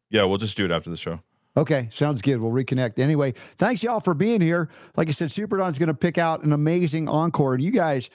yeah, 0.09 0.23
we'll 0.23 0.37
just 0.37 0.57
do 0.57 0.65
it 0.65 0.71
after 0.71 0.89
the 0.89 0.97
show. 0.97 1.19
Okay, 1.57 1.87
sounds 1.91 2.21
good. 2.21 2.37
We'll 2.37 2.51
reconnect. 2.51 2.99
Anyway, 2.99 3.33
thanks 3.57 3.81
y'all 3.81 4.01
for 4.01 4.13
being 4.13 4.41
here. 4.41 4.69
Like 4.97 5.07
I 5.07 5.11
said, 5.11 5.29
Superdon's 5.29 5.79
going 5.79 5.87
to 5.87 5.93
pick 5.93 6.17
out 6.17 6.43
an 6.43 6.51
amazing 6.51 7.07
encore, 7.07 7.53
and 7.53 7.63
you 7.63 7.71
guys, 7.71 8.09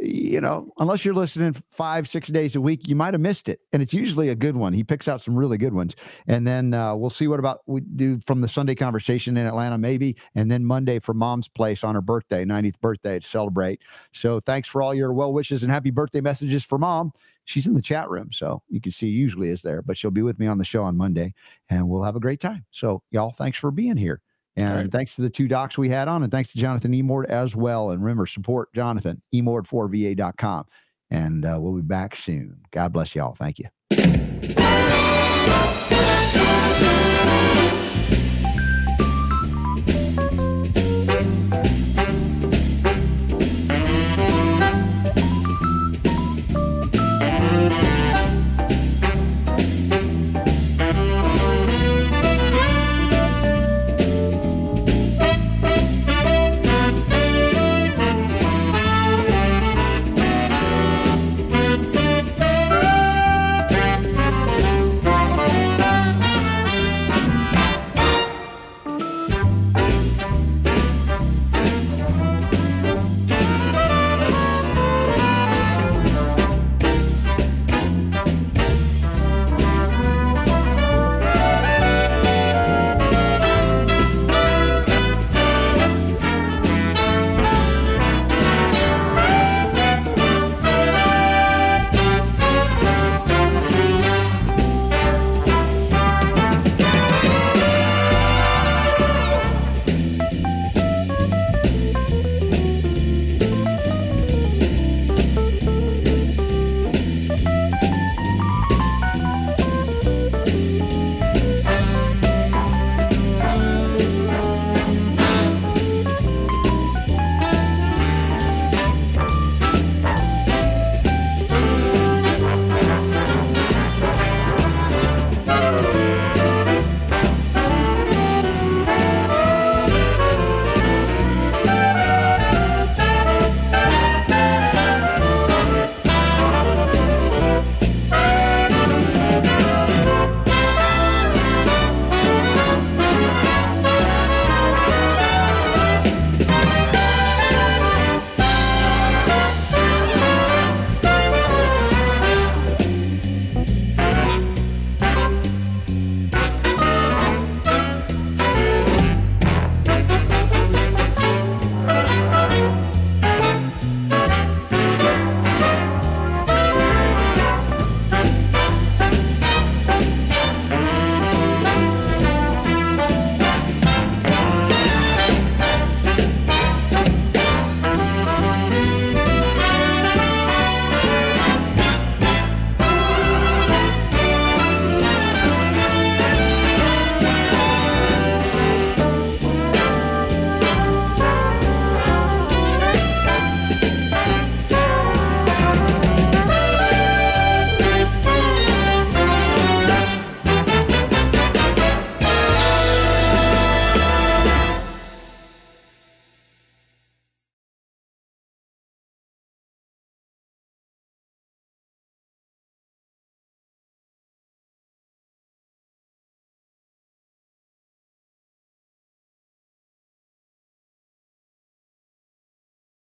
you 0.00 0.40
know, 0.40 0.72
unless 0.78 1.04
you're 1.04 1.14
listening 1.14 1.52
five, 1.52 2.08
six 2.08 2.28
days 2.28 2.56
a 2.56 2.60
week, 2.60 2.88
you 2.88 2.96
might 2.96 3.14
have 3.14 3.20
missed 3.20 3.48
it. 3.48 3.60
And 3.72 3.80
it's 3.80 3.94
usually 3.94 4.28
a 4.28 4.34
good 4.34 4.56
one. 4.56 4.72
He 4.72 4.82
picks 4.82 5.06
out 5.06 5.22
some 5.22 5.36
really 5.36 5.56
good 5.56 5.72
ones. 5.72 5.94
And 6.26 6.46
then 6.46 6.74
uh, 6.74 6.94
we'll 6.96 7.10
see 7.10 7.28
what 7.28 7.38
about 7.38 7.60
we 7.66 7.80
do 7.80 8.18
from 8.20 8.40
the 8.40 8.48
Sunday 8.48 8.74
conversation 8.74 9.36
in 9.36 9.46
Atlanta, 9.46 9.78
maybe. 9.78 10.16
And 10.34 10.50
then 10.50 10.64
Monday 10.64 10.98
for 10.98 11.14
mom's 11.14 11.48
place 11.48 11.84
on 11.84 11.94
her 11.94 12.02
birthday, 12.02 12.44
90th 12.44 12.80
birthday 12.80 13.20
to 13.20 13.26
celebrate. 13.26 13.82
So 14.12 14.40
thanks 14.40 14.68
for 14.68 14.82
all 14.82 14.94
your 14.94 15.12
well 15.12 15.32
wishes 15.32 15.62
and 15.62 15.70
happy 15.70 15.90
birthday 15.90 16.20
messages 16.20 16.64
for 16.64 16.78
mom. 16.78 17.12
She's 17.44 17.66
in 17.66 17.74
the 17.74 17.82
chat 17.82 18.08
room. 18.10 18.30
So 18.32 18.62
you 18.68 18.80
can 18.80 18.92
see 18.92 19.08
usually 19.08 19.50
is 19.50 19.62
there, 19.62 19.82
but 19.82 19.96
she'll 19.96 20.10
be 20.10 20.22
with 20.22 20.38
me 20.38 20.46
on 20.46 20.58
the 20.58 20.64
show 20.64 20.82
on 20.82 20.96
Monday 20.96 21.34
and 21.68 21.88
we'll 21.88 22.02
have 22.02 22.16
a 22.16 22.20
great 22.20 22.40
time. 22.40 22.64
So 22.70 23.02
y'all, 23.10 23.32
thanks 23.32 23.58
for 23.58 23.70
being 23.70 23.96
here. 23.96 24.22
And 24.56 24.74
right. 24.74 24.92
thanks 24.92 25.16
to 25.16 25.22
the 25.22 25.30
two 25.30 25.48
docs 25.48 25.76
we 25.76 25.88
had 25.88 26.06
on, 26.06 26.22
and 26.22 26.30
thanks 26.30 26.52
to 26.52 26.58
Jonathan 26.58 26.92
Emord 26.92 27.26
as 27.26 27.56
well. 27.56 27.90
And 27.90 28.02
remember, 28.02 28.26
support 28.26 28.72
Jonathan, 28.72 29.20
emord4va.com. 29.34 30.66
And 31.10 31.44
uh, 31.44 31.58
we'll 31.60 31.74
be 31.74 31.82
back 31.82 32.14
soon. 32.14 32.60
God 32.70 32.92
bless 32.92 33.14
y'all. 33.14 33.34
Thank 33.34 33.58
you. 33.58 33.66